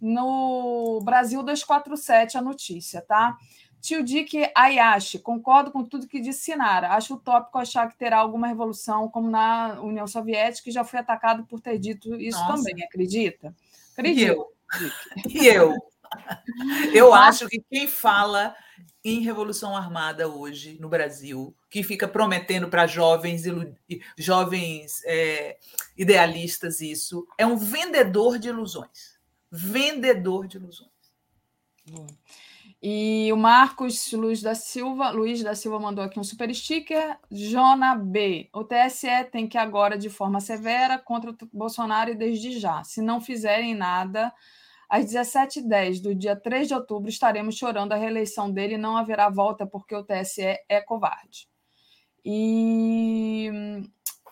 no 0.00 1.00
Brasil 1.02 1.42
247 1.42 2.36
a 2.36 2.42
notícia, 2.42 3.00
tá? 3.00 3.36
Tio 3.80 4.02
Dick 4.02 4.50
Ayashi, 4.54 5.20
concordo 5.20 5.70
com 5.70 5.84
tudo 5.84 6.08
que 6.08 6.20
disse 6.20 6.40
Sinara. 6.40 6.90
Acho 6.90 7.14
utópico 7.14 7.58
achar 7.58 7.88
que 7.88 7.96
terá 7.96 8.18
alguma 8.18 8.46
revolução 8.46 9.08
como 9.08 9.30
na 9.30 9.80
União 9.80 10.06
Soviética, 10.06 10.64
que 10.64 10.70
já 10.70 10.84
foi 10.84 10.98
atacado 10.98 11.44
por 11.44 11.60
ter 11.60 11.78
dito 11.78 12.14
isso 12.16 12.38
Nossa. 12.40 12.56
também, 12.56 12.84
acredita? 12.84 13.54
Acredito. 13.92 14.20
E 14.20 14.28
eu? 14.28 14.52
E 15.30 15.46
eu? 15.46 15.74
Eu 16.92 17.14
acho 17.14 17.46
que 17.48 17.62
quem 17.70 17.86
fala 17.86 18.54
em 19.04 19.20
revolução 19.20 19.76
armada 19.76 20.28
hoje 20.28 20.76
no 20.80 20.88
Brasil, 20.88 21.54
que 21.70 21.82
fica 21.82 22.06
prometendo 22.06 22.68
para 22.68 22.86
jovens 22.86 23.42
jovens 24.16 25.02
é, 25.04 25.58
idealistas 25.96 26.80
isso, 26.80 27.26
é 27.36 27.46
um 27.46 27.56
vendedor 27.56 28.38
de 28.38 28.48
ilusões. 28.48 29.18
Vendedor 29.50 30.46
de 30.46 30.58
ilusões. 30.58 30.90
E 32.80 33.32
o 33.32 33.36
Marcos 33.36 34.12
Luiz 34.12 34.40
da 34.40 34.54
Silva, 34.54 35.10
Luiz 35.10 35.42
da 35.42 35.54
Silva 35.54 35.80
mandou 35.80 36.04
aqui 36.04 36.20
um 36.20 36.24
super 36.24 36.54
sticker. 36.54 37.18
Jona 37.30 37.96
B. 37.96 38.48
O 38.52 38.62
TSE 38.62 39.24
tem 39.32 39.48
que 39.48 39.58
agora 39.58 39.98
de 39.98 40.08
forma 40.08 40.40
severa 40.40 40.96
contra 40.96 41.32
o 41.32 41.36
Bolsonaro 41.52 42.10
e 42.10 42.14
desde 42.14 42.58
já. 42.58 42.84
Se 42.84 43.02
não 43.02 43.20
fizerem 43.20 43.74
nada, 43.74 44.32
às 44.88 45.04
17h10 45.06 46.00
do 46.00 46.14
dia 46.14 46.34
3 46.34 46.68
de 46.68 46.74
outubro, 46.74 47.08
estaremos 47.08 47.56
chorando 47.56 47.92
a 47.92 47.96
reeleição 47.96 48.50
dele 48.50 48.74
e 48.74 48.78
não 48.78 48.96
haverá 48.96 49.28
volta 49.28 49.66
porque 49.66 49.94
o 49.94 50.04
TSE 50.04 50.58
é 50.68 50.80
covarde. 50.80 51.48
E 52.24 53.50
hum, 53.52 53.82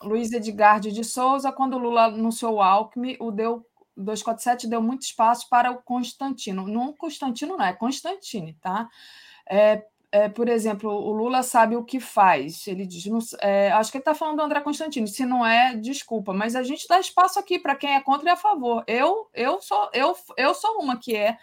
Luiz 0.03 0.33
Edgar 0.33 0.81
de 0.81 1.05
Souza, 1.05 1.53
quando 1.53 1.79
Lula 1.79 2.07
anunciou 2.07 2.55
o 2.55 2.63
Alckmin, 2.63 3.17
o 3.21 3.31
deu 3.31 3.67
247 3.97 4.69
deu 4.69 4.83
muito 4.83 5.03
espaço 5.03 5.49
para 5.49 5.71
o 5.71 5.83
Constantino. 5.83 6.67
Não 6.67 6.93
Constantino, 6.93 7.57
não, 7.57 7.65
é 7.65 7.73
Constantine, 7.73 8.55
tá? 8.61 8.89
É, 9.49 9.87
é, 10.13 10.29
por 10.29 10.49
exemplo, 10.49 10.91
o 10.91 11.11
Lula 11.13 11.43
sabe 11.43 11.77
o 11.77 11.85
que 11.85 12.01
faz. 12.01 12.67
Ele 12.67 12.87
diz, 12.87 13.07
não, 13.07 13.19
é, 13.41 13.71
acho 13.73 13.91
que 13.91 13.99
ele 13.99 14.03
está 14.03 14.15
falando 14.15 14.37
do 14.37 14.43
André 14.43 14.61
Constantino. 14.61 15.07
Se 15.07 15.27
não 15.27 15.45
é, 15.45 15.75
desculpa, 15.75 16.33
mas 16.33 16.55
a 16.55 16.63
gente 16.63 16.87
dá 16.89 16.99
espaço 16.99 17.39
aqui 17.39 17.59
para 17.59 17.75
quem 17.75 17.95
é 17.95 18.01
contra 18.01 18.29
e 18.29 18.33
a 18.33 18.37
favor. 18.37 18.85
Eu, 18.87 19.29
eu 19.35 19.61
sou, 19.61 19.91
eu, 19.93 20.15
eu 20.37 20.55
sou 20.55 20.81
uma 20.81 20.99
que 20.99 21.15
é 21.17 21.37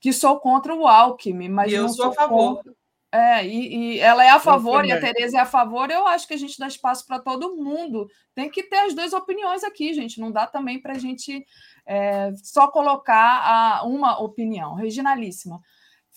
que 0.00 0.12
sou 0.12 0.38
contra 0.38 0.74
o 0.74 0.86
Alckmin, 0.86 1.48
mas 1.48 1.72
e 1.72 1.74
eu 1.74 1.82
não 1.82 1.88
sou 1.88 2.10
a 2.10 2.12
favor. 2.12 2.56
Contra, 2.56 2.72
é, 3.10 3.46
e, 3.46 3.94
e, 3.94 4.00
ela 4.00 4.22
é 4.22 4.28
a 4.28 4.38
favor 4.38 4.84
e 4.84 4.92
a 4.92 5.00
Tereza 5.00 5.38
é 5.38 5.40
a 5.40 5.46
favor. 5.46 5.90
Eu 5.90 6.06
acho 6.06 6.28
que 6.28 6.34
a 6.34 6.38
gente 6.38 6.58
dá 6.58 6.66
espaço 6.66 7.06
para 7.06 7.18
todo 7.18 7.56
mundo. 7.56 8.06
Tem 8.34 8.50
que 8.50 8.62
ter 8.62 8.78
as 8.78 8.94
duas 8.94 9.12
opiniões 9.12 9.64
aqui, 9.64 9.94
gente. 9.94 10.20
Não 10.20 10.30
dá 10.30 10.46
também 10.46 10.80
para 10.80 10.92
a 10.92 10.98
gente 10.98 11.44
é, 11.86 12.30
só 12.42 12.68
colocar 12.68 13.40
a, 13.42 13.82
uma 13.84 14.20
opinião. 14.22 14.74
Reginalíssima. 14.74 15.60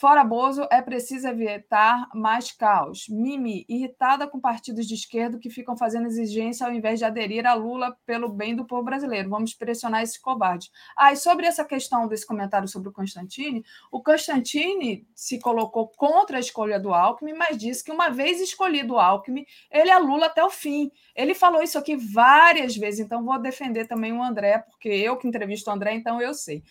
Fora 0.02 0.24
Bozo, 0.24 0.68
é 0.72 0.82
preciso 0.82 1.28
evitar 1.28 2.10
mais 2.16 2.52
caos. 2.52 3.06
Mimi, 3.08 3.68
irritada 3.70 4.28
com 4.28 4.40
partidos 4.40 4.88
de 4.88 4.96
esquerda 4.96 5.38
que 5.38 5.48
ficam 5.48 5.78
fazendo 5.78 6.08
exigência 6.08 6.66
ao 6.66 6.74
invés 6.74 6.98
de 6.98 7.06
aderir 7.06 7.46
a 7.46 7.54
Lula 7.54 7.96
pelo 8.04 8.28
bem 8.28 8.56
do 8.56 8.66
povo 8.66 8.82
brasileiro. 8.82 9.30
Vamos 9.30 9.54
pressionar 9.54 10.02
esse 10.02 10.20
covarde. 10.20 10.72
Ah, 10.98 11.14
e 11.14 11.16
sobre 11.16 11.46
essa 11.46 11.64
questão 11.64 12.08
desse 12.08 12.26
comentário 12.26 12.68
sobre 12.68 12.90
o 12.90 12.92
Constantini, 12.92 13.64
o 13.92 14.02
Constantini 14.02 15.06
se 15.14 15.38
colocou 15.38 15.90
contra 15.90 16.38
a 16.38 16.40
escolha 16.40 16.80
do 16.80 16.96
Alckmin, 16.96 17.34
mas 17.34 17.56
disse 17.56 17.84
que 17.84 17.92
uma 17.92 18.10
vez 18.10 18.42
escolhido 18.42 18.96
o 18.96 19.00
Alckmin, 19.00 19.46
ele 19.70 19.92
é 19.92 20.00
Lula 20.00 20.26
até 20.26 20.44
o 20.44 20.50
fim. 20.50 20.90
Ele 21.16 21.36
falou 21.36 21.62
isso 21.62 21.78
aqui 21.78 21.96
várias 21.96 22.76
vezes, 22.76 23.02
então 23.02 23.24
vou 23.24 23.40
defender 23.40 23.86
também 23.86 24.12
o 24.12 24.24
André, 24.24 24.66
porque 24.68 24.90
eu 24.90 25.16
que 25.16 25.28
entrevisto 25.28 25.70
o 25.70 25.74
André, 25.74 25.94
então 25.94 26.20
eu 26.20 26.34
sei. 26.34 26.64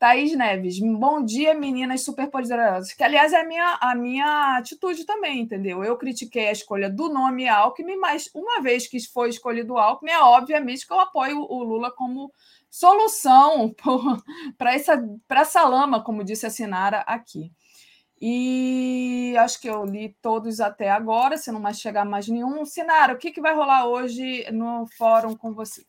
Thaís 0.00 0.34
Neves, 0.34 0.78
bom 0.80 1.22
dia, 1.22 1.52
meninas 1.52 2.02
superpoderosas. 2.02 2.94
Que, 2.94 3.04
aliás, 3.04 3.34
é 3.34 3.40
a 3.42 3.44
minha, 3.46 3.78
a 3.82 3.94
minha 3.94 4.56
atitude 4.56 5.04
também, 5.04 5.40
entendeu? 5.40 5.84
Eu 5.84 5.94
critiquei 5.98 6.48
a 6.48 6.52
escolha 6.52 6.88
do 6.88 7.10
nome 7.10 7.46
Alckmin, 7.46 7.96
mas 7.96 8.30
uma 8.34 8.62
vez 8.62 8.86
que 8.86 8.98
foi 9.12 9.28
escolhido 9.28 9.76
Alckmin, 9.76 10.12
é 10.12 10.18
obviamente 10.18 10.86
que 10.86 10.92
eu 10.94 10.98
apoio 10.98 11.42
o 11.42 11.62
Lula 11.62 11.90
como 11.90 12.32
solução 12.70 13.74
para 14.56 14.72
essa, 14.74 15.06
essa 15.28 15.64
lama, 15.68 16.02
como 16.02 16.24
disse 16.24 16.46
a 16.46 16.50
Sinara 16.50 17.00
aqui. 17.00 17.52
E 18.18 19.34
acho 19.38 19.60
que 19.60 19.68
eu 19.68 19.84
li 19.84 20.16
todos 20.22 20.60
até 20.62 20.88
agora, 20.88 21.36
se 21.36 21.52
não 21.52 21.60
mais 21.60 21.78
chegar 21.78 22.06
mais 22.06 22.26
nenhum. 22.26 22.64
Sinara, 22.64 23.12
o 23.12 23.18
que, 23.18 23.30
que 23.30 23.40
vai 23.40 23.54
rolar 23.54 23.86
hoje 23.86 24.50
no 24.50 24.86
fórum 24.96 25.36
com 25.36 25.52
você? 25.52 25.84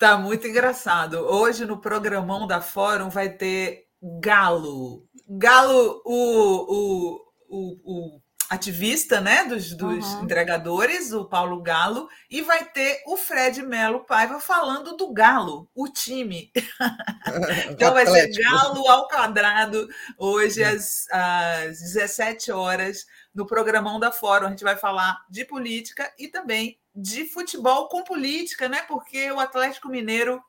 Tá 0.00 0.16
muito 0.16 0.46
engraçado. 0.46 1.16
Hoje 1.16 1.66
no 1.66 1.78
programão 1.78 2.46
da 2.46 2.62
Fórum 2.62 3.10
vai 3.10 3.28
ter 3.28 3.84
Galo. 4.02 5.06
Galo, 5.28 6.00
o, 6.06 6.16
o, 6.72 7.20
o, 7.50 8.14
o 8.16 8.20
ativista 8.48 9.20
né, 9.20 9.44
dos, 9.44 9.74
dos 9.74 10.06
uhum. 10.06 10.22
entregadores, 10.22 11.12
o 11.12 11.26
Paulo 11.26 11.60
Galo, 11.62 12.08
e 12.30 12.40
vai 12.40 12.64
ter 12.64 13.02
o 13.06 13.14
Fred 13.14 13.62
Melo 13.62 14.06
Paiva 14.06 14.40
falando 14.40 14.96
do 14.96 15.12
Galo, 15.12 15.68
o 15.74 15.86
time. 15.86 16.50
então 17.70 17.92
vai 17.92 18.06
ser 18.06 18.32
Galo 18.42 18.88
ao 18.88 19.06
quadrado 19.06 19.86
hoje 20.16 20.64
às, 20.64 21.06
às 21.10 21.78
17 21.78 22.50
horas 22.50 23.04
no 23.34 23.46
programão 23.46 24.00
da 24.00 24.10
Fórum. 24.10 24.46
A 24.46 24.50
gente 24.50 24.64
vai 24.64 24.78
falar 24.78 25.18
de 25.28 25.44
política 25.44 26.10
e 26.18 26.26
também 26.26 26.79
de 26.94 27.24
futebol 27.26 27.88
com 27.88 28.02
política, 28.02 28.68
né? 28.68 28.82
Porque 28.82 29.30
o 29.30 29.40
Atlético 29.40 29.88
Mineiro 29.88 30.42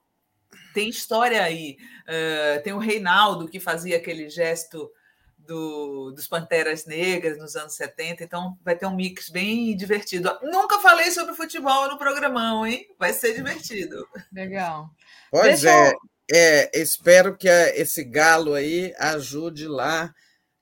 tem 0.74 0.90
história 0.90 1.44
aí. 1.44 1.78
Uh, 2.04 2.64
tem 2.64 2.74
o 2.74 2.80
Reinaldo 2.80 3.48
que 3.48 3.60
fazia 3.60 3.98
aquele 3.98 4.30
gesto 4.30 4.92
do, 5.38 6.12
dos 6.12 6.28
Panteras 6.28 6.86
Negras 6.86 7.38
nos 7.38 7.56
anos 7.56 7.76
70, 7.76 8.24
então 8.24 8.58
vai 8.64 8.76
ter 8.76 8.86
um 8.86 8.96
mix 8.96 9.30
bem 9.30 9.76
divertido. 9.76 10.30
Nunca 10.44 10.80
falei 10.80 11.12
sobre 11.12 11.36
futebol 11.36 11.88
no 11.90 11.98
programão, 11.98 12.66
hein? 12.66 12.88
Vai 12.98 13.14
ser 13.14 13.34
divertido. 13.34 14.08
Legal. 14.32 14.90
Pois 15.30 15.64
é, 15.64 15.94
é, 16.32 16.80
espero 16.80 17.36
que 17.36 17.48
esse 17.48 18.04
galo 18.04 18.54
aí 18.54 18.94
ajude 18.98 19.68
lá 19.68 20.14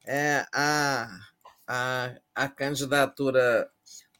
é, 0.06 0.46
a, 0.54 1.08
a, 1.68 2.16
a 2.34 2.50
candidatura 2.50 3.70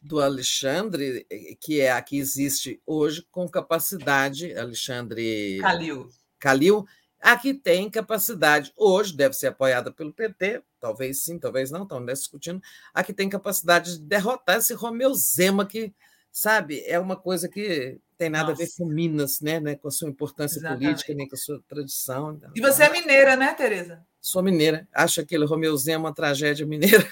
do 0.00 0.20
Alexandre, 0.20 1.26
eh, 1.30 1.54
que 1.60 1.80
é 1.80 1.92
a 1.92 2.00
que 2.00 2.18
existe 2.18 2.80
hoje, 2.86 3.26
com 3.30 3.48
capacidade, 3.48 4.54
Alexandre 4.54 5.58
Calil. 5.60 6.08
Calil, 6.38 6.86
a 7.20 7.36
que 7.36 7.52
tem 7.52 7.90
capacidade, 7.90 8.72
hoje 8.74 9.14
deve 9.14 9.34
ser 9.34 9.48
apoiada 9.48 9.92
pelo 9.92 10.12
PT, 10.12 10.62
talvez 10.80 11.22
sim, 11.22 11.38
talvez 11.38 11.70
não, 11.70 11.82
estão 11.82 12.04
discutindo, 12.04 12.62
a 12.94 13.04
que 13.04 13.12
tem 13.12 13.28
capacidade 13.28 13.98
de 13.98 14.04
derrotar 14.04 14.56
esse 14.56 14.72
Romeu 14.72 15.14
Zema, 15.14 15.66
que, 15.66 15.92
sabe, 16.32 16.82
é 16.86 16.98
uma 16.98 17.16
coisa 17.16 17.46
que 17.46 18.00
tem 18.16 18.30
nada 18.30 18.50
Nossa. 18.50 18.62
a 18.62 18.66
ver 18.66 18.72
com 18.76 18.86
Minas, 18.86 19.40
né, 19.40 19.60
né, 19.60 19.76
com 19.76 19.88
a 19.88 19.90
sua 19.90 20.08
importância 20.08 20.58
Exatamente. 20.58 20.84
política, 20.84 21.14
nem 21.14 21.28
com 21.28 21.34
a 21.34 21.38
sua 21.38 21.62
tradição. 21.68 22.32
Então, 22.32 22.50
e 22.56 22.60
você 22.60 22.84
é 22.84 22.90
mineira, 22.90 23.36
né, 23.36 23.52
Tereza? 23.52 24.02
Sou 24.20 24.42
mineira. 24.42 24.86
Acho 24.92 25.22
aquele 25.22 25.46
Romeu 25.46 25.74
Zema 25.76 26.08
uma 26.08 26.14
tragédia 26.14 26.66
mineira. 26.66 27.08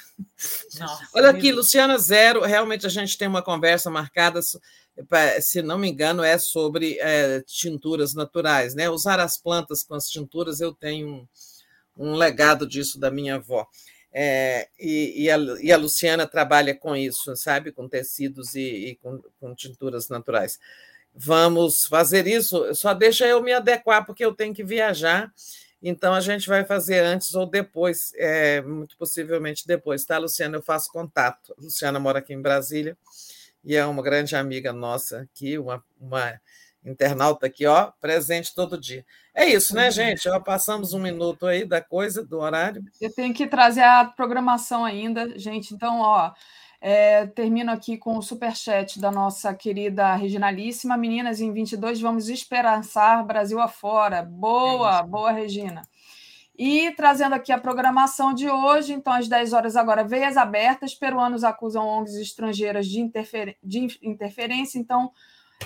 Nossa, 0.78 1.08
Olha 1.14 1.30
aqui, 1.30 1.50
Luciana 1.50 1.96
Zero. 1.96 2.42
Realmente 2.42 2.86
a 2.86 2.90
gente 2.90 3.16
tem 3.16 3.26
uma 3.26 3.42
conversa 3.42 3.90
marcada, 3.90 4.40
se 5.40 5.62
não 5.62 5.78
me 5.78 5.88
engano, 5.88 6.22
é 6.22 6.38
sobre 6.38 6.98
é, 7.00 7.42
tinturas 7.46 8.12
naturais. 8.14 8.74
Né? 8.74 8.90
Usar 8.90 9.20
as 9.20 9.40
plantas 9.40 9.82
com 9.82 9.94
as 9.94 10.06
tinturas, 10.08 10.60
eu 10.60 10.74
tenho 10.74 11.08
um, 11.08 11.26
um 11.96 12.14
legado 12.14 12.68
disso 12.68 13.00
da 13.00 13.10
minha 13.10 13.36
avó. 13.36 13.66
É, 14.12 14.68
e, 14.78 15.24
e, 15.24 15.30
a, 15.30 15.36
e, 15.60 15.72
a, 15.72 15.76
Luciana 15.76 16.26
trabalha 16.26 16.74
com 16.74 16.94
isso, 16.94 17.34
sabe? 17.36 17.72
Com 17.72 17.88
tecidos 17.88 18.54
e, 18.54 18.60
e 18.60 18.96
com, 18.96 19.22
com 19.40 19.54
tinturas 19.54 20.08
naturais. 20.08 20.58
Vamos 21.14 21.84
fazer 21.88 22.26
isso, 22.26 22.74
só 22.74 22.94
deixa 22.94 23.26
eu 23.26 23.42
me 23.42 23.52
adequar, 23.52 24.04
porque 24.04 24.24
eu 24.24 24.34
tenho 24.34 24.54
que 24.54 24.62
viajar 24.62 25.32
então, 25.82 26.12
a 26.12 26.20
gente 26.20 26.48
vai 26.48 26.64
fazer 26.64 27.00
antes 27.00 27.34
ou 27.34 27.46
depois, 27.46 28.12
é, 28.16 28.60
muito 28.62 28.96
possivelmente 28.96 29.66
depois, 29.66 30.04
tá, 30.04 30.18
Luciana? 30.18 30.56
Eu 30.56 30.62
faço 30.62 30.90
contato. 30.90 31.54
A 31.56 31.62
Luciana 31.62 32.00
mora 32.00 32.18
aqui 32.18 32.34
em 32.34 32.42
Brasília 32.42 32.96
e 33.64 33.76
é 33.76 33.86
uma 33.86 34.02
grande 34.02 34.34
amiga 34.34 34.72
nossa 34.72 35.20
aqui, 35.20 35.58
uma, 35.58 35.82
uma 36.00 36.40
internauta 36.84 37.46
aqui, 37.46 37.66
ó, 37.66 37.92
presente 38.00 38.54
todo 38.54 38.80
dia. 38.80 39.04
É 39.34 39.46
isso, 39.46 39.74
né, 39.74 39.86
uhum. 39.86 39.90
gente? 39.92 40.28
Ó, 40.28 40.40
passamos 40.40 40.92
um 40.92 40.98
minuto 40.98 41.46
aí 41.46 41.64
da 41.64 41.80
coisa, 41.80 42.24
do 42.24 42.38
horário. 42.38 42.82
Eu 43.00 43.12
tenho 43.12 43.32
que 43.32 43.46
trazer 43.46 43.82
a 43.82 44.04
programação 44.04 44.84
ainda, 44.84 45.38
gente. 45.38 45.74
Então, 45.74 46.00
ó, 46.00 46.32
é, 46.80 47.26
termino 47.26 47.72
aqui 47.72 47.96
com 47.96 48.16
o 48.16 48.22
superchat 48.22 49.00
da 49.00 49.10
nossa 49.10 49.52
querida 49.54 50.14
Reginalíssima. 50.14 50.96
Meninas, 50.96 51.40
em 51.40 51.52
22 51.52 52.00
vamos 52.00 52.28
esperançar 52.28 53.24
Brasil 53.26 53.60
afora. 53.60 54.22
Boa, 54.22 54.98
é 54.98 55.02
boa, 55.02 55.32
Regina. 55.32 55.82
E 56.56 56.90
trazendo 56.92 57.34
aqui 57.36 57.52
a 57.52 57.58
programação 57.58 58.34
de 58.34 58.50
hoje, 58.50 58.92
então, 58.92 59.12
às 59.12 59.28
10 59.28 59.52
horas 59.52 59.76
agora, 59.76 60.02
veias 60.02 60.36
abertas, 60.36 60.92
peruanos 60.92 61.44
acusam 61.44 61.86
ONGs 61.86 62.16
estrangeiras 62.16 62.86
de, 62.86 63.00
interfer... 63.00 63.56
de 63.62 63.96
interferência, 64.02 64.76
então, 64.76 65.12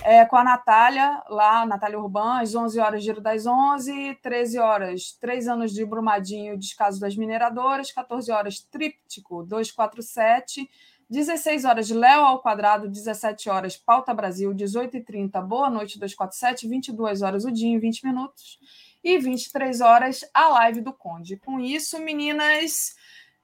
é, 0.03 0.23
com 0.25 0.35
a 0.35 0.43
Natália, 0.43 1.23
lá, 1.29 1.65
Natália 1.65 1.99
Urbana, 1.99 2.41
às 2.41 2.53
11 2.53 2.79
horas, 2.79 3.03
Giro 3.03 3.21
das 3.21 3.47
11, 3.47 4.19
13 4.21 4.59
horas, 4.59 5.17
3 5.19 5.47
anos 5.47 5.73
de 5.73 5.83
Brumadinho, 5.83 6.57
descaso 6.57 6.99
das 6.99 7.15
mineradoras, 7.15 7.91
14 7.91 8.31
horas, 8.31 8.59
Tríptico 8.59 9.43
247, 9.43 10.69
16 11.13 11.63
horas 11.63 11.91
Léo 11.91 12.21
ao 12.21 12.41
quadrado, 12.41 12.89
17 12.89 13.47
horas 13.47 13.77
Pauta 13.77 14.11
Brasil, 14.15 14.51
18h30 14.51 15.45
Boa 15.45 15.69
Noite 15.69 15.99
247, 15.99 16.67
22 16.67 17.21
horas 17.21 17.45
o 17.45 17.51
dia 17.51 17.67
em 17.67 17.77
20 17.77 18.03
minutos 18.03 18.57
e 19.03 19.19
23 19.19 19.79
horas 19.81 20.21
a 20.33 20.47
live 20.49 20.81
do 20.81 20.91
Conde. 20.91 21.37
Com 21.37 21.59
isso, 21.59 21.99
meninas, 21.99 22.95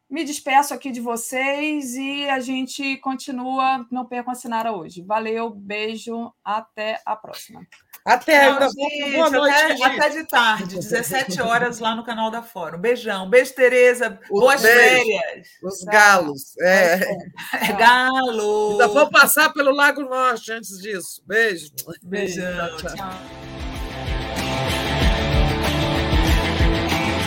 me 0.09 0.23
despeço 0.23 0.73
aqui 0.73 0.91
de 0.91 0.99
vocês 0.99 1.95
e 1.95 2.27
a 2.27 2.39
gente 2.39 2.97
continua. 2.97 3.85
Não 3.91 4.05
percam 4.05 4.31
a 4.31 4.35
Sinara 4.35 4.71
hoje. 4.71 5.03
Valeu, 5.03 5.51
beijo, 5.51 6.33
até 6.43 6.99
a 7.05 7.15
próxima. 7.15 7.61
Até, 8.03 8.49
Não, 8.49 8.69
gente, 8.71 9.11
boa 9.11 9.29
noite, 9.29 9.83
até, 9.83 9.85
até, 9.85 10.09
de 10.09 10.23
tarde, 10.27 10.75
17 10.77 11.41
horas 11.41 11.79
lá 11.79 11.95
no 11.95 12.03
canal 12.03 12.31
da 12.31 12.41
Fórum. 12.41 12.79
Beijão. 12.79 13.29
Beijo, 13.29 13.53
Tereza. 13.53 14.19
Boas 14.29 14.61
beijo. 14.61 14.79
férias. 14.79 15.47
Os 15.61 15.83
galos. 15.83 16.57
É. 16.59 16.99
é. 17.69 17.73
Galo. 17.73 18.71
Ainda 18.71 18.87
vou 18.87 19.09
passar 19.11 19.53
pelo 19.53 19.71
Lago 19.71 20.01
Norte 20.01 20.51
antes 20.51 20.79
disso. 20.81 21.21
Beijo. 21.27 21.71
Beijão. 22.01 22.77
tchau. 22.77 22.95
tchau. 22.95 23.48